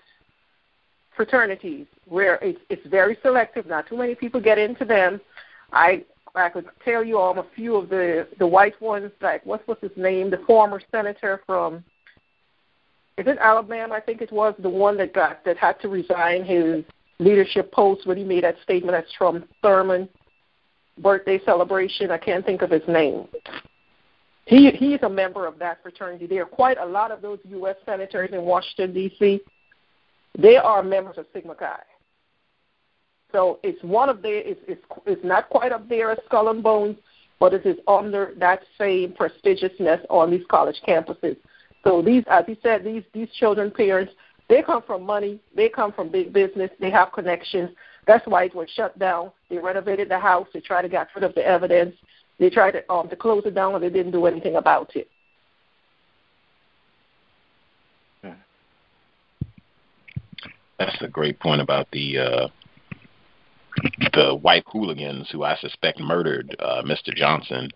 fraternities 1.16 1.86
where 2.06 2.36
it's, 2.36 2.60
it's 2.68 2.86
very 2.86 3.16
selective. 3.22 3.66
Not 3.66 3.86
too 3.88 3.96
many 3.96 4.14
people 4.14 4.40
get 4.40 4.58
into 4.58 4.84
them. 4.84 5.20
I 5.72 6.04
I 6.34 6.48
could 6.48 6.66
tell 6.84 7.02
you 7.02 7.18
all 7.18 7.38
a 7.38 7.46
few 7.54 7.76
of 7.76 7.88
the 7.88 8.26
the 8.38 8.46
white 8.46 8.80
ones, 8.80 9.12
like 9.20 9.44
what's 9.46 9.66
what's 9.66 9.80
his 9.80 9.96
name, 9.96 10.30
the 10.30 10.42
former 10.46 10.80
senator 10.90 11.42
from 11.46 11.84
is 13.16 13.26
it 13.26 13.38
Alabama? 13.38 13.94
I 13.94 14.00
think 14.00 14.22
it 14.22 14.32
was 14.32 14.54
the 14.58 14.70
one 14.70 14.96
that 14.98 15.12
got 15.12 15.44
that 15.44 15.56
had 15.56 15.80
to 15.82 15.88
resign 15.88 16.44
his 16.44 16.84
leadership 17.18 17.70
post 17.70 18.06
when 18.06 18.16
he 18.16 18.24
made 18.24 18.44
that 18.44 18.56
statement 18.62 18.96
at 18.96 19.06
Strom 19.08 19.44
Thurmond 19.62 20.08
birthday 20.98 21.40
celebration. 21.44 22.10
I 22.10 22.18
can't 22.18 22.44
think 22.44 22.62
of 22.62 22.70
his 22.70 22.82
name. 22.88 23.26
He 24.50 24.68
he 24.72 24.94
is 24.94 25.02
a 25.04 25.08
member 25.08 25.46
of 25.46 25.60
that 25.60 25.80
fraternity. 25.80 26.26
There 26.26 26.42
are 26.42 26.46
quite 26.46 26.76
a 26.76 26.84
lot 26.84 27.12
of 27.12 27.22
those 27.22 27.38
U.S. 27.44 27.76
senators 27.86 28.30
in 28.32 28.42
Washington 28.42 28.92
D.C. 28.92 29.40
They 30.36 30.56
are 30.56 30.82
members 30.82 31.18
of 31.18 31.26
Sigma 31.32 31.54
Chi. 31.54 31.78
So 33.30 33.60
it's 33.62 33.80
one 33.84 34.08
of 34.08 34.22
their 34.22 34.38
it's 34.38 34.60
it's, 34.66 34.82
it's 35.06 35.24
not 35.24 35.48
quite 35.50 35.70
up 35.70 35.88
there 35.88 36.10
as 36.10 36.18
Skull 36.26 36.48
and 36.48 36.64
Bones, 36.64 36.96
but 37.38 37.54
it 37.54 37.64
is 37.64 37.76
under 37.86 38.34
that 38.38 38.62
same 38.76 39.12
prestigiousness 39.12 40.04
on 40.10 40.32
these 40.32 40.44
college 40.50 40.80
campuses. 40.84 41.36
So 41.84 42.02
these, 42.02 42.24
as 42.28 42.44
he 42.48 42.58
said, 42.60 42.82
these 42.82 43.04
these 43.14 43.30
children 43.38 43.70
parents 43.70 44.12
they 44.48 44.62
come 44.62 44.82
from 44.82 45.06
money, 45.06 45.38
they 45.54 45.68
come 45.68 45.92
from 45.92 46.08
big 46.10 46.32
business, 46.32 46.72
they 46.80 46.90
have 46.90 47.12
connections. 47.12 47.70
That's 48.08 48.26
why 48.26 48.46
it 48.46 48.54
was 48.56 48.68
shut 48.74 48.98
down. 48.98 49.30
They 49.48 49.58
renovated 49.58 50.08
the 50.08 50.18
house. 50.18 50.48
They 50.52 50.58
tried 50.58 50.82
to 50.82 50.88
get 50.88 51.06
rid 51.14 51.22
of 51.22 51.36
the 51.36 51.46
evidence. 51.46 51.94
They 52.40 52.48
tried 52.48 52.70
to, 52.72 52.90
um, 52.90 53.08
to 53.10 53.16
close 53.16 53.42
it 53.44 53.54
down, 53.54 53.74
and 53.74 53.84
they 53.84 53.90
didn't 53.90 54.12
do 54.12 54.24
anything 54.24 54.56
about 54.56 54.96
it. 54.96 55.08
That's 60.78 61.02
a 61.02 61.08
great 61.08 61.38
point 61.38 61.60
about 61.60 61.86
the 61.92 62.18
uh, 62.18 62.48
the 64.14 64.34
white 64.34 64.64
hooligans 64.66 65.28
who 65.30 65.44
I 65.44 65.56
suspect 65.56 66.00
murdered 66.00 66.56
uh, 66.58 66.82
Mr. 66.82 67.14
Johnson. 67.14 67.68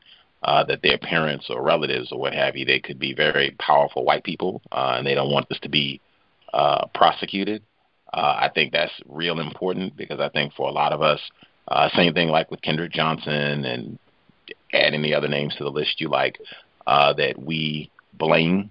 Uh, 0.43 0.63
that 0.63 0.83
their 0.83 0.99
parents 0.99 1.47
or 1.49 1.63
relatives 1.63 2.13
or 2.13 2.21
what 2.21 2.35
have 2.35 2.55
you, 2.55 2.67
they 2.67 2.79
could 2.79 2.99
be 2.99 3.15
very 3.15 3.57
powerful 3.59 4.05
white 4.05 4.23
people, 4.25 4.61
uh, 4.73 4.97
and 4.99 5.07
they 5.07 5.15
don't 5.15 5.33
want 5.33 5.49
this 5.49 5.59
to 5.61 5.71
be 5.71 6.03
uh, 6.53 6.87
prosecuted. 6.95 7.63
Uh, 8.13 8.37
I 8.41 8.51
think 8.55 8.71
that's 8.71 8.93
real 9.09 9.41
important 9.41 9.97
because 9.97 10.21
I 10.21 10.29
think 10.29 10.53
for 10.53 10.69
a 10.69 10.73
lot 10.73 10.93
of 10.93 11.01
us, 11.01 11.19
uh, 11.69 11.89
same 11.97 12.13
thing 12.13 12.29
like 12.29 12.51
with 12.51 12.61
Kendrick 12.61 12.93
Johnson 12.93 13.65
and 13.65 13.99
add 14.75 14.95
any 14.95 15.15
other 15.15 15.29
names 15.29 15.55
to 15.57 15.65
the 15.65 15.71
list 15.71 16.01
you 16.01 16.09
like, 16.09 16.39
uh, 16.87 17.13
that 17.15 17.39
we 17.39 17.91
blame 18.13 18.71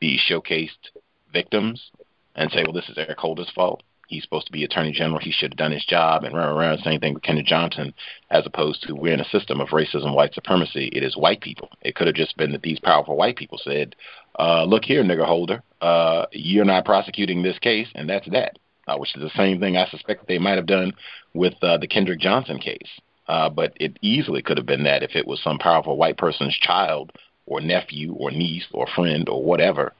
the 0.00 0.18
showcased 0.28 0.90
victims 1.32 1.90
and 2.34 2.50
say, 2.50 2.62
well, 2.64 2.72
this 2.72 2.88
is 2.88 2.98
Eric 2.98 3.18
Holder's 3.18 3.50
fault. 3.54 3.82
He's 4.08 4.24
supposed 4.24 4.46
to 4.46 4.52
be 4.52 4.64
Attorney 4.64 4.92
General. 4.92 5.20
He 5.20 5.32
should 5.32 5.52
have 5.52 5.58
done 5.58 5.72
his 5.72 5.86
job. 5.86 6.24
And 6.24 6.34
rah, 6.34 6.50
rah, 6.50 6.76
same 6.76 7.00
thing 7.00 7.14
with 7.14 7.22
Kendrick 7.22 7.46
Johnson, 7.46 7.94
as 8.30 8.44
opposed 8.44 8.82
to 8.82 8.94
we're 8.94 9.14
in 9.14 9.20
a 9.20 9.24
system 9.24 9.58
of 9.60 9.68
racism, 9.68 10.14
white 10.14 10.34
supremacy. 10.34 10.90
It 10.92 11.02
is 11.02 11.16
white 11.16 11.40
people. 11.40 11.70
It 11.80 11.94
could 11.94 12.08
have 12.08 12.16
just 12.16 12.36
been 12.36 12.52
that 12.52 12.62
these 12.62 12.78
powerful 12.78 13.16
white 13.16 13.36
people 13.36 13.58
said, 13.62 13.96
uh, 14.38 14.64
look 14.64 14.84
here, 14.84 15.02
nigger 15.02 15.24
holder, 15.24 15.62
uh, 15.80 16.26
you're 16.32 16.66
not 16.66 16.84
prosecuting 16.84 17.42
this 17.42 17.58
case, 17.58 17.88
and 17.94 18.08
that's 18.08 18.28
that. 18.30 18.58
Uh, 18.86 18.96
which 18.96 19.14
is 19.14 19.22
the 19.22 19.30
same 19.36 19.60
thing 19.60 19.76
I 19.76 19.86
suspect 19.86 20.26
they 20.26 20.38
might 20.38 20.56
have 20.56 20.66
done 20.66 20.92
with 21.34 21.54
uh, 21.62 21.78
the 21.78 21.86
Kendrick 21.86 22.18
Johnson 22.18 22.58
case. 22.58 23.00
Uh, 23.32 23.48
but 23.48 23.72
it 23.80 23.96
easily 24.02 24.42
could 24.42 24.58
have 24.58 24.66
been 24.66 24.82
that 24.82 25.02
if 25.02 25.16
it 25.16 25.26
was 25.26 25.42
some 25.42 25.58
powerful 25.58 25.96
white 25.96 26.18
person's 26.18 26.54
child 26.58 27.10
or 27.46 27.62
nephew 27.62 28.12
or 28.12 28.30
niece 28.30 28.66
or 28.72 28.86
friend 28.94 29.26
or 29.26 29.42
whatever 29.42 29.94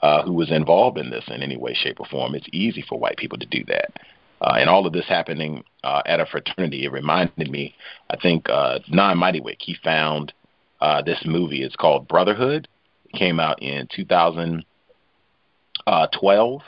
uh, 0.00 0.22
who 0.22 0.32
was 0.32 0.50
involved 0.50 0.96
in 0.96 1.10
this 1.10 1.24
in 1.28 1.42
any 1.42 1.58
way, 1.58 1.74
shape, 1.74 2.00
or 2.00 2.06
form. 2.06 2.34
It's 2.34 2.48
easy 2.54 2.82
for 2.88 2.98
white 2.98 3.18
people 3.18 3.36
to 3.36 3.44
do 3.44 3.62
that. 3.66 3.92
Uh, 4.40 4.54
and 4.56 4.70
all 4.70 4.86
of 4.86 4.94
this 4.94 5.06
happening 5.06 5.62
uh, 5.84 6.00
at 6.06 6.20
a 6.20 6.26
fraternity, 6.26 6.86
it 6.86 6.92
reminded 6.92 7.50
me, 7.50 7.74
I 8.08 8.16
think, 8.16 8.48
uh, 8.48 8.78
Nine 8.88 9.18
Mightywick, 9.18 9.60
he 9.60 9.76
found 9.84 10.32
uh, 10.80 11.02
this 11.02 11.20
movie. 11.26 11.62
It's 11.62 11.76
called 11.76 12.08
Brotherhood. 12.08 12.66
It 13.04 13.12
came 13.18 13.38
out 13.38 13.60
in 13.60 13.88
2012, 13.94 16.62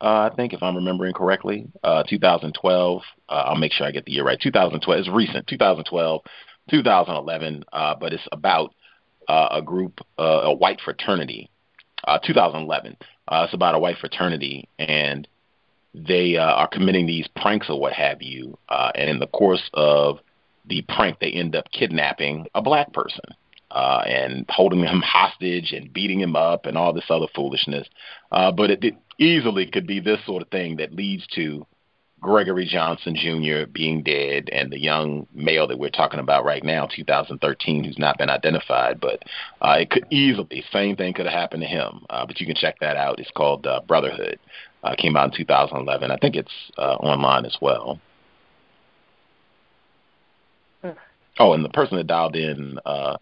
uh, 0.00 0.30
I 0.30 0.34
think, 0.34 0.52
if 0.52 0.62
I'm 0.62 0.76
remembering 0.76 1.12
correctly. 1.12 1.66
Uh, 1.82 2.02
2012. 2.08 3.02
Uh, 3.28 3.32
I'll 3.32 3.56
make 3.56 3.72
sure 3.72 3.86
I 3.86 3.90
get 3.90 4.04
the 4.04 4.12
year 4.12 4.24
right. 4.24 4.40
2012. 4.40 4.98
It's 5.00 5.08
recent. 5.08 5.46
2012, 5.46 6.22
2011. 6.70 7.64
Uh, 7.72 7.94
but 7.96 8.12
it's 8.12 8.26
about 8.32 8.74
uh, 9.28 9.48
a 9.52 9.62
group, 9.62 10.00
uh, 10.18 10.42
a 10.44 10.54
white 10.54 10.80
fraternity 10.80 11.50
uh, 12.04 12.18
2011. 12.18 12.96
Uh, 13.28 13.42
it's 13.44 13.54
about 13.54 13.74
a 13.74 13.78
white 13.78 13.98
fraternity, 13.98 14.68
and 14.78 15.28
they 15.94 16.36
are 16.36 16.68
committing 16.68 17.06
these 17.06 17.28
pranks 17.36 17.68
or 17.68 17.78
what 17.78 17.92
have 17.92 18.22
you. 18.22 18.56
Uh, 18.68 18.90
and 18.94 19.10
in 19.10 19.18
the 19.18 19.26
course 19.28 19.70
of 19.74 20.18
the 20.66 20.82
prank, 20.88 21.18
they 21.20 21.30
end 21.30 21.54
up 21.54 21.70
kidnapping 21.70 22.46
a 22.54 22.62
black 22.62 22.92
person 22.92 23.24
uh, 23.70 24.02
and 24.06 24.44
holding 24.48 24.80
him 24.80 25.00
hostage 25.04 25.72
and 25.72 25.92
beating 25.92 26.20
him 26.20 26.36
up 26.36 26.66
and 26.66 26.76
all 26.76 26.92
this 26.92 27.10
other 27.10 27.26
foolishness. 27.34 27.88
Uh, 28.32 28.50
but 28.52 28.70
it, 28.70 28.84
it 28.84 28.94
easily 29.18 29.66
could 29.66 29.86
be 29.86 30.00
this 30.00 30.24
sort 30.26 30.42
of 30.42 30.48
thing 30.48 30.76
that 30.76 30.94
leads 30.94 31.26
to 31.28 31.66
Gregory 32.20 32.66
Johnson 32.66 33.16
Jr. 33.16 33.66
being 33.72 34.02
dead, 34.02 34.50
and 34.52 34.70
the 34.70 34.78
young 34.78 35.26
male 35.32 35.66
that 35.66 35.78
we're 35.78 35.88
talking 35.88 36.20
about 36.20 36.44
right 36.44 36.62
now, 36.62 36.86
2013, 36.86 37.84
who's 37.84 37.98
not 37.98 38.18
been 38.18 38.28
identified. 38.28 39.00
But 39.00 39.22
uh, 39.62 39.76
it 39.80 39.90
could 39.90 40.06
easily, 40.10 40.62
same 40.70 40.96
thing 40.96 41.14
could 41.14 41.24
have 41.26 41.34
happened 41.34 41.62
to 41.62 41.68
him. 41.68 42.04
Uh, 42.10 42.26
but 42.26 42.38
you 42.38 42.46
can 42.46 42.56
check 42.56 42.78
that 42.80 42.96
out. 42.96 43.18
It's 43.18 43.30
called 43.30 43.66
uh, 43.66 43.80
Brotherhood. 43.88 44.38
Uh, 44.82 44.94
came 44.96 45.16
out 45.16 45.32
in 45.32 45.36
2011. 45.36 46.10
I 46.10 46.16
think 46.16 46.36
it's 46.36 46.52
uh, 46.76 46.94
online 46.96 47.44
as 47.44 47.56
well. 47.60 47.98
Oh, 51.38 51.54
and 51.54 51.64
the 51.64 51.70
person 51.70 51.96
that 51.96 52.06
dialed 52.06 52.36
in 52.36 52.78
uh, 52.84 53.16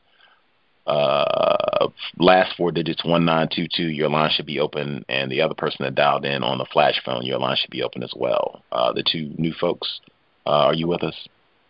uh, 0.89 1.89
last 2.19 2.57
four 2.57 2.73
digits 2.73 3.05
one 3.05 3.25
nine 3.25 3.49
two 3.55 3.67
two. 3.71 3.89
Your 3.89 4.09
line 4.09 4.31
should 4.35 4.47
be 4.47 4.59
open, 4.59 5.05
and 5.09 5.31
the 5.31 5.43
other 5.43 5.55
person 5.55 5.85
that 5.85 5.95
dialed 5.95 6.25
in 6.25 6.43
on 6.43 6.59
the 6.59 6.67
flash 6.73 7.01
phone, 7.05 7.25
your 7.25 7.39
line 7.39 7.57
should 7.61 7.71
be 7.71 7.83
open 7.83 8.03
as 8.03 8.13
well. 8.17 8.63
Uh, 8.73 8.93
the 8.93 9.05
two 9.07 9.33
new 9.37 9.53
folks, 9.61 10.01
uh, 10.47 10.67
are 10.67 10.75
you 10.75 10.89
with 10.89 11.05
us? 11.05 11.15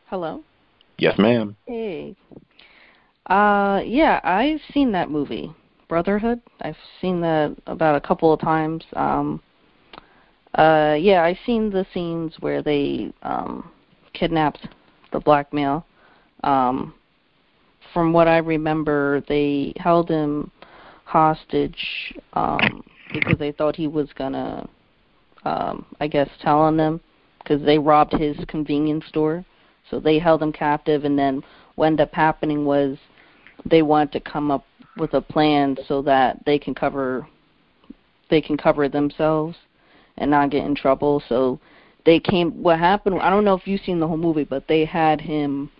Hello. 0.06 0.42
Yes, 0.98 1.18
ma'am. 1.18 1.56
Hey. 1.66 2.16
Uh, 3.26 3.82
yeah, 3.84 4.20
I've 4.24 4.60
seen 4.72 4.92
that 4.92 5.10
movie, 5.10 5.52
Brotherhood. 5.88 6.40
I've 6.60 6.76
seen 7.00 7.20
that 7.20 7.56
about 7.66 7.96
a 7.96 8.00
couple 8.00 8.32
of 8.32 8.40
times. 8.40 8.84
Um, 8.94 9.42
uh, 10.54 10.96
yeah, 10.98 11.22
I've 11.22 11.36
seen 11.44 11.70
the 11.70 11.86
scenes 11.92 12.36
where 12.40 12.62
they 12.62 13.12
um, 13.22 13.70
kidnapped 14.14 14.66
the 15.12 15.20
black 15.20 15.52
male. 15.52 15.84
Um, 16.44 16.94
from 17.92 18.12
what 18.12 18.28
I 18.28 18.38
remember, 18.38 19.22
they 19.28 19.72
held 19.76 20.08
him 20.08 20.50
hostage 21.04 22.14
um, 22.34 22.84
because 23.12 23.38
they 23.38 23.52
thought 23.52 23.76
he 23.76 23.86
was 23.86 24.08
gonna, 24.14 24.68
um, 25.44 25.86
I 26.00 26.06
guess, 26.06 26.28
tell 26.40 26.58
on 26.58 26.76
them 26.76 27.00
because 27.38 27.64
they 27.64 27.78
robbed 27.78 28.12
his 28.12 28.36
convenience 28.46 29.06
store. 29.08 29.44
So 29.90 29.98
they 29.98 30.18
held 30.18 30.42
him 30.42 30.52
captive, 30.52 31.04
and 31.04 31.18
then 31.18 31.42
what 31.76 31.86
ended 31.86 32.08
up 32.08 32.12
happening 32.12 32.66
was 32.66 32.98
they 33.64 33.82
wanted 33.82 34.12
to 34.12 34.20
come 34.20 34.50
up 34.50 34.64
with 34.98 35.14
a 35.14 35.20
plan 35.20 35.76
so 35.86 36.02
that 36.02 36.44
they 36.44 36.58
can 36.58 36.74
cover 36.74 37.26
they 38.28 38.42
can 38.42 38.56
cover 38.56 38.88
themselves 38.88 39.56
and 40.18 40.30
not 40.30 40.50
get 40.50 40.64
in 40.64 40.74
trouble. 40.74 41.22
So 41.28 41.58
they 42.04 42.20
came. 42.20 42.62
What 42.62 42.78
happened? 42.78 43.20
I 43.20 43.30
don't 43.30 43.44
know 43.44 43.54
if 43.54 43.66
you've 43.66 43.80
seen 43.80 44.00
the 44.00 44.08
whole 44.08 44.16
movie, 44.16 44.44
but 44.44 44.68
they 44.68 44.84
had 44.84 45.20
him 45.20 45.70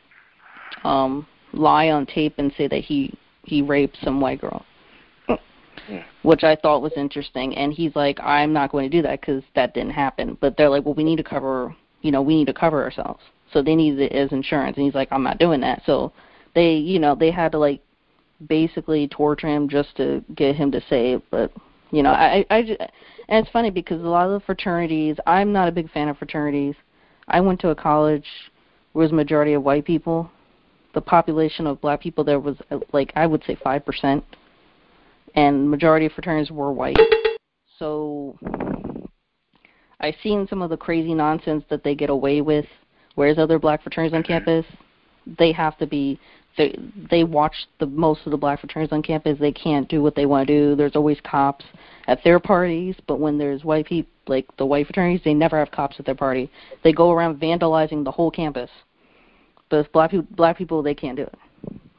um 0.84 1.26
lie 1.52 1.90
on 1.90 2.06
tape 2.06 2.34
and 2.38 2.52
say 2.56 2.68
that 2.68 2.80
he 2.80 3.16
he 3.44 3.62
raped 3.62 3.96
some 4.02 4.20
white 4.20 4.40
girl, 4.40 4.64
which 6.22 6.44
I 6.44 6.56
thought 6.56 6.82
was 6.82 6.92
interesting. 6.96 7.56
And 7.56 7.72
he's 7.72 7.96
like, 7.96 8.18
I'm 8.20 8.52
not 8.52 8.70
going 8.70 8.90
to 8.90 8.96
do 8.96 9.02
that 9.02 9.20
because 9.20 9.42
that 9.54 9.74
didn't 9.74 9.92
happen. 9.92 10.36
But 10.40 10.56
they're 10.56 10.68
like, 10.68 10.84
well, 10.84 10.94
we 10.94 11.04
need 11.04 11.16
to 11.16 11.24
cover, 11.24 11.74
you 12.02 12.12
know, 12.12 12.22
we 12.22 12.36
need 12.36 12.46
to 12.46 12.54
cover 12.54 12.82
ourselves. 12.82 13.22
So 13.52 13.62
they 13.62 13.74
need 13.74 13.98
it 13.98 14.12
as 14.12 14.32
insurance. 14.32 14.76
And 14.76 14.84
he's 14.84 14.94
like, 14.94 15.08
I'm 15.10 15.22
not 15.22 15.38
doing 15.38 15.60
that. 15.62 15.82
So 15.86 16.12
they, 16.54 16.74
you 16.74 16.98
know, 16.98 17.14
they 17.14 17.30
had 17.30 17.52
to 17.52 17.58
like 17.58 17.80
basically 18.46 19.08
torture 19.08 19.48
him 19.48 19.68
just 19.68 19.96
to 19.96 20.22
get 20.34 20.54
him 20.54 20.70
to 20.72 20.80
say 20.88 21.12
it. 21.12 21.22
But 21.30 21.52
you 21.90 22.02
know, 22.02 22.10
I, 22.10 22.44
I, 22.50 22.62
just, 22.62 22.80
and 22.80 23.44
it's 23.44 23.50
funny 23.50 23.70
because 23.70 24.02
a 24.02 24.08
lot 24.08 24.26
of 24.26 24.32
the 24.32 24.44
fraternities, 24.44 25.16
I'm 25.26 25.52
not 25.52 25.68
a 25.68 25.72
big 25.72 25.90
fan 25.90 26.08
of 26.08 26.18
fraternities. 26.18 26.74
I 27.28 27.40
went 27.40 27.60
to 27.60 27.70
a 27.70 27.74
college 27.74 28.26
where 28.92 29.04
it 29.04 29.06
was 29.06 29.12
majority 29.12 29.54
of 29.54 29.62
white 29.62 29.86
people, 29.86 30.30
the 30.98 31.02
population 31.02 31.64
of 31.68 31.80
black 31.80 32.00
people 32.00 32.24
there 32.24 32.40
was 32.40 32.56
uh, 32.72 32.78
like 32.92 33.12
I 33.14 33.24
would 33.24 33.44
say 33.44 33.56
five 33.62 33.86
percent, 33.86 34.24
and 35.36 35.70
majority 35.70 36.06
of 36.06 36.12
fraternities 36.12 36.50
were 36.50 36.72
white. 36.72 36.98
So 37.78 38.36
I've 40.00 40.16
seen 40.24 40.48
some 40.48 40.60
of 40.60 40.70
the 40.70 40.76
crazy 40.76 41.14
nonsense 41.14 41.62
that 41.70 41.84
they 41.84 41.94
get 41.94 42.10
away 42.10 42.40
with, 42.40 42.66
whereas 43.14 43.38
other 43.38 43.60
black 43.60 43.80
fraternities 43.84 44.16
on 44.16 44.24
campus, 44.24 44.66
they 45.38 45.52
have 45.52 45.78
to 45.78 45.86
be 45.86 46.18
they 46.56 46.76
they 47.12 47.22
watch 47.22 47.54
the 47.78 47.86
most 47.86 48.22
of 48.26 48.32
the 48.32 48.36
black 48.36 48.58
fraternities 48.58 48.92
on 48.92 49.00
campus. 49.00 49.38
They 49.38 49.52
can't 49.52 49.88
do 49.88 50.02
what 50.02 50.16
they 50.16 50.26
want 50.26 50.48
to 50.48 50.52
do. 50.52 50.74
There's 50.74 50.96
always 50.96 51.18
cops 51.22 51.64
at 52.08 52.24
their 52.24 52.40
parties, 52.40 52.96
but 53.06 53.20
when 53.20 53.38
there's 53.38 53.62
white 53.62 53.86
people 53.86 54.10
like 54.26 54.46
the 54.56 54.66
white 54.66 54.86
fraternities, 54.86 55.22
they 55.24 55.32
never 55.32 55.56
have 55.60 55.70
cops 55.70 56.00
at 56.00 56.06
their 56.06 56.16
party. 56.16 56.50
They 56.82 56.92
go 56.92 57.12
around 57.12 57.38
vandalizing 57.38 58.02
the 58.02 58.10
whole 58.10 58.32
campus. 58.32 58.70
But 59.70 59.90
black 59.92 60.10
people, 60.10 60.26
black 60.36 60.56
people, 60.56 60.82
they 60.82 60.94
can't 60.94 61.16
do 61.16 61.22
it. 61.22 61.34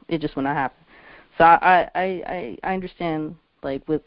It 0.08 0.20
just 0.20 0.36
will 0.36 0.42
not 0.42 0.56
happen. 0.56 0.76
So 1.38 1.44
I, 1.44 1.88
I, 1.94 2.02
I, 2.02 2.58
I 2.64 2.74
understand. 2.74 3.36
Like 3.62 3.86
with, 3.88 4.02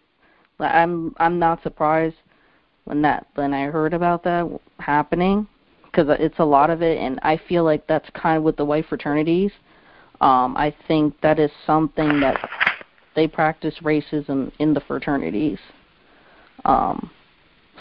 like 0.59 0.73
I'm, 0.73 1.13
I'm 1.17 1.37
not 1.37 1.61
surprised 1.61 2.15
when 2.85 3.01
that 3.03 3.27
when 3.35 3.53
I 3.53 3.65
heard 3.65 3.93
about 3.93 4.23
that 4.23 4.49
happening, 4.79 5.47
because 5.85 6.07
it's 6.19 6.39
a 6.39 6.43
lot 6.43 6.69
of 6.69 6.81
it, 6.81 6.97
and 6.97 7.19
I 7.21 7.39
feel 7.47 7.63
like 7.63 7.85
that's 7.87 8.09
kind 8.15 8.37
of 8.37 8.43
with 8.43 8.57
the 8.57 8.65
white 8.65 8.87
fraternities. 8.87 9.51
Um, 10.21 10.57
I 10.57 10.75
think 10.87 11.19
that 11.21 11.39
is 11.39 11.51
something 11.67 12.19
that 12.19 12.49
they 13.15 13.27
practice 13.27 13.75
racism 13.83 14.51
in 14.59 14.73
the 14.73 14.81
fraternities. 14.81 15.59
Um, 16.65 17.11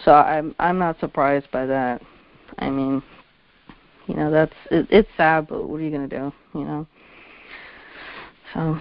so 0.04 0.12
I'm 0.12 0.54
I'm 0.58 0.78
not 0.78 1.00
surprised 1.00 1.50
by 1.50 1.66
that. 1.66 2.02
I 2.58 2.68
mean, 2.68 3.02
you 4.12 4.18
know 4.18 4.30
that's 4.30 4.52
it, 4.70 4.86
it's 4.90 5.08
sad 5.16 5.48
but 5.48 5.66
what 5.66 5.80
are 5.80 5.82
you 5.82 5.90
going 5.90 6.08
to 6.08 6.18
do 6.18 6.32
you 6.58 6.64
know? 6.64 6.86
So. 8.52 8.78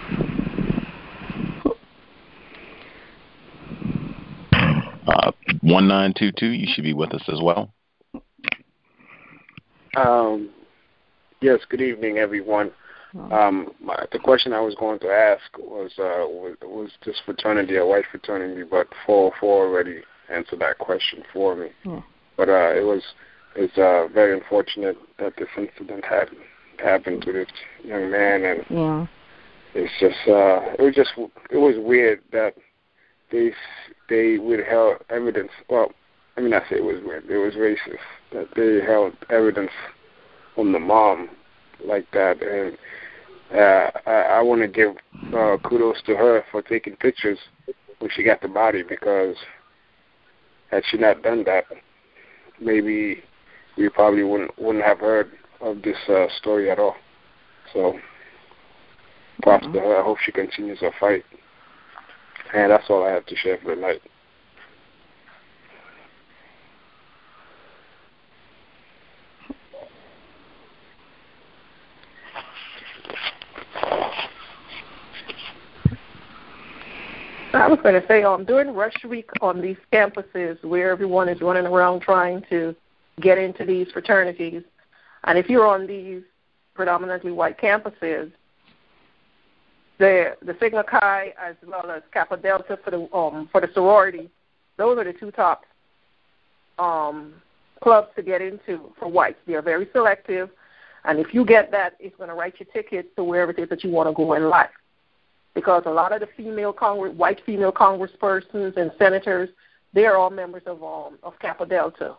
Uh, 5.08 5.32
1922 5.62 6.48
you 6.48 6.68
should 6.70 6.84
be 6.84 6.94
with 6.94 7.14
us 7.14 7.24
as 7.30 7.40
well. 7.42 7.74
Um 9.96 10.50
yes 11.42 11.60
good 11.70 11.82
evening 11.82 12.18
everyone. 12.18 12.72
Um 13.32 13.72
my, 13.82 14.06
the 14.12 14.20
question 14.20 14.52
i 14.52 14.60
was 14.60 14.76
going 14.76 15.00
to 15.00 15.08
ask 15.08 15.58
was 15.58 15.92
uh 15.98 16.28
was, 16.28 16.58
was 16.62 16.90
this 17.06 17.22
fraternity 17.26 17.78
a 17.78 17.86
white 17.86 18.06
fraternity 18.12 18.64
but 18.70 18.88
four 19.06 19.32
four 19.40 19.66
already 19.66 20.02
answered 20.30 20.60
that 20.60 20.78
question 20.78 21.24
for 21.34 21.56
me. 21.56 21.70
Yeah. 21.86 22.02
but 22.36 22.50
uh 22.50 22.74
it 22.76 22.84
was 22.86 23.02
it's 23.56 23.78
uh, 23.78 24.08
very 24.14 24.34
unfortunate 24.34 24.98
that 25.20 25.34
this 25.38 25.48
incident 25.58 26.06
had 26.06 26.30
happened 26.78 27.22
to 27.24 27.32
this 27.32 27.48
young 27.84 28.10
man, 28.12 28.44
and 28.44 28.66
yeah. 28.70 29.06
it's 29.74 29.92
just 30.00 30.28
uh, 30.28 30.76
it 30.80 30.82
was 30.82 30.96
just 30.96 31.12
it 31.50 31.58
was 31.58 31.76
weird 31.78 32.22
that 32.32 32.56
they 33.32 33.52
they 34.10 34.38
withheld 34.38 34.98
evidence. 35.10 35.52
Well, 35.70 35.92
I 36.38 36.42
mean, 36.42 36.54
I 36.54 36.60
say 36.70 36.78
it 36.78 36.84
was 36.84 37.02
weird. 37.04 37.26
It 37.30 37.38
was 37.38 37.54
racist 37.56 37.98
that 38.32 38.48
they 38.56 38.86
held 38.86 39.14
evidence 39.30 39.72
from 40.56 40.72
the 40.72 40.80
mom 40.80 41.30
like 41.86 42.06
that, 42.14 42.42
and 42.42 42.78
uh, 43.54 43.92
I, 44.10 44.38
I 44.38 44.42
want 44.42 44.62
to 44.62 44.68
give 44.68 44.96
uh, 45.36 45.58
kudos 45.64 46.02
to 46.06 46.16
her 46.16 46.44
for 46.52 46.62
taking 46.62 46.96
pictures 46.96 47.40
when 48.00 48.10
she 48.14 48.24
got 48.24 48.42
the 48.42 48.48
body 48.48 48.84
because 48.88 49.36
had 50.72 50.84
she 50.90 50.98
not 50.98 51.22
done 51.22 51.44
that, 51.46 51.66
maybe 52.60 53.22
we 53.78 53.90
probably 53.90 54.24
wouldn't 54.24 54.58
wouldn't 54.60 54.84
have 54.84 55.00
heard 55.00 55.32
of 55.62 55.82
this 55.82 55.98
uh, 56.10 56.28
story 56.38 56.70
at 56.70 56.80
all. 56.80 56.96
So, 57.74 57.98
props 59.42 59.66
to 59.66 59.80
her. 59.80 60.00
I 60.00 60.04
hope 60.04 60.18
she 60.24 60.32
continues 60.32 60.80
her 60.80 60.92
fight. 61.00 61.24
And 62.54 62.72
that's 62.72 62.90
all 62.90 63.06
I 63.06 63.12
have 63.12 63.26
to 63.28 63.36
share 63.36 63.58
for 63.64 63.76
tonight. 63.76 64.02
I 77.54 77.68
was 77.68 77.80
going 77.84 78.02
to 78.02 78.08
say, 78.08 78.24
um, 78.24 78.44
during 78.46 78.74
Rush 78.74 79.04
Week 79.08 79.30
on 79.42 79.62
these 79.62 79.78
campuses 79.94 80.64
where 80.64 80.90
everyone 80.90 81.30
is 81.30 81.42
running 81.42 81.66
around 81.66 82.02
trying 82.02 82.44
to 82.50 82.76
get 83.22 83.38
into 83.38 83.66
these 83.66 83.92
fraternities, 83.92 84.64
and 85.24 85.38
if 85.38 85.50
you're 85.50 85.68
on 85.68 85.88
these 85.88 86.24
predominantly 86.74 87.32
white 87.32 87.60
campuses, 87.60 88.32
the 90.00 90.36
the 90.42 90.58
Sigma 90.60 90.84
Chi 90.84 91.34
as 91.42 91.56
well 91.66 91.92
as 91.92 92.02
Kappa 92.12 92.38
Delta 92.38 92.78
for 92.84 92.92
the 92.92 93.16
um 93.16 93.48
for 93.52 93.62
the 93.62 93.70
sorority, 93.74 94.30
those 94.78 94.98
are 94.98 95.04
the 95.04 95.14
two 95.14 95.32
top 95.32 95.64
um 96.80 97.36
clubs 97.82 98.10
to 98.16 98.24
get 98.24 98.42
into 98.42 98.92
for 99.00 99.08
whites. 99.08 99.40
They 99.46 99.54
are 99.54 99.62
very 99.62 99.88
selective, 99.94 100.50
and 101.06 101.20
if 101.20 101.34
you 101.34 101.46
get 101.46 101.72
that, 101.72 101.96
it's 102.00 102.16
going 102.16 102.30
to 102.30 102.36
write 102.36 102.60
your 102.60 102.68
ticket 102.74 103.16
to 103.16 103.24
wherever 103.24 103.52
it 103.52 103.60
is 103.60 103.70
that 103.70 103.84
you 103.84 103.92
want 103.92 104.10
to 104.10 104.14
go 104.14 104.34
in 104.34 104.50
life. 104.50 104.70
Because 105.54 105.84
a 105.86 105.90
lot 105.90 106.14
of 106.14 106.22
the 106.22 106.30
female 106.38 106.74
Congress, 106.74 107.14
white 107.16 107.42
female 107.46 107.72
congresspersons 107.72 108.78
and 108.78 108.92
senators, 108.98 109.50
they 109.94 110.06
are 110.06 110.16
all 110.16 110.30
members 110.30 110.64
of 110.66 110.82
um, 110.84 111.20
of 111.24 111.38
Kappa 111.40 111.66
Delta, 111.66 112.16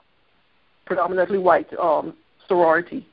predominantly 0.85 1.39
white 1.39 1.73
um, 1.79 2.15
sorority, 2.49 3.07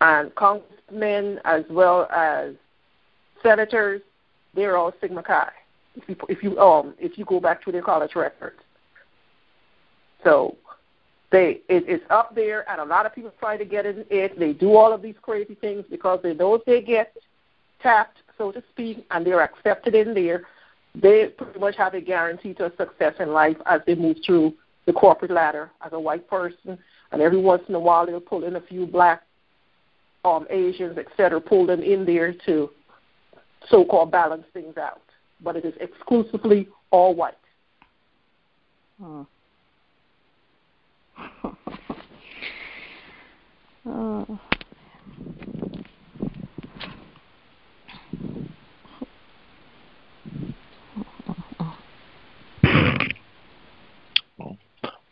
and 0.00 0.34
congressmen 0.34 1.40
as 1.44 1.64
well 1.70 2.08
as 2.14 2.54
senators, 3.42 4.02
they're 4.54 4.76
all 4.76 4.92
Sigma 5.00 5.22
Chi. 5.22 5.50
If 5.94 6.08
you 6.08 6.16
if 6.28 6.42
you 6.42 6.58
um 6.58 6.94
if 6.98 7.18
you 7.18 7.24
go 7.24 7.38
back 7.38 7.62
to 7.64 7.72
their 7.72 7.82
college 7.82 8.14
records, 8.16 8.60
so 10.24 10.56
they 11.30 11.60
it, 11.68 11.84
it's 11.86 12.04
up 12.10 12.34
there, 12.34 12.68
and 12.70 12.80
a 12.80 12.84
lot 12.84 13.04
of 13.04 13.14
people 13.14 13.32
try 13.38 13.56
to 13.56 13.64
get 13.64 13.84
in 13.84 14.04
it. 14.10 14.38
They 14.38 14.54
do 14.54 14.74
all 14.74 14.92
of 14.92 15.02
these 15.02 15.16
crazy 15.20 15.54
things 15.54 15.84
because 15.90 16.20
they 16.22 16.34
know 16.34 16.54
if 16.54 16.64
they 16.64 16.80
get 16.80 17.14
tapped 17.82 18.18
so 18.38 18.52
to 18.52 18.62
speak, 18.70 19.06
and 19.10 19.26
they're 19.26 19.42
accepted 19.42 19.94
in 19.94 20.14
there, 20.14 20.42
they 20.94 21.28
pretty 21.28 21.58
much 21.58 21.76
have 21.76 21.94
a 21.94 22.00
guarantee 22.00 22.54
to 22.54 22.72
success 22.76 23.14
in 23.20 23.32
life 23.32 23.56
as 23.66 23.80
they 23.86 23.94
move 23.94 24.16
through 24.24 24.52
the 24.86 24.92
corporate 24.92 25.30
ladder 25.30 25.70
as 25.84 25.92
a 25.92 26.00
white 26.00 26.28
person. 26.28 26.78
And 27.12 27.22
every 27.22 27.40
once 27.40 27.62
in 27.68 27.74
a 27.74 27.80
while, 27.80 28.06
they'll 28.06 28.20
pull 28.20 28.44
in 28.44 28.56
a 28.56 28.60
few 28.60 28.86
black, 28.86 29.22
um, 30.24 30.46
Asians, 30.50 30.98
etc., 30.98 31.40
pull 31.40 31.66
them 31.66 31.82
in 31.82 32.04
there 32.04 32.34
to 32.46 32.70
so-called 33.68 34.10
balance 34.10 34.44
things 34.52 34.76
out. 34.76 35.02
But 35.42 35.56
it 35.56 35.64
is 35.64 35.74
exclusively 35.80 36.68
all 36.90 37.14
white. 37.14 37.34
Hmm. 39.00 39.22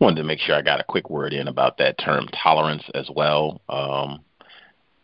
wanted 0.01 0.17
to 0.17 0.25
make 0.25 0.41
sure 0.41 0.55
I 0.55 0.63
got 0.63 0.81
a 0.81 0.85
quick 0.85 1.11
word 1.11 1.33
in 1.33 1.47
about 1.49 1.79
that 1.79 1.99
term 1.99 2.27
tolerance 2.43 2.85
as 2.95 3.09
well. 3.15 3.61
Um, 3.69 4.21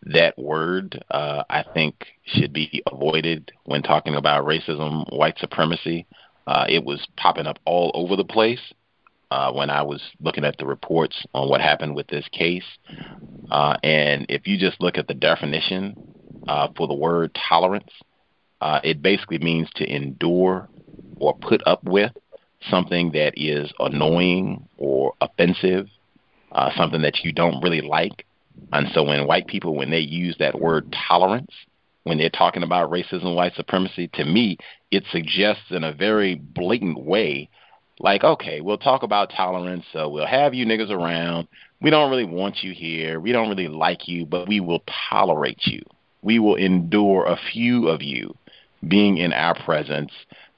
that 0.03 0.37
word, 0.37 1.03
uh, 1.11 1.43
I 1.49 1.63
think, 1.73 2.05
should 2.25 2.53
be 2.53 2.81
avoided 2.91 3.51
when 3.65 3.83
talking 3.83 4.15
about 4.15 4.45
racism, 4.45 5.05
white 5.15 5.37
supremacy. 5.37 6.05
Uh, 6.45 6.65
it 6.69 6.83
was 6.83 7.05
popping 7.17 7.45
up 7.45 7.59
all 7.65 7.91
over 7.93 8.15
the 8.15 8.23
place 8.23 8.61
uh, 9.31 9.51
when 9.51 9.69
I 9.69 9.81
was 9.81 10.01
looking 10.21 10.45
at 10.45 10.57
the 10.57 10.65
reports 10.65 11.25
on 11.33 11.49
what 11.49 11.61
happened 11.61 11.95
with 11.95 12.07
this 12.07 12.25
case. 12.31 12.63
Uh, 13.51 13.75
and 13.83 14.25
if 14.29 14.47
you 14.47 14.57
just 14.57 14.81
look 14.81 14.97
at 14.97 15.07
the 15.07 15.13
definition 15.13 15.95
uh, 16.47 16.69
for 16.75 16.87
the 16.87 16.93
word 16.93 17.37
tolerance, 17.49 17.91
uh, 18.61 18.79
it 18.83 19.01
basically 19.01 19.39
means 19.39 19.69
to 19.75 19.85
endure 19.85 20.69
or 21.19 21.37
put 21.37 21.61
up 21.65 21.83
with 21.83 22.11
something 22.69 23.11
that 23.11 23.33
is 23.35 23.71
annoying 23.79 24.67
or 24.77 25.13
offensive, 25.21 25.87
uh, 26.51 26.71
something 26.75 27.01
that 27.01 27.23
you 27.23 27.31
don't 27.31 27.61
really 27.61 27.81
like. 27.81 28.25
And 28.73 28.87
so 28.93 29.03
when 29.03 29.27
white 29.27 29.47
people, 29.47 29.75
when 29.75 29.91
they 29.91 29.99
use 29.99 30.35
that 30.39 30.59
word 30.59 30.93
tolerance, 31.07 31.51
when 32.03 32.17
they're 32.17 32.29
talking 32.29 32.63
about 32.63 32.89
racism, 32.89 33.35
white 33.35 33.53
supremacy, 33.55 34.09
to 34.13 34.25
me, 34.25 34.57
it 34.91 35.03
suggests 35.11 35.71
in 35.71 35.83
a 35.83 35.93
very 35.93 36.35
blatant 36.35 36.99
way, 36.99 37.49
like, 37.99 38.23
okay, 38.23 38.61
we'll 38.61 38.77
talk 38.77 39.03
about 39.03 39.31
tolerance, 39.35 39.83
so 39.91 40.07
we'll 40.07 40.25
have 40.25 40.53
you 40.53 40.65
niggas 40.65 40.89
around. 40.89 41.47
We 41.81 41.89
don't 41.89 42.09
really 42.09 42.25
want 42.25 42.63
you 42.63 42.73
here. 42.73 43.19
We 43.19 43.31
don't 43.31 43.49
really 43.49 43.67
like 43.67 44.07
you, 44.07 44.25
but 44.25 44.47
we 44.47 44.59
will 44.59 44.83
tolerate 45.09 45.65
you. 45.65 45.81
We 46.21 46.39
will 46.39 46.55
endure 46.55 47.25
a 47.25 47.39
few 47.51 47.87
of 47.87 48.01
you 48.01 48.35
being 48.87 49.17
in 49.17 49.33
our 49.33 49.55
presence 49.63 50.11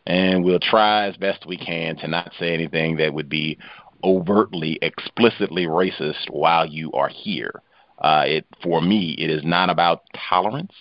and 0.09 0.43
we'll 0.43 0.59
try 0.59 1.07
as 1.07 1.15
best 1.17 1.45
we 1.45 1.55
can 1.55 1.95
to 1.97 2.07
not 2.07 2.31
say 2.39 2.53
anything 2.53 2.97
that 2.97 3.13
would 3.13 3.29
be 3.29 3.57
overtly, 4.03 4.79
explicitly 4.81 5.67
racist 5.67 6.29
while 6.31 6.65
you 6.65 6.91
are 6.93 7.09
here. 7.09 7.61
Uh, 7.99 8.23
it 8.25 8.45
for 8.63 8.81
me, 8.81 9.15
it 9.19 9.29
is 9.29 9.43
not 9.43 9.69
about 9.69 10.03
tolerance. 10.29 10.73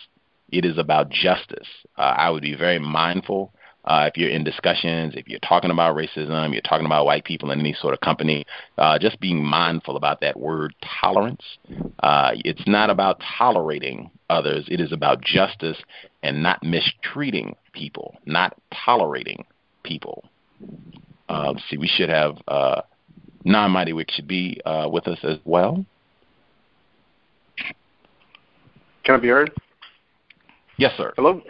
It 0.50 0.64
is 0.64 0.78
about 0.78 1.10
justice. 1.10 1.68
Uh, 1.98 2.14
I 2.16 2.30
would 2.30 2.42
be 2.42 2.56
very 2.56 2.78
mindful 2.78 3.52
uh, 3.88 4.04
if 4.06 4.18
you're 4.18 4.28
in 4.28 4.44
discussions, 4.44 5.14
if 5.16 5.26
you're 5.28 5.38
talking 5.40 5.70
about 5.70 5.96
racism, 5.96 6.52
you're 6.52 6.60
talking 6.60 6.84
about 6.84 7.06
white 7.06 7.24
people 7.24 7.50
in 7.50 7.58
any 7.58 7.72
sort 7.72 7.94
of 7.94 8.00
company, 8.00 8.44
uh, 8.76 8.98
just 8.98 9.18
being 9.18 9.42
mindful 9.42 9.96
about 9.96 10.20
that 10.20 10.38
word 10.38 10.74
tolerance. 11.00 11.42
Uh, 12.02 12.32
it's 12.44 12.62
not 12.66 12.90
about 12.90 13.22
tolerating 13.38 14.10
others, 14.28 14.66
it 14.68 14.78
is 14.78 14.92
about 14.92 15.22
justice 15.22 15.78
and 16.22 16.42
not 16.42 16.62
mistreating 16.62 17.54
people, 17.72 18.16
not 18.26 18.56
tolerating 18.84 19.44
people. 19.82 20.24
Uh, 21.28 21.54
see, 21.68 21.76
we 21.76 21.88
should 21.88 22.08
have 22.08 22.36
uh, 22.48 22.82
non 23.44 23.70
Mighty 23.70 23.92
Wick 23.92 24.10
should 24.10 24.28
be 24.28 24.60
uh, 24.64 24.88
with 24.90 25.06
us 25.06 25.18
as 25.22 25.38
well. 25.44 25.84
Can 29.04 29.14
I 29.14 29.18
be 29.18 29.28
heard? 29.28 29.50
Yes, 30.76 30.92
sir. 30.96 31.12
Hello. 31.16 31.40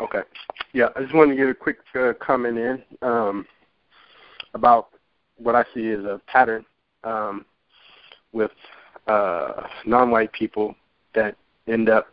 Okay. 0.00 0.20
Yeah, 0.72 0.88
I 0.94 1.02
just 1.02 1.14
wanted 1.14 1.32
to 1.32 1.36
get 1.36 1.48
a 1.48 1.54
quick 1.54 1.78
uh, 1.98 2.12
comment 2.20 2.58
in 2.58 2.82
um, 3.02 3.46
about 4.54 4.88
what 5.38 5.54
I 5.54 5.64
see 5.74 5.90
as 5.90 6.04
a 6.04 6.20
pattern 6.26 6.64
um, 7.04 7.46
with 8.32 8.50
uh, 9.06 9.66
non-white 9.86 10.32
people 10.32 10.74
that 11.14 11.36
end 11.68 11.88
up 11.88 12.08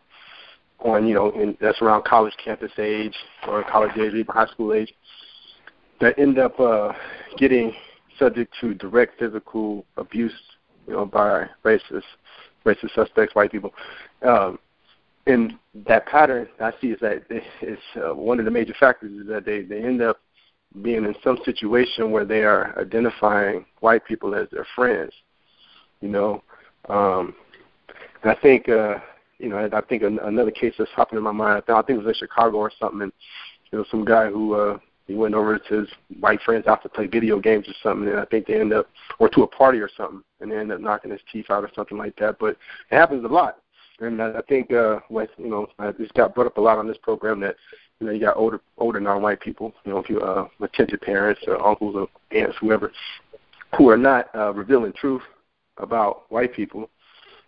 on, 0.80 1.08
you 1.08 1.14
know, 1.14 1.32
in, 1.32 1.58
that's 1.62 1.82
around 1.82 2.04
college 2.04 2.34
campus 2.44 2.72
age 2.78 3.16
or 3.48 3.64
college 3.64 3.98
age, 3.98 4.14
even 4.14 4.26
high 4.28 4.48
school 4.48 4.74
age, 4.74 4.94
that 6.02 6.18
end 6.20 6.38
up 6.38 6.60
uh, 6.60 6.92
getting 7.38 7.74
subject 8.20 8.54
to 8.62 8.74
direct 8.74 9.20
physical 9.20 9.86
abuse, 9.98 10.34
you 10.88 10.94
know, 10.94 11.06
by 11.06 11.48
racist, 11.64 12.04
racist 12.66 12.94
suspects, 12.94 13.36
white 13.36 13.52
people. 13.52 13.74
Um, 14.22 14.60
and 15.26 15.54
that 15.88 16.06
pattern 16.06 16.48
I 16.60 16.72
see 16.82 16.88
is 16.88 17.00
that 17.00 17.24
it's 17.30 17.82
uh, 17.96 18.14
one 18.14 18.40
of 18.40 18.46
the 18.46 18.52
major 18.52 18.74
factors 18.78 19.12
is 19.12 19.28
that 19.28 19.46
they 19.46 19.62
they 19.62 19.82
end 19.82 20.02
up 20.02 20.20
being 20.82 21.06
in 21.06 21.16
some 21.24 21.38
situation 21.46 22.12
where 22.12 22.26
they 22.26 22.44
are 22.44 22.78
identifying 22.80 23.66
white 23.80 24.06
people 24.06 24.36
as 24.36 24.50
their 24.52 24.68
friends, 24.76 25.14
you 26.02 26.10
know. 26.10 26.44
Um, 26.90 27.36
and 28.22 28.32
I 28.32 28.36
think 28.42 28.68
uh, 28.68 28.96
you 29.44 29.50
know 29.50 29.70
I 29.72 29.82
think 29.82 30.04
another 30.04 30.52
case 30.52 30.74
that's 30.78 30.90
popping 30.96 31.18
in 31.18 31.24
my 31.24 31.32
mind. 31.32 31.64
I 31.68 31.82
think 31.82 31.98
it 31.98 32.06
was 32.06 32.08
in 32.08 32.14
Chicago 32.28 32.58
or 32.58 32.72
something. 32.80 33.02
And, 33.02 33.12
you 33.72 33.80
know, 33.80 33.86
some 33.92 34.06
guy 34.06 34.30
who 34.30 34.54
uh, 34.54 34.78
he 35.06 35.16
went 35.16 35.36
over 35.36 35.60
to 35.60 35.80
his 35.82 35.90
white 36.20 36.42
friend's 36.42 36.66
house 36.66 36.82
to 36.84 36.90
play 36.90 37.08
video 37.08 37.40
games 37.40 37.68
or 37.68 37.74
something, 37.84 38.08
and 38.08 38.20
I 38.20 38.26
think 38.26 38.48
they 38.48 38.60
end 38.60 38.74
up 38.74 38.88
or 39.20 39.30
to 39.30 39.44
a 39.44 39.48
party 39.48 39.80
or 39.80 39.90
something, 39.96 40.24
and 40.40 40.52
they 40.52 40.58
end 40.58 40.72
up 40.72 40.80
knocking 40.80 41.12
his 41.12 41.22
teeth 41.32 41.48
out 41.50 41.64
or 41.64 41.72
something 41.76 41.98
like 41.98 42.16
that. 42.18 42.40
But 42.40 42.58
it 42.90 42.96
happens 42.96 43.26
a 43.26 43.28
lot 43.28 43.58
and 44.00 44.22
I 44.22 44.42
think 44.48 44.72
uh, 44.72 45.00
what 45.10 45.30
you 45.38 45.50
know, 45.50 45.68
this 45.98 46.12
got 46.16 46.34
brought 46.34 46.48
up 46.48 46.58
a 46.58 46.62
lot 46.62 46.78
on 46.78 46.88
this 46.88 46.98
program 47.02 47.40
that 47.42 47.56
you 48.00 48.08
know 48.08 48.14
you 48.14 48.20
got 48.20 48.38
older 48.38 48.62
older 48.78 49.00
non-white 49.00 49.40
people, 49.40 49.74
you 49.86 49.92
know, 49.92 50.00
if 50.00 50.10
you 50.10 50.20
uh, 50.20 50.48
attentive 50.62 51.02
parents 51.02 51.42
or 51.48 51.66
uncles 51.66 51.96
or 51.96 52.08
aunts, 52.38 52.58
whoever, 52.60 52.92
who 53.78 53.90
are 53.90 53.98
not 53.98 54.34
uh, 54.36 54.54
revealing 54.54 54.94
truth 54.94 55.22
about 55.78 56.32
white 56.32 56.54
people, 56.54 56.90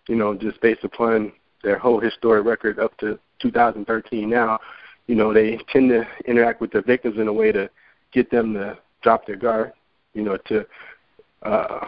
you 0.08 0.16
know, 0.16 0.34
just 0.34 0.60
based 0.60 0.84
upon 0.84 1.32
their 1.66 1.78
whole 1.78 1.98
historic 1.98 2.46
record 2.46 2.78
up 2.78 2.96
to 2.98 3.18
2013 3.40 4.30
now, 4.30 4.56
you 5.08 5.16
know, 5.16 5.34
they 5.34 5.58
tend 5.72 5.90
to 5.90 6.06
interact 6.24 6.60
with 6.60 6.70
the 6.70 6.80
victims 6.80 7.18
in 7.18 7.26
a 7.26 7.32
way 7.32 7.50
to 7.50 7.68
get 8.12 8.30
them 8.30 8.54
to 8.54 8.78
drop 9.02 9.26
their 9.26 9.34
guard, 9.34 9.72
you 10.14 10.22
know, 10.22 10.36
to 10.46 10.64
uh 11.42 11.84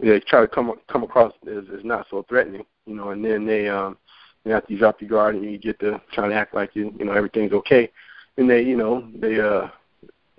they 0.00 0.20
try 0.20 0.42
to 0.42 0.46
come 0.46 0.74
come 0.86 1.02
across 1.02 1.32
as, 1.46 1.64
as 1.76 1.82
not 1.82 2.06
so 2.10 2.26
threatening, 2.28 2.64
you 2.84 2.94
know, 2.94 3.10
and 3.10 3.24
then 3.24 3.46
they 3.46 3.70
um 3.70 3.96
you 4.44 4.52
after 4.52 4.70
you 4.70 4.78
drop 4.78 5.00
your 5.00 5.08
guard 5.08 5.34
and 5.34 5.50
you 5.50 5.56
get 5.56 5.80
to 5.80 5.98
trying 6.12 6.28
to 6.28 6.36
act 6.36 6.54
like 6.54 6.76
you 6.76 6.92
you 6.98 7.06
know 7.06 7.12
everything's 7.12 7.52
okay, 7.52 7.90
and 8.36 8.50
they 8.50 8.60
you 8.60 8.76
know 8.76 9.08
they 9.14 9.40
uh 9.40 9.66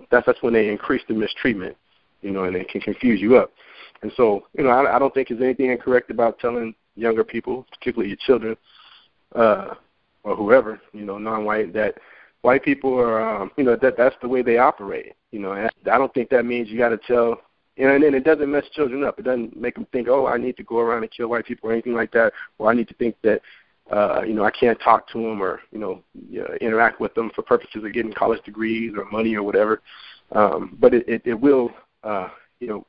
that's 0.08 0.26
that's 0.26 0.42
when 0.42 0.52
they 0.52 0.68
increase 0.68 1.02
the 1.08 1.14
mistreatment, 1.14 1.76
you 2.22 2.30
know, 2.30 2.44
and 2.44 2.54
they 2.54 2.62
can 2.62 2.80
confuse 2.80 3.20
you 3.20 3.36
up. 3.36 3.50
And 4.02 4.12
so, 4.16 4.46
you 4.56 4.62
know, 4.62 4.70
I, 4.70 4.94
I 4.94 4.98
don't 5.00 5.12
think 5.14 5.28
there's 5.28 5.40
anything 5.40 5.70
incorrect 5.70 6.10
about 6.10 6.38
telling 6.38 6.74
younger 6.94 7.24
people, 7.24 7.66
particularly 7.72 8.08
your 8.10 8.18
children, 8.24 8.56
uh, 9.34 9.74
or 10.22 10.36
whoever, 10.36 10.80
you 10.92 11.04
know, 11.04 11.18
non-white, 11.18 11.72
that 11.74 11.96
white 12.42 12.62
people 12.62 12.98
are, 12.98 13.42
um, 13.42 13.50
you 13.56 13.64
know, 13.64 13.76
that 13.76 13.96
that's 13.96 14.16
the 14.22 14.28
way 14.28 14.42
they 14.42 14.58
operate. 14.58 15.14
You 15.30 15.40
know, 15.40 15.52
and 15.52 15.70
I 15.90 15.98
don't 15.98 16.12
think 16.14 16.30
that 16.30 16.44
means 16.44 16.68
you 16.68 16.78
got 16.78 16.90
to 16.90 16.98
tell. 16.98 17.40
And, 17.76 18.04
and 18.04 18.14
it 18.14 18.24
doesn't 18.24 18.50
mess 18.50 18.64
children 18.72 19.02
up. 19.02 19.18
It 19.18 19.24
doesn't 19.24 19.56
make 19.56 19.74
them 19.74 19.86
think, 19.90 20.06
oh, 20.08 20.26
I 20.26 20.36
need 20.36 20.56
to 20.58 20.62
go 20.62 20.78
around 20.78 21.02
and 21.02 21.10
kill 21.10 21.28
white 21.28 21.44
people 21.44 21.68
or 21.68 21.72
anything 21.72 21.94
like 21.94 22.12
that, 22.12 22.32
or 22.58 22.70
I 22.70 22.74
need 22.74 22.86
to 22.88 22.94
think 22.94 23.16
that, 23.22 23.40
uh, 23.90 24.22
you 24.22 24.32
know, 24.32 24.44
I 24.44 24.50
can't 24.52 24.80
talk 24.80 25.08
to 25.08 25.18
them 25.18 25.42
or 25.42 25.60
you 25.72 25.78
know, 25.78 26.02
uh, 26.40 26.54
interact 26.60 27.00
with 27.00 27.14
them 27.14 27.30
for 27.34 27.42
purposes 27.42 27.82
of 27.84 27.92
getting 27.92 28.12
college 28.12 28.42
degrees 28.44 28.92
or 28.96 29.04
money 29.10 29.34
or 29.34 29.42
whatever. 29.42 29.82
Um, 30.32 30.76
but 30.80 30.94
it, 30.94 31.08
it, 31.08 31.22
it 31.24 31.34
will, 31.34 31.70
uh, 32.04 32.28
you 32.60 32.68
know, 32.68 32.86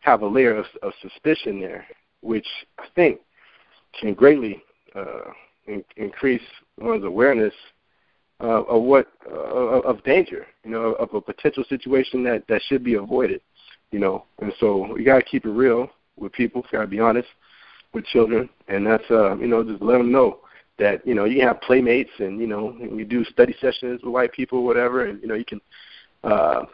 have 0.00 0.22
a 0.22 0.26
layer 0.26 0.56
of, 0.56 0.66
of 0.82 0.92
suspicion 1.02 1.60
there, 1.60 1.86
which 2.22 2.46
I 2.78 2.86
think 2.94 3.20
can 4.00 4.14
greatly 4.14 4.62
uh, 4.94 5.30
in, 5.66 5.84
increase 5.96 6.42
one's 6.78 7.04
awareness 7.04 7.54
uh, 8.40 8.62
of 8.64 8.82
what 8.82 9.08
uh, 9.30 9.80
of 9.80 10.02
danger, 10.04 10.46
you 10.64 10.70
know, 10.70 10.92
of 10.94 11.14
a 11.14 11.20
potential 11.20 11.64
situation 11.68 12.22
that 12.24 12.44
that 12.48 12.60
should 12.68 12.84
be 12.84 12.94
avoided, 12.94 13.40
you 13.90 13.98
know. 13.98 14.24
And 14.40 14.52
so 14.60 14.96
you 14.96 15.04
got 15.04 15.18
to 15.18 15.24
keep 15.24 15.44
it 15.46 15.50
real 15.50 15.88
with 16.16 16.32
people. 16.32 16.64
Got 16.70 16.82
to 16.82 16.86
be 16.86 17.00
honest 17.00 17.28
with 17.92 18.04
children, 18.06 18.48
and 18.68 18.86
that's 18.86 19.04
uh, 19.10 19.36
you 19.36 19.46
know, 19.46 19.64
just 19.64 19.82
let 19.82 19.98
them 19.98 20.12
know 20.12 20.40
that 20.78 21.06
you 21.06 21.14
know 21.14 21.24
you 21.24 21.38
can 21.38 21.48
have 21.48 21.60
playmates, 21.62 22.10
and 22.18 22.40
you 22.40 22.46
know, 22.46 22.76
you 22.78 23.04
do 23.04 23.24
study 23.24 23.54
sessions 23.60 24.00
with 24.02 24.12
white 24.12 24.32
people, 24.32 24.64
whatever, 24.64 25.06
and 25.06 25.20
you 25.22 25.28
know 25.28 25.34
you 25.34 25.44
can. 25.44 25.60
Uh, 26.24 26.64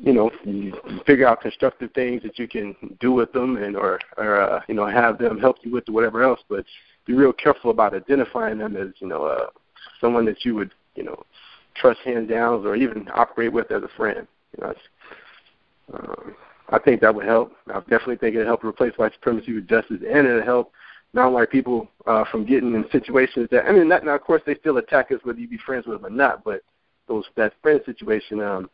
you 0.00 0.12
know, 0.12 0.30
you 0.44 0.72
figure 1.06 1.26
out 1.26 1.40
constructive 1.40 1.90
things 1.92 2.22
that 2.22 2.38
you 2.38 2.46
can 2.46 2.76
do 3.00 3.10
with 3.10 3.32
them, 3.32 3.56
and 3.56 3.76
or 3.76 3.98
or 4.16 4.40
uh, 4.40 4.60
you 4.68 4.74
know 4.74 4.86
have 4.86 5.18
them 5.18 5.40
help 5.40 5.56
you 5.62 5.72
with 5.72 5.88
whatever 5.88 6.22
else. 6.22 6.38
But 6.48 6.64
be 7.08 7.14
real 7.14 7.32
careful 7.32 7.70
about 7.70 7.94
identifying 7.94 8.58
them 8.58 8.76
as 8.76 8.88
you 8.98 9.08
know 9.08 9.24
uh, 9.24 9.46
someone 10.00 10.24
that 10.26 10.44
you 10.44 10.54
would 10.54 10.70
you 10.94 11.02
know 11.02 11.20
trust 11.74 11.98
hands 12.04 12.28
down 12.28 12.64
or 12.64 12.76
even 12.76 13.08
operate 13.14 13.52
with 13.52 13.72
as 13.72 13.82
a 13.82 13.88
friend. 13.96 14.28
You 14.56 14.64
know, 14.64 14.74
um, 15.94 16.36
I 16.68 16.78
think 16.78 17.00
that 17.00 17.14
would 17.14 17.24
help. 17.24 17.52
I 17.68 17.80
definitely 17.80 18.16
think 18.16 18.34
it'd 18.34 18.46
help 18.46 18.62
replace 18.62 18.92
white 18.96 19.14
supremacy 19.14 19.54
with 19.54 19.68
justice, 19.68 20.02
and 20.08 20.26
it'll 20.26 20.42
help 20.42 20.72
non-white 21.14 21.50
people 21.50 21.88
uh, 22.06 22.24
from 22.30 22.44
getting 22.44 22.74
in 22.74 22.84
situations 22.92 23.48
that 23.50 23.64
I 23.64 23.72
mean, 23.72 23.88
not, 23.88 24.04
now 24.04 24.14
of 24.14 24.20
course 24.20 24.42
they 24.44 24.54
still 24.56 24.76
attack 24.76 25.10
us 25.10 25.20
whether 25.22 25.40
you 25.40 25.48
be 25.48 25.58
friends 25.64 25.86
with 25.86 26.02
them 26.02 26.12
or 26.12 26.14
not, 26.14 26.44
but 26.44 26.60
those 27.08 27.24
that 27.36 27.54
friend 27.62 27.80
situation 27.86 28.40
um, 28.42 28.68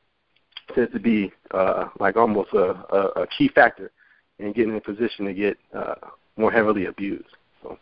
tends 0.75 0.93
to 0.93 0.99
be 0.99 1.33
uh, 1.53 1.87
like 2.01 2.17
almost 2.17 2.53
a, 2.53 2.75
a, 2.93 3.23
a 3.23 3.27
key 3.29 3.49
factor 3.49 3.93
in 4.41 4.53
getting 4.53 4.71
in 4.71 4.77
a 4.77 4.81
position 4.81 5.27
to 5.27 5.33
get 5.33 5.57
uh, 5.73 5.95
more 6.37 6.51
heavily 6.51 6.87
abused. 6.87 7.29
So. 7.63 7.79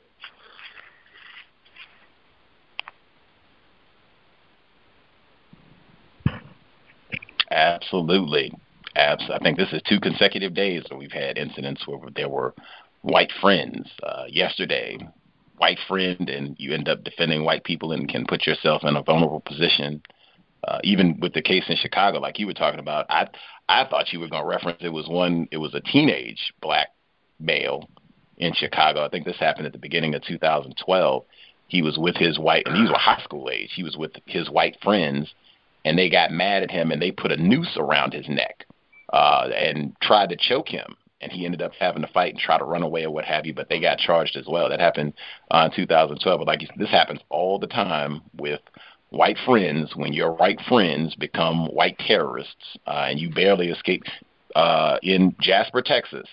Absolutely. 7.53 8.53
Abs- 8.97 9.31
I 9.33 9.39
think 9.39 9.57
this 9.57 9.73
is 9.73 9.83
two 9.83 10.01
consecutive 10.01 10.55
days 10.55 10.85
where 10.89 10.99
we've 10.99 11.13
had 11.13 11.39
incidents 11.39 11.87
where 11.87 11.99
there 12.15 12.29
were 12.29 12.55
white 13.03 13.33
friends. 13.41 13.89
Uh, 14.03 14.25
yesterday, 14.29 14.99
white 15.59 15.79
friend, 15.87 16.29
and 16.29 16.57
you 16.59 16.73
end 16.73 16.89
up 16.89 17.05
defending 17.05 17.45
white 17.45 17.65
people 17.65 17.93
and 17.93 18.09
can 18.09 18.27
put 18.27 18.47
yourself 18.47 18.83
in 18.85 18.97
a 18.97 19.03
vulnerable 19.03 19.41
position. 19.41 20.03
Uh, 20.67 20.79
even 20.85 21.19
with 21.21 21.35
the 21.35 21.43
case 21.43 21.65
in 21.69 21.77
Chicago, 21.77 22.19
like 22.19 22.39
you 22.39 22.47
were 22.47 22.55
talking 22.55 22.81
about, 22.81 23.07
I 23.11 23.29
I 23.69 23.85
thought 23.89 24.13
you 24.13 24.21
were 24.21 24.29
going 24.29 24.43
to 24.43 24.49
reference 24.49 24.79
it 24.81 24.89
was 24.89 25.09
one. 25.09 25.49
It 25.51 25.57
was 25.59 25.75
a 25.75 25.81
teenage 25.81 26.53
black 26.61 26.89
male 27.41 27.89
in 28.39 28.53
Chicago. 28.55 29.05
I 29.05 29.09
think 29.09 29.25
this 29.25 29.39
happened 29.39 29.67
at 29.67 29.73
the 29.73 29.79
beginning 29.79 30.15
of 30.15 30.23
2012. 30.23 31.25
He 31.69 31.83
was 31.83 31.99
with 31.99 32.17
his 32.17 32.39
white, 32.39 32.67
and 32.67 32.77
these 32.77 32.91
were 32.91 32.99
high 32.99 33.23
school 33.25 33.51
age. 33.51 33.71
He 33.75 33.83
was 33.83 33.97
with 33.97 34.13
his 34.27 34.51
white 34.51 34.77
friends, 34.83 35.33
and 35.85 35.99
they 35.99 36.09
got 36.09 36.31
mad 36.31 36.62
at 36.62 36.70
him 36.70 36.91
and 36.91 37.01
they 37.01 37.11
put 37.11 37.33
a 37.33 37.36
noose 37.36 37.77
around 37.77 38.12
his 38.12 38.28
neck 38.28 38.67
uh, 39.12 39.49
and 39.55 39.97
tried 40.01 40.31
to 40.31 40.36
choke 40.36 40.69
him. 40.69 40.97
And 41.20 41.31
he 41.31 41.44
ended 41.44 41.62
up 41.62 41.73
having 41.78 42.02
to 42.02 42.09
fight 42.09 42.35
and 42.35 42.41
try 42.41 42.59
to 42.59 42.65
run 42.65 42.83
away 42.83 43.05
or 43.05 43.11
what 43.12 43.25
have 43.25 43.47
you, 43.47 43.55
but 43.55 43.69
they 43.69 43.81
got 43.81 43.99
charged 43.99 44.36
as 44.36 44.47
well. 44.49 44.69
That 44.69 44.81
happened 44.81 45.15
uh, 45.52 45.69
in 45.70 45.77
2012. 45.77 46.39
But 46.41 46.47
like 46.47 46.61
this 46.77 46.91
happens 46.91 47.20
all 47.28 47.61
the 47.61 47.69
time 47.69 48.23
with 48.36 48.61
white 49.11 49.39
friends 49.44 49.94
when 49.94 50.12
your 50.12 50.33
white 50.33 50.61
friends 50.69 51.15
become 51.15 51.67
white 51.67 51.99
terrorists 51.99 52.77
uh, 52.86 53.07
and 53.09 53.20
you 53.20 53.31
barely 53.31 53.69
escape. 53.69 54.02
Uh, 54.57 54.99
in 55.02 55.35
Jasper, 55.41 55.81
Texas, 55.81 56.27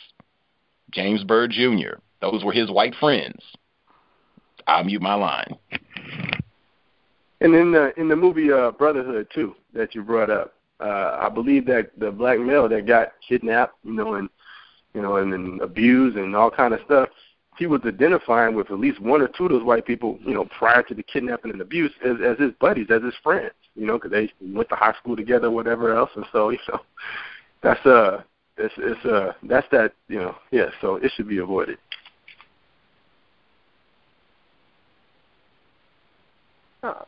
James 0.92 1.24
Byrd 1.24 1.52
Jr., 1.52 2.00
those 2.20 2.44
were 2.44 2.52
his 2.52 2.72
white 2.72 2.96
friends. 3.00 3.42
I'll 4.68 4.84
mute 4.84 5.02
my 5.02 5.14
line. 5.14 5.56
And 7.42 7.56
in 7.56 7.72
the 7.72 7.98
in 8.00 8.10
the 8.10 8.16
movie 8.16 8.52
uh, 8.52 8.72
Brotherhood 8.72 9.28
too 9.34 9.56
that 9.74 9.96
you 9.96 10.04
brought 10.04 10.30
up, 10.30 10.54
uh, 10.80 11.18
I 11.22 11.30
believe 11.30 11.66
that 11.68 11.92
the 11.98 12.12
black 12.12 12.40
male 12.40 12.68
that 12.68 12.86
got 12.86 13.14
kidnapped, 13.28 13.76
you 13.84 13.94
know, 13.94 14.16
and 14.16 14.30
you 14.94 15.02
know, 15.02 15.18
and, 15.18 15.34
and 15.34 15.62
abused 15.62 16.18
and 16.18 16.36
all 16.36 16.52
kind 16.52 16.74
of 16.74 16.82
stuff, 16.86 17.10
he 17.58 17.68
was 17.68 17.82
identifying 17.86 18.56
with 18.56 18.72
at 18.72 18.80
least 18.80 19.00
one 19.00 19.22
or 19.22 19.28
two 19.28 19.46
of 19.46 19.52
those 19.52 19.64
white 19.64 19.86
people, 19.86 20.18
you 20.22 20.34
know, 20.34 20.46
prior 20.58 20.84
to 20.84 20.94
the 20.94 21.04
kidnapping 21.04 21.52
and 21.52 21.62
abuse 21.62 21.92
as 22.04 22.18
as 22.26 22.38
his 22.40 22.52
buddies, 22.60 22.88
as 22.90 23.04
his 23.04 23.14
friends, 23.24 23.54
you 23.76 23.86
know, 23.86 23.98
because 23.98 24.12
they 24.12 24.32
went 24.42 24.68
to 24.70 24.76
high 24.76 24.94
school 24.94 25.16
together, 25.16 25.50
whatever 25.50 25.96
else, 25.96 26.10
and 26.16 26.26
so 26.32 26.50
you 26.50 26.60
know, 26.68 26.82
that's 27.62 27.86
uh, 27.86 28.22
it's 28.58 28.74
it's 28.78 29.06
uh, 29.06 29.34
that's 29.44 29.68
that, 29.72 29.94
you 30.08 30.20
know, 30.20 30.36
yeah, 30.52 30.70
so 30.82 30.96
it 30.96 31.12
should 31.16 31.28
be 31.28 31.38
avoided. 31.38 31.78
Uh, 36.84 37.04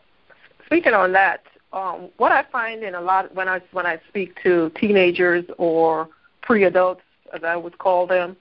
speaking 0.72 0.93
on 0.93 1.11
that, 1.11 1.43
um, 1.74 2.08
what 2.16 2.32
I 2.32 2.43
find 2.50 2.82
in 2.82 2.95
a 2.95 3.01
lot 3.01 3.35
when 3.35 3.50
I 3.50 3.59
when 3.74 3.85
I 3.85 4.00
speak 4.08 4.41
to 4.43 4.72
teenagers 4.80 5.43
or 5.58 6.08
pre-adults, 6.41 7.01
as 7.33 7.43
I 7.43 7.58
would 7.58 7.77
call 7.77 8.08
them, 8.08 8.38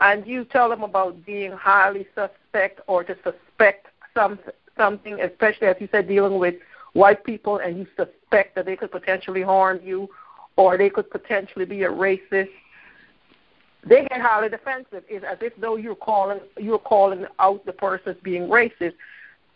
and 0.00 0.26
you 0.26 0.44
tell 0.44 0.68
them 0.68 0.82
about 0.82 1.24
being 1.24 1.52
highly 1.52 2.06
suspect 2.14 2.82
or 2.86 3.04
to 3.04 3.16
suspect 3.24 3.86
some 4.12 4.38
something, 4.76 5.18
especially 5.18 5.68
as 5.68 5.76
you 5.80 5.88
said, 5.90 6.08
dealing 6.08 6.38
with 6.38 6.56
white 6.92 7.24
people, 7.24 7.56
and 7.56 7.78
you 7.78 7.86
suspect 7.96 8.54
that 8.54 8.66
they 8.66 8.76
could 8.76 8.92
potentially 8.92 9.42
harm 9.42 9.80
you, 9.82 10.10
or 10.56 10.76
they 10.76 10.90
could 10.90 11.10
potentially 11.10 11.64
be 11.64 11.84
a 11.84 11.88
racist. 11.88 12.50
They 13.86 14.02
get 14.02 14.20
highly 14.20 14.50
defensive. 14.50 15.04
It's 15.08 15.24
as 15.24 15.38
if 15.40 15.54
though 15.56 15.76
you're 15.76 15.94
calling 15.94 16.40
you're 16.58 16.78
calling 16.78 17.24
out 17.38 17.64
the 17.64 17.72
person 17.72 18.10
as 18.10 18.16
being 18.22 18.42
racist. 18.42 18.92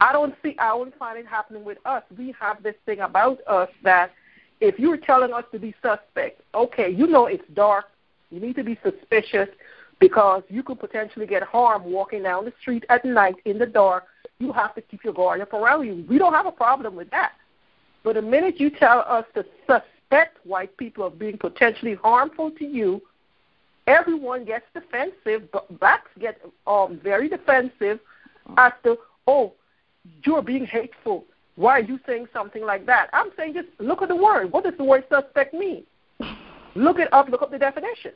I 0.05 0.13
don't 0.13 0.35
see. 0.43 0.55
I 0.59 0.69
don't 0.69 0.95
find 0.99 1.19
it 1.19 1.27
happening 1.27 1.65
with 1.65 1.79
us. 1.87 2.03
We 2.19 2.35
have 2.39 2.63
this 2.63 2.75
thing 2.85 3.01
about 3.01 3.39
us 3.47 3.71
that 3.85 4.13
if 4.61 4.79
you're 4.79 4.99
telling 4.99 5.33
us 5.33 5.45
to 5.51 5.59
be 5.59 5.75
suspect, 5.81 6.43
okay, 6.55 6.91
you 6.91 7.07
know 7.07 7.25
it's 7.25 7.49
dark. 7.55 7.87
You 8.31 8.39
need 8.39 8.55
to 8.57 8.65
be 8.65 8.79
suspicious 8.85 9.49
because 10.01 10.43
you 10.51 10.63
could 10.63 10.79
potentially 10.79 11.27
get 11.27 11.43
harm 11.43 11.85
walking 11.85 12.23
down 12.23 12.45
the 12.45 12.53
street 12.61 12.85
at 12.91 13.03
night 13.07 13.37
in 13.47 13.57
the 13.59 13.65
dark. 13.65 14.05
You 14.41 14.53
have 14.53 14.75
to 14.75 14.83
keep 14.83 15.05
your 15.05 15.15
guard 15.15 15.41
up 15.41 15.55
around 15.55 15.87
you. 15.87 16.05
We 16.07 16.19
don't 16.19 16.35
have 16.35 16.45
a 16.45 16.53
problem 16.53 16.97
with 16.97 17.09
that. 17.11 17.33
But 18.03 18.17
the 18.17 18.23
minute 18.23 18.61
you 18.61 18.69
tell 18.69 19.07
us 19.09 19.25
to 19.35 19.47
suspect 19.67 20.45
white 20.45 20.77
people 20.77 21.07
of 21.07 21.19
being 21.19 21.39
potentially 21.39 21.95
harmful 21.95 22.51
to 22.51 22.65
you, 22.67 23.01
everyone 23.87 24.45
gets 24.45 24.67
defensive. 24.75 25.49
Blacks 25.81 26.11
get 26.21 26.43
um, 26.67 27.01
very 27.03 27.31
defensive 27.31 28.01
as 28.59 28.73
to, 28.83 28.99
oh, 29.27 29.55
you're 30.25 30.43
being 30.43 30.67
hateful. 30.67 31.25
Why 31.57 31.79
are 31.79 31.83
you 31.83 32.01
saying 32.07 32.29
something 32.33 32.65
like 32.65 32.87
that? 32.87 33.09
I'm 33.13 33.31
saying 33.37 33.55
just 33.55 33.69
look 33.79 34.03
at 34.03 34.09
the 34.09 34.17
word. 34.17 34.53
What 34.53 34.65
does 34.65 34.75
the 34.77 34.85
word 34.85 35.05
suspect 35.09 35.55
mean? 35.55 35.85
Look 36.77 36.99
it 36.99 37.13
up, 37.13 37.29
look 37.29 37.41
up 37.41 37.53
the 37.53 37.59
definition. 37.59 38.11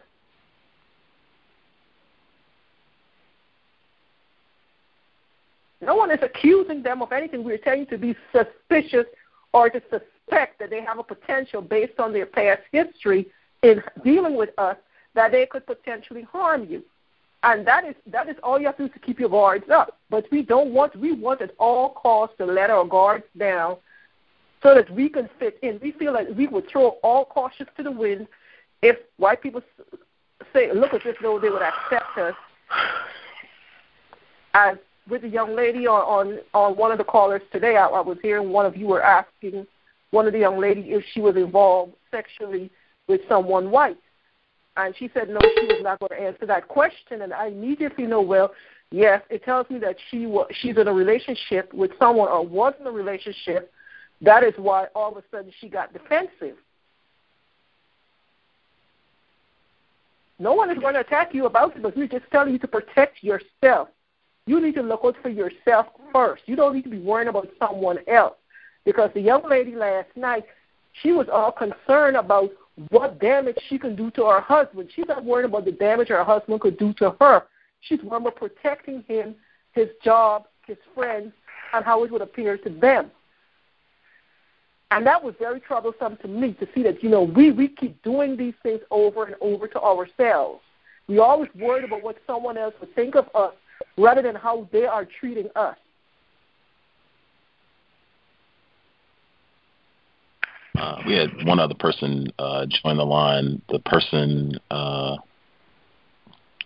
No 5.81 5.95
one 5.95 6.11
is 6.11 6.19
accusing 6.23 6.83
them 6.83 7.03
of 7.03 7.13
anything. 7.13 7.45
We're 7.45 7.59
telling 7.59 7.81
you 7.81 7.87
to 7.87 7.99
be 7.99 8.17
suspicious 8.33 9.07
or 9.53 9.71
to 9.71 9.81
suspect 9.83 10.59
that 10.59 10.71
they 10.71 10.83
have 10.83 10.99
a 10.99 11.05
potential 11.05 11.63
based 11.63 12.01
on 12.01 12.13
their 12.13 12.27
past 12.27 12.63
history 12.73 13.29
in 13.63 13.81
dealing 14.03 14.37
with 14.37 14.51
us 14.59 14.77
that 15.15 15.31
they 15.31 15.47
could 15.47 15.67
potentially 15.67 16.23
harm 16.23 16.67
you. 16.69 16.83
And 17.43 17.67
that 17.67 17.85
is 17.85 17.95
that 18.07 18.29
is 18.29 18.37
all 18.43 18.59
you 18.59 18.67
have 18.67 18.77
to 18.79 18.89
do 18.89 18.93
to 18.93 18.99
keep 18.99 19.21
your 19.21 19.29
guards 19.29 19.71
up. 19.71 19.99
But 20.11 20.27
we 20.33 20.43
don't 20.43 20.73
want 20.73 20.97
we 20.97 21.13
want 21.13 21.41
at 21.41 21.53
all 21.59 21.91
costs 21.91 22.37
to 22.39 22.47
let 22.47 22.71
our 22.71 22.85
guards 22.85 23.25
down 23.39 23.77
so 24.63 24.75
that 24.75 24.91
we 24.91 25.09
can 25.09 25.31
fit 25.39 25.59
in. 25.63 25.79
We 25.81 25.93
feel 25.93 26.13
like 26.13 26.27
we 26.37 26.49
would 26.49 26.69
throw 26.69 26.99
all 27.03 27.25
cautions 27.25 27.69
to 27.77 27.83
the 27.85 27.93
wind 27.93 28.27
if 28.83 28.97
white 29.19 29.41
people 29.43 29.63
say 30.53 30.73
look 30.73 30.95
as 30.95 31.01
if 31.05 31.17
though 31.23 31.39
they 31.39 31.51
would 31.51 31.63
accept 31.63 32.17
us 32.19 32.35
as 34.55 34.77
with 35.09 35.23
the 35.23 35.29
young 35.29 35.55
lady 35.55 35.87
on 35.87 36.03
on, 36.03 36.39
on 36.55 36.77
one 36.77 36.93
of 36.93 36.99
the 36.99 37.05
callers 37.05 37.43
today 37.53 37.77
I, 37.77 37.87
I 37.87 38.01
was 38.01 38.19
hearing 38.23 38.51
one 38.51 38.67
of 38.67 38.77
you 38.77 38.87
were 38.87 39.03
asking 39.03 39.67
one 40.11 40.27
of 40.27 40.33
the 40.33 40.39
young 40.39 40.59
lady 40.59 40.93
if 40.93 41.05
she 41.13 41.21
was 41.21 41.37
involved 41.37 41.93
sexually 42.11 42.71
with 43.09 43.21
someone 43.29 43.71
white 43.71 43.99
and 44.79 44.95
she 44.97 45.11
said 45.13 45.29
no 45.29 45.41
she 45.41 45.67
was 45.67 45.83
not 45.83 46.01
going 46.01 46.11
to 46.11 46.27
answer 46.27 46.47
that 46.47 46.69
question 46.69 47.23
and 47.23 47.33
i 47.35 47.49
immediately 47.49 48.05
know 48.05 48.23
well 48.23 48.53
yes 48.91 49.21
it 49.29 49.45
tells 49.45 49.69
me 49.69 49.79
that 49.79 49.97
she 50.11 50.27
was 50.27 50.47
she's 50.61 50.77
in 50.77 50.89
a 50.89 50.93
relationship 50.93 51.73
with 51.75 51.91
someone 51.99 52.29
or 52.29 52.47
was 52.47 52.75
in 52.81 52.87
a 52.87 52.91
relationship. 52.91 53.73
That 54.21 54.43
is 54.43 54.55
why 54.57 54.87
all 54.95 55.13
of 55.13 55.17
a 55.19 55.23
sudden 55.31 55.53
she 55.61 55.69
got 55.69 55.93
defensive. 55.93 56.57
No 60.41 60.55
one 60.55 60.71
is 60.71 60.79
going 60.79 60.95
to 60.95 61.01
attack 61.01 61.35
you 61.35 61.47
about 61.47 61.77
it 61.77 61.83
but 61.83 61.97
we're 61.97 62.09
just 62.09 62.25
telling 62.33 62.53
you 62.53 62.59
to 62.61 62.69
protect 62.69 63.23
yourself. 63.23 63.89
You 64.47 64.61
need 64.61 64.75
to 64.77 64.83
look 64.83 65.01
out 65.05 65.17
for 65.23 65.29
yourself 65.29 65.87
first. 66.13 66.43
You 66.47 66.57
don't 66.57 66.75
need 66.75 66.85
to 66.85 66.91
be 66.91 66.99
worrying 66.99 67.29
about 67.29 67.49
someone 67.59 67.99
else. 68.07 68.35
Because 68.85 69.11
the 69.13 69.21
young 69.21 69.49
lady 69.49 69.75
last 69.75 70.09
night 70.17 70.45
she 71.03 71.13
was 71.13 71.29
all 71.31 71.53
concerned 71.53 72.17
about 72.17 72.51
what 72.91 73.21
damage 73.21 73.59
she 73.69 73.79
can 73.79 73.97
do 73.97 74.11
to 74.13 74.27
her 74.27 74.41
husband. 74.41 74.91
She's 74.95 75.07
not 75.09 75.25
worried 75.25 75.47
about 75.47 75.65
the 75.65 75.73
damage 75.73 76.09
her 76.09 76.25
husband 76.25 76.61
could 76.61 76.79
do 76.79 76.93
to 76.95 77.17
her. 77.21 77.45
She's 77.81 78.03
worried 78.03 78.23
about 78.23 78.37
protecting 78.37 79.05
him, 79.09 79.35
his 79.73 79.89
job, 80.03 80.45
his 80.67 80.77
friends, 80.95 81.33
and 81.73 81.85
how 81.85 82.05
it 82.05 82.11
would 82.11 82.23
appear 82.23 82.57
to 82.59 82.71
them. 82.71 83.11
And 84.91 85.07
that 85.07 85.23
was 85.23 85.35
very 85.39 85.61
troublesome 85.61 86.17
to 86.19 86.29
me 86.29 86.55
to 86.55 86.69
see 86.75 86.83
that, 86.85 87.03
you 87.03 87.11
know, 87.11 87.23
we, 87.23 87.51
we 87.51 87.69
keep 87.69 88.03
doing 88.03 88.37
these 88.37 88.55
things 88.63 88.81
over 88.91 89.25
and 89.25 89.35
over 89.41 89.69
to 89.69 89.81
ourselves. 89.81 90.63
We 91.09 91.19
always 91.19 91.51
worried 91.55 91.85
about 91.85 92.03
what 92.03 92.17
someone 92.27 92.57
else 92.57 92.75
would 92.81 92.95
think 92.95 93.15
of 93.15 93.29
us 93.35 93.55
rather 93.97 94.23
than 94.23 94.35
how 94.35 94.69
they 94.73 94.87
are 94.87 95.05
treating 95.05 95.49
us. 95.57 95.77
Uh, 100.79 101.03
we 101.07 101.15
had 101.15 101.47
one 101.47 101.59
other 101.59 101.75
person 101.75 102.33
uh, 102.39 102.67
join 102.67 102.97
the 102.97 103.05
line. 103.05 103.61
The 103.69 103.81
person, 103.81 104.59
uh, 104.71 105.17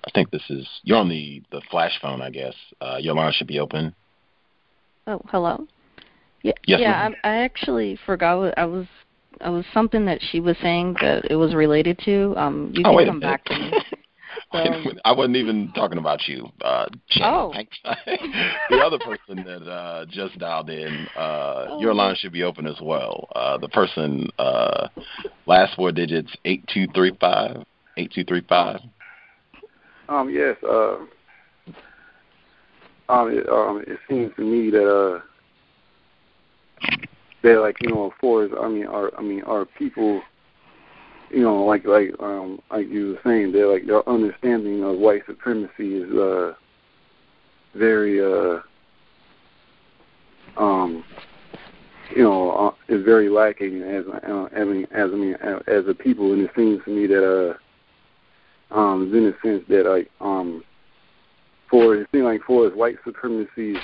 I 0.05 0.10
think 0.15 0.31
this 0.31 0.42
is 0.50 0.68
you're 0.82 0.99
on 0.99 1.08
the 1.08 1.42
the 1.50 1.62
flash 1.70 1.99
phone, 2.00 2.20
I 2.20 2.31
guess. 2.31 2.55
Uh, 2.81 2.99
your 3.00 3.15
line 3.15 3.32
should 3.32 3.47
be 3.47 3.58
open. 3.58 3.94
Oh, 5.07 5.20
hello. 5.28 5.66
Yeah, 6.42 6.52
Yes, 6.66 6.81
yeah. 6.81 7.10
I, 7.24 7.28
I 7.28 7.36
actually 7.42 7.99
forgot. 8.05 8.39
What 8.39 8.58
I 8.58 8.66
was. 8.66 8.86
I 9.41 9.49
was 9.49 9.65
something 9.73 10.05
that 10.05 10.20
she 10.31 10.41
was 10.41 10.57
saying 10.62 10.97
that 11.00 11.24
it 11.31 11.36
was 11.36 11.55
related 11.55 11.99
to. 12.05 12.34
Um, 12.36 12.70
you 12.74 12.82
oh, 12.84 12.91
can 12.91 12.94
wait 12.94 13.08
come 13.08 13.16
a 13.16 13.20
back 13.20 13.44
to 13.47 13.58
me. 13.58 13.73
Wait. 14.53 14.99
I 15.05 15.13
wasn't 15.13 15.37
even 15.37 15.73
talking 15.75 15.99
about 15.99 16.29
you. 16.29 16.51
Uh, 16.61 16.87
Oh. 17.21 17.53
the 17.85 18.79
other 18.79 18.99
person 18.99 19.45
that 19.45 19.69
uh, 19.71 20.05
just 20.07 20.39
dialed 20.39 20.71
in, 20.71 21.07
uh, 21.17 21.67
Oh. 21.71 21.81
your 21.81 21.95
line 21.95 22.15
should 22.17 22.33
be 22.33 22.43
open 22.43 22.67
as 22.67 22.81
well. 22.81 23.29
Uh, 23.35 23.59
the 23.59 23.69
person, 23.69 24.29
uh, 24.39 24.89
last 25.47 25.75
four 25.77 25.93
digits, 25.93 26.31
8235. 26.45 27.65
8235. 27.97 28.81
Um, 30.09 30.31
yes. 30.31 30.57
Uh, 30.63 30.97
um, 33.09 33.31
it, 33.31 33.49
um, 33.49 33.85
it 33.87 33.99
seems 34.09 34.33
to 34.37 34.43
me 34.43 34.71
that 34.71 34.89
uh, 34.89 35.21
that 37.43 37.61
like 37.61 37.77
you 37.83 37.91
know, 37.91 38.13
for 38.21 38.49
I 38.61 38.69
mean, 38.69 38.87
our 38.87 39.13
I 39.19 39.23
mean, 39.23 39.43
our 39.43 39.65
people, 39.65 40.23
you 41.33 41.43
know, 41.43 41.65
like 41.65 41.85
like 41.85 42.11
um, 42.20 42.61
like 42.70 42.89
you 42.89 43.12
were 43.12 43.20
saying, 43.25 43.52
they're 43.52 43.67
like 43.67 43.86
their 43.86 44.07
understanding 44.09 44.85
of 44.85 44.99
white 44.99 45.23
supremacy 45.27 45.97
is 45.97 46.11
uh, 46.12 46.52
very 47.75 48.20
uh, 48.20 48.61
um, 50.57 51.05
you 52.15 52.23
know, 52.23 52.51
uh, 52.51 52.94
is 52.94 53.05
very 53.05 53.28
lacking 53.28 53.83
as 53.83 54.05
uh, 54.07 54.44
as 54.52 54.61
I 54.62 54.65
mean, 54.65 55.35
as, 55.35 55.62
as 55.67 55.89
a 55.89 55.94
people, 55.94 56.33
and 56.33 56.43
it 56.43 56.51
seems 56.55 56.85
to 56.85 56.91
me 56.91 57.07
that 57.07 57.25
uh 57.25 57.55
um, 58.75 59.15
in 59.15 59.25
the 59.25 59.35
sense 59.43 59.65
that 59.69 59.86
like 59.86 60.11
um, 60.20 60.65
for 61.70 61.94
it 61.97 62.09
seems 62.12 62.25
like 62.25 62.43
for 62.43 62.67
us 62.67 62.75
white 62.75 62.97
supremacy, 63.05 63.77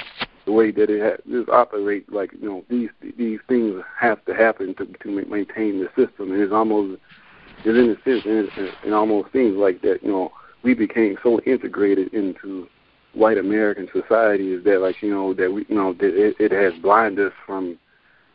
the 0.44 0.52
way 0.52 0.70
that 0.70 0.90
it 0.90 1.02
ha- 1.02 1.22
this 1.26 1.48
operate, 1.50 2.10
like 2.12 2.32
you 2.32 2.48
know 2.48 2.64
these 2.68 2.90
these 3.16 3.40
things 3.48 3.82
have 3.98 4.24
to 4.26 4.34
happen 4.34 4.74
to 4.74 4.86
to 4.86 5.26
maintain 5.26 5.78
the 5.78 5.88
system, 5.96 6.32
and 6.32 6.40
it's 6.40 6.52
almost 6.52 7.00
it's 7.64 7.66
in 7.66 7.90
a 7.90 8.22
sense, 8.22 8.50
and 8.56 8.68
it 8.84 8.92
almost 8.92 9.32
seems 9.32 9.56
like 9.56 9.80
that 9.82 10.02
you 10.02 10.10
know 10.10 10.32
we 10.62 10.74
became 10.74 11.16
so 11.22 11.40
integrated 11.40 12.12
into 12.14 12.68
white 13.14 13.38
American 13.38 13.88
society 13.92 14.52
is 14.52 14.64
that 14.64 14.80
like 14.80 15.00
you 15.02 15.10
know 15.10 15.34
that 15.34 15.52
we 15.52 15.64
you 15.68 15.74
know 15.74 15.92
that 15.94 16.14
it, 16.14 16.36
it 16.38 16.52
has 16.52 16.80
blinded 16.82 17.26
us 17.26 17.32
from 17.46 17.78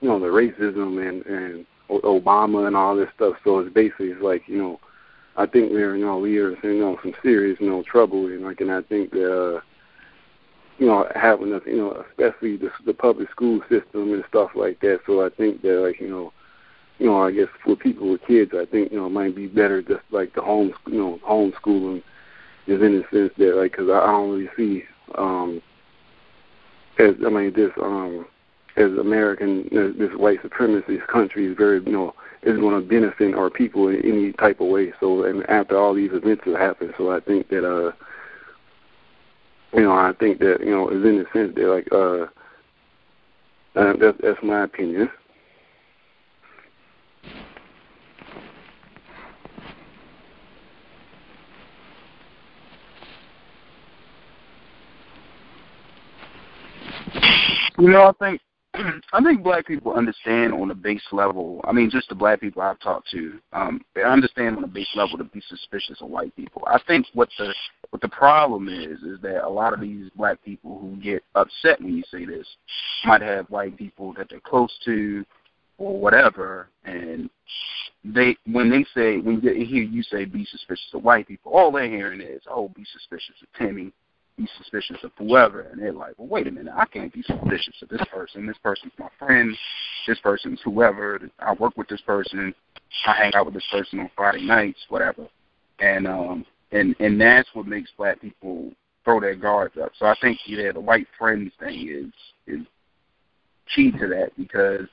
you 0.01 0.09
know 0.09 0.19
the 0.19 0.25
racism 0.25 1.07
and 1.07 1.25
and 1.25 1.65
Obama 1.89 2.67
and 2.67 2.75
all 2.75 2.95
this 2.95 3.09
stuff. 3.15 3.35
So 3.43 3.59
it's 3.59 3.73
basically 3.73 4.07
it's 4.07 4.21
like 4.21 4.43
you 4.47 4.57
know 4.57 4.79
I 5.35 5.45
think 5.45 5.71
we're 5.71 5.95
you 5.95 6.05
know 6.05 6.17
we 6.17 6.37
are 6.37 6.51
you 6.65 6.79
know 6.79 6.97
some 7.01 7.13
serious 7.21 7.59
you 7.59 7.69
know 7.69 7.83
trouble 7.83 8.27
and 8.27 8.43
like 8.43 8.61
and 8.61 8.71
I 8.71 8.81
think 8.81 9.11
that 9.11 9.31
uh, 9.31 9.61
you 10.77 10.87
know 10.87 11.07
having 11.15 11.53
us 11.53 11.61
you 11.65 11.77
know 11.77 12.03
especially 12.09 12.57
the 12.57 12.71
the 12.85 12.93
public 12.93 13.29
school 13.31 13.61
system 13.69 14.13
and 14.13 14.23
stuff 14.29 14.51
like 14.55 14.79
that. 14.81 14.99
So 15.05 15.25
I 15.25 15.29
think 15.29 15.61
that 15.61 15.79
like 15.81 15.99
you 15.99 16.09
know 16.09 16.33
you 17.03 17.09
know 17.09 17.21
I 17.21 17.31
guess 17.31 17.49
for 17.65 17.75
people 17.75 18.09
with 18.09 18.25
kids 18.25 18.53
I 18.55 18.65
think 18.65 18.93
you 18.93 18.97
know 18.97 19.07
it 19.07 19.11
might 19.11 19.35
be 19.35 19.47
better 19.47 19.81
just 19.81 20.03
like 20.11 20.33
the 20.33 20.41
home 20.41 20.73
you 20.87 20.97
know 20.97 21.19
homeschooling 21.27 22.01
is 22.65 22.81
in 22.81 22.93
the 22.93 23.03
sense 23.11 23.33
that 23.37 23.57
like 23.57 23.71
because 23.73 23.89
I, 23.89 23.99
I 23.99 24.11
don't 24.11 24.31
really 24.31 24.49
see 24.55 24.83
um 25.15 25.61
as 26.97 27.15
I 27.25 27.29
mean 27.29 27.51
this 27.53 27.71
um 27.81 28.25
as 28.77 28.91
American 28.93 29.67
this 29.99 30.11
white 30.15 30.41
supremacist 30.41 31.05
country 31.07 31.45
is 31.47 31.57
very 31.57 31.83
you 31.83 31.91
know 31.91 32.15
is 32.43 32.57
going 32.57 32.81
to 32.81 32.87
benefit 32.87 33.35
our 33.35 33.49
people 33.49 33.89
in 33.89 33.97
any 34.03 34.33
type 34.33 34.59
of 34.61 34.67
way. 34.67 34.93
So 34.99 35.23
and 35.25 35.47
after 35.49 35.77
all 35.77 35.93
these 35.93 36.11
events 36.13 36.43
have 36.45 36.55
happened, 36.55 36.93
so 36.97 37.11
I 37.11 37.19
think 37.19 37.49
that 37.49 37.67
uh 37.69 37.91
you 39.73 39.83
know 39.83 39.91
I 39.91 40.13
think 40.17 40.39
that 40.39 40.59
you 40.61 40.71
know 40.71 40.87
is 40.87 41.03
in 41.03 41.17
the 41.17 41.25
sense 41.33 41.53
that 41.55 41.67
like 41.67 41.87
uh, 41.91 42.27
uh 43.77 43.93
that's 43.99 44.17
that's 44.21 44.41
my 44.41 44.63
opinion. 44.63 45.09
You 57.83 57.89
know, 57.89 58.03
I 58.03 58.11
think 58.13 58.41
I 59.11 59.21
think 59.21 59.43
black 59.43 59.67
people 59.67 59.91
understand 59.91 60.53
on 60.53 60.71
a 60.71 60.73
base 60.73 61.03
level. 61.11 61.59
I 61.65 61.73
mean, 61.73 61.89
just 61.89 62.07
the 62.07 62.15
black 62.15 62.39
people 62.39 62.61
I've 62.61 62.79
talked 62.79 63.09
to, 63.11 63.37
um, 63.51 63.81
they 63.93 64.03
understand 64.03 64.55
on 64.55 64.63
a 64.63 64.67
base 64.67 64.87
level 64.95 65.17
to 65.17 65.25
be 65.25 65.41
suspicious 65.49 66.01
of 66.01 66.09
white 66.09 66.33
people. 66.37 66.63
I 66.65 66.79
think 66.87 67.05
what 67.13 67.27
the 67.37 67.53
what 67.89 68.01
the 68.01 68.07
problem 68.07 68.69
is 68.69 69.01
is 69.01 69.19
that 69.23 69.45
a 69.45 69.49
lot 69.49 69.73
of 69.73 69.81
these 69.81 70.09
black 70.15 70.41
people 70.45 70.79
who 70.79 70.95
get 70.95 71.25
upset 71.35 71.81
when 71.81 71.97
you 71.97 72.03
say 72.09 72.23
this 72.23 72.47
might 73.03 73.21
have 73.21 73.49
white 73.49 73.77
people 73.77 74.13
that 74.13 74.27
they're 74.29 74.39
close 74.39 74.71
to 74.85 75.25
or 75.77 75.99
whatever, 75.99 76.69
and 76.85 77.29
they 78.05 78.37
when 78.45 78.69
they 78.69 78.85
say 78.95 79.17
when 79.17 79.41
you 79.41 79.65
hear 79.65 79.83
you 79.83 80.03
say 80.03 80.23
be 80.23 80.45
suspicious 80.45 80.87
of 80.93 81.03
white 81.03 81.27
people, 81.27 81.51
all 81.51 81.69
they're 81.69 81.89
hearing 81.89 82.21
is 82.21 82.41
oh 82.49 82.69
be 82.69 82.85
suspicious 82.93 83.35
of 83.41 83.49
Timmy, 83.59 83.91
be 84.37 84.47
suspicious 84.57 84.97
of 85.03 85.11
whoever, 85.17 85.61
and 85.61 85.81
they're 85.81 85.93
like, 85.93 86.13
well, 86.17 86.27
wait 86.27 86.47
a 86.47 86.51
minute, 86.51 86.73
I 86.75 86.85
can't 86.85 87.13
be 87.13 87.23
suspicious 87.23 87.75
of 87.81 87.89
this 87.89 88.01
person. 88.11 88.47
This 88.47 88.57
person's 88.63 88.93
my 88.97 89.09
friend. 89.19 89.55
This 90.07 90.19
person's 90.19 90.59
whoever. 90.63 91.19
I 91.39 91.53
work 91.53 91.77
with 91.77 91.87
this 91.87 92.01
person. 92.01 92.53
I 93.05 93.13
hang 93.13 93.35
out 93.35 93.45
with 93.45 93.53
this 93.53 93.67
person 93.71 93.99
on 93.99 94.09
Friday 94.15 94.45
nights, 94.45 94.79
whatever. 94.89 95.27
And 95.79 96.07
um, 96.07 96.45
and 96.71 96.95
and 96.99 97.19
that's 97.19 97.49
what 97.53 97.67
makes 97.67 97.91
black 97.97 98.21
people 98.21 98.71
throw 99.03 99.19
their 99.19 99.35
guards 99.35 99.75
up. 99.81 99.91
So 99.97 100.05
I 100.05 100.15
think 100.21 100.39
yeah, 100.45 100.71
the 100.71 100.79
white 100.79 101.07
friends 101.17 101.51
thing 101.59 101.89
is 101.89 102.13
is 102.47 102.65
key 103.75 103.91
to 103.91 104.07
that 104.07 104.31
because 104.37 104.87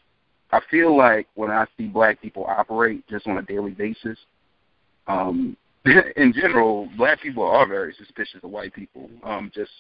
I 0.52 0.60
feel 0.70 0.96
like 0.96 1.28
when 1.34 1.50
I 1.50 1.66
see 1.76 1.86
black 1.86 2.20
people 2.20 2.46
operate 2.46 3.06
just 3.08 3.26
on 3.26 3.38
a 3.38 3.42
daily 3.42 3.70
basis, 3.72 4.18
um, 5.06 5.56
in 6.16 6.32
general, 6.32 6.88
black 6.96 7.20
people 7.20 7.42
are 7.42 7.66
very 7.66 7.94
suspicious 7.98 8.40
of 8.42 8.50
white 8.50 8.74
people. 8.74 9.08
Um, 9.24 9.50
just 9.54 9.70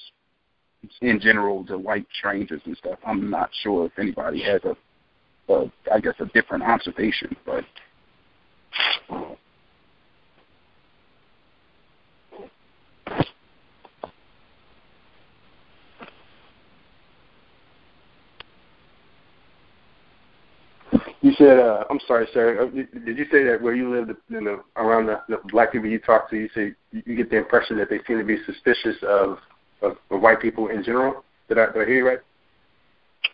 in 1.02 1.20
general, 1.20 1.64
to 1.66 1.76
white 1.76 2.06
strangers 2.18 2.62
and 2.64 2.76
stuff. 2.76 2.98
I'm 3.06 3.28
not 3.28 3.50
sure 3.62 3.86
if 3.86 3.98
anybody 3.98 4.42
has 4.42 4.62
a, 4.64 5.52
a 5.52 5.70
I 5.92 6.00
guess, 6.00 6.14
a 6.20 6.26
different 6.26 6.64
observation, 6.64 7.36
but. 7.44 7.64
You 21.22 21.32
said, 21.36 21.58
uh, 21.58 21.84
I'm 21.90 22.00
sorry, 22.06 22.26
sir. 22.32 22.62
Uh, 22.62 22.98
did 23.04 23.18
you 23.18 23.26
say 23.30 23.44
that 23.44 23.60
where 23.60 23.74
you 23.74 23.90
live, 23.90 24.08
in 24.30 24.44
the, 24.44 24.62
around 24.76 25.06
the, 25.06 25.20
the 25.28 25.38
black 25.52 25.72
people 25.72 25.88
you 25.88 25.98
talk 25.98 26.30
to, 26.30 26.36
you 26.36 26.48
say 26.54 26.72
you 26.92 27.16
get 27.16 27.30
the 27.30 27.36
impression 27.36 27.76
that 27.78 27.90
they 27.90 27.98
seem 28.06 28.18
to 28.18 28.24
be 28.24 28.38
suspicious 28.46 28.96
of, 29.02 29.38
of, 29.82 29.96
of 30.10 30.20
white 30.20 30.40
people 30.40 30.68
in 30.68 30.82
general? 30.82 31.22
Did 31.48 31.58
I, 31.58 31.66
did 31.66 31.82
I 31.82 31.84
hear 31.84 31.96
you 31.96 32.08
right? 32.08 32.20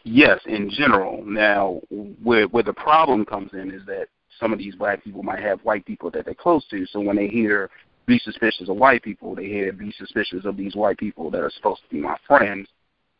Yes, 0.03 0.41
in 0.47 0.71
general. 0.71 1.25
Now, 1.25 1.81
where 2.23 2.47
where 2.47 2.63
the 2.63 2.73
problem 2.73 3.25
comes 3.25 3.51
in 3.53 3.71
is 3.71 3.83
that 3.87 4.07
some 4.39 4.53
of 4.53 4.59
these 4.59 4.75
black 4.75 5.03
people 5.03 5.23
might 5.23 5.41
have 5.41 5.61
white 5.61 5.85
people 5.85 6.11
that 6.11 6.25
they're 6.25 6.35
close 6.35 6.65
to. 6.71 6.87
So 6.87 7.01
when 7.01 7.17
they 7.17 7.29
hear 7.29 7.71
be 8.07 8.19
suspicious 8.21 8.69
of 8.69 8.77
white 8.77 9.03
people, 9.03 9.35
they 9.35 9.47
hear 9.47 9.73
be 9.73 9.93
suspicious 9.99 10.45
of 10.45 10.57
these 10.57 10.77
white 10.77 10.99
people 10.99 11.31
that 11.31 11.41
are 11.41 11.51
supposed 11.51 11.83
to 11.83 11.95
be 11.95 12.01
my 12.01 12.17
friends, 12.27 12.69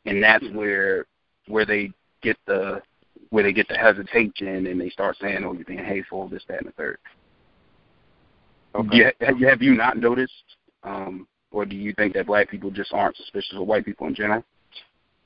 and 0.05 0.23
that's 0.23 0.45
where 0.53 1.07
where 1.49 1.67
they 1.67 1.91
get 2.23 2.37
the 2.47 2.81
where 3.31 3.45
they 3.45 3.53
get 3.53 3.69
the 3.69 3.77
hesitation 3.77 4.67
and 4.67 4.81
they 4.81 4.91
start 4.91 5.17
saying, 5.21 5.45
"Oh, 5.45 5.53
you're 5.53 5.65
being 5.65 5.85
hateful," 5.85 6.29
this, 6.29 6.45
that, 6.49 6.59
and 6.59 6.69
the 6.69 6.73
third. 6.73 6.99
Okay. 8.75 8.89
Yeah, 8.93 9.11
have 9.27 9.39
you 9.39 9.47
have 9.47 9.63
you 9.63 9.75
not 9.75 9.97
noticed, 9.97 10.33
um, 10.83 11.27
or 11.51 11.65
do 11.65 11.77
you 11.77 11.95
think 11.95 12.15
that 12.15 12.27
black 12.27 12.51
people 12.51 12.71
just 12.71 12.93
aren't 12.93 13.17
suspicious 13.17 13.55
of 13.55 13.67
white 13.67 13.85
people 13.85 14.07
in 14.07 14.15
general? 14.15 14.45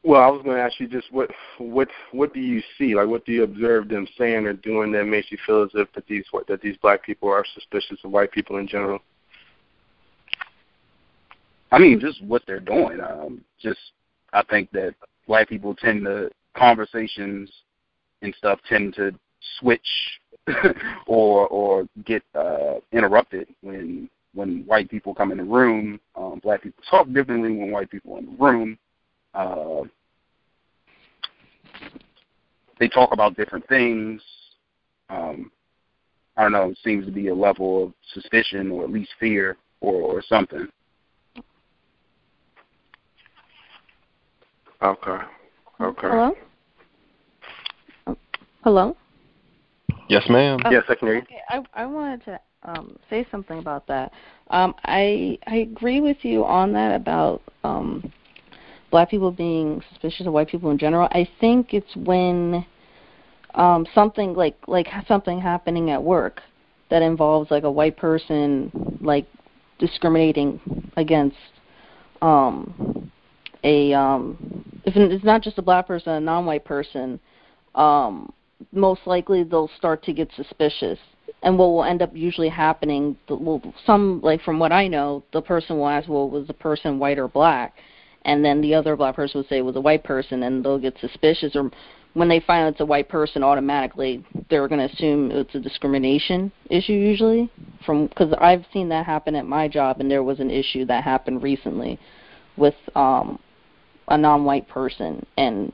Well, 0.03 0.23
I 0.23 0.29
was 0.29 0.43
going 0.43 0.57
to 0.57 0.63
ask 0.63 0.81
you 0.81 0.89
just 0.89 1.13
what 1.13 1.31
what 1.59 1.89
what 2.13 2.33
do 2.33 2.41
you 2.41 2.63
see? 2.79 2.95
Like, 2.95 3.09
what 3.09 3.27
do 3.27 3.33
you 3.33 3.43
observe 3.43 3.89
them 3.89 4.07
saying 4.17 4.47
or 4.47 4.55
doing 4.55 4.93
that 4.93 5.05
makes 5.05 5.31
you 5.31 5.39
feel 5.45 5.63
as 5.63 5.71
if 5.75 5.93
that 5.93 6.07
these 6.07 6.25
that 6.49 6.63
these 6.63 6.77
black 6.79 7.05
people 7.05 7.29
are 7.29 7.45
suspicious 7.55 7.99
of 8.05 8.11
white 8.11 8.33
people 8.33 8.57
in 8.57 8.67
general? 8.67 9.01
I 11.73 11.79
mean, 11.79 12.01
just 12.01 12.23
what 12.25 12.43
they're 12.47 12.61
doing. 12.61 12.99
Um, 13.01 13.45
just 13.61 13.79
I 14.33 14.43
think 14.45 14.71
that 14.73 14.95
black 15.27 15.49
people 15.49 15.75
tend 15.75 16.05
to 16.05 16.31
conversations 16.57 17.51
and 18.23 18.35
stuff 18.37 18.61
tend 18.69 18.95
to 18.95 19.13
switch 19.59 19.81
or 21.07 21.47
or 21.49 21.87
get 22.05 22.23
uh, 22.35 22.75
interrupted 22.93 23.49
when 23.63 24.09
when 24.35 24.65
white 24.67 24.91
people 24.91 25.15
come 25.15 25.33
in 25.33 25.39
the 25.39 25.45
room. 25.45 26.01
Um, 26.15 26.41
black 26.43 26.63
people 26.63 26.83
talk 26.89 27.07
differently 27.13 27.57
when 27.57 27.71
white 27.71 27.91
people 27.91 28.15
are 28.15 28.19
in 28.19 28.27
the 28.27 28.45
room. 28.45 28.79
Uh, 29.35 29.83
they 32.79 32.89
talk 32.89 33.13
about 33.13 33.37
different 33.37 33.67
things. 33.69 34.23
Um, 35.09 35.51
I 36.37 36.43
don't 36.43 36.53
know. 36.53 36.71
It 36.71 36.79
seems 36.83 37.05
to 37.07 37.13
be 37.13 37.29
a 37.29 37.35
level 37.35 37.85
of 37.85 37.93
suspicion 38.15 38.71
or 38.71 38.85
at 38.85 38.91
least 38.91 39.11
fear 39.19 39.57
or, 39.81 39.95
or 39.95 40.23
something. 40.27 40.69
Okay. 44.83 45.19
Okay. 45.81 46.09
Hello. 46.09 46.35
Hello. 48.63 48.95
Yes, 50.11 50.27
ma'am. 50.29 50.61
Oh, 50.67 50.71
yes, 50.71 50.85
I 50.89 50.95
can 50.95 51.09
hear 51.09 51.17
you. 51.17 51.23
Okay, 51.23 51.41
I 51.49 51.63
I 51.73 51.87
wanted 51.87 52.25
to 52.27 52.41
um, 52.65 52.99
say 53.09 53.27
something 53.31 53.59
about 53.59 53.87
that. 53.87 54.13
Um, 54.51 54.75
I 54.85 55.39
I 55.47 55.57
agree 55.57 56.01
with 56.01 56.19
you 56.23 56.45
on 56.45 56.73
that 56.75 56.95
about 56.95 57.41
um, 57.65 58.13
black 58.91 59.09
people 59.09 59.31
being 59.31 59.83
suspicious 59.91 60.27
of 60.27 60.35
white 60.35 60.49
people 60.49 60.71
in 60.71 60.77
general. 60.77 61.09
I 61.13 61.27
think 61.41 61.73
it's 61.73 61.97
when 61.97 62.67
um, 63.55 63.87
something 63.95 64.35
like 64.35 64.57
like 64.67 64.89
something 65.09 65.41
happening 65.41 65.89
at 65.91 66.03
work 66.03 66.43
that 66.91 67.01
involves 67.01 67.51
like 67.51 67.63
a 67.63 67.71
white 67.71 67.97
person 67.97 68.99
like 69.01 69.27
discriminating 69.79 70.61
against 70.99 71.39
um, 72.21 73.11
a 73.65 73.95
um, 73.95 74.37
if 74.85 74.95
it's 74.97 75.25
not 75.25 75.41
just 75.41 75.57
a 75.57 75.63
black 75.63 75.87
person, 75.87 76.13
a 76.13 76.21
non-white 76.21 76.67
person. 76.67 77.19
Um, 77.75 78.35
most 78.73 79.03
likely 79.07 79.43
they'll 79.43 79.71
start 79.77 80.03
to 80.05 80.13
get 80.13 80.31
suspicious. 80.35 80.99
And 81.43 81.59
what 81.59 81.67
will 81.67 81.85
end 81.85 82.03
up 82.03 82.15
usually 82.15 82.49
happening, 82.49 83.17
well, 83.29 83.63
some 83.87 84.21
like 84.23 84.43
from 84.43 84.59
what 84.59 84.73
I 84.73 84.89
know, 84.89 85.23
the 85.33 85.41
person 85.41 85.79
will 85.79 85.89
ask, 85.89 86.09
"Well, 86.09 86.29
was 86.29 86.47
the 86.47 86.55
person 86.55 86.99
white 86.99 87.19
or 87.19 87.29
black?" 87.29 87.75
And 88.25 88.45
then 88.45 88.61
the 88.61 88.75
other 88.75 88.97
black 88.97 89.17
person 89.17 89.41
will 89.41 89.49
say 89.49 89.63
was 89.63 89.77
a 89.77 89.81
white 89.81 90.05
person, 90.05 90.43
and 90.43 90.63
they'll 90.63 90.79
get 90.79 90.99
suspicious. 90.99 91.57
Or 91.57 91.71
when 92.13 92.29
they 92.29 92.41
find 92.41 92.69
it's 92.69 92.81
a 92.81 92.85
white 92.85 93.09
person, 93.09 93.43
automatically 93.43 94.23
they're 94.51 94.69
going 94.69 94.87
to 94.87 94.93
assume 94.93 95.31
it's 95.31 95.55
a 95.55 95.61
discrimination 95.61 96.53
issue. 96.69 96.93
Usually, 96.93 97.49
from 97.87 98.09
because 98.09 98.35
I've 98.39 98.67
seen 98.73 98.91
that 98.91 99.07
happen 99.07 99.35
at 99.35 99.47
my 99.47 99.69
job, 99.69 100.01
and 100.01 100.11
there 100.11 100.23
was 100.23 100.41
an 100.41 100.51
issue 100.51 100.85
that 100.87 101.05
happened 101.05 101.43
recently 101.43 101.99
with 102.57 102.75
um 102.95 103.39
a 104.09 104.19
non-white 104.19 104.69
person, 104.69 105.25
and 105.39 105.73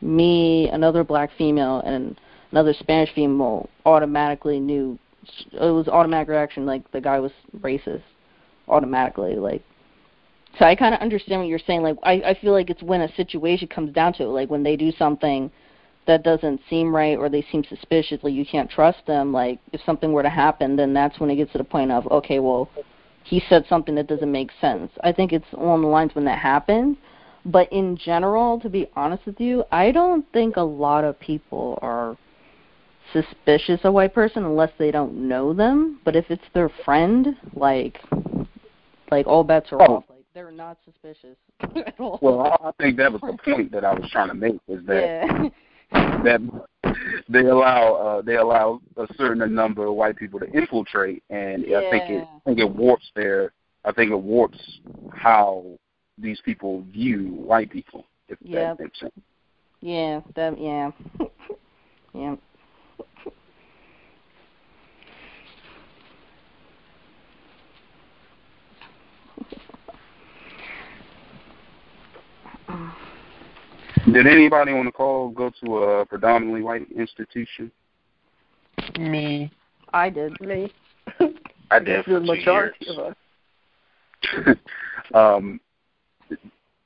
me, 0.00 0.68
another 0.68 1.02
black 1.02 1.30
female, 1.36 1.80
and 1.80 2.16
another 2.50 2.74
Spanish 2.74 3.12
female 3.14 3.68
automatically 3.84 4.60
knew 4.60 4.98
it 5.52 5.72
was 5.72 5.88
automatic 5.88 6.28
reaction 6.28 6.64
like 6.64 6.90
the 6.92 7.00
guy 7.00 7.18
was 7.18 7.32
racist 7.60 8.02
automatically 8.68 9.36
like. 9.36 9.62
So 10.58 10.64
I 10.64 10.74
kind 10.74 10.94
of 10.94 11.00
understand 11.00 11.40
what 11.40 11.48
you're 11.48 11.58
saying 11.58 11.82
like 11.82 11.96
I 12.02 12.14
I 12.14 12.38
feel 12.40 12.52
like 12.52 12.70
it's 12.70 12.82
when 12.82 13.02
a 13.02 13.14
situation 13.14 13.68
comes 13.68 13.92
down 13.92 14.12
to 14.14 14.24
it 14.24 14.28
like 14.28 14.50
when 14.50 14.62
they 14.62 14.76
do 14.76 14.92
something 14.92 15.50
that 16.06 16.22
doesn't 16.22 16.60
seem 16.70 16.94
right 16.94 17.18
or 17.18 17.28
they 17.28 17.44
seem 17.52 17.62
suspicious 17.64 18.18
like 18.22 18.32
you 18.32 18.46
can't 18.46 18.70
trust 18.70 18.98
them 19.06 19.32
like 19.32 19.58
if 19.72 19.80
something 19.84 20.12
were 20.12 20.22
to 20.22 20.30
happen 20.30 20.74
then 20.74 20.94
that's 20.94 21.20
when 21.20 21.28
it 21.28 21.36
gets 21.36 21.52
to 21.52 21.58
the 21.58 21.64
point 21.64 21.92
of 21.92 22.06
okay 22.10 22.38
well 22.38 22.70
he 23.24 23.42
said 23.46 23.66
something 23.68 23.94
that 23.94 24.06
doesn't 24.06 24.32
make 24.32 24.50
sense. 24.58 24.90
I 25.04 25.12
think 25.12 25.34
it's 25.34 25.52
along 25.52 25.82
the 25.82 25.88
lines 25.88 26.14
when 26.14 26.24
that 26.24 26.38
happens 26.38 26.96
but 27.44 27.70
in 27.70 27.96
general 27.96 28.58
to 28.60 28.70
be 28.70 28.88
honest 28.96 29.26
with 29.26 29.38
you 29.38 29.64
I 29.70 29.92
don't 29.92 30.24
think 30.32 30.56
a 30.56 30.62
lot 30.62 31.04
of 31.04 31.20
people 31.20 31.78
are 31.82 32.16
suspicious 33.12 33.80
a 33.84 33.92
white 33.92 34.14
person 34.14 34.44
unless 34.44 34.70
they 34.78 34.90
don't 34.90 35.28
know 35.28 35.52
them. 35.52 36.00
But 36.04 36.16
if 36.16 36.26
it's 36.30 36.42
their 36.54 36.70
friend, 36.84 37.36
like 37.54 37.98
like 39.10 39.26
all 39.26 39.44
bets 39.44 39.68
are 39.72 39.82
oh. 39.82 39.96
off. 39.96 40.04
Like 40.08 40.24
they're 40.34 40.50
not 40.50 40.78
suspicious 40.84 41.36
at 41.86 41.98
all. 41.98 42.18
Well, 42.22 42.40
I 42.62 42.82
think 42.82 42.96
that 42.98 43.12
was 43.12 43.20
the 43.20 43.36
point 43.44 43.72
that 43.72 43.84
I 43.84 43.94
was 43.94 44.08
trying 44.10 44.28
to 44.28 44.34
make 44.34 44.60
is 44.68 44.84
that 44.86 45.02
yeah. 45.02 45.48
that 46.24 46.40
they 47.28 47.46
allow 47.46 47.94
uh, 47.94 48.22
they 48.22 48.36
allow 48.36 48.80
a 48.96 49.06
certain 49.16 49.54
number 49.54 49.86
of 49.86 49.94
white 49.94 50.16
people 50.16 50.40
to 50.40 50.46
infiltrate, 50.50 51.22
and 51.30 51.64
yeah. 51.66 51.78
I 51.78 51.90
think 51.90 52.10
it 52.10 52.24
I 52.24 52.40
think 52.44 52.58
it 52.58 52.70
warps 52.70 53.10
their 53.14 53.52
I 53.84 53.92
think 53.92 54.10
it 54.10 54.16
warps 54.20 54.58
how 55.12 55.64
these 56.18 56.40
people 56.44 56.82
view 56.92 57.28
white 57.28 57.70
people. 57.70 58.04
If 58.28 58.38
yeah. 58.42 58.74
that 58.74 58.80
makes 58.80 59.00
sense. 59.00 59.12
Yeah, 59.80 60.20
that 60.34 60.60
yeah. 60.60 60.90
yeah. 62.14 62.36
Did 74.12 74.26
anybody 74.26 74.72
on 74.72 74.86
the 74.86 74.92
call 74.92 75.28
go 75.30 75.50
to 75.62 75.78
a 75.78 76.06
predominantly 76.06 76.62
white 76.62 76.90
institution? 76.92 77.70
Me. 78.98 79.50
I 79.92 80.08
did. 80.08 80.40
Me. 80.40 80.72
I 81.70 81.78
did 81.78 82.00
the 82.00 82.02
for 82.04 82.20
majority 82.20 82.86
two 82.86 82.92
of 82.92 83.14
us. 84.48 84.56
um, 85.14 85.60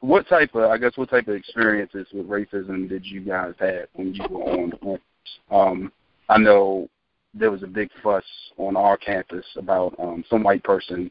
what 0.00 0.26
type 0.28 0.54
of, 0.54 0.70
I 0.70 0.78
guess, 0.78 0.96
what 0.96 1.10
type 1.10 1.28
of 1.28 1.36
experiences 1.36 2.08
with 2.12 2.28
racism 2.28 2.88
did 2.88 3.06
you 3.06 3.20
guys 3.20 3.54
have 3.60 3.86
when 3.94 4.14
you 4.14 4.24
were 4.28 4.42
on 4.42 4.70
the 4.70 4.76
campus? 4.76 5.02
Um, 5.50 5.92
I 6.28 6.38
know 6.38 6.88
there 7.34 7.52
was 7.52 7.62
a 7.62 7.68
big 7.68 7.88
fuss 8.02 8.24
on 8.58 8.76
our 8.76 8.96
campus 8.96 9.46
about 9.56 9.94
um, 10.00 10.24
some 10.28 10.42
white 10.42 10.64
person. 10.64 11.10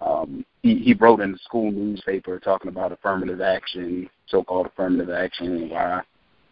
Um, 0.00 0.44
he, 0.62 0.76
he 0.76 0.94
wrote 0.94 1.20
in 1.20 1.32
the 1.32 1.38
school 1.38 1.70
newspaper 1.70 2.38
talking 2.38 2.68
about 2.68 2.92
affirmative 2.92 3.40
action, 3.40 4.08
so-called 4.28 4.66
affirmative 4.66 5.10
action, 5.10 5.46
and 5.46 5.70
why 5.70 6.00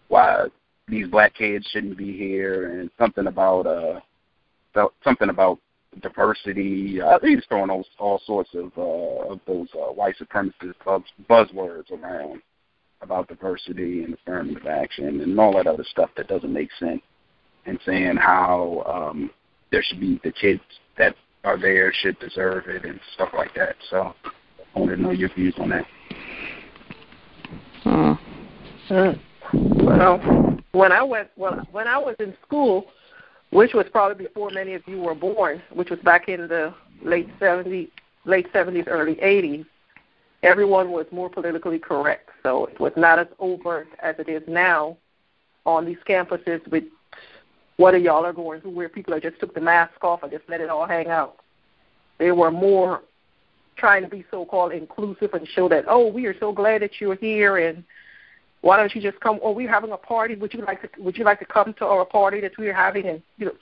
why 0.08 0.46
these 0.86 1.08
black 1.08 1.34
kids 1.34 1.66
shouldn't 1.70 1.98
be 1.98 2.16
here, 2.16 2.78
and 2.78 2.90
something 2.98 3.26
about 3.26 3.66
uh 3.66 4.00
something 5.02 5.30
about 5.30 5.58
diversity. 6.00 7.00
Uh, 7.00 7.18
he's 7.22 7.44
throwing 7.48 7.70
all, 7.70 7.84
all 7.98 8.20
sorts 8.26 8.50
of 8.54 8.70
uh, 8.76 9.32
of 9.32 9.40
those 9.46 9.68
uh, 9.74 9.92
white 9.92 10.14
supremacist 10.18 10.74
buzz, 10.84 11.02
buzzwords 11.28 11.90
around 11.90 12.40
about 13.00 13.28
diversity 13.28 14.02
and 14.02 14.14
affirmative 14.14 14.66
action 14.66 15.20
and 15.20 15.38
all 15.38 15.54
that 15.54 15.66
other 15.66 15.84
stuff 15.90 16.10
that 16.16 16.28
doesn't 16.28 16.52
make 16.52 16.70
sense 16.80 17.00
and 17.66 17.78
saying 17.86 18.16
how 18.16 18.82
um, 18.86 19.30
there 19.70 19.82
should 19.82 20.00
be 20.00 20.20
the 20.24 20.32
kids 20.32 20.60
that 20.96 21.14
are 21.44 21.58
there 21.58 21.92
should 21.92 22.18
deserve 22.18 22.66
it 22.66 22.84
and 22.84 23.00
stuff 23.14 23.30
like 23.36 23.54
that. 23.54 23.76
So 23.90 24.14
I 24.74 24.78
wanted 24.78 24.96
to 24.96 25.02
know 25.02 25.10
your 25.10 25.32
views 25.34 25.54
on 25.58 25.70
that. 25.70 25.86
Hmm. 27.82 28.12
Mm. 28.90 29.20
Well, 29.52 30.58
when 30.72 30.92
I 30.92 31.02
went, 31.02 31.28
well, 31.36 31.66
when 31.72 31.86
I 31.86 31.98
was 31.98 32.16
in 32.18 32.34
school, 32.46 32.86
which 33.50 33.72
was 33.72 33.86
probably 33.90 34.26
before 34.26 34.50
many 34.50 34.74
of 34.74 34.82
you 34.86 34.98
were 35.00 35.14
born, 35.14 35.62
which 35.72 35.90
was 35.90 35.98
back 36.00 36.28
in 36.28 36.48
the 36.48 36.74
late 37.02 37.28
seventies, 37.38 37.88
late 38.24 38.46
seventies, 38.52 38.84
early 38.86 39.18
eighties, 39.20 39.64
everyone 40.42 40.90
was 40.90 41.06
more 41.10 41.30
politically 41.30 41.78
correct. 41.78 42.30
So 42.42 42.66
it 42.66 42.78
was 42.78 42.92
not 42.96 43.18
as 43.18 43.26
overt 43.38 43.88
as 44.02 44.16
it 44.18 44.28
is 44.28 44.42
now 44.46 44.96
on 45.64 45.86
these 45.86 45.98
campuses 46.08 46.66
with 46.70 46.84
whether 47.78 47.96
y'all 47.96 48.26
are 48.26 48.32
going 48.32 48.60
through 48.60 48.72
where 48.72 48.88
people 48.88 49.14
are 49.14 49.20
just 49.20 49.40
took 49.40 49.54
the 49.54 49.60
mask 49.60 50.02
off 50.02 50.22
and 50.22 50.30
just 50.30 50.44
let 50.48 50.60
it 50.60 50.68
all 50.68 50.86
hang 50.86 51.06
out. 51.06 51.36
They 52.18 52.32
were 52.32 52.50
more 52.50 53.02
trying 53.76 54.02
to 54.02 54.08
be 54.08 54.24
so-called 54.30 54.72
inclusive 54.72 55.32
and 55.32 55.46
show 55.48 55.68
that, 55.68 55.84
oh, 55.88 56.08
we 56.08 56.26
are 56.26 56.38
so 56.40 56.52
glad 56.52 56.82
that 56.82 57.00
you're 57.00 57.14
here, 57.14 57.56
and 57.56 57.84
why 58.62 58.76
don't 58.76 58.92
you 58.94 59.00
just 59.00 59.20
come? 59.20 59.38
Oh, 59.42 59.52
we're 59.52 59.70
having 59.70 59.92
a 59.92 59.96
party. 59.96 60.34
Would 60.34 60.52
you 60.52 60.64
like 60.64 60.82
to? 60.82 61.02
Would 61.02 61.16
you 61.16 61.24
like 61.24 61.38
to 61.38 61.44
come 61.44 61.72
to 61.74 61.86
our 61.86 62.04
party 62.04 62.40
that 62.40 62.58
we're 62.58 62.74
having? 62.74 63.06
And 63.06 63.22
you 63.36 63.46
know, 63.46 63.52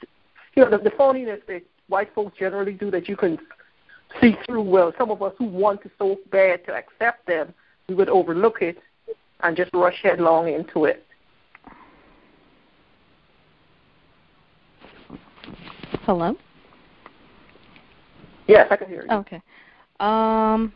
you 0.54 0.64
know 0.64 0.70
the, 0.70 0.78
the 0.78 0.90
phoniness 0.90 1.44
that 1.48 1.62
white 1.88 2.14
folks 2.14 2.38
generally 2.38 2.72
do 2.72 2.90
that 2.92 3.08
you 3.08 3.16
can 3.16 3.38
see 4.20 4.34
through. 4.46 4.62
Well, 4.62 4.94
some 4.96 5.10
of 5.10 5.22
us 5.22 5.34
who 5.38 5.44
want 5.44 5.82
to 5.82 5.90
so 5.98 6.16
bad 6.32 6.64
to 6.64 6.72
accept 6.72 7.26
them, 7.26 7.52
we 7.88 7.94
would 7.94 8.08
overlook 8.08 8.62
it 8.62 8.78
and 9.40 9.54
just 9.54 9.70
rush 9.74 10.00
headlong 10.02 10.48
into 10.48 10.86
it. 10.86 11.04
Hello. 16.06 16.36
Yes, 18.46 18.68
I 18.70 18.76
can 18.76 18.86
hear 18.86 19.02
you. 19.02 19.10
Okay. 19.10 19.42
Um, 19.98 20.72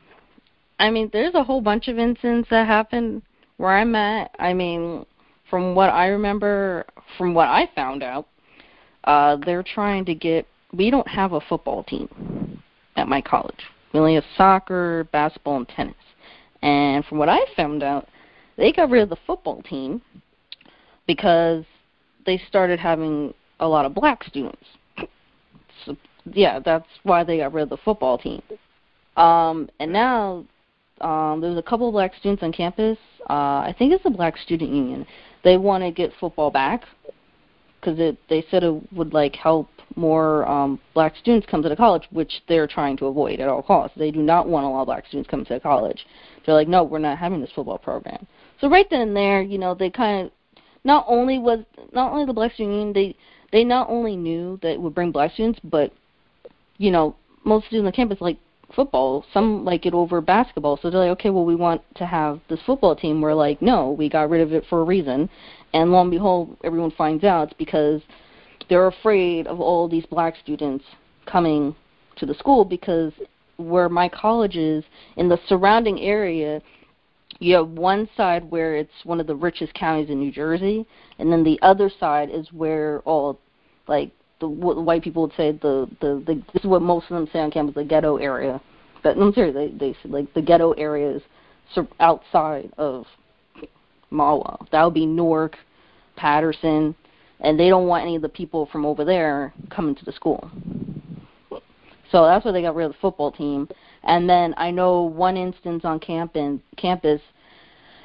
I 0.81 0.91
mean, 0.91 1.09
there's 1.13 1.37
a 1.37 1.45
whole 1.45 1.61
bunch 1.61 1.87
of 1.87 2.01
incidents 2.01 2.49
that 2.51 2.67
happened 2.67 3.23
where 3.57 3.71
I'm 3.71 3.95
at. 3.95 4.33
I 4.41 4.53
mean, 4.53 5.07
from 5.49 5.77
what 5.77 5.89
I 5.89 6.09
remember, 6.09 6.85
from 7.17 7.33
what 7.33 7.47
I 7.47 7.71
found 7.77 8.03
out, 8.03 8.27
uh, 9.05 9.37
they're 9.47 9.63
trying 9.63 10.05
to 10.07 10.17
get. 10.17 10.49
We 10.73 10.91
don't 10.91 11.07
have 11.07 11.33
a 11.33 11.41
football 11.41 11.85
team 11.85 12.61
at 12.97 13.07
my 13.07 13.21
college. 13.21 13.63
We 13.95 14.01
only 14.01 14.17
have 14.17 14.25
soccer, 14.37 15.05
basketball, 15.13 15.59
and 15.59 15.69
tennis. 15.69 15.95
And 16.63 17.05
from 17.05 17.19
what 17.19 17.29
I 17.29 17.39
found 17.55 17.85
out, 17.85 18.09
they 18.57 18.73
got 18.73 18.91
rid 18.91 19.05
of 19.05 19.11
the 19.11 19.19
football 19.29 19.63
team 19.63 20.03
because 21.07 21.65
they 22.27 22.43
started 22.49 22.81
having 22.81 23.33
a 23.61 23.69
lot 23.69 23.85
of 23.85 23.95
black 23.95 24.25
students. 24.25 24.67
Yeah, 26.25 26.59
that's 26.59 26.87
why 27.03 27.25
they 27.25 27.39
got 27.39 27.53
rid 27.53 27.65
of 27.65 27.69
the 27.71 27.77
football 27.79 28.19
team. 28.19 28.43
Um, 29.17 29.69
and 29.81 29.93
now 29.93 30.45
um, 31.01 31.41
there's 31.41 31.59
a 31.59 31.63
couple 31.63 31.89
of 31.89 31.93
black 31.93 32.13
students 32.19 32.43
on 32.43 32.53
campus. 32.53 32.99
Uh, 33.29 33.63
I 33.65 33.75
think 33.79 33.93
it's 33.93 34.05
the 34.05 34.11
Black 34.11 34.37
Student 34.39 34.73
Union. 34.73 35.07
They 35.45 35.57
want 35.57 35.83
to 35.85 35.91
get 35.91 36.13
football 36.21 36.51
back 36.51 36.85
because 37.81 37.99
it 37.99 38.19
they 38.29 38.45
said 38.51 38.63
it 38.63 38.93
would 38.93 39.15
like 39.15 39.35
help 39.35 39.69
more 39.97 40.47
um, 40.49 40.79
black 40.95 41.17
students 41.17 41.47
come 41.51 41.63
to 41.63 41.69
the 41.69 41.77
college, 41.77 42.07
which 42.11 42.43
they're 42.49 42.67
trying 42.67 42.97
to 42.99 43.07
avoid 43.07 43.41
at 43.41 43.49
all 43.49 43.63
costs. 43.63 43.97
They 43.99 44.11
do 44.11 44.23
not 44.23 44.49
want 44.49 44.67
a 44.67 44.69
lot 44.69 44.83
of 44.83 44.87
black 44.87 45.07
students 45.07 45.29
coming 45.29 45.47
to 45.47 45.55
the 45.55 45.61
college. 45.61 46.07
They're 46.45 46.55
like, 46.55 46.69
no, 46.69 46.85
we're 46.85 46.99
not 46.99 47.19
having 47.19 47.41
this 47.41 47.51
football 47.55 47.79
program. 47.79 48.27
So 48.61 48.69
right 48.69 48.87
then 48.91 49.01
and 49.01 49.17
there, 49.17 49.43
you 49.43 49.59
know, 49.59 49.75
they 49.75 49.91
kind 49.91 50.27
of 50.27 50.33
not 50.85 51.05
only 51.09 51.39
was 51.39 51.61
not 51.93 52.13
only 52.13 52.27
the 52.27 52.33
black 52.33 52.53
student 52.53 52.77
union, 52.77 52.93
they 52.93 53.17
they 53.53 53.65
not 53.65 53.89
only 53.89 54.17
knew 54.17 54.59
that 54.63 54.73
it 54.73 54.81
would 54.81 54.95
bring 54.95 55.11
black 55.11 55.33
students, 55.33 55.61
but 55.65 55.93
you 56.81 56.91
know, 56.91 57.15
most 57.45 57.67
students 57.67 57.83
on 57.83 57.85
the 57.85 57.93
campus 57.93 58.21
like 58.23 58.39
football. 58.75 59.25
Some 59.35 59.67
like 59.67 59.85
it 59.85 59.93
over 59.93 60.21
basketball. 60.23 60.79
So 60.81 60.89
they're 60.91 61.01
like, 61.01 61.19
okay, 61.19 61.29
well, 61.29 61.45
we 61.45 61.55
want 61.55 61.83
to 61.97 62.07
have 62.07 62.41
this 62.49 62.59
football 62.65 62.97
team. 62.97 63.21
We're 63.21 63.35
like, 63.35 63.61
no, 63.61 63.91
we 63.91 64.09
got 64.09 64.31
rid 64.31 64.41
of 64.41 64.55
it 64.55 64.65
for 64.71 64.81
a 64.81 64.85
reason. 64.85 65.29
And 65.75 65.93
lo 65.93 66.01
and 66.01 66.11
behold, 66.11 66.57
everyone 66.65 66.91
finds 66.93 67.23
out 67.23 67.49
it's 67.49 67.59
because 67.59 68.01
they're 68.71 68.87
afraid 68.87 69.47
of 69.47 69.61
all 69.61 69.89
these 69.89 70.07
black 70.07 70.37
students 70.43 70.85
coming 71.27 71.77
to 72.17 72.25
the 72.25 72.35
school 72.35 72.65
because 72.65 73.13
where 73.59 73.91
my 73.91 74.09
college 74.09 74.57
is 74.57 74.83
in 75.17 75.29
the 75.29 75.39
surrounding 75.49 76.01
area 76.01 76.63
you 77.41 77.55
have 77.55 77.69
one 77.69 78.09
side 78.17 78.51
where 78.51 78.75
it's 78.75 79.05
one 79.05 79.21
of 79.21 79.27
the 79.27 79.35
richest 79.35 79.73
counties 79.75 80.11
in 80.11 80.19
New 80.19 80.33
Jersey, 80.33 80.85
and 81.19 81.33
then 81.33 81.43
the 81.43 81.59
other 81.63 81.91
side 82.01 82.29
is 82.31 82.53
where 82.53 83.01
all 83.01 83.39
like 83.87 84.11
the 84.41 84.49
what 84.49 84.83
white 84.83 85.03
people 85.03 85.23
would 85.23 85.37
say 85.37 85.53
the, 85.53 85.89
the 86.01 86.23
the 86.27 86.43
this 86.53 86.63
is 86.63 86.69
what 86.69 86.83
most 86.83 87.05
of 87.11 87.17
them 87.17 87.29
say 87.33 87.41
on 87.41 87.51
campus 87.51 87.75
the 87.75 87.85
ghetto 87.85 88.17
area. 88.17 88.61
But 89.03 89.17
I'm 89.17 89.33
serious, 89.33 89.55
they 89.55 89.69
they 89.69 89.93
say 89.95 90.09
like 90.09 90.33
the 90.35 90.43
ghetto 90.43 90.73
areas 90.73 91.23
outside 92.01 92.73
of 92.79 93.07
Mahwah. 94.13 94.69
That 94.71 94.85
would 94.85 94.95
be 94.95 95.07
Newark, 95.07 95.57
Paterson, 96.17 96.95
and 97.41 97.59
they 97.59 97.69
don't 97.69 97.87
want 97.87 98.03
any 98.03 98.17
of 98.17 98.23
the 98.23 98.29
people 98.29 98.67
from 98.67 98.85
over 98.85 99.05
there 99.05 99.55
coming 99.71 99.95
to 99.95 100.05
the 100.05 100.13
school. 100.13 100.51
So 102.11 102.25
that's 102.25 102.45
why 102.45 102.53
they 102.53 102.63
got 102.63 102.75
rid 102.75 102.87
of 102.87 102.93
the 102.93 102.99
football 103.01 103.31
team. 103.31 103.69
And 104.03 104.29
then 104.29 104.55
I 104.57 104.71
know 104.71 105.03
one 105.03 105.37
instance 105.37 105.85
on 105.85 106.01
camp 106.01 106.37
campus. 106.77 107.21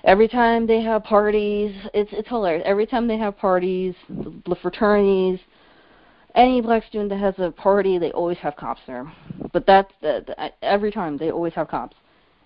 Every 0.03 0.27
time 0.27 0.67
they 0.67 0.81
have 0.81 1.03
parties, 1.03 1.75
it's 1.93 2.11
it's 2.13 2.27
hilarious. 2.27 2.63
Every 2.65 2.85
time 2.85 3.07
they 3.07 3.17
have 3.17 3.37
parties, 3.37 3.95
the 4.09 4.55
fraternities, 4.61 5.39
any 6.35 6.61
black 6.61 6.83
student 6.85 7.09
that 7.09 7.19
has 7.19 7.35
a 7.37 7.51
party, 7.51 7.97
they 7.97 8.11
always 8.11 8.37
have 8.39 8.55
cops 8.55 8.81
there. 8.85 9.11
But 9.53 9.65
that's 9.65 9.91
the, 10.01 10.23
the, 10.27 10.51
every 10.63 10.91
time 10.91 11.17
they 11.17 11.31
always 11.31 11.53
have 11.53 11.69
cops. 11.69 11.95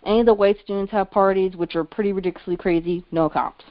Any 0.06 0.22
of 0.22 0.26
the 0.28 0.34
white 0.34 0.58
students 0.64 0.92
have 0.92 1.12
parties, 1.12 1.56
which 1.56 1.76
are 1.76 1.84
pretty 1.84 2.14
ridiculously 2.14 2.56
crazy, 2.56 3.04
no 3.12 3.30
cops. 3.30 3.66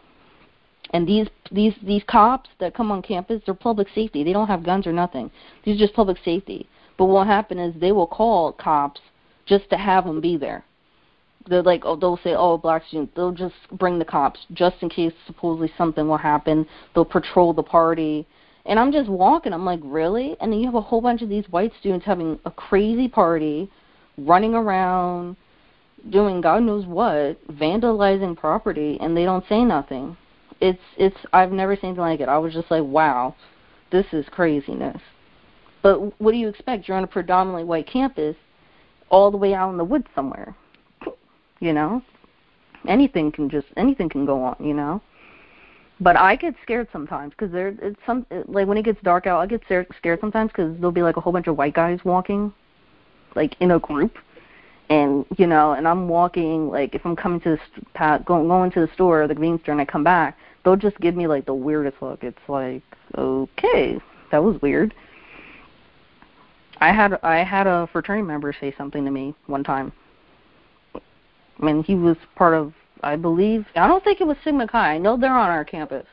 And 0.90 1.06
these 1.06 1.28
these 1.52 1.74
these 1.82 2.02
cops 2.08 2.48
that 2.60 2.74
come 2.74 2.90
on 2.90 3.02
campus, 3.02 3.42
they're 3.44 3.54
public 3.54 3.88
safety. 3.94 4.24
They 4.24 4.32
don't 4.32 4.46
have 4.46 4.64
guns 4.64 4.86
or 4.86 4.92
nothing. 4.92 5.30
These 5.64 5.76
are 5.76 5.84
just 5.86 5.94
public 5.94 6.18
safety. 6.24 6.66
But 6.96 7.06
what 7.06 7.14
will 7.14 7.24
happen 7.24 7.58
is 7.58 7.74
they 7.78 7.92
will 7.92 8.06
call 8.06 8.52
cops 8.52 9.00
just 9.46 9.68
to 9.70 9.76
have 9.76 10.04
them 10.04 10.20
be 10.20 10.36
there. 10.36 10.64
They're 11.46 11.62
like, 11.62 11.82
oh, 11.84 11.96
they'll 11.96 12.18
say, 12.18 12.34
oh, 12.34 12.58
black 12.58 12.84
students. 12.88 13.12
They'll 13.14 13.32
just 13.32 13.54
bring 13.72 13.98
the 13.98 14.04
cops 14.04 14.40
just 14.52 14.76
in 14.80 14.88
case 14.88 15.12
supposedly 15.26 15.72
something 15.78 16.08
will 16.08 16.18
happen. 16.18 16.66
They'll 16.94 17.04
patrol 17.04 17.52
the 17.52 17.62
party 17.62 18.26
and 18.68 18.78
I'm 18.78 18.92
just 18.92 19.08
walking. 19.08 19.54
I'm 19.54 19.64
like, 19.64 19.80
really? 19.82 20.36
And 20.40 20.52
then 20.52 20.60
you 20.60 20.66
have 20.66 20.74
a 20.74 20.80
whole 20.80 21.00
bunch 21.00 21.22
of 21.22 21.30
these 21.30 21.48
white 21.48 21.72
students 21.80 22.04
having 22.04 22.38
a 22.44 22.50
crazy 22.50 23.08
party, 23.08 23.70
running 24.18 24.54
around, 24.54 25.36
doing 26.10 26.42
God 26.42 26.62
knows 26.62 26.84
what, 26.86 27.44
vandalizing 27.48 28.36
property, 28.36 28.98
and 29.00 29.16
they 29.16 29.24
don't 29.24 29.44
say 29.48 29.64
nothing. 29.64 30.16
It's 30.60 30.82
it's 30.98 31.16
I've 31.32 31.50
never 31.50 31.76
seen 31.76 31.86
anything 31.86 32.02
like 32.02 32.20
it. 32.20 32.28
I 32.28 32.36
was 32.36 32.52
just 32.52 32.70
like, 32.70 32.84
wow, 32.84 33.34
this 33.90 34.06
is 34.12 34.26
craziness. 34.30 35.00
But 35.82 36.20
what 36.20 36.32
do 36.32 36.36
you 36.36 36.48
expect? 36.48 36.88
You're 36.88 36.96
on 36.98 37.04
a 37.04 37.08
predominantly 37.08 37.64
white 37.64 37.86
campus, 37.86 38.36
all 39.08 39.30
the 39.30 39.36
way 39.38 39.54
out 39.54 39.70
in 39.70 39.78
the 39.78 39.84
woods 39.84 40.08
somewhere. 40.14 40.54
You 41.60 41.72
know, 41.72 42.02
anything 42.86 43.32
can 43.32 43.48
just 43.48 43.68
anything 43.78 44.10
can 44.10 44.26
go 44.26 44.42
on. 44.44 44.56
You 44.60 44.74
know. 44.74 45.00
But 46.00 46.16
I 46.16 46.36
get 46.36 46.54
scared 46.62 46.88
sometimes 46.92 47.30
because 47.30 47.50
there 47.50 47.68
it's 47.82 47.98
some 48.06 48.24
like 48.46 48.68
when 48.68 48.78
it 48.78 48.84
gets 48.84 49.00
dark 49.02 49.26
out, 49.26 49.40
I 49.40 49.46
get 49.46 49.62
scared 49.66 50.20
sometimes 50.20 50.52
because 50.52 50.76
there'll 50.76 50.92
be 50.92 51.02
like 51.02 51.16
a 51.16 51.20
whole 51.20 51.32
bunch 51.32 51.48
of 51.48 51.58
white 51.58 51.74
guys 51.74 51.98
walking, 52.04 52.52
like 53.34 53.56
in 53.60 53.72
a 53.72 53.80
group, 53.80 54.16
and 54.90 55.26
you 55.36 55.46
know, 55.46 55.72
and 55.72 55.88
I'm 55.88 56.08
walking 56.08 56.68
like 56.68 56.94
if 56.94 57.04
I'm 57.04 57.16
coming 57.16 57.40
to 57.40 57.50
the 57.50 57.84
path, 57.94 58.24
going 58.24 58.46
going 58.46 58.70
to 58.72 58.80
the 58.86 58.92
store 58.94 59.22
or 59.22 59.28
the 59.28 59.34
convenience 59.34 59.62
store, 59.62 59.72
and 59.72 59.80
I 59.80 59.84
come 59.84 60.04
back, 60.04 60.38
they'll 60.64 60.76
just 60.76 60.98
give 61.00 61.16
me 61.16 61.26
like 61.26 61.46
the 61.46 61.54
weirdest 61.54 62.00
look. 62.00 62.22
It's 62.22 62.38
like, 62.48 62.82
okay, 63.16 63.98
that 64.30 64.42
was 64.42 64.60
weird. 64.62 64.94
I 66.80 66.92
had 66.92 67.18
I 67.24 67.38
had 67.42 67.66
a 67.66 67.88
fraternity 67.92 68.26
member 68.26 68.54
say 68.60 68.72
something 68.78 69.04
to 69.04 69.10
me 69.10 69.34
one 69.46 69.64
time. 69.64 69.92
I 70.94 71.64
mean, 71.64 71.82
he 71.82 71.96
was 71.96 72.16
part 72.36 72.54
of 72.54 72.72
I 73.02 73.16
believe. 73.16 73.66
I 73.76 73.86
don't 73.86 74.02
think 74.02 74.20
it 74.20 74.26
was 74.26 74.36
Sigma 74.44 74.66
Chi. 74.66 74.94
I 74.94 74.98
know 74.98 75.16
they're 75.16 75.36
on 75.36 75.50
our 75.50 75.64
campus, 75.64 76.06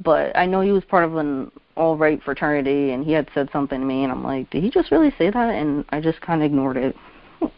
but 0.00 0.36
I 0.36 0.46
know 0.46 0.60
he 0.60 0.72
was 0.72 0.84
part 0.84 1.04
of 1.04 1.16
an 1.16 1.50
all 1.76 1.96
right 1.96 2.22
fraternity, 2.22 2.90
and 2.90 3.04
he 3.04 3.12
had 3.12 3.28
said 3.34 3.48
something 3.52 3.80
to 3.80 3.86
me, 3.86 4.04
and 4.04 4.12
I'm 4.12 4.22
like, 4.22 4.50
did 4.50 4.62
he 4.62 4.70
just 4.70 4.90
really 4.90 5.12
say 5.18 5.30
that? 5.30 5.54
And 5.54 5.84
I 5.90 6.00
just 6.00 6.20
kind 6.20 6.42
of 6.42 6.46
ignored 6.46 6.76
it. 6.76 6.94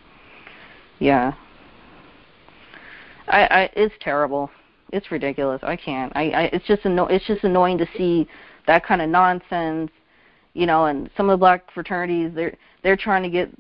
yeah. 0.98 1.32
I, 3.28 3.42
I, 3.42 3.70
it's 3.74 3.94
terrible. 4.00 4.50
It's 4.92 5.10
ridiculous. 5.10 5.60
I 5.62 5.76
can't. 5.76 6.12
I, 6.14 6.30
I, 6.30 6.42
it's 6.52 6.66
just 6.66 6.84
anno- 6.84 7.06
It's 7.06 7.26
just 7.26 7.42
annoying 7.44 7.78
to 7.78 7.86
see 7.96 8.28
that 8.66 8.84
kind 8.84 9.02
of 9.02 9.08
nonsense. 9.08 9.90
You 10.52 10.66
know, 10.66 10.86
and 10.86 11.10
some 11.16 11.28
of 11.28 11.34
the 11.34 11.40
black 11.40 11.72
fraternities, 11.72 12.30
they're 12.32 12.56
they're 12.84 12.96
trying 12.96 13.24
to 13.24 13.30
get 13.30 13.50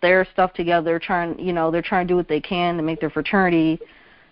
their 0.00 0.24
stuff 0.32 0.52
together. 0.52 1.00
Trying, 1.00 1.36
you 1.40 1.52
know, 1.52 1.72
they're 1.72 1.82
trying 1.82 2.06
to 2.06 2.12
do 2.12 2.16
what 2.16 2.28
they 2.28 2.40
can 2.40 2.76
to 2.76 2.82
make 2.82 3.00
their 3.00 3.10
fraternity 3.10 3.80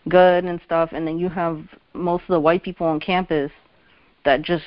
good 0.09 0.45
and 0.45 0.61
stuff, 0.65 0.91
and 0.93 1.07
then 1.07 1.19
you 1.19 1.29
have 1.29 1.61
most 1.95 2.23
of 2.23 2.29
the 2.29 2.41
white 2.41 2.63
people 2.63 2.87
on 2.87 3.01
campus 3.01 3.51
that 4.25 4.43
just 4.43 4.65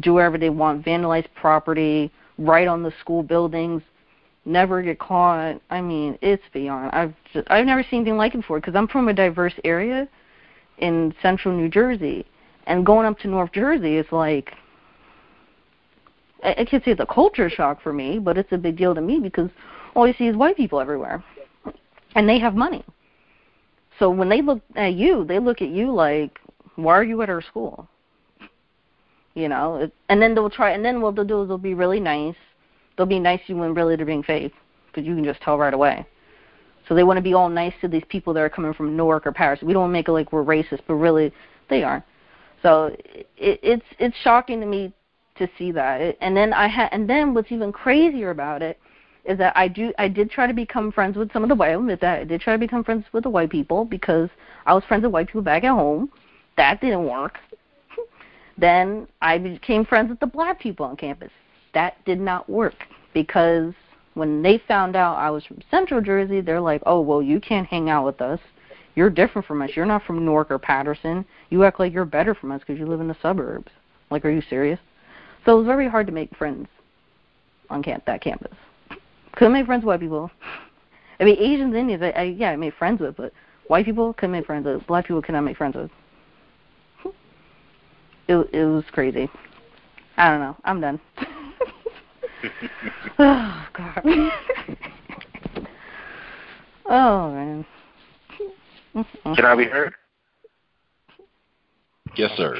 do 0.00 0.14
whatever 0.14 0.38
they 0.38 0.50
want, 0.50 0.84
vandalize 0.84 1.26
property, 1.34 2.10
right 2.38 2.66
on 2.66 2.82
the 2.82 2.92
school 3.00 3.22
buildings, 3.22 3.82
never 4.44 4.82
get 4.82 4.98
caught. 4.98 5.60
I 5.70 5.80
mean, 5.80 6.18
it's 6.22 6.42
beyond. 6.52 6.90
I've 6.92 7.14
just, 7.32 7.50
I've 7.50 7.66
never 7.66 7.82
seen 7.82 8.00
anything 8.00 8.16
like 8.16 8.34
it 8.34 8.38
before 8.38 8.60
because 8.60 8.74
I'm 8.74 8.88
from 8.88 9.08
a 9.08 9.12
diverse 9.12 9.54
area 9.64 10.08
in 10.78 11.14
central 11.22 11.56
New 11.56 11.68
Jersey, 11.68 12.26
and 12.66 12.84
going 12.84 13.06
up 13.06 13.18
to 13.20 13.28
North 13.28 13.52
Jersey 13.52 13.96
is 13.96 14.06
like 14.10 14.52
I, 16.42 16.54
I 16.58 16.64
can't 16.64 16.84
say 16.84 16.90
it's 16.90 17.00
a 17.00 17.06
culture 17.06 17.48
shock 17.48 17.82
for 17.82 17.92
me, 17.92 18.18
but 18.18 18.36
it's 18.36 18.52
a 18.52 18.58
big 18.58 18.76
deal 18.76 18.94
to 18.94 19.00
me 19.00 19.20
because 19.20 19.50
all 19.94 20.06
you 20.06 20.14
see 20.18 20.26
is 20.26 20.36
white 20.36 20.56
people 20.56 20.80
everywhere, 20.80 21.22
and 22.14 22.28
they 22.28 22.38
have 22.38 22.54
money. 22.54 22.84
So 23.98 24.10
when 24.10 24.28
they 24.28 24.42
look 24.42 24.60
at 24.74 24.94
you, 24.94 25.24
they 25.24 25.38
look 25.38 25.62
at 25.62 25.68
you 25.68 25.92
like, 25.92 26.38
why 26.76 26.94
are 26.94 27.04
you 27.04 27.22
at 27.22 27.30
our 27.30 27.42
school? 27.42 27.88
You 29.34 29.48
know, 29.48 29.76
it, 29.76 29.94
and 30.08 30.20
then 30.20 30.34
they'll 30.34 30.50
try, 30.50 30.72
and 30.72 30.84
then 30.84 31.00
what 31.00 31.14
they'll 31.14 31.24
do 31.24 31.42
is 31.42 31.48
they'll 31.48 31.58
be 31.58 31.74
really 31.74 32.00
nice. 32.00 32.36
They'll 32.96 33.06
be 33.06 33.18
nice 33.18 33.40
to 33.46 33.54
you 33.54 33.58
when 33.58 33.74
really 33.74 33.96
they're 33.96 34.06
being 34.06 34.22
fake, 34.22 34.52
because 34.86 35.06
you 35.06 35.14
can 35.14 35.24
just 35.24 35.40
tell 35.40 35.56
right 35.56 35.72
away. 35.72 36.06
So 36.88 36.94
they 36.94 37.04
want 37.04 37.16
to 37.16 37.22
be 37.22 37.32
all 37.32 37.48
nice 37.48 37.72
to 37.80 37.88
these 37.88 38.02
people 38.08 38.34
that 38.34 38.40
are 38.40 38.50
coming 38.50 38.74
from 38.74 38.96
Newark 38.96 39.26
or 39.26 39.32
Paris. 39.32 39.60
We 39.62 39.72
don't 39.72 39.92
make 39.92 40.08
it 40.08 40.12
like 40.12 40.32
we're 40.32 40.44
racist, 40.44 40.80
but 40.86 40.94
really 40.94 41.32
they 41.70 41.82
are. 41.82 42.04
So 42.62 42.94
it, 43.04 43.28
it's 43.36 43.86
it's 43.98 44.16
shocking 44.18 44.60
to 44.60 44.66
me 44.66 44.92
to 45.36 45.48
see 45.56 45.72
that. 45.72 46.16
And 46.20 46.36
then 46.36 46.52
I 46.52 46.68
had, 46.68 46.90
and 46.92 47.08
then 47.08 47.34
what's 47.34 47.50
even 47.50 47.72
crazier 47.72 48.30
about 48.30 48.62
it 48.62 48.78
is 49.24 49.38
that 49.38 49.56
I 49.56 49.68
do 49.68 49.92
I 49.98 50.08
did 50.08 50.30
try 50.30 50.46
to 50.46 50.52
become 50.52 50.90
friends 50.90 51.16
with 51.16 51.32
some 51.32 51.42
of 51.42 51.48
the 51.48 51.54
white. 51.54 51.70
Admit 51.70 52.00
that 52.00 52.20
I 52.20 52.24
did 52.24 52.40
try 52.40 52.54
to 52.54 52.58
become 52.58 52.82
friends 52.82 53.04
with 53.12 53.22
the 53.22 53.30
white 53.30 53.50
people 53.50 53.84
because 53.84 54.28
I 54.66 54.74
was 54.74 54.84
friends 54.84 55.02
with 55.02 55.12
white 55.12 55.28
people 55.28 55.42
back 55.42 55.64
at 55.64 55.70
home. 55.70 56.10
That 56.56 56.80
didn't 56.80 57.06
work. 57.06 57.38
then 58.58 59.06
I 59.20 59.38
became 59.38 59.84
friends 59.84 60.10
with 60.10 60.20
the 60.20 60.26
black 60.26 60.60
people 60.60 60.86
on 60.86 60.96
campus. 60.96 61.30
That 61.74 62.04
did 62.04 62.20
not 62.20 62.50
work 62.50 62.74
because 63.14 63.72
when 64.14 64.42
they 64.42 64.58
found 64.68 64.96
out 64.96 65.16
I 65.16 65.30
was 65.30 65.44
from 65.44 65.60
Central 65.70 66.00
Jersey, 66.00 66.40
they're 66.40 66.60
like, 66.60 66.82
"Oh, 66.84 67.00
well, 67.00 67.22
you 67.22 67.40
can't 67.40 67.66
hang 67.66 67.88
out 67.88 68.04
with 68.04 68.20
us. 68.20 68.40
You're 68.94 69.08
different 69.08 69.46
from 69.46 69.62
us. 69.62 69.70
You're 69.74 69.86
not 69.86 70.02
from 70.02 70.24
Newark 70.24 70.50
or 70.50 70.58
Paterson. 70.58 71.24
You 71.48 71.64
act 71.64 71.80
like 71.80 71.94
you're 71.94 72.04
better 72.04 72.34
from 72.34 72.52
us 72.52 72.60
because 72.60 72.78
you 72.78 72.86
live 72.86 73.00
in 73.00 73.08
the 73.08 73.16
suburbs." 73.22 73.72
Like, 74.10 74.24
are 74.26 74.30
you 74.30 74.42
serious? 74.42 74.80
So 75.46 75.54
it 75.54 75.58
was 75.58 75.66
very 75.66 75.88
hard 75.88 76.06
to 76.06 76.12
make 76.12 76.36
friends 76.36 76.68
on 77.70 77.82
camp 77.82 78.04
that 78.04 78.20
campus. 78.20 78.52
Couldn't 79.36 79.52
make 79.52 79.66
friends 79.66 79.82
with 79.84 79.88
white 79.88 80.00
people. 80.00 80.30
I 81.20 81.24
mean, 81.24 81.36
Asians, 81.38 81.74
Indians, 81.74 82.02
I, 82.02 82.10
I 82.10 82.22
yeah, 82.24 82.50
I 82.50 82.56
made 82.56 82.74
friends 82.74 83.00
with, 83.00 83.16
but 83.16 83.32
white 83.68 83.84
people 83.84 84.12
couldn't 84.14 84.32
make 84.32 84.46
friends 84.46 84.66
with. 84.66 84.86
Black 84.86 85.06
people 85.06 85.22
could 85.22 85.32
not 85.32 85.42
make 85.42 85.56
friends 85.56 85.76
with. 85.76 85.90
It 88.28 88.36
it 88.52 88.64
was 88.64 88.84
crazy. 88.92 89.28
I 90.16 90.30
don't 90.30 90.40
know. 90.40 90.56
I'm 90.64 90.80
done. 90.80 91.00
oh 93.18 93.66
God. 93.72 94.02
oh 96.86 97.32
man. 97.32 97.66
Can 98.94 99.44
I 99.44 99.56
be 99.56 99.64
heard? 99.64 99.94
Yes, 102.16 102.30
sir. 102.36 102.58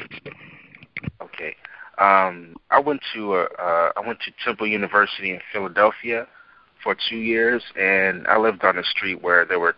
Okay. 1.21 1.55
Um, 1.99 2.55
I 2.71 2.79
went 2.79 3.01
to 3.13 3.33
uh, 3.33 3.47
uh, 3.59 3.91
I 3.95 4.01
went 4.05 4.19
to 4.21 4.31
Temple 4.43 4.67
University 4.67 5.31
in 5.31 5.39
Philadelphia 5.51 6.27
for 6.83 6.95
two 7.09 7.17
years, 7.17 7.63
and 7.79 8.27
I 8.27 8.37
lived 8.37 8.63
on 8.63 8.77
a 8.77 8.83
street 8.83 9.21
where 9.21 9.45
there 9.45 9.59
were 9.59 9.75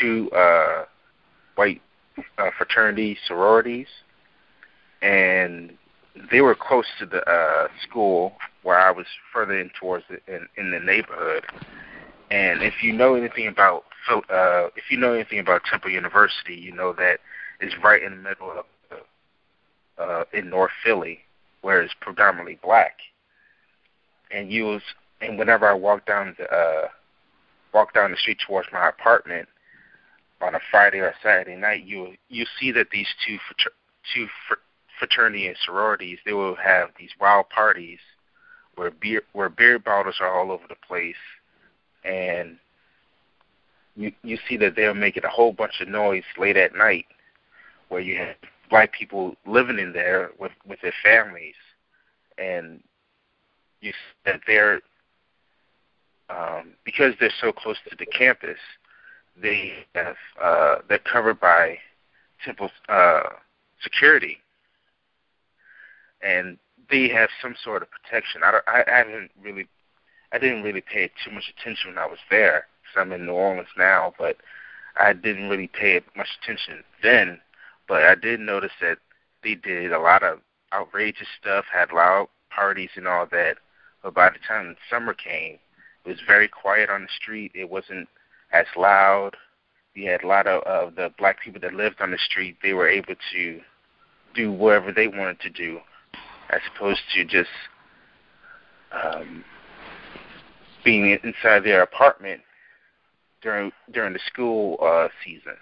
two 0.00 0.30
uh, 0.30 0.84
white 1.56 1.82
uh, 2.38 2.50
fraternity 2.56 3.18
sororities, 3.26 3.88
and 5.02 5.72
they 6.30 6.40
were 6.40 6.54
close 6.54 6.86
to 6.98 7.06
the 7.06 7.22
uh, 7.28 7.68
school 7.88 8.32
where 8.62 8.78
I 8.78 8.90
was 8.90 9.06
further 9.32 9.58
in 9.58 9.70
towards 9.78 10.04
the, 10.08 10.18
in, 10.32 10.46
in 10.56 10.70
the 10.70 10.80
neighborhood. 10.80 11.44
And 12.30 12.62
if 12.62 12.82
you 12.82 12.92
know 12.92 13.14
anything 13.14 13.48
about 13.48 13.84
uh, 14.10 14.68
if 14.76 14.84
you 14.90 14.96
know 14.96 15.12
anything 15.12 15.40
about 15.40 15.62
Temple 15.70 15.90
University, 15.90 16.54
you 16.54 16.72
know 16.72 16.92
that 16.94 17.18
it's 17.60 17.74
right 17.84 18.02
in 18.02 18.12
the 18.12 18.28
middle 18.28 18.50
of 18.50 18.64
uh, 19.98 20.24
in 20.32 20.48
North 20.48 20.70
Philly, 20.82 21.20
where 21.60 21.82
it's 21.82 21.94
predominantly 22.00 22.58
black. 22.62 22.96
And 24.30 24.50
you 24.50 24.64
was 24.64 24.82
and 25.20 25.38
whenever 25.38 25.68
I 25.68 25.74
walk 25.74 26.06
down 26.06 26.34
the 26.38 26.44
uh, 26.52 26.88
walk 27.72 27.94
down 27.94 28.10
the 28.10 28.16
street 28.16 28.38
towards 28.46 28.68
my 28.72 28.88
apartment 28.88 29.48
on 30.40 30.54
a 30.54 30.60
Friday 30.70 30.98
or 30.98 31.14
Saturday 31.22 31.56
night, 31.56 31.84
you 31.84 32.14
you 32.28 32.46
see 32.58 32.72
that 32.72 32.90
these 32.90 33.08
two 33.26 33.38
frater- 33.48 33.76
two 34.14 34.26
fr- 34.48 34.54
fraternity 34.98 35.46
and 35.46 35.56
sororities 35.64 36.18
they 36.24 36.32
will 36.32 36.56
have 36.56 36.90
these 36.98 37.10
wild 37.20 37.48
parties 37.50 37.98
where 38.76 38.90
beer 38.90 39.22
where 39.32 39.48
beer 39.48 39.78
bottles 39.78 40.16
are 40.20 40.38
all 40.38 40.50
over 40.50 40.64
the 40.68 40.76
place, 40.86 41.14
and 42.04 42.56
you 43.96 44.12
you 44.22 44.38
see 44.48 44.56
that 44.56 44.74
they're 44.76 44.94
making 44.94 45.24
a 45.24 45.28
whole 45.28 45.52
bunch 45.52 45.80
of 45.80 45.88
noise 45.88 46.24
late 46.38 46.56
at 46.56 46.74
night, 46.74 47.06
where 47.88 48.00
you 48.00 48.16
have 48.16 48.36
black 48.70 48.92
people 48.92 49.34
living 49.46 49.78
in 49.78 49.92
there 49.92 50.30
with 50.38 50.52
with 50.66 50.80
their 50.80 50.94
families, 51.04 51.56
and 52.38 52.80
you 53.80 53.92
see 53.92 54.22
that 54.24 54.40
they're 54.46 54.80
um, 56.30 56.72
because 56.84 57.14
they're 57.18 57.32
so 57.40 57.52
close 57.52 57.76
to 57.88 57.96
the 57.96 58.06
campus, 58.06 58.58
they 59.40 59.72
have 59.94 60.16
uh, 60.42 60.76
they're 60.88 60.98
covered 60.98 61.40
by 61.40 61.78
Temple 62.44 62.70
uh, 62.88 63.22
security, 63.82 64.38
and 66.22 66.58
they 66.90 67.08
have 67.08 67.30
some 67.40 67.54
sort 67.62 67.82
of 67.82 67.88
protection. 67.90 68.42
I, 68.44 68.60
I, 68.66 68.84
I 68.86 68.98
haven't 68.98 69.30
really, 69.42 69.68
I 70.32 70.38
didn't 70.38 70.62
really 70.62 70.82
pay 70.82 71.10
too 71.24 71.30
much 71.30 71.52
attention 71.58 71.90
when 71.90 71.98
I 71.98 72.06
was 72.06 72.18
there 72.30 72.66
because 72.82 73.00
I'm 73.00 73.12
in 73.12 73.26
New 73.26 73.32
Orleans 73.32 73.68
now, 73.78 74.12
but 74.18 74.36
I 74.98 75.12
didn't 75.12 75.48
really 75.48 75.68
pay 75.68 76.00
much 76.16 76.28
attention 76.42 76.82
then. 77.02 77.40
But 77.88 78.04
I 78.04 78.14
did 78.14 78.40
notice 78.40 78.72
that 78.80 78.98
they 79.42 79.54
did 79.54 79.92
a 79.92 79.98
lot 79.98 80.22
of 80.22 80.40
outrageous 80.72 81.26
stuff, 81.40 81.64
had 81.72 81.92
loud 81.92 82.28
parties 82.50 82.90
and 82.96 83.06
all 83.06 83.26
that. 83.30 83.56
But 84.02 84.14
by 84.14 84.30
the 84.30 84.38
time 84.46 84.76
summer 84.88 85.14
came, 85.14 85.58
was 86.10 86.20
very 86.26 86.48
quiet 86.48 86.90
on 86.90 87.02
the 87.02 87.08
street. 87.20 87.52
It 87.54 87.70
wasn't 87.70 88.08
as 88.52 88.66
loud. 88.76 89.36
We 89.94 90.04
had 90.04 90.22
a 90.22 90.26
lot 90.26 90.46
of, 90.46 90.62
of 90.64 90.94
the 90.94 91.12
black 91.18 91.40
people 91.40 91.60
that 91.60 91.74
lived 91.74 92.00
on 92.00 92.10
the 92.10 92.18
street. 92.18 92.56
They 92.62 92.72
were 92.72 92.88
able 92.88 93.14
to 93.32 93.60
do 94.34 94.52
whatever 94.52 94.92
they 94.92 95.08
wanted 95.08 95.40
to 95.40 95.50
do, 95.50 95.80
as 96.50 96.60
opposed 96.74 97.00
to 97.14 97.24
just 97.24 97.50
um, 98.92 99.44
being 100.84 101.18
inside 101.22 101.64
their 101.64 101.82
apartment 101.82 102.40
during 103.42 103.72
during 103.92 104.12
the 104.12 104.20
school 104.26 104.78
uh, 104.82 105.08
season. 105.24 105.56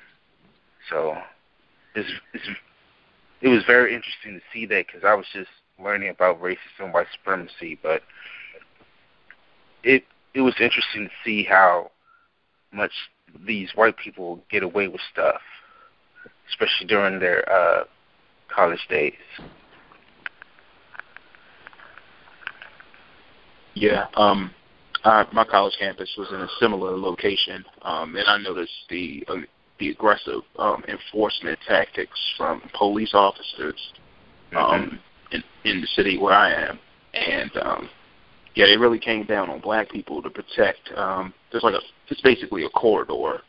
So 0.90 1.16
it's, 1.94 2.08
it's, 2.32 2.44
it 3.42 3.48
was 3.48 3.62
very 3.66 3.94
interesting 3.94 4.34
to 4.34 4.40
see 4.52 4.66
that 4.66 4.86
because 4.86 5.04
I 5.04 5.14
was 5.14 5.26
just 5.32 5.50
learning 5.82 6.08
about 6.08 6.40
racism 6.40 6.92
white 6.92 7.06
supremacy, 7.12 7.78
but 7.82 8.02
it 9.84 10.04
it 10.34 10.40
was 10.40 10.54
interesting 10.60 11.04
to 11.04 11.10
see 11.24 11.44
how 11.44 11.90
much 12.72 12.92
these 13.46 13.70
white 13.74 13.96
people 13.96 14.40
get 14.50 14.62
away 14.62 14.88
with 14.88 15.00
stuff, 15.12 15.40
especially 16.50 16.86
during 16.86 17.18
their 17.18 17.50
uh, 17.50 17.84
college 18.54 18.86
days. 18.88 19.12
Yeah, 23.74 24.06
um, 24.16 24.50
I, 25.04 25.24
my 25.32 25.44
college 25.44 25.74
campus 25.78 26.12
was 26.18 26.28
in 26.30 26.40
a 26.40 26.48
similar 26.60 26.96
location, 26.96 27.64
um, 27.82 28.16
and 28.16 28.26
I 28.26 28.38
noticed 28.38 28.72
the 28.90 29.24
uh, 29.28 29.36
the 29.78 29.90
aggressive 29.90 30.40
um, 30.58 30.82
enforcement 30.88 31.58
tactics 31.66 32.18
from 32.36 32.60
police 32.76 33.14
officers 33.14 33.92
um, 34.56 34.60
mm-hmm. 34.60 34.96
in 35.36 35.44
in 35.64 35.80
the 35.80 35.86
city 35.94 36.18
where 36.18 36.34
I 36.34 36.52
am, 36.52 36.78
and 37.14 37.50
um, 37.62 37.88
yeah, 38.58 38.66
they 38.66 38.76
really 38.76 38.98
came 38.98 39.24
down 39.24 39.48
on 39.50 39.60
black 39.60 39.88
people 39.88 40.20
to 40.20 40.28
protect. 40.28 40.90
Um, 40.96 41.32
there's 41.52 41.62
like 41.62 41.74
a, 41.74 41.80
it's 42.08 42.20
basically 42.22 42.64
a 42.64 42.68
corridor, 42.70 43.40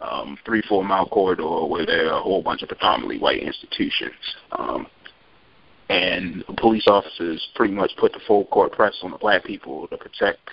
um, 0.00 0.38
three 0.46 0.62
four 0.66 0.82
mile 0.82 1.06
corridor 1.06 1.66
where 1.66 1.84
there 1.84 2.06
are 2.06 2.18
a 2.18 2.22
whole 2.22 2.42
bunch 2.42 2.62
of 2.62 2.70
predominantly 2.70 3.18
white 3.18 3.42
institutions. 3.42 4.14
Um, 4.52 4.86
and 5.90 6.42
police 6.56 6.84
officers 6.86 7.46
pretty 7.54 7.74
much 7.74 7.90
put 7.98 8.14
the 8.14 8.20
full 8.26 8.46
court 8.46 8.72
press 8.72 8.94
on 9.02 9.10
the 9.10 9.18
black 9.18 9.44
people 9.44 9.86
to 9.88 9.98
protect 9.98 10.50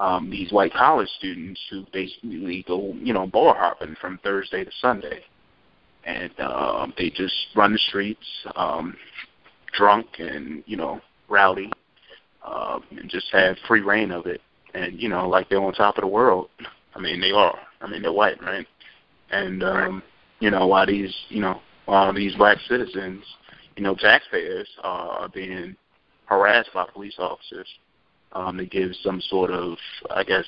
um, 0.00 0.28
these 0.28 0.50
white 0.50 0.72
college 0.74 1.08
students 1.16 1.60
who 1.70 1.86
basically 1.92 2.64
go, 2.66 2.92
you 2.94 3.14
know, 3.14 3.28
bar 3.28 3.54
hopping 3.56 3.94
from 4.00 4.18
Thursday 4.24 4.64
to 4.64 4.70
Sunday, 4.80 5.22
and 6.04 6.32
um, 6.40 6.92
they 6.98 7.10
just 7.10 7.34
run 7.54 7.74
the 7.74 7.78
streets, 7.78 8.26
um, 8.56 8.96
drunk 9.72 10.08
and 10.18 10.64
you 10.66 10.76
know 10.76 11.00
rowdy, 11.28 11.70
um, 12.44 12.84
and 12.90 13.08
just 13.10 13.26
have 13.32 13.56
free 13.66 13.80
reign 13.80 14.10
of 14.10 14.26
it. 14.26 14.40
And 14.74 15.00
you 15.00 15.08
know, 15.08 15.28
like 15.28 15.48
they're 15.48 15.62
on 15.62 15.72
top 15.72 15.98
of 15.98 16.02
the 16.02 16.08
world. 16.08 16.48
I 16.94 17.00
mean, 17.00 17.20
they 17.20 17.32
are. 17.32 17.58
I 17.80 17.88
mean, 17.88 18.02
they're 18.02 18.12
white, 18.12 18.42
right? 18.42 18.66
And 19.30 19.62
um, 19.62 20.02
you 20.40 20.50
know, 20.50 20.66
while 20.66 20.86
these, 20.86 21.14
you 21.28 21.40
know, 21.40 21.60
while 21.86 22.12
these 22.12 22.34
black 22.36 22.58
citizens, 22.68 23.24
you 23.76 23.82
know, 23.82 23.94
taxpayers 23.94 24.68
are 24.82 25.28
being 25.28 25.76
harassed 26.26 26.70
by 26.72 26.86
police 26.92 27.16
officers, 27.18 27.66
um, 28.32 28.56
to 28.58 28.66
give 28.66 28.90
some 29.02 29.20
sort 29.20 29.50
of, 29.50 29.76
I 30.10 30.24
guess, 30.24 30.44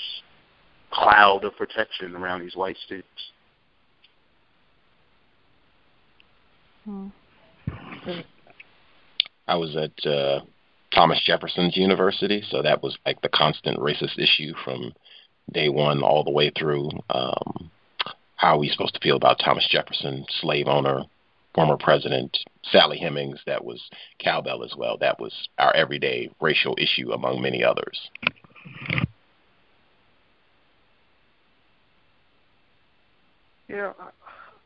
cloud 0.93 1.45
of 1.45 1.57
protection 1.57 2.15
around 2.15 2.43
these 2.43 2.57
white 2.57 2.77
students. 2.85 3.09
Hmm. 6.85 7.09
I 9.49 9.55
was 9.57 9.77
at 9.77 10.07
uh, 10.11 10.41
Thomas 10.95 11.23
Jefferson's 11.25 11.77
University, 11.77 12.43
so 12.51 12.62
that 12.62 12.83
was 12.83 12.99
like 13.07 13.21
the 13.23 13.29
constant 13.29 13.79
racist 13.79 14.19
issue 14.19 14.53
from 14.65 14.93
day 15.53 15.69
one 15.69 16.03
all 16.03 16.23
the 16.23 16.31
way 16.31 16.51
through. 16.57 16.91
Um, 17.11 17.71
how 18.37 18.57
are 18.57 18.59
we 18.59 18.69
supposed 18.69 18.95
to 18.95 19.01
feel 19.01 19.17
about 19.17 19.39
Thomas 19.39 19.67
Jefferson, 19.71 20.27
slave 20.41 20.67
owner, 20.67 21.05
former 21.55 21.77
President 21.77 22.37
Sally 22.71 22.99
Hemings, 22.99 23.41
that 23.47 23.65
was 23.65 23.81
cowbell 24.19 24.65
as 24.65 24.75
well. 24.77 24.99
That 24.99 25.21
was 25.21 25.49
our 25.59 25.75
everyday 25.75 26.31
racial 26.41 26.77
issue 26.79 27.12
among 27.12 27.41
many 27.41 27.62
others. 27.65 28.11
Yeah, 33.69 33.93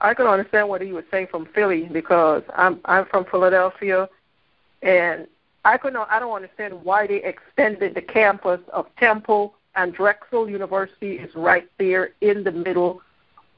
I 0.00 0.14
can 0.14 0.26
understand 0.26 0.68
what 0.68 0.80
he 0.80 0.92
was 0.92 1.04
saying 1.10 1.28
from 1.30 1.46
Philly 1.54 1.88
because 1.92 2.42
I'm 2.56 2.80
I'm 2.86 3.06
from 3.06 3.24
Philadelphia, 3.24 4.08
and 4.82 5.28
I 5.66 5.76
could 5.76 5.92
not 5.92 6.08
I 6.10 6.20
don't 6.20 6.34
understand 6.34 6.74
why 6.84 7.08
they 7.08 7.22
extended 7.24 7.94
the 7.96 8.00
campus 8.00 8.60
of 8.72 8.86
Temple 8.98 9.54
and 9.74 9.92
Drexel 9.92 10.48
University 10.48 11.16
is 11.16 11.34
right 11.34 11.68
there 11.78 12.10
in 12.20 12.44
the 12.44 12.52
middle, 12.52 13.02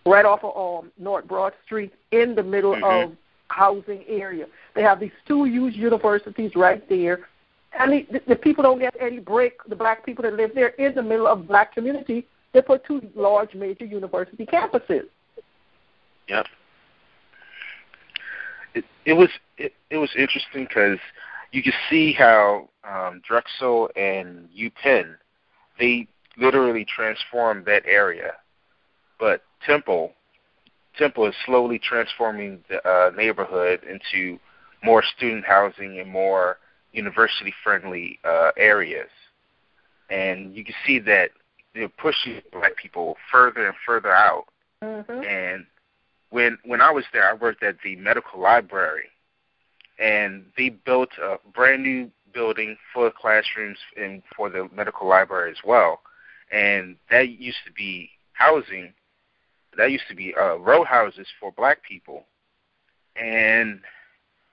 right 0.06 0.24
off 0.24 0.42
of 0.42 0.56
um, 0.84 0.90
North 0.98 1.28
Broad 1.28 1.52
Street, 1.64 1.92
in 2.10 2.34
the 2.34 2.42
middle 2.42 2.74
Mhm. 2.74 3.04
of 3.04 3.16
housing 3.48 4.04
area. 4.08 4.46
They 4.74 4.82
have 4.82 5.00
these 5.00 5.12
two 5.26 5.44
huge 5.44 5.74
universities 5.76 6.56
right 6.56 6.86
there, 6.88 7.28
and 7.78 7.92
the, 7.92 8.20
the 8.26 8.36
people 8.36 8.62
don't 8.64 8.78
get 8.78 8.96
any 8.98 9.18
break. 9.18 9.62
The 9.68 9.76
black 9.76 10.04
people 10.04 10.22
that 10.22 10.34
live 10.34 10.54
there 10.54 10.68
in 10.84 10.94
the 10.94 11.02
middle 11.02 11.26
of 11.26 11.46
black 11.46 11.74
community, 11.74 12.26
they 12.52 12.62
put 12.62 12.84
two 12.84 13.02
large 13.14 13.54
major 13.54 13.84
university 13.84 14.46
campuses. 14.46 15.06
Yep. 16.28 16.46
It 18.74 18.84
it 19.04 19.12
was 19.12 19.28
it, 19.58 19.74
it 19.90 19.98
was 19.98 20.10
interesting 20.16 20.64
because 20.64 20.98
you 21.52 21.62
can 21.62 21.72
see 21.88 22.12
how 22.12 22.68
um, 22.84 23.22
Drexel 23.26 23.90
and 23.96 24.48
UPenn 24.50 25.16
they 25.78 26.08
literally 26.36 26.84
transformed 26.84 27.64
that 27.66 27.84
area, 27.86 28.32
but 29.18 29.42
Temple 29.64 30.12
Temple 30.96 31.26
is 31.28 31.34
slowly 31.46 31.78
transforming 31.78 32.58
the 32.68 32.86
uh, 32.86 33.10
neighborhood 33.16 33.80
into 33.84 34.38
more 34.82 35.02
student 35.16 35.44
housing 35.44 36.00
and 36.00 36.10
more 36.10 36.58
university 36.92 37.54
friendly 37.62 38.18
uh, 38.24 38.50
areas, 38.56 39.10
and 40.10 40.54
you 40.54 40.64
can 40.64 40.74
see 40.86 40.98
that 40.98 41.30
they're 41.74 41.88
pushing 41.88 42.40
black 42.52 42.76
people 42.76 43.16
further 43.30 43.66
and 43.66 43.76
further 43.86 44.12
out. 44.12 44.46
Mm-hmm. 44.82 45.24
and 45.24 45.66
when 46.30 46.58
when 46.64 46.80
I 46.80 46.90
was 46.90 47.04
there, 47.12 47.28
I 47.28 47.34
worked 47.34 47.62
at 47.62 47.76
the 47.82 47.96
medical 47.96 48.40
library, 48.40 49.08
and 49.98 50.44
they 50.56 50.68
built 50.70 51.10
a 51.22 51.36
brand 51.54 51.82
new 51.82 52.10
building 52.32 52.76
full 52.92 53.06
of 53.06 53.14
classrooms 53.14 53.78
and 53.96 54.22
for 54.36 54.48
the 54.48 54.68
medical 54.74 55.08
library 55.08 55.50
as 55.50 55.58
well. 55.64 56.00
And 56.52 56.96
that 57.10 57.30
used 57.30 57.58
to 57.66 57.72
be 57.72 58.10
housing. 58.32 58.92
That 59.76 59.90
used 59.90 60.08
to 60.08 60.14
be 60.14 60.34
uh, 60.40 60.56
row 60.56 60.84
houses 60.84 61.26
for 61.38 61.52
black 61.52 61.82
people, 61.82 62.24
and 63.16 63.80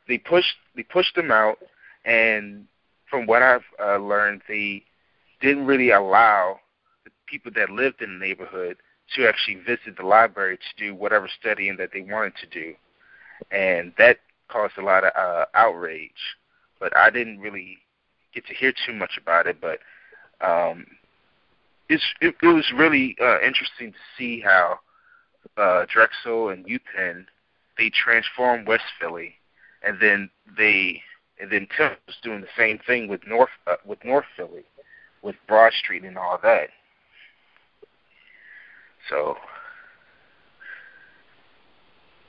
they 0.08 0.18
pushed 0.18 0.56
they 0.76 0.84
pushed 0.84 1.16
them 1.16 1.32
out. 1.32 1.58
And 2.04 2.66
from 3.10 3.26
what 3.26 3.42
I've 3.42 3.64
uh, 3.82 3.98
learned, 3.98 4.42
they 4.48 4.84
didn't 5.42 5.66
really 5.66 5.92
allow 5.92 6.60
the 7.06 7.12
people 7.28 7.52
that 7.56 7.70
lived 7.70 8.02
in 8.02 8.20
the 8.20 8.26
neighborhood 8.26 8.78
to 9.16 9.28
actually 9.28 9.56
visit 9.56 9.98
the 9.98 10.06
library 10.06 10.58
to 10.58 10.84
do 10.84 10.94
whatever 10.94 11.30
studying 11.40 11.78
that 11.78 11.92
they 11.94 12.02
wanted 12.02 12.34
to 12.42 12.48
do, 12.48 12.74
and 13.52 13.94
that 13.98 14.20
caused 14.48 14.78
a 14.78 14.84
lot 14.84 15.04
of 15.04 15.12
uh, 15.16 15.46
outrage. 15.54 16.12
But 16.80 16.96
I 16.96 17.10
didn't 17.10 17.40
really 17.40 17.78
get 18.34 18.46
to 18.48 18.54
hear 18.54 18.74
too 18.86 18.94
much 18.94 19.18
about 19.22 19.48
it. 19.48 19.58
But 19.62 19.80
um, 20.46 20.86
it's 21.90 22.04
it, 22.22 22.36
it 22.42 22.48
was 22.48 22.72
really 22.76 23.16
uh, 23.22 23.40
interesting 23.42 23.92
to 23.92 23.98
see 24.18 24.42
how 24.42 24.80
uh, 25.58 25.86
Drexel 25.92 26.50
and 26.50 26.66
UPenn 26.66 27.26
they 27.78 27.90
transformed 27.90 28.68
West 28.68 28.84
Philly, 29.00 29.36
and 29.84 29.98
then 30.00 30.30
they 30.58 31.02
and 31.40 31.52
then 31.52 31.68
Temple's 31.76 32.18
doing 32.24 32.42
the 32.42 32.48
same 32.58 32.80
thing 32.86 33.08
with 33.08 33.22
North 33.28 33.50
uh, 33.68 33.76
with 33.86 34.04
North 34.04 34.26
Philly, 34.36 34.64
with 35.22 35.36
Broad 35.48 35.74
Street 35.74 36.04
and 36.04 36.18
all 36.18 36.40
that. 36.42 36.70
So 39.10 39.38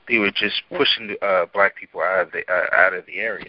they 0.07 0.17
were 0.17 0.31
just 0.31 0.61
pushing 0.75 1.15
uh, 1.21 1.45
black 1.53 1.75
people 1.75 2.01
out 2.01 2.27
of 2.27 2.31
the 2.31 2.39
uh, 2.51 2.75
out 2.75 2.93
of 2.93 3.05
the 3.05 3.19
area. 3.19 3.47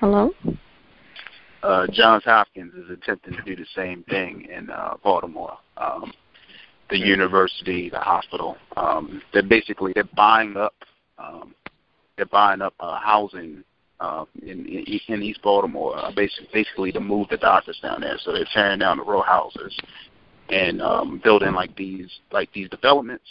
Hello? 0.00 0.32
uh, 1.62 1.86
Johns 1.92 2.24
Hopkins 2.24 2.72
is 2.74 2.90
attempting 2.90 3.34
to 3.34 3.42
do 3.42 3.56
the 3.56 3.66
same 3.74 4.04
thing 4.04 4.46
in 4.50 4.70
uh, 4.70 4.94
Baltimore. 5.02 5.58
Um, 5.76 6.12
the 6.90 6.98
university, 6.98 7.90
the 7.90 7.98
hospital, 7.98 8.56
um, 8.76 9.20
they're 9.32 9.42
basically 9.42 9.92
they're 9.94 10.08
buying 10.16 10.56
up, 10.56 10.74
um, 11.18 11.54
they're 12.16 12.26
buying 12.26 12.62
up 12.62 12.74
uh, 12.80 12.98
housing 12.98 13.62
uh, 14.00 14.24
in, 14.42 14.64
in 14.66 15.00
in 15.08 15.22
East 15.22 15.42
Baltimore, 15.42 15.98
uh, 15.98 16.10
basically 16.14 16.48
basically 16.52 16.92
to 16.92 17.00
move 17.00 17.28
the 17.28 17.36
doctors 17.36 17.78
down 17.82 18.00
there. 18.00 18.16
So 18.22 18.32
they're 18.32 18.46
tearing 18.54 18.78
down 18.78 18.96
the 18.98 19.04
row 19.04 19.20
houses 19.20 19.78
and 20.50 20.80
um, 20.82 21.20
building 21.22 21.52
like 21.52 21.74
these 21.76 22.10
like 22.32 22.52
these 22.52 22.68
developments 22.70 23.24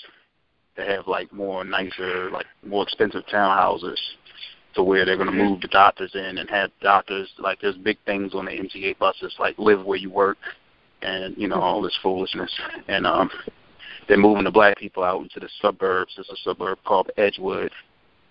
that 0.76 0.88
have 0.88 1.08
like 1.08 1.32
more 1.34 1.64
nicer, 1.64 2.30
like 2.32 2.46
more 2.66 2.84
expensive 2.84 3.24
townhouses 3.32 3.98
to 4.76 4.84
where 4.84 5.06
they're 5.06 5.18
going 5.18 5.28
to 5.28 5.34
move 5.34 5.60
the 5.62 5.68
doctors 5.70 6.12
in 6.14 6.38
and 6.38 6.50
have 6.50 6.70
doctors 6.82 7.30
like 7.40 7.60
there's 7.62 7.78
big 7.78 7.98
things 8.06 8.36
on 8.36 8.46
the 8.46 8.52
MTA 8.52 8.98
buses 9.00 9.36
like 9.40 9.58
live 9.58 9.84
where 9.84 9.98
you 9.98 10.10
work 10.10 10.38
and 11.02 11.36
you 11.38 11.48
know 11.48 11.60
all 11.60 11.82
this 11.82 11.98
foolishness 12.04 12.52
and 12.88 13.08
um 13.08 13.30
they're 14.08 14.18
moving 14.18 14.46
the 14.46 14.52
black 14.52 14.78
people 14.78 15.04
out 15.04 15.22
into 15.22 15.40
the 15.40 15.50
suburbs. 15.62 16.14
There's 16.16 16.30
a 16.30 16.38
suburb 16.44 16.80
called 16.86 17.12
Edgewood 17.18 17.72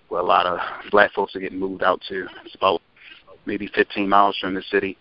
where 0.08 0.20
a 0.20 0.24
lot 0.24 0.47
of 0.47 0.58
black 0.90 1.12
folks 1.12 1.36
are 1.36 1.40
getting 1.40 1.58
moved 1.58 1.82
out 1.82 2.00
to. 2.08 2.26
It's 2.44 2.55
about 2.55 2.81
maybe 3.44 3.68
15 3.74 4.08
miles 4.08 4.36
from 4.40 4.55
the 4.55 4.62
city. 4.70 4.97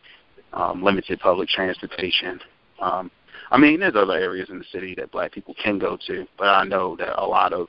Um, 0.54 0.84
limited 0.84 1.20
public 1.20 1.50
transportation. 1.50 2.40
Um, 2.82 3.12
I 3.52 3.58
mean, 3.58 3.80
there's 3.80 3.96
other 3.96 4.14
areas 4.14 4.50
in 4.50 4.60
the 4.60 4.66
city 4.72 4.96
that 4.96 5.12
black 5.12 5.32
people 5.32 5.56
can 5.62 5.80
go 5.80 5.98
to, 6.08 6.26
but 6.38 6.48
I 6.48 6.64
know 6.64 6.96
that 6.98 7.22
a 7.22 7.26
lot 7.26 7.54
of 7.54 7.68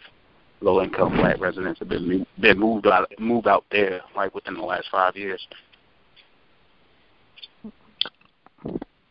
low-income 0.60 1.16
black 1.16 1.38
residents 1.38 1.78
have 1.80 1.88
been 1.88 2.26
been 2.40 2.58
moved 2.58 2.86
out 2.86 3.12
moved 3.18 3.46
out 3.46 3.64
there 3.70 4.00
like 4.14 4.34
within 4.34 4.54
the 4.54 4.62
last 4.62 4.88
five 4.90 5.16
years. 5.16 5.46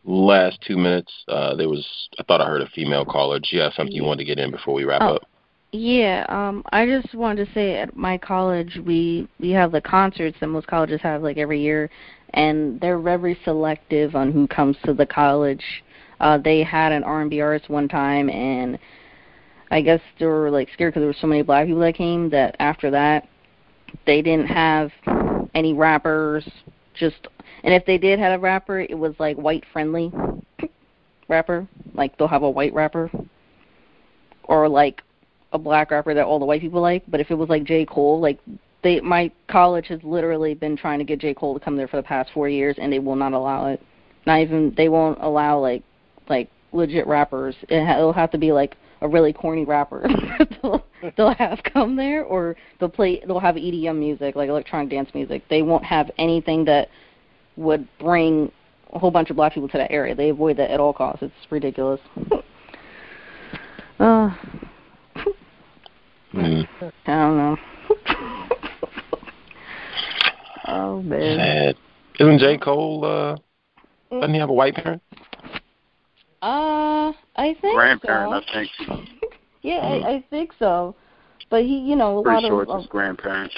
Last 0.04 0.60
two 0.62 0.78
minutes, 0.78 1.12
uh, 1.28 1.56
there 1.56 1.70
was. 1.70 1.86
I 2.20 2.24
thought 2.24 2.42
I 2.42 2.46
heard 2.46 2.62
a 2.62 2.68
female 2.68 3.06
caller. 3.06 3.40
Do 3.40 3.48
you 3.52 3.62
have 3.62 3.74
something 3.74 3.96
you 3.96 4.04
wanted 4.04 4.20
to 4.20 4.26
get 4.26 4.40
in 4.40 4.52
before 4.52 4.74
we 4.74 4.86
wrap 4.86 5.02
Oh. 5.02 5.16
up? 5.16 5.24
Yeah, 5.72 6.26
um, 6.30 6.64
I 6.72 6.86
just 6.86 7.14
wanted 7.14 7.48
to 7.48 7.54
say 7.54 7.76
at 7.78 7.98
my 7.98 8.18
college 8.18 8.80
we 8.86 9.28
we 9.40 9.50
have 9.52 9.74
the 9.74 9.82
concerts 9.82 10.38
that 10.40 10.48
most 10.48 10.68
colleges 10.68 11.02
have 11.02 11.22
like 11.22 11.38
every 11.38 11.60
year, 11.60 11.90
and 12.34 12.80
they're 12.80 13.00
very 13.00 13.38
selective 13.44 14.16
on 14.16 14.32
who 14.32 14.48
comes 14.48 14.78
to 14.86 14.94
the 14.94 15.06
college. 15.06 15.84
Uh, 16.20 16.38
they 16.38 16.64
had 16.64 16.92
an 16.92 17.04
R&B 17.04 17.42
artist 17.42 17.70
one 17.70 17.88
time, 17.88 18.30
and 18.30 18.80
I 19.72 19.82
guess 19.82 20.02
they 20.20 20.26
were 20.26 20.50
like 20.50 20.70
scared 20.74 20.94
because 20.94 21.02
there 21.02 21.08
were 21.08 21.16
so 21.20 21.28
many 21.28 21.42
black 21.42 21.68
people 21.68 21.82
that 21.82 21.96
came 21.96 22.30
that 22.30 22.56
after 22.60 22.92
that 22.92 23.28
they 24.06 24.22
didn't 24.22 24.48
have 24.48 24.92
any 25.54 25.74
rappers. 25.74 26.48
Just 26.94 27.28
and 27.64 27.74
if 27.74 27.86
they 27.86 27.98
did 27.98 28.20
have 28.20 28.40
a 28.40 28.42
rapper, 28.42 28.80
it 28.80 28.98
was 28.98 29.14
like 29.20 29.38
white 29.38 29.64
friendly 29.72 30.12
rapper. 31.28 31.68
Like 31.94 32.18
they'll 32.18 32.28
have 32.28 32.44
a 32.44 32.50
white 32.50 32.74
rapper, 32.74 33.10
or 34.44 34.68
like 34.68 35.02
a 35.54 35.58
black 35.58 35.92
rapper 35.92 36.14
that 36.14 36.26
all 36.26 36.40
the 36.40 36.46
white 36.46 36.62
people 36.62 36.82
like. 36.82 37.04
But 37.08 37.20
if 37.20 37.32
it 37.32 37.36
was 37.36 37.50
like 37.50 37.64
J. 37.64 37.86
Cole, 37.86 38.20
like 38.20 38.40
they 38.84 39.00
my 39.02 39.32
college 39.48 39.88
has 39.88 40.00
literally 40.04 40.54
been 40.54 40.78
trying 40.78 41.00
to 41.00 41.06
get 41.06 41.20
J. 41.20 41.34
Cole 41.34 41.58
to 41.58 41.64
come 41.64 41.76
there 41.76 41.88
for 41.88 41.98
the 41.98 42.04
past 42.04 42.32
four 42.34 42.50
years 42.50 42.76
and 42.80 42.92
they 42.92 43.00
will 43.00 43.16
not 43.16 43.34
allow 43.34 43.68
it. 43.68 43.82
Not 44.26 44.40
even 44.42 44.74
they 44.76 44.90
won't 44.90 45.20
allow 45.22 45.60
like 45.60 45.84
like 46.30 46.50
legit 46.72 47.08
rappers. 47.08 47.56
It 47.70 47.86
ha- 47.86 47.98
it'll 47.98 48.14
have 48.14 48.32
to 48.32 48.38
be 48.38 48.52
like 48.52 48.78
a 49.02 49.08
really 49.08 49.34
corny 49.34 49.66
rapper 49.66 50.08
they'll, 50.62 50.86
they'll 51.18 51.34
have 51.34 51.60
come 51.64 51.98
there 51.98 52.24
or 52.24 52.56
they'll 52.80 52.88
play 52.88 53.22
they'll 53.28 53.40
have 53.40 53.56
EDM 53.56 54.00
music 54.00 54.36
like 54.36 54.50
electronic 54.50 54.90
dance 54.90 55.10
music. 55.14 55.44
They 55.50 55.62
won't 55.62 55.84
have 55.84 56.12
anything 56.18 56.66
that 56.66 56.90
would 57.58 57.88
bring 58.00 58.52
a 58.94 59.00
whole 59.00 59.12
bunch 59.12 59.30
of 59.30 59.36
black 59.36 59.54
people 59.54 59.68
to 59.70 59.78
that 59.78 59.92
area. 59.92 60.16
They 60.16 60.30
avoid 60.30 60.58
that 60.58 60.72
at 60.72 60.80
all 60.80 60.94
costs. 60.94 61.24
It's 61.24 61.52
ridiculous. 61.52 62.00
uh, 64.00 64.34
Mm. 66.36 66.68
I 66.82 66.92
don't 67.06 67.38
know. 67.38 67.58
oh 70.68 71.02
man. 71.02 71.38
Sad. 71.38 71.78
Isn't 72.20 72.40
J. 72.40 72.58
Cole? 72.58 73.06
Uh, 73.06 73.38
doesn't 74.12 74.34
he 74.34 74.40
have 74.40 74.50
a 74.50 74.54
white 74.54 74.76
parent? 74.76 75.02
Uh, 76.46 77.12
I 77.38 77.56
think 77.60 77.76
Grandparent, 77.76 78.46
so. 78.48 78.60
I 78.60 78.68
think. 78.88 79.10
Yeah, 79.62 79.78
I, 79.78 80.10
I 80.18 80.26
think 80.30 80.52
so. 80.60 80.94
But 81.50 81.64
he, 81.64 81.80
you 81.80 81.96
know, 81.96 82.20
a 82.20 82.24
Pretty 82.24 82.44
lot 82.44 82.48
sure 82.50 82.62
of, 82.62 82.68
it's 82.70 82.76
his 82.76 82.86
of 82.86 82.90
grandparents. 82.92 83.56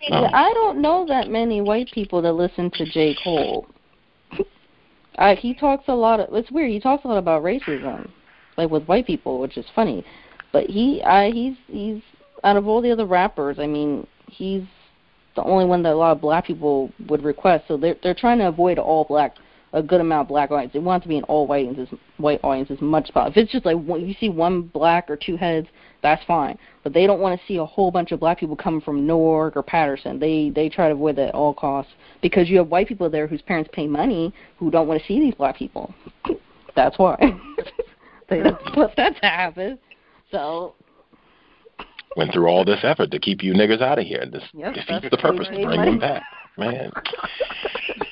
yeah, 0.00 0.30
I 0.32 0.50
don't 0.54 0.80
know 0.80 1.04
that 1.06 1.28
many 1.28 1.60
white 1.60 1.90
people 1.92 2.22
that 2.22 2.32
listen 2.32 2.70
to 2.70 2.84
J. 2.86 3.16
Cole. 3.22 3.66
Uh, 5.18 5.34
he 5.34 5.54
talks 5.54 5.84
a 5.88 5.94
lot 5.94 6.20
of. 6.20 6.28
It's 6.34 6.50
weird. 6.50 6.70
He 6.70 6.78
talks 6.78 7.06
a 7.06 7.08
lot 7.08 7.16
about 7.16 7.42
racism. 7.42 8.10
like 8.58 8.68
with 8.68 8.84
white 8.84 9.06
people, 9.06 9.40
which 9.40 9.56
is 9.56 9.64
funny. 9.74 10.04
But 10.52 10.64
he, 10.68 11.02
I, 11.02 11.30
he's 11.30 11.54
he's 11.68 12.02
out 12.44 12.56
of 12.56 12.66
all 12.66 12.80
the 12.82 12.90
other 12.90 13.06
rappers, 13.06 13.58
I 13.58 13.66
mean, 13.66 14.06
he's 14.28 14.62
the 15.34 15.42
only 15.42 15.64
one 15.64 15.82
that 15.82 15.92
a 15.92 15.96
lot 15.96 16.12
of 16.12 16.20
black 16.20 16.46
people 16.46 16.90
would 17.08 17.22
request. 17.22 17.64
So 17.68 17.76
they're 17.76 17.96
they're 18.02 18.14
trying 18.14 18.38
to 18.38 18.48
avoid 18.48 18.78
all 18.78 19.04
black 19.04 19.36
a 19.72 19.82
good 19.82 20.00
amount 20.00 20.22
of 20.22 20.28
black 20.28 20.50
audience. 20.50 20.72
They 20.72 20.78
want 20.78 21.02
it 21.02 21.04
to 21.04 21.08
be 21.08 21.18
an 21.18 21.24
all 21.24 21.46
white 21.46 21.66
audience, 21.66 21.90
as 21.92 21.98
white 22.18 22.40
audience 22.42 22.70
as 22.70 22.80
much 22.80 23.04
as 23.04 23.10
possible. 23.10 23.32
If 23.32 23.36
it's 23.36 23.52
just 23.52 23.66
like 23.66 23.76
you 23.76 24.14
see 24.18 24.28
one 24.28 24.62
black 24.62 25.10
or 25.10 25.16
two 25.16 25.36
heads, 25.36 25.68
that's 26.02 26.24
fine. 26.24 26.58
But 26.82 26.92
they 26.92 27.06
don't 27.06 27.20
want 27.20 27.38
to 27.38 27.46
see 27.46 27.56
a 27.56 27.64
whole 27.64 27.90
bunch 27.90 28.12
of 28.12 28.20
black 28.20 28.38
people 28.38 28.56
coming 28.56 28.80
from 28.80 29.06
Newark 29.06 29.56
or 29.56 29.62
Paterson. 29.62 30.18
They 30.18 30.50
they 30.50 30.68
try 30.68 30.88
to 30.88 30.94
avoid 30.94 31.16
that 31.16 31.28
at 31.28 31.34
all 31.34 31.54
costs 31.54 31.92
because 32.22 32.48
you 32.48 32.58
have 32.58 32.68
white 32.68 32.88
people 32.88 33.10
there 33.10 33.26
whose 33.26 33.42
parents 33.42 33.70
pay 33.72 33.86
money 33.86 34.32
who 34.58 34.70
don't 34.70 34.86
want 34.86 35.00
to 35.00 35.06
see 35.06 35.20
these 35.20 35.34
black 35.34 35.56
people. 35.56 35.92
that's 36.76 36.98
why 36.98 37.16
they 38.28 38.42
don't 38.42 38.76
want 38.76 38.96
that 38.96 39.14
to 39.20 39.26
happen. 39.26 39.78
So 40.30 40.74
Went 42.16 42.32
through 42.32 42.46
all 42.46 42.64
this 42.64 42.80
effort 42.82 43.10
to 43.10 43.18
keep 43.18 43.42
you 43.42 43.52
niggers 43.52 43.82
out 43.82 43.98
of 43.98 44.06
here. 44.06 44.24
This 44.30 44.42
Yep, 44.54 44.74
defeats 44.74 45.06
the 45.10 45.18
purpose 45.18 45.48
to 45.48 45.66
bring 45.66 45.80
them 45.82 45.98
back. 45.98 46.22
Man, 46.56 46.90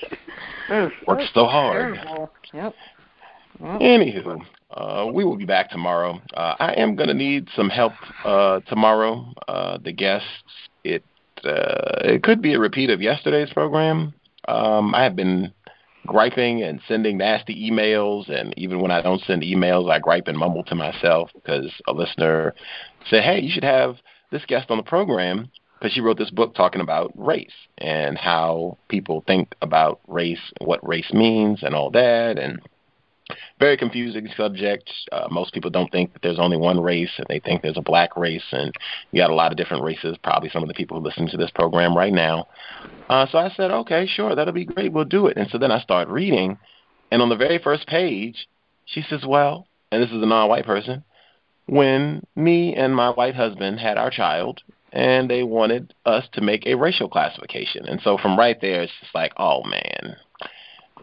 worked 1.07 1.25
so 1.35 1.47
hard. 1.47 1.95
terrible. 1.95 2.31
Yep. 2.53 2.75
Well, 3.61 3.79
Anywho, 3.79 4.41
uh, 4.73 5.07
we 5.13 5.25
will 5.25 5.37
be 5.37 5.45
back 5.45 5.71
tomorrow. 5.71 6.21
Uh, 6.35 6.55
I 6.59 6.73
am 6.75 6.97
going 6.97 7.09
to 7.09 7.15
need 7.15 7.49
some 7.55 7.71
help 7.71 7.93
uh, 8.25 8.61
tomorrow. 8.61 9.33
Uh, 9.47 9.79
the 9.83 9.93
guests, 9.93 10.29
it 10.83 11.05
uh, 11.45 12.01
it 12.03 12.23
could 12.23 12.43
be 12.43 12.55
a 12.55 12.59
repeat 12.59 12.91
of 12.91 13.01
yesterday's 13.01 13.53
program. 13.53 14.15
Um, 14.49 14.95
I 14.95 15.05
have 15.05 15.15
been 15.15 15.53
griping 16.07 16.63
and 16.63 16.81
sending 16.87 17.19
nasty 17.19 17.71
emails, 17.71 18.29
and 18.29 18.53
even 18.57 18.81
when 18.81 18.91
I 18.91 19.01
don't 19.03 19.23
send 19.23 19.43
emails, 19.43 19.91
I 19.91 19.99
gripe 19.99 20.29
and 20.29 20.37
mumble 20.37 20.65
to 20.65 20.75
myself 20.75 21.31
because 21.35 21.73
a 21.87 21.93
listener 21.93 22.55
said, 23.09 23.23
"Hey, 23.23 23.41
you 23.41 23.51
should 23.51 23.65
have 23.65 23.97
this 24.31 24.45
guest 24.47 24.71
on 24.71 24.79
the 24.79 24.83
program." 24.83 25.51
Because 25.79 25.93
she 25.93 26.01
wrote 26.01 26.17
this 26.17 26.31
book 26.31 26.55
talking 26.55 26.81
about 26.81 27.13
race 27.15 27.53
and 27.79 28.17
how 28.17 28.79
people 28.89 29.23
think 29.27 29.55
about 29.61 30.01
race, 30.09 30.41
what 30.61 30.87
race 30.87 31.13
means, 31.13 31.63
and 31.63 31.75
all 31.75 31.91
that, 31.91 32.39
and 32.39 32.61
very 33.59 33.77
confusing 33.77 34.29
subject. 34.37 34.91
Uh, 35.13 35.29
most 35.31 35.53
people 35.53 35.71
don't 35.71 35.91
think 35.91 36.13
that 36.13 36.23
there's 36.23 36.39
only 36.39 36.57
one 36.57 36.81
race, 36.81 37.11
and 37.19 37.27
they 37.29 37.39
think 37.39 37.63
there's 37.63 37.77
a 37.77 37.83
black 37.83 38.17
race, 38.17 38.45
and 38.53 38.73
you 39.11 39.21
got 39.21 39.31
a 39.31 39.35
lot 39.35 39.51
of 39.51 39.59
different 39.59 39.83
races. 39.83 40.17
Probably 40.23 40.49
some 40.51 40.63
of 40.63 40.69
the 40.69 40.75
people 40.75 40.99
who 40.99 41.05
listen 41.05 41.27
to 41.29 41.37
this 41.37 41.51
program 41.51 41.97
right 41.97 42.13
now. 42.13 42.49
Uh, 43.09 43.27
so 43.31 43.39
I 43.39 43.51
said, 43.51 43.71
okay, 43.71 44.07
sure, 44.07 44.35
that'll 44.35 44.55
be 44.55 44.65
great. 44.65 44.93
We'll 44.93 45.05
do 45.05 45.27
it. 45.27 45.37
And 45.37 45.49
so 45.51 45.59
then 45.59 45.71
I 45.73 45.81
start 45.81 46.09
reading, 46.09 46.59
and 47.11 47.21
on 47.21 47.29
the 47.29 47.37
very 47.37 47.59
first 47.59 47.87
page, 47.87 48.47
she 48.87 49.03
says, 49.03 49.25
well, 49.27 49.67
and 49.91 50.03
this 50.03 50.11
is 50.11 50.23
a 50.23 50.27
non-white 50.27 50.67
person, 50.67 51.05
when 51.67 52.27
me 52.37 52.75
and 52.75 52.95
my 52.95 53.11
white 53.11 53.35
husband 53.35 53.81
had 53.81 53.97
our 53.97 54.11
child, 54.11 54.63
and 54.95 55.29
they 55.29 55.43
wanted 55.43 55.93
us 56.07 56.25
to 56.33 56.41
make 56.41 56.67
a 56.67 56.77
racial 56.77 57.09
classification. 57.09 57.85
And 57.87 58.01
so 58.03 58.17
from 58.17 58.39
right 58.39 58.59
there, 58.61 58.83
it's 58.83 58.93
just 59.01 59.15
like, 59.15 59.33
oh 59.37 59.65
man, 59.65 60.17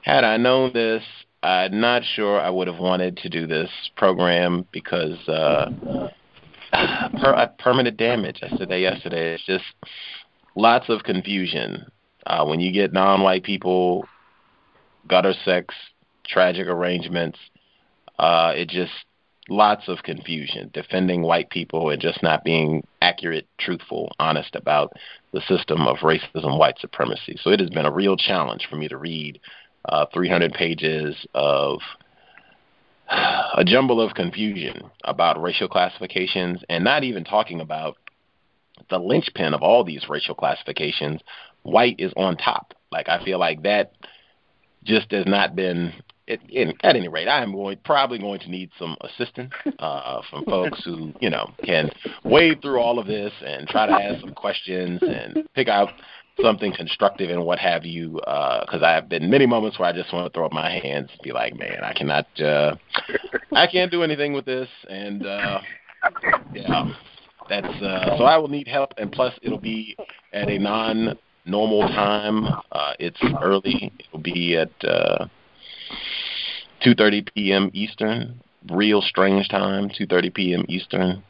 had 0.01 0.23
I 0.23 0.37
known 0.37 0.71
this, 0.73 1.03
I'm 1.43 1.81
not 1.81 2.03
sure 2.15 2.39
I 2.39 2.49
would 2.49 2.67
have 2.67 2.79
wanted 2.79 3.17
to 3.17 3.29
do 3.29 3.45
this 3.45 3.69
program 3.97 4.65
because 4.71 5.17
uh, 5.27 5.69
per, 6.71 7.33
uh, 7.35 7.47
permanent 7.59 7.97
damage. 7.97 8.39
I 8.41 8.55
said 8.57 8.69
that 8.69 8.79
yesterday. 8.79 9.33
It's 9.33 9.45
just 9.45 9.65
lots 10.55 10.87
of 10.87 11.03
confusion 11.03 11.85
uh, 12.25 12.45
when 12.45 12.61
you 12.61 12.71
get 12.71 12.93
non-white 12.93 13.43
people, 13.43 14.05
gutter 15.07 15.33
sex, 15.43 15.75
tragic 16.25 16.67
arrangements. 16.67 17.39
Uh, 18.17 18.53
it 18.55 18.69
just 18.69 18.93
lots 19.49 19.87
of 19.87 20.03
confusion 20.03 20.69
defending 20.73 21.21
white 21.21 21.49
people 21.49 21.89
and 21.89 22.01
just 22.01 22.21
not 22.21 22.43
being 22.43 22.85
accurate, 23.01 23.47
truthful, 23.59 24.11
honest 24.19 24.55
about 24.55 24.93
the 25.33 25.41
system 25.41 25.81
of 25.87 25.97
racism, 25.97 26.57
white 26.57 26.79
supremacy. 26.79 27.37
So 27.41 27.49
it 27.51 27.59
has 27.59 27.69
been 27.69 27.85
a 27.85 27.91
real 27.91 28.17
challenge 28.17 28.67
for 28.69 28.75
me 28.75 28.87
to 28.87 28.97
read 28.97 29.39
uh, 29.85 30.05
300 30.13 30.53
pages 30.53 31.15
of 31.33 31.79
a 33.09 33.63
jumble 33.65 33.99
of 33.99 34.13
confusion 34.13 34.89
about 35.03 35.41
racial 35.41 35.67
classifications 35.67 36.63
and 36.69 36.83
not 36.83 37.03
even 37.03 37.23
talking 37.23 37.61
about 37.61 37.97
the 38.89 38.99
linchpin 38.99 39.53
of 39.53 39.61
all 39.61 39.83
these 39.83 40.07
racial 40.09 40.35
classifications. 40.35 41.21
White 41.63 41.95
is 41.99 42.13
on 42.15 42.37
top. 42.37 42.73
Like 42.91 43.09
I 43.09 43.23
feel 43.23 43.39
like 43.39 43.63
that 43.63 43.93
just 44.83 45.11
has 45.11 45.25
not 45.25 45.55
been. 45.55 45.93
In, 46.49 46.73
at 46.83 46.95
any 46.95 47.07
rate, 47.07 47.27
I 47.27 47.41
am 47.41 47.51
going 47.51 47.77
probably 47.83 48.19
going 48.19 48.39
to 48.41 48.49
need 48.49 48.69
some 48.77 48.95
assistance 49.01 49.51
uh, 49.79 50.21
from 50.29 50.45
folks 50.45 50.83
who 50.83 51.13
you 51.19 51.29
know 51.29 51.51
can 51.63 51.89
wade 52.23 52.61
through 52.61 52.79
all 52.79 52.99
of 52.99 53.07
this 53.07 53.33
and 53.45 53.67
try 53.67 53.85
to 53.87 53.93
ask 53.93 54.21
some 54.21 54.33
questions 54.33 55.01
and 55.01 55.47
pick 55.53 55.67
out 55.67 55.89
something 56.41 56.73
constructive 56.73 57.29
and 57.29 57.43
what 57.43 57.59
have 57.59 57.85
you. 57.85 58.13
Because 58.13 58.81
I 58.83 58.91
have 58.91 59.09
been 59.09 59.29
many 59.29 59.45
moments 59.45 59.79
where 59.79 59.89
I 59.89 59.93
just 59.93 60.13
want 60.13 60.31
to 60.31 60.37
throw 60.37 60.45
up 60.45 60.53
my 60.53 60.71
hands 60.71 61.09
and 61.11 61.21
be 61.23 61.31
like, 61.31 61.57
man, 61.57 61.83
I 61.83 61.93
cannot, 61.93 62.27
uh, 62.39 62.75
I 63.53 63.67
can't 63.67 63.91
do 63.91 64.03
anything 64.03 64.33
with 64.33 64.45
this, 64.45 64.69
and 64.89 65.25
uh, 65.25 65.61
yeah, 66.53 66.93
that's 67.49 67.81
uh, 67.81 68.17
so 68.17 68.23
I 68.23 68.37
will 68.37 68.47
need 68.47 68.67
help, 68.67 68.93
and 68.97 69.11
plus 69.11 69.33
it'll 69.41 69.59
be 69.59 69.95
at 70.33 70.49
a 70.49 70.57
non-normal 70.57 71.87
time. 71.89 72.45
Uh, 72.71 72.93
it's 72.99 73.21
early. 73.41 73.91
It'll 73.99 74.23
be 74.23 74.57
at 74.57 74.71
uh, 74.83 75.27
2:30 76.83 77.33
p.m. 77.33 77.71
Eastern. 77.73 78.41
Real 78.69 79.01
strange 79.01 79.47
time, 79.49 79.89
2:30 79.89 80.33
p.m. 80.33 80.65
Eastern, 80.67 81.23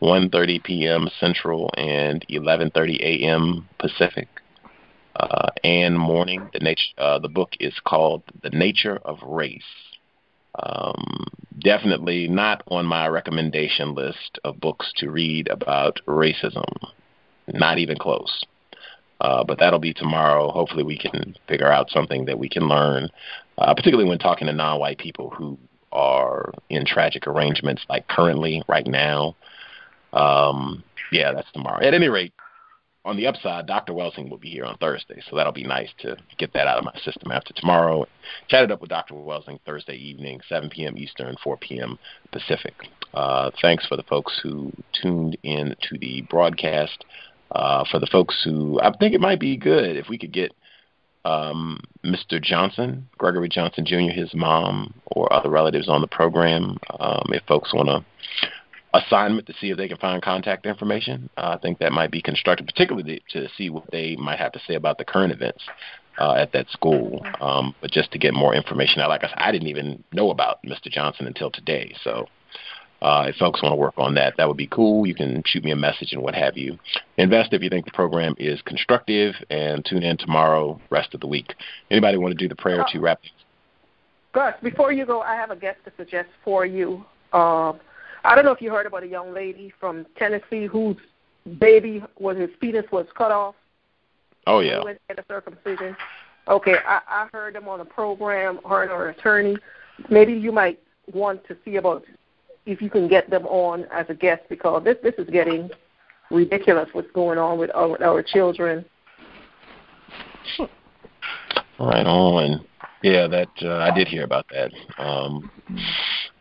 1:30 0.00 0.62
p.m. 0.62 1.08
Central, 1.18 1.70
and 1.76 2.24
11:30 2.28 3.00
a.m. 3.00 3.68
Pacific. 3.78 4.28
Uh, 5.16 5.48
and 5.64 5.98
morning. 5.98 6.48
The 6.52 6.60
nature. 6.60 6.92
Uh, 6.98 7.18
the 7.18 7.28
book 7.28 7.52
is 7.58 7.74
called 7.84 8.22
"The 8.42 8.50
Nature 8.50 8.98
of 9.04 9.18
Race." 9.22 9.62
Um, 10.62 11.24
definitely 11.58 12.28
not 12.28 12.62
on 12.68 12.86
my 12.86 13.08
recommendation 13.08 13.94
list 13.94 14.38
of 14.44 14.60
books 14.60 14.92
to 14.96 15.10
read 15.10 15.48
about 15.48 16.00
racism. 16.06 16.64
Not 17.48 17.78
even 17.78 17.96
close. 17.98 18.44
Uh, 19.20 19.42
but 19.44 19.58
that'll 19.58 19.78
be 19.78 19.94
tomorrow. 19.94 20.50
Hopefully, 20.50 20.82
we 20.82 20.98
can 20.98 21.34
figure 21.48 21.70
out 21.72 21.90
something 21.90 22.26
that 22.26 22.38
we 22.38 22.48
can 22.48 22.68
learn, 22.68 23.08
uh, 23.58 23.74
particularly 23.74 24.08
when 24.08 24.18
talking 24.18 24.46
to 24.46 24.52
non-white 24.52 24.98
people 24.98 25.30
who 25.30 25.58
are 25.92 26.52
in 26.68 26.84
tragic 26.84 27.26
arrangements, 27.26 27.84
like 27.88 28.06
currently, 28.08 28.62
right 28.68 28.86
now. 28.86 29.34
Um, 30.12 30.82
yeah, 31.12 31.32
that's 31.32 31.50
tomorrow. 31.52 31.84
At 31.84 31.94
any 31.94 32.08
rate, 32.08 32.32
on 33.06 33.16
the 33.16 33.28
upside, 33.28 33.66
Dr. 33.66 33.92
Welsing 33.92 34.28
will 34.28 34.36
be 34.36 34.50
here 34.50 34.64
on 34.64 34.76
Thursday, 34.78 35.22
so 35.30 35.36
that'll 35.36 35.52
be 35.52 35.62
nice 35.62 35.90
to 36.00 36.16
get 36.38 36.52
that 36.54 36.66
out 36.66 36.78
of 36.78 36.84
my 36.84 36.94
system 37.04 37.30
after 37.30 37.54
tomorrow. 37.54 38.04
Chatted 38.48 38.72
up 38.72 38.80
with 38.80 38.90
Dr. 38.90 39.14
Welsing 39.14 39.60
Thursday 39.64 39.94
evening, 39.94 40.40
7 40.48 40.68
p.m. 40.70 40.98
Eastern, 40.98 41.36
4 41.42 41.56
p.m. 41.58 41.98
Pacific. 42.32 42.74
Uh, 43.14 43.52
thanks 43.62 43.86
for 43.86 43.96
the 43.96 44.02
folks 44.02 44.38
who 44.42 44.72
tuned 45.00 45.38
in 45.44 45.76
to 45.88 45.96
the 45.98 46.22
broadcast. 46.28 47.04
Uh, 47.52 47.84
for 47.88 48.00
the 48.00 48.08
folks 48.08 48.42
who, 48.44 48.80
I 48.80 48.90
think 48.98 49.14
it 49.14 49.20
might 49.20 49.38
be 49.38 49.56
good 49.56 49.96
if 49.96 50.08
we 50.08 50.18
could 50.18 50.32
get 50.32 50.52
um, 51.26 51.80
Mr. 52.04 52.40
Johnson, 52.40 53.08
Gregory 53.18 53.48
Johnson 53.48 53.84
Jr., 53.84 54.12
his 54.12 54.32
mom, 54.34 54.94
or 55.06 55.32
other 55.32 55.50
relatives 55.50 55.88
on 55.88 56.00
the 56.00 56.06
program. 56.06 56.78
Um, 57.00 57.30
if 57.32 57.42
folks 57.44 57.74
want 57.74 57.88
to 57.88 58.04
assignment 58.94 59.46
to 59.46 59.54
see 59.60 59.70
if 59.70 59.76
they 59.76 59.88
can 59.88 59.98
find 59.98 60.22
contact 60.22 60.66
information. 60.66 61.28
Uh, 61.36 61.56
I 61.56 61.58
think 61.58 61.78
that 61.78 61.92
might 61.92 62.10
be 62.10 62.22
constructive, 62.22 62.66
particularly 62.66 63.22
to 63.30 63.48
see 63.56 63.70
what 63.70 63.90
they 63.90 64.16
might 64.16 64.38
have 64.38 64.52
to 64.52 64.60
say 64.66 64.74
about 64.74 64.98
the 64.98 65.04
current 65.04 65.32
events 65.32 65.62
uh, 66.18 66.34
at 66.34 66.52
that 66.52 66.68
school. 66.70 67.24
Um, 67.40 67.74
but 67.80 67.90
just 67.90 68.12
to 68.12 68.18
get 68.18 68.34
more 68.34 68.54
information 68.54 69.00
out, 69.00 69.10
like 69.10 69.24
I 69.24 69.28
said, 69.28 69.38
I 69.38 69.52
didn't 69.52 69.68
even 69.68 70.02
know 70.12 70.30
about 70.30 70.62
Mr. 70.62 70.90
Johnson 70.90 71.26
until 71.26 71.50
today. 71.50 71.94
So 72.02 72.26
uh, 73.02 73.26
if 73.28 73.36
folks 73.36 73.62
want 73.62 73.72
to 73.72 73.76
work 73.76 73.94
on 73.96 74.14
that, 74.14 74.34
that 74.36 74.48
would 74.48 74.56
be 74.56 74.66
cool. 74.66 75.06
You 75.06 75.14
can 75.14 75.42
shoot 75.46 75.62
me 75.62 75.70
a 75.70 75.76
message 75.76 76.12
and 76.12 76.22
what 76.22 76.34
have 76.34 76.56
you. 76.56 76.78
Invest 77.18 77.52
if 77.52 77.62
you 77.62 77.68
think 77.68 77.84
the 77.84 77.92
program 77.92 78.34
is 78.38 78.60
constructive, 78.62 79.34
and 79.50 79.84
tune 79.84 80.02
in 80.02 80.16
tomorrow, 80.16 80.80
rest 80.90 81.14
of 81.14 81.20
the 81.20 81.26
week. 81.26 81.54
Anybody 81.90 82.16
want 82.16 82.32
to 82.32 82.38
do 82.38 82.48
the 82.48 82.56
prayer 82.56 82.84
to 82.90 83.00
wrap? 83.00 83.20
Gus, 84.32 84.54
before 84.62 84.92
you 84.92 85.06
go, 85.06 85.20
I 85.20 85.34
have 85.34 85.50
a 85.50 85.56
guest 85.56 85.78
to 85.84 85.92
suggest 85.96 86.28
for 86.44 86.66
you. 86.66 87.04
Um, 87.32 87.80
I 88.24 88.34
don't 88.34 88.44
know 88.44 88.52
if 88.52 88.60
you 88.60 88.70
heard 88.70 88.86
about 88.86 89.02
a 89.02 89.06
young 89.06 89.32
lady 89.32 89.72
from 89.78 90.06
Tennessee 90.16 90.66
whose 90.66 90.96
baby 91.58 92.02
was 92.18 92.36
his 92.36 92.50
fetus 92.60 92.84
was 92.90 93.06
cut 93.16 93.30
off. 93.30 93.54
Oh 94.46 94.60
yeah. 94.60 94.82
Went 94.82 95.00
get 95.08 95.18
a 95.18 95.24
circumcision. 95.28 95.96
Okay, 96.48 96.76
I, 96.86 97.00
I 97.08 97.28
heard 97.32 97.54
them 97.54 97.68
on 97.68 97.80
a 97.80 97.84
program. 97.84 98.58
Her 98.68 98.82
and 98.82 98.90
her 98.90 99.08
attorney. 99.08 99.56
Maybe 100.10 100.32
you 100.32 100.52
might 100.52 100.80
want 101.12 101.46
to 101.48 101.56
see 101.64 101.76
about 101.76 102.04
if 102.66 102.82
you 102.82 102.90
can 102.90 103.08
get 103.08 103.30
them 103.30 103.46
on 103.46 103.86
as 103.92 104.06
a 104.08 104.14
guest 104.14 104.42
because 104.48 104.84
this 104.84 104.96
this 105.02 105.14
is 105.18 105.30
getting 105.30 105.70
ridiculous. 106.30 106.88
What's 106.92 107.10
going 107.12 107.38
on 107.38 107.58
with 107.58 107.70
our, 107.74 108.02
our 108.02 108.22
children? 108.22 108.84
Right 111.78 112.06
on. 112.06 112.64
Yeah, 113.02 113.28
that 113.28 113.48
uh, 113.62 113.78
I 113.78 113.94
did 113.94 114.08
hear 114.08 114.24
about 114.24 114.46
that. 114.50 114.72
Um, 114.98 115.50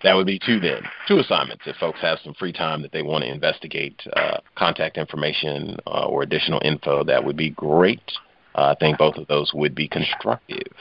that 0.03 0.13
would 0.15 0.25
be 0.25 0.39
two 0.39 0.59
then, 0.59 0.81
two 1.07 1.19
assignments. 1.19 1.63
If 1.65 1.75
folks 1.75 1.99
have 2.01 2.19
some 2.23 2.33
free 2.35 2.53
time 2.53 2.81
that 2.81 2.91
they 2.91 3.01
want 3.01 3.23
to 3.23 3.31
investigate 3.31 4.01
uh, 4.15 4.37
contact 4.55 4.97
information 4.97 5.77
uh, 5.85 6.05
or 6.05 6.23
additional 6.23 6.61
info, 6.63 7.03
that 7.03 7.23
would 7.23 7.37
be 7.37 7.51
great. 7.51 8.01
I 8.55 8.75
think 8.75 8.97
both 8.97 9.15
of 9.17 9.27
those 9.27 9.51
would 9.53 9.75
be 9.75 9.87
constructive. 9.87 10.71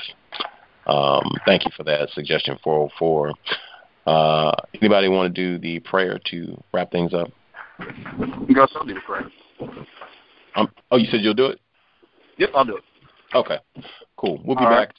Um, 0.87 1.29
thank 1.45 1.65
you 1.65 1.71
for 1.77 1.83
that 1.85 2.11
suggestion, 2.11 2.57
404. 2.63 3.33
Uh, 4.07 4.53
anybody 4.75 5.09
want 5.09 5.35
to 5.35 5.43
do 5.43 5.59
the 5.59 5.81
prayer 5.81 6.21
to 6.31 6.63
wrap 6.73 6.91
things 6.91 7.15
up? 7.15 7.31
Gus, 8.55 8.71
I'll 8.77 8.85
do 8.85 8.95
the 8.95 9.01
prayer. 9.01 9.31
Um, 10.57 10.71
oh, 10.91 10.97
you 10.97 11.07
said 11.11 11.21
you'll 11.21 11.35
do 11.35 11.47
it? 11.47 11.61
Yep, 12.39 12.51
I'll 12.55 12.65
do 12.65 12.77
it. 12.77 12.85
Okay, 13.35 13.59
cool. 14.17 14.41
We'll 14.45 14.57
be 14.57 14.65
All 14.65 14.71
back 14.71 14.95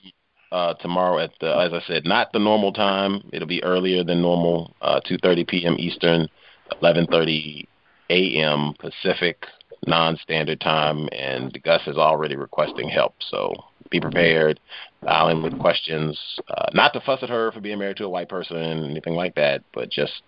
uh, 0.52 0.74
tomorrow 0.76 1.20
at 1.20 1.32
the, 1.40 1.56
as 1.56 1.74
I 1.74 1.82
said, 1.88 2.06
not 2.06 2.34
the 2.34 2.40
normal 2.40 2.74
time. 2.74 3.22
It'll 3.32 3.48
be 3.48 3.64
earlier 3.64 4.04
than 4.04 4.22
normal, 4.22 4.76
uh, 4.82 5.00
2:30 5.10 5.48
p.m. 5.48 5.76
Eastern, 5.78 6.28
11:30 6.82 7.66
a.m. 8.10 8.74
Pacific, 8.80 9.46
non-standard 9.88 10.62
time. 10.62 11.10
And 11.12 11.58
Gus 11.64 11.82
is 11.88 11.98
already 11.98 12.36
requesting 12.36 12.90
help, 12.90 13.16
so 13.30 13.54
be 13.92 14.00
prepared. 14.00 14.60
Dial 15.04 15.30
in 15.30 15.44
with 15.44 15.60
questions. 15.60 16.20
Uh, 16.50 16.68
not 16.74 16.94
to 16.94 17.02
fuss 17.02 17.22
at 17.22 17.30
her 17.30 17.52
for 17.52 17.62
being 17.62 17.80
married 17.80 17.98
to 17.98 18.06
a 18.06 18.10
white 18.10 18.30
person, 18.30 18.58
or 18.58 18.90
anything 18.90 19.14
like 19.14 19.36
that, 19.36 19.64
but 19.74 19.92
just 19.92 20.24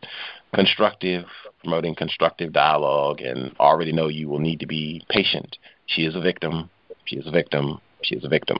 constructive, 0.53 1.25
promoting 1.61 1.95
constructive 1.95 2.53
dialogue. 2.53 3.21
And 3.21 3.55
already 3.59 3.91
know 3.91 4.07
you 4.07 4.29
will 4.29 4.39
need 4.39 4.59
to 4.59 4.67
be 4.67 5.03
patient. 5.09 5.57
She 5.87 6.03
is 6.03 6.15
a 6.15 6.21
victim. 6.21 6.69
She 7.05 7.17
is 7.17 7.25
a 7.25 7.31
victim. 7.31 7.79
She 8.03 8.15
is 8.15 8.23
a 8.23 8.29
victim. 8.29 8.57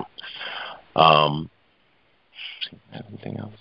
Um, 0.96 1.50
anything 2.94 3.38
else? 3.38 3.54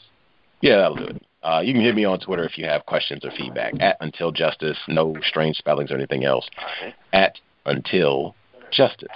Yeah, 0.63 0.77
that'll 0.77 0.97
do 0.97 1.05
it. 1.05 1.23
Uh, 1.47 1.61
you 1.61 1.73
can 1.73 1.83
hit 1.83 1.95
me 1.95 2.05
on 2.05 2.19
Twitter 2.19 2.45
if 2.45 2.59
you 2.59 2.65
have 2.65 2.85
questions 2.87 3.25
or 3.25 3.31
feedback 3.31 3.73
at 3.79 3.97
Until 4.01 4.33
Justice. 4.33 4.77
No 4.89 5.15
strange 5.23 5.57
spellings 5.57 5.93
or 5.93 5.95
anything 5.95 6.25
else. 6.25 6.51
At 7.13 7.39
Until 7.65 8.35
Justice. 8.73 9.07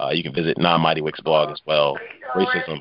Uh, 0.00 0.08
you 0.12 0.22
can 0.22 0.32
visit 0.32 0.56
Non 0.56 0.80
Mighty 0.80 1.02
Wicks 1.02 1.20
blog 1.20 1.50
as 1.50 1.60
well. 1.66 1.98
Racism 2.34 2.78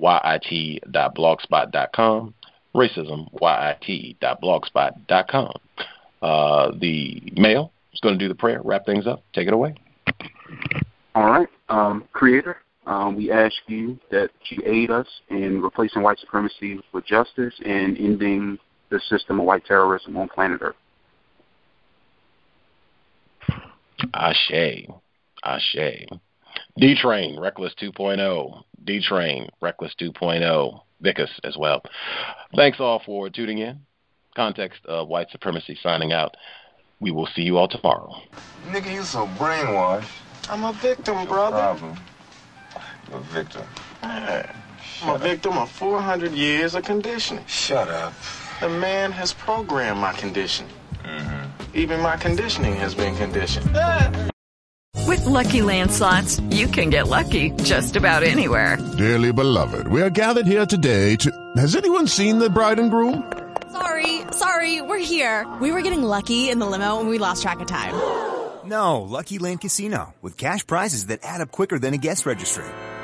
yit.blogspot.com. 0.00 2.34
Racism 2.74 3.28
yit.blogspot.com. 3.40 5.52
Uh, 6.22 6.70
the 6.78 7.22
mail 7.36 7.72
is 7.92 8.00
going 8.00 8.16
to 8.16 8.24
do 8.24 8.28
the 8.28 8.36
prayer, 8.36 8.60
wrap 8.62 8.86
things 8.86 9.08
up. 9.08 9.24
Take 9.32 9.48
it 9.48 9.52
away. 9.52 9.74
All 11.16 11.26
right. 11.26 11.48
Um, 11.68 12.04
Creator, 12.12 12.56
um, 12.86 13.16
we 13.16 13.30
ask 13.30 13.54
you 13.66 13.98
that 14.10 14.30
you 14.48 14.62
aid 14.66 14.90
us 14.90 15.06
in 15.28 15.62
replacing 15.62 16.02
white 16.02 16.18
supremacy 16.18 16.80
with 16.92 17.06
justice 17.06 17.54
and 17.64 17.96
ending 17.96 18.58
the 18.90 19.00
system 19.08 19.38
of 19.40 19.46
white 19.46 19.64
terrorism 19.64 20.16
on 20.16 20.28
planet 20.28 20.60
Earth. 20.62 20.76
Ashe. 24.14 24.86
Ashe. 25.44 26.06
D 26.76 26.94
Train, 27.00 27.38
Reckless 27.38 27.72
2.0. 27.80 28.62
D 28.84 29.00
Train, 29.02 29.48
Reckless 29.60 29.94
2.0. 30.00 30.80
Vicus 31.00 31.30
as 31.44 31.56
well. 31.56 31.82
Thanks 32.54 32.78
all 32.80 33.02
for 33.04 33.28
tuning 33.28 33.58
in. 33.58 33.80
Context 34.36 34.80
of 34.86 35.08
white 35.08 35.30
supremacy 35.30 35.78
signing 35.82 36.12
out. 36.12 36.36
We 37.00 37.10
will 37.10 37.28
see 37.34 37.42
you 37.42 37.58
all 37.58 37.68
tomorrow. 37.68 38.14
Nigga, 38.68 38.92
you 38.92 39.02
so 39.02 39.26
brainwashed. 39.38 40.08
I'm 40.48 40.64
a 40.64 40.72
victim, 40.72 41.26
brother. 41.26 41.56
problem. 41.56 41.98
You're 43.08 43.18
a 43.18 43.22
victim. 43.22 43.62
I'm 44.02 44.46
a 45.08 45.18
victim 45.18 45.58
of 45.58 45.70
400 45.70 46.32
years 46.32 46.74
of 46.74 46.84
conditioning. 46.84 47.44
Shut 47.46 47.88
up. 47.88 48.12
The 48.60 48.68
man 48.68 49.12
has 49.12 49.32
programmed 49.32 50.00
my 50.00 50.12
condition. 50.12 50.66
Mm-hmm. 51.04 51.76
Even 51.76 52.00
my 52.00 52.16
conditioning 52.16 52.76
has 52.76 52.94
been 52.94 53.16
conditioned. 53.16 53.66
With 55.06 55.26
Lucky 55.26 55.62
Land 55.62 55.90
slots, 55.90 56.40
you 56.50 56.66
can 56.66 56.88
get 56.90 57.08
lucky 57.08 57.50
just 57.62 57.96
about 57.96 58.22
anywhere. 58.22 58.78
Dearly 58.96 59.32
beloved, 59.32 59.88
we 59.88 60.00
are 60.00 60.10
gathered 60.10 60.46
here 60.46 60.64
today 60.64 61.16
to. 61.16 61.30
Has 61.56 61.74
anyone 61.76 62.06
seen 62.06 62.38
the 62.38 62.48
bride 62.48 62.78
and 62.78 62.90
groom? 62.90 63.30
Sorry, 63.72 64.20
sorry, 64.32 64.80
we're 64.80 64.98
here. 64.98 65.46
We 65.60 65.72
were 65.72 65.82
getting 65.82 66.02
lucky 66.02 66.50
in 66.50 66.58
the 66.58 66.66
limo 66.66 67.00
and 67.00 67.08
we 67.08 67.18
lost 67.18 67.42
track 67.42 67.60
of 67.60 67.66
time. 67.66 67.94
No, 68.64 69.02
Lucky 69.02 69.38
Land 69.38 69.60
Casino, 69.60 70.14
with 70.22 70.36
cash 70.38 70.66
prizes 70.66 71.06
that 71.06 71.20
add 71.24 71.40
up 71.40 71.50
quicker 71.50 71.78
than 71.78 71.94
a 71.94 71.98
guest 71.98 72.24
registry. 72.24 72.64